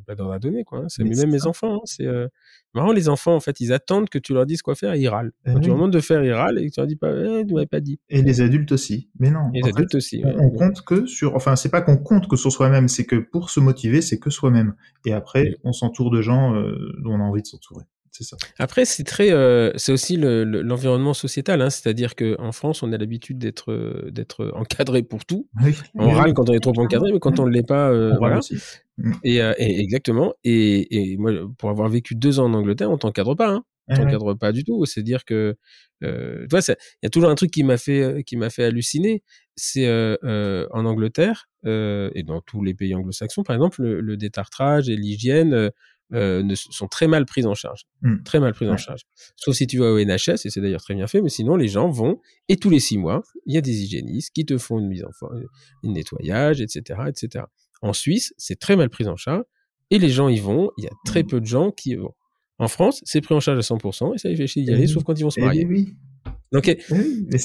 pas 0.07 0.15
d'ordre 0.15 0.33
à 0.33 0.39
donner, 0.39 0.63
quoi. 0.63 0.79
Hein, 0.79 0.85
c'est 0.87 1.03
même 1.03 1.29
mes 1.29 1.45
enfants, 1.45 1.75
hein, 1.75 1.81
c'est 1.85 2.05
euh, 2.05 2.27
marrant, 2.73 2.91
les 2.91 3.09
enfants, 3.09 3.35
en 3.35 3.39
fait, 3.39 3.59
ils 3.59 3.73
attendent 3.73 4.09
que 4.09 4.19
tu 4.19 4.33
leur 4.33 4.45
dises 4.45 4.61
quoi 4.61 4.75
faire, 4.75 4.95
ils 4.95 5.07
râlent. 5.07 5.31
Eh 5.45 5.53
Quand 5.53 5.59
tu 5.59 5.67
leur 5.67 5.77
demandes 5.77 5.93
de 5.93 5.99
faire, 5.99 6.23
ils 6.23 6.33
râlent 6.33 6.59
et 6.59 6.69
tu 6.69 6.79
leur 6.79 6.87
dis 6.87 6.95
pas, 6.95 7.11
eh, 7.11 7.45
tu 7.45 7.53
m'avais 7.53 7.65
pas 7.65 7.81
dit. 7.81 7.99
Et 8.09 8.21
les 8.21 8.41
adultes 8.41 8.71
aussi. 8.71 9.09
Mais 9.19 9.31
non. 9.31 9.49
Les 9.53 9.67
adultes 9.67 9.95
aussi. 9.95 10.23
On, 10.25 10.49
compte 10.49 10.81
que 10.81 11.05
sur, 11.05 11.35
enfin, 11.35 11.55
c'est 11.55 11.69
pas 11.69 11.81
qu'on 11.81 11.97
compte 11.97 12.27
que 12.27 12.35
sur 12.35 12.51
soi-même, 12.51 12.87
c'est 12.87 13.05
que 13.05 13.15
pour 13.15 13.49
se 13.49 13.59
motiver, 13.59 14.01
c'est 14.01 14.19
que 14.19 14.29
soi-même. 14.29 14.75
Et 15.05 15.13
après, 15.13 15.55
on 15.63 15.73
s'entoure 15.73 16.11
de 16.11 16.21
gens 16.21 16.55
euh, 16.55 16.75
dont 17.03 17.13
on 17.13 17.19
a 17.19 17.23
envie 17.23 17.41
de 17.41 17.47
s'entourer. 17.47 17.85
Après, 18.59 18.85
c'est 18.85 19.03
très, 19.03 19.31
euh, 19.31 19.71
c'est 19.75 19.91
aussi 19.91 20.17
l'environnement 20.17 21.13
sociétal, 21.13 21.61
hein, 21.61 21.69
c'est-à-dire 21.69 22.15
qu'en 22.15 22.51
France, 22.51 22.83
on 22.83 22.91
a 22.91 22.97
l'habitude 22.97 23.37
d'être 23.37 23.71
euh, 23.71 24.09
d'être 24.11 24.51
encadré 24.53 25.03
pour 25.03 25.25
tout. 25.25 25.47
On 25.95 26.09
râle 26.09 26.33
quand 26.33 26.49
on 26.49 26.53
est 26.53 26.59
trop 26.59 26.77
encadré, 26.77 27.11
mais 27.11 27.19
quand 27.19 27.39
on 27.39 27.45
ne 27.45 27.51
l'est 27.51 27.67
pas, 27.67 27.89
euh, 27.89 28.15
voilà. 28.17 28.39
Et, 29.23 29.39
exactement. 29.59 30.33
Et, 30.43 31.15
moi, 31.17 31.31
pour 31.57 31.69
avoir 31.69 31.89
vécu 31.89 32.15
deux 32.15 32.39
ans 32.39 32.45
en 32.45 32.53
Angleterre, 32.53 32.91
on 32.91 32.97
t'encadre 32.97 33.35
pas. 33.35 33.49
Hein. 33.49 33.63
On 33.87 33.95
t'encadre 33.95 34.37
pas 34.37 34.51
du 34.51 34.63
tout. 34.63 34.85
C'est 34.85 35.03
dire 35.03 35.25
que, 35.25 35.57
tu 36.01 36.07
vois, 36.49 36.59
il 36.67 36.75
y 37.03 37.07
a 37.07 37.09
toujours 37.09 37.29
un 37.29 37.35
truc 37.35 37.51
qui 37.51 37.63
m'a 37.63 37.77
fait 37.77 38.23
qui 38.25 38.35
m'a 38.35 38.49
fait 38.49 38.63
halluciner. 38.65 39.23
C'est 39.55 39.89
en 40.23 40.85
Angleterre 40.85 41.49
et 41.65 42.23
dans 42.25 42.41
tous 42.41 42.63
les 42.63 42.73
pays 42.73 42.93
anglo-saxons, 42.93 43.43
par 43.43 43.55
exemple, 43.55 43.81
le, 43.81 44.01
le 44.01 44.17
détartrage 44.17 44.89
et 44.89 44.95
l'hygiène 44.95 45.71
euh, 46.13 46.43
ne, 46.43 46.55
sont 46.55 46.87
très 46.87 47.07
mal 47.07 47.25
prises 47.25 47.45
en 47.45 47.53
charge. 47.53 47.83
Mmh. 48.01 48.23
Très 48.23 48.39
mal 48.39 48.53
prises 48.53 48.69
en 48.69 48.77
charge. 48.77 49.01
Sauf 49.37 49.55
si 49.55 49.67
tu 49.67 49.77
vas 49.77 49.91
au 49.91 49.99
NHS, 49.99 50.45
et 50.45 50.49
c'est 50.49 50.61
d'ailleurs 50.61 50.81
très 50.81 50.93
bien 50.93 51.07
fait, 51.07 51.21
mais 51.21 51.29
sinon, 51.29 51.55
les 51.55 51.67
gens 51.67 51.89
vont, 51.89 52.19
et 52.49 52.57
tous 52.57 52.69
les 52.69 52.79
six 52.79 52.97
mois, 52.97 53.23
il 53.45 53.53
y 53.55 53.57
a 53.57 53.61
des 53.61 53.83
hygiénistes 53.83 54.31
qui 54.33 54.45
te 54.45 54.57
font 54.57 54.79
une 54.79 54.87
mise 54.87 55.03
en 55.05 55.11
forme, 55.17 55.43
un 55.83 55.91
nettoyage, 55.91 56.61
etc., 56.61 57.01
etc. 57.07 57.45
En 57.81 57.93
Suisse, 57.93 58.33
c'est 58.37 58.59
très 58.59 58.75
mal 58.75 58.89
pris 58.89 59.07
en 59.07 59.15
charge, 59.15 59.43
et 59.89 59.99
les 59.99 60.09
gens 60.09 60.27
y 60.29 60.39
vont, 60.39 60.71
il 60.77 60.83
y 60.83 60.87
a 60.87 60.91
très 61.05 61.23
mmh. 61.23 61.27
peu 61.27 61.39
de 61.39 61.45
gens 61.45 61.71
qui 61.71 61.91
y 61.91 61.95
vont. 61.95 62.13
En 62.59 62.67
France, 62.67 63.01
c'est 63.05 63.21
pris 63.21 63.33
en 63.33 63.39
charge 63.39 63.57
à 63.57 63.75
100%, 63.75 64.15
et 64.15 64.17
ça 64.17 64.35
fait 64.35 64.47
chier 64.47 64.63
d'y 64.63 64.73
aller, 64.73 64.87
sauf 64.87 65.03
quand 65.03 65.17
ils 65.17 65.23
vont 65.23 65.29
se 65.29 65.39
eh 65.39 65.43
marier. 65.43 65.65
Oui. 65.65 65.95
Donc, 66.51 66.67
et, 66.67 66.79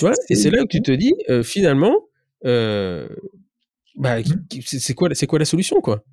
vois, 0.01 0.13
et 0.29 0.35
c'est 0.35 0.51
là 0.51 0.63
que 0.63 0.69
tu 0.69 0.83
te 0.83 0.91
dis, 0.91 1.15
euh, 1.31 1.45
finalement, 1.45 1.95
euh, 2.45 3.09
bah, 3.95 4.21
mmh. 4.21 4.25
c'est 4.65 4.95
quoi, 4.95 5.09
quoi 5.29 5.39
la 5.39 5.45
solution, 5.45 5.81
quoi? 5.81 6.05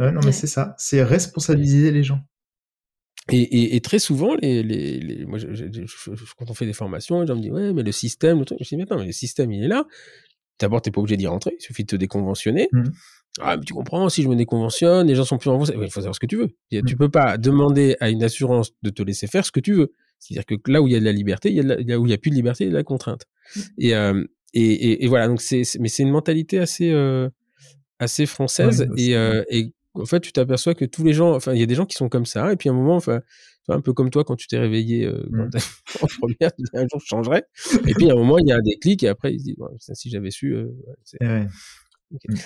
Non, 0.00 0.20
mais 0.24 0.32
c'est 0.32 0.46
ça. 0.46 0.74
C'est 0.78 1.02
responsabiliser 1.02 1.90
les 1.92 2.02
gens. 2.02 2.20
Et, 3.32 3.76
et, 3.76 3.80
très 3.80 3.98
souvent, 3.98 4.34
les, 4.34 4.62
les, 4.62 4.98
les 4.98 5.26
moi, 5.26 5.38
je, 5.38 5.46
quand 6.36 6.50
on 6.50 6.54
fait 6.54 6.66
des 6.66 6.72
formations, 6.72 7.20
les 7.20 7.26
gens 7.26 7.36
me 7.36 7.42
disent 7.42 7.52
Ouais, 7.52 7.72
mais 7.72 7.82
le 7.82 7.92
système, 7.92 8.38
le 8.38 8.44
truc. 8.44 8.58
Je 8.60 8.68
dis 8.68 8.76
Mais 8.76 8.84
attends, 8.84 8.98
mais 8.98 9.06
le 9.06 9.12
système, 9.12 9.52
il 9.52 9.62
est 9.64 9.68
là. 9.68 9.84
D'abord, 10.58 10.82
t'es 10.82 10.90
pas 10.90 11.00
obligé 11.00 11.16
d'y 11.16 11.26
rentrer. 11.26 11.54
Il 11.58 11.62
suffit 11.62 11.84
de 11.84 11.88
te 11.88 11.96
déconventionner. 11.96 12.68
Mmh. 12.72 12.84
Ah, 13.40 13.56
mais 13.56 13.64
tu 13.64 13.72
comprends, 13.72 14.08
si 14.08 14.22
je 14.22 14.28
me 14.28 14.34
déconventionne, 14.34 15.06
les 15.06 15.14
gens 15.14 15.24
sont 15.24 15.38
plus 15.38 15.48
en 15.50 15.58
Ouais, 15.58 15.66
il 15.68 15.90
faut 15.90 16.00
savoir 16.00 16.14
ce 16.14 16.20
que 16.20 16.26
tu 16.26 16.36
veux. 16.36 16.50
Mmh. 16.72 16.82
Tu 16.86 16.96
peux 16.96 17.08
pas 17.08 17.38
demander 17.38 17.96
à 18.00 18.10
une 18.10 18.22
assurance 18.22 18.72
de 18.82 18.90
te 18.90 19.02
laisser 19.02 19.26
faire 19.26 19.44
ce 19.44 19.52
que 19.52 19.60
tu 19.60 19.74
veux. 19.74 19.92
C'est-à-dire 20.18 20.44
que 20.46 20.70
là 20.70 20.82
où 20.82 20.88
il 20.88 20.92
y 20.92 20.96
a 20.96 21.00
de 21.00 21.04
la 21.04 21.12
liberté, 21.12 21.50
il 21.50 21.56
y 21.56 21.60
a 21.60 21.62
là 21.62 21.98
où 21.98 22.06
il 22.06 22.10
y 22.10 22.14
a 22.14 22.18
plus 22.18 22.30
de 22.30 22.34
liberté, 22.34 22.64
il 22.64 22.66
y 22.66 22.70
a 22.70 22.72
de 22.72 22.76
la 22.76 22.84
contrainte. 22.84 23.26
Mmh. 23.54 23.60
Et, 23.78 23.94
euh, 23.94 24.24
et, 24.52 25.04
et, 25.04 25.06
voilà, 25.06 25.28
donc 25.28 25.40
c'est, 25.40 25.62
mais 25.78 25.88
c'est 25.88 26.02
une 26.02 26.10
mentalité 26.10 26.58
assez, 26.58 26.90
euh, 26.90 27.28
assez 28.00 28.26
française. 28.26 28.88
et, 28.96 29.14
euh, 29.14 29.44
et 29.48 29.72
en 29.94 30.06
fait, 30.06 30.20
tu 30.20 30.32
t'aperçois 30.32 30.74
que 30.74 30.84
tous 30.84 31.04
les 31.04 31.12
gens, 31.12 31.34
enfin, 31.34 31.52
il 31.52 31.60
y 31.60 31.62
a 31.62 31.66
des 31.66 31.74
gens 31.74 31.86
qui 31.86 31.96
sont 31.96 32.08
comme 32.08 32.26
ça, 32.26 32.52
et 32.52 32.56
puis 32.56 32.68
à 32.68 32.72
un 32.72 32.74
moment, 32.74 32.96
enfin, 32.96 33.20
un 33.68 33.80
peu 33.80 33.92
comme 33.92 34.10
toi 34.10 34.24
quand 34.24 34.36
tu 34.36 34.48
t'es 34.48 34.58
réveillé 34.58 35.06
euh, 35.06 35.26
mmh. 35.30 35.50
en 36.02 36.06
première, 36.18 36.52
tu 36.54 36.62
dis 36.62 36.70
un 36.74 36.86
jour 36.88 37.00
je 37.00 37.06
changerai. 37.06 37.44
Et 37.86 37.94
puis 37.94 38.10
à 38.10 38.14
un 38.14 38.16
moment, 38.16 38.38
il 38.38 38.48
y 38.48 38.52
a 38.52 38.56
un 38.56 38.62
déclic, 38.62 39.02
et 39.02 39.08
après, 39.08 39.32
il 39.32 39.38
se 39.38 39.44
dit, 39.44 39.56
si 39.92 40.10
j'avais 40.10 40.30
su. 40.30 40.54
Euh, 40.54 40.68
eh 41.20 41.24
mmh. 41.24 41.48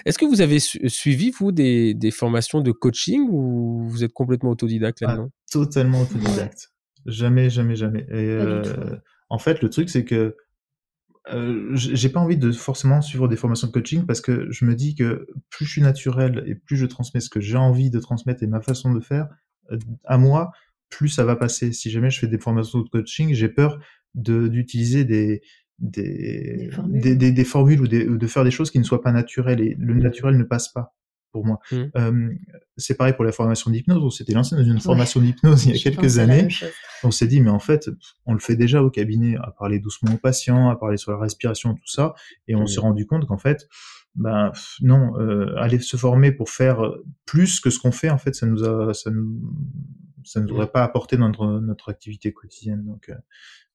Est-ce 0.04 0.18
que 0.18 0.26
vous 0.26 0.42
avez 0.42 0.58
suivi, 0.60 1.30
vous, 1.30 1.50
des, 1.50 1.94
des, 1.94 2.10
formations 2.10 2.60
de 2.60 2.70
coaching 2.70 3.26
ou 3.30 3.88
vous 3.88 4.04
êtes 4.04 4.12
complètement 4.12 4.50
autodidacte 4.50 4.98
ah, 5.02 5.06
là-dedans? 5.06 5.30
Totalement 5.50 6.02
autodidacte. 6.02 6.70
Jamais, 7.06 7.48
jamais, 7.48 7.74
jamais. 7.74 8.06
Et, 8.10 8.28
euh, 8.28 8.62
en 9.30 9.38
fait, 9.38 9.62
le 9.62 9.70
truc, 9.70 9.88
c'est 9.88 10.04
que 10.04 10.36
euh, 11.32 11.70
j'ai 11.74 12.08
pas 12.10 12.20
envie 12.20 12.36
de 12.36 12.52
forcément 12.52 13.00
suivre 13.00 13.28
des 13.28 13.36
formations 13.36 13.66
de 13.66 13.72
coaching 13.72 14.04
parce 14.04 14.20
que 14.20 14.50
je 14.50 14.66
me 14.66 14.74
dis 14.74 14.94
que 14.94 15.26
plus 15.48 15.64
je 15.64 15.70
suis 15.72 15.82
naturel 15.82 16.44
et 16.46 16.54
plus 16.54 16.76
je 16.76 16.84
transmets 16.84 17.20
ce 17.20 17.30
que 17.30 17.40
j'ai 17.40 17.56
envie 17.56 17.90
de 17.90 17.98
transmettre 17.98 18.42
et 18.42 18.46
ma 18.46 18.60
façon 18.60 18.92
de 18.92 19.00
faire, 19.00 19.28
euh, 19.72 19.78
à 20.04 20.18
moi, 20.18 20.52
plus 20.90 21.08
ça 21.08 21.24
va 21.24 21.36
passer. 21.36 21.72
Si 21.72 21.90
jamais 21.90 22.10
je 22.10 22.18
fais 22.18 22.26
des 22.28 22.38
formations 22.38 22.80
de 22.80 22.88
coaching, 22.88 23.32
j'ai 23.32 23.48
peur 23.48 23.78
de 24.14 24.48
d'utiliser 24.48 25.04
des 25.04 25.40
des, 25.80 26.70
des, 27.16 27.44
formules, 27.44 27.80
ou, 27.80 27.88
de 27.88 28.26
faire 28.28 28.44
des 28.44 28.52
choses 28.52 28.70
qui 28.70 28.78
ne 28.78 28.84
soient 28.84 29.02
pas 29.02 29.10
naturelles 29.10 29.60
et 29.60 29.74
le 29.76 29.94
naturel 29.94 30.36
ne 30.38 30.44
passe 30.44 30.68
pas 30.68 30.94
pour 31.34 31.44
moi. 31.44 31.58
Mmh. 31.72 32.28
c'est 32.76 32.96
pareil 32.96 33.12
pour 33.12 33.24
la 33.24 33.32
formation 33.32 33.72
d'hypnose. 33.72 34.04
On 34.04 34.10
s'était 34.10 34.34
lancé 34.34 34.54
dans 34.54 34.62
une 34.62 34.80
formation 34.80 35.20
d'hypnose 35.20 35.66
il 35.66 35.74
y 35.74 35.76
a 35.76 35.82
quelques 35.82 36.18
années. 36.18 36.46
On 37.02 37.10
s'est 37.10 37.26
dit, 37.26 37.40
mais 37.40 37.50
en 37.50 37.58
fait, 37.58 37.90
on 38.24 38.34
le 38.34 38.38
fait 38.38 38.54
déjà 38.54 38.84
au 38.84 38.90
cabinet, 38.90 39.36
à 39.42 39.50
parler 39.50 39.80
doucement 39.80 40.14
aux 40.14 40.18
patients, 40.18 40.70
à 40.70 40.76
parler 40.76 40.96
sur 40.96 41.10
la 41.10 41.18
respiration, 41.18 41.74
tout 41.74 41.88
ça. 41.88 42.14
Et 42.46 42.54
on 42.54 42.62
mmh. 42.62 42.66
s'est 42.68 42.80
rendu 42.80 43.04
compte 43.04 43.26
qu'en 43.26 43.36
fait, 43.36 43.66
ben 44.14 44.52
non, 44.80 45.18
euh, 45.18 45.56
aller 45.56 45.80
se 45.80 45.96
former 45.96 46.30
pour 46.30 46.50
faire 46.50 46.78
plus 47.26 47.58
que 47.58 47.68
ce 47.68 47.80
qu'on 47.80 47.90
fait, 47.90 48.10
en 48.10 48.18
fait, 48.18 48.36
ça 48.36 48.46
nous 48.46 48.62
a, 48.62 48.94
ça 48.94 49.10
nous, 49.10 49.42
ça 50.22 50.40
nous 50.40 50.54
aurait 50.54 50.70
pas 50.70 50.84
apporté 50.84 51.16
notre 51.16 51.60
notre 51.60 51.90
activité 51.90 52.32
quotidienne. 52.32 52.84
Donc, 52.84 53.08
euh, 53.08 53.14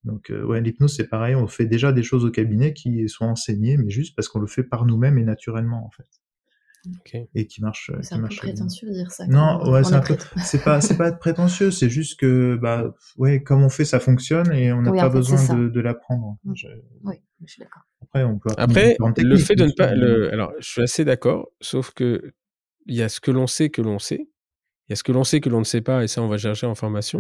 donc 0.06 0.30
euh, 0.31 0.45
ouais, 0.45 0.61
l'hypnose 0.61 0.95
c'est 0.95 1.10
pareil, 1.10 1.36
on 1.36 1.48
fait 1.48 1.65
déjà 1.65 1.91
des 1.91 2.03
choses 2.03 2.23
au 2.23 2.31
cabinet 2.31 2.73
qui 2.73 3.10
sont 3.10 3.26
enseignées, 3.26 3.76
mais 3.76 3.90
juste 3.90 4.15
parce 4.15 4.30
qu'on 4.30 4.40
le 4.40 4.48
fait 4.48 4.64
par 4.64 4.86
nous-mêmes 4.86 5.18
et 5.18 5.23
naturellement 5.23 5.86
en 5.86 5.91
fait. 5.91 6.07
Et 7.36 7.48
qui 7.48 7.62
marche. 7.62 7.92
C'est 8.02 8.16
un 8.16 8.22
peu 8.22 8.36
prétentieux 8.36 8.90
de 8.90 8.94
dire 8.94 9.12
ça. 9.12 9.28
Non, 9.28 9.70
ouais, 9.72 9.84
c'est 9.84 9.94
un 9.94 10.02
peu. 10.02 10.16
C'est 10.44 10.64
pas, 10.64 10.82
c'est 10.82 10.98
pas 10.98 11.10
être 11.10 11.20
prétentieux, 11.20 11.72
c'est 11.72 11.90
juste 11.90 12.20
que 12.20 12.58
bah 12.62 12.96
ouais, 13.18 13.44
comme 13.44 13.64
on 13.64 13.70
fait, 13.70 13.86
ça 13.86 14.00
fonctionne 14.00 14.52
et 14.52 14.72
on 14.72 14.82
n'a 14.82 14.92
pas 14.92 15.10
besoin 15.10 15.56
de, 15.56 15.70
de 15.70 15.80
l'apprendre. 15.80 16.38
Mmh. 16.44 16.54
Oui, 17.04 17.16
je 17.46 17.52
suis 17.52 17.60
d'accord. 17.62 17.84
Après, 18.02 18.24
on 18.24 18.40
peut. 18.40 18.50
Après, 18.58 18.96
le 19.18 19.38
fait 19.38 19.56
de 19.56 19.66
ne 19.66 19.72
pas, 19.72 19.94
le... 19.94 20.32
alors, 20.34 20.54
je 20.60 20.68
suis 20.68 20.82
assez 20.82 21.06
d'accord, 21.06 21.50
sauf 21.62 21.92
que 21.92 22.34
il 22.86 22.96
y 22.96 23.02
a 23.02 23.10
ce 23.10 23.20
que 23.20 23.32
l'on 23.32 23.48
sait 23.48 23.70
que 23.70 23.82
l'on 23.82 24.00
sait, 24.00 24.30
il 24.90 24.92
y 24.92 24.94
a 24.94 24.96
ce 24.96 25.04
que 25.04 25.12
l'on 25.12 25.24
sait 25.24 25.40
que 25.40 25.50
l'on 25.50 25.60
ne 25.60 25.66
sait 25.66 25.82
pas, 25.82 26.04
et 26.04 26.08
ça, 26.08 26.24
on 26.24 26.28
va 26.28 26.38
chercher 26.38 26.66
en 26.66 26.74
formation. 26.74 27.20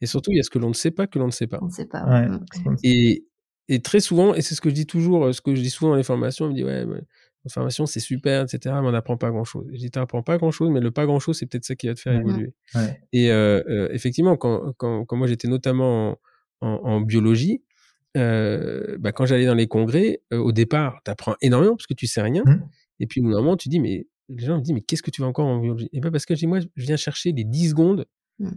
Et 0.00 0.06
surtout, 0.06 0.30
il 0.32 0.38
y 0.38 0.40
a 0.40 0.42
ce 0.42 0.50
que 0.50 0.58
l'on 0.58 0.68
ne 0.68 0.74
sait 0.74 0.90
pas 0.90 1.06
que 1.06 1.18
l'on 1.18 1.26
ne 1.26 1.32
sait 1.32 1.46
pas. 1.46 1.58
On 1.60 1.66
ne 1.66 1.70
sait 1.70 1.86
pas. 1.86 2.04
Mmh. 2.04 2.76
Et, 2.82 3.26
et, 3.68 3.82
très 3.82 4.00
souvent, 4.00 4.34
et 4.34 4.40
c'est 4.40 4.54
ce 4.54 4.62
que 4.62 4.70
je 4.70 4.74
dis 4.74 4.86
toujours, 4.86 5.26
euh, 5.26 5.32
ce 5.32 5.42
que 5.42 5.54
je 5.54 5.60
dis 5.60 5.68
souvent 5.68 5.90
dans 5.90 5.96
les 5.96 6.02
formations, 6.02 6.46
on 6.46 6.48
me 6.48 6.54
dit, 6.54 6.64
ouais, 6.64 6.86
la 6.86 7.00
formation, 7.48 7.86
c'est 7.86 8.00
super, 8.00 8.42
etc., 8.42 8.76
mais 8.80 8.88
on 8.88 8.92
n'apprend 8.92 9.16
pas 9.16 9.30
grand-chose. 9.30 9.66
Je 9.72 9.78
dis, 9.78 9.90
tu 9.90 9.98
n'apprends 9.98 10.22
pas 10.22 10.36
grand-chose, 10.36 10.70
mais 10.70 10.80
le 10.80 10.90
pas 10.90 11.06
grand-chose, 11.06 11.38
c'est 11.38 11.46
peut-être 11.46 11.64
ça 11.64 11.74
qui 11.74 11.86
va 11.86 11.94
te 11.94 12.00
faire 12.00 12.12
évoluer. 12.12 12.52
Et 13.12 13.30
euh, 13.30 13.62
euh, 13.68 13.88
effectivement, 13.92 14.36
quand, 14.36 14.74
quand, 14.76 15.04
quand 15.06 15.16
moi 15.16 15.26
j'étais 15.26 15.48
notamment 15.48 16.18
en, 16.60 16.68
en, 16.68 17.00
biologie, 17.00 17.62
euh, 18.16 18.98
bah, 18.98 19.12
quand 19.12 19.24
j'allais 19.24 19.46
dans 19.46 19.54
les 19.54 19.68
congrès, 19.68 20.20
au 20.32 20.52
départ, 20.52 21.00
tu 21.04 21.10
apprends 21.10 21.36
énormément 21.40 21.76
parce 21.76 21.86
que 21.86 21.94
tu 21.94 22.06
sais 22.06 22.20
rien. 22.20 22.42
Mmh. 22.44 22.62
Et 23.00 23.06
puis, 23.06 23.20
au 23.20 23.24
moment, 23.24 23.56
tu 23.56 23.68
dis, 23.68 23.80
mais 23.80 24.06
les 24.28 24.44
gens 24.44 24.56
me 24.58 24.62
disent, 24.62 24.74
mais 24.74 24.82
qu'est-ce 24.82 25.02
que 25.02 25.10
tu 25.10 25.22
vas 25.22 25.28
encore 25.28 25.46
en 25.46 25.58
biologie? 25.58 25.88
Et 25.92 26.00
bien, 26.00 26.10
parce 26.10 26.26
que 26.26 26.34
je 26.34 26.40
dis, 26.40 26.46
moi, 26.46 26.60
je 26.60 26.66
viens 26.76 26.96
chercher 26.96 27.32
les 27.32 27.44
10 27.44 27.70
secondes 27.70 28.06
mmh. 28.38 28.50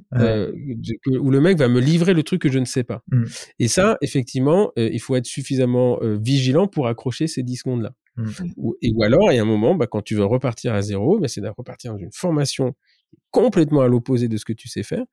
où 1.19 1.31
le 1.31 1.39
mec 1.41 1.57
va 1.57 1.68
me 1.68 1.80
livrer 1.80 2.14
le 2.14 2.23
truc 2.23 2.41
que 2.41 2.51
je 2.51 2.60
ne 2.60 2.65
sais 2.65 2.84
pas. 2.84 3.03
Mmh. 3.11 3.23
Et 3.60 3.68
ça, 3.68 3.97
effectivement, 4.01 4.72
euh, 4.77 4.89
il 4.91 4.99
faut 4.99 5.15
être 5.15 5.26
suffisamment 5.26 5.99
euh, 6.01 6.18
vigilant 6.22 6.68
pour 6.68 6.88
accrocher 6.88 7.27
ces 7.27 7.43
10 7.43 7.57
secondes-là. 7.57 7.93
Ou, 8.57 8.76
et, 8.81 8.91
ou 8.94 9.03
alors, 9.03 9.31
il 9.31 9.35
y 9.35 9.40
a 9.40 9.41
un 9.41 9.45
moment, 9.45 9.76
bah, 9.76 9.88
quand 9.88 10.02
tu 10.02 10.15
veux 10.15 10.26
repartir 10.26 10.73
à 10.73 10.81
zéro, 10.81 11.19
bah, 11.19 11.27
c'est 11.27 11.41
de 11.41 11.48
repartir 11.48 11.94
dans 11.94 11.98
une 11.98 12.11
formation 12.11 12.76
complètement 13.31 13.81
à 13.81 13.88
l'opposé 13.88 14.27
de 14.27 14.38
ce 14.38 14.45
que 14.45 14.53
tu 14.53 14.68
sais 14.68 14.84
faire. 14.84 15.03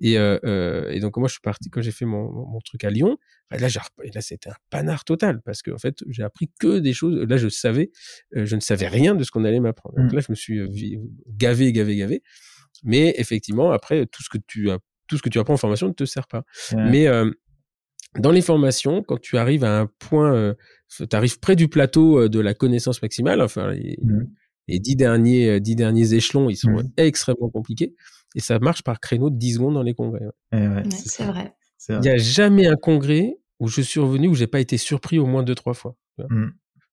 Et, 0.00 0.18
euh, 0.18 0.38
euh, 0.44 0.90
et 0.90 1.00
donc 1.00 1.16
moi 1.16 1.28
je 1.28 1.32
suis 1.32 1.40
parti 1.40 1.70
quand 1.70 1.80
j'ai 1.80 1.92
fait 1.92 2.04
mon, 2.04 2.30
mon, 2.30 2.60
truc 2.60 2.84
à 2.84 2.90
Lyon. 2.90 3.18
Bah, 3.50 3.58
là, 3.58 3.68
là 3.68 4.20
c'était 4.20 4.50
un 4.50 4.54
panard 4.70 5.04
total 5.04 5.40
parce 5.42 5.62
que 5.62 5.70
en 5.70 5.78
fait 5.78 5.96
j'ai 6.08 6.22
appris 6.22 6.50
que 6.58 6.78
des 6.78 6.92
choses. 6.92 7.16
Là 7.28 7.36
je 7.36 7.48
savais, 7.48 7.90
euh, 8.36 8.44
je 8.44 8.54
ne 8.54 8.60
savais 8.60 8.88
rien 8.88 9.14
de 9.14 9.24
ce 9.24 9.30
qu'on 9.30 9.44
allait 9.44 9.60
m'apprendre. 9.60 9.96
Donc 9.96 10.12
mmh. 10.12 10.14
là 10.14 10.22
je 10.26 10.32
me 10.32 10.36
suis 10.36 10.98
gavé, 11.28 11.72
gavé, 11.72 11.96
gavé. 11.96 12.22
Mais 12.82 13.14
effectivement 13.16 13.72
après 13.72 14.06
tout 14.06 14.22
ce 14.22 14.28
que 14.28 14.38
tu 14.46 14.70
as, 14.70 14.78
tout 15.06 15.16
ce 15.16 15.22
que 15.22 15.28
tu 15.28 15.38
apprends 15.38 15.54
en 15.54 15.58
formation 15.58 15.88
ne 15.88 15.92
te 15.92 16.04
sert 16.04 16.28
pas. 16.28 16.44
Mais 16.74 17.06
dans 18.18 18.32
les 18.32 18.42
formations, 18.42 19.02
quand 19.02 19.20
tu 19.20 19.38
arrives 19.38 19.64
à 19.64 19.80
un 19.80 19.86
point, 19.86 20.54
tu 20.88 21.04
arrives 21.12 21.38
près 21.38 21.56
du 21.56 21.68
plateau 21.68 22.28
de 22.28 22.40
la 22.40 22.54
connaissance 22.54 23.02
maximale, 23.02 23.40
enfin, 23.40 23.74
mmh 23.74 24.24
les 24.70 24.78
dix 24.78 24.96
derniers, 24.96 25.48
euh, 25.48 25.60
dix 25.60 25.76
derniers 25.76 26.14
échelons, 26.14 26.48
ils 26.48 26.56
sont 26.56 26.70
mmh. 26.70 26.92
extrêmement 26.96 27.50
compliqués. 27.50 27.94
Et 28.34 28.40
ça 28.40 28.58
marche 28.58 28.82
par 28.82 29.00
créneau 29.00 29.28
de 29.28 29.36
10 29.36 29.54
secondes 29.54 29.74
dans 29.74 29.82
les 29.82 29.94
congrès. 29.94 30.24
Eh 30.52 30.66
c'est 30.90 31.24
vrai. 31.24 31.52
Il 31.88 31.98
n'y 31.98 32.08
a 32.08 32.16
jamais 32.16 32.66
un 32.66 32.76
congrès 32.76 33.38
où 33.58 33.66
je 33.66 33.80
suis 33.80 33.98
revenu 33.98 34.28
où 34.28 34.34
j'ai 34.34 34.46
pas 34.46 34.60
été 34.60 34.78
surpris 34.78 35.18
au 35.18 35.26
moins 35.26 35.42
deux, 35.42 35.56
trois 35.56 35.74
fois. 35.74 35.96
Mmh. 36.18 36.46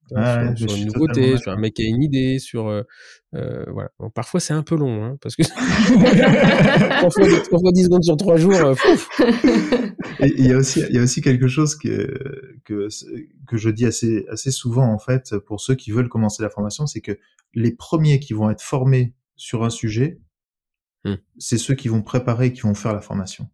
Sur, 0.09 0.75
une 0.75 0.87
nouveauté, 0.87 1.37
sur 1.37 1.51
un 1.51 1.57
mec 1.57 1.73
qui 1.73 1.83
a 1.83 1.87
une 1.87 2.01
idée, 2.01 2.39
sur 2.39 2.67
euh, 2.67 2.83
euh, 3.35 3.65
voilà. 3.71 3.89
parfois 4.15 4.39
c'est 4.39 4.53
un 4.53 4.63
peu 4.63 4.75
long, 4.75 5.03
hein, 5.03 5.17
parce 5.21 5.35
que 5.35 5.43
trois, 5.43 7.59
fois, 7.59 7.71
10 7.71 7.83
secondes 7.83 8.03
sur 8.03 8.17
trois 8.17 8.37
jours. 8.37 8.75
il 10.21 10.47
y 10.47 10.53
a 10.53 10.57
aussi, 10.57 10.81
il 10.89 10.95
y 10.95 10.99
a 10.99 11.01
aussi 11.01 11.21
quelque 11.21 11.47
chose 11.47 11.75
que 11.75 12.53
que 12.63 12.87
que 13.47 13.57
je 13.57 13.69
dis 13.69 13.85
assez 13.85 14.25
assez 14.31 14.51
souvent 14.51 14.91
en 14.91 14.99
fait 14.99 15.37
pour 15.39 15.59
ceux 15.59 15.75
qui 15.75 15.91
veulent 15.91 16.09
commencer 16.09 16.41
la 16.41 16.49
formation, 16.49 16.87
c'est 16.87 17.01
que 17.01 17.17
les 17.53 17.71
premiers 17.71 18.19
qui 18.19 18.33
vont 18.33 18.49
être 18.49 18.61
formés 18.61 19.13
sur 19.35 19.63
un 19.63 19.69
sujet, 19.69 20.19
mmh. 21.05 21.13
c'est 21.37 21.57
ceux 21.57 21.75
qui 21.75 21.87
vont 21.87 22.01
préparer, 22.01 22.53
qui 22.53 22.61
vont 22.61 22.75
faire 22.75 22.93
la 22.93 23.01
formation. 23.01 23.49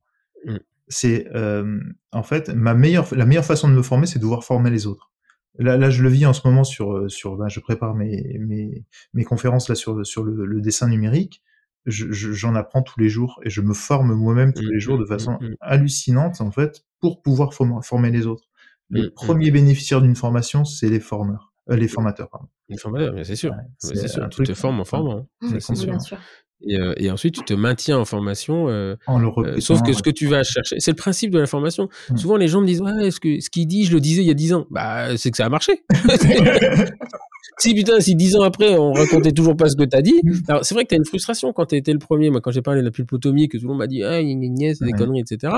Mmh. 0.46 0.58
C'est 0.88 1.28
euh, 1.34 1.80
en 2.12 2.24
fait 2.24 2.50
ma 2.50 2.74
meilleure, 2.74 3.14
la 3.16 3.26
meilleure 3.26 3.46
façon 3.46 3.70
de 3.70 3.74
me 3.74 3.82
former, 3.82 4.06
c'est 4.06 4.20
de 4.20 4.24
devoir 4.24 4.44
former 4.44 4.70
les 4.70 4.86
autres. 4.86 5.13
Là, 5.60 5.78
là, 5.78 5.90
je 5.90 6.02
le 6.02 6.10
vis 6.10 6.26
en 6.26 6.34
ce 6.34 6.48
moment 6.48 6.64
sur 6.64 6.94
euh, 6.94 7.10
sur, 7.10 7.36
ben, 7.38 7.48
je 7.48 7.60
prépare 7.60 7.94
mes, 7.94 8.38
mes 8.40 8.84
mes 9.14 9.24
conférences 9.24 9.70
là 9.70 9.76
sur 9.76 10.06
sur 10.06 10.24
le, 10.24 10.46
le 10.46 10.62
dessin 10.62 10.88
numérique. 10.88 11.44
J'en 11.86 12.56
apprends 12.56 12.82
tous 12.82 13.00
les 13.00 13.10
jours 13.10 13.42
et 13.44 13.50
je 13.50 13.60
me 13.60 13.74
forme 13.74 14.14
moi-même 14.14 14.54
tous 14.54 14.64
mmh, 14.64 14.72
les 14.72 14.80
jours 14.80 14.98
de 14.98 15.06
façon 15.06 15.38
hallucinante 15.60 16.40
en 16.40 16.50
fait 16.50 16.86
pour 17.02 17.22
pouvoir 17.22 17.54
former 17.54 18.10
les 18.10 18.26
autres. 18.26 18.48
Le 18.90 19.10
premier 19.10 19.52
bénéficiaire 19.52 20.02
d'une 20.02 20.16
formation, 20.16 20.64
c'est 20.64 20.88
les 20.88 21.02
formeurs. 21.02 21.54
Euh, 21.70 21.76
les 21.76 21.88
formateurs, 21.88 22.30
pardon. 22.30 22.48
Les 22.70 22.78
formateurs, 22.78 23.14
c'est 23.26 23.36
sûr. 23.36 23.54
c'est 23.78 24.08
sûr. 24.08 24.30
Tu 24.30 24.44
te 24.44 24.54
formes 24.54 24.80
en 24.80 24.86
formant. 24.86 25.28
Hein. 25.42 25.60
c'est 25.60 25.76
sûr. 25.76 26.18
Et, 26.66 26.80
euh, 26.80 26.94
et, 26.98 27.12
ensuite, 27.12 27.36
tu 27.36 27.44
te 27.44 27.54
maintiens 27.54 27.98
en 27.98 28.06
formation. 28.06 28.70
Euh, 28.70 28.96
en 29.08 29.20
le 29.20 29.28
euh, 29.38 29.60
sauf 29.60 29.82
que 29.82 29.94
ce 29.94 30.02
que 30.02 30.10
tu 30.10 30.28
vas 30.28 30.44
chercher, 30.44 30.78
c'est 30.80 30.92
le 30.92 30.96
principe 30.96 31.32
de 31.32 31.40
la 31.40 31.46
formation. 31.46 31.90
Mmh. 32.10 32.18
Souvent, 32.18 32.38
les 32.38 32.48
gens 32.48 32.62
me 32.62 32.68
disent 32.68 32.82
ouais, 32.82 33.12
ce 33.12 33.20
que 33.20 33.40
ce 33.40 33.50
qu'il 33.50 33.68
dit, 33.68 33.86
je 33.86 33.94
le 33.94 34.00
disais 34.00 34.22
il 34.22 34.28
y 34.28 34.32
a 34.32 34.36
dix 34.36 34.54
ans. 34.54 34.66
Bah, 34.70 35.18
c'est 35.18 35.32
que 35.32 35.38
ça 35.38 35.46
a 35.46 35.50
marché. 35.50 35.84
si 37.58 37.74
putain, 37.74 38.00
si 38.00 38.16
dix 38.16 38.36
ans 38.36 38.44
après, 38.44 38.76
on 38.78 38.94
racontait 38.94 39.32
toujours 39.34 39.58
pas 39.58 39.70
ce 39.70 39.76
que 39.76 39.84
t'as 39.84 40.02
dit. 40.02 40.20
Mmh. 40.24 40.32
Alors, 40.48 40.66
c'est 40.66 40.74
vrai 40.74 40.86
que 40.86 40.90
t'as 40.90 40.98
une 40.98 41.06
frustration 41.06 41.52
quand 41.54 41.66
t'as 41.68 41.78
été 41.78 41.92
le 41.92 42.00
premier. 42.00 42.30
Moi, 42.30 42.40
quand 42.42 42.52
j'ai 42.52 42.62
parlé 42.62 42.82
de 42.82 42.86
la 42.86 42.92
pulpotomie, 42.92 43.50
que 43.50 43.58
tout 43.58 43.64
le 43.64 43.70
monde 43.70 43.80
m'a 43.80 43.88
dit 43.88 44.04
ah, 44.04 44.20
c'est 44.20 44.86
des 44.86 44.92
conneries, 44.94 45.22
etc. 45.22 45.54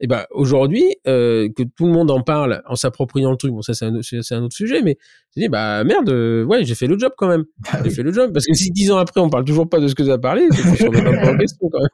Et 0.00 0.06
ben 0.08 0.24
aujourd'hui, 0.30 0.84
euh, 1.06 1.48
que 1.56 1.62
tout 1.62 1.86
le 1.86 1.92
monde 1.92 2.10
en 2.10 2.22
parle 2.22 2.62
en 2.66 2.74
s'appropriant 2.74 3.30
le 3.30 3.36
truc, 3.36 3.52
bon 3.52 3.62
ça 3.62 3.72
c'est 3.72 3.84
un, 3.84 3.94
un, 3.94 4.42
autre 4.42 4.54
sujet, 4.54 4.82
mais 4.82 4.98
j'ai 5.36 5.42
dit 5.42 5.48
bah 5.48 5.84
merde, 5.84 6.08
euh, 6.08 6.44
ouais 6.44 6.64
j'ai 6.64 6.74
fait 6.74 6.88
le 6.88 6.98
job 6.98 7.12
quand 7.16 7.28
même, 7.28 7.44
bah 7.60 7.78
j'ai 7.84 7.90
fait 7.90 8.02
le 8.02 8.12
job 8.12 8.32
parce 8.32 8.46
que 8.46 8.54
si 8.54 8.72
dix 8.72 8.90
ans 8.90 8.98
après 8.98 9.20
on 9.20 9.30
parle 9.30 9.44
toujours 9.44 9.68
pas 9.68 9.78
de 9.78 9.86
ce 9.86 9.94
que 9.94 10.02
tu 10.02 10.10
as 10.10 10.18
parlé, 10.18 10.48
pas 10.48 11.30
en 11.30 11.38
question 11.38 11.68
quand 11.70 11.80
même. 11.80 11.88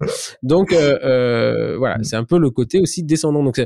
Donc 0.42 0.72
euh, 0.72 0.98
euh, 1.04 1.76
voilà, 1.76 1.98
mm. 1.98 2.04
c'est 2.04 2.16
un 2.16 2.24
peu 2.24 2.38
le 2.38 2.50
côté 2.50 2.80
aussi 2.80 3.02
descendant. 3.02 3.42
Donc 3.42 3.60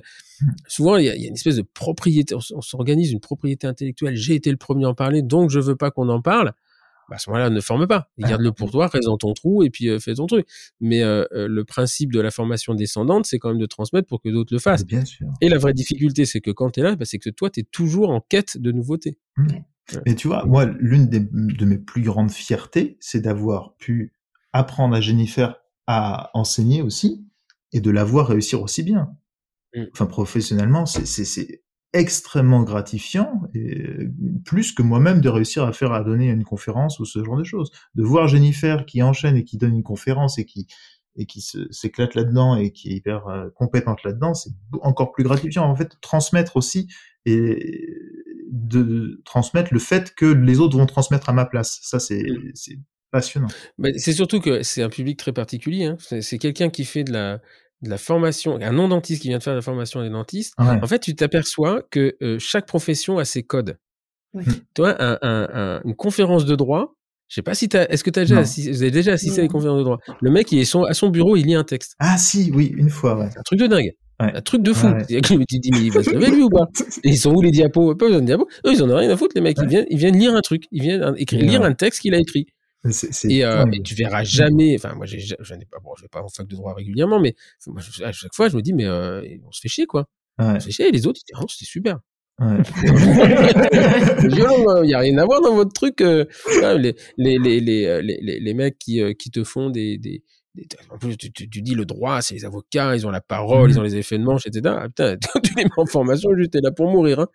souvent 0.67 0.97
il 0.97 1.07
y, 1.07 1.09
a, 1.09 1.17
y, 1.17 1.25
a, 1.25 1.29
une 1.29 1.35
espèce 1.35 1.57
de 1.57 1.65
propriété, 1.75 2.35
on, 2.35 2.61
s'organise 2.61 3.13
une 3.13 3.21
propriété 3.21 3.67
intellectuelle. 3.67 4.17
J'ai 4.17 4.35
été 4.35 4.51
le 4.51 4.57
premier 4.57 4.85
à 4.87 4.89
en 4.89 4.95
parler, 4.95 5.23
donc 5.23 5.51
je 5.51 5.61
veux 5.61 5.77
pas 5.77 5.91
qu'on 5.91 6.09
en 6.09 6.21
parle 6.21 6.53
bah, 7.09 7.17
à 7.17 7.19
ce 7.19 7.31
moment-là, 7.31 7.51
ne 7.51 7.61
forme 7.61 7.87
pas. 7.87 8.11
Garde-le 8.19 8.53
pour 8.53 8.71
toi, 8.71 8.87
reste 8.89 9.07
dans 9.07 9.19
ton 9.19 9.33
trou 9.35 9.63
et 9.63 9.71
puis 9.71 9.89
euh, 9.89 9.99
fais 9.99 10.15
ton 10.15 10.27
truc. 10.27 10.47
Mais 10.81 11.03
euh, 11.03 11.25
euh, 11.33 11.49
le 11.49 11.65
principe 11.65 12.13
de 12.13 12.21
la 12.21 12.31
formation 12.31 12.75
descendante, 12.75 13.27
c'est 13.27 13.39
quand 13.39 13.51
même 13.51 13.59
de 13.59 13.67
transmettre 13.67 14.09
pour 14.09 14.21
que 14.21 14.29
d'autres 14.29 14.53
le 14.53 14.59
fassent. 14.59 14.87
Bien 14.87 15.05
sûr. 15.05 15.29
Et 15.41 15.49
la 15.49 15.59
vraie 15.59 15.75
difficulté, 15.75 16.25
c'est 16.25 16.41
que 16.41 16.51
quand 16.51 16.71
tu 16.71 16.81
es 16.81 16.83
là, 16.83 16.97
bah, 16.97 17.05
c'est 17.05 17.19
que 17.19 17.31
toi, 17.31 17.51
tu 17.51 17.61
es 17.61 17.63
toujours 17.65 18.11
en 18.11 18.21
quête 18.21 18.59
de 18.59 18.73
nouveautés. 18.73 19.19
Mmh. 19.37 19.49
Mais 20.07 20.15
tu 20.15 20.29
vois, 20.29 20.47
moi, 20.47 20.65
l'une 20.65 21.09
de 21.09 21.65
mes 21.67 21.79
plus 21.79 22.03
grandes 22.03 22.31
fiertés, 22.31 22.97
c'est 23.01 23.21
d'avoir 23.21 23.77
pu 23.77 24.15
apprendre 24.53 24.97
à 24.97 25.01
Jennifer 25.01 25.57
à 25.87 26.31
enseigner 26.33 26.81
aussi 26.81 27.27
et 27.73 27.81
de 27.81 27.91
la 27.91 28.05
voir 28.05 28.29
réussir 28.29 28.63
aussi 28.63 28.83
bien. 28.83 29.11
Mmh. 29.75 29.83
Enfin, 29.93 30.07
professionnellement, 30.07 30.87
c'est 30.87 31.64
extrêmement 31.95 32.63
gratifiant, 32.65 33.41
et 33.55 34.09
plus 34.45 34.73
que 34.73 34.83
moi-même 34.83 35.21
de 35.21 35.29
réussir 35.29 35.65
à 35.65 35.73
faire 35.73 35.93
à 35.93 36.03
donner 36.03 36.29
une 36.29 36.45
conférence 36.45 36.99
ou 36.99 37.07
ce 37.07 37.25
genre 37.25 37.39
de 37.39 37.45
choses. 37.45 37.71
De 37.95 38.03
voir 38.03 38.29
Jennifer 38.29 38.85
qui 38.85 39.03
enchaîne 39.03 39.37
et 39.37 39.45
qui 39.45 39.57
donne 39.57 39.75
une 39.75 39.83
conférence 39.83 40.39
et 40.39 40.45
qui 40.45 40.67
et 41.17 41.27
qui 41.27 41.41
s'éclate 41.71 42.17
là-dedans 42.17 42.57
et 42.57 42.73
qui 42.73 42.91
est 42.91 42.97
hyper 42.97 43.29
euh, 43.29 43.49
compétente 43.55 44.03
là-dedans, 44.03 44.35
c'est 44.35 44.51
encore 44.83 45.13
plus 45.13 45.23
gratifiant. 45.23 45.63
En 45.65 45.77
fait, 45.77 45.93
transmettre 46.01 46.57
aussi 46.57 46.89
et 47.25 47.87
de, 48.51 49.23
transmettre 49.25 49.73
le 49.73 49.79
fait 49.79 50.13
que 50.15 50.27
les 50.27 50.59
autres 50.59 50.77
vont 50.77 50.87
transmettre 50.87 51.29
à 51.29 51.33
ma 51.33 51.45
place. 51.45 51.79
Ça, 51.83 52.01
c'est 52.01 52.25
mmh. 52.25 52.83
passionnant. 53.13 53.47
c'est 53.97 54.13
surtout 54.13 54.41
que 54.41 54.65
c'est 54.65 54.83
un 54.83 54.89
public 54.89 55.17
très 55.17 55.33
particulier. 55.33 55.85
Hein. 55.85 55.97
C'est 56.21 56.39
quelqu'un 56.39 56.69
qui 56.69 56.85
fait 56.85 57.05
de 57.05 57.13
la 57.13 57.41
de 57.85 57.91
la 57.91 57.99
formation, 57.99 58.59
un 58.61 58.73
non-dentiste 58.73 59.23
qui 59.23 59.29
vient 59.29 59.39
de 59.39 59.43
faire 59.43 59.53
de 59.55 59.59
la 59.59 59.63
formation 59.63 60.01
à 60.01 60.03
des 60.03 60.11
dentistes, 60.11 60.55
en 60.59 60.87
fait, 60.87 60.99
tu 60.99 61.15
t'aperçois 61.15 61.83
que 61.91 62.17
euh, 62.23 62.39
chaque 62.41 62.67
profession 62.67 63.19
a 63.19 63.25
ses 63.25 63.43
codes. 63.45 63.77
Toi, 64.75 64.97
un, 64.99 65.19
un, 65.23 65.81
une 65.85 65.95
conférence 65.95 66.45
de 66.45 66.57
droit, 66.57 66.95
Je 67.29 67.37
sais 67.37 67.43
pas 67.43 67.55
si 67.55 67.69
t'as, 67.69 67.87
est-ce 67.87 68.03
que 68.05 68.11
t'as 68.11 68.23
déjà, 68.23 68.35
Non. 68.37 68.41
assisté, 68.43 68.71
vous 68.73 68.83
avez 68.83 68.91
déjà 68.91 69.13
assisté 69.13 69.39
à 69.41 69.43
des 69.43 69.49
Non. 69.49 69.53
conférences 69.53 69.79
de 69.79 69.85
droit? 69.85 69.99
Le 70.21 70.31
mec, 70.31 70.51
il 70.53 70.59
est 70.59 70.65
son, 70.65 70.83
à 70.85 70.93
son 70.95 71.09
bureau, 71.09 71.37
il 71.37 71.47
lit 71.47 71.55
un 71.55 71.65
texte. 71.65 71.95
Ah 72.01 72.19
si, 72.19 72.51
oui, 72.53 72.73
une 72.77 72.91
fois, 72.91 73.17
ouais. 73.17 73.29
C'est 73.33 73.39
un 73.39 73.43
truc 73.43 73.61
de 73.61 73.67
dingue. 73.67 73.93
Ouais. 74.21 74.31
Un 74.35 74.41
truc 74.43 74.63
de 74.63 74.73
fou. 74.73 74.87
Ouais. 74.89 75.05
Je 75.09 75.35
me 75.35 75.45
dis, 75.49 75.71
mais 75.73 75.79
il 75.81 75.91
va 75.93 76.03
se 76.03 76.11
lever 76.11 76.31
lui 76.31 76.43
ou 76.43 76.49
pas? 76.51 76.67
Et 77.05 77.09
ils 77.11 77.17
sont 77.17 77.33
où 77.33 77.41
les 77.43 77.51
diapos? 77.51 77.95
Pas 77.97 78.07
besoin 78.07 78.21
de 78.21 78.27
diapos. 78.27 78.47
Eux, 78.67 78.73
ils 78.73 78.83
en 78.83 78.91
ont 78.91 78.97
rien 78.97 79.11
à 79.11 79.17
foutre, 79.17 79.33
les 79.35 79.41
mecs. 79.41 79.57
Ils 79.59 79.63
Ouais. 79.63 79.69
viennent, 79.69 79.87
ils 79.91 79.99
viennent 79.99 80.19
lire 80.19 80.35
un 80.35 80.41
truc. 80.41 80.65
Ils 80.71 80.83
viennent 80.83 81.15
écrire, 81.17 81.41
Ouais. 81.41 81.47
lire 81.49 81.63
un 81.63 81.73
texte 81.73 82.01
qu'il 82.01 82.15
a 82.15 82.19
écrit. 82.19 82.47
C'est 82.91 83.31
Et, 83.31 83.45
euh, 83.45 83.65
tu 83.83 83.95
verras 83.95 84.25
jamais. 84.25 84.75
Enfin, 84.77 84.95
moi, 84.95 85.07
je 85.07 85.17
n'ai 85.17 85.65
pas, 85.65 85.79
bon, 85.83 85.93
je 85.97 86.03
vais 86.03 86.09
pas 86.09 86.23
en 86.23 86.29
fac 86.29 86.47
de 86.47 86.55
droit 86.55 86.75
régulièrement, 86.75 87.19
mais 87.21 87.35
moi, 87.67 87.81
à 88.05 88.13
chaque 88.13 88.35
fois, 88.35 88.49
je 88.49 88.57
me 88.57 88.63
dis, 88.63 88.73
mais 88.75 88.85
euh, 88.85 89.23
on 89.47 89.53
se 89.53 89.61
fait 89.61 89.69
chier, 89.69 89.87
quoi. 89.87 90.07
Ouais, 90.39 90.47
On 90.47 90.61
se 90.61 90.67
fait 90.67 90.73
chier. 90.73 90.89
Et 90.89 90.91
les 90.93 91.07
autres, 91.07 91.21
ils 91.23 91.33
disent, 91.33 91.43
oh, 91.43 91.47
c'était 91.49 91.65
super. 91.65 91.99
ouais. 92.41 92.59
C'est 94.21 94.29
violent, 94.35 94.83
il 94.83 94.91
y 94.91 94.95
a 94.95 94.99
rien 94.99 95.17
à 95.19 95.25
voir 95.25 95.41
dans 95.41 95.55
votre 95.55 95.73
truc. 95.73 96.01
euh, 96.01 96.25
ah, 96.63 96.75
les, 96.75 96.95
les, 97.17 97.39
les, 97.39 97.61
les, 97.61 97.87
euh, 97.87 98.03
les, 98.03 98.55
mecs 98.55 98.79
qui, 98.79 99.01
euh, 99.01 99.15
qui 99.15 99.31
te 99.31 99.45
font 99.45 99.71
des, 99.71 99.97
des, 99.99 100.23
en 100.91 100.99
plus, 100.99 101.17
tu, 101.17 101.33
tu, 101.33 101.49
tu 101.49 101.63
dis 101.63 101.75
le 101.75 101.85
droit, 101.85 102.23
c'est 102.23 102.35
les 102.35 102.45
avocats, 102.45 102.95
ils 102.95 103.07
ont 103.07 103.11
la 103.11 103.21
parole, 103.21 103.71
ils 103.71 103.79
ont 103.81 103.83
les 103.83 103.97
effets 103.97 104.19
de 104.19 104.23
manche, 104.25 104.47
etc. 104.47 104.77
Ah, 104.79 104.89
putain, 104.89 105.17
tu 105.43 105.55
les 105.57 105.65
mets 105.65 105.71
en 105.77 105.87
formation, 105.87 106.31
juste 106.37 106.53
t'es 106.53 106.61
là 106.61 106.71
pour 106.71 106.91
mourir. 106.91 107.21
Hein. 107.21 107.29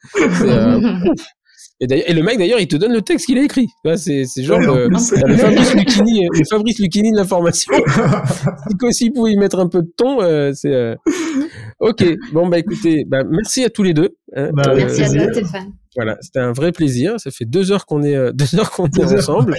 Euh, 0.43 1.13
et, 1.79 1.87
d'ailleurs- 1.87 2.09
et 2.09 2.13
le 2.13 2.23
mec, 2.23 2.37
d'ailleurs, 2.37 2.59
il 2.59 2.67
te 2.67 2.75
donne 2.75 2.93
le 2.93 3.01
texte 3.01 3.25
qu'il 3.27 3.37
a 3.37 3.43
écrit. 3.43 3.67
C'est 3.95 4.25
genre 4.43 4.59
Ouais, 4.59 4.65
le, 4.65 4.87
plus. 4.89 5.11
le 5.25 5.37
Fabrice 5.37 5.73
Lucchini, 5.75 6.27
le 6.31 6.45
Fabrice 6.49 6.79
Lucchini 6.79 7.11
de 7.11 7.17
l'information. 7.17 7.73
S'il 8.91 9.13
pouvait 9.13 9.31
y 9.33 9.37
mettre 9.37 9.59
un 9.59 9.67
peu 9.67 9.81
de 9.81 9.91
ton, 9.97 10.21
euh, 10.21 10.51
c'est. 10.53 10.73
euh, 10.73 10.95
Ok, 11.79 12.03
bon, 12.33 12.47
bah 12.47 12.59
écoutez, 12.59 13.05
bah, 13.07 13.23
merci 13.29 13.63
à 13.63 13.69
tous 13.69 13.83
les 13.83 13.93
deux. 13.93 14.09
hein. 14.35 14.49
Bah, 14.53 14.63
Euh, 14.69 14.75
Merci 14.75 15.03
à 15.03 15.09
toi, 15.13 15.33
Stéphane. 15.33 15.71
Voilà, 15.95 16.17
c'était 16.21 16.39
un 16.39 16.51
vrai 16.51 16.71
plaisir. 16.71 17.19
Ça 17.19 17.31
fait 17.31 17.45
deux 17.45 17.71
heures 17.71 17.85
qu'on 17.85 18.03
est, 18.03 18.15
euh, 18.15 18.31
deux 18.33 18.55
heures 18.59 18.71
qu'on 18.71 18.85
est 18.87 19.03
ensemble. 19.03 19.55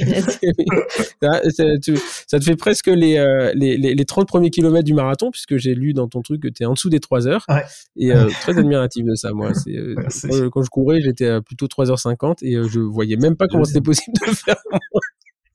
ça, 1.23 1.41
ça- 1.51 1.79
tu- 1.83 1.99
ça 2.27 2.39
te 2.39 2.45
fait 2.45 2.57
presque 2.57 2.87
les, 2.87 3.17
euh, 3.19 3.53
les, 3.55 3.77
les, 3.77 3.95
les 3.95 4.05
30 4.05 4.27
premiers 4.29 4.51
kilomètres 4.51 4.85
du 4.85 4.95
marathon, 4.95 5.31
puisque 5.31 5.57
j'ai 5.57 5.75
lu 5.75 5.93
dans 5.93 6.09
ton 6.09 6.23
truc 6.23 6.43
que 6.43 6.49
tu 6.49 6.63
es 6.63 6.67
en 6.67 6.75
dessous 6.75 6.91
des 6.91 7.01
3 7.01 7.27
heures. 7.29 7.45
Ouais. 7.49 7.63
Et 7.97 8.13
euh, 8.13 8.29
très 8.41 8.57
admiratif 8.59 9.05
de 9.05 9.15
ça, 9.15 9.33
moi. 9.33 9.53
C'est, 9.55 9.77
euh, 9.77 9.95
quand, 10.29 10.51
quand 10.51 10.63
je 10.63 10.71
courais, 10.71 11.01
j'étais 11.01 11.41
plutôt 11.43 11.67
3h50 11.67 12.39
et 12.43 12.55
euh, 12.57 12.69
je 12.69 12.81
voyais 12.81 13.17
même 13.17 13.37
pas 13.37 13.47
comment 13.49 13.65
c'était 13.65 13.81
possible 13.81 14.17
de 14.27 14.33
faire. 14.35 14.57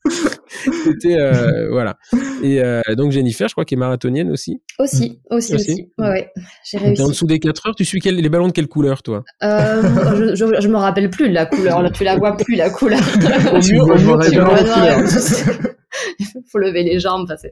C'était, 0.84 1.16
euh, 1.16 1.68
voilà. 1.70 1.96
Et 2.42 2.62
euh, 2.62 2.80
donc 2.96 3.12
Jennifer, 3.12 3.48
je 3.48 3.54
crois 3.54 3.64
qu'elle 3.64 3.78
est 3.78 3.80
marathonienne 3.80 4.30
aussi. 4.30 4.60
Aussi, 4.78 5.20
aussi, 5.30 5.54
Aussi. 5.54 5.72
aussi. 5.72 5.88
Ouais, 5.98 6.08
ouais. 6.08 6.32
J'ai 6.64 6.78
T'es 6.78 6.84
en 6.84 6.86
réussi. 6.88 7.08
dessous 7.08 7.26
des 7.26 7.38
4 7.38 7.68
heures. 7.68 7.74
Tu 7.74 7.84
suis 7.84 8.00
quel- 8.00 8.16
les 8.16 8.28
ballons 8.28 8.48
de 8.48 8.52
quelle 8.52 8.68
couleur, 8.68 9.02
toi? 9.02 9.24
Euh, 9.42 10.34
je, 10.34 10.34
je, 10.34 10.60
je 10.60 10.68
me 10.68 10.76
rappelle 10.76 11.10
plus 11.10 11.28
de 11.28 11.34
la 11.34 11.46
couleur. 11.46 11.82
Là, 11.82 11.90
tu 11.90 12.04
la 12.04 12.16
vois 12.16 12.36
plus 12.36 12.54
la 12.56 12.70
couleur. 12.70 13.00
Au 13.52 13.56
mieux, 13.56 13.60
mieux, 13.60 14.16
Il 16.18 16.26
faut 16.52 16.58
lever 16.58 16.82
les 16.82 17.00
jambes. 17.00 17.26
parce 17.28 17.42
que- 17.42 17.48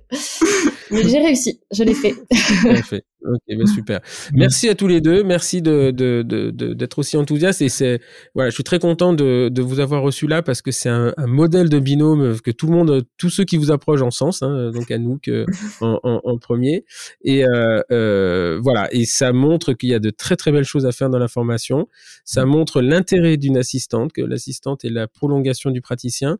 Mais 0.90 1.02
j'ai 1.08 1.18
réussi. 1.18 1.60
Je 1.72 1.82
l'ai 1.84 1.94
fait. 1.94 2.14
Parfait. 2.62 3.02
Ok, 3.24 3.40
bah 3.56 3.64
super. 3.66 4.00
Merci 4.34 4.68
à 4.68 4.74
tous 4.74 4.86
les 4.86 5.00
deux. 5.00 5.22
Merci 5.24 5.62
de, 5.62 5.90
de, 5.90 6.22
de, 6.22 6.50
de- 6.50 6.74
d'être 6.74 6.98
aussi 6.98 7.16
enthousiaste. 7.16 7.62
Et 7.62 7.70
c'est, 7.70 8.00
voilà, 8.34 8.50
je 8.50 8.54
suis 8.54 8.64
très 8.64 8.78
content 8.78 9.14
de, 9.14 9.48
de 9.50 9.62
vous 9.62 9.80
avoir 9.80 10.02
reçu 10.02 10.26
là 10.26 10.42
parce 10.42 10.60
que 10.60 10.70
c'est 10.70 10.90
un, 10.90 11.14
un 11.16 11.26
modèle 11.26 11.70
de 11.70 11.78
binôme 11.78 12.38
que 12.42 12.50
tout 12.50 12.66
le 12.66 12.72
monde, 12.72 13.02
tous 13.16 13.30
ceux 13.30 13.44
qui 13.44 13.56
vous 13.56 13.70
approchent 13.70 14.02
en 14.02 14.10
sens, 14.10 14.42
hein, 14.42 14.70
donc 14.72 14.90
à 14.90 14.98
nous 14.98 15.18
que 15.22 15.46
en, 15.80 15.98
en, 16.02 16.20
en 16.22 16.38
premier. 16.38 16.84
Et 17.22 17.46
euh, 17.46 17.80
euh, 17.90 18.60
voilà. 18.62 18.92
Et 18.92 19.06
ça 19.06 19.32
montre 19.32 19.72
qu'il 19.72 19.88
y 19.88 19.94
a 19.94 20.00
de 20.00 20.10
très 20.10 20.36
très 20.36 20.52
belles 20.52 20.64
choses 20.64 20.84
à 20.84 20.92
faire 20.92 21.08
dans 21.08 21.18
la 21.18 21.28
formation. 21.28 21.88
Ça 22.26 22.44
montre 22.44 22.82
l'intérêt 22.82 23.38
d'une 23.38 23.56
assistante, 23.56 24.12
que 24.12 24.20
l'assistante 24.20 24.84
est 24.84 24.90
la 24.90 25.08
prolongation 25.08 25.70
du 25.70 25.80
praticien 25.80 26.36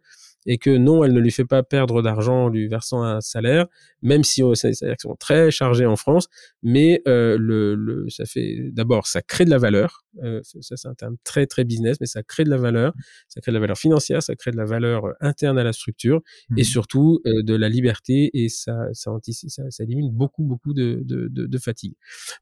et 0.47 0.59
que 0.59 0.71
non, 0.77 1.05
elle 1.05 1.13
ne 1.13 1.21
lui 1.21 1.31
fait 1.31 1.45
pas 1.45 1.63
perdre 1.63 2.03
d'argent 2.03 2.45
en 2.45 2.49
lui 2.49 2.69
versant 2.69 3.03
un 3.03 3.21
salaire, 3.21 3.67
même 4.03 4.25
si 4.25 4.43
c'est 4.55 4.69
des 4.69 4.75
salaires 4.75 4.97
sont 5.01 5.17
très 5.17 5.51
chargés 5.51 5.87
en 5.87 5.97
France, 5.97 6.29
mais 6.63 7.03
euh, 7.09 7.37
le, 7.39 7.75
le, 7.75 8.09
ça 8.11 8.25
fait 8.27 8.71
d'abord, 8.73 9.07
ça 9.07 9.23
crée 9.23 9.45
de 9.45 9.51
la 9.51 9.59
valeur, 9.59 10.05
euh, 10.23 10.41
ça 10.61 10.77
c'est 10.77 10.89
un 10.89 10.95
terme 10.95 11.17
très 11.25 11.47
très 11.47 11.65
business, 11.65 11.97
mais 12.01 12.07
ça 12.07 12.23
crée 12.23 12.45
de 12.45 12.51
la 12.51 12.57
valeur, 12.59 12.93
ça 13.29 13.41
crée 13.41 13.53
de 13.53 13.57
la 13.57 13.61
valeur 13.61 13.79
financière, 13.79 14.23
ça 14.23 14.35
crée 14.37 14.51
de 14.51 14.57
la 14.57 14.65
valeur 14.65 15.07
euh, 15.07 15.13
interne 15.21 15.59
à 15.59 15.65
la 15.65 15.73
structure, 15.73 16.21
et 16.51 16.61
Mhm. 16.61 16.65
surtout 16.65 17.21
euh, 17.27 17.43
de 17.43 17.55
la 17.55 17.69
liberté, 17.69 18.31
et 18.35 18.49
ça, 18.49 18.77
ça, 18.93 19.11
antici- 19.11 19.49
ça, 19.49 19.63
ça 19.71 19.83
élimine 19.85 20.11
beaucoup 20.13 20.45
beaucoup 20.45 20.75
de, 20.75 21.01
de, 21.05 21.29
de, 21.29 21.47
de 21.47 21.59
fatigue. 21.59 21.95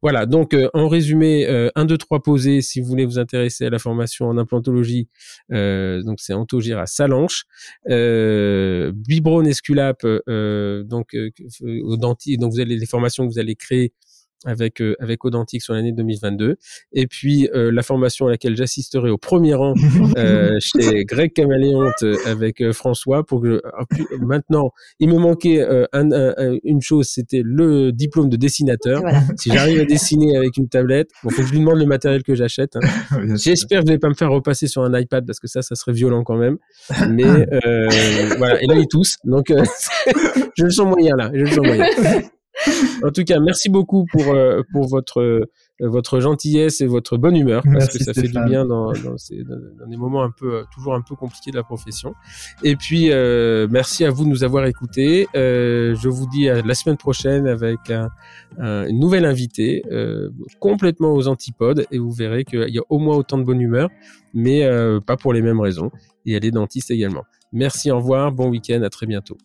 Voilà, 0.03 0.27
donc 0.27 0.57
en 0.75 0.89
résumé, 0.89 1.47
euh, 1.49 1.71
1, 1.77 1.85
2, 1.85 1.97
3 1.99 2.23
posé, 2.23 2.61
si 2.63 2.81
vous 2.81 2.87
voulez 2.89 3.05
vous 3.07 3.19
intéresser 3.19 3.67
à 3.67 3.71
la 3.71 3.79
formation 3.79 4.27
en 4.27 4.37
implantologie, 4.39 5.09
donc 5.51 6.21
c'est 6.21 6.33
Antogir 6.33 6.79
à 6.79 6.87
Salanches, 6.87 7.45
euh, 7.93 8.93
Bibrone 8.95 9.47
Esculap, 9.47 10.05
euh, 10.05 10.83
donc 10.85 11.15
euh, 11.15 11.31
au 11.85 11.97
denti, 11.97 12.37
donc 12.39 12.53
vous 12.53 12.61
allez 12.61 12.77
les 12.77 12.87
formations 12.87 13.27
que 13.27 13.33
vous 13.33 13.39
allez 13.39 13.57
créer 13.57 13.93
avec 14.45 14.81
euh, 14.81 14.95
avec 15.01 15.25
Audentique 15.25 15.63
sur 15.63 15.75
l'année 15.75 15.93
2022 15.93 16.57
et 16.93 17.07
puis 17.07 17.49
euh, 17.55 17.71
la 17.73 17.83
formation 17.83 18.27
à 18.27 18.31
laquelle 18.31 18.57
j'assisterai 18.57 19.11
au 19.11 19.19
premier 19.19 19.55
rang 19.55 19.75
euh, 20.17 20.59
chez 20.61 21.05
Greg 21.05 21.33
Caméléonte 21.33 22.03
euh, 22.03 22.17
avec 22.27 22.61
euh, 22.61 22.73
François 22.73 23.25
pour 23.25 23.41
que 23.43 23.55
je- 23.55 23.61
ah, 23.65 23.85
maintenant 24.21 24.71
il 24.99 25.09
me 25.09 25.19
manquait 25.19 25.61
euh, 25.61 25.85
un- 25.93 26.11
un- 26.13 26.35
un- 26.37 26.57
une 26.65 26.81
chose 26.81 27.09
c'était 27.09 27.43
le 27.45 27.93
diplôme 27.93 28.29
de 28.29 28.37
dessinateur 28.37 29.01
Voilà. 29.01 29.23
si 29.39 29.51
j'arrive 29.53 29.81
à 29.81 29.85
dessiner 29.85 30.37
avec 30.37 30.57
une 30.57 30.69
tablette 30.69 31.11
bon 31.23 31.31
faut 31.31 31.43
que 31.43 31.47
je 31.49 31.53
lui 31.53 31.61
demande 31.61 31.79
le 31.79 31.87
matériel 31.87 32.23
que 32.23 32.35
j'achète 32.35 32.77
hein. 32.77 32.81
J'espère 33.37 33.79
que 33.81 33.85
vous 33.85 33.87
n'allez 33.89 33.99
pas 33.99 34.09
me 34.09 34.15
faire 34.15 34.31
repasser 34.31 34.67
sur 34.67 34.83
un 34.83 34.99
iPad 34.99 35.25
parce 35.27 35.39
que 35.41 35.47
ça, 35.49 35.63
ça 35.63 35.75
serait 35.75 35.93
violent 35.93 36.23
quand 36.25 36.37
même. 36.37 36.57
Mais 37.11 37.25
voilà, 38.39 38.63
et 38.63 38.67
là, 38.67 38.75
ils 38.77 38.87
tous. 38.91 39.17
Donc, 39.25 39.53
je 40.57 40.65
le 40.65 40.71
sens 40.71 40.87
moyen 40.87 41.15
là. 41.17 41.31
Je 41.35 41.41
le 41.41 41.47
sens 41.47 41.59
moyen. 41.67 41.85
En 43.05 43.11
tout 43.11 43.25
cas, 43.25 43.41
merci 43.41 43.69
beaucoup 43.69 44.07
pour 44.11 44.29
euh, 44.29 44.63
pour 44.73 44.87
votre 44.89 45.21
euh, 45.21 45.45
votre 45.81 46.21
gentillesse 46.21 46.81
et 46.81 46.87
votre 46.87 47.17
bonne 47.17 47.37
humeur 47.37 47.63
parce 47.65 47.77
Merci, 47.77 47.99
que 47.99 48.05
ça 48.05 48.15
fait 48.15 48.29
du 48.29 48.39
bien 48.45 48.65
dans 48.65 48.93
dans, 48.93 49.19
ces, 49.19 49.43
dans, 49.43 49.87
des 49.89 49.97
moments 49.97 50.23
un 50.23 50.31
peu 50.31 50.55
euh, 50.55 50.63
toujours 50.73 50.95
un 50.95 51.01
peu 51.01 51.17
compliqués 51.17 51.51
de 51.51 51.57
la 51.57 51.65
profession. 51.65 52.15
Et 52.63 52.77
puis 52.77 53.11
euh, 53.11 53.67
merci 53.71 54.05
à 54.05 54.11
vous 54.11 54.25
de 54.25 54.29
nous 54.29 54.45
avoir 54.45 54.65
écoutés. 54.67 55.27
Euh, 55.35 55.97
je 55.97 56.09
vous 56.09 56.27
dis 56.29 56.49
à 56.49 56.63
la 56.63 56.75
semaine 56.75 56.97
prochaine 56.97 57.47
avec 57.49 57.91
un, 57.91 58.09
un- 58.59 58.87
une 58.87 59.01
nouvelle 59.01 59.25
invitée 59.25 59.83
euh, 59.91 60.31
complètement 60.61 61.13
aux 61.15 61.27
antipodes 61.27 61.85
et 61.91 61.99
vous 61.99 62.13
verrez 62.13 62.45
qu'il 62.45 62.69
y 62.69 62.79
a 62.79 62.83
au 62.89 62.99
moins 62.99 63.17
autant 63.17 63.39
de 63.39 63.45
bonne 63.45 63.61
humeur, 63.61 63.89
mais 64.35 64.65
euh, 64.65 65.01
pas 65.01 65.17
pour 65.17 65.33
les 65.33 65.43
mêmes 65.43 65.61
raisons. 65.61 65.91
Et 66.27 66.35
elle 66.35 66.45
est 66.45 66.53
dentiste 66.53 66.93
également. 66.93 67.25
Merci, 67.53 67.91
au 67.91 67.97
revoir, 67.97 68.31
bon 68.31 68.49
week-end, 68.49 68.81
à 68.83 68.89
très 68.91 69.07
bientôt. 69.07 69.37